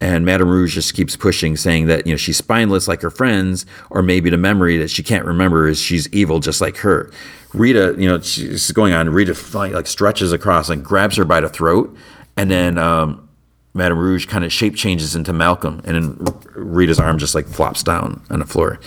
And 0.00 0.24
Madame 0.24 0.48
Rouge 0.48 0.74
just 0.74 0.94
keeps 0.94 1.14
pushing, 1.16 1.56
saying 1.56 1.86
that, 1.86 2.06
you 2.06 2.12
know, 2.12 2.16
she's 2.16 2.38
spineless 2.38 2.88
like 2.88 3.02
her 3.02 3.10
friends, 3.10 3.66
or 3.90 4.02
maybe 4.02 4.30
the 4.30 4.38
memory 4.38 4.78
that 4.78 4.90
she 4.90 5.02
can't 5.02 5.26
remember 5.26 5.68
is 5.68 5.78
she's 5.80 6.08
evil 6.08 6.40
just 6.40 6.60
like 6.60 6.78
her. 6.78 7.10
Rita, 7.52 7.94
you 7.98 8.08
know, 8.08 8.20
she's 8.20 8.70
going 8.72 8.94
on. 8.94 9.10
Rita 9.10 9.34
like 9.54 9.86
stretches 9.86 10.32
across 10.32 10.70
and 10.70 10.84
grabs 10.84 11.16
her 11.16 11.24
by 11.26 11.40
the 11.40 11.50
throat, 11.50 11.94
and 12.36 12.50
then 12.50 12.78
um, 12.78 13.28
Madame 13.72 13.98
Rouge 13.98 14.26
kind 14.26 14.44
of 14.44 14.52
shape 14.52 14.74
changes 14.74 15.14
into 15.14 15.32
Malcolm, 15.32 15.80
and 15.84 15.96
then 15.96 16.26
Rita's 16.54 16.98
arm 16.98 17.18
just 17.18 17.34
like 17.34 17.46
flops 17.46 17.82
down 17.82 18.22
on 18.30 18.40
the 18.40 18.46
floor. 18.46 18.80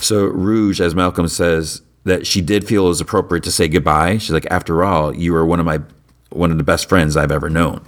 So 0.00 0.24
Rouge, 0.26 0.80
as 0.80 0.94
Malcolm 0.94 1.28
says, 1.28 1.82
that 2.04 2.26
she 2.26 2.40
did 2.40 2.66
feel 2.66 2.86
it 2.86 2.88
was 2.88 3.00
appropriate 3.00 3.44
to 3.44 3.50
say 3.50 3.68
goodbye. 3.68 4.18
She's 4.18 4.30
like, 4.30 4.46
after 4.50 4.84
all, 4.84 5.14
you 5.14 5.32
were 5.32 5.44
one 5.44 5.60
of 5.60 5.66
my 5.66 5.80
one 6.30 6.50
of 6.50 6.58
the 6.58 6.64
best 6.64 6.88
friends 6.88 7.16
I've 7.16 7.32
ever 7.32 7.48
known. 7.48 7.84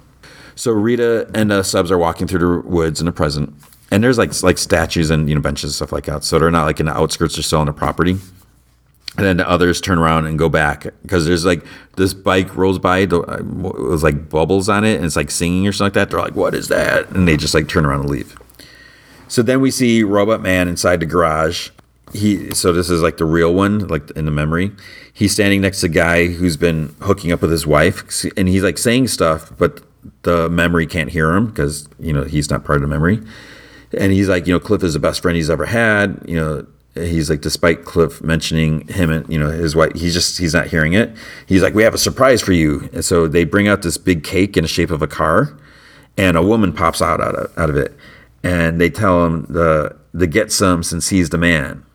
So 0.55 0.71
Rita 0.71 1.29
and 1.33 1.51
uh, 1.51 1.57
the 1.57 1.63
subs 1.63 1.91
are 1.91 1.97
walking 1.97 2.27
through 2.27 2.39
the 2.39 2.67
woods 2.67 2.99
in 2.99 3.05
the 3.05 3.11
present, 3.11 3.53
and 3.91 4.03
there's 4.03 4.17
like 4.17 4.41
like 4.41 4.57
statues 4.57 5.09
and 5.09 5.29
you 5.29 5.35
know 5.35 5.41
benches 5.41 5.65
and 5.65 5.73
stuff 5.73 5.91
like 5.91 6.05
that. 6.05 6.23
So 6.23 6.39
they're 6.39 6.51
not 6.51 6.65
like 6.65 6.79
in 6.79 6.87
the 6.87 6.97
outskirts; 6.97 7.35
they're 7.35 7.43
still 7.43 7.59
on 7.59 7.67
the 7.67 7.73
property 7.73 8.17
and 9.17 9.25
then 9.25 9.37
the 9.37 9.49
others 9.49 9.81
turn 9.81 9.97
around 9.97 10.25
and 10.25 10.39
go 10.39 10.47
back 10.47 10.87
because 11.01 11.25
there's 11.25 11.45
like 11.45 11.63
this 11.97 12.13
bike 12.13 12.55
rolls 12.55 12.79
by 12.79 13.03
uh, 13.03 13.37
it 13.37 13.43
was 13.45 14.03
like 14.03 14.29
bubbles 14.29 14.69
on 14.69 14.85
it 14.85 14.95
and 14.95 15.05
it's 15.05 15.17
like 15.17 15.29
singing 15.29 15.67
or 15.67 15.71
something 15.71 15.87
like 15.87 15.93
that. 15.93 16.11
They're 16.11 16.23
like 16.23 16.35
what 16.35 16.55
is 16.55 16.69
that? 16.69 17.09
And 17.09 17.27
they 17.27 17.35
just 17.35 17.53
like 17.53 17.67
turn 17.67 17.85
around 17.85 18.01
and 18.01 18.09
leave. 18.09 18.37
So 19.27 19.41
then 19.41 19.61
we 19.61 19.71
see 19.71 20.03
robot 20.03 20.41
man 20.41 20.67
inside 20.67 21.01
the 21.01 21.05
garage. 21.05 21.69
He 22.13 22.53
so 22.53 22.71
this 22.71 22.89
is 22.89 23.01
like 23.01 23.17
the 23.17 23.25
real 23.25 23.53
one 23.53 23.87
like 23.87 24.09
in 24.11 24.25
the 24.25 24.31
memory. 24.31 24.71
He's 25.13 25.33
standing 25.33 25.61
next 25.61 25.81
to 25.81 25.87
a 25.87 25.89
guy 25.89 26.27
who's 26.27 26.55
been 26.55 26.95
hooking 27.01 27.33
up 27.33 27.41
with 27.41 27.51
his 27.51 27.67
wife 27.67 28.25
and 28.37 28.47
he's 28.47 28.63
like 28.63 28.77
saying 28.77 29.09
stuff 29.09 29.51
but 29.57 29.81
the 30.23 30.49
memory 30.49 30.87
can't 30.87 31.09
hear 31.09 31.31
him 31.33 31.47
because 31.47 31.87
you 31.99 32.13
know 32.13 32.23
he's 32.23 32.49
not 32.49 32.63
part 32.63 32.77
of 32.77 32.81
the 32.81 32.87
memory. 32.87 33.21
And 33.97 34.13
he's 34.13 34.29
like 34.29 34.47
you 34.47 34.53
know 34.53 34.59
cliff 34.59 34.83
is 34.83 34.93
the 34.93 34.99
best 34.99 35.21
friend 35.21 35.35
he's 35.35 35.49
ever 35.49 35.65
had 35.65 36.23
you 36.25 36.35
know 36.35 36.65
he's 36.95 37.29
like 37.29 37.41
despite 37.41 37.85
cliff 37.85 38.21
mentioning 38.21 38.87
him 38.87 39.09
and 39.09 39.27
you 39.31 39.39
know 39.39 39.49
his 39.49 39.75
wife 39.75 39.93
he's 39.95 40.13
just 40.13 40.37
he's 40.37 40.53
not 40.53 40.67
hearing 40.67 40.93
it. 40.93 41.15
He's 41.45 41.61
like 41.61 41.73
we 41.73 41.83
have 41.83 41.93
a 41.93 41.99
surprise 41.99 42.41
for 42.41 42.51
you. 42.51 42.89
And 42.93 43.03
so 43.03 43.27
they 43.27 43.43
bring 43.43 43.67
out 43.67 43.81
this 43.81 43.97
big 43.97 44.23
cake 44.23 44.57
in 44.57 44.63
the 44.63 44.67
shape 44.67 44.91
of 44.91 45.01
a 45.01 45.07
car 45.07 45.57
and 46.17 46.35
a 46.35 46.43
woman 46.43 46.73
pops 46.73 47.01
out 47.01 47.21
out 47.21 47.35
of, 47.35 47.57
out 47.57 47.69
of 47.69 47.77
it. 47.77 47.95
And 48.43 48.81
they 48.81 48.89
tell 48.89 49.25
him 49.25 49.45
the 49.49 49.95
the 50.13 50.27
get 50.27 50.51
some 50.51 50.83
since 50.83 51.09
he's 51.09 51.29
the 51.29 51.37
man. 51.37 51.85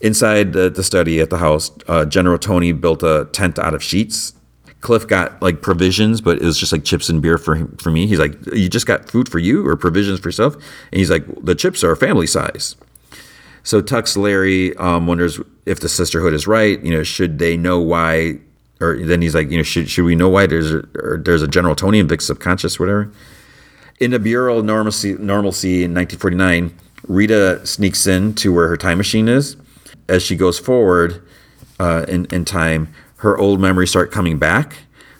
Inside 0.00 0.52
the, 0.52 0.70
the 0.70 0.84
study 0.84 1.20
at 1.20 1.30
the 1.30 1.38
house 1.38 1.70
uh, 1.88 2.04
general 2.04 2.38
tony 2.38 2.72
built 2.72 3.02
a 3.02 3.28
tent 3.32 3.58
out 3.58 3.74
of 3.74 3.82
sheets. 3.82 4.32
Cliff 4.80 5.06
got 5.06 5.42
like 5.42 5.60
provisions 5.62 6.20
but 6.20 6.40
it 6.40 6.44
was 6.44 6.58
just 6.58 6.72
like 6.72 6.84
chips 6.84 7.08
and 7.08 7.20
beer 7.20 7.36
for 7.36 7.56
him, 7.56 7.76
for 7.76 7.90
me. 7.90 8.06
He's 8.06 8.18
like 8.18 8.34
you 8.54 8.70
just 8.70 8.86
got 8.86 9.10
food 9.10 9.28
for 9.28 9.38
you 9.38 9.66
or 9.66 9.76
provisions 9.76 10.20
for 10.20 10.28
yourself? 10.28 10.54
And 10.54 10.98
he's 11.00 11.10
like 11.10 11.26
the 11.44 11.54
chips 11.54 11.84
are 11.84 11.94
family 11.96 12.26
size 12.26 12.76
so 13.66 13.82
Tux 13.82 14.16
Larry 14.16 14.76
um, 14.76 15.08
wonders 15.08 15.40
if 15.66 15.80
the 15.80 15.88
sisterhood 15.88 16.32
is 16.32 16.46
right. 16.46 16.80
You 16.84 16.92
know, 16.92 17.02
should 17.02 17.40
they 17.40 17.56
know 17.56 17.80
why? 17.80 18.38
Or 18.80 18.96
then 18.96 19.22
he's 19.22 19.34
like, 19.34 19.50
you 19.50 19.56
know, 19.56 19.64
should 19.64 19.90
should 19.90 20.04
we 20.04 20.14
know 20.14 20.28
why 20.28 20.46
there's 20.46 20.72
a, 20.72 20.82
there's 21.18 21.42
a 21.42 21.48
general 21.48 21.74
Tony 21.74 21.98
in 21.98 22.06
Vic's 22.06 22.26
subconscious, 22.26 22.78
whatever. 22.78 23.10
In 23.98 24.12
the 24.12 24.20
Bureau 24.20 24.58
of 24.58 24.64
Normalcy, 24.64 25.14
Normalcy 25.14 25.82
in 25.82 25.92
1949, 25.94 26.78
Rita 27.08 27.66
sneaks 27.66 28.06
in 28.06 28.34
to 28.34 28.52
where 28.54 28.68
her 28.68 28.76
time 28.76 28.98
machine 28.98 29.26
is. 29.28 29.56
As 30.08 30.22
she 30.22 30.36
goes 30.36 30.60
forward 30.60 31.26
uh, 31.80 32.04
in, 32.06 32.26
in 32.26 32.44
time, 32.44 32.94
her 33.16 33.36
old 33.36 33.58
memories 33.60 33.90
start 33.90 34.12
coming 34.12 34.38
back, 34.38 34.76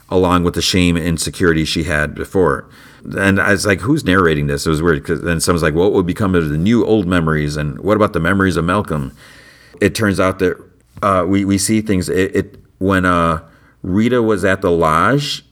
along 0.09 0.45
with 0.45 0.55
the 0.55 0.63
shame 0.63 0.97
and 0.97 1.05
insecurity 1.05 1.65
she 1.65 1.83
had 1.83 2.15
before. 2.15 2.69
And 3.15 3.41
I 3.41 3.53
was 3.53 3.67
like, 3.67 3.81
who's 3.81 4.05
narrating 4.05 4.47
this? 4.47 4.67
It 4.67 4.71
was 4.71 4.83
weird 4.83 5.03
because 5.03 5.23
then 5.23 5.41
someone's 5.41 5.63
like, 5.63 5.75
what 5.75 5.93
would 5.93 6.07
become 6.07 6.35
of 6.35 6.49
the 6.49 6.59
new 6.59 6.85
old 6.85 7.07
memories? 7.07 7.57
And 7.57 7.79
what 7.81 7.97
about 7.97 8.13
the 8.13 8.21
memories 8.21 8.57
of 8.57 8.65
Malcolm? 8.65 9.17
It 9.81 9.95
turns 9.95 10.19
out 10.19 10.39
that 10.41 10.57
uh, 11.03 11.25
we, 11.27 11.45
we 11.45 11.59
see 11.59 11.81
things. 11.81 12.09
It, 12.09 12.35
it 12.35 12.57
when 12.79 13.05
uh, 13.05 13.47
Rita 13.83 14.23
was 14.23 14.45
at 14.45 14.61
the 14.61 14.71
lodge, 14.71 15.45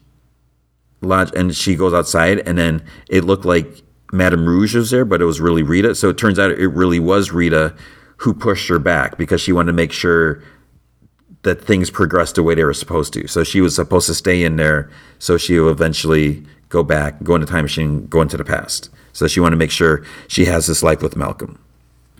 lodge, 1.01 1.31
and 1.37 1.55
she 1.55 1.77
goes 1.77 1.95
outside, 1.95 2.41
and 2.41 2.59
then 2.59 2.83
it 3.09 3.25
looked 3.25 3.45
like 3.45 3.83
Madame 4.13 4.47
Rouge 4.47 4.75
was 4.75 4.91
there, 4.91 5.05
but 5.05 5.21
it 5.21 5.25
was 5.25 5.41
really 5.41 5.63
Rita. 5.63 5.95
So 5.95 6.09
it 6.09 6.19
turns 6.19 6.39
out 6.39 6.51
it 6.51 6.69
really 6.69 6.99
was 6.99 7.31
Rita 7.31 7.75
who 8.19 8.33
pushed 8.33 8.69
her 8.69 8.79
back 8.79 9.19
because 9.19 9.41
she 9.41 9.53
wanted 9.53 9.73
to 9.73 9.77
make 9.77 9.93
sure 9.93 10.43
that 11.43 11.63
things 11.63 11.91
progressed 11.91 12.37
the 12.37 12.43
way 12.43 12.55
they 12.55 12.65
were 12.65 12.73
supposed 12.73 13.13
to. 13.13 13.27
So 13.29 13.45
she 13.45 13.61
was 13.61 13.75
supposed 13.75 14.07
to 14.07 14.15
stay 14.15 14.45
in 14.45 14.57
there, 14.57 14.91
so 15.19 15.37
she 15.37 15.57
eventually 15.57 16.45
go 16.75 16.83
back, 16.83 17.23
go 17.23 17.37
into 17.37 17.47
time 17.47 17.65
machine, 17.65 18.05
go 18.09 18.21
into 18.21 18.37
the 18.37 18.45
past. 18.45 18.91
So 19.13 19.29
she 19.29 19.39
wanted 19.39 19.55
to 19.55 19.59
make 19.59 19.71
sure 19.71 20.05
she 20.27 20.45
has 20.47 20.67
this 20.67 20.83
life 20.83 21.03
with 21.03 21.15
Malcolm. 21.15 21.57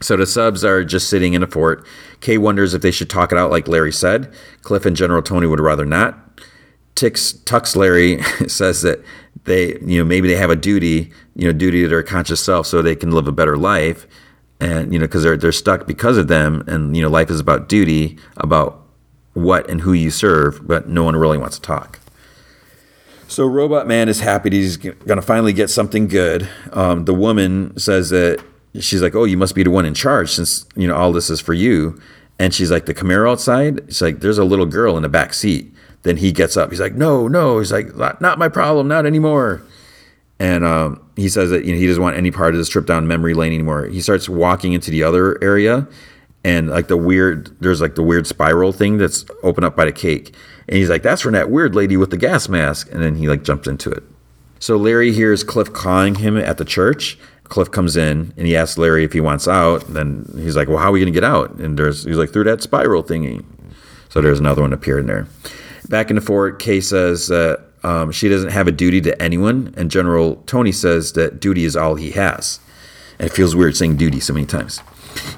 So 0.01 0.17
the 0.17 0.27
subs 0.27 0.65
are 0.65 0.85
just 0.85 1.11
sitting 1.11 1.35
in 1.35 1.43
a 1.43 1.47
fort. 1.49 1.85
Kay 2.21 2.39
wonders 2.39 2.73
if 2.73 2.81
they 2.81 2.93
should 2.93 3.11
talk 3.11 3.33
it 3.33 3.39
out 3.39 3.51
like 3.51 3.67
Larry 3.67 3.93
said. 3.93 4.33
Cliff 4.63 4.87
and 4.87 4.97
General 4.97 5.23
Tony 5.23 5.49
would 5.49 5.59
rather 5.59 5.85
not. 5.85 6.21
Tix, 6.95 7.37
Tux 7.43 7.75
Larry 7.75 8.23
says 8.49 8.83
that 8.83 9.03
they, 9.43 9.77
you 9.81 9.99
know, 9.99 10.05
maybe 10.05 10.29
they 10.29 10.37
have 10.37 10.51
a 10.51 10.57
duty, 10.57 11.11
you 11.35 11.49
know, 11.49 11.53
duty 11.53 11.83
to 11.83 11.89
their 11.89 12.05
conscious 12.05 12.41
self 12.41 12.69
so 12.69 12.81
they 12.81 12.95
can 12.95 13.11
live 13.11 13.27
a 13.27 13.33
better 13.33 13.57
life. 13.57 14.07
And, 14.61 14.93
you 14.93 15.01
know, 15.01 15.07
because 15.07 15.25
they're, 15.25 15.37
they're 15.37 15.51
stuck 15.51 15.85
because 15.89 16.17
of 16.17 16.29
them. 16.29 16.63
And, 16.69 16.97
you 16.97 17.03
know, 17.03 17.11
life 17.11 17.29
is 17.29 17.41
about 17.41 17.69
duty, 17.69 18.19
about 18.37 18.87
what 19.33 19.69
and 19.69 19.81
who 19.81 19.93
you 19.93 20.13
serve, 20.13 20.65
but 20.65 20.89
no 20.89 21.03
one 21.03 21.17
really 21.17 21.39
wants 21.39 21.59
to 21.59 21.63
talk. 21.63 21.99
So 23.29 23.47
Robot 23.47 23.87
Man 23.87 24.09
is 24.09 24.21
happy 24.21 24.51
he's 24.51 24.77
going 24.77 25.17
to 25.17 25.23
finally 25.23 25.53
get 25.53 25.71
something 25.71 26.09
good. 26.09 26.49
Um, 26.73 27.05
the 27.05 27.15
woman 27.15 27.77
says 27.79 28.11
that 28.11 28.43
she's 28.79 29.03
like, 29.03 29.15
"Oh, 29.15 29.25
you 29.25 29.37
must 29.37 29.55
be 29.55 29.63
the 29.63 29.71
one 29.71 29.85
in 29.85 29.95
charge 29.95 30.31
since 30.31 30.67
you 30.77 30.87
know 30.87 30.95
all 30.95 31.13
this 31.13 31.31
is 31.31 31.41
for 31.41 31.55
you." 31.55 32.01
And 32.39 32.53
she's 32.53 32.71
like, 32.71 32.87
"The 32.87 32.95
Camaro 32.95 33.31
outside." 33.31 33.81
She's 33.89 34.03
like, 34.03 34.21
"There's 34.21 34.39
a 34.39 34.45
little 34.45 34.67
girl 34.67 34.97
in 34.97 35.03
the 35.03 35.09
back 35.09 35.35
seat." 35.35 35.73
Then 36.03 36.19
he 36.19 36.33
gets 36.33 36.57
up. 36.57 36.71
He's 36.71 36.81
like, 36.81 36.95
"No, 36.95 37.29
no." 37.29 37.59
He's 37.59 37.73
like, 37.73 37.97
"Not 37.97 38.39
my 38.39 38.49
problem. 38.49 38.89
Not 38.89 39.07
anymore." 39.07 39.63
And 40.39 40.65
um, 40.65 41.01
he 41.17 41.29
says 41.29 41.51
that 41.51 41.65
you 41.65 41.73
know 41.73 41.79
he 41.79 41.87
doesn't 41.87 42.03
want 42.03 42.17
any 42.17 42.31
part 42.31 42.55
of 42.55 42.59
this 42.59 42.69
trip 42.69 42.87
down 42.87 43.07
memory 43.07 43.35
lane 43.35 43.53
anymore. 43.53 43.87
He 43.87 44.01
starts 44.01 44.29
walking 44.29 44.73
into 44.73 44.91
the 44.91 45.03
other 45.03 45.43
area, 45.43 45.87
and 46.45 46.69
like 46.69 46.89
the 46.89 46.97
weird, 46.97 47.57
there's 47.61 47.81
like 47.81 47.95
the 47.95 48.03
weird 48.03 48.27
spiral 48.27 48.73
thing 48.73 48.99
that's 48.99 49.25
open 49.43 49.65
up 49.65 49.77
by 49.77 49.87
the 49.87 49.93
cake. 49.93 50.35
And 50.69 50.77
he's 50.77 50.91
like, 50.91 51.03
"That's 51.03 51.23
from 51.23 51.33
that 51.33 51.51
weird 51.51 51.75
lady 51.75 51.97
with 51.97 52.11
the 52.11 52.17
gas 52.17 52.49
mask." 52.49 52.91
And 52.93 53.03
then 53.03 53.17
he 53.17 53.29
like 53.29 53.45
jumps 53.45 53.69
into 53.69 53.91
it. 53.91 54.03
So 54.59 54.77
Larry 54.77 55.13
hears 55.13 55.45
Cliff 55.45 55.73
calling 55.73 56.17
him 56.17 56.37
at 56.39 56.59
the 56.59 56.65
church, 56.65 57.19
Cliff 57.45 57.71
comes 57.71 57.97
in 57.97 58.33
and 58.37 58.47
he 58.47 58.57
asks 58.57 58.79
Larry 58.79 59.05
if 59.05 59.13
he 59.13 59.21
wants 59.21 59.47
out. 59.47 59.87
Then 59.89 60.29
he's 60.37 60.57
like, 60.57 60.69
"Well, 60.69 60.79
how 60.79 60.89
are 60.89 60.93
we 60.93 61.01
going 61.01 61.13
to 61.13 61.17
get 61.17 61.25
out?" 61.25 61.55
And 61.57 61.79
there's 61.79 62.05
he's 62.05 62.17
like, 62.17 62.33
"Through 62.33 62.45
that 62.45 62.63
spiral 62.63 63.05
thingy." 63.05 63.45
So 64.09 64.21
there's 64.21 64.41
another 64.41 64.63
one 64.63 64.73
appearing 64.73 65.07
there. 65.07 65.27
Back 65.89 66.11
in 66.11 66.17
the 66.17 66.23
fort, 66.23 66.59
Kay 66.59 66.81
says 66.81 67.31
uh, 67.31 67.63
um, 67.83 68.13
she 68.13 68.29
doesn't 68.29 68.51
have 68.51 68.67
a 68.67 68.73
duty 68.73 69.01
to 69.03 69.23
anyone, 69.23 69.75
and 69.77 69.91
General 69.91 70.37
Tony 70.47 70.73
says 70.73 71.13
that 71.13 71.41
duty 71.41 71.65
is 71.65 71.77
all 71.77 71.97
he 71.97 72.13
has. 72.13 72.61
And 73.19 73.31
it 73.31 73.35
feels 73.35 73.55
weird 73.55 73.77
saying 73.77 73.97
duty 73.97 74.21
so 74.21 74.33
many 74.33 74.47
times. 74.47 74.81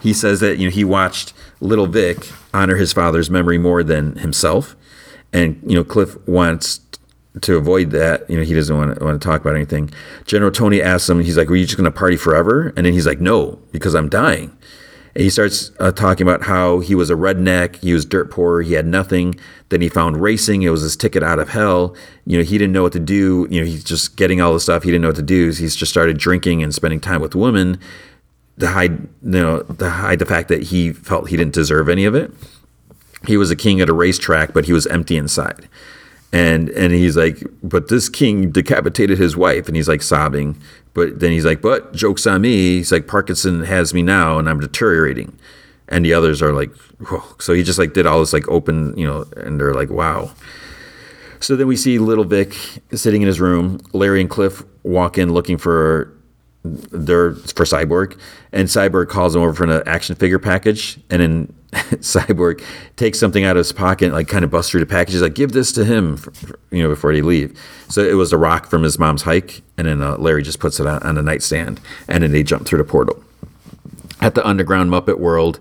He 0.01 0.13
says 0.13 0.41
that 0.41 0.59
you 0.59 0.69
know 0.69 0.75
he 0.75 0.85
watched 0.85 1.33
Little 1.61 1.87
Vic 1.87 2.31
honor 2.55 2.77
his 2.77 2.93
father's 2.93 3.29
memory 3.29 3.59
more 3.59 3.83
than 3.83 4.17
himself, 4.17 4.77
and 5.33 5.61
you 5.67 5.77
know 5.77 5.85
Cliff 5.85 6.17
wants 6.27 6.81
to 7.43 7.57
avoid 7.57 7.91
that, 7.91 8.29
you 8.31 8.37
know, 8.37 8.43
he 8.43 8.55
doesn't 8.55 8.77
want 8.77 8.99
to, 8.99 9.05
want 9.05 9.21
to 9.21 9.27
talk 9.27 9.41
about 9.41 9.55
anything. 9.55 9.91
General 10.25 10.51
Tony 10.51 10.81
asks 10.81 11.09
him, 11.09 11.21
he's 11.21 11.37
like, 11.37 11.49
"Were 11.49 11.57
you 11.57 11.67
just 11.67 11.77
going 11.77 11.85
to 11.85 11.91
party 11.91 12.17
forever?" 12.17 12.73
And 12.77 12.87
then 12.87 12.93
he's 12.93 13.07
like, 13.07 13.21
"No, 13.21 13.59
because 13.73 13.95
I'm 13.95 14.09
dying." 14.09 14.57
And 15.15 15.23
he 15.23 15.31
starts 15.31 15.71
uh, 15.81 15.93
talking 15.93 16.27
about 16.27 16.43
how 16.43 16.81
he 16.81 16.95
was 16.95 17.09
a 17.11 17.15
redneck, 17.15 17.77
he 17.77 17.93
was 17.93 18.05
dirt 18.05 18.31
poor, 18.31 18.63
he 18.63 18.75
had 18.75 18.87
nothing. 18.87 19.35
Then 19.69 19.81
he 19.81 19.89
found 19.89 20.21
racing; 20.21 20.63
it 20.63 20.71
was 20.71 20.83
his 20.83 20.97
ticket 20.97 21.23
out 21.23 21.39
of 21.39 21.51
hell. 21.51 21.95
You 22.25 22.39
know, 22.39 22.45
he 22.45 22.59
didn't 22.59 22.73
know 22.73 22.83
what 22.83 22.93
to 22.93 23.01
do. 23.01 23.47
You 23.51 23.61
know, 23.61 23.67
he's 23.67 23.85
just 23.85 24.17
getting 24.17 24.41
all 24.41 24.53
the 24.53 24.61
stuff 24.61 24.83
he 24.83 24.91
didn't 24.91 25.03
know 25.03 25.09
what 25.09 25.17
to 25.17 25.23
do. 25.23 25.51
He's 25.51 25.77
just 25.77 25.91
started 25.91 26.19
drinking 26.19 26.63
and 26.63 26.75
spending 26.75 27.01
time 27.01 27.21
with 27.21 27.35
women 27.35 27.79
to 28.59 28.69
hide, 28.69 28.93
you 28.93 29.09
know, 29.23 29.63
to 29.63 29.91
hide 29.91 30.19
the 30.19 30.27
fact 30.27 30.49
that 30.49 30.65
he 30.65 30.93
felt 30.93 31.29
he 31.29 31.37
didn't 31.37 31.55
deserve 31.55 31.89
any 31.89 32.07
of 32.07 32.15
it. 32.15 32.33
He 33.27 33.37
was 33.37 33.51
a 33.51 33.57
king 33.57 33.81
at 33.81 33.89
a 33.89 33.93
racetrack, 33.93 34.53
but 34.53 34.67
he 34.67 34.73
was 34.73 34.87
empty 34.87 35.17
inside. 35.17 35.69
And 36.33 36.69
and 36.71 36.93
he's 36.93 37.17
like 37.17 37.43
but 37.63 37.89
this 37.89 38.09
king 38.09 38.51
decapitated 38.51 39.19
his 39.19 39.37
wife. 39.37 39.69
And 39.69 39.77
he's 39.77 39.89
like 39.89 40.03
sobbing. 40.03 40.61
But 40.93 41.21
then 41.21 41.33
he's 41.33 41.45
like 41.45 41.63
but 41.63 41.93
jokes 41.93 42.27
on 42.27 42.43
me. 42.43 42.79
He's 42.79 42.93
like 42.93 43.07
parkinson 43.07 43.65
has 43.65 43.95
me 43.95 44.03
now 44.03 44.39
and 44.39 44.49
i'm 44.49 44.61
deteriorating. 44.61 45.39
And 45.89 46.05
the 46.05 46.15
others 46.15 46.43
are 46.43 46.53
like 46.53 46.75
Whoa. 46.99 47.23
so 47.39 47.53
he 47.53 47.63
just 47.63 47.79
like 47.79 47.95
did 47.95 48.07
all 48.07 48.21
this 48.21 48.33
like 48.33 48.49
open 48.49 48.97
you 48.99 49.07
know 49.07 49.25
and 49.37 49.61
they're 49.61 49.75
like 49.75 49.91
wow. 49.91 50.31
So 51.41 51.55
then 51.55 51.67
we 51.67 51.77
see 51.77 51.99
little 51.99 52.25
vic 52.25 52.57
sitting 52.93 53.23
in 53.23 53.29
his 53.29 53.41
room. 53.41 53.81
Larry 53.93 54.21
and 54.21 54.31
cliff 54.31 54.63
walk 54.83 55.19
in 55.19 55.33
looking 55.33 55.59
for 55.59 56.13
their 56.65 57.35
for 57.35 57.65
cyborg. 57.65 58.19
And 58.53 58.69
cyborg 58.69 59.09
calls 59.09 59.37
him 59.37 59.43
over 59.43 59.53
for 59.53 59.65
an 59.65 59.83
action 59.87 60.17
figure 60.17 60.39
package. 60.39 60.99
And 61.11 61.23
then 61.23 61.55
Cyborg 62.01 62.65
takes 62.97 63.19
something 63.19 63.45
out 63.45 63.57
of 63.57 63.59
his 63.59 63.73
pocket, 63.73 64.13
like 64.13 64.29
kind 64.29 64.45
of 64.45 64.51
busts 64.51 64.71
through 64.71 64.81
the 64.81 64.87
package. 64.87 65.13
He's 65.13 65.23
like, 65.23 65.35
"Give 65.35 65.53
this 65.53 65.73
to 65.73 65.85
him," 65.85 66.17
for, 66.17 66.31
for, 66.33 66.59
you 66.71 66.83
know, 66.83 66.89
before 66.89 67.13
they 67.13 67.21
leave. 67.21 67.59
So 67.89 68.03
it 68.03 68.15
was 68.15 68.33
a 68.33 68.39
rock 68.39 68.67
from 68.67 68.83
his 68.83 68.99
mom's 68.99 69.23
hike, 69.23 69.63
and 69.77 69.87
then 69.87 70.01
uh, 70.01 70.17
Larry 70.17 70.43
just 70.43 70.59
puts 70.59 70.81
it 70.81 70.87
on, 70.87 71.03
on 71.03 71.19
a 71.19 71.23
nightstand, 71.23 71.81
and 72.09 72.23
then 72.23 72.33
they 72.33 72.43
jump 72.43 72.67
through 72.67 72.79
the 72.79 72.85
portal. 72.85 73.23
At 74.23 74.35
the 74.35 74.47
underground 74.47 74.91
Muppet 74.91 75.19
world, 75.19 75.61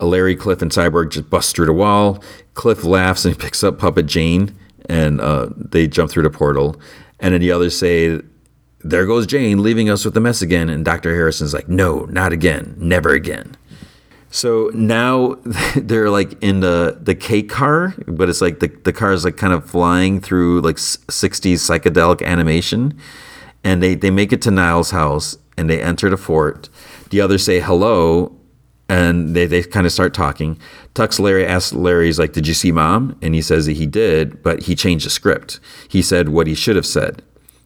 uh, 0.00 0.06
Larry, 0.06 0.36
Cliff, 0.36 0.62
and 0.62 0.70
Cyborg 0.70 1.10
just 1.10 1.28
bust 1.28 1.56
through 1.56 1.66
the 1.66 1.72
wall. 1.72 2.22
Cliff 2.54 2.84
laughs 2.84 3.24
and 3.24 3.36
picks 3.38 3.64
up 3.64 3.78
Puppet 3.78 4.06
Jane, 4.06 4.56
and 4.88 5.20
uh, 5.20 5.48
they 5.56 5.88
jump 5.88 6.10
through 6.10 6.22
the 6.22 6.30
portal. 6.30 6.80
And 7.18 7.34
then 7.34 7.40
the 7.40 7.50
others 7.50 7.76
say, 7.76 8.20
"There 8.84 9.04
goes 9.04 9.26
Jane, 9.26 9.64
leaving 9.64 9.90
us 9.90 10.04
with 10.04 10.14
the 10.14 10.20
mess 10.20 10.42
again." 10.42 10.68
And 10.68 10.84
Doctor 10.84 11.12
Harrison's 11.12 11.52
like, 11.52 11.68
"No, 11.68 12.04
not 12.04 12.32
again, 12.32 12.76
never 12.78 13.10
again." 13.10 13.56
So 14.36 14.70
now 14.74 15.36
they're 15.76 16.10
like 16.10 16.42
in 16.42 16.60
the 16.60 16.98
the 17.00 17.14
cake 17.14 17.48
car, 17.48 17.94
but 18.06 18.28
it's 18.28 18.42
like 18.42 18.60
the 18.60 18.68
the 18.84 18.92
car 18.92 19.12
is 19.12 19.24
like 19.24 19.38
kind 19.38 19.54
of 19.54 19.64
flying 19.64 20.20
through 20.20 20.60
like 20.60 20.76
60s 20.76 21.54
psychedelic 21.54 22.22
animation, 22.22 22.98
and 23.64 23.82
they 23.82 23.94
they 23.94 24.10
make 24.10 24.34
it 24.34 24.42
to 24.42 24.50
Niles' 24.50 24.90
house 24.90 25.38
and 25.56 25.70
they 25.70 25.80
enter 25.80 26.10
the 26.10 26.18
fort. 26.18 26.68
The 27.08 27.22
others 27.22 27.46
say 27.46 27.60
hello, 27.60 28.36
and 28.90 29.34
they 29.34 29.46
they 29.46 29.62
kind 29.62 29.86
of 29.86 29.92
start 29.92 30.12
talking. 30.12 30.58
Tux 30.94 31.18
Larry 31.18 31.46
asks 31.46 31.72
Larry, 31.72 32.04
he's 32.04 32.18
like, 32.18 32.34
"Did 32.34 32.46
you 32.46 32.52
see 32.52 32.72
mom?" 32.72 33.16
And 33.22 33.34
he 33.34 33.40
says 33.40 33.64
that 33.64 33.78
he 33.78 33.86
did, 33.86 34.42
but 34.42 34.64
he 34.64 34.74
changed 34.74 35.06
the 35.06 35.10
script. 35.10 35.60
He 35.88 36.02
said 36.02 36.28
what 36.28 36.46
he 36.46 36.54
should 36.54 36.76
have 36.76 36.84
said. 36.84 37.22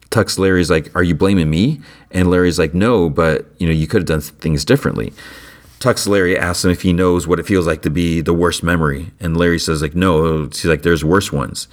Tux 0.09 0.39
Larry's 0.39 0.69
like, 0.69 0.89
"Are 0.95 1.03
you 1.03 1.15
blaming 1.15 1.49
me?" 1.49 1.81
And 2.11 2.29
Larry's 2.29 2.57
like, 2.57 2.73
"No, 2.73 3.09
but 3.09 3.47
you 3.57 3.67
know 3.67 3.73
you 3.73 3.87
could 3.87 4.03
have 4.03 4.21
done 4.21 4.21
things 4.21 4.63
differently." 4.63 5.11
Tux 5.81 6.07
Larry 6.07 6.37
asks 6.37 6.63
him 6.63 6.71
if 6.71 6.83
he 6.83 6.93
knows 6.93 7.27
what 7.27 7.39
it 7.39 7.45
feels 7.47 7.65
like 7.65 7.81
to 7.81 7.89
be 7.89 8.21
the 8.21 8.33
worst 8.33 8.61
memory, 8.61 9.11
and 9.19 9.35
Larry 9.35 9.59
says 9.59 9.81
like 9.81 9.95
no. 9.95 10.45
He's 10.45 10.65
like 10.65 10.83
there's 10.83 11.03
worse 11.03 11.31
ones. 11.31 11.67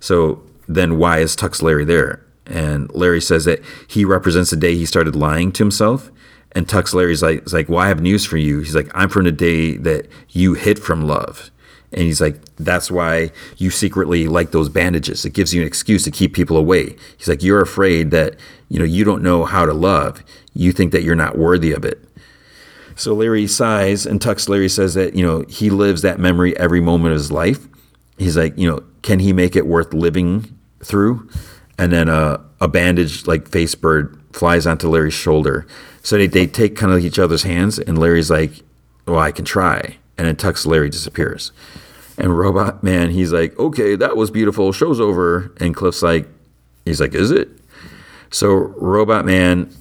So 0.00 0.42
then 0.66 0.98
why 0.98 1.18
is 1.18 1.36
Tux 1.36 1.62
Larry 1.62 1.84
there? 1.84 2.24
And 2.46 2.92
Larry 2.94 3.20
says 3.20 3.44
that 3.44 3.60
he 3.86 4.04
represents 4.04 4.50
the 4.50 4.56
day 4.56 4.74
he 4.74 4.86
started 4.86 5.14
lying 5.14 5.52
to 5.52 5.62
himself. 5.62 6.10
And 6.52 6.66
Tux 6.66 6.94
Larry's 6.94 7.22
like, 7.22 7.44
is 7.44 7.52
like, 7.52 7.68
well, 7.68 7.78
I 7.78 7.88
have 7.88 8.00
news 8.00 8.24
for 8.24 8.36
you. 8.36 8.58
He's 8.58 8.74
like, 8.74 8.90
I'm 8.92 9.08
from 9.08 9.24
the 9.24 9.32
day 9.32 9.76
that 9.76 10.08
you 10.30 10.54
hid 10.54 10.80
from 10.80 11.06
love. 11.06 11.50
And 11.92 12.02
he's 12.02 12.20
like, 12.20 12.40
that's 12.56 12.90
why 12.90 13.30
you 13.56 13.70
secretly 13.70 14.26
like 14.26 14.50
those 14.50 14.68
bandages. 14.68 15.24
It 15.24 15.32
gives 15.32 15.54
you 15.54 15.60
an 15.60 15.66
excuse 15.66 16.02
to 16.04 16.10
keep 16.10 16.34
people 16.34 16.56
away. 16.56 16.96
He's 17.16 17.28
like, 17.28 17.42
you're 17.42 17.60
afraid 17.60 18.10
that, 18.10 18.36
you 18.68 18.78
know, 18.78 18.84
you 18.84 19.04
don't 19.04 19.22
know 19.22 19.44
how 19.44 19.64
to 19.64 19.72
love. 19.72 20.24
You 20.54 20.72
think 20.72 20.92
that 20.92 21.02
you're 21.02 21.14
not 21.14 21.38
worthy 21.38 21.72
of 21.72 21.84
it. 21.84 22.04
So 23.00 23.14
Larry 23.14 23.46
sighs, 23.46 24.04
and 24.04 24.20
Tux 24.20 24.46
Larry 24.46 24.68
says 24.68 24.92
that, 24.92 25.14
you 25.14 25.24
know, 25.24 25.42
he 25.48 25.70
lives 25.70 26.02
that 26.02 26.20
memory 26.20 26.54
every 26.58 26.82
moment 26.82 27.12
of 27.12 27.18
his 27.18 27.32
life. 27.32 27.66
He's 28.18 28.36
like, 28.36 28.58
you 28.58 28.70
know, 28.70 28.84
can 29.00 29.20
he 29.20 29.32
make 29.32 29.56
it 29.56 29.66
worth 29.66 29.94
living 29.94 30.54
through? 30.84 31.26
And 31.78 31.90
then 31.90 32.10
a, 32.10 32.44
a 32.60 32.68
bandage 32.68 33.26
like 33.26 33.48
face 33.48 33.74
bird 33.74 34.22
flies 34.34 34.66
onto 34.66 34.86
Larry's 34.86 35.14
shoulder. 35.14 35.66
So 36.02 36.18
they, 36.18 36.26
they 36.26 36.46
take 36.46 36.76
kind 36.76 36.92
of 36.92 37.02
each 37.02 37.18
other's 37.18 37.42
hands, 37.42 37.78
and 37.78 37.96
Larry's 37.96 38.30
like, 38.30 38.52
well, 39.06 39.18
I 39.18 39.32
can 39.32 39.46
try. 39.46 39.96
And 40.18 40.26
then 40.26 40.36
Tux 40.36 40.66
Larry 40.66 40.90
disappears. 40.90 41.52
And 42.18 42.36
Robot 42.36 42.82
Man, 42.82 43.12
he's 43.12 43.32
like, 43.32 43.58
okay, 43.58 43.96
that 43.96 44.14
was 44.14 44.30
beautiful. 44.30 44.72
Show's 44.72 45.00
over. 45.00 45.54
And 45.58 45.74
Cliff's 45.74 46.02
like, 46.02 46.28
he's 46.84 47.00
like, 47.00 47.14
is 47.14 47.30
it? 47.30 47.48
So 48.30 48.50
Robot 48.52 49.24
Man 49.24 49.74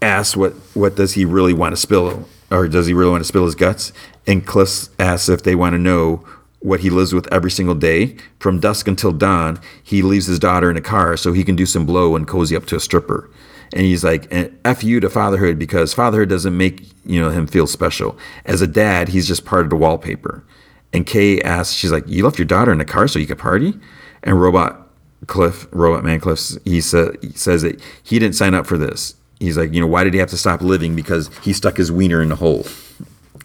asks 0.00 0.36
what 0.36 0.52
what 0.74 0.94
does 0.96 1.14
he 1.14 1.24
really 1.24 1.52
want 1.52 1.72
to 1.72 1.76
spill 1.76 2.28
or 2.52 2.68
does 2.68 2.86
he 2.86 2.94
really 2.94 3.10
want 3.10 3.22
to 3.22 3.28
spill 3.28 3.46
his 3.46 3.54
guts? 3.54 3.92
And 4.26 4.46
Cliff 4.46 4.88
asks 4.98 5.28
if 5.28 5.42
they 5.42 5.54
want 5.54 5.74
to 5.74 5.78
know 5.78 6.24
what 6.60 6.80
he 6.80 6.90
lives 6.90 7.12
with 7.12 7.32
every 7.32 7.50
single 7.50 7.74
day. 7.74 8.16
From 8.38 8.60
dusk 8.60 8.86
until 8.86 9.12
dawn, 9.12 9.58
he 9.82 10.02
leaves 10.02 10.26
his 10.26 10.38
daughter 10.38 10.70
in 10.70 10.76
a 10.76 10.82
car 10.82 11.16
so 11.16 11.32
he 11.32 11.44
can 11.44 11.56
do 11.56 11.66
some 11.66 11.86
blow 11.86 12.14
and 12.14 12.26
cozy 12.26 12.54
up 12.54 12.66
to 12.66 12.76
a 12.76 12.80
stripper. 12.80 13.28
And 13.72 13.82
he's 13.82 14.04
like, 14.04 14.28
F 14.64 14.84
you 14.84 15.00
to 15.00 15.08
fatherhood 15.08 15.58
because 15.58 15.94
fatherhood 15.94 16.28
doesn't 16.28 16.56
make 16.56 16.86
you 17.04 17.20
know 17.20 17.30
him 17.30 17.46
feel 17.46 17.66
special. 17.66 18.18
As 18.44 18.60
a 18.60 18.66
dad, 18.66 19.08
he's 19.08 19.26
just 19.26 19.44
part 19.44 19.64
of 19.64 19.70
the 19.70 19.76
wallpaper. 19.76 20.44
And 20.92 21.06
Kay 21.06 21.40
asks, 21.40 21.74
she's 21.74 21.90
like, 21.90 22.06
You 22.06 22.24
left 22.24 22.38
your 22.38 22.46
daughter 22.46 22.72
in 22.72 22.80
a 22.80 22.84
car 22.84 23.08
so 23.08 23.18
you 23.18 23.26
could 23.26 23.38
party? 23.38 23.74
And 24.22 24.40
Robot 24.40 24.88
Cliff, 25.26 25.66
Robot 25.72 26.04
Man 26.04 26.20
Cliff, 26.20 26.40
he, 26.64 26.80
sa- 26.80 27.12
he 27.22 27.32
says 27.32 27.62
that 27.62 27.80
he 28.02 28.18
didn't 28.18 28.36
sign 28.36 28.54
up 28.54 28.66
for 28.66 28.76
this. 28.76 29.14
He's 29.42 29.58
like, 29.58 29.72
you 29.72 29.80
know, 29.80 29.88
why 29.88 30.04
did 30.04 30.14
he 30.14 30.20
have 30.20 30.30
to 30.30 30.36
stop 30.36 30.60
living? 30.60 30.94
Because 30.94 31.28
he 31.38 31.52
stuck 31.52 31.76
his 31.76 31.90
wiener 31.90 32.22
in 32.22 32.28
the 32.28 32.36
hole. 32.36 32.64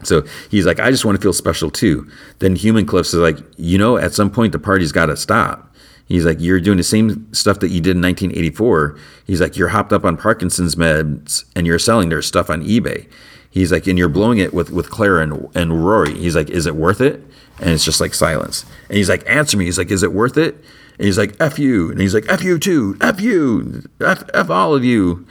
So 0.03 0.24
he's 0.51 0.67
like, 0.67 0.80
I 0.80 0.92
just 0.92 1.06
want 1.06 1.16
to 1.17 1.22
feel 1.22 1.34
special 1.34 1.72
too. 1.72 2.08
Then 2.38 2.56
Human 2.56 2.85
Cliffs 2.85 3.16
is 3.16 3.19
like, 3.19 3.40
you 3.58 3.80
know, 3.80 3.98
at 3.98 4.14
some 4.14 4.30
point 4.30 4.51
the 4.51 4.59
party's 4.59 4.92
got 4.92 5.08
to 5.08 5.17
stop. 5.17 5.74
He's 6.08 6.24
like, 6.24 6.40
you're 6.40 6.59
doing 6.59 6.77
the 6.77 6.84
same 6.84 7.34
stuff 7.34 7.59
that 7.61 7.69
you 7.69 7.82
did 7.82 7.98
in 7.98 8.01
1984. 8.03 8.98
He's 9.26 9.42
like, 9.42 9.58
you're 9.58 9.69
hopped 9.69 9.92
up 9.92 10.06
on 10.06 10.17
Parkinson's 10.17 10.76
meds 10.76 11.45
and 11.56 11.66
you're 11.66 11.80
selling 11.80 12.09
their 12.09 12.22
stuff 12.22 12.51
on 12.51 12.64
eBay. 12.64 13.09
He's 13.50 13.72
like, 13.72 13.88
and 13.88 13.98
you're 13.98 14.08
blowing 14.08 14.38
it 14.38 14.53
with, 14.53 14.69
with 14.69 14.92
Clara 14.92 15.24
and, 15.24 15.50
and 15.56 15.84
Rory. 15.84 16.14
He's 16.14 16.35
like, 16.35 16.51
is 16.51 16.67
it 16.67 16.76
worth 16.76 17.01
it? 17.01 17.24
And 17.59 17.72
it's 17.72 17.84
just 17.84 18.00
like 18.00 18.14
silence. 18.14 18.66
And 18.88 18.98
he's 18.98 19.09
like, 19.09 19.27
answer 19.27 19.58
me. 19.58 19.66
He's 19.66 19.80
like, 19.80 19.90
is 19.90 20.03
it 20.03 20.14
worth 20.14 20.38
it? 20.38 20.64
And 21.00 21.06
he's 21.06 21.17
like, 21.17 21.35
F 21.40 21.58
you. 21.58 21.90
And 21.90 22.00
he's 22.00 22.14
like, 22.14 22.26
F 22.30 22.43
you 22.43 22.59
too. 22.59 22.98
F 23.01 23.19
you. 23.19 23.84
F, 24.00 24.24
F 24.34 24.50
all 24.51 24.76
of 24.76 24.85
you. 24.85 25.26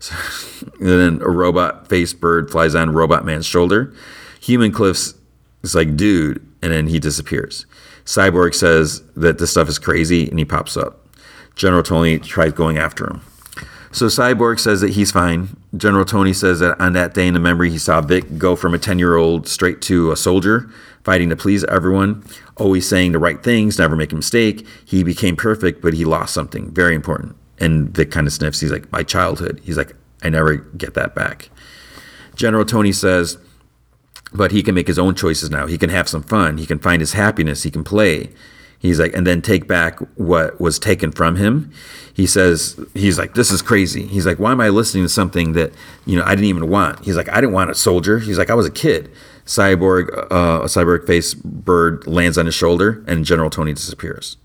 So, 0.00 0.14
and 0.80 0.88
then 0.88 1.22
a 1.22 1.30
robot 1.30 1.88
face 1.88 2.12
bird 2.12 2.50
flies 2.50 2.74
on 2.74 2.90
Robot 2.90 3.24
Man's 3.24 3.46
shoulder. 3.46 3.94
Human 4.40 4.72
Cliffs 4.72 5.14
is 5.62 5.74
like, 5.74 5.96
dude. 5.96 6.46
And 6.62 6.72
then 6.72 6.88
he 6.88 6.98
disappears. 6.98 7.64
Cyborg 8.04 8.54
says 8.54 9.02
that 9.16 9.38
this 9.38 9.52
stuff 9.52 9.68
is 9.68 9.78
crazy 9.78 10.28
and 10.28 10.38
he 10.38 10.44
pops 10.44 10.76
up. 10.76 11.06
General 11.54 11.82
Tony 11.82 12.18
tries 12.18 12.52
going 12.52 12.76
after 12.76 13.06
him. 13.06 13.22
So 13.92 14.06
Cyborg 14.06 14.60
says 14.60 14.80
that 14.82 14.90
he's 14.90 15.10
fine. 15.10 15.56
General 15.76 16.04
Tony 16.04 16.32
says 16.32 16.60
that 16.60 16.80
on 16.80 16.92
that 16.92 17.12
day 17.12 17.26
in 17.26 17.34
the 17.34 17.40
memory, 17.40 17.70
he 17.70 17.78
saw 17.78 18.00
Vic 18.00 18.38
go 18.38 18.54
from 18.56 18.74
a 18.74 18.78
10 18.78 18.98
year 18.98 19.16
old 19.16 19.48
straight 19.48 19.80
to 19.82 20.12
a 20.12 20.16
soldier, 20.16 20.70
fighting 21.02 21.28
to 21.30 21.36
please 21.36 21.64
everyone, 21.64 22.24
always 22.56 22.88
saying 22.88 23.12
the 23.12 23.18
right 23.18 23.42
things, 23.42 23.78
never 23.78 23.96
make 23.96 24.12
a 24.12 24.16
mistake. 24.16 24.66
He 24.84 25.02
became 25.02 25.34
perfect, 25.34 25.82
but 25.82 25.94
he 25.94 26.04
lost 26.04 26.34
something 26.34 26.70
very 26.70 26.94
important. 26.94 27.36
And 27.60 27.94
Vic 27.94 28.10
kind 28.10 28.26
of 28.26 28.32
sniffs. 28.32 28.60
He's 28.60 28.72
like, 28.72 28.90
My 28.90 29.02
childhood. 29.02 29.60
He's 29.62 29.76
like, 29.76 29.94
I 30.22 30.28
never 30.28 30.56
get 30.56 30.94
that 30.94 31.14
back. 31.14 31.50
General 32.34 32.64
Tony 32.64 32.92
says, 32.92 33.38
but 34.32 34.52
he 34.52 34.62
can 34.62 34.74
make 34.74 34.86
his 34.86 34.98
own 34.98 35.14
choices 35.14 35.50
now. 35.50 35.66
He 35.66 35.78
can 35.78 35.90
have 35.90 36.08
some 36.08 36.22
fun. 36.22 36.58
He 36.58 36.66
can 36.66 36.78
find 36.78 37.00
his 37.00 37.12
happiness. 37.12 37.62
He 37.64 37.70
can 37.70 37.84
play. 37.84 38.30
He's 38.78 38.98
like, 38.98 39.12
and 39.12 39.26
then 39.26 39.42
take 39.42 39.68
back 39.68 39.98
what 40.16 40.58
was 40.60 40.78
taken 40.78 41.12
from 41.12 41.36
him. 41.36 41.70
He 42.14 42.26
says, 42.26 42.80
he's 42.94 43.18
like, 43.18 43.34
this 43.34 43.50
is 43.50 43.60
crazy. 43.60 44.06
He's 44.06 44.24
like, 44.24 44.38
why 44.38 44.52
am 44.52 44.60
I 44.60 44.70
listening 44.70 45.04
to 45.04 45.08
something 45.08 45.52
that, 45.52 45.72
you 46.06 46.16
know, 46.16 46.24
I 46.24 46.30
didn't 46.30 46.46
even 46.46 46.68
want? 46.68 47.04
He's 47.04 47.16
like, 47.16 47.28
I 47.28 47.40
didn't 47.40 47.52
want 47.52 47.70
a 47.70 47.74
soldier. 47.74 48.20
He's 48.20 48.38
like, 48.38 48.48
I 48.48 48.54
was 48.54 48.66
a 48.66 48.70
kid. 48.70 49.10
Cyborg, 49.44 50.16
uh, 50.30 50.62
a 50.62 50.66
cyborg 50.66 51.06
face 51.06 51.34
bird 51.34 52.06
lands 52.06 52.38
on 52.38 52.46
his 52.46 52.54
shoulder 52.54 53.04
and 53.06 53.24
General 53.24 53.50
Tony 53.50 53.74
disappears. 53.74 54.38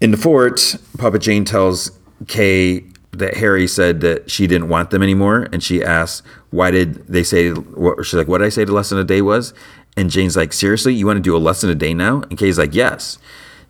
In 0.00 0.10
the 0.10 0.16
fort, 0.16 0.76
Papa 0.98 1.18
Jane 1.18 1.44
tells 1.44 1.90
Kay 2.26 2.84
that 3.12 3.36
Harry 3.36 3.66
said 3.66 4.00
that 4.02 4.30
she 4.30 4.46
didn't 4.46 4.68
want 4.68 4.90
them 4.90 5.02
anymore, 5.02 5.48
and 5.52 5.62
she 5.62 5.82
asks, 5.82 6.26
"Why 6.50 6.70
did 6.70 7.06
they 7.06 7.22
say?" 7.22 7.50
What, 7.50 8.04
she's 8.04 8.14
like, 8.14 8.28
"What 8.28 8.38
did 8.38 8.46
I 8.46 8.50
say 8.50 8.64
the 8.64 8.72
lesson 8.72 8.98
a 8.98 9.04
day 9.04 9.22
was?" 9.22 9.52
And 9.96 10.10
Jane's 10.10 10.36
like, 10.36 10.52
"Seriously, 10.52 10.94
you 10.94 11.06
want 11.06 11.16
to 11.16 11.22
do 11.22 11.36
a 11.36 11.38
lesson 11.38 11.70
a 11.70 11.74
day 11.74 11.94
now?" 11.94 12.22
And 12.30 12.38
Kay's 12.38 12.58
like, 12.58 12.74
"Yes." 12.74 13.18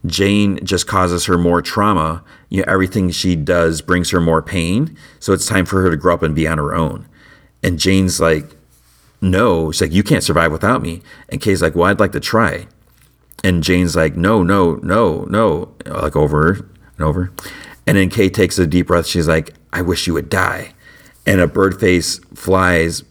Jane 0.06 0.58
just 0.64 0.86
causes 0.86 1.26
her 1.26 1.36
more 1.36 1.60
trauma. 1.60 2.22
You 2.48 2.58
know, 2.58 2.72
everything 2.72 3.10
she 3.10 3.36
does 3.36 3.82
brings 3.82 4.10
her 4.10 4.20
more 4.20 4.40
pain. 4.40 4.96
So 5.18 5.34
it's 5.34 5.46
time 5.46 5.66
for 5.66 5.82
her 5.82 5.90
to 5.90 5.96
grow 5.96 6.14
up 6.14 6.22
and 6.22 6.34
be 6.34 6.48
on 6.48 6.56
her 6.58 6.74
own. 6.74 7.06
And 7.62 7.78
Jane's 7.78 8.20
like, 8.20 8.56
"No," 9.20 9.70
she's 9.70 9.82
like, 9.82 9.92
"You 9.92 10.02
can't 10.02 10.24
survive 10.24 10.52
without 10.52 10.82
me." 10.82 11.02
And 11.28 11.40
Kay's 11.40 11.60
like, 11.62 11.74
"Well, 11.74 11.90
I'd 11.90 12.00
like 12.00 12.12
to 12.12 12.20
try." 12.20 12.66
And 13.44 13.62
Jane's 13.62 13.96
like, 13.96 14.16
"No, 14.16 14.42
no, 14.42 14.74
no, 14.82 15.26
no," 15.28 15.68
like 15.86 16.16
over 16.16 16.66
and 16.96 17.06
over. 17.06 17.30
And 17.90 17.98
then 17.98 18.08
Kay 18.08 18.28
takes 18.28 18.56
a 18.56 18.68
deep 18.68 18.86
breath. 18.86 19.08
She's 19.08 19.26
like, 19.26 19.52
I 19.72 19.82
wish 19.82 20.06
you 20.06 20.14
would 20.14 20.30
die. 20.30 20.74
And 21.26 21.40
a 21.40 21.48
bird 21.48 21.80
face 21.80 22.20
flies 22.36 23.02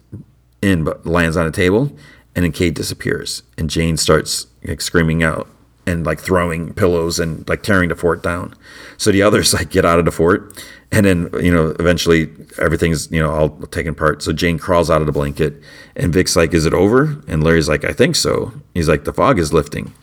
in, 0.61 0.85
but 0.85 1.06
lands 1.06 1.35
on 1.35 1.45
a 1.45 1.51
table. 1.51 1.91
And 2.33 2.45
then 2.45 2.53
Kay 2.53 2.72
disappears. 2.72 3.43
And 3.58 3.69
Jane 3.69 3.98
starts 3.98 4.48
like 4.64 4.80
screaming 4.80 5.22
out 5.22 5.49
and 5.85 6.06
like 6.06 6.22
throwing 6.22 6.74
pillows 6.74 7.19
and 7.19 7.45
like 7.49 7.61
tearing 7.61 7.90
the 7.90 7.95
fort 7.98 8.24
down. 8.24 8.56
So 8.95 9.11
the 9.11 9.22
others 9.22 9.53
like 9.59 9.69
get 9.69 9.83
out 9.83 9.99
of 9.99 10.06
the 10.06 10.11
fort. 10.11 10.64
And 10.93 11.06
then, 11.06 11.30
you 11.41 11.53
know, 11.53 11.75
eventually 11.77 12.30
everything's, 12.58 13.11
you 13.11 13.19
know, 13.19 13.32
all 13.32 13.49
taken 13.67 13.91
apart. 13.91 14.24
So 14.24 14.32
Jane 14.32 14.58
crawls 14.58 14.90
out 14.90 15.01
of 15.01 15.08
the 15.08 15.11
blanket 15.11 15.61
and 15.98 16.14
Vic's 16.14 16.38
like, 16.38 16.53
Is 16.53 16.66
it 16.66 16.74
over? 16.74 17.22
And 17.27 17.43
Larry's 17.43 17.67
like, 17.67 17.83
I 17.83 17.91
think 17.91 18.16
so. 18.16 18.53
He's 18.74 18.88
like, 18.88 19.03
The 19.03 19.11
fog 19.11 19.40
is 19.40 19.51
lifting. 19.51 19.93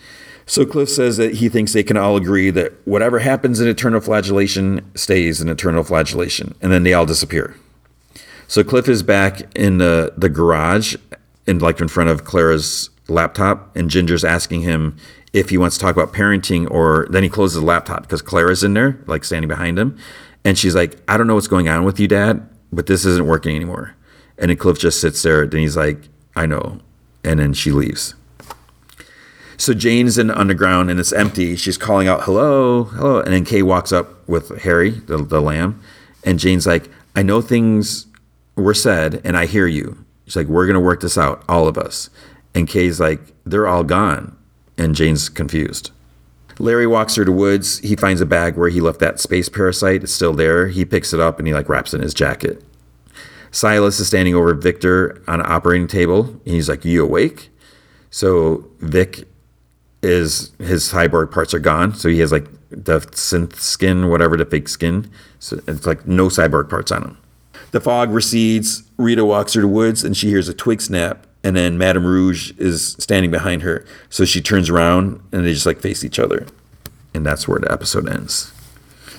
So 0.48 0.64
Cliff 0.64 0.88
says 0.88 1.16
that 1.16 1.34
he 1.34 1.48
thinks 1.48 1.72
they 1.72 1.82
can 1.82 1.96
all 1.96 2.16
agree 2.16 2.50
that 2.50 2.72
whatever 2.86 3.18
happens 3.18 3.60
in 3.60 3.66
eternal 3.66 4.00
flagellation 4.00 4.88
stays 4.94 5.40
in 5.40 5.48
eternal 5.48 5.82
flagellation, 5.82 6.54
and 6.62 6.70
then 6.70 6.84
they 6.84 6.94
all 6.94 7.04
disappear. 7.04 7.56
So 8.46 8.62
Cliff 8.62 8.88
is 8.88 9.02
back 9.02 9.42
in 9.56 9.78
the, 9.78 10.14
the 10.16 10.28
garage, 10.28 10.94
in 11.48 11.58
like 11.58 11.80
in 11.80 11.88
front 11.88 12.10
of 12.10 12.24
Clara's 12.24 12.90
laptop, 13.08 13.74
and 13.76 13.90
Ginger's 13.90 14.24
asking 14.24 14.60
him 14.62 14.96
if 15.32 15.50
he 15.50 15.58
wants 15.58 15.76
to 15.76 15.82
talk 15.82 15.96
about 15.96 16.12
parenting, 16.12 16.70
or 16.70 17.08
then 17.10 17.24
he 17.24 17.28
closes 17.28 17.60
the 17.60 17.66
laptop 17.66 18.02
because 18.02 18.22
Clara's 18.22 18.62
in 18.62 18.74
there, 18.74 19.00
like 19.06 19.24
standing 19.24 19.48
behind 19.48 19.78
him, 19.78 19.98
and 20.44 20.56
she's 20.56 20.76
like, 20.76 20.96
"I 21.08 21.16
don't 21.16 21.26
know 21.26 21.34
what's 21.34 21.48
going 21.48 21.68
on 21.68 21.84
with 21.84 21.98
you, 21.98 22.06
Dad, 22.06 22.48
but 22.72 22.86
this 22.86 23.04
isn't 23.04 23.26
working 23.26 23.56
anymore." 23.56 23.94
And 24.38 24.50
then 24.50 24.56
Cliff 24.56 24.78
just 24.78 25.00
sits 25.00 25.22
there. 25.22 25.44
Then 25.46 25.60
he's 25.60 25.76
like, 25.76 26.08
"I 26.36 26.46
know," 26.46 26.78
and 27.24 27.40
then 27.40 27.52
she 27.52 27.72
leaves. 27.72 28.14
So 29.58 29.72
Jane's 29.72 30.18
in 30.18 30.26
the 30.26 30.38
underground 30.38 30.90
and 30.90 31.00
it's 31.00 31.12
empty. 31.12 31.56
She's 31.56 31.78
calling 31.78 32.08
out, 32.08 32.22
hello, 32.24 32.84
hello. 32.84 33.20
And 33.20 33.32
then 33.32 33.44
Kay 33.44 33.62
walks 33.62 33.92
up 33.92 34.26
with 34.28 34.62
Harry, 34.62 34.90
the, 34.90 35.18
the 35.18 35.40
lamb. 35.40 35.80
And 36.24 36.38
Jane's 36.38 36.66
like, 36.66 36.90
I 37.14 37.22
know 37.22 37.40
things 37.40 38.06
were 38.56 38.74
said 38.74 39.20
and 39.24 39.36
I 39.36 39.46
hear 39.46 39.66
you. 39.66 40.04
She's 40.24 40.36
like, 40.36 40.48
we're 40.48 40.66
going 40.66 40.74
to 40.74 40.80
work 40.80 41.00
this 41.00 41.16
out, 41.16 41.44
all 41.48 41.68
of 41.68 41.78
us. 41.78 42.10
And 42.54 42.68
Kay's 42.68 43.00
like, 43.00 43.20
they're 43.44 43.66
all 43.66 43.84
gone. 43.84 44.36
And 44.76 44.94
Jane's 44.94 45.28
confused. 45.28 45.90
Larry 46.58 46.86
walks 46.86 47.14
through 47.14 47.26
the 47.26 47.32
woods. 47.32 47.78
He 47.78 47.96
finds 47.96 48.20
a 48.20 48.26
bag 48.26 48.56
where 48.56 48.68
he 48.68 48.80
left 48.80 48.98
that 49.00 49.20
space 49.20 49.48
parasite. 49.48 50.02
It's 50.02 50.12
still 50.12 50.32
there. 50.32 50.68
He 50.68 50.84
picks 50.84 51.12
it 51.12 51.20
up 51.20 51.38
and 51.38 51.46
he 51.46 51.54
like 51.54 51.68
wraps 51.68 51.94
it 51.94 51.98
in 51.98 52.02
his 52.02 52.14
jacket. 52.14 52.62
Silas 53.50 54.00
is 54.00 54.08
standing 54.08 54.34
over 54.34 54.52
Victor 54.54 55.22
on 55.28 55.40
an 55.40 55.46
operating 55.46 55.86
table. 55.86 56.24
And 56.24 56.40
he's 56.54 56.68
like, 56.68 56.84
You 56.84 57.04
awake? 57.04 57.50
So 58.10 58.68
Vic 58.80 59.28
is 60.06 60.52
his 60.58 60.88
cyborg 60.88 61.30
parts 61.30 61.52
are 61.52 61.58
gone. 61.58 61.94
So 61.94 62.08
he 62.08 62.20
has 62.20 62.32
like 62.32 62.46
the 62.70 63.00
synth 63.00 63.56
skin, 63.56 64.08
whatever 64.08 64.36
the 64.36 64.46
fake 64.46 64.68
skin. 64.68 65.10
So 65.38 65.60
it's 65.66 65.86
like 65.86 66.06
no 66.06 66.28
cyborg 66.28 66.70
parts 66.70 66.92
on 66.92 67.02
him. 67.02 67.18
The 67.72 67.80
fog 67.80 68.10
recedes. 68.10 68.84
Rita 68.96 69.24
walks 69.24 69.52
through 69.52 69.62
the 69.62 69.68
woods 69.68 70.04
and 70.04 70.16
she 70.16 70.28
hears 70.28 70.48
a 70.48 70.54
twig 70.54 70.80
snap. 70.80 71.26
And 71.42 71.56
then 71.56 71.78
Madame 71.78 72.06
Rouge 72.06 72.52
is 72.58 72.96
standing 72.98 73.30
behind 73.30 73.62
her. 73.62 73.84
So 74.08 74.24
she 74.24 74.40
turns 74.40 74.70
around 74.70 75.20
and 75.32 75.44
they 75.44 75.52
just 75.52 75.66
like 75.66 75.80
face 75.80 76.04
each 76.04 76.18
other. 76.18 76.46
And 77.14 77.24
that's 77.24 77.46
where 77.46 77.58
the 77.58 77.70
episode 77.70 78.08
ends. 78.08 78.52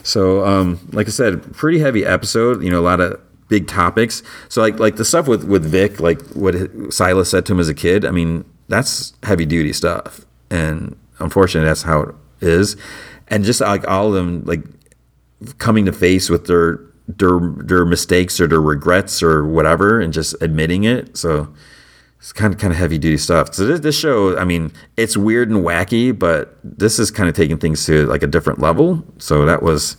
So, 0.03 0.45
um, 0.45 0.79
like 0.93 1.07
I 1.07 1.11
said, 1.11 1.53
pretty 1.53 1.79
heavy 1.79 2.05
episode. 2.05 2.63
You 2.63 2.69
know, 2.69 2.79
a 2.79 2.81
lot 2.81 3.01
of 3.01 3.19
big 3.49 3.67
topics. 3.67 4.23
So, 4.49 4.61
like, 4.61 4.79
like 4.79 4.95
the 4.95 5.05
stuff 5.05 5.27
with 5.27 5.43
with 5.45 5.65
Vic, 5.65 5.99
like 5.99 6.21
what 6.29 6.55
Silas 6.93 7.29
said 7.29 7.45
to 7.47 7.53
him 7.53 7.59
as 7.59 7.67
a 7.69 7.73
kid. 7.73 8.05
I 8.05 8.11
mean, 8.11 8.45
that's 8.67 9.13
heavy 9.23 9.45
duty 9.45 9.73
stuff 9.73 10.26
and 10.49 10.95
unfortunately 11.19 11.67
that's 11.67 11.83
how 11.83 12.01
it 12.01 12.15
is. 12.41 12.77
And 13.27 13.43
just 13.43 13.61
like 13.61 13.87
all 13.87 14.07
of 14.07 14.13
them 14.13 14.43
like 14.45 14.63
coming 15.57 15.85
to 15.85 15.91
face 15.91 16.29
with 16.29 16.47
their 16.47 16.79
their 17.07 17.39
their 17.57 17.85
mistakes 17.85 18.39
or 18.39 18.47
their 18.47 18.61
regrets 18.61 19.23
or 19.23 19.45
whatever 19.45 19.99
and 19.99 20.13
just 20.13 20.35
admitting 20.41 20.83
it. 20.83 21.17
So 21.17 21.53
it's 22.19 22.33
kind 22.33 22.53
of 22.53 22.59
kind 22.59 22.71
of 22.71 22.79
heavy 22.79 22.97
duty 22.97 23.17
stuff. 23.17 23.53
So 23.53 23.65
this, 23.65 23.79
this 23.81 23.97
show 23.97 24.37
i 24.37 24.43
mean 24.43 24.71
it's 24.95 25.15
weird 25.15 25.49
and 25.49 25.63
wacky 25.63 26.17
but 26.17 26.57
this 26.63 26.99
is 26.99 27.11
kind 27.11 27.29
of 27.29 27.35
taking 27.35 27.57
things 27.57 27.85
to 27.85 28.05
like 28.07 28.23
a 28.23 28.27
different 28.27 28.59
level. 28.59 29.03
So 29.19 29.45
that 29.45 29.61
was 29.61 29.97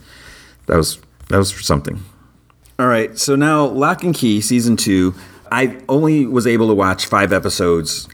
that 0.67 0.77
was 0.77 0.99
that 1.28 1.39
was 1.39 1.55
something. 1.65 2.02
All 2.78 2.86
right. 2.86 3.18
So 3.18 3.35
now 3.36 3.67
Locke 3.67 4.05
and 4.05 4.15
Key 4.15 4.41
season 4.41 4.77
two 4.77 5.15
i 5.51 5.78
only 5.89 6.27
was 6.27 6.47
able 6.47 6.68
to 6.68 6.75
watch 6.75 7.07
five 7.07 7.33
episodes 7.33 8.09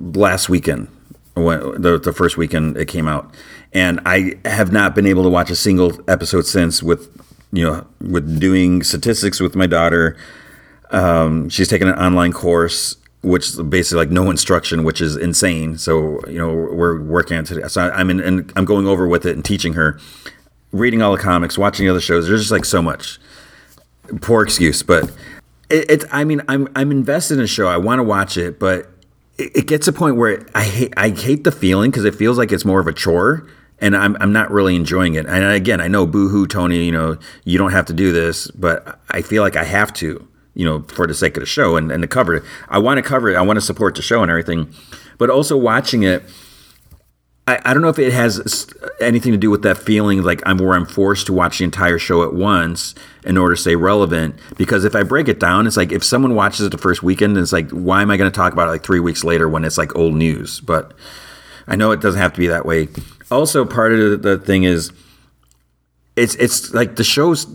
last 0.00 0.48
weekend 0.48 0.88
when 1.34 1.80
the, 1.80 1.98
the 1.98 2.12
first 2.12 2.36
weekend 2.36 2.76
it 2.76 2.86
came 2.86 3.08
out, 3.08 3.34
and 3.72 4.00
I 4.04 4.34
have 4.44 4.72
not 4.72 4.94
been 4.94 5.06
able 5.06 5.22
to 5.22 5.28
watch 5.28 5.50
a 5.50 5.56
single 5.56 5.98
episode 6.08 6.46
since 6.46 6.82
with 6.82 7.08
you 7.52 7.64
know, 7.64 7.86
with 8.00 8.38
doing 8.38 8.82
statistics 8.82 9.40
with 9.40 9.56
my 9.56 9.66
daughter. 9.66 10.16
Um, 10.90 11.48
she's 11.48 11.68
taking 11.68 11.88
an 11.88 11.94
online 11.94 12.32
course, 12.32 12.96
which 13.22 13.48
is 13.48 13.62
basically 13.62 13.98
like 13.98 14.10
no 14.10 14.30
instruction, 14.30 14.84
which 14.84 15.00
is 15.00 15.16
insane. 15.16 15.78
So 15.78 16.20
you 16.26 16.38
know, 16.38 16.52
we're 16.52 17.00
working 17.00 17.36
on 17.36 17.44
today. 17.44 17.66
So 17.68 17.90
I'm 17.90 18.10
in, 18.10 18.20
and 18.20 18.52
I'm 18.56 18.64
going 18.64 18.86
over 18.86 19.06
with 19.06 19.26
it 19.26 19.34
and 19.34 19.44
teaching 19.44 19.74
her, 19.74 19.98
reading 20.72 21.02
all 21.02 21.12
the 21.12 21.22
comics, 21.22 21.58
watching 21.58 21.86
the 21.86 21.90
other 21.90 22.00
shows. 22.00 22.28
There's 22.28 22.40
just 22.40 22.52
like 22.52 22.64
so 22.64 22.82
much. 22.82 23.18
Poor 24.20 24.42
excuse, 24.42 24.82
but 24.82 25.04
it, 25.68 25.90
it's. 25.90 26.04
I 26.10 26.24
mean, 26.24 26.42
I'm 26.48 26.68
I'm 26.74 26.90
invested 26.90 27.38
in 27.38 27.44
a 27.44 27.48
show. 27.48 27.68
I 27.68 27.76
want 27.76 27.98
to 28.00 28.04
watch 28.04 28.36
it, 28.36 28.58
but 28.58 28.89
it, 29.40 29.66
gets 29.66 29.88
a 29.88 29.92
point 29.92 30.16
where 30.16 30.46
I 30.54 30.64
hate 30.64 30.94
I 30.96 31.10
hate 31.10 31.44
the 31.44 31.52
feeling 31.52 31.90
because 31.90 32.04
it 32.04 32.14
feels 32.14 32.38
like 32.38 32.52
it's 32.52 32.64
more 32.64 32.80
of 32.80 32.86
a 32.86 32.92
chore 32.92 33.46
and 33.80 33.96
I'm, 33.96 34.16
I'm 34.20 34.32
not 34.32 34.50
really 34.50 34.76
enjoying 34.76 35.14
it. 35.14 35.26
And 35.26 35.44
again, 35.44 35.80
I 35.80 35.88
know 35.88 36.06
boohoo, 36.06 36.46
Tony, 36.46 36.84
you 36.84 36.92
know, 36.92 37.16
you 37.44 37.58
don't 37.58 37.72
have 37.72 37.86
to 37.86 37.92
do 37.92 38.12
this, 38.12 38.50
but 38.50 39.00
I 39.10 39.22
feel 39.22 39.42
like 39.42 39.56
I 39.56 39.64
have 39.64 39.92
to, 39.94 40.26
you 40.54 40.64
know, 40.64 40.82
for 40.82 41.06
the 41.06 41.14
sake 41.14 41.36
of 41.36 41.40
the 41.40 41.46
show 41.46 41.76
and, 41.76 41.90
and 41.90 42.02
to 42.02 42.08
cover. 42.08 42.44
I 42.68 42.78
want 42.78 42.98
to 42.98 43.02
cover 43.02 43.30
it. 43.30 43.36
I 43.36 43.42
want 43.42 43.56
to 43.56 43.62
support 43.62 43.94
the 43.94 44.02
show 44.02 44.22
and 44.22 44.30
everything, 44.30 44.72
but 45.18 45.30
also 45.30 45.56
watching 45.56 46.02
it, 46.02 46.22
I, 47.46 47.60
I 47.64 47.74
don't 47.74 47.82
know 47.82 47.88
if 47.88 47.98
it 47.98 48.12
has 48.12 48.66
anything 49.00 49.32
to 49.32 49.38
do 49.38 49.50
with 49.50 49.62
that 49.62 49.78
feeling 49.78 50.22
like 50.22 50.42
I'm 50.46 50.58
where 50.58 50.74
I'm 50.74 50.86
forced 50.86 51.26
to 51.26 51.32
watch 51.32 51.58
the 51.58 51.64
entire 51.64 51.98
show 51.98 52.22
at 52.22 52.32
once 52.32 52.94
in 53.24 53.36
order 53.36 53.54
to 53.54 53.60
stay 53.60 53.76
relevant. 53.76 54.36
Because 54.56 54.84
if 54.84 54.94
I 54.94 55.02
break 55.02 55.28
it 55.28 55.40
down, 55.40 55.66
it's 55.66 55.76
like 55.76 55.92
if 55.92 56.04
someone 56.04 56.34
watches 56.34 56.66
it 56.66 56.70
the 56.70 56.78
first 56.78 57.02
weekend, 57.02 57.36
it's 57.36 57.52
like, 57.52 57.70
why 57.70 58.02
am 58.02 58.10
I 58.10 58.16
going 58.16 58.30
to 58.30 58.36
talk 58.36 58.52
about 58.52 58.68
it 58.68 58.72
like 58.72 58.84
three 58.84 59.00
weeks 59.00 59.24
later 59.24 59.48
when 59.48 59.64
it's 59.64 59.78
like 59.78 59.96
old 59.96 60.14
news? 60.14 60.60
But 60.60 60.92
I 61.66 61.76
know 61.76 61.90
it 61.92 62.00
doesn't 62.00 62.20
have 62.20 62.32
to 62.34 62.40
be 62.40 62.48
that 62.48 62.66
way. 62.66 62.88
Also, 63.30 63.64
part 63.64 63.92
of 63.92 64.22
the 64.22 64.38
thing 64.38 64.64
is, 64.64 64.92
it's 66.16 66.34
it's 66.34 66.74
like 66.74 66.96
the 66.96 67.04
show's 67.04 67.46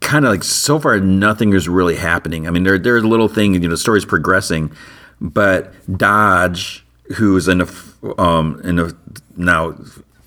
kind 0.00 0.24
of 0.24 0.30
like 0.30 0.42
so 0.42 0.78
far 0.78 0.98
nothing 1.00 1.52
is 1.52 1.68
really 1.68 1.96
happening. 1.96 2.46
I 2.46 2.50
mean, 2.50 2.64
there 2.64 2.78
there's 2.78 3.04
a 3.04 3.08
little 3.08 3.28
thing, 3.28 3.54
you 3.54 3.60
know, 3.60 3.68
the 3.70 3.76
story's 3.76 4.04
progressing, 4.04 4.72
but 5.20 5.72
Dodge, 5.96 6.84
who's 7.16 7.48
in 7.48 7.60
a 7.60 7.66
um 8.18 8.60
in 8.64 8.78
a 8.78 8.92
now 9.36 9.74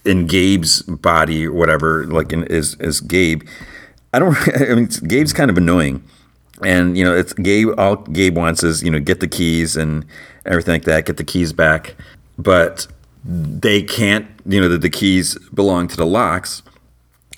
in 0.05 0.25
Gabe's 0.27 0.81
body 0.83 1.47
or 1.47 1.53
whatever, 1.53 2.05
like 2.07 2.31
in, 2.31 2.43
is 2.45 2.75
is 2.75 3.01
Gabe. 3.01 3.43
I 4.13 4.19
don't. 4.19 4.35
I 4.55 4.75
mean, 4.75 4.87
Gabe's 5.07 5.33
kind 5.33 5.49
of 5.49 5.57
annoying, 5.57 6.03
and 6.63 6.97
you 6.97 7.03
know, 7.03 7.15
it's 7.15 7.33
Gabe. 7.33 7.69
All 7.77 7.97
Gabe 7.97 8.35
wants 8.35 8.63
is 8.63 8.83
you 8.83 8.91
know 8.91 8.99
get 8.99 9.19
the 9.19 9.27
keys 9.27 9.75
and 9.75 10.05
everything 10.45 10.73
like 10.73 10.85
that, 10.85 11.05
get 11.05 11.17
the 11.17 11.23
keys 11.23 11.53
back, 11.53 11.95
but 12.37 12.87
they 13.23 13.83
can't. 13.83 14.27
You 14.45 14.61
know, 14.61 14.69
that 14.69 14.81
the 14.81 14.89
keys 14.89 15.37
belong 15.49 15.87
to 15.89 15.97
the 15.97 16.05
locks, 16.05 16.63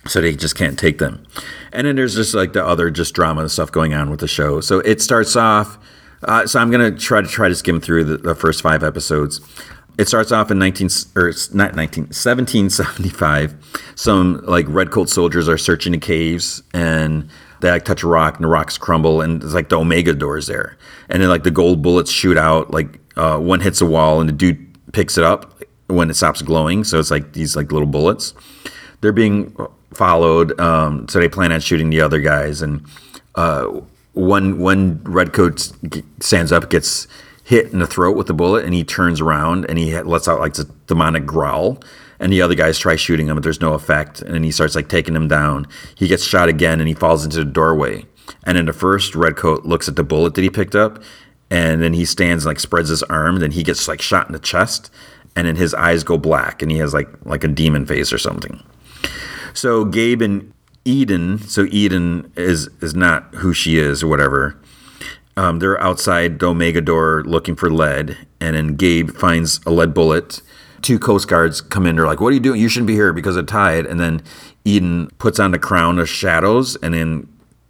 so 0.07 0.21
they 0.21 0.35
just 0.35 0.55
can't 0.55 0.79
take 0.79 0.99
them. 0.99 1.25
And 1.73 1.85
then 1.85 1.95
there's 1.95 2.15
just 2.15 2.33
like 2.33 2.53
the 2.53 2.65
other 2.65 2.89
just 2.89 3.13
drama 3.13 3.41
and 3.41 3.51
stuff 3.51 3.71
going 3.71 3.93
on 3.93 4.09
with 4.09 4.21
the 4.21 4.27
show. 4.27 4.61
So 4.61 4.79
it 4.79 5.01
starts 5.01 5.35
off. 5.35 5.77
Uh, 6.23 6.47
so 6.47 6.57
I'm 6.59 6.71
gonna 6.71 6.91
try 6.91 7.21
to 7.21 7.27
try 7.27 7.49
to 7.49 7.55
skim 7.55 7.81
through 7.81 8.05
the, 8.05 8.17
the 8.17 8.35
first 8.35 8.61
five 8.61 8.81
episodes. 8.81 9.41
It 9.97 10.07
starts 10.07 10.31
off 10.31 10.49
in 10.49 10.59
19 10.59 10.89
or 11.15 11.33
not 11.53 11.75
19 11.75 12.05
1775. 12.05 13.55
Some 13.95 14.41
like 14.45 14.65
redcoat 14.67 15.09
soldiers 15.09 15.47
are 15.47 15.57
searching 15.57 15.91
the 15.91 15.99
caves 15.99 16.63
and 16.73 17.29
they 17.61 17.69
like 17.69 17.85
touch 17.85 18.03
a 18.03 18.07
rock 18.07 18.35
and 18.35 18.43
the 18.43 18.47
rocks 18.47 18.77
crumble 18.77 19.21
and 19.21 19.43
it's 19.43 19.53
like 19.53 19.69
the 19.69 19.77
Omega 19.77 20.13
doors 20.13 20.47
there. 20.47 20.77
And 21.09 21.21
then 21.21 21.29
like 21.29 21.43
the 21.43 21.51
gold 21.51 21.81
bullets 21.81 22.11
shoot 22.11 22.37
out. 22.37 22.71
Like 22.71 22.99
uh, 23.15 23.37
one 23.37 23.59
hits 23.59 23.81
a 23.81 23.85
wall 23.85 24.19
and 24.19 24.27
the 24.27 24.33
dude 24.33 24.91
picks 24.93 25.17
it 25.17 25.23
up 25.23 25.63
when 25.87 26.09
it 26.09 26.15
stops 26.15 26.41
glowing. 26.41 26.83
So 26.83 26.99
it's 26.99 27.11
like 27.11 27.33
these 27.33 27.55
like 27.55 27.71
little 27.71 27.87
bullets. 27.87 28.33
They're 29.01 29.11
being 29.11 29.55
followed. 29.93 30.59
Um, 30.59 31.07
so 31.07 31.19
they 31.19 31.29
plan 31.29 31.51
on 31.51 31.59
shooting 31.59 31.89
the 31.89 32.01
other 32.01 32.19
guys 32.19 32.61
and. 32.61 32.85
Uh, 33.35 33.81
one 34.13 34.59
one 34.59 35.01
redcoat 35.03 35.71
stands 36.19 36.51
up, 36.51 36.69
gets 36.69 37.07
hit 37.43 37.71
in 37.71 37.79
the 37.79 37.87
throat 37.87 38.15
with 38.15 38.29
a 38.29 38.33
bullet, 38.33 38.65
and 38.65 38.73
he 38.73 38.83
turns 38.83 39.19
around 39.21 39.65
and 39.69 39.77
he 39.77 39.99
lets 40.01 40.27
out 40.27 40.39
like 40.39 40.57
a 40.57 40.63
demonic 40.87 41.25
growl. 41.25 41.81
And 42.19 42.31
the 42.31 42.41
other 42.41 42.55
guys 42.55 42.79
try 42.79 42.95
shooting 42.95 43.27
him, 43.27 43.35
but 43.35 43.43
there's 43.43 43.59
no 43.59 43.73
effect. 43.73 44.21
And 44.21 44.33
then 44.33 44.43
he 44.43 44.51
starts 44.51 44.75
like 44.75 44.87
taking 44.87 45.15
him 45.15 45.27
down. 45.27 45.67
He 45.95 46.07
gets 46.07 46.23
shot 46.23 46.47
again, 46.47 46.79
and 46.79 46.87
he 46.87 46.93
falls 46.93 47.25
into 47.25 47.37
the 47.37 47.45
doorway. 47.45 48.05
And 48.45 48.57
then 48.57 48.65
the 48.65 48.73
first 48.73 49.13
redcoat 49.13 49.65
looks 49.65 49.89
at 49.89 49.97
the 49.97 50.03
bullet 50.03 50.35
that 50.35 50.41
he 50.41 50.49
picked 50.49 50.75
up, 50.75 51.03
and 51.49 51.81
then 51.81 51.93
he 51.93 52.05
stands 52.05 52.45
and 52.45 52.51
like 52.51 52.59
spreads 52.59 52.89
his 52.89 53.03
arm. 53.03 53.39
Then 53.39 53.51
he 53.51 53.63
gets 53.63 53.87
like 53.87 54.01
shot 54.01 54.27
in 54.27 54.33
the 54.33 54.39
chest, 54.39 54.89
and 55.35 55.47
then 55.47 55.57
his 55.57 55.73
eyes 55.73 56.03
go 56.03 56.17
black, 56.17 56.61
and 56.61 56.71
he 56.71 56.77
has 56.77 56.93
like 56.93 57.09
like 57.25 57.43
a 57.43 57.49
demon 57.49 57.85
face 57.85 58.13
or 58.13 58.17
something. 58.17 58.63
So 59.53 59.83
Gabe 59.83 60.21
and 60.21 60.53
Eden, 60.85 61.39
so 61.39 61.67
Eden 61.71 62.31
is 62.35 62.69
is 62.81 62.95
not 62.95 63.35
who 63.35 63.53
she 63.53 63.77
is 63.77 64.01
or 64.01 64.07
whatever. 64.07 64.57
Um, 65.35 65.59
they're 65.59 65.81
outside 65.81 66.39
the 66.39 66.47
Omega 66.47 66.81
door 66.81 67.23
looking 67.25 67.55
for 67.55 67.69
lead, 67.69 68.17
and 68.39 68.55
then 68.55 68.75
Gabe 68.75 69.09
finds 69.11 69.59
a 69.65 69.71
lead 69.71 69.93
bullet. 69.93 70.41
Two 70.81 70.99
Coast 70.99 71.27
Guards 71.27 71.61
come 71.61 71.85
in. 71.85 71.95
They're 71.95 72.05
like, 72.05 72.21
"What 72.21 72.29
are 72.29 72.33
you 72.33 72.39
doing? 72.39 72.61
You 72.61 72.69
shouldn't 72.69 72.87
be 72.87 72.93
here 72.93 73.13
because 73.13 73.35
of 73.35 73.45
tide." 73.47 73.85
And 73.85 73.99
then 73.99 74.21
Eden 74.65 75.09
puts 75.17 75.39
on 75.39 75.51
the 75.51 75.59
crown 75.59 75.97
of 75.97 76.07
shadows 76.07 76.75
and 76.77 76.93
then 76.93 77.27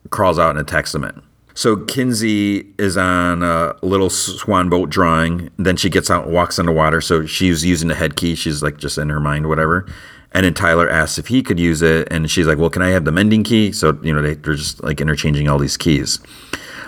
crawls 0.09 0.39
out 0.39 0.51
and 0.51 0.59
attacks 0.59 0.91
the 0.91 0.99
men. 0.99 1.21
So 1.55 1.77
Kinsey 1.77 2.65
is 2.79 2.97
on 2.97 3.43
a 3.43 3.75
little 3.83 4.09
swan 4.09 4.69
boat 4.69 4.89
drawing. 4.89 5.51
Then 5.57 5.77
she 5.77 5.89
gets 5.89 6.09
out 6.09 6.25
and 6.25 6.33
walks 6.33 6.57
on 6.57 6.65
the 6.65 6.71
water. 6.71 6.99
So 6.99 7.25
she's 7.25 7.63
using 7.63 7.87
the 7.87 7.95
head 7.95 8.15
key. 8.15 8.35
She's 8.35 8.63
like 8.63 8.77
just 8.77 8.97
in 8.97 9.09
her 9.09 9.19
mind, 9.19 9.47
whatever. 9.47 9.85
And 10.31 10.45
then 10.45 10.55
Tyler 10.55 10.89
asks 10.89 11.19
if 11.19 11.27
he 11.27 11.43
could 11.43 11.59
use 11.59 11.83
it, 11.83 12.07
and 12.09 12.29
she's 12.29 12.47
like, 12.47 12.57
"Well, 12.57 12.71
can 12.71 12.81
I 12.81 12.89
have 12.89 13.05
the 13.05 13.11
mending 13.11 13.43
key?" 13.43 13.71
So 13.71 13.97
you 14.01 14.13
know 14.13 14.21
they, 14.21 14.33
they're 14.33 14.55
just 14.55 14.83
like 14.83 14.99
interchanging 14.99 15.47
all 15.47 15.59
these 15.59 15.77
keys. 15.77 16.19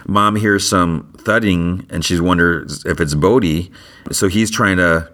Mom 0.08 0.35
hears 0.35 0.67
some 0.67 1.11
thudding, 1.17 1.85
and 1.90 2.06
she 2.06 2.19
wonders 2.19 2.84
if 2.85 3.00
it's 3.00 3.16
Bode. 3.16 3.69
So 4.11 4.27
he's 4.27 4.51
trying 4.51 4.77
to 4.77 5.11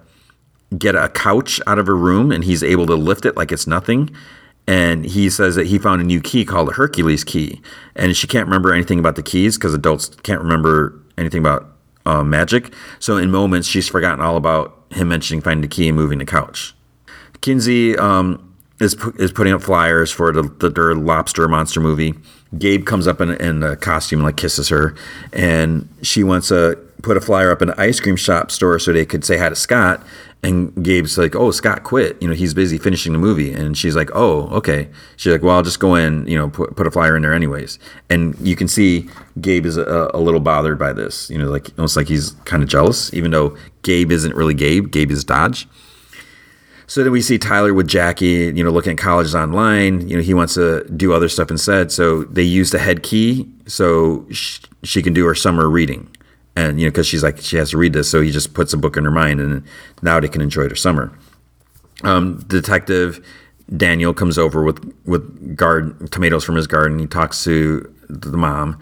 get 0.78 0.96
a 0.96 1.10
couch 1.10 1.62
out 1.68 1.80
of 1.80 1.88
her 1.88 1.96
room, 1.96 2.32
and 2.32 2.44
he's 2.44 2.64
able 2.64 2.86
to 2.88 2.96
lift 2.96 3.26
it 3.26 3.36
like 3.36 3.52
it's 3.52 3.68
nothing. 3.68 4.10
And 4.68 5.06
he 5.06 5.30
says 5.30 5.56
that 5.56 5.68
he 5.68 5.80
found 5.80 6.02
a 6.02 6.06
new 6.06 6.22
key 6.22 6.46
called 6.46 6.70
a 6.70 6.74
Hercules 6.74 7.24
key, 7.24 7.62
and 7.96 8.16
she 8.16 8.28
can't 8.28 8.46
remember 8.46 8.74
anything 8.74 9.00
about 9.00 9.16
the 9.16 9.24
keys 9.24 9.58
because 9.58 9.74
adults 9.74 10.10
can't 10.24 10.42
remember 10.42 11.02
anything 11.18 11.40
about 11.40 11.72
uh, 12.06 12.24
magic. 12.24 12.74
So 13.00 13.18
in 13.18 13.32
moments, 13.32 13.68
she's 13.68 13.88
forgotten 13.88 14.22
all 14.22 14.38
about 14.38 14.78
him 14.92 15.08
mentioning 15.08 15.42
finding 15.42 15.62
the 15.62 15.68
key 15.68 15.88
and 15.88 15.98
moving 15.98 16.20
the 16.20 16.26
couch. 16.26 16.76
Kinsey 17.42 17.98
um, 17.98 18.56
is 18.80 18.96
is 19.18 19.32
putting 19.32 19.54
up 19.54 19.62
flyers 19.62 20.12
for 20.12 20.32
the, 20.32 20.44
the 20.44 20.70
their 20.70 20.96
lobster 20.96 21.48
monster 21.48 21.80
movie. 21.80 22.14
Gabe 22.58 22.86
comes 22.86 23.08
up 23.08 23.22
in, 23.22 23.32
in 23.32 23.64
a 23.64 23.76
costume 23.76 24.20
and 24.20 24.26
like 24.26 24.38
kisses 24.38 24.70
her, 24.70 24.96
and 25.32 25.88
she 26.02 26.24
wants 26.24 26.50
to 26.50 26.78
put 27.02 27.18
a 27.18 27.22
flyer 27.22 27.52
up 27.52 27.62
in 27.62 27.70
an 27.70 27.76
ice 27.80 28.00
cream 28.00 28.16
shop 28.16 28.52
store 28.52 28.78
so 28.78 28.94
they 28.94 29.06
could 29.06 29.24
say 29.26 29.38
hi 29.38 29.50
to 29.50 29.56
Scott. 29.56 30.04
And 30.44 30.74
Gabe's 30.84 31.20
like, 31.20 31.36
"Oh, 31.36 31.52
Scott 31.52 31.84
quit. 31.84 32.20
You 32.20 32.28
know, 32.28 32.34
he's 32.34 32.54
busy 32.56 32.80
finishing 32.80 33.14
the 33.14 33.20
movie." 33.20 33.54
And 33.54 33.78
she's 33.78 33.96
like, 33.96 34.10
"Oh, 34.14 34.48
okay." 34.48 34.90
She's 35.16 35.32
like, 35.32 35.44
"Well, 35.44 35.56
I'll 35.56 35.62
just 35.62 35.80
go 35.80 35.94
in. 35.96 36.26
You 36.26 36.38
know, 36.38 36.50
put 36.50 36.76
put 36.76 36.88
a 36.88 36.92
flyer 36.92 37.16
in 37.16 37.22
there 37.22 37.34
anyways." 37.34 37.78
And 38.10 38.36
you 38.40 38.56
can 38.56 38.68
see 38.68 39.08
Gabe 39.40 39.68
is 39.68 39.78
a, 39.78 40.10
a 40.14 40.20
little 40.20 40.40
bothered 40.40 40.80
by 40.80 40.94
this. 40.94 41.30
You 41.30 41.38
know, 41.38 41.48
like 41.48 41.70
almost 41.78 41.96
like 41.96 42.08
he's 42.08 42.32
kind 42.46 42.64
of 42.64 42.70
jealous, 42.70 43.14
even 43.14 43.30
though 43.32 43.56
Gabe 43.84 44.12
isn't 44.12 44.36
really 44.36 44.56
Gabe. 44.56 44.92
Gabe 44.92 45.12
is 45.12 45.24
Dodge. 45.24 45.68
So 46.88 47.04
then 47.04 47.12
we 47.12 47.22
see 47.22 47.38
Tyler 47.38 47.74
with 47.74 47.88
Jackie, 47.88 48.52
you 48.56 48.64
know, 48.64 48.70
looking 48.70 48.94
at 48.94 48.98
colleges 48.98 49.36
online. 49.36 50.08
You 50.08 50.18
know, 50.18 50.22
he 50.22 50.34
wants 50.34 50.56
to 50.56 50.84
do 50.96 51.14
other 51.14 51.30
stuff 51.30 51.50
instead. 51.50 51.92
So 51.92 52.24
they 52.26 52.44
use 52.44 52.72
the 52.72 52.80
head 52.80 53.04
key 53.04 53.50
so 53.66 54.26
sh- 54.30 54.60
she 54.84 55.02
can 55.02 55.14
do 55.14 55.26
her 55.26 55.36
summer 55.36 55.70
reading. 55.70 56.10
And, 56.56 56.80
you 56.80 56.86
know, 56.86 56.92
because 56.92 57.08
she's 57.08 57.24
like, 57.24 57.40
she 57.40 57.56
has 57.58 57.70
to 57.70 57.78
read 57.78 57.94
this. 57.94 58.10
So 58.10 58.22
he 58.22 58.30
just 58.30 58.54
puts 58.54 58.74
a 58.74 58.78
book 58.78 58.98
in 58.98 59.06
her 59.06 59.12
mind 59.12 59.40
and 59.40 59.64
now 60.02 60.20
they 60.20 60.28
can 60.28 60.42
enjoy 60.42 60.68
their 60.68 60.76
summer. 60.76 61.18
Um, 62.04 62.40
detective 62.48 63.26
Daniel 63.78 64.14
comes 64.14 64.38
over 64.38 64.64
with, 64.64 64.94
with 65.06 65.56
guard 65.56 66.12
tomatoes 66.12 66.44
from 66.44 66.56
his 66.56 66.68
garden. 66.68 67.00
He 67.00 67.08
talks 67.08 67.44
to 67.46 67.94
the 68.10 68.38
mom 68.38 68.80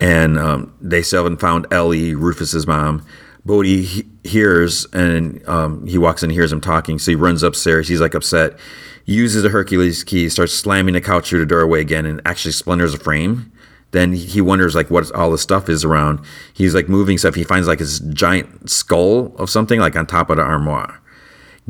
and 0.00 0.38
um, 0.38 0.72
they 0.80 1.02
still 1.02 1.24
haven't 1.24 1.40
found 1.40 1.66
Ellie, 1.72 2.14
Rufus's 2.14 2.66
mom. 2.66 3.04
Bode 3.48 3.64
he 3.64 4.04
hears 4.24 4.84
and 4.92 5.46
um, 5.48 5.86
he 5.86 5.96
walks 5.96 6.22
in 6.22 6.28
and 6.28 6.34
hears 6.34 6.52
him 6.52 6.60
talking. 6.60 6.98
So 6.98 7.10
he 7.10 7.14
runs 7.14 7.42
upstairs. 7.42 7.88
He's 7.88 8.00
like 8.00 8.14
upset. 8.14 8.58
Uses 9.06 9.42
a 9.42 9.48
Hercules 9.48 10.04
key, 10.04 10.28
starts 10.28 10.52
slamming 10.52 10.92
the 10.92 11.00
couch 11.00 11.30
through 11.30 11.38
the 11.38 11.46
doorway 11.46 11.80
again, 11.80 12.04
and 12.04 12.20
actually 12.26 12.52
splinters 12.52 12.92
a 12.92 12.98
frame. 12.98 13.50
Then 13.92 14.12
he 14.12 14.42
wonders 14.42 14.74
like 14.74 14.90
what 14.90 15.10
all 15.12 15.30
the 15.30 15.38
stuff 15.38 15.70
is 15.70 15.82
around. 15.82 16.20
He's 16.52 16.74
like 16.74 16.90
moving 16.90 17.16
stuff. 17.16 17.34
He 17.34 17.42
finds 17.42 17.66
like 17.66 17.78
his 17.78 18.00
giant 18.00 18.68
skull 18.68 19.34
of 19.36 19.48
something 19.48 19.80
like 19.80 19.96
on 19.96 20.06
top 20.06 20.28
of 20.28 20.36
the 20.36 20.42
armoire. 20.42 21.00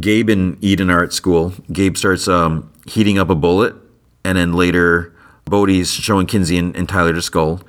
Gabe 0.00 0.30
and 0.30 0.62
Eden 0.62 0.90
are 0.90 1.04
at 1.04 1.12
school. 1.12 1.54
Gabe 1.72 1.96
starts 1.96 2.26
um, 2.26 2.72
heating 2.86 3.20
up 3.20 3.30
a 3.30 3.36
bullet, 3.36 3.76
and 4.24 4.36
then 4.36 4.52
later 4.52 5.14
Bode's 5.44 5.92
showing 5.92 6.26
Kinsey 6.26 6.58
and, 6.58 6.74
and 6.74 6.88
Tyler 6.88 7.12
the 7.12 7.22
skull. 7.22 7.60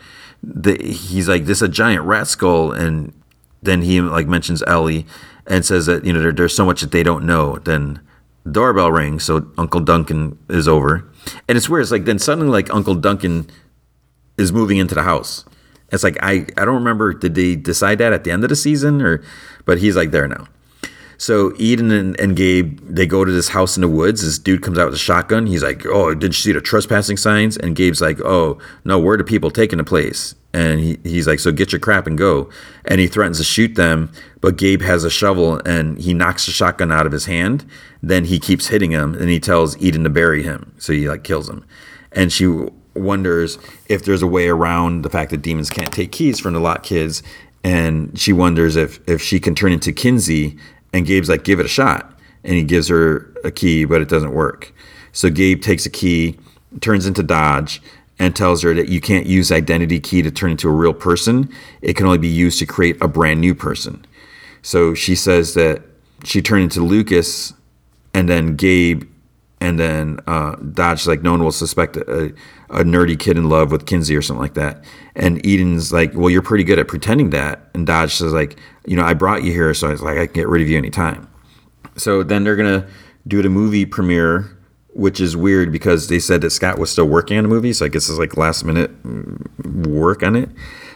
The, 0.42 0.84
he's 0.84 1.30
like, 1.30 1.46
"This 1.46 1.60
is 1.60 1.64
a 1.64 1.68
giant 1.68 2.06
rat 2.06 2.28
skull," 2.28 2.72
and 2.72 3.14
then 3.62 3.82
he 3.82 4.02
like 4.02 4.28
mentions 4.28 4.64
Ellie 4.68 5.06
and 5.48 5.66
says 5.66 5.86
that 5.88 6.06
you 6.06 6.14
know 6.14 6.22
there, 6.22 6.32
there's 6.32 6.56
so 6.56 6.66
much 6.66 6.82
that 6.82 6.92
they 6.92 7.04
don't 7.04 7.26
know. 7.26 7.58
Then 7.58 8.02
doorbell 8.50 8.92
rings, 8.92 9.24
so 9.24 9.52
Uncle 9.58 9.82
Duncan 9.82 10.38
is 10.50 10.68
over. 10.68 11.08
And 11.48 11.58
it's 11.58 11.70
weird. 11.70 11.84
It's 11.84 11.92
like 11.92 12.06
then 12.06 12.20
suddenly 12.20 12.50
like 12.50 12.74
Uncle 12.74 12.96
Duncan 12.96 13.50
is 14.38 14.54
moving 14.54 14.78
into 14.78 14.96
the 14.96 15.04
house. 15.04 15.46
It's 15.92 16.04
like 16.04 16.18
I 16.22 16.46
I 16.58 16.66
don't 16.66 16.76
remember 16.76 17.14
did 17.14 17.36
they 17.36 17.56
decide 17.56 17.98
that 17.98 18.14
at 18.14 18.24
the 18.24 18.32
end 18.32 18.44
of 18.44 18.50
the 18.50 18.56
season 18.56 19.02
or 19.02 19.24
but 19.66 19.80
he's 19.80 19.96
like 19.96 20.12
there 20.12 20.28
now. 20.28 20.48
So 21.20 21.52
Eden 21.58 21.92
and, 21.92 22.18
and, 22.18 22.34
Gabe, 22.34 22.80
they 22.80 23.06
go 23.06 23.26
to 23.26 23.32
this 23.32 23.50
house 23.50 23.76
in 23.76 23.82
the 23.82 23.90
woods. 23.90 24.24
This 24.24 24.40
dude 24.40 24.62
comes 24.64 24.80
out 24.80 24.86
with 24.86 24.96
a 24.96 24.98
shotgun. 24.98 25.48
He's 25.48 25.62
like, 25.62 25.86
"Oh, 25.86 26.16
did 26.16 26.30
you 26.30 26.42
see 26.42 26.54
the 26.54 26.62
trespassing 26.62 27.18
signs?" 27.18 27.58
And 27.58 27.76
Gabe's 27.76 28.00
like, 28.00 28.22
"Oh, 28.22 28.58
no, 28.86 28.98
where 28.98 29.18
the 29.18 29.26
people 29.26 29.52
taking 29.52 29.80
the 29.80 29.84
place?" 29.84 30.34
And 30.54 30.80
he, 30.80 30.98
he's 31.04 31.28
like, 31.28 31.40
"So 31.40 31.52
get 31.52 31.74
your 31.74 31.82
crap 31.82 32.08
and 32.08 32.18
go." 32.18 32.50
And 32.86 33.02
he 33.02 33.08
threatens 33.08 33.38
to 33.40 33.44
shoot 33.44 33.76
them, 33.76 34.14
but 34.40 34.56
Gabe 34.56 34.82
has 34.82 35.04
a 35.04 35.10
shovel 35.10 35.62
and 35.66 36.00
he 36.00 36.14
knocks 36.14 36.46
the 36.46 36.54
shotgun 36.54 36.90
out 36.90 37.06
of 37.06 37.12
his 37.12 37.26
hand. 37.26 37.66
Then 38.02 38.24
he 38.24 38.40
keeps 38.40 38.68
hitting 38.68 38.92
him, 38.92 39.14
and 39.14 39.30
he 39.30 39.42
tells 39.42 39.78
Eden 39.78 40.06
to 40.06 40.10
bury 40.10 40.42
him. 40.42 40.74
So 40.78 40.94
he 40.94 41.10
like 41.10 41.26
kills 41.26 41.50
him, 41.50 41.66
and 42.14 42.32
she 42.32 42.48
wonders 42.94 43.58
if 43.88 44.06
there's 44.06 44.22
a 44.22 44.28
way 44.28 44.48
around 44.48 45.02
the 45.02 45.10
fact 45.10 45.32
that 45.32 45.42
demons 45.42 45.70
can't 45.70 45.92
take 45.92 46.14
keys 46.14 46.40
from 46.40 46.54
the 46.54 46.60
Locke 46.60 46.84
kids 46.84 47.24
and 47.64 48.18
she 48.18 48.34
wonders 48.34 48.76
if 48.76 49.00
if 49.08 49.22
she 49.22 49.40
can 49.40 49.56
turn 49.56 49.72
into 49.72 49.92
Kinsey 49.92 50.58
and 50.94 51.06
Gabe's 51.06 51.30
like, 51.30 51.44
give 51.44 51.60
it 51.60 51.66
a 51.66 51.70
shot. 51.70 52.14
And 52.44 52.54
he 52.54 52.64
gives 52.64 52.88
her 52.88 53.34
a 53.44 53.52
key, 53.52 53.86
but 53.86 54.02
it 54.02 54.10
doesn't 54.10 54.34
work. 54.34 54.74
So 55.12 55.30
Gabe 55.30 55.62
takes 55.62 55.86
a 55.86 55.90
key, 55.90 56.40
turns 56.82 57.06
into 57.06 57.24
Dodge, 57.24 57.82
and 58.18 58.36
tells 58.36 58.62
her 58.64 58.74
that 58.74 58.90
you 58.90 59.00
can't 59.00 59.26
use 59.26 59.52
identity 59.52 60.00
key 60.00 60.22
to 60.22 60.32
turn 60.32 60.52
into 60.52 60.68
a 60.70 60.74
real 60.74 60.94
person. 60.94 61.50
It 61.82 61.96
can 61.96 62.06
only 62.06 62.18
be 62.18 62.28
used 62.28 62.60
to 62.60 62.66
create 62.66 63.02
a 63.02 63.08
brand 63.08 63.40
new 63.42 63.56
person. 63.56 64.06
So 64.62 64.94
she 64.94 65.16
says 65.16 65.54
that 65.54 65.84
she 66.24 66.42
turned 66.42 66.64
into 66.64 66.82
Lucas, 66.82 67.54
and 68.14 68.28
then 68.28 68.56
Gabe, 68.56 69.04
and 69.62 69.80
then 69.80 70.20
uh, 70.28 70.56
Dodge 70.56 71.08
like 71.08 71.22
no 71.22 71.32
one 71.32 71.44
will 71.44 71.52
suspect 71.52 71.96
a, 71.98 72.34
a 72.70 72.84
nerdy 72.84 73.20
kid 73.20 73.38
in 73.38 73.50
love 73.50 73.72
with 73.72 73.86
Kinsey 73.86 74.16
or 74.16 74.22
something 74.22 74.42
like 74.42 74.54
that. 74.54 74.84
And 75.16 75.46
Eden's 75.46 75.92
like, 75.92 76.14
well, 76.14 76.30
you're 76.30 76.42
pretty 76.42 76.64
good 76.64 76.80
at 76.80 76.88
pretending 76.88 77.32
that. 77.32 77.68
And 77.74 77.88
Dodge 77.88 78.14
says 78.14 78.32
like, 78.32 78.60
you 78.86 78.96
know, 78.96 79.04
I 79.04 79.14
brought 79.14 79.44
you 79.44 79.52
here, 79.52 79.74
so 79.74 79.88
I 79.88 79.92
was 79.92 80.02
like, 80.02 80.18
I 80.18 80.26
can 80.26 80.34
get 80.34 80.48
rid 80.48 80.62
of 80.62 80.70
you 80.70 80.78
anytime. 80.78 81.28
So 81.98 82.24
then 82.24 82.44
they're 82.44 82.56
gonna 82.56 82.88
do 83.28 83.42
the 83.42 83.50
movie 83.50 83.86
premiere, 83.86 84.58
which 84.94 85.20
is 85.20 85.36
weird 85.36 85.72
because 85.72 86.08
they 86.08 86.20
said 86.20 86.42
that 86.42 86.52
Scott 86.52 86.80
was 86.80 86.90
still 86.90 87.08
working 87.08 87.38
on 87.38 87.44
the 87.44 87.50
movie, 87.50 87.74
so 87.74 87.86
I 87.86 87.90
guess 87.90 88.10
it's 88.10 88.20
like 88.20 88.38
last 88.38 88.64
minute 88.64 88.92
work 89.66 90.24
on 90.24 90.36
it. 90.36 90.50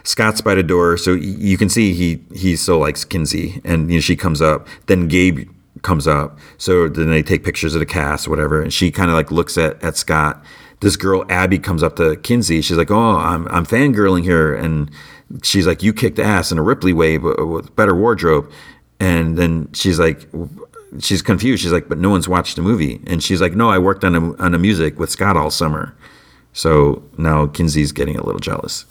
Scott's 0.04 0.40
by 0.40 0.54
the 0.54 0.62
door, 0.62 0.96
so 0.96 1.12
you 1.12 1.56
can 1.56 1.68
see 1.68 1.94
he 1.94 2.22
he 2.34 2.56
still 2.56 2.78
likes 2.78 3.04
Kinsey, 3.04 3.60
and 3.64 3.90
you 3.90 3.96
know 3.96 4.00
she 4.00 4.16
comes 4.16 4.42
up. 4.42 4.66
Then 4.86 5.08
Gabe 5.08 5.48
comes 5.82 6.06
up, 6.06 6.38
so 6.58 6.88
then 6.88 7.08
they 7.10 7.22
take 7.22 7.44
pictures 7.44 7.74
of 7.74 7.80
the 7.80 7.86
cast, 7.86 8.26
or 8.26 8.30
whatever, 8.30 8.60
and 8.60 8.72
she 8.72 8.90
kind 8.90 9.10
of 9.10 9.14
like 9.14 9.30
looks 9.30 9.56
at 9.56 9.82
at 9.82 9.96
Scott. 9.96 10.44
This 10.84 10.96
girl 10.96 11.24
Abby 11.30 11.58
comes 11.58 11.82
up 11.82 11.96
to 11.96 12.16
Kinsey. 12.16 12.60
She's 12.60 12.76
like, 12.76 12.90
"Oh, 12.90 13.16
I'm 13.16 13.48
I'm 13.48 13.64
fangirling 13.64 14.22
here," 14.22 14.54
and 14.54 14.90
she's 15.42 15.66
like, 15.66 15.82
"You 15.82 15.94
kicked 15.94 16.18
ass 16.18 16.52
in 16.52 16.58
a 16.58 16.62
Ripley 16.62 16.92
way, 16.92 17.16
but 17.16 17.42
with 17.46 17.74
better 17.74 17.94
wardrobe." 17.94 18.50
And 19.00 19.38
then 19.38 19.70
she's 19.72 19.98
like, 19.98 20.28
she's 21.00 21.22
confused. 21.22 21.62
She's 21.62 21.72
like, 21.72 21.88
"But 21.88 21.96
no 21.96 22.10
one's 22.10 22.28
watched 22.28 22.56
the 22.56 22.60
movie." 22.62 23.00
And 23.06 23.22
she's 23.22 23.40
like, 23.40 23.54
"No, 23.54 23.70
I 23.70 23.78
worked 23.78 24.04
on 24.04 24.14
a, 24.14 24.36
on 24.36 24.52
a 24.52 24.58
music 24.58 24.98
with 24.98 25.08
Scott 25.08 25.38
all 25.38 25.50
summer." 25.50 25.96
So 26.52 27.02
now 27.16 27.46
Kinsey's 27.46 27.90
getting 27.90 28.16
a 28.16 28.22
little 28.22 28.38
jealous. 28.38 28.84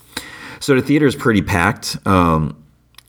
So 0.61 0.73
the 0.73 0.81
theater 0.81 1.05
is 1.05 1.15
pretty 1.15 1.43
packed. 1.43 1.95
Um, 2.07 2.57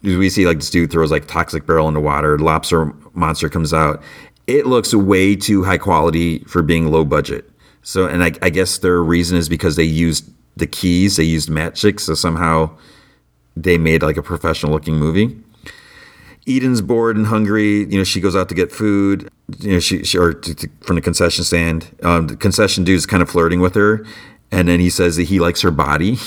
we 0.02 0.28
see 0.28 0.44
like 0.44 0.58
this 0.58 0.68
dude 0.68 0.90
throws 0.90 1.10
like 1.10 1.26
toxic 1.26 1.66
barrel 1.66 1.88
in 1.88 1.94
the 1.94 2.00
water. 2.00 2.38
Lobster 2.38 2.92
monster 3.14 3.48
comes 3.48 3.72
out. 3.72 4.02
It 4.46 4.66
looks 4.66 4.92
way 4.92 5.36
too 5.36 5.64
high 5.64 5.78
quality 5.78 6.40
for 6.40 6.60
being 6.60 6.90
low 6.90 7.06
budget. 7.06 7.50
So, 7.84 8.06
and 8.06 8.24
I, 8.24 8.32
I 8.42 8.50
guess 8.50 8.78
their 8.78 9.00
reason 9.02 9.36
is 9.36 9.48
because 9.48 9.76
they 9.76 9.84
used 9.84 10.28
the 10.56 10.66
keys, 10.66 11.16
they 11.16 11.24
used 11.24 11.50
magic, 11.50 12.00
so 12.00 12.14
somehow 12.14 12.70
they 13.56 13.78
made 13.78 14.02
like 14.02 14.16
a 14.16 14.22
professional 14.22 14.72
looking 14.72 14.96
movie. 14.96 15.38
Eden's 16.46 16.80
bored 16.80 17.16
and 17.16 17.26
hungry. 17.26 17.84
You 17.84 17.98
know, 17.98 18.04
she 18.04 18.20
goes 18.20 18.34
out 18.34 18.48
to 18.48 18.54
get 18.54 18.72
food. 18.72 19.30
You 19.60 19.74
know, 19.74 19.80
she, 19.80 20.02
she 20.02 20.18
or 20.18 20.32
to, 20.32 20.54
to, 20.54 20.68
from 20.80 20.96
the 20.96 21.02
concession 21.02 21.44
stand. 21.44 21.94
Um, 22.02 22.26
the 22.26 22.36
concession 22.36 22.84
dude's 22.84 23.06
kind 23.06 23.22
of 23.22 23.30
flirting 23.30 23.60
with 23.60 23.74
her, 23.74 24.04
and 24.50 24.66
then 24.66 24.80
he 24.80 24.90
says 24.90 25.16
that 25.16 25.24
he 25.24 25.38
likes 25.38 25.62
her 25.62 25.70
body. 25.70 26.18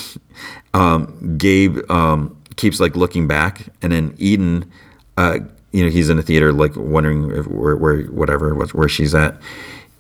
Um, 0.74 1.38
Gabe 1.40 1.80
um, 1.90 2.40
keeps 2.56 2.80
like 2.80 2.95
looking 2.95 3.27
back, 3.27 3.61
and 3.82 3.92
then 3.92 4.14
Eden, 4.19 4.72
uh, 5.18 5.40
you 5.72 5.84
know, 5.84 5.90
he's 5.90 6.10
in 6.10 6.18
the 6.18 6.24
theater 6.24 6.53
like 6.53 6.76
wondering 6.76 7.32
if, 7.32 7.48
where, 7.48 7.76
where, 7.76 8.03
whatever, 8.03 8.53
where 8.53 8.90
she's 8.90 9.16
at. 9.16 9.42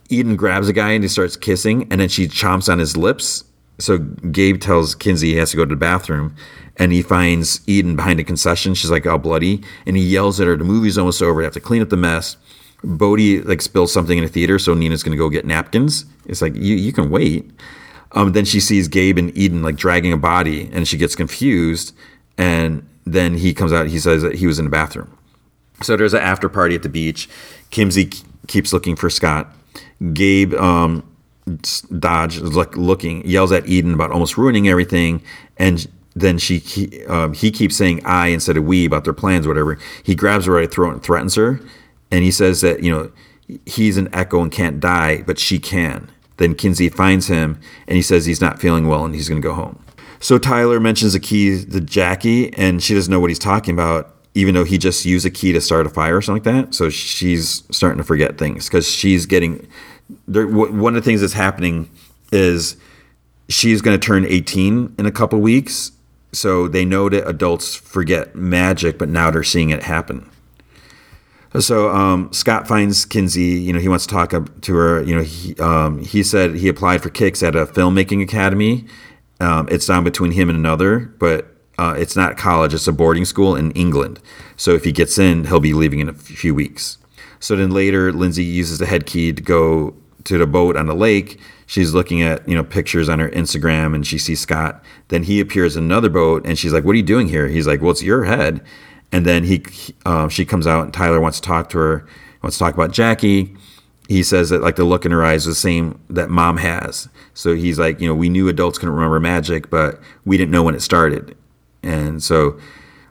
Eden 0.09 0.35
grabs 0.35 0.69
a 0.69 0.73
guy 0.73 0.91
and 0.91 1.03
he 1.03 1.07
starts 1.07 1.35
kissing, 1.35 1.87
and 1.91 1.99
then 2.01 2.09
she 2.09 2.27
chomps 2.27 2.71
on 2.71 2.79
his 2.79 2.95
lips. 2.95 3.43
So 3.79 3.97
Gabe 3.97 4.59
tells 4.59 4.95
Kinsey 4.95 5.31
he 5.31 5.37
has 5.37 5.51
to 5.51 5.57
go 5.57 5.65
to 5.65 5.69
the 5.69 5.75
bathroom, 5.75 6.35
and 6.77 6.91
he 6.91 7.01
finds 7.01 7.61
Eden 7.67 7.95
behind 7.95 8.19
a 8.19 8.23
concession. 8.23 8.73
She's 8.73 8.91
like 8.91 9.05
all 9.05 9.17
bloody, 9.17 9.61
and 9.85 9.95
he 9.97 10.03
yells 10.03 10.39
at 10.39 10.47
her, 10.47 10.55
"The 10.55 10.63
movie's 10.63 10.97
almost 10.97 11.21
over. 11.21 11.41
You 11.41 11.45
have 11.45 11.53
to 11.53 11.59
clean 11.59 11.81
up 11.81 11.89
the 11.89 11.97
mess." 11.97 12.37
Bode 12.83 13.45
like 13.45 13.61
spills 13.61 13.91
something 13.91 14.17
in 14.17 14.23
the 14.23 14.29
theater, 14.29 14.59
so 14.59 14.73
Nina's 14.73 15.03
gonna 15.03 15.17
go 15.17 15.29
get 15.29 15.45
napkins. 15.45 16.05
It's 16.25 16.41
like 16.41 16.55
you 16.55 16.75
you 16.75 16.91
can 16.93 17.09
wait. 17.09 17.49
Um, 18.13 18.31
then 18.31 18.45
she 18.45 18.59
sees 18.59 18.87
Gabe 18.87 19.17
and 19.17 19.35
Eden 19.37 19.61
like 19.61 19.75
dragging 19.75 20.13
a 20.13 20.17
body, 20.17 20.69
and 20.71 20.87
she 20.87 20.97
gets 20.97 21.15
confused. 21.15 21.93
And 22.37 22.87
then 23.05 23.35
he 23.37 23.53
comes 23.53 23.73
out. 23.73 23.87
He 23.87 23.99
says 23.99 24.21
that 24.21 24.35
he 24.35 24.47
was 24.47 24.59
in 24.59 24.65
the 24.65 24.71
bathroom. 24.71 25.15
So 25.81 25.95
there's 25.97 26.13
an 26.13 26.21
after 26.21 26.49
party 26.49 26.75
at 26.75 26.83
the 26.83 26.89
beach. 26.89 27.29
Kinsey 27.69 28.11
keeps 28.47 28.73
looking 28.73 28.95
for 28.95 29.09
Scott. 29.09 29.53
Gabe 30.13 30.53
um, 30.55 31.03
Dodge 31.99 32.37
is 32.37 32.55
like 32.55 32.75
looking, 32.75 33.25
yells 33.25 33.51
at 33.51 33.67
Eden 33.67 33.93
about 33.93 34.11
almost 34.11 34.37
ruining 34.37 34.67
everything, 34.67 35.21
and 35.57 35.87
then 36.15 36.37
she 36.37 36.57
he, 36.59 37.05
um, 37.05 37.33
he 37.33 37.51
keeps 37.51 37.75
saying 37.75 38.05
I 38.05 38.27
instead 38.27 38.57
of 38.57 38.65
we 38.65 38.85
about 38.85 39.03
their 39.03 39.13
plans, 39.13 39.47
whatever. 39.47 39.77
He 40.03 40.15
grabs 40.15 40.45
her 40.45 40.55
by 40.55 40.61
the 40.61 40.67
throat 40.67 40.93
and 40.93 41.03
threatens 41.03 41.35
her, 41.35 41.59
and 42.11 42.23
he 42.23 42.31
says 42.31 42.61
that 42.61 42.83
you 42.83 42.91
know 42.91 43.11
he's 43.65 43.97
an 43.97 44.09
echo 44.13 44.41
and 44.41 44.51
can't 44.51 44.79
die, 44.79 45.23
but 45.23 45.39
she 45.39 45.59
can. 45.59 46.11
Then 46.37 46.53
Kinsey 46.53 46.89
finds 46.89 47.27
him, 47.27 47.59
and 47.87 47.95
he 47.95 48.01
says 48.01 48.25
he's 48.25 48.41
not 48.41 48.59
feeling 48.59 48.87
well 48.87 49.05
and 49.05 49.15
he's 49.15 49.29
going 49.29 49.41
to 49.41 49.47
go 49.47 49.53
home. 49.53 49.83
So 50.19 50.37
Tyler 50.37 50.79
mentions 50.79 51.13
the 51.13 51.19
key 51.19 51.63
to 51.63 51.81
Jackie, 51.81 52.53
and 52.55 52.81
she 52.81 52.93
doesn't 52.93 53.11
know 53.11 53.19
what 53.19 53.29
he's 53.29 53.39
talking 53.39 53.73
about, 53.73 54.15
even 54.37 54.53
though 54.53 54.63
he 54.63 54.77
just 54.77 55.03
used 55.03 55.25
a 55.25 55.31
key 55.31 55.51
to 55.51 55.59
start 55.59 55.87
a 55.87 55.89
fire 55.89 56.15
or 56.15 56.21
something 56.21 56.53
like 56.53 56.67
that. 56.67 56.75
So 56.75 56.89
she's 56.89 57.63
starting 57.71 57.97
to 57.97 58.03
forget 58.03 58.37
things 58.37 58.67
because 58.67 58.87
she's 58.87 59.25
getting. 59.25 59.67
There, 60.27 60.47
one 60.47 60.95
of 60.95 61.03
the 61.03 61.05
things 61.05 61.21
that's 61.21 61.33
happening 61.33 61.89
is 62.31 62.77
she's 63.49 63.81
going 63.81 63.99
to 63.99 64.05
turn 64.05 64.25
18 64.25 64.95
in 64.97 65.05
a 65.05 65.11
couple 65.11 65.39
weeks 65.39 65.91
so 66.31 66.67
they 66.67 66.85
know 66.85 67.09
that 67.09 67.27
adults 67.27 67.75
forget 67.75 68.35
magic, 68.35 68.97
but 68.97 69.09
now 69.09 69.31
they're 69.31 69.43
seeing 69.43 69.71
it 69.71 69.83
happen. 69.83 70.29
So 71.59 71.89
um, 71.89 72.31
Scott 72.31 72.67
finds 72.67 73.05
Kinsey. 73.05 73.41
You 73.41 73.73
know, 73.73 73.79
he 73.79 73.89
wants 73.89 74.05
to 74.05 74.13
talk 74.13 74.31
to 74.61 74.75
her. 74.75 75.01
You 75.01 75.15
know, 75.15 75.23
he 75.23 75.55
um, 75.55 76.03
he 76.03 76.21
said 76.21 76.55
he 76.55 76.67
applied 76.67 77.01
for 77.01 77.09
kicks 77.09 77.41
at 77.41 77.55
a 77.55 77.65
filmmaking 77.65 78.21
academy. 78.21 78.85
Um, 79.39 79.67
it's 79.71 79.87
down 79.87 80.03
between 80.03 80.31
him 80.31 80.49
and 80.49 80.57
another, 80.57 80.99
but 80.99 81.56
uh, 81.77 81.95
it's 81.97 82.15
not 82.15 82.37
college. 82.37 82.73
It's 82.73 82.87
a 82.87 82.93
boarding 82.93 83.25
school 83.25 83.55
in 83.55 83.71
England. 83.71 84.19
So 84.55 84.71
if 84.71 84.83
he 84.83 84.91
gets 84.91 85.17
in, 85.17 85.45
he'll 85.45 85.59
be 85.59 85.73
leaving 85.73 85.99
in 85.99 86.09
a 86.09 86.13
few 86.13 86.55
weeks. 86.55 86.97
So 87.39 87.55
then 87.55 87.71
later, 87.71 88.11
Lindsay 88.11 88.43
uses 88.43 88.79
the 88.79 88.85
head 88.85 89.05
key 89.05 89.31
to 89.31 89.41
go 89.41 89.95
to 90.23 90.37
the 90.37 90.47
boat 90.47 90.75
on 90.75 90.87
the 90.87 90.95
lake 90.95 91.39
she's 91.67 91.93
looking 91.93 92.23
at 92.23 92.47
you 92.49 92.55
know 92.55 92.63
pictures 92.63 93.07
on 93.07 93.19
her 93.19 93.29
Instagram 93.29 93.93
and 93.93 94.07
she 94.07 94.17
sees 94.17 94.39
Scott. 94.39 94.83
Then 95.09 95.23
he 95.23 95.39
appears 95.39 95.77
in 95.77 95.83
another 95.83 96.09
boat 96.09 96.43
and 96.47 96.57
she's 96.57 96.73
like, 96.73 96.83
"What 96.83 96.93
are 96.93 96.97
you 96.97 97.03
doing 97.03 97.27
here?" 97.27 97.47
He's 97.47 97.67
like, 97.67 97.81
"Well, 97.81 97.91
it's 97.91 98.01
your 98.01 98.23
head." 98.23 98.63
And 99.11 99.25
then 99.25 99.43
he, 99.43 99.63
um, 100.05 100.27
she 100.27 100.43
comes 100.43 100.67
out 100.67 100.83
and 100.83 100.93
Tyler 100.93 101.21
wants 101.21 101.39
to 101.39 101.47
talk 101.47 101.69
to 101.69 101.77
her, 101.77 102.07
wants 102.41 102.57
to 102.57 102.63
talk 102.63 102.73
about 102.73 102.91
Jackie. 102.91 103.55
He 104.09 104.23
says 104.23 104.49
that 104.49 104.61
like 104.61 104.75
the 104.75 104.83
look 104.83 105.05
in 105.05 105.11
her 105.11 105.23
eyes 105.23 105.47
is 105.47 105.55
the 105.55 105.59
same 105.59 105.99
that 106.09 106.29
mom 106.29 106.57
has. 106.57 107.07
So 107.33 107.55
he's 107.55 107.77
like, 107.77 108.01
you 108.01 108.07
know, 108.07 108.15
we 108.15 108.29
knew 108.29 108.49
adults 108.49 108.77
couldn't 108.77 108.95
remember 108.95 109.19
magic, 109.19 109.69
but 109.69 110.01
we 110.25 110.37
didn't 110.37 110.51
know 110.51 110.63
when 110.63 110.75
it 110.75 110.81
started. 110.81 111.37
And 111.87 112.21
so 112.21 112.59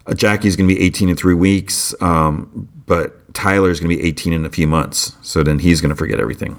uh, 0.07 0.15
Jackie's 0.15 0.57
going 0.57 0.69
to 0.69 0.75
be 0.75 0.81
18 0.81 1.09
in 1.09 1.17
three 1.17 1.35
weeks, 1.35 1.95
um, 2.01 2.69
but 2.87 3.35
Tyler's 3.35 3.81
going 3.81 3.91
to 3.91 3.97
be 3.97 4.07
18 4.07 4.33
in 4.33 4.45
a 4.45 4.51
few 4.51 4.67
months. 4.67 5.17
So 5.23 5.43
then 5.43 5.59
he's 5.59 5.81
going 5.81 5.91
to 5.91 5.97
forget 5.97 6.21
everything. 6.21 6.59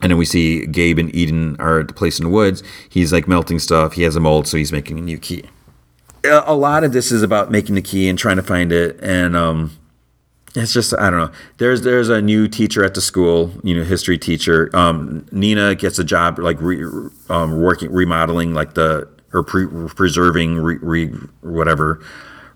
And 0.00 0.10
then 0.10 0.18
we 0.18 0.24
see 0.24 0.64
Gabe 0.66 0.98
and 0.98 1.14
Eden 1.14 1.56
are 1.58 1.80
at 1.80 1.88
the 1.88 1.94
place 1.94 2.18
in 2.18 2.24
the 2.24 2.30
woods. 2.30 2.62
He's 2.88 3.12
like 3.12 3.26
melting 3.26 3.58
stuff. 3.58 3.94
He 3.94 4.02
has 4.02 4.14
a 4.14 4.20
mold, 4.20 4.46
so 4.46 4.56
he's 4.56 4.72
making 4.72 4.98
a 4.98 5.02
new 5.02 5.18
key. 5.18 5.44
A 6.24 6.54
lot 6.54 6.84
of 6.84 6.92
this 6.92 7.10
is 7.10 7.22
about 7.22 7.50
making 7.50 7.74
the 7.74 7.82
key 7.82 8.08
and 8.08 8.18
trying 8.18 8.36
to 8.36 8.42
find 8.42 8.70
it, 8.70 8.98
and 9.00 9.36
um, 9.36 9.76
it's 10.54 10.72
just 10.72 10.92
I 10.98 11.10
don't 11.10 11.18
know. 11.18 11.32
There's 11.58 11.82
there's 11.82 12.08
a 12.08 12.20
new 12.20 12.48
teacher 12.48 12.84
at 12.84 12.94
the 12.94 13.00
school, 13.00 13.52
you 13.62 13.76
know, 13.76 13.84
history 13.84 14.18
teacher. 14.18 14.70
Um, 14.74 15.26
Nina 15.32 15.74
gets 15.74 15.98
a 15.98 16.04
job 16.04 16.38
like 16.38 16.60
re, 16.60 16.84
um, 17.28 17.60
working 17.60 17.92
remodeling 17.92 18.52
like 18.54 18.74
the 18.74 19.08
or 19.32 19.42
pre, 19.42 19.66
preserving 19.88 20.56
re, 20.56 20.76
re, 20.80 21.06
whatever, 21.40 22.02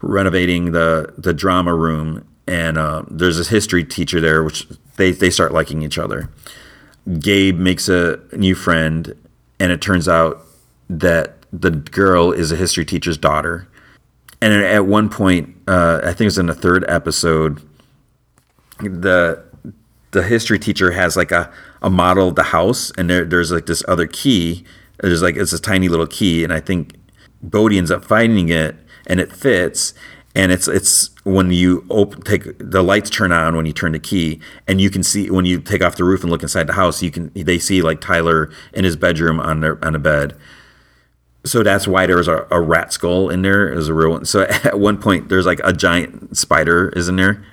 renovating 0.01 0.73
the 0.73 1.12
the 1.18 1.33
drama 1.33 1.75
room. 1.75 2.26
And 2.47 2.76
uh, 2.76 3.05
there's 3.09 3.39
this 3.39 3.49
history 3.49 3.84
teacher 3.84 4.20
there, 4.20 4.42
which 4.42 4.67
they 4.97 5.12
they 5.12 5.31
start 5.31 5.52
liking 5.52 5.83
each 5.83 5.99
other. 5.99 6.28
Gabe 7.18 7.59
makes 7.59 7.89
a 7.89 8.20
new 8.33 8.55
friend, 8.55 9.15
and 9.59 9.73
it 9.73 9.81
turns 9.81 10.09
out 10.09 10.44
that 10.89 11.36
the 11.52 11.70
girl 11.70 12.33
is 12.33 12.52
a 12.52 12.57
history 12.57 12.84
teacher's 12.84 13.18
daughter. 13.18 13.68
And 14.41 14.52
at 14.52 14.86
one 14.86 15.09
point, 15.09 15.55
uh, 15.68 16.01
I 16.02 16.09
think 16.09 16.23
it 16.23 16.25
was 16.25 16.39
in 16.39 16.47
the 16.47 16.55
third 16.55 16.84
episode, 16.89 17.62
the 18.81 19.44
the 20.10 20.23
history 20.23 20.59
teacher 20.59 20.91
has 20.92 21.17
like 21.17 21.31
a, 21.33 21.51
a 21.81 21.91
model 21.91 22.28
of 22.28 22.34
the 22.34 22.42
house, 22.44 22.92
and 22.99 23.09
there, 23.09 23.25
there's 23.25 23.51
like 23.51 23.67
this 23.67 23.83
other 23.89 24.07
key. 24.07 24.65
There's 25.03 25.23
like 25.23 25.37
it's 25.37 25.53
a 25.53 25.61
tiny 25.61 25.89
little 25.89 26.07
key, 26.07 26.45
and 26.45 26.53
I 26.53 26.61
think 26.61 26.95
Bode 27.43 27.73
ends 27.73 27.91
up 27.91 28.05
finding 28.05 28.49
it, 28.49 28.77
and 29.07 29.21
it 29.21 29.33
fits. 29.33 29.95
And 30.35 30.51
it's 30.51 30.67
it's 30.67 31.11
when 31.25 31.51
you 31.51 31.85
open 31.91 32.23
take 32.23 32.45
the 32.59 32.83
lights 32.83 33.11
turn 33.11 33.33
on 33.33 33.55
when 33.55 33.67
you 33.67 33.73
turn 33.73 33.93
the 33.93 33.99
key, 33.99 34.41
and 34.67 34.81
you 34.81 34.89
can 34.89 35.03
see 35.03 35.31
when 35.31 35.45
you 35.45 35.61
take 35.61 35.83
off 35.83 35.97
the 35.97 36.05
roof 36.05 36.23
and 36.23 36.31
look 36.31 36.43
inside 36.43 36.69
the 36.69 36.73
house, 36.73 37.03
you 37.03 37.11
can 37.11 37.31
they 37.35 37.59
see 37.59 37.83
like 37.83 38.01
Tyler 38.01 38.51
in 38.73 38.85
his 38.85 38.97
bedroom 38.97 39.39
on 39.41 39.61
their 39.61 39.85
on 39.85 39.95
a 39.95 39.99
bed. 39.99 40.35
So 41.45 41.63
that's 41.63 41.89
why 41.89 42.07
there 42.07 42.17
was 42.17 42.29
a, 42.29 42.47
a 42.51 42.61
rat 42.61 42.93
skull 42.93 43.29
in 43.29 43.43
there. 43.43 43.75
Was 43.75 43.89
a 43.89 43.95
real 43.95 44.11
one. 44.11 44.25
So 44.25 44.43
at 44.65 44.79
one 44.79 44.99
point, 44.99 45.29
there's 45.29 45.45
like 45.45 45.61
a 45.65 45.73
giant 45.73 46.37
spider 46.37 46.89
is 46.91 47.09
in 47.09 47.17
there, 47.17 47.45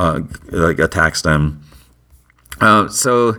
uh, 0.00 0.22
like 0.50 0.80
attacks 0.80 1.22
them. 1.22 1.62
Uh, 2.60 2.88
so 2.88 3.36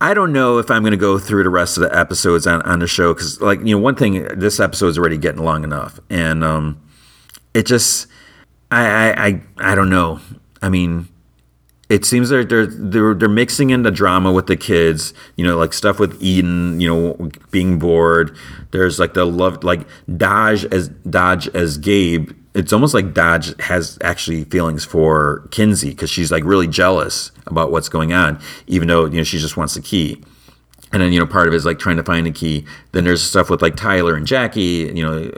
I 0.00 0.12
don't 0.12 0.32
know 0.32 0.58
if 0.58 0.70
I'm 0.70 0.82
going 0.82 0.92
to 0.92 0.98
go 0.98 1.18
through 1.18 1.42
the 1.42 1.50
rest 1.50 1.78
of 1.78 1.82
the 1.82 1.96
episodes 1.96 2.46
on, 2.46 2.60
on 2.62 2.80
the 2.80 2.86
show 2.86 3.14
because, 3.14 3.40
like, 3.40 3.60
you 3.60 3.74
know, 3.74 3.78
one 3.78 3.94
thing 3.94 4.28
this 4.36 4.60
episode 4.60 4.88
is 4.88 4.98
already 4.98 5.16
getting 5.16 5.42
long 5.42 5.64
enough, 5.64 5.98
and 6.10 6.44
um, 6.44 6.80
it 7.54 7.64
just, 7.64 8.06
I, 8.70 8.86
I, 8.86 9.26
I, 9.26 9.42
I 9.58 9.74
don't 9.74 9.88
know. 9.88 10.20
I 10.60 10.68
mean, 10.68 11.08
it 11.88 12.04
seems 12.04 12.30
they're, 12.30 12.44
they're 12.44 12.66
they're 12.66 13.14
they're 13.14 13.28
mixing 13.28 13.70
in 13.70 13.82
the 13.82 13.92
drama 13.92 14.32
with 14.32 14.48
the 14.48 14.56
kids, 14.56 15.14
you 15.36 15.46
know, 15.46 15.56
like 15.56 15.72
stuff 15.72 16.00
with 16.00 16.20
Eden, 16.20 16.80
you 16.80 16.88
know, 16.88 17.30
being 17.52 17.78
bored. 17.78 18.36
There's 18.72 18.98
like 18.98 19.14
the 19.14 19.24
love, 19.24 19.62
like 19.62 19.86
Dodge 20.16 20.64
as 20.66 20.88
Dodge 20.88 21.48
as 21.48 21.78
Gabe. 21.78 22.32
It's 22.54 22.72
almost 22.72 22.92
like 22.92 23.14
Dodge 23.14 23.60
has 23.60 23.98
actually 24.02 24.44
feelings 24.44 24.84
for 24.84 25.46
Kinsey 25.52 25.90
because 25.90 26.10
she's 26.10 26.32
like 26.32 26.42
really 26.42 26.66
jealous 26.66 27.30
about 27.46 27.70
what's 27.70 27.88
going 27.88 28.12
on, 28.12 28.40
even 28.66 28.88
though 28.88 29.04
you 29.04 29.18
know 29.18 29.24
she 29.24 29.38
just 29.38 29.56
wants 29.56 29.74
the 29.74 29.80
key. 29.80 30.22
And 30.92 31.02
then 31.02 31.12
you 31.12 31.20
know 31.20 31.26
part 31.26 31.46
of 31.46 31.54
it 31.54 31.56
is 31.56 31.66
like 31.66 31.78
trying 31.78 31.98
to 31.98 32.04
find 32.04 32.26
a 32.26 32.32
key. 32.32 32.66
Then 32.92 33.04
there's 33.04 33.22
stuff 33.22 33.48
with 33.48 33.62
like 33.62 33.76
Tyler 33.76 34.16
and 34.16 34.26
Jackie, 34.26 34.90
you 34.92 35.04
know, 35.04 35.30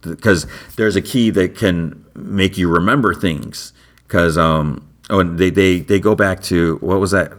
because 0.00 0.48
there's 0.76 0.96
a 0.96 1.02
key 1.02 1.30
that 1.30 1.56
can 1.56 2.04
make 2.16 2.58
you 2.58 2.68
remember 2.68 3.14
things. 3.14 3.72
Because 4.08 4.36
um 4.36 4.88
oh, 5.12 5.20
and 5.20 5.38
they 5.38 5.50
they 5.50 5.80
they 5.80 6.00
go 6.00 6.14
back 6.14 6.42
to 6.44 6.76
what 6.78 6.98
was 6.98 7.12
that? 7.12 7.32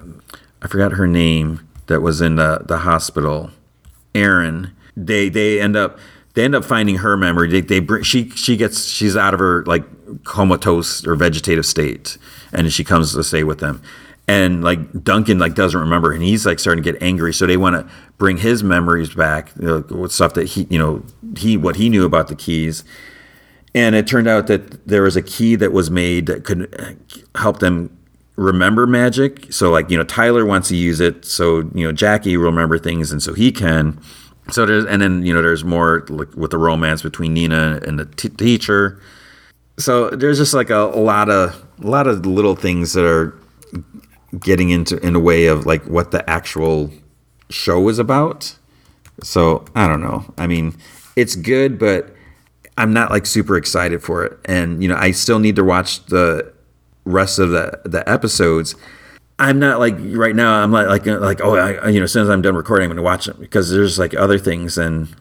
I 0.61 0.67
forgot 0.67 0.93
her 0.93 1.07
name 1.07 1.67
that 1.87 2.01
was 2.01 2.21
in 2.21 2.37
the 2.37 2.61
the 2.65 2.79
hospital. 2.79 3.51
Erin. 4.15 4.71
They 4.95 5.27
they 5.27 5.59
end 5.59 5.75
up 5.75 5.97
they 6.35 6.43
end 6.43 6.55
up 6.55 6.63
finding 6.63 6.97
her 6.97 7.17
memory. 7.17 7.49
They 7.49 7.61
they 7.61 7.79
bring 7.79 8.03
she 8.03 8.29
she 8.29 8.55
gets 8.55 8.85
she's 8.85 9.17
out 9.17 9.33
of 9.33 9.39
her 9.39 9.65
like 9.65 9.83
comatose 10.23 11.05
or 11.05 11.15
vegetative 11.15 11.65
state, 11.65 12.17
and 12.51 12.71
she 12.71 12.83
comes 12.83 13.13
to 13.13 13.23
stay 13.23 13.43
with 13.43 13.59
them. 13.59 13.81
And 14.27 14.63
like 14.63 15.03
Duncan 15.03 15.39
like 15.39 15.55
doesn't 15.55 15.79
remember, 15.79 16.13
and 16.13 16.23
he's 16.23 16.45
like 16.45 16.59
starting 16.59 16.83
to 16.83 16.91
get 16.91 17.01
angry. 17.01 17.33
So 17.33 17.45
they 17.45 17.57
want 17.57 17.75
to 17.75 17.93
bring 18.17 18.37
his 18.37 18.63
memories 18.63 19.13
back 19.13 19.51
you 19.59 19.65
know, 19.65 19.85
with 19.89 20.11
stuff 20.11 20.35
that 20.35 20.49
he 20.49 20.67
you 20.69 20.79
know 20.79 21.03
he 21.37 21.57
what 21.57 21.75
he 21.75 21.89
knew 21.89 22.05
about 22.05 22.27
the 22.27 22.35
keys 22.35 22.83
and 23.75 23.95
it 23.95 24.07
turned 24.07 24.27
out 24.27 24.47
that 24.47 24.87
there 24.87 25.03
was 25.03 25.15
a 25.15 25.21
key 25.21 25.55
that 25.55 25.71
was 25.71 25.89
made 25.89 26.25
that 26.27 26.43
could 26.43 26.73
uh, 26.79 26.93
help 27.39 27.59
them 27.59 27.95
remember 28.35 28.87
magic. 28.87 29.51
So, 29.53 29.69
like, 29.69 29.89
you 29.89 29.97
know, 29.97 30.03
Tyler 30.03 30.45
wants 30.45 30.69
to 30.69 30.75
use 30.75 30.99
it. 30.99 31.25
So, 31.25 31.69
you 31.73 31.85
know, 31.85 31.91
Jackie 31.91 32.35
will 32.37 32.45
remember 32.45 32.79
things, 32.79 33.11
and 33.11 33.21
so 33.21 33.33
he 33.33 33.51
can. 33.51 33.99
So 34.51 34.65
there's, 34.65 34.85
and 34.85 35.01
then, 35.01 35.25
you 35.25 35.33
know, 35.33 35.41
there's 35.41 35.63
more 35.63 36.05
like, 36.09 36.33
with 36.35 36.51
the 36.51 36.57
romance 36.57 37.01
between 37.01 37.33
Nina 37.33 37.79
and 37.85 37.97
the 37.97 38.05
t- 38.05 38.29
teacher. 38.29 38.99
So 39.79 40.09
there's 40.09 40.37
just 40.37 40.53
like 40.53 40.69
a, 40.69 40.75
a 40.75 40.99
lot 40.99 41.29
of, 41.29 41.63
a 41.81 41.87
lot 41.87 42.07
of 42.07 42.25
little 42.25 42.55
things 42.55 42.93
that 42.93 43.05
are 43.05 43.33
getting 44.39 44.69
into, 44.69 44.97
in 44.97 45.15
a 45.15 45.19
way 45.19 45.45
of 45.45 45.65
like 45.65 45.83
what 45.85 46.11
the 46.11 46.27
actual 46.29 46.91
show 47.49 47.87
is 47.87 47.99
about. 47.99 48.57
So 49.21 49.63
I 49.75 49.87
don't 49.87 50.01
know. 50.01 50.25
I 50.37 50.47
mean, 50.47 50.75
it's 51.15 51.35
good, 51.35 51.79
but 51.79 52.13
I'm 52.77 52.93
not 52.93 53.11
like 53.11 53.25
super 53.25 53.55
excited 53.55 54.01
for 54.01 54.25
it. 54.25 54.37
And 54.45 54.81
you 54.81 54.89
know, 54.89 54.95
I 54.95 55.11
still 55.11 55.39
need 55.39 55.55
to 55.57 55.63
watch 55.63 56.05
the 56.05 56.51
rest 57.05 57.39
of 57.39 57.49
the 57.49 57.79
the 57.85 58.07
episodes. 58.09 58.75
I'm 59.39 59.59
not 59.59 59.79
like 59.79 59.95
right 59.99 60.35
now. 60.35 60.61
I'm 60.63 60.71
not 60.71 60.87
like 60.87 61.05
like 61.05 61.41
oh, 61.41 61.55
I, 61.55 61.89
you 61.89 61.99
know, 61.99 62.05
as 62.05 62.11
soon 62.11 62.23
as 62.23 62.29
I'm 62.29 62.41
done 62.41 62.55
recording, 62.55 62.85
I'm 62.85 62.89
going 62.89 62.97
to 62.97 63.03
watch 63.03 63.25
them 63.25 63.37
because 63.39 63.71
there's 63.71 63.99
like 63.99 64.15
other 64.15 64.37
things, 64.37 64.77
and 64.77 65.13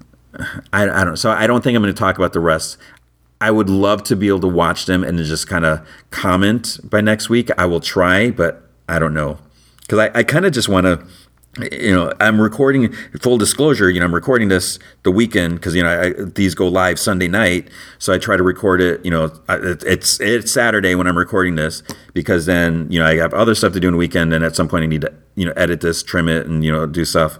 I, 0.72 0.88
I 0.88 1.04
don't. 1.04 1.16
So 1.16 1.30
I 1.30 1.46
don't 1.46 1.62
think 1.62 1.76
I'm 1.76 1.82
going 1.82 1.94
to 1.94 1.98
talk 1.98 2.16
about 2.16 2.32
the 2.32 2.40
rest. 2.40 2.78
I 3.40 3.50
would 3.50 3.68
love 3.68 4.04
to 4.04 4.16
be 4.16 4.28
able 4.28 4.40
to 4.40 4.48
watch 4.48 4.86
them 4.86 5.02
and 5.02 5.18
just 5.18 5.48
kind 5.48 5.64
of 5.64 5.86
comment 6.10 6.78
by 6.84 7.00
next 7.00 7.28
week. 7.28 7.50
I 7.58 7.66
will 7.66 7.80
try, 7.80 8.30
but 8.30 8.68
I 8.88 8.98
don't 8.98 9.14
know 9.14 9.38
because 9.80 9.98
I, 9.98 10.20
I 10.20 10.22
kind 10.22 10.46
of 10.46 10.52
just 10.52 10.68
want 10.68 10.86
to 10.86 11.04
you 11.70 11.94
know 11.94 12.10
i'm 12.18 12.40
recording 12.40 12.90
full 13.20 13.36
disclosure 13.36 13.90
you 13.90 14.00
know 14.00 14.06
i'm 14.06 14.14
recording 14.14 14.48
this 14.48 14.78
the 15.02 15.10
weekend 15.10 15.56
because 15.56 15.74
you 15.74 15.82
know 15.82 16.00
I, 16.00 16.12
these 16.22 16.54
go 16.54 16.66
live 16.66 16.98
sunday 16.98 17.28
night. 17.28 17.68
So 17.98 18.12
i 18.14 18.18
try 18.18 18.38
to 18.38 18.42
record 18.42 18.80
it 18.80 19.04
you 19.04 19.10
know 19.10 19.30
it's 19.50 20.18
it's 20.18 20.50
saturday 20.50 20.94
when 20.94 21.06
i'm 21.06 21.18
recording 21.18 21.56
this 21.56 21.82
because 22.14 22.46
then 22.46 22.90
you 22.90 22.98
know 22.98 23.06
i 23.06 23.16
have 23.16 23.34
other 23.34 23.54
stuff 23.54 23.74
to 23.74 23.80
do 23.80 23.88
in 23.88 23.92
the 23.92 23.98
weekend 23.98 24.32
and 24.32 24.42
at 24.44 24.56
some 24.56 24.66
point 24.66 24.84
i 24.84 24.86
need 24.86 25.02
to 25.02 25.12
you 25.34 25.44
know 25.44 25.52
edit 25.56 25.82
this 25.82 26.02
trim 26.02 26.26
it 26.28 26.46
and 26.46 26.64
you 26.64 26.72
know 26.72 26.86
do 26.86 27.04
stuff. 27.04 27.38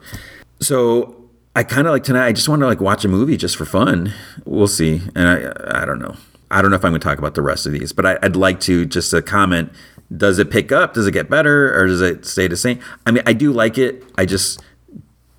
So 0.60 1.16
i 1.56 1.62
kind 1.62 1.86
of 1.86 1.92
like 1.92 2.04
tonight 2.04 2.26
i 2.26 2.32
just 2.32 2.48
want 2.50 2.60
to 2.60 2.66
like 2.66 2.80
watch 2.80 3.06
a 3.06 3.08
movie 3.08 3.38
just 3.38 3.56
for 3.56 3.64
fun. 3.64 4.12
We'll 4.44 4.68
see. 4.68 5.00
And 5.14 5.26
i 5.26 5.80
i 5.82 5.84
don't 5.86 5.98
know. 6.00 6.16
I 6.50 6.60
don't 6.60 6.70
know 6.70 6.76
if 6.76 6.84
i'm 6.84 6.92
going 6.92 7.00
to 7.00 7.08
talk 7.08 7.16
about 7.16 7.34
the 7.34 7.40
rest 7.40 7.64
of 7.64 7.72
these 7.72 7.92
but 7.94 8.04
I, 8.04 8.18
i'd 8.22 8.36
like 8.36 8.60
to 8.60 8.84
just 8.84 9.10
to 9.12 9.22
comment 9.22 9.72
does 10.16 10.38
it 10.38 10.50
pick 10.50 10.72
up? 10.72 10.94
Does 10.94 11.06
it 11.06 11.12
get 11.12 11.30
better, 11.30 11.78
or 11.78 11.86
does 11.86 12.00
it 12.00 12.26
stay 12.26 12.46
the 12.46 12.56
same? 12.56 12.80
I 13.06 13.10
mean, 13.10 13.22
I 13.26 13.32
do 13.32 13.52
like 13.52 13.78
it. 13.78 14.04
I 14.16 14.26
just 14.26 14.62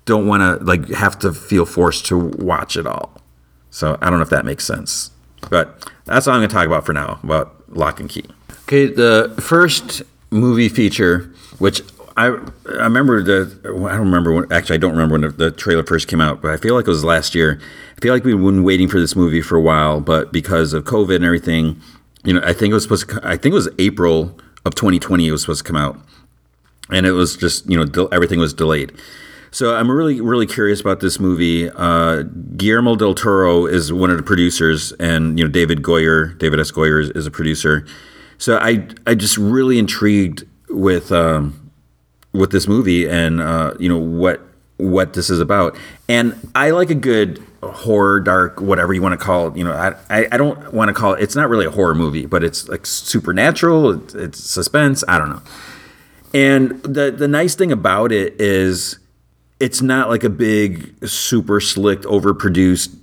don't 0.04 0.26
want 0.26 0.42
to 0.42 0.64
like 0.64 0.88
have 0.90 1.18
to 1.20 1.32
feel 1.32 1.64
forced 1.64 2.06
to 2.06 2.18
watch 2.18 2.76
it 2.76 2.86
all. 2.86 3.20
So 3.70 3.98
I 4.00 4.10
don't 4.10 4.18
know 4.18 4.22
if 4.24 4.30
that 4.30 4.44
makes 4.44 4.64
sense, 4.64 5.10
but 5.50 5.90
that's 6.04 6.26
all 6.26 6.34
I'm 6.34 6.40
going 6.40 6.48
to 6.48 6.54
talk 6.54 6.66
about 6.66 6.86
for 6.86 6.92
now 6.92 7.18
about 7.22 7.54
Locke 7.68 8.00
and 8.00 8.08
Key. 8.08 8.24
Okay, 8.62 8.86
the 8.86 9.34
first 9.40 10.02
movie 10.30 10.68
feature, 10.68 11.32
which 11.58 11.82
I 12.16 12.26
I 12.26 12.84
remember 12.84 13.22
the 13.22 13.58
I 13.64 13.96
don't 13.96 14.06
remember 14.06 14.32
when 14.32 14.52
actually 14.52 14.76
I 14.76 14.78
don't 14.78 14.92
remember 14.92 15.18
when 15.18 15.36
the, 15.36 15.50
trailer 15.50 15.84
first 15.84 16.08
came 16.08 16.20
out, 16.20 16.40
but 16.40 16.50
I 16.50 16.56
feel 16.56 16.74
like 16.74 16.86
it 16.86 16.90
was 16.90 17.04
last 17.04 17.34
year. 17.34 17.60
I 17.96 18.00
feel 18.00 18.12
like 18.12 18.24
we've 18.24 18.36
been 18.36 18.62
waiting 18.62 18.88
for 18.88 19.00
this 19.00 19.16
movie 19.16 19.42
for 19.42 19.56
a 19.56 19.60
while, 19.60 20.00
but 20.00 20.32
because 20.32 20.72
of 20.72 20.84
COVID 20.84 21.16
and 21.16 21.24
everything, 21.24 21.80
you 22.24 22.32
know, 22.34 22.40
I 22.44 22.52
think 22.52 22.70
it 22.70 22.74
was 22.74 22.84
supposed 22.84 23.08
to. 23.08 23.20
I 23.22 23.36
think 23.36 23.52
it 23.52 23.56
was 23.56 23.68
April 23.78 24.38
of 24.64 24.74
2020 24.74 25.28
it 25.28 25.32
was 25.32 25.42
supposed 25.42 25.64
to 25.64 25.72
come 25.72 25.76
out, 25.76 25.98
and 26.90 27.06
it 27.06 27.12
was 27.12 27.36
just 27.36 27.68
you 27.68 27.76
know 27.76 28.08
everything 28.12 28.38
was 28.38 28.54
delayed. 28.54 28.92
So 29.50 29.76
I'm 29.76 29.90
really 29.90 30.20
really 30.20 30.46
curious 30.46 30.80
about 30.80 31.00
this 31.00 31.20
movie. 31.20 31.70
Uh, 31.70 32.22
Guillermo 32.56 32.96
del 32.96 33.14
Toro 33.14 33.66
is 33.66 33.92
one 33.92 34.10
of 34.10 34.16
the 34.16 34.22
producers, 34.22 34.92
and 34.98 35.38
you 35.38 35.44
know 35.44 35.50
David 35.50 35.82
Goyer, 35.82 36.36
David 36.38 36.58
S. 36.58 36.70
Goyer 36.72 37.00
is, 37.00 37.10
is 37.10 37.26
a 37.26 37.30
producer. 37.30 37.86
So 38.38 38.58
I 38.58 38.88
I 39.06 39.14
just 39.14 39.38
really 39.38 39.78
intrigued 39.78 40.44
with 40.68 41.12
um, 41.12 41.70
with 42.32 42.50
this 42.50 42.66
movie 42.66 43.08
and 43.08 43.40
uh, 43.40 43.74
you 43.78 43.88
know 43.88 43.98
what 43.98 44.40
what 44.76 45.12
this 45.12 45.30
is 45.30 45.40
about. 45.40 45.76
And 46.08 46.34
I 46.54 46.70
like 46.70 46.90
a 46.90 46.94
good 46.94 47.42
horror, 47.70 48.20
dark, 48.20 48.60
whatever 48.60 48.92
you 48.92 49.02
want 49.02 49.18
to 49.18 49.24
call 49.24 49.48
it. 49.48 49.56
You 49.56 49.64
know, 49.64 49.72
I, 49.72 50.26
I, 50.30 50.36
don't 50.36 50.72
want 50.72 50.88
to 50.88 50.94
call 50.94 51.14
it, 51.14 51.22
it's 51.22 51.36
not 51.36 51.48
really 51.48 51.66
a 51.66 51.70
horror 51.70 51.94
movie, 51.94 52.26
but 52.26 52.42
it's 52.44 52.68
like 52.68 52.86
supernatural, 52.86 54.02
it's, 54.02 54.14
it's 54.14 54.40
suspense, 54.40 55.04
I 55.08 55.18
don't 55.18 55.30
know. 55.30 55.42
And 56.32 56.82
the, 56.82 57.10
the 57.10 57.28
nice 57.28 57.54
thing 57.54 57.70
about 57.70 58.10
it 58.12 58.40
is 58.40 58.98
it's 59.60 59.80
not 59.80 60.08
like 60.08 60.24
a 60.24 60.30
big, 60.30 61.06
super 61.06 61.60
slick, 61.60 62.00
overproduced, 62.02 62.96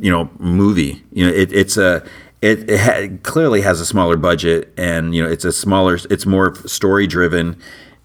you 0.00 0.10
know, 0.10 0.30
movie. 0.38 1.02
You 1.12 1.26
know, 1.26 1.32
it, 1.32 1.52
it's 1.52 1.76
a, 1.76 2.04
it, 2.42 2.68
it 2.68 2.80
ha- 2.80 3.16
clearly 3.22 3.62
has 3.62 3.80
a 3.80 3.86
smaller 3.86 4.16
budget 4.16 4.72
and, 4.76 5.14
you 5.14 5.22
know, 5.22 5.30
it's 5.30 5.44
a 5.44 5.52
smaller, 5.52 5.98
it's 6.10 6.26
more 6.26 6.54
story 6.66 7.06
driven 7.06 7.56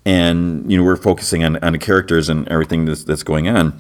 and, 0.06 0.72
you 0.72 0.78
know, 0.78 0.84
we're 0.84 0.96
focusing 0.96 1.44
on, 1.44 1.58
on 1.58 1.74
the 1.74 1.80
characters 1.80 2.30
and 2.30 2.48
everything 2.48 2.86
that's, 2.86 3.04
that's 3.04 3.24
going 3.24 3.48
on 3.48 3.80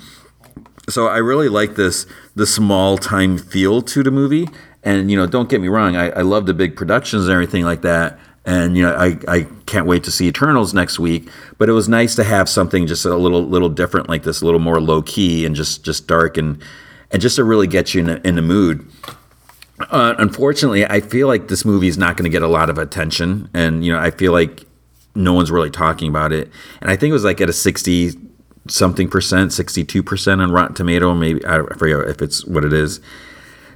so 0.90 1.08
I 1.08 1.18
really 1.18 1.50
like 1.50 1.76
this 1.76 2.06
the 2.36 2.46
small 2.46 2.98
time 2.98 3.38
feel 3.38 3.82
to 3.82 4.04
the 4.04 4.12
movie. 4.12 4.48
And 4.84 5.12
you 5.12 5.18
know, 5.18 5.28
don't 5.28 5.50
get 5.50 5.62
me 5.62 5.68
wrong, 5.68 5.96
I, 5.96 6.10
I 6.10 6.22
love 6.22 6.46
the 6.46 6.54
big 6.54 6.76
productions 6.76 7.26
and 7.26 7.34
everything 7.34 7.64
like 7.64 7.82
that. 7.84 8.20
And 8.46 8.76
you 8.76 8.84
know, 8.84 8.96
I, 8.96 9.18
I 9.28 9.48
can't 9.68 9.86
wait 9.86 10.04
to 10.06 10.12
see 10.12 10.28
Eternals 10.28 10.74
next 10.74 10.98
week. 10.98 11.30
But 11.60 11.70
it 11.70 11.74
was 11.74 11.88
nice 11.88 12.16
to 12.16 12.24
have 12.24 12.50
something 12.50 12.88
just 12.88 13.06
a 13.06 13.16
little 13.16 13.44
little 13.44 13.70
different 13.70 14.10
like 14.10 14.24
this, 14.24 14.42
a 14.42 14.46
little 14.46 14.60
more 14.60 14.82
low 14.82 15.02
key 15.02 15.46
and 15.46 15.56
just 15.56 15.84
just 15.86 16.08
dark 16.08 16.38
and 16.38 16.62
and 17.12 17.22
just 17.22 17.36
to 17.36 17.44
really 17.44 17.68
get 17.68 17.94
you 17.94 18.02
in, 18.02 18.10
in 18.26 18.36
the 18.36 18.42
mood. 18.42 18.90
Uh, 19.90 20.14
unfortunately, 20.20 20.86
I 20.86 21.02
feel 21.02 21.28
like 21.28 21.48
this 21.48 21.66
movie 21.66 21.88
is 21.88 21.98
not 21.98 22.16
going 22.16 22.24
to 22.24 22.30
get 22.30 22.44
a 22.44 22.48
lot 22.48 22.70
of 22.70 22.78
attention, 22.78 23.50
and 23.54 23.86
you 23.86 23.92
know, 23.92 24.00
I 24.00 24.12
feel 24.12 24.32
like 24.32 24.66
no 25.16 25.34
one's 25.34 25.52
really 25.52 25.70
talking 25.70 26.08
about 26.08 26.32
it. 26.32 26.50
And 26.82 26.90
I 26.90 26.96
think 26.96 27.10
it 27.12 27.14
was 27.14 27.24
like 27.24 27.42
at 27.42 27.50
a 27.50 27.54
60 27.54 28.12
something 28.68 29.10
percent, 29.10 29.52
62% 29.52 30.42
on 30.42 30.52
Rotten 30.52 30.76
Tomato. 30.76 31.14
Maybe 31.14 31.46
I 31.46 31.62
forget 31.78 32.08
if 32.08 32.22
it's 32.22 32.46
what 32.46 32.64
it 32.64 32.74
is. 32.74 33.00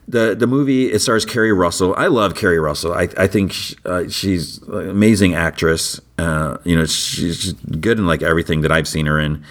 The, 0.07 0.35
the 0.35 0.45
movie 0.45 0.91
it 0.91 0.99
stars 0.99 1.25
Keri 1.25 1.51
Russell. 1.51 1.95
I 1.97 2.07
love 2.07 2.35
Keri 2.35 2.59
Russell. 2.59 2.93
I, 2.93 3.09
I 3.17 3.25
think 3.25 3.53
she, 3.53 3.75
uh, 3.85 4.07
she's 4.07 4.61
an 4.63 4.89
amazing 4.89 5.33
actress. 5.33 5.99
Uh, 6.19 6.57
you 6.63 6.75
know, 6.75 6.85
she's 6.85 7.53
good 7.53 7.97
in 7.97 8.05
like 8.05 8.21
everything 8.21 8.61
that 8.61 8.71
I've 8.71 8.87
seen 8.87 9.07
her 9.07 9.19
in. 9.19 9.43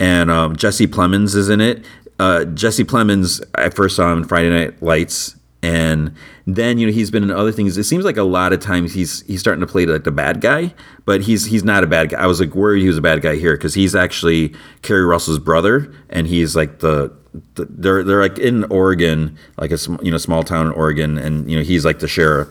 And 0.00 0.30
um, 0.30 0.56
Jesse 0.56 0.88
Plemons 0.88 1.36
is 1.36 1.48
in 1.48 1.60
it. 1.60 1.84
Uh, 2.18 2.44
Jesse 2.44 2.84
Plemons, 2.84 3.42
I 3.54 3.70
first 3.70 3.96
saw 3.96 4.12
him 4.12 4.18
in 4.18 4.24
Friday 4.24 4.50
Night 4.50 4.82
Lights, 4.82 5.36
and 5.62 6.14
then 6.46 6.78
you 6.78 6.86
know 6.86 6.92
he's 6.92 7.10
been 7.10 7.22
in 7.22 7.30
other 7.30 7.52
things. 7.52 7.76
It 7.76 7.84
seems 7.84 8.04
like 8.04 8.16
a 8.16 8.22
lot 8.22 8.52
of 8.52 8.60
times 8.60 8.94
he's 8.94 9.22
he's 9.22 9.40
starting 9.40 9.60
to 9.60 9.66
play 9.66 9.86
like 9.86 10.04
the 10.04 10.10
bad 10.10 10.40
guy, 10.40 10.74
but 11.04 11.22
he's 11.22 11.44
he's 11.46 11.64
not 11.64 11.84
a 11.84 11.86
bad 11.86 12.10
guy. 12.10 12.20
I 12.20 12.26
was 12.26 12.40
like 12.40 12.54
worried 12.54 12.80
he 12.80 12.88
was 12.88 12.98
a 12.98 13.02
bad 13.02 13.20
guy 13.20 13.36
here 13.36 13.56
because 13.56 13.74
he's 13.74 13.94
actually 13.94 14.54
Keri 14.82 15.04
Russell's 15.04 15.38
brother, 15.38 15.92
and 16.08 16.26
he's 16.26 16.56
like 16.56 16.78
the, 16.78 17.12
the, 17.54 17.66
they're 17.66 18.02
they're 18.02 18.20
like 18.20 18.38
in 18.38 18.64
Oregon, 18.64 19.36
like 19.58 19.70
a 19.70 19.78
you 20.02 20.10
know 20.10 20.18
small 20.18 20.42
town 20.42 20.66
in 20.66 20.72
Oregon, 20.72 21.18
and 21.18 21.50
you 21.50 21.56
know 21.56 21.62
he's 21.62 21.84
like 21.84 21.98
the 21.98 22.08
sheriff. 22.08 22.48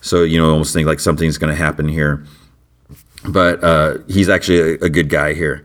So 0.00 0.22
you 0.22 0.38
know 0.38 0.50
almost 0.50 0.72
think 0.72 0.86
like 0.86 1.00
something's 1.00 1.36
going 1.36 1.50
to 1.50 1.62
happen 1.62 1.88
here, 1.88 2.24
but 3.28 3.62
uh, 3.62 3.98
he's 4.08 4.30
actually 4.30 4.60
a, 4.60 4.84
a 4.84 4.88
good 4.88 5.10
guy 5.10 5.34
here. 5.34 5.64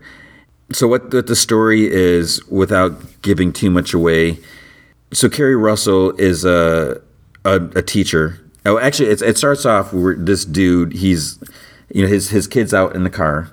So 0.72 0.88
what, 0.88 1.12
what 1.12 1.26
the 1.26 1.36
story 1.36 1.86
is, 1.86 2.42
without 2.48 3.20
giving 3.20 3.52
too 3.52 3.70
much 3.70 3.92
away 3.92 4.38
so 5.12 5.28
Keri 5.28 5.56
Russell 5.56 6.12
is 6.12 6.44
a 6.44 7.00
a, 7.44 7.56
a 7.76 7.82
teacher. 7.82 8.38
Oh, 8.64 8.78
actually, 8.78 9.08
it 9.08 9.36
starts 9.36 9.66
off 9.66 9.92
where 9.92 10.14
this 10.14 10.44
dude 10.44 10.92
he's 10.92 11.38
you 11.92 12.02
know 12.02 12.08
his 12.08 12.30
his 12.30 12.46
kid's 12.46 12.72
out 12.72 12.94
in 12.94 13.04
the 13.04 13.10
car, 13.10 13.50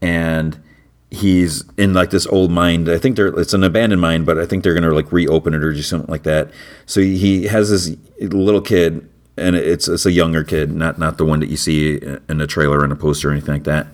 and 0.00 0.62
he's 1.10 1.64
in 1.76 1.94
like 1.94 2.10
this 2.10 2.26
old 2.26 2.50
mine. 2.50 2.88
I 2.88 2.98
think 2.98 3.16
they're 3.16 3.38
it's 3.38 3.54
an 3.54 3.64
abandoned 3.64 4.00
mine, 4.00 4.24
but 4.24 4.38
I 4.38 4.46
think 4.46 4.62
they're 4.62 4.74
gonna 4.74 4.92
like 4.92 5.10
reopen 5.12 5.54
it 5.54 5.62
or 5.62 5.72
do 5.72 5.82
something 5.82 6.10
like 6.10 6.22
that. 6.24 6.50
So 6.86 7.00
he 7.00 7.44
has 7.44 7.70
this 7.70 7.96
little 8.20 8.60
kid, 8.60 9.08
and 9.36 9.56
it's 9.56 9.88
it's 9.88 10.06
a 10.06 10.12
younger 10.12 10.44
kid, 10.44 10.72
not 10.72 10.98
not 10.98 11.18
the 11.18 11.24
one 11.24 11.40
that 11.40 11.48
you 11.48 11.56
see 11.56 11.96
in 12.28 12.40
a 12.40 12.46
trailer 12.46 12.84
and 12.84 12.92
a 12.92 12.96
poster 12.96 13.30
or 13.30 13.32
anything 13.32 13.54
like 13.54 13.64
that. 13.64 13.88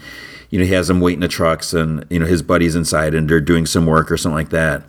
You 0.50 0.58
know, 0.58 0.64
he 0.64 0.72
has 0.72 0.88
them 0.88 1.00
waiting 1.00 1.20
the 1.20 1.28
trucks, 1.28 1.72
and 1.72 2.04
you 2.10 2.18
know 2.18 2.26
his 2.26 2.42
buddies 2.42 2.74
inside, 2.74 3.14
and 3.14 3.30
they're 3.30 3.40
doing 3.40 3.64
some 3.66 3.86
work 3.86 4.10
or 4.10 4.16
something 4.16 4.36
like 4.36 4.50
that 4.50 4.82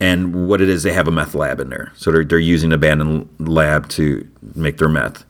and 0.00 0.48
what 0.48 0.62
it 0.62 0.68
is, 0.70 0.82
they 0.82 0.92
have 0.92 1.06
a 1.06 1.10
meth 1.10 1.34
lab 1.34 1.60
in 1.60 1.68
there. 1.68 1.92
So 1.94 2.10
they're, 2.10 2.24
they're 2.24 2.38
using 2.38 2.70
an 2.70 2.74
abandoned 2.74 3.28
lab 3.38 3.88
to 3.90 4.26
make 4.54 4.78
their 4.78 4.88
meth. 4.88 5.24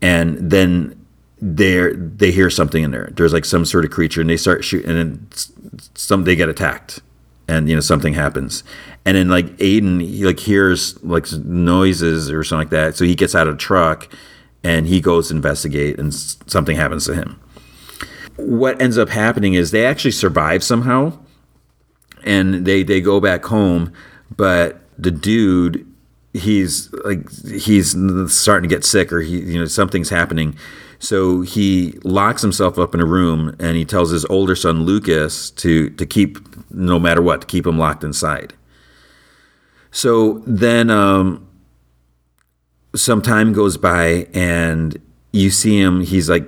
And 0.00 0.50
then 0.50 0.98
they 1.40 1.90
they 1.92 2.30
hear 2.30 2.50
something 2.50 2.82
in 2.82 2.90
there. 2.90 3.10
There's 3.12 3.32
like 3.32 3.44
some 3.44 3.64
sort 3.64 3.84
of 3.84 3.90
creature, 3.90 4.20
and 4.20 4.28
they 4.30 4.36
start 4.36 4.64
shooting, 4.64 4.88
and 4.90 4.98
then 4.98 5.28
some 5.94 6.24
they 6.24 6.36
get 6.36 6.48
attacked, 6.48 7.00
and 7.48 7.68
you 7.68 7.74
know 7.74 7.80
something 7.80 8.14
happens. 8.14 8.64
And 9.04 9.16
then 9.16 9.28
like 9.28 9.56
Aiden, 9.58 10.00
he 10.00 10.24
like 10.24 10.38
hears 10.38 11.02
like 11.02 11.30
noises 11.32 12.30
or 12.30 12.44
something 12.44 12.60
like 12.66 12.70
that. 12.70 12.96
So 12.96 13.04
he 13.04 13.16
gets 13.16 13.34
out 13.34 13.48
of 13.48 13.54
the 13.54 13.58
truck, 13.58 14.08
and 14.62 14.86
he 14.86 15.00
goes 15.00 15.28
to 15.28 15.34
investigate, 15.34 15.98
and 15.98 16.14
something 16.14 16.76
happens 16.76 17.06
to 17.06 17.14
him. 17.14 17.40
What 18.36 18.80
ends 18.80 18.96
up 18.96 19.08
happening 19.08 19.54
is 19.54 19.72
they 19.72 19.84
actually 19.84 20.12
survive 20.12 20.62
somehow 20.62 21.18
and 22.24 22.64
they 22.64 22.82
they 22.82 23.00
go 23.00 23.20
back 23.20 23.44
home, 23.44 23.92
but 24.36 24.80
the 24.98 25.10
dude 25.10 25.86
he's 26.34 26.92
like 27.04 27.30
he's 27.44 27.94
starting 28.32 28.68
to 28.68 28.74
get 28.74 28.84
sick 28.84 29.12
or 29.12 29.20
he 29.20 29.40
you 29.40 29.58
know 29.58 29.66
something's 29.66 30.10
happening. 30.10 30.56
So 30.98 31.40
he 31.40 31.98
locks 32.04 32.42
himself 32.42 32.78
up 32.78 32.94
in 32.94 33.00
a 33.00 33.04
room 33.04 33.56
and 33.58 33.76
he 33.76 33.84
tells 33.84 34.10
his 34.10 34.24
older 34.26 34.54
son 34.54 34.84
Lucas 34.84 35.50
to 35.50 35.90
to 35.90 36.06
keep 36.06 36.38
no 36.70 36.98
matter 36.98 37.20
what 37.20 37.40
to 37.42 37.46
keep 37.46 37.66
him 37.66 37.78
locked 37.78 38.04
inside. 38.04 38.54
So 39.90 40.42
then 40.46 40.88
um, 40.90 41.46
some 42.94 43.20
time 43.20 43.52
goes 43.52 43.76
by 43.76 44.26
and 44.32 44.98
you 45.32 45.50
see 45.50 45.78
him 45.78 46.00
he's 46.00 46.30
like 46.30 46.46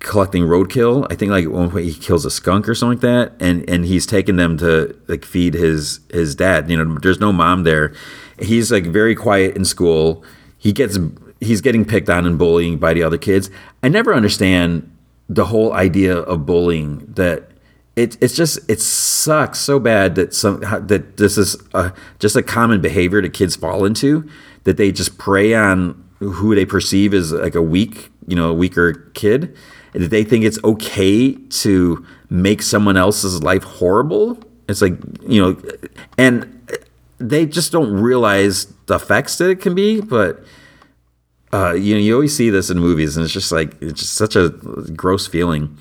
collecting 0.00 0.42
roadkill. 0.42 1.06
I 1.10 1.14
think 1.14 1.30
like 1.30 1.48
one 1.48 1.70
point 1.70 1.84
he 1.84 1.94
kills 1.94 2.24
a 2.24 2.30
skunk 2.30 2.68
or 2.68 2.74
something 2.74 2.98
like 2.98 3.02
that, 3.02 3.44
and 3.44 3.68
and 3.68 3.84
he's 3.84 4.06
taking 4.06 4.36
them 4.36 4.56
to 4.58 4.96
like 5.08 5.24
feed 5.24 5.54
his 5.54 6.00
his 6.10 6.34
dad. 6.34 6.70
You 6.70 6.82
know, 6.82 6.98
there's 6.98 7.20
no 7.20 7.32
mom 7.32 7.64
there. 7.64 7.94
He's 8.38 8.70
like 8.70 8.84
very 8.84 9.14
quiet 9.14 9.56
in 9.56 9.64
school. 9.64 10.24
He 10.58 10.72
gets 10.72 10.98
he's 11.40 11.60
getting 11.60 11.84
picked 11.84 12.10
on 12.10 12.26
and 12.26 12.38
bullying 12.38 12.78
by 12.78 12.94
the 12.94 13.02
other 13.02 13.18
kids. 13.18 13.50
I 13.82 13.88
never 13.88 14.14
understand 14.14 14.90
the 15.28 15.46
whole 15.46 15.72
idea 15.72 16.16
of 16.16 16.46
bullying 16.46 17.12
that. 17.14 17.50
It, 17.94 18.18
it's 18.20 18.36
just 18.36 18.58
it 18.68 18.78
sucks 18.82 19.58
so 19.58 19.78
bad 19.78 20.16
that 20.16 20.34
some 20.34 20.60
that 20.60 21.16
this 21.16 21.38
is 21.38 21.56
a, 21.72 21.94
just 22.18 22.36
a 22.36 22.42
common 22.42 22.82
behavior 22.82 23.22
that 23.22 23.32
kids 23.32 23.56
fall 23.56 23.86
into 23.86 24.28
that 24.64 24.76
they 24.76 24.92
just 24.92 25.16
prey 25.16 25.54
on 25.54 26.04
who 26.18 26.54
they 26.54 26.66
perceive 26.66 27.14
as 27.14 27.32
like 27.32 27.54
a 27.54 27.62
weak 27.62 28.10
you 28.26 28.36
know 28.36 28.50
a 28.50 28.52
weaker 28.52 29.10
kid 29.14 29.56
they 29.96 30.24
think 30.24 30.44
it's 30.44 30.58
okay 30.64 31.34
to 31.34 32.06
make 32.28 32.62
someone 32.62 32.96
else's 32.96 33.42
life 33.42 33.62
horrible. 33.62 34.38
It's 34.68 34.82
like, 34.82 34.94
you 35.22 35.40
know, 35.40 35.62
and 36.18 36.52
they 37.18 37.46
just 37.46 37.72
don't 37.72 37.92
realize 37.92 38.66
the 38.86 38.96
effects 38.96 39.38
that 39.38 39.50
it 39.50 39.60
can 39.60 39.74
be, 39.74 40.00
but 40.00 40.44
uh, 41.52 41.72
you 41.72 41.94
know, 41.94 42.00
you 42.00 42.14
always 42.14 42.36
see 42.36 42.50
this 42.50 42.70
in 42.70 42.78
movies, 42.78 43.16
and 43.16 43.24
it's 43.24 43.32
just 43.32 43.52
like 43.52 43.80
it's 43.80 44.00
just 44.00 44.14
such 44.14 44.36
a 44.36 44.50
gross 44.94 45.26
feeling. 45.26 45.76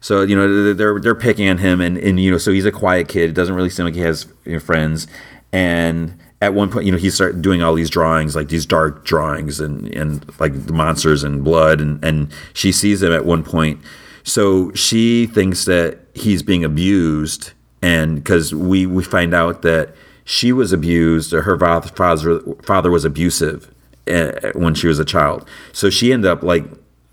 So 0.00 0.22
you 0.22 0.36
know, 0.36 0.74
they're 0.74 1.00
they're 1.00 1.14
picking 1.14 1.48
on 1.48 1.58
him, 1.58 1.80
and 1.80 1.96
and 1.98 2.20
you 2.20 2.30
know, 2.30 2.38
so 2.38 2.52
he's 2.52 2.66
a 2.66 2.72
quiet 2.72 3.08
kid. 3.08 3.30
It 3.30 3.32
doesn't 3.32 3.54
really 3.54 3.70
seem 3.70 3.86
like 3.86 3.94
he 3.94 4.02
has 4.02 4.26
you 4.44 4.52
know, 4.52 4.60
friends, 4.60 5.06
and 5.52 6.16
at 6.42 6.54
one 6.54 6.70
point, 6.70 6.84
you 6.84 6.92
know, 6.92 6.98
he 6.98 7.10
started 7.10 7.40
doing 7.40 7.62
all 7.62 7.74
these 7.74 7.88
drawings, 7.88 8.36
like 8.36 8.48
these 8.48 8.66
dark 8.66 9.04
drawings 9.04 9.58
and, 9.58 9.92
and 9.94 10.24
like 10.38 10.54
monsters 10.70 11.24
and 11.24 11.42
blood. 11.42 11.80
And, 11.80 12.02
and 12.04 12.32
she 12.52 12.72
sees 12.72 13.02
him 13.02 13.12
at 13.12 13.24
one 13.24 13.42
point. 13.42 13.80
So 14.22 14.72
she 14.72 15.26
thinks 15.26 15.64
that 15.64 16.00
he's 16.14 16.42
being 16.42 16.64
abused. 16.64 17.52
And 17.80 18.16
because 18.16 18.54
we, 18.54 18.84
we 18.84 19.02
find 19.02 19.32
out 19.32 19.62
that 19.62 19.94
she 20.24 20.52
was 20.52 20.72
abused 20.72 21.32
or 21.32 21.42
her 21.42 21.58
father, 21.58 22.40
father 22.62 22.90
was 22.90 23.04
abusive 23.04 23.72
eh, 24.06 24.52
when 24.54 24.74
she 24.74 24.88
was 24.88 24.98
a 24.98 25.04
child. 25.04 25.48
So 25.72 25.88
she 25.88 26.12
ended 26.12 26.30
up 26.30 26.42
like, 26.42 26.64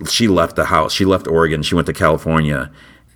she 0.09 0.27
left 0.27 0.57
the 0.57 0.65
house. 0.65 0.91
She 0.91 1.05
left 1.05 1.27
Oregon. 1.27 1.63
She 1.63 1.75
went 1.75 1.87
to 1.87 1.93
California. 1.93 2.71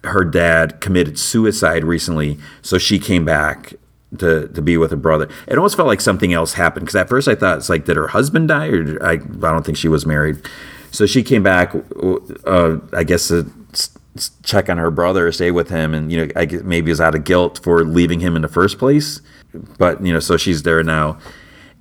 Her 0.05 0.23
dad 0.23 0.79
committed 0.79 1.19
suicide 1.19 1.83
recently. 1.83 2.37
So 2.61 2.77
she 2.77 2.97
came 2.97 3.25
back 3.25 3.73
to 4.19 4.47
to 4.47 4.61
be 4.61 4.77
with 4.77 4.91
her 4.91 4.97
brother. 4.97 5.29
It 5.47 5.57
almost 5.57 5.75
felt 5.75 5.87
like 5.87 6.01
something 6.01 6.33
else 6.33 6.53
happened 6.53 6.85
because 6.85 6.95
at 6.95 7.09
first 7.09 7.27
I 7.27 7.35
thought 7.35 7.57
it's 7.57 7.69
like 7.69 7.85
did 7.85 7.97
her 7.97 8.07
husband 8.07 8.47
die 8.47 8.67
or 8.67 9.03
I 9.03 9.13
I 9.13 9.17
don't 9.17 9.65
think 9.65 9.77
she 9.77 9.87
was 9.87 10.05
married. 10.05 10.41
So 10.91 11.05
she 11.05 11.21
came 11.21 11.43
back, 11.43 11.75
uh, 12.45 12.77
I 12.93 13.03
guess 13.03 13.27
to 13.27 13.51
check 14.43 14.69
on 14.69 14.77
her 14.77 14.89
brother, 14.89 15.27
or 15.27 15.31
stay 15.31 15.51
with 15.51 15.69
him, 15.69 15.93
and 15.93 16.11
you 16.11 16.25
know 16.25 16.31
I 16.35 16.45
guess 16.45 16.63
maybe 16.63 16.89
was 16.89 17.01
out 17.01 17.13
of 17.13 17.23
guilt 17.23 17.59
for 17.61 17.83
leaving 17.83 18.19
him 18.21 18.35
in 18.35 18.41
the 18.41 18.47
first 18.47 18.79
place. 18.79 19.21
But 19.77 20.03
you 20.03 20.13
know, 20.13 20.19
so 20.19 20.37
she's 20.37 20.63
there 20.63 20.81
now. 20.83 21.19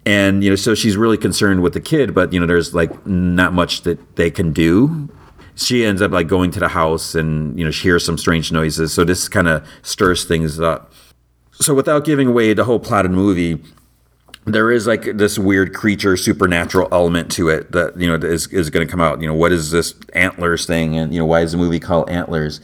And 0.05 0.45
you 0.45 0.51
know, 0.51 0.57
so 0.57 0.75
she's 0.75 0.97
really 0.97 1.17
concerned 1.17 1.63
with 1.63 1.73
the 1.73 1.81
kid, 1.81 2.15
but 2.15 2.33
you 2.33 2.41
know, 2.41 2.47
there's 2.47 2.75
like 2.75 3.07
not 3.07 3.53
much 3.53 3.83
that 3.83 4.17
they 4.17 4.31
can 4.31 4.53
do 4.53 5.09
she 5.57 5.87
ends 5.87 6.03
up 6.03 6.11
like 6.11 6.29
going 6.29 6.51
to 6.51 6.61
the 6.61 6.69
house 6.69 7.15
and 7.15 7.59
you 7.59 7.65
know 7.65 7.71
she 7.71 7.85
hears 7.85 8.05
some 8.05 8.19
strange 8.19 8.53
noises 8.53 8.93
so 8.93 9.05
this 9.05 9.27
kind 9.29 9.49
of 9.49 9.67
stirs 9.83 10.25
things 10.25 10.61
up 10.61 10.93
so 11.61 11.75
without 11.75 12.05
giving 12.05 12.29
away 12.29 12.53
the 12.55 12.65
whole 12.65 12.79
plot 12.79 13.05
of 13.05 13.13
the 13.13 13.17
movie, 13.17 13.63
there 14.45 14.71
is 14.71 14.87
like 14.87 15.05
this 15.17 15.39
weird 15.39 15.75
creature 15.75 16.17
supernatural 16.17 16.89
element 16.93 17.31
to 17.33 17.49
it 17.49 17.73
that 17.73 17.99
you 17.99 18.07
know 18.07 18.15
is, 18.27 18.47
is 18.49 18.71
going 18.71 18.87
to 18.87 18.91
come 18.91 19.01
out. 19.01 19.21
You 19.21 19.27
know 19.29 19.35
what 19.35 19.53
is 19.53 19.71
this 19.71 19.95
antlers 20.15 20.67
thing? 20.67 20.97
And 20.97 21.13
you 21.13 21.21
know 21.21 21.27
why 21.27 21.41
is 21.41 21.53
the 21.53 21.59
movie 21.59 21.81
called 21.81 22.09
antlers? 22.09 22.61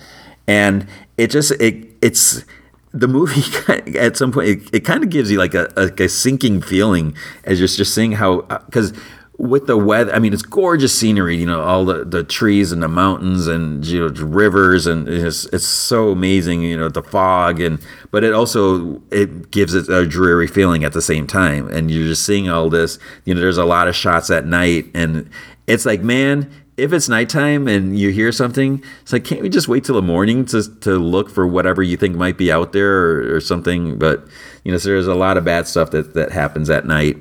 And 0.46 0.86
it 1.16 1.30
just 1.30 1.50
it 1.52 1.88
it's 2.00 2.44
the 2.92 3.08
movie 3.08 3.42
at 3.98 4.16
some 4.16 4.32
point 4.32 4.48
it, 4.48 4.74
it 4.74 4.80
kind 4.80 5.02
of 5.02 5.10
gives 5.10 5.30
you 5.30 5.38
like 5.38 5.54
a, 5.54 5.72
a, 5.76 6.04
a 6.04 6.08
sinking 6.08 6.60
feeling 6.60 7.16
as 7.44 7.58
you're 7.58 7.68
just 7.68 7.94
seeing 7.94 8.12
how 8.12 8.42
because 8.66 8.92
uh, 8.92 9.00
with 9.38 9.66
the 9.66 9.76
weather, 9.76 10.14
I 10.14 10.18
mean, 10.18 10.32
it's 10.32 10.42
gorgeous 10.42 10.96
scenery. 10.96 11.36
You 11.36 11.46
know, 11.46 11.62
all 11.62 11.84
the, 11.84 12.04
the 12.04 12.22
trees 12.22 12.70
and 12.70 12.82
the 12.82 12.88
mountains 12.88 13.46
and 13.46 13.84
you 13.84 14.00
know 14.00 14.08
rivers, 14.24 14.86
and 14.86 15.08
it's 15.08 15.46
it's 15.46 15.64
so 15.64 16.10
amazing. 16.10 16.62
You 16.62 16.76
know, 16.76 16.88
the 16.88 17.02
fog 17.02 17.60
and 17.60 17.80
but 18.10 18.24
it 18.24 18.32
also 18.32 19.02
it 19.10 19.50
gives 19.50 19.74
it 19.74 19.88
a 19.88 20.06
dreary 20.06 20.46
feeling 20.46 20.84
at 20.84 20.92
the 20.92 21.02
same 21.02 21.26
time. 21.26 21.68
And 21.68 21.90
you're 21.90 22.06
just 22.06 22.26
seeing 22.26 22.48
all 22.48 22.68
this. 22.68 22.98
You 23.24 23.34
know, 23.34 23.40
there's 23.40 23.58
a 23.58 23.64
lot 23.64 23.88
of 23.88 23.96
shots 23.96 24.30
at 24.30 24.46
night, 24.46 24.86
and 24.94 25.28
it's 25.66 25.86
like, 25.86 26.02
man, 26.02 26.50
if 26.76 26.92
it's 26.92 27.08
nighttime 27.08 27.68
and 27.68 27.98
you 27.98 28.10
hear 28.10 28.32
something, 28.32 28.82
it's 29.00 29.12
like, 29.12 29.24
can't 29.24 29.42
we 29.42 29.48
just 29.48 29.68
wait 29.68 29.84
till 29.84 29.94
the 29.94 30.02
morning 30.02 30.44
to 30.46 30.62
to 30.80 30.98
look 30.98 31.30
for 31.30 31.46
whatever 31.46 31.82
you 31.82 31.96
think 31.96 32.16
might 32.16 32.36
be 32.36 32.52
out 32.52 32.72
there 32.72 32.92
or, 32.92 33.36
or 33.36 33.40
something? 33.40 33.98
But 33.98 34.26
you 34.62 34.72
know, 34.72 34.78
so 34.78 34.90
there's 34.90 35.06
a 35.06 35.14
lot 35.14 35.38
of 35.38 35.44
bad 35.44 35.66
stuff 35.66 35.90
that 35.92 36.12
that 36.14 36.32
happens 36.32 36.68
at 36.68 36.86
night 36.86 37.16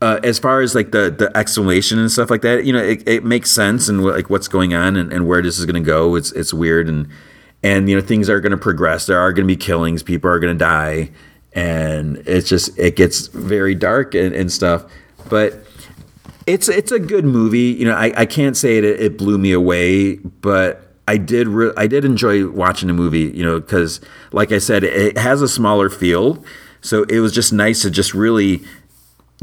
uh, 0.00 0.20
as 0.22 0.38
far 0.38 0.60
as 0.60 0.74
like 0.74 0.92
the 0.92 1.10
the 1.10 1.34
explanation 1.36 1.98
and 1.98 2.10
stuff 2.10 2.30
like 2.30 2.42
that, 2.42 2.64
you 2.64 2.72
know, 2.72 2.82
it, 2.82 3.06
it 3.08 3.24
makes 3.24 3.50
sense 3.50 3.88
and 3.88 4.04
like 4.04 4.28
what's 4.28 4.48
going 4.48 4.74
on 4.74 4.96
and, 4.96 5.12
and 5.12 5.26
where 5.26 5.42
this 5.42 5.58
is 5.58 5.66
going 5.66 5.82
to 5.82 5.86
go. 5.86 6.14
It's 6.14 6.32
it's 6.32 6.52
weird 6.52 6.88
and 6.88 7.08
and 7.62 7.88
you 7.88 7.96
know 7.96 8.02
things 8.02 8.28
are 8.28 8.40
going 8.40 8.52
to 8.52 8.58
progress. 8.58 9.06
There 9.06 9.18
are 9.18 9.32
going 9.32 9.48
to 9.48 9.52
be 9.52 9.56
killings. 9.56 10.02
People 10.02 10.30
are 10.30 10.38
going 10.38 10.56
to 10.56 10.58
die, 10.58 11.10
and 11.54 12.18
it's 12.26 12.48
just 12.48 12.78
it 12.78 12.96
gets 12.96 13.28
very 13.28 13.74
dark 13.74 14.14
and, 14.14 14.34
and 14.34 14.52
stuff. 14.52 14.84
But 15.28 15.64
it's 16.46 16.68
it's 16.68 16.92
a 16.92 16.98
good 16.98 17.24
movie. 17.24 17.72
You 17.72 17.86
know, 17.86 17.94
I, 17.94 18.12
I 18.16 18.26
can't 18.26 18.56
say 18.56 18.76
it 18.76 18.84
it 18.84 19.16
blew 19.16 19.38
me 19.38 19.52
away, 19.52 20.16
but 20.16 20.92
I 21.08 21.16
did 21.16 21.48
re- 21.48 21.72
I 21.76 21.86
did 21.86 22.04
enjoy 22.04 22.46
watching 22.48 22.88
the 22.88 22.94
movie. 22.94 23.32
You 23.34 23.44
know, 23.44 23.60
because 23.60 24.00
like 24.32 24.52
I 24.52 24.58
said, 24.58 24.84
it 24.84 25.16
has 25.16 25.40
a 25.40 25.48
smaller 25.48 25.88
feel, 25.88 26.44
so 26.82 27.04
it 27.04 27.20
was 27.20 27.32
just 27.32 27.52
nice 27.52 27.80
to 27.82 27.90
just 27.90 28.12
really 28.12 28.62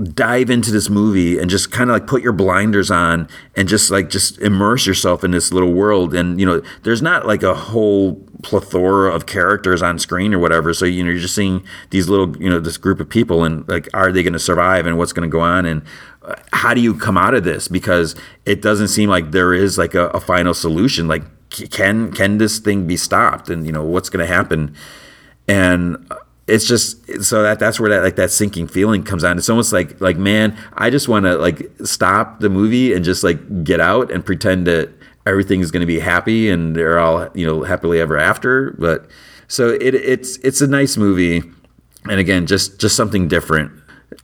dive 0.04 0.50
into 0.50 0.72
this 0.72 0.90
movie 0.90 1.38
and 1.40 1.50
just 1.50 1.72
kind 1.72 1.90
of 1.90 1.94
like 1.94 2.08
put 2.08 2.22
your 2.22 2.34
blinders 2.34 2.90
on 2.92 3.28
and 3.56 3.68
just 3.68 3.92
like 3.92 4.10
just 4.10 4.40
immerse 4.40 4.86
yourself 4.86 5.24
in 5.24 5.32
this 5.32 5.52
little 5.52 5.74
world. 5.74 6.14
And 6.14 6.40
you 6.40 6.46
know 6.46 6.62
there's 6.84 7.02
not 7.02 7.26
like 7.26 7.44
a 7.44 7.54
whole 7.54 8.16
plethora 8.44 9.14
of 9.14 9.26
characters 9.26 9.82
on 9.82 10.00
screen 10.00 10.34
or 10.34 10.40
whatever. 10.40 10.74
So 10.74 10.86
you 10.86 11.04
know 11.04 11.12
you're 11.12 11.20
just 11.20 11.36
seeing 11.36 11.64
these 11.90 12.10
little 12.10 12.36
you 12.38 12.50
know 12.50 12.60
this 12.60 12.78
group 12.78 13.00
of 13.00 13.10
people 13.10 13.44
and 13.44 13.68
like 13.68 13.88
are 13.94 14.12
they 14.12 14.24
going 14.24 14.34
to 14.34 14.40
survive 14.40 14.86
and 14.86 14.98
what's 14.98 15.14
going 15.14 15.30
to 15.30 15.32
go 15.32 15.42
on? 15.42 15.66
And 15.66 15.82
uh, 16.24 16.36
how 16.54 16.74
do 16.74 16.82
you 16.82 16.94
come 16.94 17.18
out 17.18 17.34
of 17.34 17.44
this? 17.44 17.68
Because 17.68 18.16
it 18.46 18.62
doesn't 18.62 18.90
seem 18.90 19.10
like 19.10 19.32
there 19.32 19.54
is 19.54 19.78
like 19.78 19.94
a, 19.94 20.08
a 20.10 20.20
final 20.20 20.54
solution. 20.54 21.08
Like 21.08 21.24
can 21.50 22.12
can 22.12 22.38
this 22.38 22.60
thing 22.60 22.88
be 22.88 22.98
stopped? 22.98 23.50
And 23.50 23.66
you 23.66 23.72
know 23.72 23.84
what's 23.84 24.10
going 24.10 24.26
to 24.26 24.34
happen? 24.34 24.76
And 25.48 26.12
it's 26.48 26.66
just 26.66 27.24
so 27.24 27.44
that 27.44 27.60
that's 27.60 27.80
where 27.80 27.90
that 27.92 28.04
like 28.04 28.16
that 28.16 28.32
sinking 28.32 28.68
feeling 28.68 29.04
comes 29.04 29.24
on. 29.24 29.38
It's 29.38 29.50
almost 29.50 29.72
like 29.72 30.00
like 30.02 30.18
man, 30.18 30.58
I 30.74 30.90
just 30.90 31.08
want 31.08 31.26
to 31.26 31.38
like 31.38 31.72
stop 31.84 32.40
the 32.40 32.50
movie 32.50 32.94
and 32.94 33.06
just 33.06 33.24
like 33.24 33.64
get 33.64 33.80
out 33.80 34.12
and 34.12 34.26
pretend 34.26 34.68
that 34.68 34.90
everything 35.26 35.62
is 35.62 35.70
going 35.72 35.82
to 35.82 35.88
be 35.88 36.00
happy 36.00 36.50
and 36.50 36.76
they're 36.76 37.00
all 37.00 37.30
you 37.34 37.46
know 37.46 37.64
happily 37.64 38.00
ever 38.00 38.18
after. 38.18 38.72
But 38.80 39.08
so 39.48 39.70
it 39.70 39.96
it's 39.96 40.38
it's 40.38 40.62
a 40.62 40.68
nice 40.68 40.98
movie, 40.98 41.44
and 42.10 42.20
again, 42.20 42.48
just 42.48 42.80
just 42.80 42.96
something 42.96 43.28
different. 43.28 43.72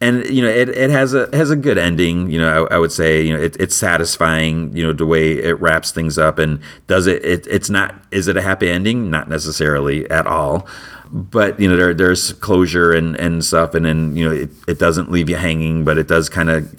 And 0.02 0.28
you 0.30 0.42
know 0.42 0.50
it, 0.50 0.70
it 0.70 0.90
has 0.90 1.14
a 1.14 1.30
has 1.34 1.50
a 1.50 1.56
good 1.56 1.78
ending. 1.78 2.30
You 2.30 2.40
know 2.40 2.66
I, 2.66 2.76
I 2.76 2.78
would 2.80 2.92
say 2.92 3.22
you 3.22 3.38
know 3.38 3.42
it, 3.42 3.56
it's 3.58 3.76
satisfying. 3.76 4.76
You 4.76 4.88
know 4.88 4.94
the 4.94 5.06
way 5.06 5.34
it 5.34 5.60
wraps 5.62 5.92
things 5.92 6.18
up 6.18 6.40
and 6.40 6.60
does 6.88 7.08
it, 7.08 7.24
it. 7.24 7.48
It's 7.48 7.70
not. 7.70 7.96
Is 8.12 8.28
it 8.28 8.36
a 8.36 8.42
happy 8.42 8.70
ending? 8.70 9.10
Not 9.10 9.30
necessarily 9.30 10.10
at 10.10 10.28
all 10.28 10.68
but 11.12 11.60
you 11.60 11.68
know 11.68 11.76
there 11.76 11.94
there's 11.94 12.34
closure 12.34 12.92
and 12.92 13.16
and 13.18 13.44
stuff 13.44 13.74
and 13.74 13.86
then 13.86 14.16
you 14.16 14.28
know 14.28 14.34
it, 14.36 14.50
it 14.68 14.80
doesn't 14.80 15.12
leave 15.12 15.30
you 15.30 15.36
hanging 15.36 15.84
but 15.84 15.98
it 15.98 16.08
does 16.08 16.30
kind 16.30 16.50
of 16.50 16.72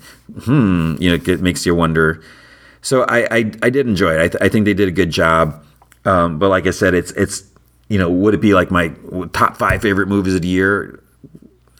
hmm 0.45 0.97
you 0.99 1.09
know 1.09 1.23
it 1.33 1.41
makes 1.41 1.65
you 1.65 1.75
wonder 1.75 2.23
so 2.83 3.03
I 3.05 3.19
I, 3.31 3.53
I 3.63 3.71
did 3.71 3.87
enjoy 3.87 4.15
it 4.15 4.21
I, 4.21 4.29
th- 4.29 4.43
I 4.43 4.49
think 4.49 4.65
they 4.65 4.75
did 4.75 4.89
a 4.89 4.93
good 4.93 5.11
job 5.11 5.65
um, 6.05 6.39
but 6.39 6.49
like 6.49 6.67
I 6.67 6.71
said 6.71 6.95
it's 6.95 7.11
it's 7.13 7.45
you 7.89 7.99
know 7.99 8.11
would 8.11 8.35
it 8.35 8.41
be 8.41 8.55
like 8.55 8.71
my 8.71 8.89
top 9.33 9.57
five 9.57 9.83
favorite 9.83 10.09
movies 10.09 10.35
of 10.35 10.43
the 10.43 10.49
year 10.49 11.03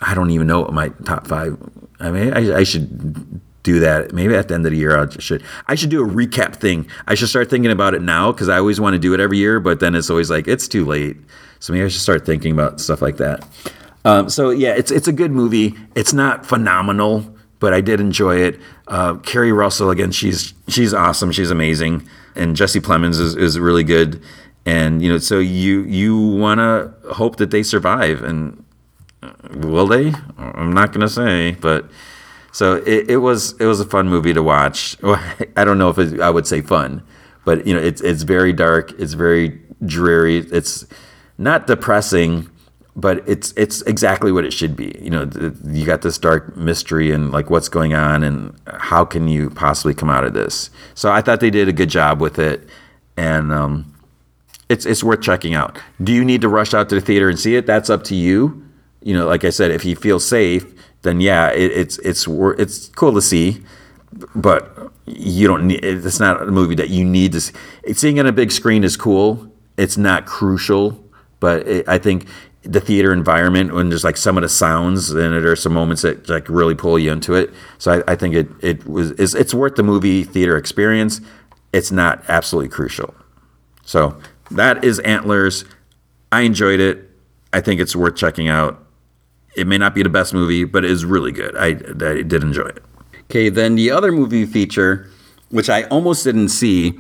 I 0.01 0.15
don't 0.15 0.31
even 0.31 0.47
know 0.47 0.61
what 0.61 0.73
my 0.73 0.89
top 1.05 1.27
five 1.27 1.57
I 2.01 2.11
mean 2.11 2.33
I, 2.33 2.59
I 2.59 2.63
should 2.65 3.41
do 3.69 3.81
that. 3.81 4.13
Maybe 4.13 4.35
at 4.35 4.49
the 4.49 4.55
end 4.55 4.65
of 4.67 4.73
the 4.73 4.79
year, 4.79 4.99
I 4.99 5.09
should 5.19 5.43
I 5.67 5.75
should 5.75 5.91
do 5.91 6.03
a 6.03 6.09
recap 6.09 6.57
thing. 6.57 6.89
I 7.07 7.15
should 7.15 7.29
start 7.29 7.51
thinking 7.51 7.71
about 7.71 7.95
it 7.95 8.03
now 8.03 8.33
because 8.33 8.49
I 8.49 8.57
always 8.59 8.81
want 8.81 8.95
to 8.95 8.99
do 8.99 9.13
it 9.15 9.21
every 9.21 9.39
year, 9.39 9.61
but 9.61 9.81
then 9.81 9.95
it's 9.95 10.09
always 10.09 10.31
like 10.31 10.49
it's 10.49 10.69
too 10.69 10.85
late. 10.87 11.17
So 11.61 11.73
maybe 11.73 11.85
I 11.85 11.89
should 11.89 12.01
start 12.01 12.25
thinking 12.25 12.53
about 12.53 12.81
stuff 12.81 13.03
like 13.03 13.17
that. 13.17 13.47
Um, 14.05 14.31
so 14.31 14.51
yeah, 14.51 14.75
it's 14.75 14.91
it's 14.91 15.09
a 15.09 15.13
good 15.13 15.33
movie. 15.33 15.75
It's 15.95 16.13
not 16.13 16.47
phenomenal, 16.47 17.35
but 17.59 17.75
I 17.75 17.81
did 17.81 18.01
enjoy 18.01 18.37
it. 18.37 18.61
Uh, 18.87 19.17
Keri 19.17 19.53
Russell 19.53 19.91
again, 19.91 20.13
she's 20.13 20.55
she's 20.69 20.95
awesome. 20.95 21.33
She's 21.33 21.51
amazing, 21.51 22.09
and 22.35 22.57
Jesse 22.57 22.81
Plemons 22.81 23.21
is, 23.21 23.35
is 23.37 23.59
really 23.59 23.85
good. 23.85 24.23
And 24.65 25.03
you 25.03 25.11
know, 25.11 25.19
so 25.19 25.39
you 25.39 25.83
you 25.83 26.19
want 26.19 26.59
to 26.59 26.93
hope 27.15 27.37
that 27.37 27.51
they 27.51 27.63
survive, 27.63 28.23
and 28.23 28.65
uh, 29.23 29.33
will 29.55 29.87
they? 29.87 30.13
I'm 30.39 30.73
not 30.73 30.93
gonna 30.93 31.09
say, 31.09 31.53
but 31.61 31.91
so 32.53 32.77
it, 32.77 33.11
it 33.11 33.17
was 33.19 33.53
it 33.61 33.67
was 33.67 33.81
a 33.81 33.85
fun 33.85 34.09
movie 34.09 34.33
to 34.33 34.43
watch. 34.43 34.97
I 35.57 35.65
don't 35.65 35.79
know 35.79 35.91
if 35.91 35.99
it, 35.99 36.21
I 36.21 36.31
would 36.31 36.47
say 36.47 36.61
fun, 36.61 37.03
but 37.45 37.67
you 37.67 37.75
know, 37.75 37.81
it's 37.81 38.01
it's 38.01 38.23
very 38.23 38.53
dark. 38.53 38.93
It's 38.99 39.15
very 39.15 39.61
dreary. 39.85 40.39
It's 40.39 40.87
not 41.39 41.69
depressing, 41.69 42.51
but 42.97 43.27
it's 43.29 43.53
it's 43.57 43.81
exactly 43.83 44.33
what 44.33 44.45
it 44.45 44.53
should 44.53 44.75
be. 44.75 44.93
You 45.01 45.11
know, 45.11 45.31
you 45.65 45.87
got 45.87 46.03
this 46.03 46.19
dark 46.19 46.57
mystery 46.57 47.13
and 47.13 47.31
like 47.31 47.49
what's 47.49 47.69
going 47.69 47.95
on 47.95 48.25
and 48.25 48.55
how 48.67 49.05
can 49.05 49.29
you 49.29 49.51
possibly 49.51 49.95
come 49.95 50.11
out 50.11 50.25
of 50.25 50.35
this. 50.35 50.69
So 50.95 51.11
I 51.11 51.23
thought 51.23 51.39
they 51.39 51.51
did 51.51 51.69
a 51.69 51.73
good 51.73 51.89
job 51.89 52.21
with 52.21 52.41
it, 52.41 52.69
and 53.17 53.53
um, 53.53 53.95
it's 54.69 54.85
it's 54.85 55.05
worth 55.05 55.23
checking 55.23 55.55
out. 55.55 55.79
Do 56.03 56.13
you 56.13 56.25
need 56.25 56.41
to 56.41 56.49
rush 56.49 56.75
out 56.75 56.89
to 56.89 56.97
the 56.97 57.01
theater 57.01 57.29
and 57.29 57.39
see 57.39 57.55
it? 57.55 57.67
That's 57.67 57.89
up 57.89 58.03
to 58.05 58.17
you. 58.17 58.65
You 59.01 59.15
know, 59.15 59.29
like 59.29 59.45
I 59.45 59.51
said, 59.51 59.71
if 59.71 59.85
you 59.85 59.95
feel 59.95 60.19
safe, 60.19 60.67
then 61.03 61.21
yeah, 61.21 61.51
it, 61.53 61.71
it's 61.71 61.99
it's 61.99 62.27
it's 62.27 62.89
cool 62.89 63.15
to 63.15 63.23
see, 63.23 63.63
but 64.35 64.93
you 65.07 65.47
don't 65.47 65.69
need. 65.69 65.85
It's 65.85 66.19
not 66.19 66.43
a 66.43 66.51
movie 66.51 66.75
that 66.75 66.89
you 66.89 67.05
need 67.05 67.31
to 67.33 67.41
see. 67.41 67.55
Seeing 67.93 68.17
it 68.17 68.21
on 68.21 68.27
a 68.27 68.33
big 68.33 68.51
screen 68.51 68.83
is 68.83 68.97
cool. 68.97 69.53
It's 69.77 69.97
not 69.97 70.27
crucial 70.27 71.08
but 71.41 71.67
it, 71.67 71.89
I 71.89 71.99
think 71.99 72.27
the 72.63 72.81
theater 72.81 73.13
environment 73.13 73.73
when 73.73 73.89
there's 73.89 74.05
like 74.05 74.17
some 74.17 74.37
of 74.37 74.43
the 74.43 74.49
sounds 74.49 75.11
and 75.11 75.33
there 75.33 75.51
are 75.51 75.57
some 75.57 75.73
moments 75.73 76.03
that 76.03 76.29
like 76.29 76.49
really 76.49 76.75
pull 76.75 76.99
you 76.99 77.13
into 77.13 77.35
it. 77.35 77.51
So 77.79 77.93
I, 77.93 78.13
I 78.13 78.15
think 78.17 78.35
it 78.35 78.49
it 78.61 78.87
was 78.87 79.13
it's, 79.13 79.35
it's 79.35 79.55
worth 79.55 79.77
the 79.77 79.83
movie 79.83 80.25
theater 80.25 80.57
experience. 80.57 81.21
It's 81.73 81.93
not 81.93 82.23
absolutely 82.29 82.71
crucial. 82.71 83.15
So 83.85 84.19
that 84.51 84.85
is 84.85 84.99
Antlers. 85.01 85.65
I 86.33 86.43
enjoyed 86.43 86.81
it. 86.81 87.11
I 87.53 87.61
think 87.61 87.81
it's 87.81 87.97
worth 87.97 88.17
checking 88.17 88.49
out. 88.49 88.85
It 89.57 89.67
may 89.67 89.79
not 89.79 89.95
be 89.95 90.03
the 90.03 90.09
best 90.09 90.35
movie, 90.35 90.65
but 90.65 90.85
it 90.85 90.91
is 90.91 91.05
really 91.05 91.33
good. 91.33 91.57
I, 91.57 91.69
I 91.69 92.23
did 92.23 92.43
enjoy 92.43 92.67
it. 92.69 92.83
Okay, 93.25 93.49
then 93.49 93.75
the 93.75 93.91
other 93.91 94.13
movie 94.13 94.47
feature, 94.47 95.11
which 95.51 95.69
I 95.69 95.85
almost 95.85 96.25
didn't 96.25 96.51
see, 96.51 96.99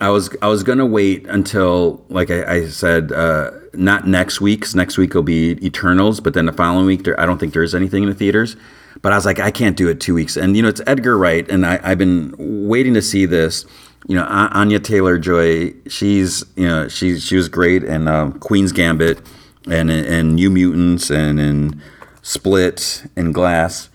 I 0.00 0.10
was 0.10 0.30
I 0.40 0.48
was 0.48 0.62
gonna 0.62 0.86
wait 0.86 1.26
until 1.26 2.04
like 2.08 2.30
I, 2.30 2.54
I 2.54 2.66
said 2.68 3.10
uh, 3.12 3.50
not 3.72 4.06
next 4.06 4.40
week 4.40 4.60
because 4.60 4.74
next 4.74 4.96
week 4.96 5.14
will 5.14 5.22
be 5.22 5.58
Eternals, 5.64 6.20
but 6.20 6.34
then 6.34 6.46
the 6.46 6.52
following 6.52 6.86
week 6.86 7.04
there 7.04 7.18
I 7.20 7.26
don't 7.26 7.38
think 7.38 7.52
there's 7.52 7.74
anything 7.74 8.04
in 8.04 8.08
the 8.08 8.14
theaters. 8.14 8.56
But 9.02 9.12
I 9.12 9.16
was 9.16 9.26
like 9.26 9.40
I 9.40 9.50
can't 9.50 9.76
do 9.76 9.88
it 9.88 10.00
two 10.00 10.14
weeks, 10.14 10.36
and 10.36 10.56
you 10.56 10.62
know 10.62 10.68
it's 10.68 10.80
Edgar 10.86 11.18
Wright, 11.18 11.48
and 11.50 11.66
I, 11.66 11.80
I've 11.82 11.98
been 11.98 12.34
waiting 12.38 12.94
to 12.94 13.02
see 13.02 13.26
this. 13.26 13.64
You 14.06 14.14
know 14.14 14.24
Anya 14.24 14.78
Taylor 14.78 15.18
Joy, 15.18 15.74
she's 15.88 16.44
you 16.56 16.68
know 16.68 16.88
she 16.88 17.18
she 17.18 17.36
was 17.36 17.48
great 17.48 17.82
in 17.82 18.06
um, 18.06 18.38
Queen's 18.38 18.72
Gambit, 18.72 19.20
and 19.68 19.90
and 19.90 20.36
New 20.36 20.50
Mutants, 20.50 21.10
and 21.10 21.40
in 21.40 21.82
Split 22.22 23.04
and 23.16 23.34
Glass. 23.34 23.88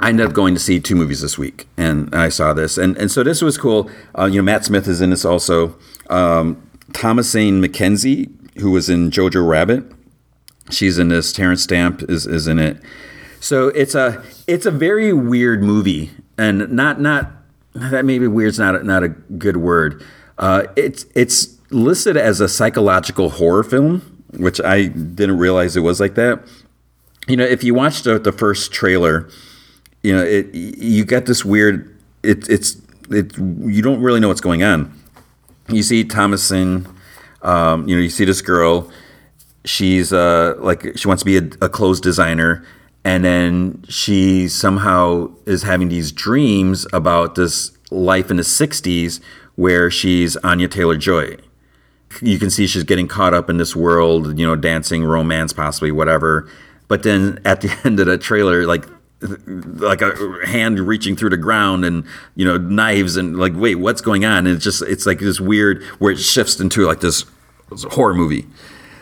I 0.00 0.10
ended 0.10 0.26
up 0.26 0.32
going 0.32 0.54
to 0.54 0.60
see 0.60 0.78
two 0.78 0.94
movies 0.94 1.20
this 1.22 1.36
week, 1.36 1.66
and 1.76 2.14
I 2.14 2.28
saw 2.28 2.52
this, 2.52 2.78
and 2.78 2.96
and 2.96 3.10
so 3.10 3.24
this 3.24 3.42
was 3.42 3.58
cool. 3.58 3.90
Uh, 4.16 4.26
you 4.26 4.36
know, 4.36 4.44
Matt 4.44 4.64
Smith 4.64 4.86
is 4.86 5.00
in 5.00 5.10
this 5.10 5.24
also. 5.24 5.76
Um, 6.08 6.62
Thomasin 6.92 7.64
McKenzie, 7.64 8.30
who 8.60 8.70
was 8.70 8.88
in 8.88 9.10
Jojo 9.10 9.46
Rabbit, 9.46 9.84
she's 10.70 10.98
in 10.98 11.08
this. 11.08 11.32
Terence 11.32 11.62
Stamp 11.62 12.02
is 12.08 12.26
is 12.26 12.46
in 12.46 12.58
it. 12.58 12.80
So 13.40 13.68
it's 13.68 13.94
a 13.94 14.22
it's 14.46 14.66
a 14.66 14.70
very 14.70 15.12
weird 15.12 15.62
movie, 15.62 16.10
and 16.36 16.70
not 16.70 17.00
not 17.00 17.32
that 17.74 18.04
maybe 18.04 18.26
weird's 18.26 18.58
not 18.58 18.76
a, 18.76 18.82
not 18.84 19.02
a 19.02 19.08
good 19.08 19.56
word. 19.56 20.04
Uh, 20.38 20.64
it's 20.76 21.06
it's 21.14 21.58
listed 21.70 22.16
as 22.16 22.40
a 22.40 22.48
psychological 22.48 23.30
horror 23.30 23.64
film, 23.64 24.22
which 24.36 24.60
I 24.60 24.86
didn't 24.86 25.38
realize 25.38 25.76
it 25.76 25.80
was 25.80 26.00
like 26.00 26.14
that. 26.14 26.46
You 27.26 27.36
know, 27.36 27.44
if 27.44 27.62
you 27.62 27.74
watched 27.74 28.04
the, 28.04 28.18
the 28.18 28.32
first 28.32 28.72
trailer 28.72 29.28
you 30.02 30.14
know, 30.14 30.22
it 30.22 30.54
you 30.54 31.04
get 31.04 31.26
this 31.26 31.44
weird. 31.44 31.94
It, 32.22 32.48
it's 32.48 32.80
it 33.10 33.36
you 33.38 33.82
don't 33.82 34.00
really 34.00 34.20
know 34.20 34.28
what's 34.28 34.40
going 34.40 34.62
on. 34.62 34.92
You 35.68 35.82
see 35.82 36.04
Thomasin, 36.04 36.86
um, 37.42 37.88
you 37.88 37.96
know, 37.96 38.02
you 38.02 38.10
see 38.10 38.24
this 38.24 38.42
girl. 38.42 38.90
She's 39.64 40.12
uh, 40.12 40.54
like 40.58 40.96
she 40.96 41.08
wants 41.08 41.22
to 41.22 41.26
be 41.26 41.36
a, 41.36 41.66
a 41.66 41.68
clothes 41.68 42.00
designer, 42.00 42.64
and 43.04 43.24
then 43.24 43.84
she 43.88 44.48
somehow 44.48 45.30
is 45.46 45.62
having 45.62 45.88
these 45.88 46.12
dreams 46.12 46.86
about 46.92 47.34
this 47.34 47.72
life 47.90 48.30
in 48.30 48.36
the 48.36 48.42
'60s 48.42 49.20
where 49.56 49.90
she's 49.90 50.36
Anya 50.38 50.68
Taylor 50.68 50.96
Joy. 50.96 51.36
You 52.22 52.38
can 52.38 52.48
see 52.48 52.66
she's 52.66 52.84
getting 52.84 53.08
caught 53.08 53.34
up 53.34 53.50
in 53.50 53.58
this 53.58 53.76
world, 53.76 54.38
you 54.38 54.46
know, 54.46 54.56
dancing, 54.56 55.04
romance, 55.04 55.52
possibly 55.52 55.90
whatever. 55.90 56.48
But 56.86 57.02
then 57.02 57.40
at 57.44 57.60
the 57.60 57.76
end 57.84 58.00
of 58.00 58.06
the 58.06 58.16
trailer, 58.16 58.64
like 58.66 58.86
like 59.20 60.00
a 60.00 60.46
hand 60.46 60.78
reaching 60.78 61.16
through 61.16 61.30
the 61.30 61.36
ground 61.36 61.84
and 61.84 62.04
you 62.36 62.44
know 62.44 62.56
knives 62.56 63.16
and 63.16 63.36
like 63.36 63.52
wait 63.56 63.76
what's 63.76 64.00
going 64.00 64.24
on? 64.24 64.46
And 64.46 64.48
it's 64.48 64.64
just 64.64 64.82
it's 64.82 65.06
like 65.06 65.18
this 65.18 65.40
weird 65.40 65.82
where 65.98 66.12
it 66.12 66.18
shifts 66.18 66.60
into 66.60 66.86
like 66.86 67.00
this 67.00 67.24
horror 67.90 68.14
movie. 68.14 68.46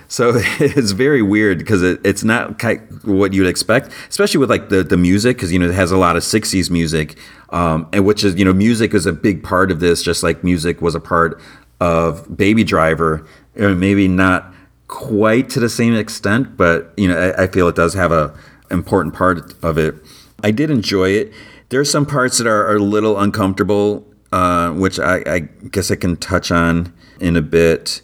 So 0.08 0.32
it's 0.60 0.92
very 0.92 1.22
weird 1.22 1.58
because 1.58 1.82
it, 1.82 2.00
it's 2.04 2.24
not 2.24 2.62
what 3.04 3.32
you'd 3.32 3.46
expect, 3.46 3.90
especially 4.08 4.38
with 4.38 4.50
like 4.50 4.68
the, 4.68 4.82
the 4.82 4.96
music, 4.96 5.36
because 5.36 5.52
you 5.52 5.58
know 5.58 5.68
it 5.68 5.74
has 5.74 5.90
a 5.90 5.96
lot 5.96 6.16
of 6.16 6.22
'60s 6.22 6.70
music, 6.70 7.16
um, 7.50 7.88
and 7.92 8.04
which 8.04 8.24
is 8.24 8.36
you 8.36 8.44
know 8.44 8.52
music 8.52 8.94
is 8.94 9.06
a 9.06 9.12
big 9.12 9.42
part 9.42 9.70
of 9.70 9.80
this, 9.80 10.02
just 10.02 10.22
like 10.22 10.44
music 10.44 10.80
was 10.80 10.94
a 10.94 11.00
part 11.00 11.40
of 11.80 12.36
Baby 12.36 12.64
Driver, 12.64 13.26
or 13.56 13.74
maybe 13.74 14.08
not 14.08 14.52
quite 14.88 15.50
to 15.50 15.60
the 15.60 15.68
same 15.68 15.94
extent, 15.94 16.56
but 16.56 16.92
you 16.96 17.08
know 17.08 17.18
I, 17.18 17.44
I 17.44 17.46
feel 17.48 17.68
it 17.68 17.76
does 17.76 17.94
have 17.94 18.12
a 18.12 18.36
important 18.70 19.14
part 19.14 19.54
of 19.62 19.78
it. 19.78 19.94
I 20.42 20.50
did 20.50 20.70
enjoy 20.70 21.10
it. 21.10 21.32
There 21.68 21.80
are 21.80 21.84
some 21.84 22.06
parts 22.06 22.38
that 22.38 22.46
are, 22.46 22.66
are 22.66 22.76
a 22.76 22.82
little 22.82 23.18
uncomfortable, 23.18 24.06
uh, 24.32 24.70
which 24.72 24.98
I, 24.98 25.22
I 25.26 25.38
guess 25.70 25.90
I 25.90 25.96
can 25.96 26.16
touch 26.16 26.50
on 26.50 26.92
in 27.20 27.36
a 27.36 27.42
bit, 27.42 28.02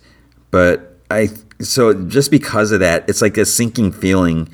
but 0.51 0.99
I 1.11 1.29
so 1.61 1.95
just 1.95 2.31
because 2.31 2.73
of 2.73 2.81
that, 2.81 3.09
it's 3.09 3.23
like 3.23 3.37
a 3.37 3.45
sinking 3.45 3.93
feeling, 3.93 4.49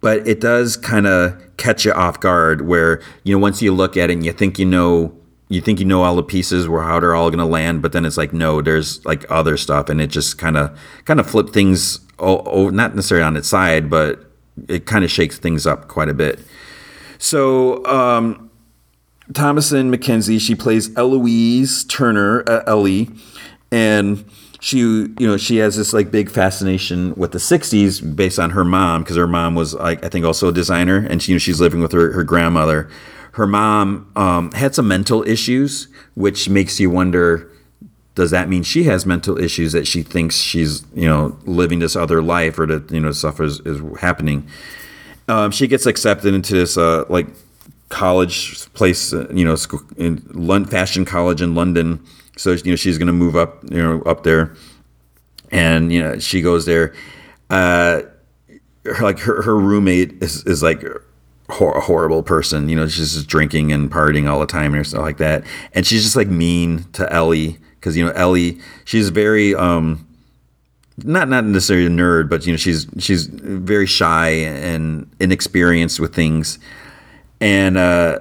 but 0.00 0.26
it 0.26 0.40
does 0.40 0.76
kind 0.76 1.06
of 1.06 1.40
catch 1.56 1.84
you 1.84 1.92
off 1.92 2.20
guard. 2.20 2.66
Where 2.66 3.02
you 3.24 3.34
know 3.34 3.38
once 3.38 3.60
you 3.60 3.74
look 3.74 3.96
at 3.96 4.10
it 4.10 4.14
and 4.14 4.24
you 4.24 4.32
think 4.32 4.58
you 4.58 4.64
know 4.64 5.16
you 5.48 5.60
think 5.60 5.78
you 5.78 5.84
know 5.84 6.02
all 6.02 6.16
the 6.16 6.22
pieces 6.22 6.68
where 6.68 6.82
how 6.82 7.00
they're 7.00 7.14
all 7.14 7.30
going 7.30 7.38
to 7.38 7.44
land, 7.44 7.82
but 7.82 7.92
then 7.92 8.04
it's 8.04 8.16
like 8.16 8.32
no, 8.32 8.62
there's 8.62 9.04
like 9.04 9.24
other 9.30 9.56
stuff, 9.56 9.88
and 9.88 10.00
it 10.00 10.08
just 10.08 10.38
kind 10.38 10.56
of 10.56 10.78
kind 11.04 11.20
of 11.20 11.28
flip 11.28 11.50
things. 11.50 12.00
Oh, 12.18 12.42
oh, 12.46 12.70
not 12.70 12.94
necessarily 12.94 13.24
on 13.24 13.36
its 13.36 13.48
side, 13.48 13.90
but 13.90 14.25
it 14.68 14.86
kind 14.86 15.04
of 15.04 15.10
shakes 15.10 15.38
things 15.38 15.66
up 15.66 15.88
quite 15.88 16.08
a 16.08 16.14
bit. 16.14 16.40
So, 17.18 17.84
um, 17.86 18.50
Thomasin 19.32 19.94
McKenzie, 19.94 20.40
she 20.40 20.54
plays 20.54 20.96
Eloise 20.96 21.84
Turner, 21.84 22.44
uh, 22.48 22.62
Ellie, 22.66 23.10
and 23.72 24.24
she 24.60 24.78
you 24.78 25.16
know 25.20 25.36
she 25.36 25.56
has 25.58 25.76
this 25.76 25.92
like 25.92 26.10
big 26.10 26.30
fascination 26.30 27.14
with 27.14 27.32
the 27.32 27.38
60s 27.38 28.16
based 28.16 28.38
on 28.38 28.50
her 28.50 28.64
mom 28.64 29.02
because 29.02 29.16
her 29.16 29.26
mom 29.26 29.54
was 29.54 29.74
like 29.74 30.02
i 30.04 30.08
think 30.08 30.24
also 30.24 30.48
a 30.48 30.52
designer 30.52 30.96
and 30.96 31.22
she, 31.22 31.32
you 31.32 31.36
know 31.36 31.38
she's 31.38 31.60
living 31.60 31.80
with 31.80 31.92
her, 31.92 32.12
her 32.12 32.24
grandmother 32.24 32.88
her 33.32 33.46
mom 33.46 34.10
um, 34.16 34.50
had 34.52 34.74
some 34.74 34.88
mental 34.88 35.22
issues 35.28 35.88
which 36.14 36.48
makes 36.48 36.80
you 36.80 36.88
wonder 36.88 37.50
does 38.16 38.32
that 38.32 38.48
mean 38.48 38.64
she 38.64 38.84
has 38.84 39.06
mental 39.06 39.38
issues 39.38 39.72
that 39.72 39.86
she 39.86 40.02
thinks 40.02 40.36
she's 40.36 40.84
you 40.94 41.06
know 41.06 41.38
living 41.44 41.78
this 41.78 41.94
other 41.94 42.20
life 42.20 42.58
or 42.58 42.66
that 42.66 42.90
you 42.90 43.00
know 43.00 43.12
stuff 43.12 43.40
is, 43.40 43.60
is 43.60 43.80
happening 44.00 44.46
um, 45.28 45.52
she 45.52 45.68
gets 45.68 45.86
accepted 45.86 46.34
into 46.34 46.54
this 46.54 46.76
uh, 46.76 47.04
like 47.08 47.28
college 47.88 48.72
place 48.74 49.12
you 49.12 49.44
know 49.44 49.54
school, 49.54 49.80
in 49.96 50.20
London, 50.32 50.68
fashion 50.68 51.04
college 51.04 51.40
in 51.40 51.54
london 51.54 52.04
so 52.36 52.52
you 52.52 52.72
know 52.72 52.76
she's 52.76 52.98
going 52.98 53.06
to 53.06 53.12
move 53.12 53.34
up, 53.34 53.64
you 53.64 53.82
know, 53.82 54.02
up 54.02 54.22
there, 54.22 54.54
and 55.50 55.92
you 55.92 56.02
know 56.02 56.18
she 56.18 56.42
goes 56.42 56.66
there. 56.66 56.94
Uh, 57.50 58.02
her, 58.84 59.02
like 59.02 59.18
her, 59.20 59.42
her 59.42 59.56
roommate 59.56 60.22
is, 60.22 60.44
is 60.44 60.62
like 60.62 60.82
a 60.82 61.00
horrible 61.50 62.22
person. 62.22 62.68
You 62.68 62.76
know, 62.76 62.86
she's 62.86 63.14
just 63.14 63.26
drinking 63.26 63.72
and 63.72 63.90
partying 63.90 64.28
all 64.28 64.38
the 64.38 64.46
time 64.46 64.74
and 64.74 64.86
stuff 64.86 65.00
like 65.00 65.16
that. 65.18 65.44
And 65.72 65.86
she's 65.86 66.02
just 66.02 66.14
like 66.14 66.28
mean 66.28 66.84
to 66.92 67.10
Ellie 67.12 67.58
because 67.80 67.96
you 67.96 68.04
know 68.04 68.12
Ellie, 68.12 68.58
she's 68.84 69.08
very 69.10 69.54
um, 69.54 70.06
not 70.98 71.28
not 71.28 71.44
necessarily 71.44 71.86
a 71.86 71.90
nerd, 71.90 72.28
but 72.28 72.46
you 72.46 72.52
know 72.52 72.56
she's 72.56 72.86
she's 72.98 73.26
very 73.26 73.86
shy 73.86 74.28
and 74.28 75.10
inexperienced 75.20 76.00
with 76.00 76.14
things, 76.14 76.58
and 77.40 77.76
uh, 77.76 78.18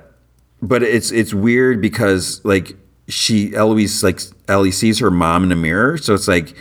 but 0.61 0.83
it's 0.83 1.11
it's 1.11 1.33
weird 1.33 1.81
because 1.81 2.43
like 2.43 2.75
she 3.07 3.55
Eloise 3.55 4.03
like 4.03 4.21
Ellie 4.47 4.71
sees 4.71 4.99
her 4.99 5.11
mom 5.11 5.43
in 5.43 5.49
the 5.49 5.55
mirror, 5.55 5.97
so 5.97 6.13
it's 6.13 6.27
like, 6.27 6.55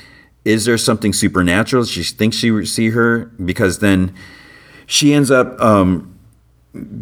is 0.44 0.64
there 0.64 0.78
something 0.78 1.12
supernatural? 1.12 1.84
She 1.84 2.02
thinks 2.04 2.36
she 2.36 2.64
see 2.64 2.90
her 2.90 3.26
because 3.44 3.78
then 3.80 4.14
she 4.86 5.14
ends 5.14 5.30
up 5.30 5.58
um, 5.60 6.18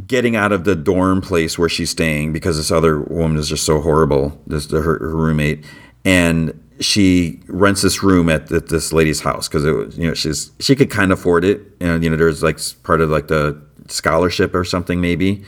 getting 0.06 0.36
out 0.36 0.52
of 0.52 0.64
the 0.64 0.76
dorm 0.76 1.20
place 1.20 1.58
where 1.58 1.68
she's 1.68 1.90
staying 1.90 2.32
because 2.32 2.56
this 2.56 2.70
other 2.70 3.00
woman 3.00 3.38
is 3.38 3.48
just 3.48 3.64
so 3.64 3.80
horrible. 3.80 4.40
This 4.46 4.70
her, 4.70 4.82
her 4.82 5.16
roommate, 5.16 5.64
and 6.04 6.58
she 6.80 7.40
rents 7.46 7.82
this 7.82 8.02
room 8.02 8.28
at, 8.28 8.50
at 8.50 8.68
this 8.68 8.92
lady's 8.92 9.20
house 9.20 9.46
because 9.46 9.64
it 9.64 9.72
was 9.72 9.96
you 9.96 10.08
know 10.08 10.14
she's 10.14 10.50
she 10.58 10.74
could 10.74 10.90
kind 10.90 11.12
of 11.12 11.18
afford 11.18 11.44
it, 11.44 11.60
and 11.80 12.02
you 12.02 12.10
know 12.10 12.16
there's 12.16 12.42
like 12.42 12.58
part 12.82 13.00
of 13.00 13.10
like 13.10 13.28
the 13.28 13.60
scholarship 13.88 14.54
or 14.54 14.64
something 14.64 15.00
maybe 15.00 15.44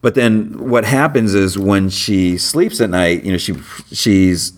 but 0.00 0.14
then 0.14 0.68
what 0.70 0.84
happens 0.84 1.34
is 1.34 1.58
when 1.58 1.88
she 1.88 2.38
sleeps 2.38 2.80
at 2.80 2.90
night, 2.90 3.24
you 3.24 3.32
know, 3.32 3.38
she 3.38 3.54
she's 3.92 4.52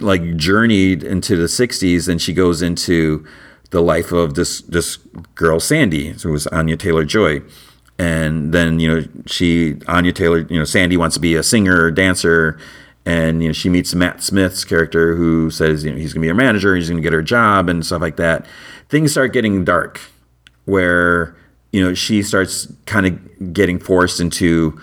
like 0.00 0.36
journeyed 0.36 1.02
into 1.02 1.36
the 1.36 1.44
60s 1.44 2.08
and 2.08 2.20
she 2.20 2.32
goes 2.32 2.62
into 2.62 3.26
the 3.70 3.82
life 3.82 4.12
of 4.12 4.34
this 4.34 4.60
this 4.62 4.96
girl 5.34 5.60
Sandy, 5.60 6.10
who 6.22 6.32
was 6.32 6.46
Anya 6.48 6.76
Taylor 6.76 7.04
Joy. 7.04 7.42
And 7.98 8.54
then, 8.54 8.80
you 8.80 8.94
know, 8.94 9.08
she 9.26 9.76
Anya 9.88 10.12
Taylor, 10.12 10.46
you 10.50 10.58
know, 10.58 10.64
Sandy 10.64 10.96
wants 10.96 11.14
to 11.14 11.20
be 11.20 11.34
a 11.34 11.42
singer, 11.42 11.90
dancer, 11.90 12.58
and 13.08 13.42
you 13.42 13.48
know, 13.48 13.52
she 13.52 13.68
meets 13.68 13.94
Matt 13.94 14.22
Smith's 14.22 14.64
character 14.64 15.16
who 15.16 15.50
says, 15.50 15.84
you 15.84 15.90
know, 15.90 15.96
he's 15.96 16.12
going 16.12 16.20
to 16.20 16.24
be 16.24 16.28
her 16.28 16.34
manager, 16.34 16.76
he's 16.76 16.88
going 16.88 16.98
to 16.98 17.02
get 17.02 17.12
her 17.12 17.22
job 17.22 17.68
and 17.68 17.84
stuff 17.84 18.02
like 18.02 18.16
that. 18.16 18.46
Things 18.88 19.12
start 19.12 19.32
getting 19.32 19.64
dark 19.64 20.00
where 20.66 21.34
you 21.72 21.84
know, 21.84 21.94
she 21.94 22.22
starts 22.22 22.72
kind 22.86 23.06
of 23.06 23.52
getting 23.52 23.78
forced 23.78 24.20
into 24.20 24.80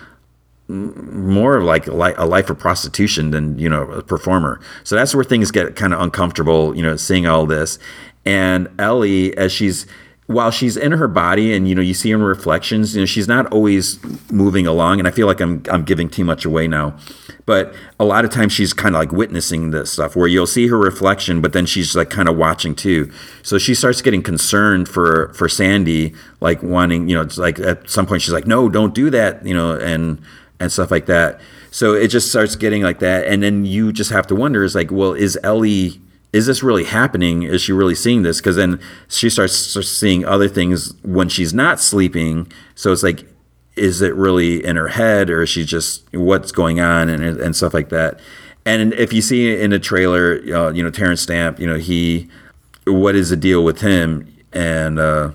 more 0.67 1.57
of 1.57 1.63
like 1.63 1.87
a 1.87 1.93
life 1.93 2.49
of 2.49 2.57
prostitution 2.57 3.31
than 3.31 3.57
you 3.59 3.69
know 3.69 3.83
a 3.83 4.01
performer. 4.01 4.59
So 4.83 4.95
that's 4.95 5.13
where 5.13 5.23
things 5.23 5.51
get 5.51 5.75
kind 5.75 5.93
of 5.93 6.01
uncomfortable. 6.01 6.75
You 6.75 6.83
know, 6.83 6.95
seeing 6.95 7.27
all 7.27 7.45
this, 7.45 7.79
and 8.25 8.67
Ellie 8.79 9.35
as 9.37 9.51
she's 9.51 9.85
while 10.27 10.49
she's 10.49 10.75
in 10.75 10.91
her 10.91 11.07
body 11.07 11.53
and 11.53 11.67
you 11.67 11.75
know 11.75 11.81
you 11.81 11.93
see 11.93 12.11
her 12.11 12.17
reflections 12.17 12.95
you 12.95 13.01
know 13.01 13.05
she's 13.05 13.27
not 13.27 13.45
always 13.53 13.99
moving 14.31 14.65
along 14.65 14.97
and 14.97 15.07
i 15.07 15.11
feel 15.11 15.27
like 15.27 15.39
i'm 15.39 15.61
i'm 15.69 15.83
giving 15.83 16.09
too 16.09 16.25
much 16.25 16.45
away 16.45 16.67
now. 16.67 16.97
But 17.47 17.75
a 17.99 18.05
lot 18.05 18.25
of 18.25 18.31
times 18.31 18.53
she's 18.53 18.73
kind 18.73 18.95
of 18.95 18.99
like 18.99 19.11
witnessing 19.11 19.69
this 19.69 19.91
stuff 19.91 20.15
where 20.15 20.27
you'll 20.27 20.47
see 20.47 20.67
her 20.67 20.79
reflection 20.79 21.41
but 21.41 21.53
then 21.53 21.67
she's 21.67 21.95
like 21.95 22.09
kind 22.09 22.27
of 22.27 22.35
watching 22.35 22.73
too. 22.73 23.11
So 23.43 23.59
she 23.59 23.75
starts 23.75 24.01
getting 24.01 24.23
concerned 24.23 24.89
for 24.89 25.31
for 25.33 25.47
sandy 25.47 26.15
like 26.41 26.63
wanting 26.63 27.07
you 27.07 27.15
know 27.15 27.21
it's 27.21 27.37
like 27.37 27.59
at 27.59 27.87
some 27.87 28.07
point 28.07 28.23
she's 28.23 28.33
like 28.33 28.47
no 28.47 28.67
don't 28.67 28.95
do 28.95 29.11
that 29.11 29.45
you 29.45 29.53
know 29.53 29.77
and 29.77 30.19
and 30.59 30.71
stuff 30.71 30.89
like 30.89 31.05
that. 31.05 31.39
So 31.69 31.93
it 31.93 32.07
just 32.07 32.29
starts 32.29 32.55
getting 32.55 32.81
like 32.81 32.97
that 32.99 33.27
and 33.27 33.43
then 33.43 33.65
you 33.65 33.93
just 33.93 34.09
have 34.09 34.25
to 34.27 34.35
wonder 34.35 34.63
is 34.63 34.73
like 34.73 34.89
well 34.89 35.13
is 35.13 35.37
ellie 35.43 36.01
is 36.35 36.47
this 36.47 36.61
really 36.61 36.83
happening? 36.83 37.43
Is 37.43 37.61
she 37.61 37.71
really 37.71 37.95
seeing 37.95 38.23
this? 38.23 38.41
Because 38.41 38.57
then 38.57 38.81
she 39.07 39.29
starts, 39.29 39.55
seeing 39.55 40.25
other 40.25 40.49
things 40.49 40.93
when 41.01 41.29
she's 41.29 41.53
not 41.53 41.79
sleeping. 41.79 42.51
So 42.75 42.91
it's 42.91 43.03
like, 43.03 43.25
is 43.77 44.01
it 44.01 44.13
really 44.15 44.61
in 44.61 44.75
her 44.75 44.89
head 44.89 45.29
or 45.29 45.43
is 45.43 45.49
she 45.49 45.63
just 45.63 46.03
what's 46.13 46.51
going 46.51 46.81
on 46.81 47.07
and, 47.07 47.23
and 47.23 47.55
stuff 47.55 47.73
like 47.73 47.87
that? 47.87 48.19
And 48.65 48.93
if 48.95 49.13
you 49.13 49.21
see 49.21 49.57
in 49.57 49.71
a 49.71 49.79
trailer, 49.79 50.41
uh, 50.53 50.71
you 50.71 50.83
know, 50.83 50.89
Terence 50.89 51.21
Stamp, 51.21 51.57
you 51.57 51.67
know, 51.67 51.77
he, 51.77 52.27
what 52.85 53.15
is 53.15 53.29
the 53.29 53.37
deal 53.37 53.63
with 53.63 53.79
him 53.79 54.35
and, 54.51 54.99
uh, 54.99 55.31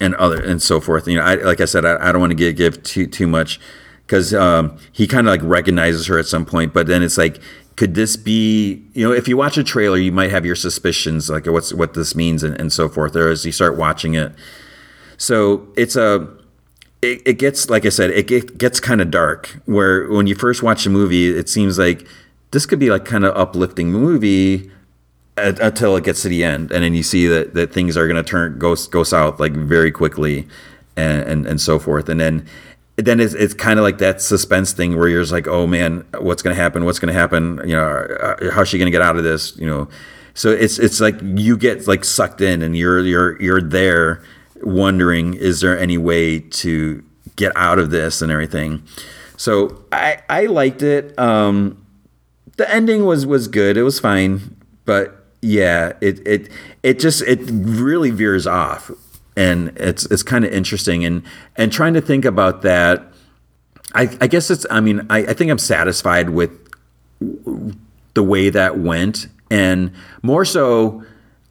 and 0.00 0.16
other 0.16 0.42
and 0.42 0.60
so 0.60 0.80
forth. 0.80 1.06
You 1.06 1.18
know, 1.18 1.22
I, 1.22 1.36
like 1.36 1.60
I 1.60 1.64
said, 1.64 1.84
I, 1.84 2.08
I 2.08 2.10
don't 2.10 2.20
want 2.20 2.32
to 2.32 2.36
give, 2.36 2.56
give 2.56 2.82
too, 2.82 3.06
too 3.06 3.28
much 3.28 3.60
because 4.12 4.34
um, 4.34 4.76
he 4.90 5.06
kind 5.06 5.28
of 5.28 5.30
like 5.30 5.42
recognizes 5.44 6.06
her 6.08 6.18
at 6.18 6.26
some 6.26 6.44
point, 6.44 6.74
but 6.74 6.88
then 6.88 7.04
it's 7.04 7.16
like 7.16 7.40
could 7.76 7.94
this 7.94 8.16
be 8.16 8.84
you 8.92 9.06
know 9.06 9.14
if 9.14 9.26
you 9.28 9.36
watch 9.36 9.56
a 9.56 9.64
trailer 9.64 9.96
you 9.96 10.12
might 10.12 10.30
have 10.30 10.44
your 10.44 10.54
suspicions 10.54 11.30
like 11.30 11.46
what's 11.46 11.72
what 11.72 11.94
this 11.94 12.14
means 12.14 12.42
and, 12.42 12.58
and 12.60 12.72
so 12.72 12.88
forth 12.88 13.12
there 13.12 13.30
as 13.30 13.44
you 13.44 13.52
start 13.52 13.76
watching 13.76 14.14
it. 14.14 14.32
So 15.16 15.68
it's 15.76 15.96
a 15.96 16.28
it, 17.00 17.22
it 17.26 17.38
gets 17.38 17.68
like 17.68 17.84
i 17.84 17.88
said 17.88 18.10
it, 18.10 18.58
gets 18.58 18.80
kind 18.80 19.00
of 19.00 19.10
dark 19.10 19.60
where 19.66 20.08
when 20.08 20.26
you 20.26 20.34
first 20.34 20.62
watch 20.62 20.86
a 20.86 20.90
movie 20.90 21.28
it 21.28 21.48
seems 21.48 21.78
like 21.78 22.06
this 22.52 22.66
could 22.66 22.78
be 22.78 22.90
like 22.90 23.04
kind 23.04 23.24
of 23.24 23.36
uplifting 23.36 23.90
movie 23.90 24.70
until 25.36 25.96
it 25.96 26.04
gets 26.04 26.22
to 26.22 26.28
the 26.28 26.44
end 26.44 26.70
and 26.70 26.84
then 26.84 26.94
you 26.94 27.02
see 27.02 27.26
that, 27.26 27.54
that 27.54 27.72
things 27.72 27.96
are 27.96 28.06
going 28.06 28.22
to 28.22 28.28
turn 28.28 28.58
go, 28.58 28.76
go 28.90 29.02
south 29.02 29.40
like 29.40 29.52
very 29.52 29.90
quickly 29.90 30.46
and, 30.96 31.22
and 31.22 31.46
and 31.46 31.60
so 31.60 31.78
forth. 31.78 32.08
And 32.08 32.20
then 32.20 32.46
then 32.96 33.20
it's, 33.20 33.34
it's 33.34 33.54
kind 33.54 33.78
of 33.78 33.82
like 33.82 33.98
that 33.98 34.20
suspense 34.20 34.72
thing 34.72 34.96
where 34.98 35.08
you're 35.08 35.22
just 35.22 35.32
like, 35.32 35.46
oh 35.46 35.66
man, 35.66 36.04
what's 36.18 36.42
going 36.42 36.54
to 36.54 36.60
happen? 36.60 36.84
What's 36.84 36.98
going 36.98 37.12
to 37.12 37.18
happen? 37.18 37.60
You 37.64 37.76
know, 37.76 37.88
uh, 37.88 38.50
how's 38.52 38.68
she 38.68 38.78
going 38.78 38.86
to 38.86 38.90
get 38.92 39.02
out 39.02 39.16
of 39.16 39.24
this? 39.24 39.56
You 39.56 39.66
know, 39.66 39.88
so 40.34 40.50
it's 40.50 40.78
it's 40.78 41.00
like 41.00 41.16
you 41.22 41.56
get 41.56 41.86
like 41.86 42.04
sucked 42.04 42.40
in 42.40 42.62
and 42.62 42.76
you're 42.76 43.00
you're 43.00 43.40
you're 43.40 43.62
there 43.62 44.22
wondering, 44.62 45.34
is 45.34 45.60
there 45.60 45.78
any 45.78 45.98
way 45.98 46.38
to 46.38 47.02
get 47.36 47.52
out 47.56 47.78
of 47.78 47.90
this 47.90 48.22
and 48.22 48.30
everything? 48.30 48.82
So 49.36 49.84
I 49.90 50.18
I 50.28 50.46
liked 50.46 50.82
it. 50.82 51.18
Um, 51.18 51.84
the 52.56 52.70
ending 52.72 53.04
was 53.04 53.26
was 53.26 53.48
good. 53.48 53.76
It 53.76 53.82
was 53.82 54.00
fine, 54.00 54.56
but 54.84 55.26
yeah, 55.40 55.94
it 56.00 56.26
it 56.26 56.50
it 56.82 57.00
just 57.00 57.22
it 57.22 57.40
really 57.50 58.10
veers 58.10 58.46
off 58.46 58.90
and 59.36 59.72
it's 59.76 60.04
it's 60.06 60.22
kind 60.22 60.44
of 60.44 60.52
interesting 60.52 61.04
and 61.04 61.22
and 61.56 61.72
trying 61.72 61.94
to 61.94 62.00
think 62.00 62.24
about 62.24 62.62
that. 62.62 63.08
I, 63.94 64.02
I 64.20 64.26
guess 64.26 64.50
it's. 64.50 64.66
I 64.70 64.80
mean, 64.80 65.06
I, 65.10 65.18
I 65.18 65.32
think 65.34 65.50
I'm 65.50 65.58
satisfied 65.58 66.30
with 66.30 66.50
the 68.14 68.22
way 68.22 68.50
that 68.50 68.78
went, 68.78 69.28
and 69.50 69.92
more 70.22 70.44
so, 70.44 71.04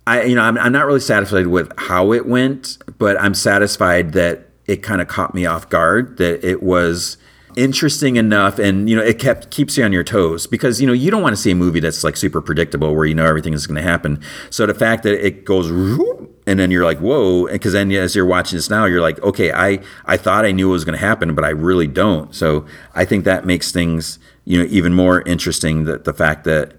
I 0.08 0.24
you 0.24 0.36
know 0.36 0.42
I'm, 0.42 0.58
I'm 0.58 0.72
not 0.72 0.86
really 0.86 1.00
satisfied 1.00 1.48
with 1.48 1.72
how 1.78 2.14
it 2.14 2.26
went, 2.26 2.78
but 2.98 3.20
I'm 3.20 3.34
satisfied 3.34 4.14
that 4.14 4.50
it 4.66 4.78
kind 4.78 5.02
of 5.02 5.08
caught 5.08 5.36
me 5.36 5.46
off 5.46 5.70
guard. 5.70 6.18
That 6.18 6.44
it 6.44 6.64
was 6.64 7.18
interesting 7.56 8.16
enough 8.16 8.60
and 8.60 8.90
you 8.90 8.96
know 8.96 9.02
it 9.02 9.20
kept 9.20 9.52
keeps 9.52 9.78
you 9.78 9.84
on 9.84 9.92
your 9.92 10.04
toes 10.04 10.48
because 10.48 10.82
you 10.82 10.88
know 10.88 10.94
you 10.94 11.12
don't 11.12 11.22
want 11.22 11.36
to 11.36 11.42
see 11.42 11.52
a 11.52 11.56
movie 11.56 11.80
that's 11.80 12.04
like 12.04 12.18
super 12.18 12.42
predictable 12.42 12.96
where 12.96 13.06
you 13.06 13.16
know 13.16 13.26
everything 13.26 13.54
is 13.54 13.68
going 13.68 13.76
to 13.76 13.82
happen. 13.82 14.22
So 14.50 14.66
the 14.66 14.74
fact 14.74 15.04
that 15.04 15.26
it 15.26 15.46
goes 15.46 15.70
and 15.70 16.60
then 16.60 16.72
you're 16.72 16.84
like 16.84 17.00
whoa 17.00 17.48
because 17.48 17.74
then 17.74 17.92
as 17.92 18.16
you're 18.16 18.26
watching 18.26 18.58
this 18.58 18.70
now 18.70 18.86
you're 18.86 19.02
like 19.02 19.22
okay 19.22 19.52
i 19.52 19.80
i 20.06 20.18
thought 20.18 20.44
i 20.44 20.52
knew 20.52 20.70
it 20.70 20.74
was 20.74 20.84
going 20.84 20.98
to 20.98 21.06
happen 21.06 21.36
but 21.36 21.46
i 21.46 21.50
really 21.50 21.88
don't. 21.88 22.34
So 22.36 22.66
i 22.94 23.06
think 23.06 23.26
that 23.26 23.46
makes 23.46 23.72
things 23.72 24.20
you 24.46 24.58
know 24.58 24.68
even 24.70 24.94
more 24.94 25.22
interesting 25.22 25.86
that 25.86 26.06
the 26.06 26.14
fact 26.14 26.44
that 26.46 26.74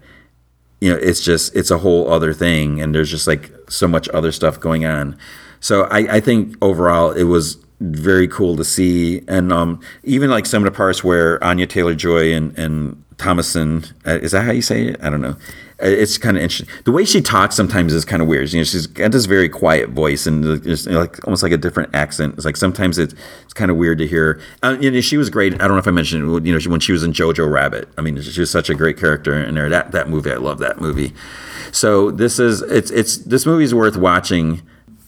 you 0.81 0.89
know 0.89 0.97
it's 0.97 1.23
just 1.23 1.55
it's 1.55 1.71
a 1.71 1.77
whole 1.79 2.11
other 2.11 2.33
thing 2.33 2.81
and 2.81 2.93
there's 2.93 3.09
just 3.09 3.27
like 3.27 3.51
so 3.69 3.87
much 3.87 4.09
other 4.09 4.31
stuff 4.31 4.59
going 4.59 4.85
on. 4.85 5.17
So 5.59 5.83
i 5.83 6.15
i 6.15 6.19
think 6.19 6.55
overall 6.61 7.11
it 7.11 7.23
was 7.23 7.62
very 7.91 8.27
cool 8.27 8.55
to 8.57 8.63
see. 8.63 9.21
And 9.27 9.51
um, 9.51 9.81
even 10.03 10.29
like 10.29 10.45
some 10.45 10.65
of 10.65 10.71
the 10.71 10.75
parts 10.75 11.03
where 11.03 11.43
Anya 11.43 11.67
Taylor 11.67 11.95
Joy 11.95 12.33
and, 12.33 12.57
and 12.57 13.03
Thomasin, 13.17 13.91
uh, 14.07 14.19
is 14.19 14.31
that 14.31 14.45
how 14.45 14.51
you 14.51 14.61
say 14.61 14.87
it? 14.87 15.03
I 15.03 15.09
don't 15.09 15.21
know. 15.21 15.35
It's 15.79 16.17
kind 16.17 16.37
of 16.37 16.43
interesting. 16.43 16.73
The 16.85 16.93
way 16.93 17.03
she 17.03 17.21
talks 17.21 17.55
sometimes 17.55 17.93
is 17.93 18.05
kind 18.05 18.21
of 18.21 18.27
weird. 18.27 18.53
You 18.53 18.59
know, 18.59 18.63
she's 18.63 18.87
got 18.87 19.11
this 19.11 19.25
very 19.25 19.49
quiet 19.49 19.89
voice 19.89 20.25
and 20.25 20.63
just 20.63 20.87
like 20.87 21.21
almost 21.27 21.43
like 21.43 21.51
a 21.51 21.57
different 21.57 21.93
accent. 21.93 22.35
It's 22.35 22.45
like 22.45 22.55
sometimes 22.55 22.97
it's, 22.97 23.13
it's 23.43 23.53
kind 23.53 23.69
of 23.69 23.75
weird 23.75 23.97
to 23.97 24.07
hear. 24.07 24.39
Uh, 24.61 24.77
you 24.79 24.89
know, 24.89 25.01
she 25.01 25.17
was 25.17 25.29
great. 25.29 25.53
I 25.55 25.57
don't 25.57 25.71
know 25.71 25.79
if 25.79 25.87
I 25.87 25.91
mentioned, 25.91 26.45
you 26.45 26.57
know, 26.57 26.69
when 26.69 26.79
she 26.79 26.93
was 26.93 27.03
in 27.03 27.11
Jojo 27.11 27.51
Rabbit. 27.51 27.89
I 27.97 28.01
mean, 28.01 28.21
she 28.21 28.39
was 28.39 28.49
such 28.49 28.69
a 28.69 28.75
great 28.75 28.97
character 28.97 29.37
in 29.37 29.55
there. 29.55 29.67
That 29.67 29.91
that 29.91 30.07
movie, 30.07 30.31
I 30.31 30.37
love 30.37 30.59
that 30.59 30.79
movie. 30.79 31.11
So 31.73 32.11
this 32.11 32.39
is 32.39 32.61
it's 32.61 32.91
it's 32.91 33.17
this 33.17 33.45
movie 33.45 33.65
is 33.65 33.75
worth 33.75 33.97
watching, 33.97 34.61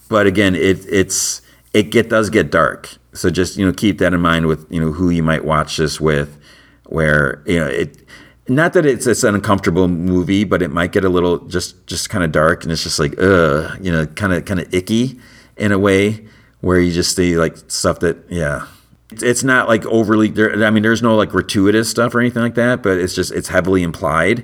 but 0.10 0.28
again, 0.28 0.56
it 0.56 0.86
it's 0.90 1.42
it 1.76 1.92
get 1.92 2.10
does 2.10 2.30
get 2.30 2.50
dark. 2.50 2.98
So 3.14 3.30
just 3.30 3.58
you 3.58 3.66
know 3.66 3.74
keep 3.74 3.98
that 4.00 4.14
in 4.14 4.22
mind 4.22 4.48
with 4.48 4.66
you 4.72 4.80
know 4.80 4.94
who 4.94 5.10
you 5.10 5.22
might 5.22 5.44
watch 5.44 5.76
this 5.76 6.00
with, 6.00 6.40
where 6.86 7.44
you 7.46 7.60
know 7.60 7.68
it. 7.68 8.02
Not 8.48 8.74
that 8.74 8.86
it's 8.86 9.06
it's 9.08 9.24
an 9.24 9.36
uncomfortable 9.36 9.88
movie, 9.88 10.44
but 10.46 10.62
it 10.62 10.72
might 10.72 10.92
get 10.92 11.04
a 11.04 11.10
little 11.10 11.40
just 11.40 11.86
just 11.86 12.10
kind 12.10 12.24
of 12.24 12.32
dark, 12.32 12.64
and 12.64 12.72
it's 12.72 12.84
just 12.84 12.98
like 12.98 13.20
ugh, 13.20 13.78
you 13.82 13.92
know, 13.92 14.06
kind 14.06 14.34
of 14.34 14.46
kind 14.46 14.60
of 14.60 14.74
icky 14.74 15.20
in 15.58 15.72
a 15.72 15.80
way 15.80 16.26
where 16.62 16.80
you 16.80 16.92
just 16.92 17.16
see 17.16 17.38
like 17.38 17.58
stuff 17.70 18.00
that 18.00 18.18
yeah 18.30 18.66
it's 19.12 19.44
not 19.44 19.68
like 19.70 19.86
overly 19.86 20.30
there 20.30 20.66
i 20.66 20.70
mean 20.70 20.84
there's 20.84 21.02
no 21.02 21.16
like 21.16 21.30
gratuitous 21.30 21.90
stuff 21.90 22.14
or 22.16 22.20
anything 22.20 22.42
like 22.42 22.56
that 22.56 22.82
but 22.82 22.98
it's 22.98 23.14
just 23.14 23.32
it's 23.32 23.48
heavily 23.50 23.84
implied 23.84 24.44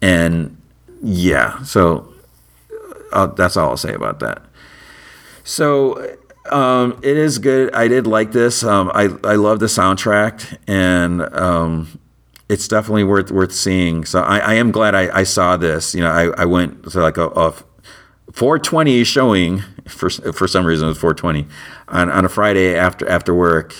and 0.00 0.56
yeah 1.02 1.60
so 1.64 2.10
uh, 3.12 3.26
that's 3.26 3.56
all 3.56 3.70
i'll 3.70 3.76
say 3.76 3.92
about 3.92 4.20
that 4.20 4.42
so 5.44 6.16
um, 6.52 6.98
it 7.02 7.16
is 7.16 7.38
good. 7.38 7.74
I 7.74 7.88
did 7.88 8.06
like 8.06 8.32
this. 8.32 8.62
Um, 8.64 8.90
I 8.94 9.08
I 9.24 9.36
love 9.36 9.60
the 9.60 9.66
soundtrack, 9.66 10.58
and 10.66 11.22
um, 11.34 11.98
it's 12.48 12.68
definitely 12.68 13.04
worth 13.04 13.30
worth 13.30 13.52
seeing. 13.52 14.04
So 14.04 14.20
I, 14.20 14.38
I 14.38 14.54
am 14.54 14.70
glad 14.70 14.94
I, 14.94 15.18
I 15.18 15.22
saw 15.24 15.56
this. 15.56 15.94
You 15.94 16.02
know, 16.02 16.10
I, 16.10 16.42
I 16.42 16.44
went 16.44 16.90
to 16.90 17.00
like 17.00 17.16
a, 17.16 17.28
a 17.28 17.52
420 18.32 19.04
showing 19.04 19.62
for 19.86 20.10
for 20.10 20.46
some 20.46 20.64
reason 20.66 20.86
it 20.86 20.90
was 20.90 20.98
420 20.98 21.46
on, 21.88 22.10
on 22.10 22.24
a 22.24 22.28
Friday 22.28 22.76
after 22.76 23.08
after 23.08 23.34
work. 23.34 23.74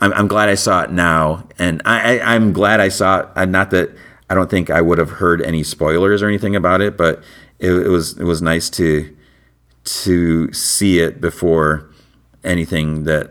I'm, 0.00 0.12
I'm 0.14 0.26
glad 0.26 0.48
I 0.48 0.56
saw 0.56 0.82
it 0.82 0.90
now, 0.90 1.46
and 1.58 1.80
I, 1.84 2.18
I 2.18 2.34
am 2.34 2.52
glad 2.52 2.80
I 2.80 2.88
saw 2.88 3.20
it. 3.20 3.28
Uh, 3.36 3.44
not 3.44 3.70
that 3.70 3.90
I 4.28 4.34
don't 4.34 4.50
think 4.50 4.68
I 4.68 4.80
would 4.80 4.98
have 4.98 5.10
heard 5.10 5.40
any 5.42 5.62
spoilers 5.62 6.22
or 6.22 6.28
anything 6.28 6.56
about 6.56 6.80
it, 6.80 6.96
but 6.96 7.22
it, 7.58 7.70
it 7.70 7.88
was 7.88 8.18
it 8.18 8.24
was 8.24 8.42
nice 8.42 8.68
to 8.70 9.14
to 9.84 10.52
see 10.52 10.98
it 10.98 11.20
before 11.20 11.91
anything 12.44 13.04
that 13.04 13.30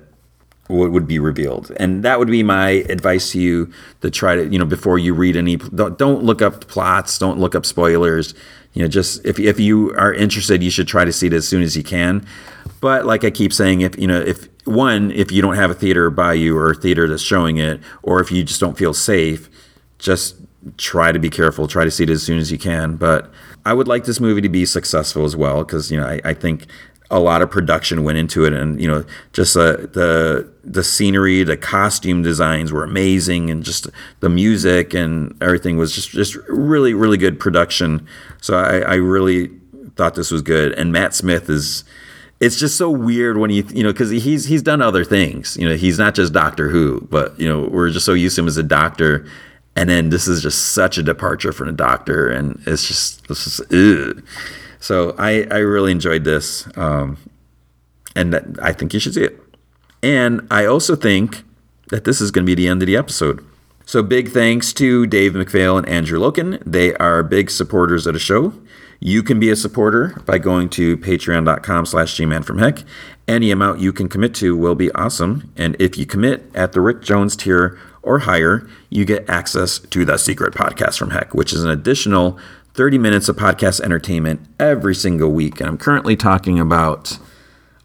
would, 0.72 1.08
be 1.08 1.20
revealed. 1.20 1.72
And 1.78 2.04
that 2.04 2.18
would 2.18 2.30
be 2.30 2.44
my 2.44 2.70
advice 2.70 3.34
to 3.34 3.42
you 3.42 3.72
to 4.02 4.10
try 4.10 4.36
to, 4.36 4.48
you 4.48 4.58
know, 4.58 4.66
before 4.66 4.98
you 4.98 5.14
read 5.14 5.36
any, 5.36 5.58
don't, 5.58 5.98
don't 5.98 6.24
look 6.24 6.42
up 6.42 6.68
plots, 6.68 7.18
don't 7.18 7.40
look 7.40 7.56
up 7.56 7.66
spoilers. 7.66 8.34
You 8.74 8.84
know, 8.84 8.88
just 8.88 9.26
if, 9.26 9.38
if 9.38 9.60
you 9.60 9.94
are 9.96 10.14
interested, 10.14 10.64
you 10.64 10.72
should 10.72 10.88
try 10.88 11.04
to 11.04 11.12
see 11.12 11.28
it 11.28 11.34
as 11.34 11.46
soon 11.46 11.62
as 11.62 11.76
you 11.76 11.84
can. 11.84 12.26
But 12.80 13.06
like 13.06 13.26
I 13.26 13.32
keep 13.32 13.52
saying, 13.52 13.82
if, 13.82 13.98
you 13.98 14.08
know, 14.08 14.22
if 14.22 14.48
one, 14.66 15.12
if 15.12 15.32
you 15.32 15.42
don't 15.42 15.56
have 15.56 15.72
a 15.72 15.76
theater 15.76 16.10
by 16.10 16.34
you 16.34 16.58
or 16.58 16.72
a 16.72 16.76
theater 16.76 17.08
that's 17.08 17.22
showing 17.22 17.58
it, 17.58 17.82
or 18.02 18.22
if 18.22 18.32
you 18.32 18.44
just 18.44 18.62
don't 18.62 18.78
feel 18.78 18.94
safe, 18.94 19.50
just 20.00 20.36
try 20.78 21.12
to 21.12 21.20
be 21.20 21.30
careful, 21.30 21.68
try 21.68 21.84
to 21.84 21.92
see 21.92 22.04
it 22.04 22.10
as 22.10 22.24
soon 22.24 22.38
as 22.40 22.52
you 22.52 22.58
can. 22.58 22.96
But 22.96 23.32
I 23.66 23.74
would 23.74 23.88
like 23.88 24.06
this 24.06 24.20
movie 24.20 24.42
to 24.42 24.50
be 24.50 24.66
successful 24.66 25.26
as 25.26 25.36
well 25.36 25.64
because 25.64 25.92
you 25.92 26.00
know 26.00 26.08
I, 26.08 26.22
I, 26.24 26.34
think 26.34 26.66
a 27.12 27.20
lot 27.20 27.42
of 27.42 27.52
production 27.52 28.04
went 28.04 28.18
into 28.18 28.46
it, 28.46 28.54
and 28.54 28.82
you 28.82 28.88
know, 28.88 29.04
just 29.34 29.56
uh, 29.56 29.74
the 29.74 30.50
the 30.64 30.84
scenery, 30.84 31.44
the 31.44 31.58
costume 31.58 32.24
designs 32.24 32.72
were 32.72 32.84
amazing, 32.84 33.52
and 33.52 33.64
just 33.64 33.88
the 34.22 34.30
music 34.30 34.94
and 34.94 35.36
everything 35.42 35.78
was 35.78 35.94
just 35.94 36.10
just 36.10 36.36
really 36.48 36.94
really 36.94 37.18
good 37.18 37.40
production. 37.40 38.08
So 38.40 38.58
I, 38.58 38.80
I 38.80 38.96
really 38.96 39.52
thought 39.98 40.16
this 40.16 40.32
was 40.32 40.42
good, 40.42 40.72
and 40.74 40.92
Matt 40.92 41.14
Smith 41.14 41.50
is. 41.50 41.84
It's 42.40 42.58
just 42.58 42.76
so 42.76 42.90
weird 42.90 43.38
when 43.38 43.52
you 43.52 43.64
you 43.70 43.84
know 43.84 43.92
because 43.92 44.10
he's 44.10 44.46
he's 44.46 44.64
done 44.64 44.82
other 44.82 45.06
things 45.06 45.56
you 45.58 45.70
know 45.70 45.76
he's 45.76 46.00
not 46.00 46.16
just 46.16 46.34
Doctor 46.34 46.70
Who 46.70 47.02
but 47.02 47.40
you 47.40 47.48
know 47.48 47.68
we're 47.68 47.92
just 47.92 48.04
so 48.04 48.14
used 48.14 48.36
to 48.38 48.42
him 48.42 48.48
as 48.48 48.58
a 48.58 48.64
doctor 48.64 49.28
and 49.76 49.88
then 49.88 50.10
this 50.10 50.28
is 50.28 50.42
just 50.42 50.70
such 50.74 50.98
a 50.98 51.04
departure 51.04 51.52
from 51.52 51.68
the 51.68 51.74
Doctor 51.74 52.30
and 52.30 52.60
it's 52.66 52.88
just 52.88 53.28
this 53.28 53.60
is. 53.70 54.24
So 54.82 55.16
I, 55.18 55.48
I 55.50 55.60
really 55.60 55.92
enjoyed 55.94 56.26
this. 56.26 56.68
Um, 56.76 57.18
and 58.16 58.60
I 58.62 58.74
think 58.74 58.94
you 58.94 59.00
should 59.00 59.14
see 59.14 59.24
it. 59.24 59.40
And 60.04 60.46
I 60.52 60.66
also 60.66 60.98
think 60.98 61.44
that 61.90 62.04
this 62.04 62.20
is 62.20 62.32
going 62.32 62.46
to 62.46 62.50
be 62.50 62.56
the 62.56 62.68
end 62.68 62.82
of 62.82 62.88
the 62.88 62.98
episode. 62.98 63.46
So 63.86 64.02
big 64.02 64.30
thanks 64.30 64.74
to 64.74 65.06
Dave 65.06 65.34
McPhail 65.34 65.78
and 65.78 65.88
Andrew 65.88 66.20
Loken. 66.20 66.62
They 66.66 66.94
are 66.96 67.24
big 67.24 67.50
supporters 67.50 68.08
of 68.08 68.14
the 68.14 68.20
show. 68.20 68.54
You 69.00 69.24
can 69.24 69.40
be 69.40 69.50
a 69.50 69.56
supporter 69.56 70.22
by 70.26 70.38
going 70.38 70.70
to 70.72 70.98
patreon.com 70.98 71.86
slash 71.86 72.16
gmanfromheck. 72.16 72.84
Any 73.28 73.52
amount 73.52 73.80
you 73.80 73.92
can 73.92 74.08
commit 74.10 74.34
to 74.36 74.56
will 74.56 74.76
be 74.76 74.92
awesome. 74.94 75.52
And 75.58 75.76
if 75.80 75.98
you 75.98 76.06
commit 76.06 76.44
at 76.56 76.74
the 76.74 76.82
Rick 76.82 77.02
Jones 77.02 77.36
tier 77.36 77.80
or 78.04 78.20
higher, 78.20 78.68
you 78.90 79.06
get 79.06 79.30
access 79.30 79.80
to 79.80 80.06
the 80.06 80.18
secret 80.18 80.54
podcast 80.54 80.98
from 80.98 81.12
Heck, 81.12 81.34
which 81.34 81.54
is 81.54 81.64
an 81.64 81.70
additional 81.70 82.40
30 82.74 82.98
minutes 82.98 83.28
of 83.28 83.36
podcast 83.36 83.82
entertainment 83.82 84.48
every 84.60 84.96
single 84.96 85.32
week. 85.32 85.60
And 85.60 85.70
I'm 85.70 85.78
currently 85.78 86.16
talking 86.16 86.60
about 86.60 87.20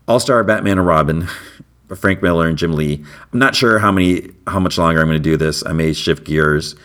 All 0.07 0.21
Star 0.21 0.45
Batman 0.45 0.79
and 0.79 0.87
Robin, 0.87 1.29
Frank 1.97 2.23
Miller 2.23 2.47
and 2.47 2.57
Jim 2.57 2.75
Lee. 2.75 3.05
I'm 3.33 3.39
not 3.39 3.55
sure 3.55 3.79
how 3.79 3.91
many 3.91 4.31
how 4.47 4.61
much 4.61 4.79
longer 4.79 5.01
I'm 5.01 5.07
going 5.07 5.19
to 5.19 5.23
do 5.23 5.37
this. 5.37 5.65
I 5.67 5.73
may 5.73 5.93
shift 5.93 6.25
gears 6.25 6.77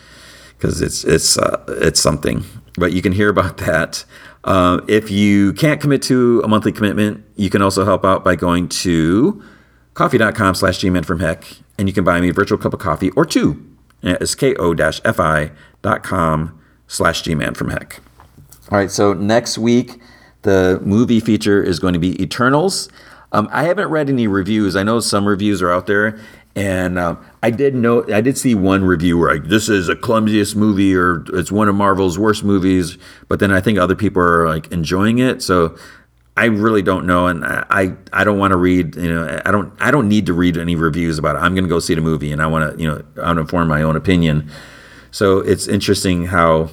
because 0.56 0.80
it's 0.80 1.04
it's 1.04 1.38
uh, 1.38 1.64
it's 1.68 2.00
something. 2.00 2.44
But 2.76 2.92
you 2.92 3.02
can 3.02 3.12
hear 3.12 3.28
about 3.28 3.56
that. 3.66 4.04
Uh, 4.44 4.80
if 4.88 5.08
you 5.08 5.52
can't 5.52 5.80
commit 5.80 6.02
to 6.02 6.40
a 6.44 6.48
monthly 6.48 6.72
commitment, 6.72 7.24
you 7.36 7.48
can 7.48 7.62
also 7.62 7.84
help 7.84 8.04
out 8.04 8.24
by 8.24 8.34
going 8.34 8.68
to 8.68 9.40
ko-fi.com 9.94 10.54
slash 10.56 10.80
gman 10.80 11.04
from 11.04 11.20
heck 11.20 11.44
and 11.78 11.86
you 11.86 11.92
can 11.92 12.02
buy 12.02 12.20
me 12.20 12.30
a 12.30 12.32
virtual 12.32 12.58
cup 12.58 12.72
of 12.74 12.80
coffee 12.80 13.10
or 13.10 13.24
two. 13.24 13.64
It's 14.02 14.34
ko-fi.com 14.34 14.72
slash 16.92 17.22
gman 17.22 17.56
from 17.56 17.70
heck. 17.70 18.00
All 18.70 18.78
right, 18.78 18.90
so 18.90 19.14
next 19.14 19.58
week, 19.58 20.00
the 20.42 20.80
movie 20.84 21.20
feature 21.20 21.62
is 21.62 21.78
going 21.78 21.94
to 21.94 22.00
be 22.00 22.20
Eternals. 22.22 22.88
Um, 23.32 23.48
I 23.50 23.64
haven't 23.64 23.88
read 23.88 24.08
any 24.10 24.26
reviews. 24.26 24.76
I 24.76 24.82
know 24.82 25.00
some 25.00 25.26
reviews 25.26 25.62
are 25.62 25.70
out 25.70 25.86
there, 25.86 26.20
and 26.54 26.98
um, 26.98 27.24
I 27.42 27.50
did 27.50 27.74
know 27.74 28.04
I 28.12 28.20
did 28.20 28.36
see 28.36 28.54
one 28.54 28.84
review 28.84 29.16
where 29.16 29.34
like 29.34 29.48
this 29.48 29.70
is 29.70 29.88
a 29.88 29.96
clumsiest 29.96 30.54
movie 30.54 30.94
or 30.94 31.24
it's 31.32 31.50
one 31.50 31.68
of 31.68 31.74
Marvel's 31.74 32.18
worst 32.18 32.44
movies. 32.44 32.98
But 33.28 33.40
then 33.40 33.50
I 33.52 33.60
think 33.60 33.78
other 33.78 33.96
people 33.96 34.22
are 34.22 34.46
like 34.46 34.70
enjoying 34.70 35.18
it. 35.18 35.42
So 35.42 35.76
I 36.36 36.46
really 36.46 36.82
don't 36.82 37.06
know, 37.06 37.26
and 37.26 37.42
I 37.44 37.94
I 38.12 38.24
don't 38.24 38.38
want 38.38 38.50
to 38.52 38.58
read. 38.58 38.96
You 38.96 39.14
know, 39.14 39.40
I 39.46 39.50
don't 39.50 39.72
I 39.80 39.90
don't 39.90 40.08
need 40.08 40.26
to 40.26 40.34
read 40.34 40.58
any 40.58 40.76
reviews 40.76 41.18
about 41.18 41.36
it. 41.36 41.38
I'm 41.38 41.54
going 41.54 41.64
to 41.64 41.70
go 41.70 41.78
see 41.78 41.94
the 41.94 42.02
movie, 42.02 42.32
and 42.32 42.42
I 42.42 42.46
want 42.46 42.74
to 42.76 42.82
you 42.82 42.88
know 42.88 43.02
I 43.22 43.32
want 43.32 43.38
to 43.38 43.46
form 43.46 43.68
my 43.68 43.80
own 43.80 43.96
opinion. 43.96 44.50
So 45.10 45.38
it's 45.38 45.68
interesting 45.68 46.26
how 46.26 46.70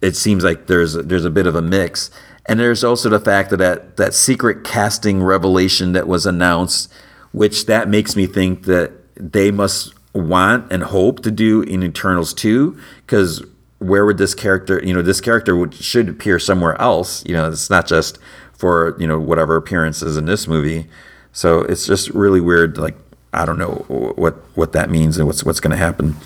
it 0.00 0.16
seems 0.16 0.44
like 0.44 0.66
there's 0.66 0.94
there's 0.94 1.24
a 1.24 1.30
bit 1.30 1.46
of 1.46 1.54
a 1.54 1.62
mix. 1.62 2.10
And 2.48 2.60
there's 2.60 2.84
also 2.84 3.08
the 3.08 3.18
fact 3.18 3.50
that, 3.50 3.56
that 3.56 3.96
that 3.96 4.14
secret 4.14 4.64
casting 4.64 5.22
revelation 5.22 5.92
that 5.92 6.06
was 6.06 6.26
announced, 6.26 6.92
which 7.32 7.66
that 7.66 7.88
makes 7.88 8.14
me 8.14 8.26
think 8.26 8.64
that 8.64 8.92
they 9.16 9.50
must 9.50 9.94
want 10.14 10.70
and 10.72 10.84
hope 10.84 11.22
to 11.22 11.30
do 11.30 11.62
in 11.62 11.82
Eternals 11.82 12.32
2, 12.34 12.78
because 13.04 13.44
where 13.78 14.06
would 14.06 14.18
this 14.18 14.34
character, 14.34 14.80
you 14.82 14.94
know, 14.94 15.02
this 15.02 15.20
character 15.20 15.56
would 15.56 15.74
should 15.74 16.08
appear 16.08 16.38
somewhere 16.38 16.80
else. 16.80 17.24
You 17.26 17.34
know, 17.34 17.48
it's 17.50 17.68
not 17.68 17.86
just 17.86 18.18
for, 18.52 18.96
you 18.98 19.06
know, 19.06 19.18
whatever 19.18 19.56
appearances 19.56 20.16
in 20.16 20.24
this 20.24 20.48
movie. 20.48 20.88
So 21.32 21.60
it's 21.60 21.86
just 21.86 22.08
really 22.10 22.40
weird. 22.40 22.78
Like, 22.78 22.96
I 23.32 23.44
don't 23.44 23.58
know 23.58 23.84
what, 24.16 24.34
what 24.56 24.72
that 24.72 24.88
means 24.88 25.18
and 25.18 25.26
what's, 25.26 25.44
what's 25.44 25.60
going 25.60 25.72
to 25.72 25.76
happen. 25.76 26.16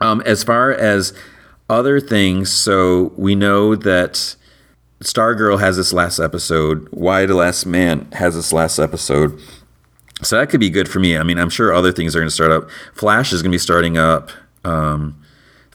Um, 0.00 0.20
as 0.26 0.44
far 0.44 0.70
as 0.70 1.14
other 1.68 2.00
things, 2.00 2.50
so 2.50 3.12
we 3.16 3.34
know 3.34 3.74
that 3.74 4.36
Stargirl 5.00 5.60
has 5.60 5.76
this 5.76 5.92
last 5.92 6.18
episode. 6.18 6.88
Y: 6.90 7.26
The 7.26 7.34
Last 7.34 7.66
Man 7.66 8.10
has 8.12 8.34
this 8.34 8.52
last 8.52 8.78
episode. 8.78 9.38
So 10.22 10.36
that 10.36 10.50
could 10.50 10.60
be 10.60 10.70
good 10.70 10.88
for 10.88 10.98
me. 10.98 11.16
I 11.16 11.22
mean, 11.22 11.38
I'm 11.38 11.50
sure 11.50 11.72
other 11.72 11.92
things 11.92 12.16
are 12.16 12.18
going 12.18 12.28
to 12.28 12.34
start 12.34 12.50
up. 12.50 12.68
Flash 12.92 13.32
is 13.32 13.40
going 13.40 13.52
to 13.52 13.54
be 13.54 13.60
starting 13.60 13.96
up. 13.96 14.30
Um, 14.64 15.22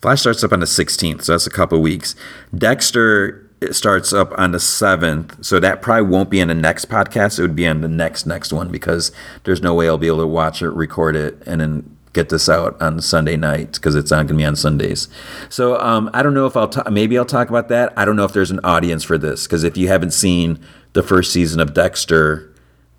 Flash 0.01 0.19
starts 0.19 0.43
up 0.43 0.51
on 0.51 0.59
the 0.59 0.65
16th, 0.65 1.23
so 1.23 1.31
that's 1.31 1.47
a 1.47 1.49
couple 1.49 1.81
weeks. 1.81 2.13
Dexter 2.53 3.49
starts 3.71 4.11
up 4.11 4.37
on 4.37 4.51
the 4.51 4.57
7th, 4.57 5.45
so 5.45 5.61
that 5.61 5.81
probably 5.81 6.09
won't 6.09 6.29
be 6.29 6.41
in 6.41 6.49
the 6.49 6.53
next 6.53 6.89
podcast. 6.89 7.39
It 7.39 7.43
would 7.43 7.55
be 7.55 7.65
on 7.65 7.79
the 7.79 7.87
next 7.87 8.25
next 8.25 8.51
one 8.51 8.69
because 8.69 9.13
there's 9.45 9.61
no 9.61 9.73
way 9.73 9.87
I'll 9.87 9.97
be 9.97 10.07
able 10.07 10.17
to 10.17 10.27
watch 10.27 10.61
it, 10.61 10.71
record 10.71 11.15
it, 11.15 11.41
and 11.45 11.61
then 11.61 11.97
get 12.13 12.29
this 12.29 12.47
out 12.47 12.79
on 12.81 13.01
Sunday 13.01 13.35
night 13.35 13.73
because 13.73 13.95
it's 13.95 14.11
not 14.11 14.17
going 14.17 14.27
to 14.27 14.33
be 14.35 14.45
on 14.45 14.55
Sundays. 14.55 15.07
So 15.49 15.79
um, 15.79 16.09
I 16.13 16.23
don't 16.23 16.33
know 16.33 16.45
if 16.45 16.55
I'll 16.55 16.69
ta- 16.69 16.89
maybe 16.89 17.17
I'll 17.17 17.25
talk 17.25 17.49
about 17.49 17.67
that. 17.69 17.91
I 17.97 18.05
don't 18.05 18.15
know 18.15 18.23
if 18.23 18.33
there's 18.33 18.51
an 18.51 18.59
audience 18.63 19.03
for 19.03 19.17
this 19.17 19.45
because 19.45 19.63
if 19.63 19.75
you 19.75 19.87
haven't 19.87 20.11
seen 20.11 20.59
the 20.93 21.03
first 21.03 21.33
season 21.33 21.59
of 21.59 21.73
Dexter, 21.73 22.53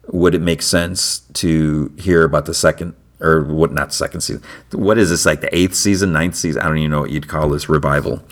would 0.09 0.35
it 0.35 0.41
make 0.41 0.63
sense 0.63 1.21
to 1.35 1.93
hear 1.97 2.25
about 2.25 2.47
the 2.47 2.55
second 2.55 2.95
or 3.21 3.45
what? 3.45 3.73
Not 3.73 3.95
second 3.95 4.21
season. 4.21 4.43
What 4.73 4.99
is 4.99 5.11
this 5.11 5.25
like 5.25 5.41
the 5.41 5.57
eighth 5.57 5.75
season, 5.75 6.13
ninth 6.13 6.35
season? 6.35 6.61
I 6.61 6.67
don't 6.67 6.79
even 6.79 6.91
know 6.91 7.01
what 7.01 7.11
you'd 7.11 7.29
call 7.29 7.49
this 7.49 7.69
revival. 7.69 8.23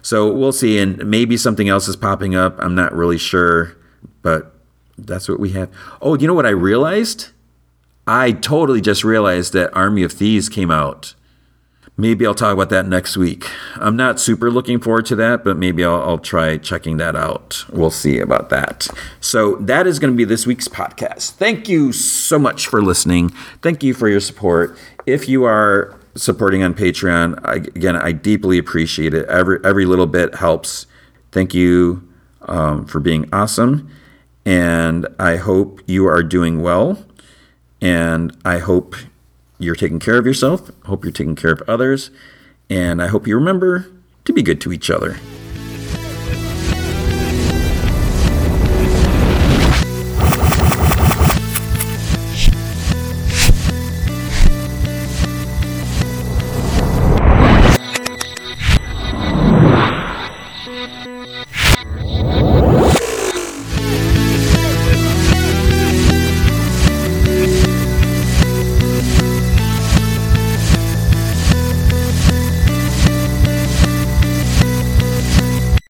So 0.00 0.32
we'll 0.32 0.52
see, 0.52 0.78
and 0.78 1.06
maybe 1.06 1.36
something 1.36 1.68
else 1.68 1.86
is 1.86 1.94
popping 1.94 2.34
up. 2.34 2.56
I'm 2.58 2.74
not 2.74 2.92
really 2.92 3.18
sure, 3.18 3.76
but 4.22 4.52
that's 4.98 5.28
what 5.28 5.38
we 5.38 5.50
have. 5.50 5.70
Oh, 6.00 6.16
you 6.16 6.26
know 6.26 6.34
what 6.34 6.46
I 6.46 6.50
realized? 6.50 7.28
I 8.06 8.32
totally 8.32 8.80
just 8.80 9.04
realized 9.04 9.52
that 9.52 9.74
Army 9.76 10.02
of 10.02 10.12
Thieves 10.12 10.48
came 10.48 10.70
out. 10.70 11.14
Maybe 11.96 12.26
I'll 12.26 12.34
talk 12.34 12.54
about 12.54 12.70
that 12.70 12.86
next 12.86 13.16
week. 13.16 13.44
I'm 13.76 13.96
not 13.96 14.18
super 14.18 14.50
looking 14.50 14.80
forward 14.80 15.06
to 15.06 15.16
that, 15.16 15.44
but 15.44 15.58
maybe 15.58 15.84
I'll, 15.84 16.02
I'll 16.02 16.18
try 16.18 16.56
checking 16.56 16.96
that 16.96 17.14
out. 17.14 17.64
We'll 17.70 17.90
see 17.90 18.18
about 18.18 18.48
that. 18.48 18.88
So, 19.20 19.56
that 19.56 19.86
is 19.86 19.98
going 19.98 20.12
to 20.12 20.16
be 20.16 20.24
this 20.24 20.46
week's 20.46 20.68
podcast. 20.68 21.32
Thank 21.32 21.68
you 21.68 21.92
so 21.92 22.38
much 22.38 22.66
for 22.66 22.82
listening. 22.82 23.28
Thank 23.60 23.82
you 23.82 23.92
for 23.92 24.08
your 24.08 24.20
support. 24.20 24.76
If 25.06 25.28
you 25.28 25.44
are 25.44 25.98
supporting 26.14 26.62
on 26.62 26.74
Patreon, 26.74 27.38
I, 27.44 27.56
again, 27.56 27.96
I 27.96 28.12
deeply 28.12 28.58
appreciate 28.58 29.12
it. 29.12 29.28
Every, 29.28 29.58
every 29.62 29.84
little 29.84 30.06
bit 30.06 30.36
helps. 30.36 30.86
Thank 31.30 31.54
you 31.54 32.08
um, 32.42 32.86
for 32.86 33.00
being 33.00 33.28
awesome. 33.32 33.90
And 34.44 35.06
I 35.18 35.36
hope 35.36 35.80
you 35.86 36.06
are 36.06 36.22
doing 36.22 36.62
well. 36.62 37.04
And 37.82 38.34
I 38.44 38.58
hope 38.58 38.94
you're 39.58 39.74
taking 39.74 39.98
care 39.98 40.16
of 40.16 40.24
yourself. 40.24 40.70
Hope 40.84 41.04
you're 41.04 41.12
taking 41.12 41.34
care 41.34 41.52
of 41.52 41.62
others. 41.68 42.10
And 42.70 43.02
I 43.02 43.08
hope 43.08 43.26
you 43.26 43.34
remember 43.34 43.90
to 44.24 44.32
be 44.32 44.42
good 44.42 44.60
to 44.62 44.72
each 44.72 44.88
other. 44.88 45.16